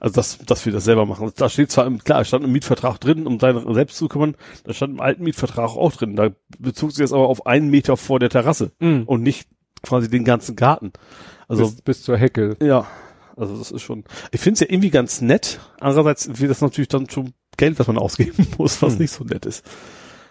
Also 0.00 0.14
dass, 0.14 0.38
dass 0.38 0.64
wir 0.64 0.72
das 0.72 0.84
selber 0.84 1.04
machen. 1.06 1.30
Da 1.36 1.48
steht 1.50 1.70
zwar 1.70 1.86
im, 1.86 2.02
klar, 2.02 2.22
es 2.22 2.28
stand 2.28 2.44
im 2.44 2.52
Mietvertrag 2.52 2.98
drin, 3.00 3.26
um 3.26 3.38
seine 3.38 3.62
selbst 3.74 3.98
zu 3.98 4.08
kümmern, 4.08 4.34
da 4.64 4.72
stand 4.72 4.94
im 4.94 5.00
alten 5.00 5.22
Mietvertrag 5.24 5.70
auch 5.76 5.92
drin. 5.92 6.16
Da 6.16 6.30
bezog 6.58 6.92
sich 6.92 7.04
das 7.04 7.12
aber 7.12 7.28
auf 7.28 7.46
einen 7.46 7.68
Meter 7.68 7.96
vor 7.98 8.18
der 8.18 8.30
Terrasse 8.30 8.72
Mhm. 8.80 9.02
und 9.04 9.22
nicht 9.22 9.48
quasi 9.82 10.08
den 10.08 10.24
ganzen 10.24 10.56
Garten. 10.56 10.92
Also 11.48 11.64
bis, 11.66 11.82
bis 11.82 12.02
zur 12.02 12.16
Hecke. 12.16 12.56
ja, 12.62 12.86
also 13.36 13.56
das 13.58 13.70
ist 13.70 13.82
schon. 13.82 14.04
Ich 14.32 14.40
finde 14.40 14.54
es 14.54 14.60
ja 14.60 14.66
irgendwie 14.70 14.90
ganz 14.90 15.20
nett. 15.20 15.60
Andererseits 15.80 16.40
wird 16.40 16.50
das 16.50 16.60
natürlich 16.62 16.88
dann 16.88 17.08
schon 17.10 17.34
Geld, 17.58 17.78
was 17.78 17.86
man 17.86 17.98
ausgeben 17.98 18.46
muss, 18.58 18.80
was 18.82 18.94
Hm. 18.94 18.98
nicht 19.00 19.10
so 19.12 19.24
nett 19.24 19.44
ist. 19.46 19.64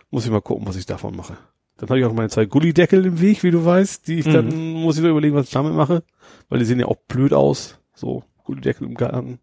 Muss 0.09 0.25
ich 0.25 0.31
mal 0.31 0.41
gucken, 0.41 0.67
was 0.67 0.75
ich 0.77 0.87
davon 0.87 1.15
mache. 1.15 1.37
Dann 1.79 1.89
habe 1.89 1.99
ich 1.99 2.05
auch 2.05 2.13
meine 2.13 2.29
zwei 2.29 2.45
Gullideckel 2.45 3.05
im 3.05 3.21
Weg, 3.21 3.43
wie 3.43 3.51
du 3.51 3.63
weißt, 3.63 4.07
die 4.07 4.19
ich 4.19 4.25
Mhm. 4.25 4.31
dann 4.33 4.71
muss 4.73 4.97
ich 4.97 5.03
mir 5.03 5.09
überlegen, 5.09 5.35
was 5.35 5.45
ich 5.47 5.51
damit 5.53 5.73
mache, 5.73 6.03
weil 6.49 6.59
die 6.59 6.65
sehen 6.65 6.79
ja 6.79 6.85
auch 6.87 6.97
blöd 7.07 7.33
aus. 7.33 7.79
So 7.93 8.23
Gullideckel 8.43 8.87
im 8.87 8.95
Garten. 8.95 9.39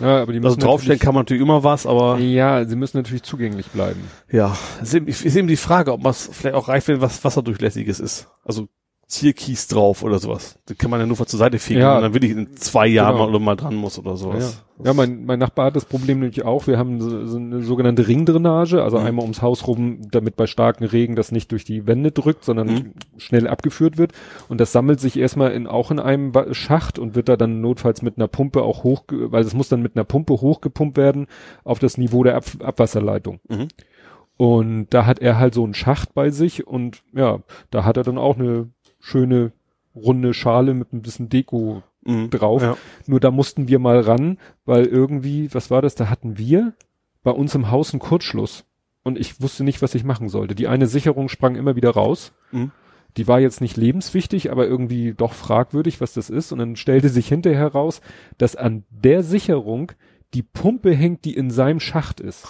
Ja, 0.00 0.22
aber 0.22 0.32
die 0.32 0.40
Also 0.44 0.56
draufstellen 0.56 0.98
kann 0.98 1.14
man 1.14 1.20
natürlich 1.22 1.42
immer 1.42 1.62
was, 1.62 1.86
aber 1.86 2.18
Ja, 2.18 2.64
sie 2.64 2.74
müssen 2.76 2.96
natürlich 2.96 3.22
zugänglich 3.22 3.68
bleiben. 3.68 4.00
ja, 4.30 4.56
es 4.82 4.88
ist 4.88 4.94
eben, 4.94 5.06
ist 5.06 5.24
eben 5.36 5.48
die 5.48 5.56
Frage, 5.56 5.92
ob 5.92 6.02
was 6.04 6.28
vielleicht 6.32 6.56
auch 6.56 6.66
reicht, 6.68 6.88
wenn 6.88 7.00
was 7.00 7.22
wasserdurchlässiges 7.24 8.00
ist. 8.00 8.28
Also 8.44 8.68
Zierkies 9.08 9.68
drauf 9.68 10.02
oder 10.02 10.18
sowas. 10.18 10.58
Den 10.68 10.76
kann 10.76 10.90
man 10.90 11.00
ja 11.00 11.06
nur 11.06 11.16
zur 11.16 11.38
Seite 11.38 11.58
fegen 11.58 11.80
Ja. 11.80 11.96
und 11.96 12.02
dann 12.02 12.12
will 12.12 12.22
ich 12.24 12.30
in 12.30 12.54
zwei 12.56 12.86
Jahren 12.86 13.14
Genau. 13.16 13.30
mal, 13.30 13.38
mal 13.40 13.56
dran 13.56 13.74
muss 13.74 13.98
oder 13.98 14.10
Ja, 14.10 14.16
sowas. 14.16 14.64
ja 14.84 14.92
mein, 14.92 15.24
mein 15.24 15.38
Nachbar 15.38 15.66
hat 15.68 15.76
das 15.76 15.86
Problem 15.86 16.18
nämlich 16.20 16.44
auch. 16.44 16.66
Wir 16.66 16.76
haben 16.76 17.00
so, 17.00 17.24
so 17.24 17.38
eine 17.38 17.62
sogenannte 17.62 18.06
Ringdrainage, 18.06 18.82
also 18.82 18.98
Mhm. 18.98 19.06
einmal 19.06 19.22
ums 19.22 19.40
Haus 19.40 19.66
rum, 19.66 20.02
damit 20.10 20.36
bei 20.36 20.46
starkem 20.46 20.86
Regen 20.86 21.16
das 21.16 21.32
nicht 21.32 21.50
durch 21.52 21.64
die 21.64 21.86
Wände 21.86 22.12
drückt, 22.12 22.44
sondern 22.44 22.66
Mhm. 22.68 22.92
schnell 23.16 23.48
abgeführt 23.48 23.96
wird. 23.96 24.12
Und 24.50 24.60
das 24.60 24.72
sammelt 24.72 25.00
sich 25.00 25.18
erstmal 25.18 25.52
in, 25.52 25.66
auch 25.66 25.90
in 25.90 26.00
einem 26.00 26.32
Schacht 26.52 26.98
und 26.98 27.14
wird 27.14 27.30
da 27.30 27.38
dann 27.38 27.62
notfalls 27.62 28.02
mit 28.02 28.18
einer 28.18 28.28
Pumpe 28.28 28.62
auch 28.62 28.84
hoch, 28.84 29.04
weil 29.08 29.42
es 29.42 29.54
muss 29.54 29.70
dann 29.70 29.80
mit 29.80 29.96
einer 29.96 30.04
Pumpe 30.04 30.34
hochgepumpt 30.34 30.98
werden 30.98 31.28
auf 31.64 31.78
das 31.78 31.96
Niveau 31.96 32.24
der 32.24 32.36
Ab 32.36 32.44
Abwasserleitung. 32.62 33.40
Mhm. 33.48 33.68
Und 34.36 34.86
da 34.90 35.04
hat 35.04 35.18
er 35.18 35.36
halt 35.38 35.52
so 35.52 35.64
einen 35.64 35.74
Schacht 35.74 36.14
bei 36.14 36.30
sich 36.30 36.64
und 36.64 37.02
ja, 37.12 37.40
da 37.72 37.84
hat 37.84 37.96
er 37.96 38.04
dann 38.04 38.18
auch 38.18 38.38
eine 38.38 38.68
schöne 39.00 39.52
runde 39.94 40.34
Schale 40.34 40.74
mit 40.74 40.92
ein 40.92 41.02
bisschen 41.02 41.28
Deko 41.28 41.82
Mhm. 42.04 42.30
drauf. 42.30 42.62
Ja. 42.62 42.76
Nur 43.06 43.20
da 43.20 43.30
mussten 43.30 43.68
wir 43.68 43.78
mal 43.78 44.00
ran, 44.00 44.38
weil 44.64 44.86
irgendwie, 44.86 45.52
was 45.52 45.70
war 45.70 45.82
das, 45.82 45.94
da 45.94 46.08
hatten 46.08 46.38
wir 46.38 46.72
bei 47.22 47.30
uns 47.30 47.54
im 47.54 47.70
Haus 47.70 47.92
einen 47.92 48.00
Kurzschluss. 48.00 48.64
Und 49.02 49.18
ich 49.18 49.40
wusste 49.42 49.62
nicht, 49.64 49.82
was 49.82 49.94
ich 49.94 50.04
machen 50.04 50.28
sollte. 50.28 50.54
Die 50.54 50.68
eine 50.68 50.86
Sicherung 50.86 51.28
sprang 51.28 51.54
immer 51.54 51.76
wieder 51.76 51.90
raus. 51.90 52.32
Mhm. 52.52 52.70
Die 53.16 53.26
war 53.28 53.40
jetzt 53.40 53.60
nicht 53.60 53.76
lebenswichtig, 53.76 54.50
aber 54.50 54.66
irgendwie 54.66 55.12
doch 55.12 55.32
fragwürdig, 55.32 56.00
was 56.00 56.12
das 56.14 56.30
ist. 56.30 56.52
Und 56.52 56.58
dann 56.60 56.76
stellte 56.76 57.08
sich 57.08 57.28
hinterher 57.28 57.68
raus, 57.68 58.00
dass 58.38 58.56
an 58.56 58.84
der 58.90 59.22
Sicherung 59.22 59.92
die 60.34 60.42
Pumpe 60.42 60.94
hängt, 60.94 61.24
die 61.24 61.34
in 61.34 61.50
seinem 61.50 61.80
Schacht 61.80 62.20
ist. 62.20 62.46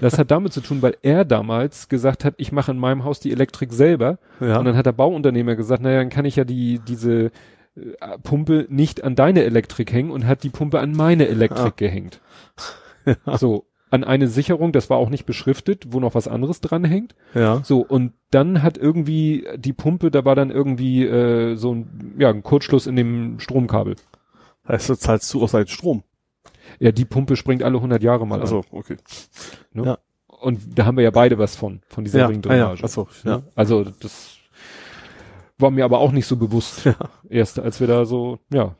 Das 0.00 0.18
hat 0.18 0.30
damit 0.30 0.52
zu 0.52 0.60
tun, 0.60 0.82
weil 0.82 0.96
er 1.02 1.24
damals 1.24 1.88
gesagt 1.88 2.24
hat, 2.24 2.34
ich 2.36 2.52
mache 2.52 2.70
in 2.72 2.78
meinem 2.78 3.04
Haus 3.04 3.20
die 3.20 3.32
Elektrik 3.32 3.72
selber. 3.72 4.18
Ja. 4.40 4.58
Und 4.58 4.64
dann 4.66 4.76
hat 4.76 4.86
der 4.86 4.92
Bauunternehmer 4.92 5.56
gesagt, 5.56 5.82
naja, 5.82 5.98
dann 5.98 6.10
kann 6.10 6.24
ich 6.24 6.36
ja 6.36 6.44
die, 6.44 6.78
diese 6.86 7.26
äh, 7.76 8.18
Pumpe 8.22 8.66
nicht 8.68 9.02
an 9.04 9.14
deine 9.16 9.42
Elektrik 9.44 9.92
hängen 9.92 10.10
und 10.10 10.26
hat 10.26 10.42
die 10.42 10.50
Pumpe 10.50 10.80
an 10.80 10.92
meine 10.92 11.26
Elektrik 11.28 11.66
Ah. 11.66 11.72
gehängt. 11.76 12.20
So, 13.38 13.64
an 13.90 14.04
eine 14.04 14.28
Sicherung, 14.28 14.72
das 14.72 14.90
war 14.90 14.98
auch 14.98 15.08
nicht 15.10 15.24
beschriftet, 15.26 15.86
wo 15.88 15.98
noch 16.00 16.14
was 16.14 16.28
anderes 16.28 16.60
dran 16.60 16.84
hängt. 16.84 17.14
ja. 17.34 17.60
So, 17.64 17.80
und 17.80 18.12
dann 18.30 18.62
hat 18.62 18.78
irgendwie 18.78 19.46
die 19.56 19.72
Pumpe, 19.72 20.10
da 20.10 20.24
war 20.24 20.36
dann 20.36 20.50
irgendwie 20.50 21.04
äh, 21.04 21.56
so 21.56 21.74
ein, 21.74 22.14
ja, 22.18 22.28
ein 22.28 22.42
Kurzschluss 22.42 22.86
in 22.86 22.94
dem 22.96 23.40
Stromkabel. 23.40 23.96
Heißt, 24.68 24.88
du 24.90 24.94
zahlst 24.94 25.32
du 25.34 25.42
aus 25.42 25.52
deinem 25.52 25.66
Strom. 25.66 26.04
Ja, 26.78 26.92
die 26.92 27.04
Pumpe 27.04 27.36
springt 27.36 27.62
alle 27.62 27.76
100 27.76 28.02
Jahre 28.02 28.26
mal 28.26 28.36
an. 28.36 28.40
Also, 28.42 28.64
okay. 28.70 28.96
Ne? 29.72 29.84
ja. 29.84 29.98
Und 30.28 30.78
da 30.78 30.86
haben 30.86 30.96
wir 30.96 31.04
ja 31.04 31.10
beide 31.10 31.38
was 31.38 31.56
von, 31.56 31.80
von 31.88 32.04
dieser 32.04 32.20
Ja, 32.20 32.26
Ringdrainage. 32.26 32.70
ah 32.70 32.76
ja, 32.76 32.84
ach 32.84 32.88
so, 32.88 33.08
ja. 33.24 33.36
Ne? 33.38 33.42
Also 33.54 33.84
das 33.84 34.36
war 35.58 35.70
mir 35.70 35.84
aber 35.84 35.98
auch 35.98 36.12
nicht 36.12 36.26
so 36.26 36.36
bewusst. 36.36 36.84
Ja. 36.86 36.94
Erst 37.28 37.58
als 37.58 37.80
wir 37.80 37.86
da 37.86 38.06
so, 38.06 38.38
ja, 38.52 38.74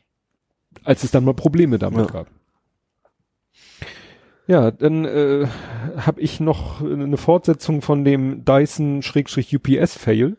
als 0.85 1.05
es 1.05 1.11
dann 1.11 1.25
mal 1.25 1.35
Probleme 1.35 1.79
damit 1.79 2.07
Ja. 2.07 2.13
gab. 2.13 2.27
Ja, 4.47 4.71
dann 4.71 5.05
äh, 5.05 5.47
habe 5.99 6.21
ich 6.21 6.41
noch 6.41 6.81
eine 6.81 7.17
Fortsetzung 7.17 7.83
von 7.83 8.05
dem 8.05 8.45
Dyson-UPS-Fail. 8.45 10.37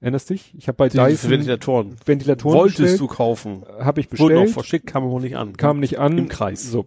Erinnerst 0.00 0.30
dich? 0.30 0.54
Ich 0.56 0.68
habe 0.68 0.76
bei 0.76 0.88
Die 0.88 0.96
Dyson 0.96 1.30
Ventilatoren. 1.30 1.96
Ventilatoren 2.04 2.58
Wolltest 2.58 2.78
bestellt, 2.78 3.00
du 3.00 3.06
kaufen? 3.08 3.64
habe 3.80 4.00
ich 4.00 4.10
Wurde 4.12 4.34
noch 4.34 4.42
bestellt, 4.42 4.50
verschickt, 4.50 4.86
kam 4.86 5.04
aber 5.04 5.18
nicht 5.20 5.36
an. 5.36 5.56
kam 5.56 5.80
nicht 5.80 5.98
an. 5.98 6.16
Im 6.16 6.28
Kreis. 6.28 6.70
So. 6.70 6.86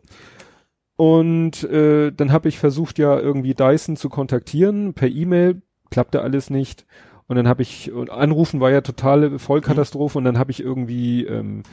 Und 0.95 1.63
äh, 1.63 2.11
dann 2.11 2.31
habe 2.31 2.47
ich 2.47 2.57
versucht 2.59 2.99
ja 2.99 3.19
irgendwie 3.19 3.53
Dyson 3.53 3.97
zu 3.97 4.07
kontaktieren 4.07 4.93
per 4.93 5.09
E-Mail, 5.09 5.61
klappte 5.89 6.21
alles 6.21 6.49
nicht. 6.49 6.85
Und 7.27 7.35
dann 7.37 7.47
habe 7.47 7.61
ich 7.61 7.91
und 7.91 8.09
anrufen 8.09 8.59
war 8.59 8.71
ja 8.71 8.81
totale 8.81 9.39
Vollkatastrophe 9.39 10.17
und 10.17 10.25
dann 10.25 10.37
habe 10.37 10.51
ich 10.51 10.61
irgendwie 10.61 11.25
ähm, 11.25 11.63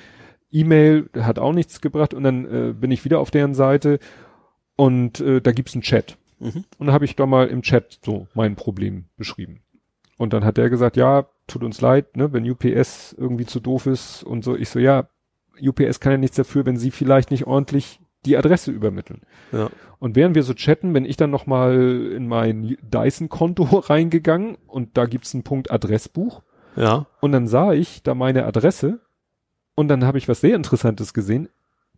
E-Mail 0.51 1.09
hat 1.15 1.39
auch 1.39 1.53
nichts 1.53 1.81
gebracht 1.81 2.15
und 2.15 2.23
dann 2.23 2.45
äh, 2.47 2.73
bin 2.73 2.91
ich 2.91 3.05
wieder 3.05 3.21
auf 3.21 3.31
deren 3.31 3.55
Seite 3.55 3.99
und 4.77 5.21
äh, 5.21 5.41
da 5.41 5.53
gibt's 5.53 5.75
einen 5.75 5.83
Chat. 5.83 6.17
Mhm. 6.39 6.65
Und 6.79 6.87
dann 6.87 6.93
habe 6.93 7.05
ich 7.05 7.17
da 7.17 7.27
mal 7.27 7.49
im 7.49 7.63
Chat 7.63 7.99
so 8.05 8.29
mein 8.35 8.55
Problem 8.57 9.07
beschrieben. 9.17 9.61
Und 10.19 10.33
dann 10.35 10.45
hat 10.45 10.59
der 10.59 10.69
gesagt, 10.69 10.97
ja, 10.99 11.27
tut 11.47 11.63
uns 11.65 11.81
leid, 11.81 12.17
ne, 12.17 12.33
wenn 12.33 12.49
UPS 12.49 13.15
irgendwie 13.17 13.47
zu 13.47 13.61
doof 13.61 13.87
ist 13.87 14.23
und 14.25 14.45
so. 14.45 14.55
Ich 14.57 14.69
so, 14.69 14.79
ja, 14.79 15.09
UPS 15.61 16.01
kann 16.01 16.13
ja 16.13 16.19
nichts 16.19 16.37
dafür, 16.37 16.67
wenn 16.67 16.77
sie 16.77 16.91
vielleicht 16.91 17.31
nicht 17.31 17.47
ordentlich 17.47 18.01
die 18.27 18.37
Adresse 18.37 18.71
übermitteln. 18.73 19.23
Ja. 19.53 19.71
Und 20.01 20.17
während 20.17 20.35
wir 20.35 20.43
so 20.43 20.53
chatten, 20.55 20.93
bin 20.93 21.05
ich 21.05 21.17
dann 21.17 21.31
nochmal 21.31 22.13
in 22.13 22.27
mein 22.29 22.77
Dyson-Konto 22.83 23.63
reingegangen 23.79 24.59
und 24.67 24.97
da 24.99 25.07
gibt's 25.07 25.35
einen 25.35 25.45
Punkt 25.45 25.71
Adressbuch. 25.71 26.43
Ja. 26.77 27.07
Und 27.21 27.33
dann 27.33 27.47
sah 27.47 27.73
ich 27.73 28.03
da 28.03 28.15
meine 28.15 28.45
Adresse 28.45 29.01
und 29.75 29.89
dann 29.89 30.05
habe 30.05 30.19
ich 30.19 30.29
was 30.29 30.41
sehr 30.41 30.57
Interessantes 30.57 31.15
gesehen. 31.15 31.49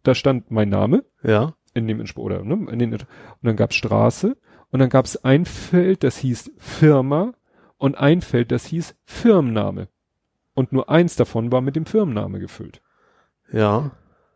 Da 0.02 0.14
stand 0.14 0.50
mein 0.50 0.68
Name 0.68 1.04
Ja. 1.22 1.54
in 1.74 1.88
dem 1.88 2.00
Insp 2.00 2.18
oder 2.18 2.44
ne, 2.44 2.70
in 2.70 2.78
den, 2.78 2.92
und 2.92 3.06
dann 3.42 3.56
gab's 3.56 3.74
Straße 3.76 4.36
und 4.70 4.78
dann 4.78 4.88
gab's 4.90 5.16
ein 5.16 5.44
Feld, 5.46 6.04
das 6.04 6.18
hieß 6.18 6.52
Firma 6.58 7.32
und 7.80 7.98
ein 7.98 8.20
Feld, 8.20 8.52
das 8.52 8.66
hieß 8.66 8.94
Firmenname. 9.04 9.88
Und 10.54 10.72
nur 10.72 10.88
eins 10.90 11.16
davon 11.16 11.50
war 11.50 11.60
mit 11.62 11.74
dem 11.76 11.86
Firmenname 11.86 12.38
gefüllt. 12.38 12.80
Ja. 13.52 13.90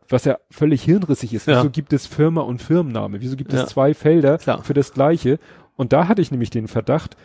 Was 0.09 0.25
ja 0.25 0.39
völlig 0.51 0.83
hirnrissig 0.83 1.33
ist. 1.35 1.47
Ja. 1.47 1.59
Wieso 1.61 1.71
gibt 1.71 1.93
es 1.93 2.07
Firma 2.07 2.41
und 2.41 2.61
Firmenname? 2.63 3.21
Wieso 3.21 3.37
gibt 3.37 3.53
Ja. 3.53 3.63
es 3.63 3.69
zwei 3.71 3.95
Felder 3.95 4.39
Klar. 4.39 4.63
für 4.65 4.75
das 4.75 4.93
gleiche? 4.93 5.39
Und 5.77 5.93
da 5.93 6.09
hatte 6.09 6.23
ich 6.23 6.31
nämlich 6.31 6.51
den 6.51 6.69
Verdacht, 6.69 7.17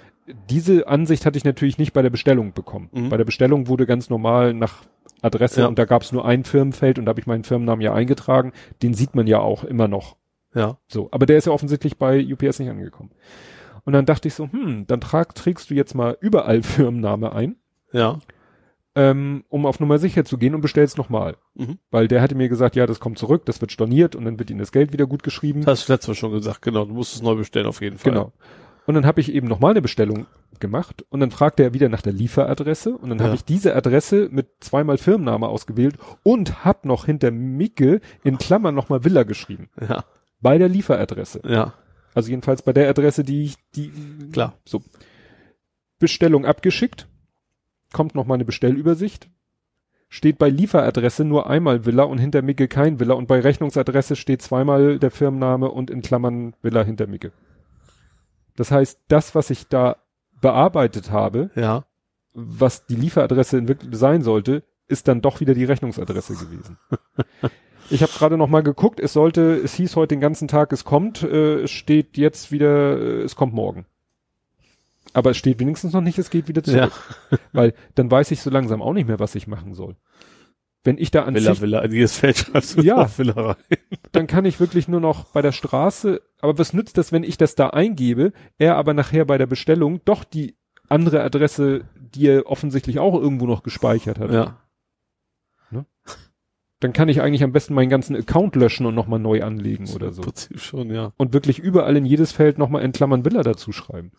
diese 0.49 0.87
Ansicht 0.87 1.25
hatte 1.25 1.37
ich 1.37 1.45
natürlich 1.45 1.77
nicht 1.77 1.93
bei 1.93 2.01
der 2.01 2.09
Bestellung 2.09 2.53
bekommen. 2.53 2.89
Mhm. 2.91 3.09
Bei 3.09 3.17
der 3.17 3.25
Bestellung 3.25 3.67
wurde 3.67 3.85
ganz 3.85 4.09
normal 4.09 4.53
nach 4.53 4.83
Adresse 5.21 5.61
Ja. 5.61 5.67
und 5.67 5.79
da 5.79 5.85
gab 5.85 6.01
es 6.01 6.11
nur 6.11 6.25
ein 6.25 6.43
Firmenfeld 6.43 6.99
und 6.99 7.05
da 7.05 7.09
habe 7.11 7.19
ich 7.19 7.27
meinen 7.27 7.43
Firmennamen 7.43 7.81
ja 7.81 7.93
eingetragen. 7.93 8.53
Den 8.81 8.93
sieht 8.93 9.15
man 9.15 9.27
ja 9.27 9.39
auch 9.39 9.63
immer 9.63 9.87
noch. 9.87 10.15
Ja. 10.53 10.77
So, 10.87 11.09
aber 11.11 11.25
der 11.25 11.37
ist 11.37 11.45
ja 11.45 11.51
offensichtlich 11.53 11.97
bei 11.97 12.25
UPS 12.25 12.59
nicht 12.59 12.69
angekommen. 12.69 13.11
Und 13.85 13.93
dann 13.93 14.05
dachte 14.05 14.27
ich 14.27 14.33
so, 14.33 14.49
hm, 14.51 14.85
dann 14.87 15.01
trag, 15.01 15.35
trägst 15.35 15.69
du 15.69 15.73
jetzt 15.73 15.93
mal 15.95 16.17
überall 16.21 16.61
Firmenname 16.63 17.31
ein, 17.33 17.55
Ja. 17.91 18.19
ähm, 18.95 19.43
um 19.49 19.65
auf 19.65 19.79
Nummer 19.79 19.97
sicher 19.99 20.25
zu 20.25 20.37
gehen 20.37 20.55
und 20.55 20.61
bestellst 20.61 20.97
nochmal. 20.97 21.37
Mhm. 21.55 21.77
Weil 21.91 22.07
der 22.07 22.21
hatte 22.21 22.35
mir 22.35 22.49
gesagt, 22.49 22.75
ja, 22.75 22.85
das 22.87 22.99
kommt 22.99 23.17
zurück, 23.19 23.45
das 23.45 23.61
wird 23.61 23.71
storniert 23.71 24.15
und 24.15 24.25
dann 24.25 24.39
wird 24.39 24.49
ihnen 24.49 24.59
das 24.59 24.71
Geld 24.71 24.91
wieder 24.93 25.05
gut 25.05 25.23
geschrieben. 25.23 25.61
Das 25.63 25.79
hast 25.81 25.89
du 25.89 25.93
letztes 25.93 26.07
Mal 26.09 26.15
schon 26.15 26.31
gesagt, 26.31 26.61
genau. 26.61 26.85
Du 26.85 26.93
musst 26.93 27.15
es 27.15 27.21
neu 27.21 27.35
bestellen 27.35 27.67
auf 27.67 27.81
jeden 27.81 27.97
Fall. 27.97 28.11
Genau. 28.13 28.31
Und 28.85 28.95
dann 28.95 29.05
habe 29.05 29.21
ich 29.21 29.31
eben 29.31 29.47
nochmal 29.47 29.71
eine 29.71 29.83
Bestellung 29.83 30.25
gemacht 30.59 31.05
und 31.09 31.19
dann 31.19 31.29
fragte 31.29 31.61
er 31.63 31.73
wieder 31.75 31.89
nach 31.89 32.01
der 32.01 32.11
Lieferadresse 32.11 32.97
und 32.97 33.09
dann 33.09 33.19
Ja. 33.19 33.25
habe 33.25 33.35
ich 33.35 33.45
diese 33.45 33.75
Adresse 33.75 34.29
mit 34.31 34.47
zweimal 34.61 34.97
Firmenname 34.97 35.47
ausgewählt 35.47 35.95
und 36.23 36.65
hab 36.65 36.85
noch 36.85 37.05
hinter 37.05 37.29
Micke 37.31 38.01
in 38.23 38.39
Klammern 38.39 38.73
nochmal 38.75 39.05
Villa 39.05 39.23
geschrieben. 39.23 39.69
Ja. 39.79 40.03
Bei 40.41 40.57
der 40.57 40.67
Lieferadresse. 40.69 41.41
Ja. 41.47 41.73
Also 42.19 42.31
jedenfalls 42.31 42.61
bei 42.63 42.73
der 42.73 42.89
Adresse, 42.89 43.23
die 43.23 43.43
ich, 43.45 43.55
die, 43.75 43.93
Klar. 44.33 44.57
so. 44.65 44.81
Bestellung 45.99 46.45
abgeschickt. 46.45 47.07
Kommt 47.93 48.13
nochmal 48.13 48.35
eine 48.35 48.43
Bestellübersicht. 48.43 49.29
Steht 50.09 50.37
bei 50.37 50.49
Lieferadresse 50.49 51.23
nur 51.23 51.49
einmal 51.49 51.85
Villa 51.85 52.03
und 52.03 52.17
hinter 52.17 52.41
Micke 52.41 52.67
kein 52.67 52.99
Villa 52.99 53.13
und 53.13 53.27
bei 53.27 53.39
Rechnungsadresse 53.39 54.17
steht 54.17 54.41
zweimal 54.41 54.99
der 54.99 55.11
Firmenname 55.11 55.69
und 55.71 55.89
in 55.89 56.01
Klammern 56.01 56.55
Villa 56.61 56.83
hinter 56.83 57.07
Micke. 57.07 57.31
Das 58.57 58.69
heißt, 58.71 58.99
das, 59.07 59.33
was 59.33 59.49
ich 59.49 59.67
da 59.67 59.95
bearbeitet 60.41 61.11
habe, 61.11 61.51
Ja. 61.55 61.85
was 62.33 62.85
die 62.85 62.95
Lieferadresse 62.95 63.57
in 63.59 63.67
wirklich 63.69 63.95
sein 63.95 64.23
sollte, 64.23 64.63
ist 64.87 65.07
dann 65.07 65.21
doch 65.21 65.39
wieder 65.39 65.53
die 65.53 65.63
Rechnungsadresse 65.63 66.33
gewesen. 66.35 66.77
Ich 67.89 68.01
habe 68.01 68.11
gerade 68.11 68.37
noch 68.37 68.47
mal 68.47 68.61
geguckt, 68.61 68.99
es 68.99 69.13
sollte, 69.13 69.55
es 69.55 69.73
hieß 69.75 69.95
heute 69.95 70.15
den 70.15 70.19
ganzen 70.21 70.47
Tag, 70.47 70.71
es 70.73 70.83
kommt, 70.83 71.23
äh, 71.23 71.61
es 71.61 71.71
steht 71.71 72.17
jetzt 72.17 72.51
wieder, 72.51 72.97
äh, 72.97 73.21
es 73.21 73.35
kommt 73.35 73.53
morgen. 73.53 73.85
Aber 75.13 75.31
es 75.31 75.37
steht 75.37 75.59
wenigstens 75.59 75.93
noch 75.93 76.01
nicht, 76.01 76.19
es 76.19 76.29
geht 76.29 76.47
wieder 76.47 76.63
zurück. 76.63 76.91
Weil 77.51 77.73
dann 77.95 78.11
weiß 78.11 78.31
ich 78.31 78.41
so 78.41 78.49
langsam 78.49 78.81
auch 78.81 78.93
nicht 78.93 79.07
mehr, 79.07 79.19
was 79.19 79.35
ich 79.35 79.47
machen 79.47 79.73
soll. 79.73 79.95
Wenn 80.83 80.97
ich 80.97 81.11
da 81.11 81.23
an 81.23 81.33
Villa, 81.35 81.59
Villa, 81.59 81.81
in 81.81 81.91
jedes 81.91 82.17
Feld 82.17 82.37
schreibst 82.37 82.77
du 82.77 82.81
Ja. 82.81 83.09
Villa 83.17 83.33
rein. 83.33 83.77
dann 84.11 84.27
kann 84.27 84.45
ich 84.45 84.59
wirklich 84.59 84.87
nur 84.87 85.01
noch 85.01 85.25
bei 85.25 85.41
der 85.41 85.51
Straße, 85.51 86.21
aber 86.39 86.57
was 86.57 86.73
nützt 86.73 86.97
das, 86.97 87.11
wenn 87.11 87.23
ich 87.23 87.37
das 87.37 87.55
da 87.55 87.71
eingebe, 87.71 88.31
er 88.57 88.77
aber 88.77 88.93
nachher 88.93 89.25
bei 89.25 89.37
der 89.37 89.47
Bestellung 89.47 89.99
doch 90.05 90.23
die 90.23 90.55
andere 90.87 91.21
Adresse, 91.21 91.85
die 91.95 92.27
er 92.27 92.47
offensichtlich 92.47 92.99
auch 92.99 93.13
irgendwo 93.13 93.45
noch 93.45 93.63
gespeichert 93.63 94.19
hat. 94.19 94.31
Ja. 94.31 94.61
Dann 96.79 96.93
kann 96.93 97.09
ich 97.09 97.21
eigentlich 97.21 97.43
am 97.43 97.51
besten 97.51 97.73
meinen 97.73 97.89
ganzen 97.89 98.15
Account 98.15 98.55
löschen 98.55 98.85
und 98.85 98.95
nochmal 98.95 99.19
neu 99.19 99.43
anlegen 99.43 99.89
oder 99.93 100.11
so. 100.11 100.21
Im 100.21 100.27
Prinzip 100.27 100.59
schon, 100.59 100.93
ja. 100.93 101.11
Und 101.17 101.33
wirklich 101.33 101.59
überall 101.59 101.97
in 101.97 102.05
jedes 102.05 102.31
Feld 102.31 102.57
nochmal 102.57 102.83
in 102.83 102.93
Klammern 102.93 103.25
Villa 103.25 103.43
dazu 103.43 103.71
schreiben. 103.71 104.11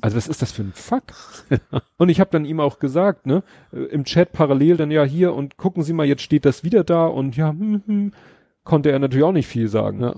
Also 0.00 0.16
was 0.16 0.28
ist 0.28 0.42
das 0.42 0.52
für 0.52 0.62
ein 0.62 0.72
Fuck? 0.74 1.04
und 1.96 2.08
ich 2.08 2.20
habe 2.20 2.30
dann 2.30 2.44
ihm 2.44 2.60
auch 2.60 2.78
gesagt, 2.78 3.26
ne, 3.26 3.42
äh, 3.72 3.84
im 3.84 4.04
Chat 4.04 4.32
parallel 4.32 4.76
dann 4.76 4.90
ja 4.90 5.04
hier 5.04 5.34
und 5.34 5.56
gucken 5.56 5.82
Sie 5.82 5.92
mal, 5.92 6.06
jetzt 6.06 6.22
steht 6.22 6.44
das 6.44 6.64
wieder 6.64 6.84
da 6.84 7.06
und 7.06 7.36
ja, 7.36 7.50
hm, 7.50 7.82
hm, 7.86 8.12
konnte 8.64 8.90
er 8.90 8.98
natürlich 8.98 9.24
auch 9.24 9.32
nicht 9.32 9.46
viel 9.46 9.68
sagen. 9.68 10.00
Ja. 10.00 10.14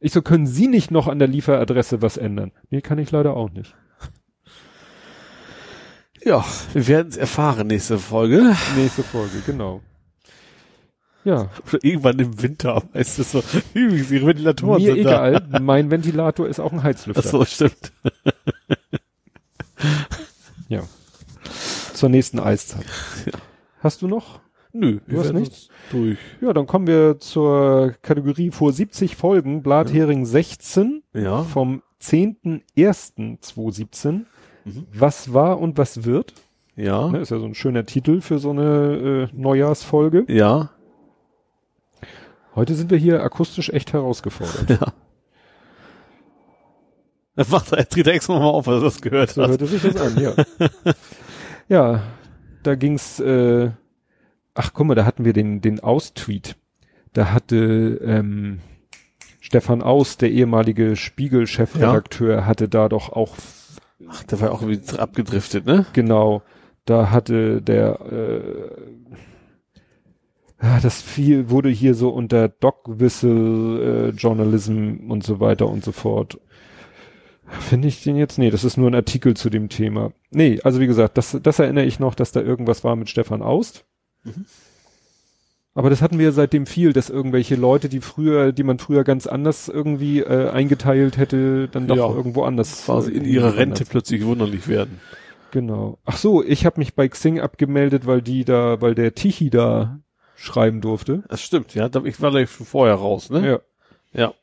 Ich 0.00 0.12
so, 0.12 0.22
können 0.22 0.46
Sie 0.46 0.66
nicht 0.66 0.90
noch 0.90 1.08
an 1.08 1.18
der 1.18 1.28
Lieferadresse 1.28 2.00
was 2.00 2.16
ändern? 2.16 2.52
Nee, 2.70 2.80
kann 2.80 2.98
ich 2.98 3.10
leider 3.10 3.36
auch 3.36 3.50
nicht. 3.50 3.76
Ja, 6.24 6.44
wir 6.72 6.88
werden 6.88 7.08
es 7.08 7.16
erfahren 7.16 7.68
nächste 7.68 7.98
Folge. 7.98 8.56
Nächste 8.76 9.02
Folge, 9.02 9.40
genau. 9.46 9.82
Ja, 11.28 11.50
Oder 11.68 11.84
irgendwann 11.84 12.18
im 12.20 12.42
Winter, 12.42 12.82
weißt 12.94 13.18
du 13.18 13.22
so. 13.22 13.42
Ihre 13.74 14.26
Ventilatoren 14.26 14.80
mir 14.82 14.92
sind 14.92 15.00
egal. 15.00 15.46
Mein 15.60 15.90
Ventilator 15.90 16.48
ist 16.48 16.58
auch 16.58 16.72
ein 16.72 16.78
da. 16.78 16.84
Heizlüfter. 16.84 17.22
Ach 17.22 17.28
so, 17.30 17.44
stimmt. 17.44 17.92
Ja. 20.68 20.82
Zur 21.94 22.08
nächsten 22.10 22.38
Eiszeit. 22.40 22.84
Hast 23.80 24.02
du 24.02 24.08
noch? 24.08 24.40
Nö, 24.72 24.98
Du 25.06 25.18
hast 25.20 25.32
nichts? 25.32 25.68
Durch. 25.90 26.18
Ja, 26.42 26.52
dann 26.52 26.66
kommen 26.66 26.86
wir 26.86 27.18
zur 27.20 27.94
Kategorie 28.02 28.50
vor 28.50 28.70
70 28.72 29.16
Folgen, 29.16 29.62
Blathering 29.62 30.26
16 30.26 31.02
Ja. 31.14 31.42
vom 31.44 31.82
10.01.2017. 32.02 34.24
Mhm. 34.64 34.86
Was 34.92 35.32
war 35.32 35.58
und 35.60 35.78
was 35.78 36.04
wird? 36.04 36.34
Ja. 36.76 37.08
Ne, 37.08 37.20
ist 37.20 37.30
ja 37.30 37.38
so 37.38 37.46
ein 37.46 37.54
schöner 37.54 37.86
Titel 37.86 38.20
für 38.20 38.38
so 38.38 38.50
eine 38.50 39.28
äh, 39.32 39.36
Neujahrsfolge. 39.36 40.24
Ja. 40.28 40.70
Heute 42.58 42.74
sind 42.74 42.90
wir 42.90 42.98
hier 42.98 43.22
akustisch 43.22 43.68
echt 43.70 43.92
herausgefordert. 43.92 44.80
Ja. 44.80 44.92
Das 47.36 47.50
macht 47.50 47.70
er, 47.70 47.84
dreht 47.84 48.08
er 48.08 48.14
extra 48.14 48.32
nochmal 48.32 48.50
auf, 48.50 48.66
als 48.66 48.82
er 48.82 48.84
das 48.84 49.00
gehört 49.00 49.30
So 49.30 49.42
hat. 49.44 49.50
hörte 49.50 49.66
sich 49.66 49.80
das 49.80 49.94
an, 49.94 50.20
ja. 50.20 50.34
ja, 51.68 52.02
da 52.64 52.74
ging's, 52.74 53.20
äh, 53.20 53.70
ach 54.54 54.72
guck 54.72 54.88
mal, 54.88 54.96
da 54.96 55.04
hatten 55.04 55.24
wir 55.24 55.32
den, 55.32 55.60
den 55.60 55.78
Aus-Tweet. 55.78 56.56
Da 57.12 57.30
hatte 57.30 58.00
ähm, 58.04 58.58
Stefan 59.38 59.80
Aus, 59.80 60.16
der 60.16 60.32
ehemalige 60.32 60.96
Spiegel-Chefredakteur, 60.96 62.44
hatte 62.44 62.68
da 62.68 62.88
doch 62.88 63.10
auch 63.12 63.36
Ach, 64.08 64.24
der 64.24 64.40
war 64.40 64.50
auch 64.50 64.62
irgendwie 64.62 64.98
abgedriftet, 64.98 65.64
ne? 65.64 65.86
Genau, 65.92 66.42
da 66.86 67.10
hatte 67.12 67.62
der, 67.62 68.00
äh, 68.10 68.40
ja, 69.10 69.27
das 70.60 71.00
viel 71.02 71.50
wurde 71.50 71.68
hier 71.68 71.94
so 71.94 72.10
unter 72.10 72.48
Dog-Whistle 72.48 74.08
äh, 74.08 74.10
Journalism 74.10 75.08
und 75.08 75.22
so 75.24 75.40
weiter 75.40 75.68
und 75.68 75.84
so 75.84 75.92
fort. 75.92 76.38
Finde 77.46 77.88
ich 77.88 78.02
den 78.02 78.16
jetzt? 78.16 78.38
Nee, 78.38 78.50
das 78.50 78.64
ist 78.64 78.76
nur 78.76 78.90
ein 78.90 78.94
Artikel 78.94 79.34
zu 79.34 79.48
dem 79.50 79.68
Thema. 79.68 80.12
Nee, 80.30 80.60
also 80.64 80.80
wie 80.80 80.86
gesagt, 80.86 81.16
das, 81.16 81.38
das 81.42 81.58
erinnere 81.58 81.84
ich 81.86 81.98
noch, 81.98 82.14
dass 82.14 82.32
da 82.32 82.40
irgendwas 82.40 82.84
war 82.84 82.94
mit 82.96 83.08
Stefan 83.08 83.40
Aust. 83.40 83.84
Aber 85.74 85.90
das 85.90 86.02
hatten 86.02 86.18
wir 86.18 86.32
seitdem 86.32 86.66
viel, 86.66 86.92
dass 86.92 87.08
irgendwelche 87.08 87.54
Leute, 87.54 87.88
die 87.88 88.00
früher, 88.00 88.52
die 88.52 88.64
man 88.64 88.78
früher 88.78 89.04
ganz 89.04 89.26
anders 89.26 89.68
irgendwie 89.68 90.20
äh, 90.20 90.50
eingeteilt 90.50 91.16
hätte, 91.18 91.68
dann 91.68 91.86
doch 91.86 91.96
Ja. 91.96 92.08
irgendwo 92.10 92.42
anders. 92.42 92.84
Quasi 92.84 93.12
äh, 93.12 93.16
in 93.16 93.24
ihrer 93.24 93.46
anders. 93.46 93.60
Rente 93.60 93.84
plötzlich 93.84 94.24
wunderlich 94.24 94.66
werden. 94.66 95.00
Genau. 95.52 95.98
Ach 96.04 96.16
so, 96.16 96.42
ich 96.44 96.66
habe 96.66 96.80
mich 96.80 96.94
bei 96.94 97.08
Xing 97.08 97.40
abgemeldet, 97.40 98.06
weil 98.06 98.20
die 98.20 98.44
da, 98.44 98.80
weil 98.82 98.94
der 98.94 99.14
Tichy 99.14 99.48
da 99.50 100.00
schreiben 100.40 100.80
durfte. 100.80 101.24
Das 101.28 101.40
stimmt, 101.42 101.74
ja. 101.74 101.90
Ich 102.04 102.20
war 102.22 102.30
gleich 102.30 102.48
schon 102.50 102.64
vorher 102.64 102.94
raus, 102.94 103.28
ne? 103.28 103.46
Ja. 103.46 103.58
Ja. 104.12 104.34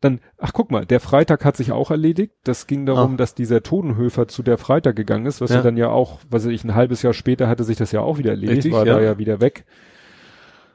Dann, 0.00 0.20
ach 0.38 0.52
guck 0.52 0.70
mal, 0.70 0.84
der 0.86 0.98
Freitag 0.98 1.44
hat 1.44 1.56
sich 1.56 1.72
auch 1.72 1.90
erledigt. 1.90 2.32
Das 2.44 2.66
ging 2.66 2.86
darum, 2.86 3.14
Ah. 3.14 3.16
dass 3.16 3.34
dieser 3.34 3.62
Totenhöfer 3.62 4.28
zu 4.28 4.42
der 4.42 4.56
Freitag 4.58 4.96
gegangen 4.96 5.26
ist, 5.26 5.40
was 5.40 5.50
Ja. 5.50 5.56
ja 5.56 5.62
dann 5.62 5.76
ja 5.76 5.88
auch, 5.90 6.18
was 6.28 6.44
weiß 6.46 6.52
ich, 6.52 6.64
ein 6.64 6.74
halbes 6.74 7.02
Jahr 7.02 7.12
später 7.12 7.48
hatte 7.48 7.64
sich 7.64 7.76
das 7.76 7.92
ja 7.92 8.00
auch 8.00 8.18
wieder 8.18 8.30
erledigt, 8.30 8.58
Richtig, 8.58 8.72
war 8.72 8.86
ja. 8.86 8.94
da 8.94 9.00
ja 9.02 9.18
wieder 9.18 9.40
weg. 9.40 9.64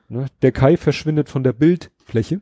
Ne? 0.08 0.28
Der 0.44 0.52
Kai 0.52 0.78
verschwindet 0.78 1.28
von 1.30 1.44
der 1.44 1.54
Bildfläche. 1.54 2.40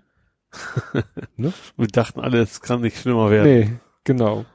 Wir 1.38 1.88
dachten 1.88 2.20
alle, 2.20 2.40
es 2.42 2.62
kann 2.62 2.82
nicht 2.82 2.98
schlimmer 2.98 3.32
werden. 3.32 3.48
Nee, 3.52 3.72
genau. 4.04 4.46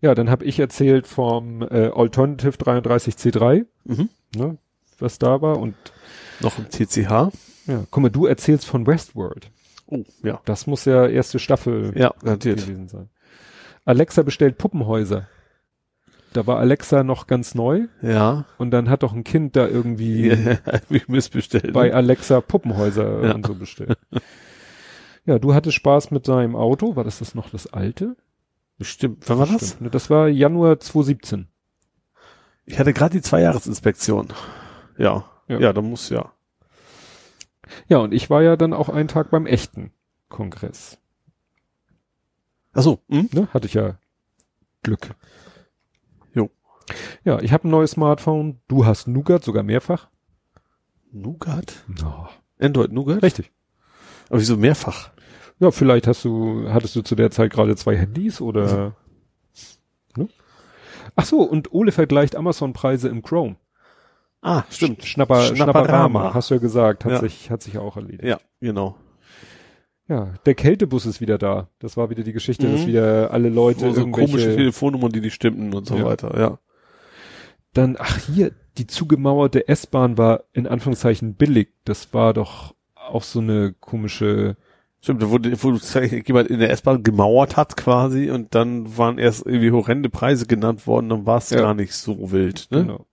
Ja, 0.00 0.14
dann 0.14 0.30
habe 0.30 0.44
ich 0.46 0.58
erzählt 0.58 1.06
vom 1.06 1.62
äh, 1.62 1.90
Alternative 1.94 2.56
33C3, 2.56 3.66
Mhm. 3.84 4.08
ne, 4.34 4.58
was 5.02 5.18
da 5.18 5.40
war 5.42 5.58
und 5.58 5.74
Noch 6.40 6.58
im 6.58 6.68
TCH. 6.68 7.10
ja, 7.66 7.84
guck 7.90 8.02
mal, 8.02 8.10
du 8.10 8.26
erzählst 8.26 8.66
von 8.66 8.86
Westworld. 8.86 9.50
Oh, 9.86 10.04
ja. 10.22 10.40
Das 10.44 10.66
muss 10.66 10.84
ja 10.84 11.06
erste 11.06 11.38
Staffel 11.38 11.92
Ja, 11.96 12.12
garantiert. 12.22 12.60
gewesen 12.60 12.88
sein. 12.88 13.08
Alexa 13.84 14.22
bestellt 14.22 14.56
Puppenhäuser. 14.58 15.26
Da 16.32 16.46
war 16.46 16.58
Alexa 16.58 17.02
noch 17.02 17.26
ganz 17.26 17.56
neu 17.56 17.88
Ja. 18.02 18.44
und 18.56 18.70
dann 18.70 18.88
hat 18.88 19.02
doch 19.02 19.12
ein 19.12 19.24
Kind 19.24 19.56
da 19.56 19.66
irgendwie 19.66 20.28
ja 20.28 20.58
missbestellt. 21.08 21.72
bei 21.72 21.92
Alexa 21.92 22.40
Puppenhäuser 22.40 23.24
Ja. 23.26 23.34
und 23.34 23.46
so 23.46 23.54
bestellt. 23.54 23.98
Ja, 25.26 25.38
du 25.40 25.54
hattest 25.54 25.74
Spaß 25.76 26.12
mit 26.12 26.24
seinem 26.24 26.54
Auto. 26.56 26.94
War 26.94 27.02
das 27.04 27.18
das 27.18 27.34
noch 27.34 27.50
das 27.50 27.66
alte? 27.66 28.16
Bestimmt. 28.78 29.28
Wann 29.28 29.38
war 29.38 29.46
das? 29.46 29.72
Stimmt? 29.72 29.94
Das 29.94 30.08
war 30.08 30.28
Januar 30.28 30.78
2017. 30.80 31.48
Ich 32.64 32.78
hatte 32.78 32.92
gerade 32.92 33.12
die 33.12 33.22
Zweijahresinspektion. 33.22 34.28
Ja. 34.98 35.24
Ja. 35.48 35.58
ja. 35.58 35.72
da 35.72 35.82
muss 35.82 36.08
ja. 36.08 36.32
Ja, 37.88 37.98
und 37.98 38.12
ich 38.12 38.30
war 38.30 38.42
ja 38.42 38.56
dann 38.56 38.72
auch 38.72 38.88
einen 38.88 39.08
Tag 39.08 39.30
beim 39.30 39.46
echten 39.46 39.92
Kongress. 40.28 40.98
Ach 42.72 42.82
so. 42.82 43.00
Hm? 43.08 43.28
Ne? 43.32 43.48
Hatte 43.52 43.66
ich 43.66 43.74
ja 43.74 43.98
Glück. 44.82 45.14
Jo. 46.34 46.50
Ja, 47.24 47.40
ich 47.40 47.52
habe 47.52 47.68
ein 47.68 47.70
neues 47.70 47.92
Smartphone. 47.92 48.60
Du 48.68 48.86
hast 48.86 49.06
Nougat, 49.06 49.44
sogar 49.44 49.62
mehrfach. 49.62 50.08
Nougat? 51.12 51.84
Oh. 52.04 52.26
Android 52.58 52.92
Nougat? 52.92 53.22
Richtig. 53.22 53.52
Aber 54.28 54.40
wieso 54.40 54.56
mehrfach? 54.56 55.10
Ja, 55.58 55.70
vielleicht 55.70 56.06
hast 56.06 56.24
du, 56.24 56.68
hattest 56.70 56.96
du 56.96 57.02
zu 57.02 57.14
der 57.14 57.30
Zeit 57.30 57.52
gerade 57.52 57.76
zwei 57.76 57.96
Handys 57.96 58.40
oder. 58.40 58.96
Ne? 60.16 60.28
Ach 61.14 61.24
so, 61.24 61.40
und 61.42 61.72
Ole 61.72 61.92
vergleicht 61.92 62.34
Amazon-Preise 62.34 63.08
im 63.08 63.22
Chrome. 63.22 63.54
Ah, 64.42 64.64
stimmt. 64.70 65.04
Schnapper, 65.04 65.42
Schnapperama. 65.42 66.32
Hast 66.34 66.50
du 66.50 66.54
ja 66.54 66.60
gesagt, 66.60 67.04
hat 67.04 67.12
Ja. 67.12 67.20
sich, 67.20 67.50
hat 67.50 67.62
sich 67.62 67.76
auch 67.78 67.96
erledigt. 67.96 68.24
Ja, 68.24 68.38
genau. 68.60 68.96
Ja, 70.08 70.34
der 70.44 70.54
Kältebus 70.54 71.06
ist 71.06 71.20
wieder 71.20 71.38
da. 71.38 71.68
Das 71.78 71.96
war 71.96 72.10
wieder 72.10 72.24
die 72.24 72.32
Geschichte, 72.32 72.66
Mhm. 72.66 72.72
dass 72.72 72.86
wieder 72.86 73.30
alle 73.32 73.48
Leute 73.48 73.80
So, 73.80 73.92
so 73.92 74.00
irgendwelche... 74.00 74.32
komische 74.32 74.56
Telefonnummern, 74.56 75.12
die 75.12 75.20
nicht 75.20 75.34
stimmten 75.34 75.72
und 75.74 75.86
so 75.86 75.96
Ja. 75.96 76.04
weiter, 76.06 76.38
ja. 76.38 76.58
Dann, 77.74 77.96
ach 77.98 78.18
hier, 78.26 78.50
die 78.78 78.86
zugemauerte 78.88 79.68
S-Bahn 79.68 80.18
war 80.18 80.44
in 80.52 80.66
Anführungszeichen 80.66 81.34
billig. 81.34 81.68
Das 81.84 82.12
war 82.12 82.34
doch 82.34 82.74
auch 82.94 83.22
so 83.22 83.40
eine 83.40 83.72
komische... 83.78 84.56
Stimmt, 85.02 85.22
da 85.22 85.30
wurde, 85.30 85.50
wo 85.62 85.70
jemand 85.72 86.48
in 86.50 86.58
der 86.60 86.70
S-Bahn 86.70 87.02
gemauert 87.02 87.56
hat 87.56 87.76
quasi 87.76 88.30
und 88.30 88.54
dann 88.54 88.98
waren 88.98 89.16
erst 89.18 89.46
irgendwie 89.46 89.70
horrende 89.70 90.10
Preise 90.10 90.46
genannt 90.46 90.86
worden, 90.86 91.08
dann 91.08 91.24
war 91.24 91.38
es 91.38 91.48
Ja. 91.50 91.60
gar 91.60 91.74
nicht 91.74 91.94
so 91.94 92.32
wild, 92.32 92.66
ne? 92.70 92.82
Genau. 92.82 93.06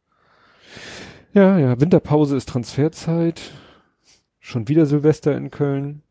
Ja, 1.37 1.59
ja, 1.59 1.79
Winterpause 1.79 2.35
ist 2.35 2.49
Transferzeit. 2.49 3.39
Schon 4.39 4.67
wieder 4.67 4.87
Silvester 4.87 5.37
in 5.37 5.51
Köln. 5.51 6.01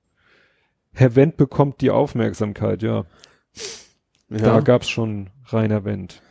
Herr 0.92 1.16
Wendt 1.16 1.36
bekommt 1.36 1.80
die 1.80 1.90
Aufmerksamkeit, 1.90 2.80
ja. 2.84 3.06
Da 4.28 4.36
Ja. 4.38 4.60
gab's 4.60 4.88
schon 4.88 5.30
Rainer 5.46 5.84
Wendt. 5.84 6.22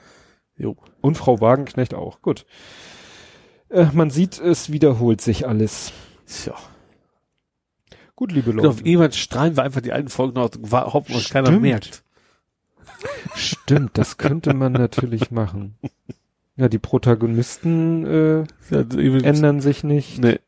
Jo. 0.56 0.78
Und 1.02 1.18
Frau 1.18 1.42
Wagenknecht 1.42 1.94
auch. 1.94 2.22
Gut. 2.22 2.46
Äh, 3.68 3.88
man 3.92 4.12
sieht, 4.12 4.40
es 4.40 4.72
wiederholt 4.72 5.20
sich 5.20 5.46
alles. 5.46 5.92
Tja. 6.26 6.56
Gut, 8.16 8.32
liebe 8.32 8.52
Genau, 8.52 8.64
Leute. 8.64 8.70
auf 8.70 8.86
irgendwann 8.86 9.12
strahlen 9.12 9.58
wir 9.58 9.64
einfach 9.64 9.82
die 9.82 9.92
alten 9.92 10.08
Folgen 10.08 10.36
war- 10.38 10.94
hoffen, 10.94 11.12
dass 11.16 11.30
keiner 11.30 11.52
merkt. 11.52 12.02
Stimmt, 13.36 13.98
das 13.98 14.16
könnte 14.18 14.54
man 14.54 14.72
natürlich 14.72 15.32
machen. 15.32 15.78
Ja, 16.58 16.70
die 16.70 16.80
Protagonisten 16.80 18.06
äh, 18.06 18.40
Ja, 18.70 18.80
ändern 19.24 19.60
sich 19.60 19.84
nicht. 19.84 20.20
nee. 20.22 20.40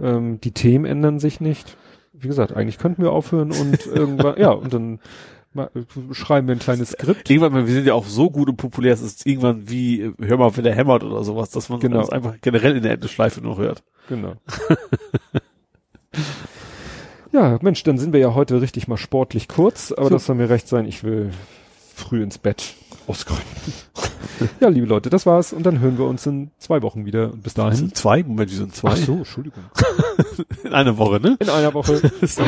Ähm, 0.00 0.40
die 0.40 0.52
Themen 0.52 0.84
ändern 0.84 1.18
sich 1.18 1.40
nicht. 1.40 1.76
Wie 2.12 2.28
gesagt, 2.28 2.52
eigentlich 2.54 2.78
könnten 2.78 3.02
wir 3.02 3.12
aufhören 3.12 3.52
und 3.52 3.86
irgendwann, 3.86 4.38
ja, 4.38 4.50
und 4.50 4.72
dann 4.72 5.00
schreiben 6.12 6.46
wir 6.46 6.54
ein 6.54 6.58
kleines 6.60 6.90
Skript. 6.90 7.28
Irgendwann, 7.30 7.66
wir 7.66 7.72
sind 7.72 7.86
ja 7.86 7.94
auch 7.94 8.04
so 8.04 8.30
gut 8.30 8.48
und 8.48 8.56
populär, 8.56 8.92
es 8.92 9.02
ist 9.02 9.26
irgendwann 9.26 9.68
wie, 9.68 10.12
hör 10.20 10.36
mal, 10.36 10.56
wenn 10.56 10.64
der 10.64 10.74
hämmert 10.74 11.02
oder 11.02 11.24
sowas, 11.24 11.50
dass 11.50 11.68
man 11.68 11.80
Genau. 11.80 12.00
das 12.00 12.10
einfach 12.10 12.36
generell 12.40 12.76
in 12.76 12.82
der 12.82 12.92
Endeschleife 12.92 13.40
nur 13.40 13.56
hört. 13.58 13.82
Genau. 14.08 14.34
ja, 17.32 17.58
Mensch, 17.62 17.82
dann 17.82 17.98
sind 17.98 18.12
wir 18.12 18.20
ja 18.20 18.34
heute 18.34 18.60
richtig 18.60 18.88
mal 18.88 18.96
sportlich 18.96 19.48
kurz, 19.48 19.92
aber 19.92 20.04
So. 20.08 20.10
das 20.10 20.26
soll 20.26 20.36
mir 20.36 20.48
recht 20.48 20.68
sein. 20.68 20.86
Ich 20.86 21.04
will 21.04 21.30
früh 21.94 22.22
ins 22.22 22.38
Bett 22.38 22.74
ausgründen. 23.08 23.44
ja, 24.60 24.68
liebe 24.68 24.86
Leute, 24.86 25.10
das 25.10 25.26
war's 25.26 25.52
und 25.52 25.64
dann 25.64 25.80
hören 25.80 25.98
wir 25.98 26.06
uns 26.06 26.26
in 26.26 26.50
zwei 26.58 26.82
Wochen 26.82 27.06
wieder. 27.06 27.32
Und 27.32 27.42
bis 27.42 27.54
dahin. 27.54 27.74
sind 27.74 27.96
zwei? 27.96 28.22
Moment, 28.22 28.50
die 28.50 28.54
sind 28.54 28.74
zwei. 28.74 28.90
Ach 28.90 28.96
so, 28.96 29.14
Entschuldigung. 29.14 29.64
In 30.64 30.72
einer 30.72 30.98
Woche, 30.98 31.20
ne? 31.20 31.36
In 31.40 31.50
einer 31.50 31.74
Woche. 31.74 32.00
Tschüss. 32.20 32.38